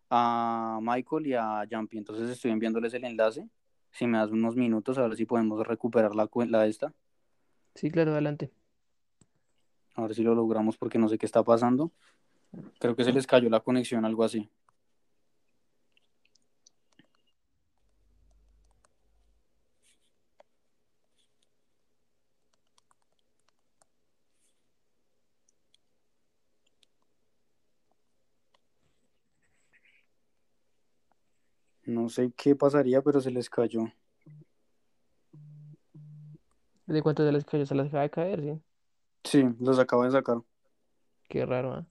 a 0.09 0.79
Michael 0.81 1.27
y 1.27 1.33
a 1.35 1.63
Jumpy, 1.69 1.97
entonces 1.99 2.29
estoy 2.29 2.51
enviándoles 2.51 2.93
el 2.93 3.05
enlace. 3.05 3.47
Si 3.91 4.07
me 4.07 4.17
das 4.17 4.31
unos 4.31 4.55
minutos, 4.55 4.97
a 4.97 5.07
ver 5.07 5.15
si 5.15 5.25
podemos 5.25 5.65
recuperar 5.67 6.15
la, 6.15 6.27
la 6.47 6.65
esta. 6.65 6.91
Sí, 7.75 7.91
claro, 7.91 8.11
adelante. 8.11 8.51
A 9.95 10.01
ver 10.01 10.15
si 10.15 10.23
lo 10.23 10.33
logramos 10.33 10.77
porque 10.77 10.97
no 10.97 11.07
sé 11.07 11.19
qué 11.19 11.27
está 11.27 11.43
pasando. 11.43 11.91
Creo 12.79 12.95
que 12.95 13.03
se 13.03 13.13
les 13.13 13.27
cayó 13.27 13.49
la 13.49 13.59
conexión, 13.59 14.03
algo 14.05 14.23
así. 14.23 14.49
No 32.03 32.09
sé 32.09 32.33
qué 32.35 32.53
pasaría, 32.53 33.01
pero 33.01 33.21
se 33.21 33.31
les 33.31 33.49
cayó. 33.49 33.85
¿De 36.85 37.01
cuánto 37.01 37.23
de 37.23 37.31
las 37.31 37.45
cayó? 37.45 37.65
Se 37.65 37.75
las 37.75 37.87
acaba 37.87 38.03
de 38.03 38.09
caer, 38.09 38.41
sí. 38.41 38.61
Sí, 39.23 39.55
los 39.61 39.79
acabo 39.79 40.03
de 40.03 40.11
sacar. 40.11 40.41
Qué 41.29 41.45
raro, 41.45 41.75
¿ah? 41.75 41.85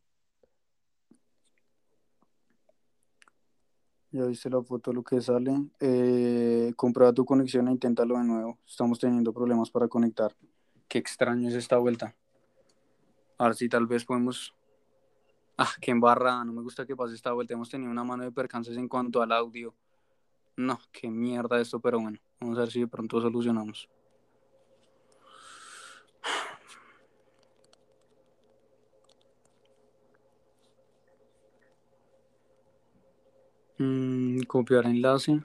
Ya 4.11 4.27
viste 4.27 4.51
la 4.51 4.63
foto, 4.63 4.93
lo 4.93 5.03
que 5.03 5.19
sale. 5.23 5.55
Eh, 5.81 6.75
comprueba 6.77 7.15
tu 7.15 7.25
conexión 7.25 7.69
e 7.69 7.73
inténtalo 7.73 8.19
de 8.19 8.25
nuevo. 8.25 8.59
Estamos 8.67 8.99
teniendo 8.99 9.33
problemas 9.33 9.71
para 9.71 9.89
conectar. 9.89 10.37
Qué 10.89 10.99
extraño 10.99 11.49
es 11.49 11.55
esta 11.55 11.79
vuelta. 11.79 12.15
A 13.39 13.45
ver 13.45 13.55
si 13.55 13.67
tal 13.67 13.87
vez 13.87 14.05
podemos. 14.05 14.55
Ah, 15.57 15.71
qué 15.81 15.91
embarrada. 15.91 16.45
No 16.45 16.53
me 16.53 16.61
gusta 16.61 16.85
que 16.85 16.95
pase 16.95 17.15
esta 17.15 17.33
vuelta. 17.33 17.55
Hemos 17.55 17.71
tenido 17.71 17.91
una 17.91 18.05
mano 18.05 18.25
de 18.25 18.31
percances 18.31 18.77
en 18.77 18.89
cuanto 18.89 19.23
al 19.23 19.33
audio. 19.33 19.75
No, 20.57 20.79
qué 20.93 21.09
mierda 21.09 21.61
esto, 21.61 21.81
pero 21.81 22.01
bueno. 22.01 22.19
Vamos 22.41 22.59
a 22.59 22.63
ver 22.63 22.71
si 22.71 22.81
de 22.81 22.89
pronto 22.89 23.21
solucionamos. 23.21 23.89
Mm, 33.79 34.43
copiar 34.43 34.87
enlace. 34.87 35.41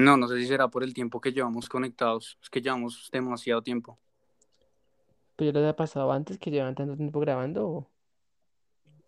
No, 0.00 0.16
no 0.16 0.28
sé 0.28 0.38
si 0.38 0.46
será 0.46 0.68
por 0.68 0.82
el 0.82 0.94
tiempo 0.94 1.20
que 1.20 1.32
llevamos 1.32 1.68
conectados. 1.68 2.38
Es 2.42 2.48
que 2.48 2.62
llevamos 2.62 3.10
demasiado 3.12 3.60
tiempo. 3.62 3.98
¿Pero 5.36 5.52
ya 5.52 5.60
les 5.60 5.68
ha 5.70 5.76
pasado 5.76 6.10
antes 6.12 6.38
que 6.38 6.50
llevan 6.50 6.74
tanto 6.74 6.96
tiempo 6.96 7.20
grabando? 7.20 7.68
o- 7.68 7.90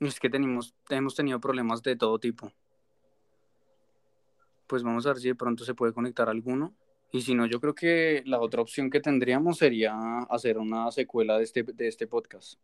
Es 0.00 0.18
que 0.20 0.28
tenemos, 0.28 0.74
hemos 0.90 1.14
tenido 1.14 1.40
problemas 1.40 1.82
de 1.82 1.96
todo 1.96 2.18
tipo. 2.18 2.52
Pues 4.66 4.82
vamos 4.82 5.06
a 5.06 5.10
ver 5.10 5.18
si 5.18 5.28
de 5.28 5.34
pronto 5.34 5.64
se 5.64 5.74
puede 5.74 5.92
conectar 5.92 6.28
alguno. 6.28 6.74
Y 7.10 7.20
si 7.22 7.34
no, 7.34 7.46
yo 7.46 7.60
creo 7.60 7.74
que 7.74 8.22
la 8.26 8.40
otra 8.40 8.62
opción 8.62 8.90
que 8.90 9.00
tendríamos 9.00 9.58
sería 9.58 9.94
hacer 10.30 10.58
una 10.58 10.90
secuela 10.90 11.36
de 11.38 11.44
este, 11.44 11.62
de 11.62 11.88
este 11.88 12.06
podcast, 12.06 12.54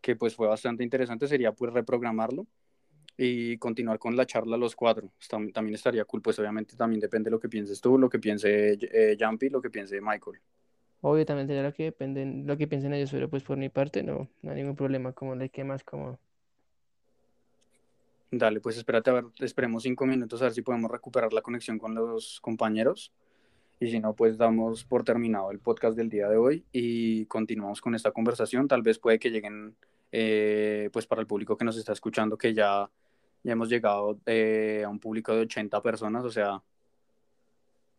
que 0.00 0.16
pues 0.16 0.34
fue 0.34 0.46
bastante 0.48 0.82
interesante, 0.82 1.26
sería 1.28 1.52
pues 1.52 1.72
reprogramarlo 1.72 2.46
y 3.18 3.58
continuar 3.58 3.98
con 3.98 4.16
la 4.16 4.24
charla 4.24 4.56
los 4.56 4.74
cuatro. 4.74 5.10
Tam- 5.28 5.52
También 5.52 5.74
estaría 5.74 6.04
cool, 6.06 6.22
pues 6.22 6.38
obviamente 6.38 6.76
también 6.76 7.00
depende 7.00 7.28
de 7.28 7.32
lo 7.32 7.40
que 7.40 7.48
pienses 7.50 7.80
tú, 7.80 7.98
lo 7.98 8.08
que 8.08 8.18
piense 8.18 8.78
eh, 8.80 9.16
Jumpy, 9.20 9.50
lo 9.50 9.60
que 9.60 9.68
piense 9.68 10.00
Michael. 10.00 10.38
Obvio, 11.02 11.26
también 11.26 11.46
sería 11.46 11.62
lo 11.62 11.74
que 11.74 11.84
dependen, 11.84 12.46
lo 12.46 12.56
que 12.56 12.66
piensen 12.66 12.94
ellos, 12.94 13.10
pero 13.10 13.28
pues 13.28 13.42
por 13.42 13.56
mi 13.58 13.68
parte 13.68 14.02
no, 14.02 14.28
no 14.42 14.50
hay 14.50 14.56
ningún 14.56 14.76
problema, 14.76 15.12
como 15.12 15.34
le 15.34 15.48
que 15.50 15.64
más 15.64 15.84
como. 15.84 16.18
Dale, 18.30 18.60
pues 18.60 18.76
espérate 18.76 19.10
a 19.10 19.14
ver, 19.14 19.24
esperemos 19.40 19.82
cinco 19.82 20.06
minutos 20.06 20.40
a 20.42 20.46
ver 20.46 20.52
si 20.54 20.62
podemos 20.62 20.90
recuperar 20.90 21.32
la 21.32 21.42
conexión 21.42 21.78
con 21.78 21.94
los 21.94 22.40
compañeros. 22.40 23.12
Y 23.80 23.90
si 23.90 24.00
no, 24.00 24.12
pues 24.12 24.36
damos 24.36 24.84
por 24.84 25.04
terminado 25.04 25.52
el 25.52 25.60
podcast 25.60 25.96
del 25.96 26.08
día 26.08 26.28
de 26.28 26.36
hoy 26.36 26.64
y 26.72 27.26
continuamos 27.26 27.80
con 27.80 27.94
esta 27.94 28.10
conversación. 28.10 28.66
Tal 28.66 28.82
vez 28.82 28.98
puede 28.98 29.20
que 29.20 29.30
lleguen, 29.30 29.76
eh, 30.10 30.90
pues 30.92 31.06
para 31.06 31.20
el 31.20 31.28
público 31.28 31.56
que 31.56 31.64
nos 31.64 31.76
está 31.76 31.92
escuchando, 31.92 32.36
que 32.36 32.52
ya, 32.52 32.90
ya 33.42 33.52
hemos 33.52 33.68
llegado 33.68 34.18
eh, 34.26 34.82
a 34.84 34.88
un 34.88 34.98
público 34.98 35.32
de 35.34 35.42
80 35.42 35.82
personas, 35.82 36.24
o 36.24 36.30
sea, 36.30 36.62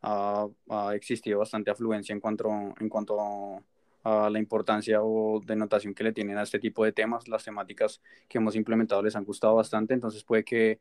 ha, 0.01 0.47
existido 0.93 1.39
bastante 1.39 1.71
afluencia 1.71 2.13
en 2.13 2.19
cuanto, 2.19 2.49
en 2.79 2.89
cuanto 2.89 3.63
a 4.03 4.29
la 4.29 4.39
importancia 4.39 5.01
o 5.03 5.41
denotación 5.45 5.93
que 5.93 6.03
le 6.03 6.13
tienen 6.13 6.37
a 6.37 6.43
este 6.43 6.59
tipo 6.59 6.83
de 6.85 6.91
temas. 6.91 7.27
Las 7.27 7.43
temáticas 7.43 8.01
que 8.27 8.37
hemos 8.37 8.55
implementado 8.55 9.03
les 9.03 9.15
han 9.15 9.25
gustado 9.25 9.55
bastante, 9.55 9.93
entonces 9.93 10.23
puede 10.23 10.43
que, 10.43 10.79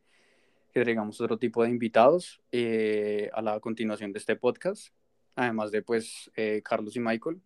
que 0.73 0.83
traigamos 0.83 1.21
otro 1.21 1.39
tipo 1.39 1.63
de 1.63 1.71
invitados 1.71 2.41
eh, 2.53 3.31
a 3.33 3.43
la 3.43 3.61
continuación 3.61 4.13
de 4.13 4.19
este 4.19 4.37
podcast, 4.37 4.93
además 5.35 5.71
de 5.71 5.83
pues 5.83 6.31
eh, 6.37 6.63
Carlos 6.65 6.97
y 6.97 7.01
Michael. 7.01 7.41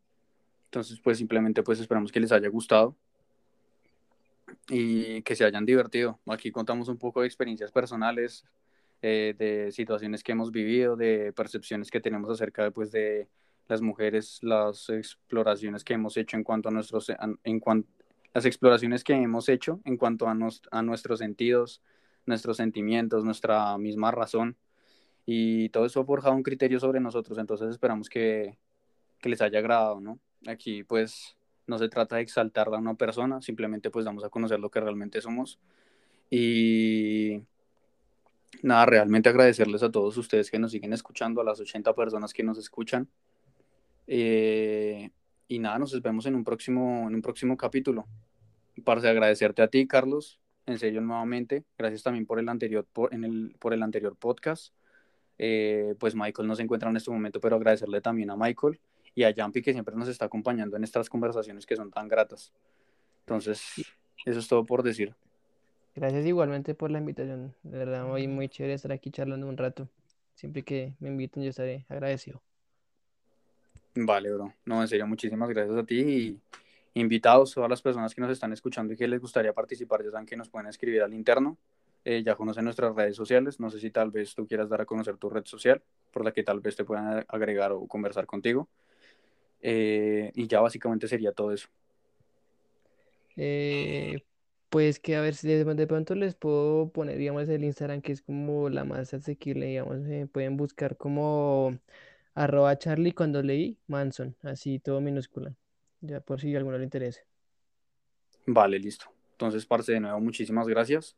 Entonces 0.66 1.00
pues 1.00 1.18
simplemente 1.18 1.62
pues 1.62 1.80
esperamos 1.80 2.12
que 2.12 2.20
les 2.20 2.32
haya 2.32 2.48
gustado 2.48 2.96
y 4.68 5.22
que 5.22 5.36
se 5.36 5.44
hayan 5.44 5.66
divertido. 5.66 6.20
Aquí 6.26 6.50
contamos 6.50 6.88
un 6.88 6.98
poco 6.98 7.20
de 7.20 7.26
experiencias 7.26 7.72
personales, 7.72 8.44
eh, 9.02 9.34
de 9.38 9.72
situaciones 9.72 10.22
que 10.22 10.32
hemos 10.32 10.52
vivido, 10.52 10.96
de 10.96 11.32
percepciones 11.32 11.90
que 11.90 12.00
tenemos 12.00 12.30
acerca 12.30 12.64
de, 12.64 12.70
pues, 12.70 12.92
de 12.92 13.28
las 13.68 13.80
mujeres, 13.80 14.38
las 14.42 14.88
exploraciones 14.90 15.84
que 15.84 15.94
hemos 15.94 16.16
hecho 16.16 16.36
en 16.36 16.44
cuanto 16.44 16.68
a 16.68 16.72
nuestros, 16.72 17.10
en 17.44 17.60
cuanto, 17.60 17.88
las 18.34 18.44
exploraciones 18.44 19.04
que 19.04 19.14
hemos 19.14 19.48
hecho 19.48 19.80
en 19.84 19.96
cuanto 19.96 20.28
a, 20.28 20.34
nos, 20.34 20.62
a 20.70 20.82
nuestros 20.82 21.18
sentidos, 21.18 21.82
nuestros 22.26 22.56
sentimientos, 22.56 23.24
nuestra 23.24 23.76
misma 23.78 24.10
razón. 24.10 24.56
Y 25.26 25.68
todo 25.70 25.86
eso 25.86 26.00
ha 26.00 26.04
forjado 26.04 26.34
un 26.34 26.42
criterio 26.42 26.80
sobre 26.80 27.00
nosotros, 27.00 27.38
entonces 27.38 27.70
esperamos 27.70 28.08
que, 28.08 28.58
que 29.20 29.28
les 29.28 29.40
haya 29.40 29.60
agradado, 29.60 30.00
¿no? 30.00 30.18
Aquí 30.46 30.82
pues 30.82 31.36
no 31.72 31.78
se 31.78 31.88
trata 31.88 32.16
de 32.16 32.22
exaltar 32.22 32.68
a 32.68 32.76
una 32.76 32.94
persona, 32.94 33.40
simplemente 33.40 33.90
pues 33.90 34.04
damos 34.04 34.24
a 34.24 34.28
conocer 34.28 34.60
lo 34.60 34.70
que 34.70 34.78
realmente 34.78 35.22
somos. 35.22 35.58
Y 36.30 37.42
nada, 38.62 38.84
realmente 38.84 39.30
agradecerles 39.30 39.82
a 39.82 39.90
todos 39.90 40.16
ustedes 40.18 40.50
que 40.50 40.58
nos 40.58 40.70
siguen 40.70 40.92
escuchando, 40.92 41.40
a 41.40 41.44
las 41.44 41.60
80 41.60 41.94
personas 41.94 42.34
que 42.34 42.42
nos 42.42 42.58
escuchan. 42.58 43.08
Eh, 44.06 45.10
y 45.48 45.58
nada, 45.58 45.78
nos 45.78 46.00
vemos 46.02 46.26
en 46.26 46.34
un 46.34 46.44
próximo, 46.44 47.08
en 47.08 47.14
un 47.14 47.22
próximo 47.22 47.56
capítulo. 47.56 48.06
Para 48.84 49.08
agradecerte 49.08 49.62
a 49.62 49.68
ti, 49.68 49.86
Carlos, 49.86 50.40
en 50.66 50.78
serio 50.78 51.00
nuevamente. 51.00 51.64
Gracias 51.78 52.02
también 52.02 52.26
por 52.26 52.38
el 52.38 52.50
anterior, 52.50 52.86
por, 52.92 53.14
el, 53.14 53.56
por 53.58 53.72
el 53.72 53.82
anterior 53.82 54.14
podcast. 54.16 54.74
Eh, 55.38 55.94
pues 55.98 56.14
Michael 56.14 56.46
no 56.46 56.54
se 56.54 56.62
encuentra 56.62 56.90
en 56.90 56.98
este 56.98 57.10
momento, 57.10 57.40
pero 57.40 57.56
agradecerle 57.56 58.02
también 58.02 58.28
a 58.28 58.36
Michael 58.36 58.78
y 59.14 59.24
a 59.24 59.34
Jumpy 59.36 59.62
que 59.62 59.72
siempre 59.72 59.94
nos 59.96 60.08
está 60.08 60.26
acompañando 60.26 60.76
en 60.76 60.84
estas 60.84 61.08
conversaciones 61.08 61.66
que 61.66 61.76
son 61.76 61.90
tan 61.90 62.08
gratas. 62.08 62.52
Entonces, 63.20 63.62
eso 64.24 64.38
es 64.38 64.48
todo 64.48 64.64
por 64.64 64.82
decir. 64.82 65.14
Gracias 65.94 66.24
igualmente 66.24 66.74
por 66.74 66.90
la 66.90 66.98
invitación. 66.98 67.54
De 67.62 67.78
verdad, 67.78 68.04
muy, 68.04 68.26
muy 68.26 68.48
chévere 68.48 68.74
estar 68.74 68.92
aquí 68.92 69.10
charlando 69.10 69.46
un 69.46 69.56
rato. 69.56 69.88
Siempre 70.34 70.62
que 70.62 70.94
me 70.98 71.08
inviten, 71.08 71.42
yo 71.42 71.50
estaré 71.50 71.84
agradecido. 71.88 72.40
Vale, 73.94 74.32
bro. 74.32 74.54
No, 74.64 74.80
en 74.80 74.88
serio, 74.88 75.06
muchísimas 75.06 75.50
gracias 75.50 75.76
a 75.76 75.84
ti 75.84 76.00
y 76.00 76.40
invitados, 76.94 77.52
todas 77.52 77.68
las 77.68 77.82
personas 77.82 78.14
que 78.14 78.22
nos 78.22 78.30
están 78.30 78.52
escuchando 78.52 78.94
y 78.94 78.96
que 78.96 79.06
les 79.06 79.20
gustaría 79.20 79.52
participar, 79.52 80.02
ya 80.02 80.10
saben 80.10 80.26
que 80.26 80.36
nos 80.36 80.48
pueden 80.48 80.68
escribir 80.68 81.02
al 81.02 81.12
interno 81.12 81.58
eh, 82.04 82.24
ya 82.24 82.34
conocen 82.34 82.64
nuestras 82.64 82.94
redes 82.94 83.16
sociales. 83.16 83.60
No 83.60 83.70
sé 83.70 83.78
si 83.78 83.90
tal 83.90 84.10
vez 84.10 84.34
tú 84.34 84.46
quieras 84.46 84.68
dar 84.68 84.80
a 84.80 84.86
conocer 84.86 85.16
tu 85.18 85.30
red 85.30 85.44
social 85.44 85.82
por 86.10 86.24
la 86.24 86.32
que 86.32 86.42
tal 86.42 86.60
vez 86.60 86.74
te 86.74 86.84
puedan 86.84 87.24
agregar 87.28 87.72
o 87.72 87.86
conversar 87.86 88.26
contigo. 88.26 88.68
Eh, 89.62 90.32
y 90.34 90.48
ya 90.48 90.60
básicamente 90.60 91.06
sería 91.06 91.32
todo 91.32 91.52
eso. 91.52 91.68
Eh, 93.36 94.24
pues 94.68 94.98
que 94.98 95.16
a 95.16 95.20
ver 95.20 95.34
si 95.34 95.48
de, 95.48 95.86
pronto 95.86 96.14
les 96.14 96.34
puedo 96.34 96.90
poner, 96.90 97.16
digamos, 97.18 97.48
el 97.48 97.64
Instagram 97.64 98.02
que 98.02 98.12
es 98.12 98.22
como 98.22 98.68
la 98.68 98.84
más 98.84 99.14
asequible, 99.14 99.66
digamos, 99.66 100.06
eh, 100.06 100.26
pueden 100.30 100.56
buscar 100.56 100.96
como 100.96 101.78
arroba 102.34 102.76
Charlie 102.78 103.12
cuando 103.12 103.42
leí 103.42 103.78
Manson, 103.86 104.34
así 104.42 104.78
todo 104.78 105.00
minúscula, 105.00 105.54
ya 106.00 106.20
por 106.20 106.40
si 106.40 106.54
a 106.54 106.58
alguno 106.58 106.78
le 106.78 106.84
interese. 106.84 107.24
Vale, 108.46 108.78
listo. 108.78 109.06
Entonces, 109.32 109.64
parce, 109.66 109.92
de 109.92 110.00
nuevo, 110.00 110.20
muchísimas 110.20 110.66
gracias. 110.66 111.16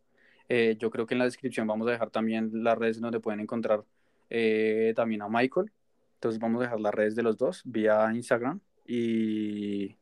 Eh, 0.48 0.76
yo 0.78 0.90
creo 0.90 1.06
que 1.06 1.14
en 1.14 1.20
la 1.20 1.24
descripción 1.24 1.66
vamos 1.66 1.88
a 1.88 1.92
dejar 1.92 2.10
también 2.10 2.50
las 2.62 2.76
redes 2.76 3.00
donde 3.00 3.20
pueden 3.20 3.40
encontrar 3.40 3.84
también 4.94 5.22
a 5.22 5.28
Michael. 5.28 5.70
Entonces 6.24 6.40
vamos 6.40 6.62
a 6.62 6.64
dejar 6.64 6.80
las 6.80 6.94
redes 6.94 7.14
de 7.14 7.22
los 7.22 7.36
dos 7.36 7.60
vía 7.66 8.10
Instagram 8.14 8.58
y 8.86 9.94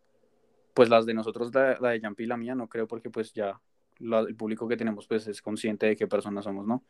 pues 0.73 0.89
las 0.89 1.05
de 1.05 1.15
nosotros, 1.15 1.53
la, 1.53 1.91
de 1.91 2.01
Yampi 2.01 2.23
y 2.23 2.27
la 2.27 2.37
mía, 2.37 2.55
no 2.55 2.69
creo 2.69 2.87
porque 2.87 3.11
pues 3.11 3.33
ya 3.33 3.61
el 3.99 4.37
público 4.37 4.69
que 4.69 4.77
tenemos 4.77 5.09
pues 5.09 5.27
es 5.27 5.43
consciente 5.43 5.87
de 5.87 5.97
qué 5.97 6.07
personas 6.07 6.45
somos, 6.45 6.65
¿no? 6.65 6.85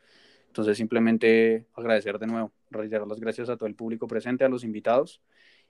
Entonces 0.49 0.77
simplemente 0.77 1.65
agradecer 1.73 2.19
de 2.19 2.27
nuevo, 2.27 2.53
reiterar 2.71 3.07
las 3.07 3.21
gracias 3.21 3.49
a 3.49 3.57
todo 3.57 3.67
el 3.71 3.75
público 3.75 4.07
presente, 4.07 4.45
a 4.45 4.51
los 4.51 4.65
invitados 4.65 5.23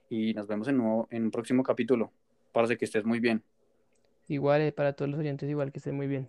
y 0.09 0.33
nos 0.33 0.45
vemos 0.45 0.67
en, 0.67 0.79
nuevo, 0.79 1.07
en 1.09 1.23
un 1.23 1.31
próximo 1.31 1.63
capítulo. 1.63 2.11
Parece 2.51 2.75
que 2.75 2.83
estés 2.83 3.05
muy 3.05 3.21
bien. 3.21 3.41
Igual, 4.27 4.59
eh, 4.59 4.73
para 4.73 4.91
todos 4.91 5.09
los 5.09 5.21
oyentes, 5.21 5.49
igual 5.49 5.71
que 5.71 5.77
estén 5.77 5.95
muy 5.95 6.07
bien. 6.07 6.27